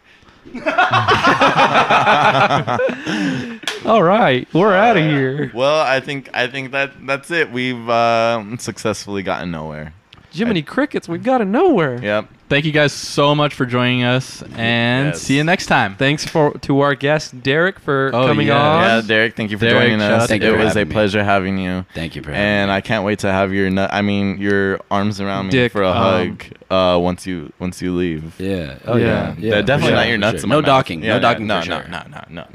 All 3.86 4.04
right, 4.04 4.48
we're 4.54 4.74
out 4.74 4.98
of 4.98 5.04
here. 5.04 5.52
Well, 5.54 5.80
I 5.82 6.00
think 6.02 6.30
I 6.34 6.48
think 6.48 6.72
that 6.72 6.92
that's 7.06 7.32
it. 7.32 7.52
We've 7.52 7.90
um, 7.90 8.58
successfully 8.58 9.24
gotten 9.24 9.52
nowhere. 9.52 9.94
Jiminy 10.32 10.62
Crickets, 10.62 11.08
we've 11.08 11.24
got 11.24 11.40
to 11.40 11.46
nowhere. 11.46 12.00
Yep. 12.04 12.28
Thank 12.50 12.64
you 12.64 12.72
guys 12.72 12.94
so 12.94 13.36
much 13.36 13.54
for 13.54 13.66
joining 13.66 14.04
us, 14.04 14.42
and 14.56 15.08
Yes. 15.10 15.22
see 15.22 15.36
you 15.36 15.44
next 15.44 15.66
time. 15.66 15.96
Thanks 15.96 16.24
for 16.26 16.58
to 16.60 16.80
our 16.80 16.96
guest 16.96 17.44
Derek 17.44 17.78
for 17.78 18.10
Oh, 18.14 18.28
coming 18.28 18.48
yeah. 18.48 18.58
on. 18.58 18.82
Yeah, 18.84 19.02
Derek, 19.06 19.36
thank 19.36 19.52
you 19.52 19.58
for 19.58 19.66
Derek, 19.66 19.90
joining 19.90 20.02
us. 20.02 20.28
Thank 20.30 20.44
it 20.44 20.46
you 20.48 20.52
was 20.54 20.62
a 20.68 20.80
having 20.80 20.88
me. 20.88 20.94
pleasure 20.94 21.24
having 21.26 21.58
you. 21.58 21.86
Thank 21.94 22.16
you 22.16 22.22
for 22.22 22.32
having 22.32 22.42
And 22.46 22.70
me. 22.72 22.76
I 22.76 22.80
can't 22.82 23.04
wait 23.04 23.20
to 23.20 23.32
have 23.32 23.52
your 23.54 23.70
nut. 23.70 23.90
I 23.92 24.02
mean, 24.02 24.38
your 24.38 24.80
arms 24.90 25.20
around 25.20 25.48
me 25.48 25.52
Dick, 25.52 25.74
for 25.74 25.84
a 25.84 25.90
um, 25.90 25.98
hug 25.98 26.44
uh, 26.70 26.98
once 27.00 27.28
you 27.28 27.52
once 27.60 27.82
you 27.82 27.94
leave. 27.94 28.40
Yeah. 28.40 28.76
Oh 28.86 28.96
Yeah. 28.96 29.06
yeah. 29.06 29.36
Yeah. 29.38 29.52
They're 29.52 29.64
definitely 29.64 29.92
for 29.92 29.96
not 29.98 30.08
your 30.08 30.18
nuts. 30.18 30.38
sure. 30.40 30.44
in 30.44 30.50
my 30.50 30.56
No 30.56 30.62
docking. 30.62 31.02
Yeah, 31.04 31.08
no 31.10 31.16
yeah, 31.16 31.20
docking 31.20 31.48
no, 31.48 31.62
for 31.62 31.70
no, 31.70 31.82
sure. 31.82 31.90
no, 31.90 32.02
no, 32.10 32.24
Wait, 32.30 32.36
no, 32.36 32.46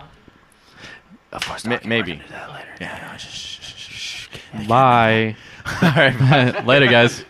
no. 0.00 0.02
Of 1.32 1.46
course, 1.46 1.64
Ma- 1.64 1.76
docking. 1.76 1.88
maybe. 1.88 2.12
We're 2.12 2.18
do 2.18 2.24
that 2.30 2.50
later. 2.50 2.68
Yeah. 2.80 3.18
no. 4.58 4.66
Bye. 4.68 5.36
All 5.66 5.90
right. 5.96 6.66
Later, 6.66 6.86
guys. 6.86 7.24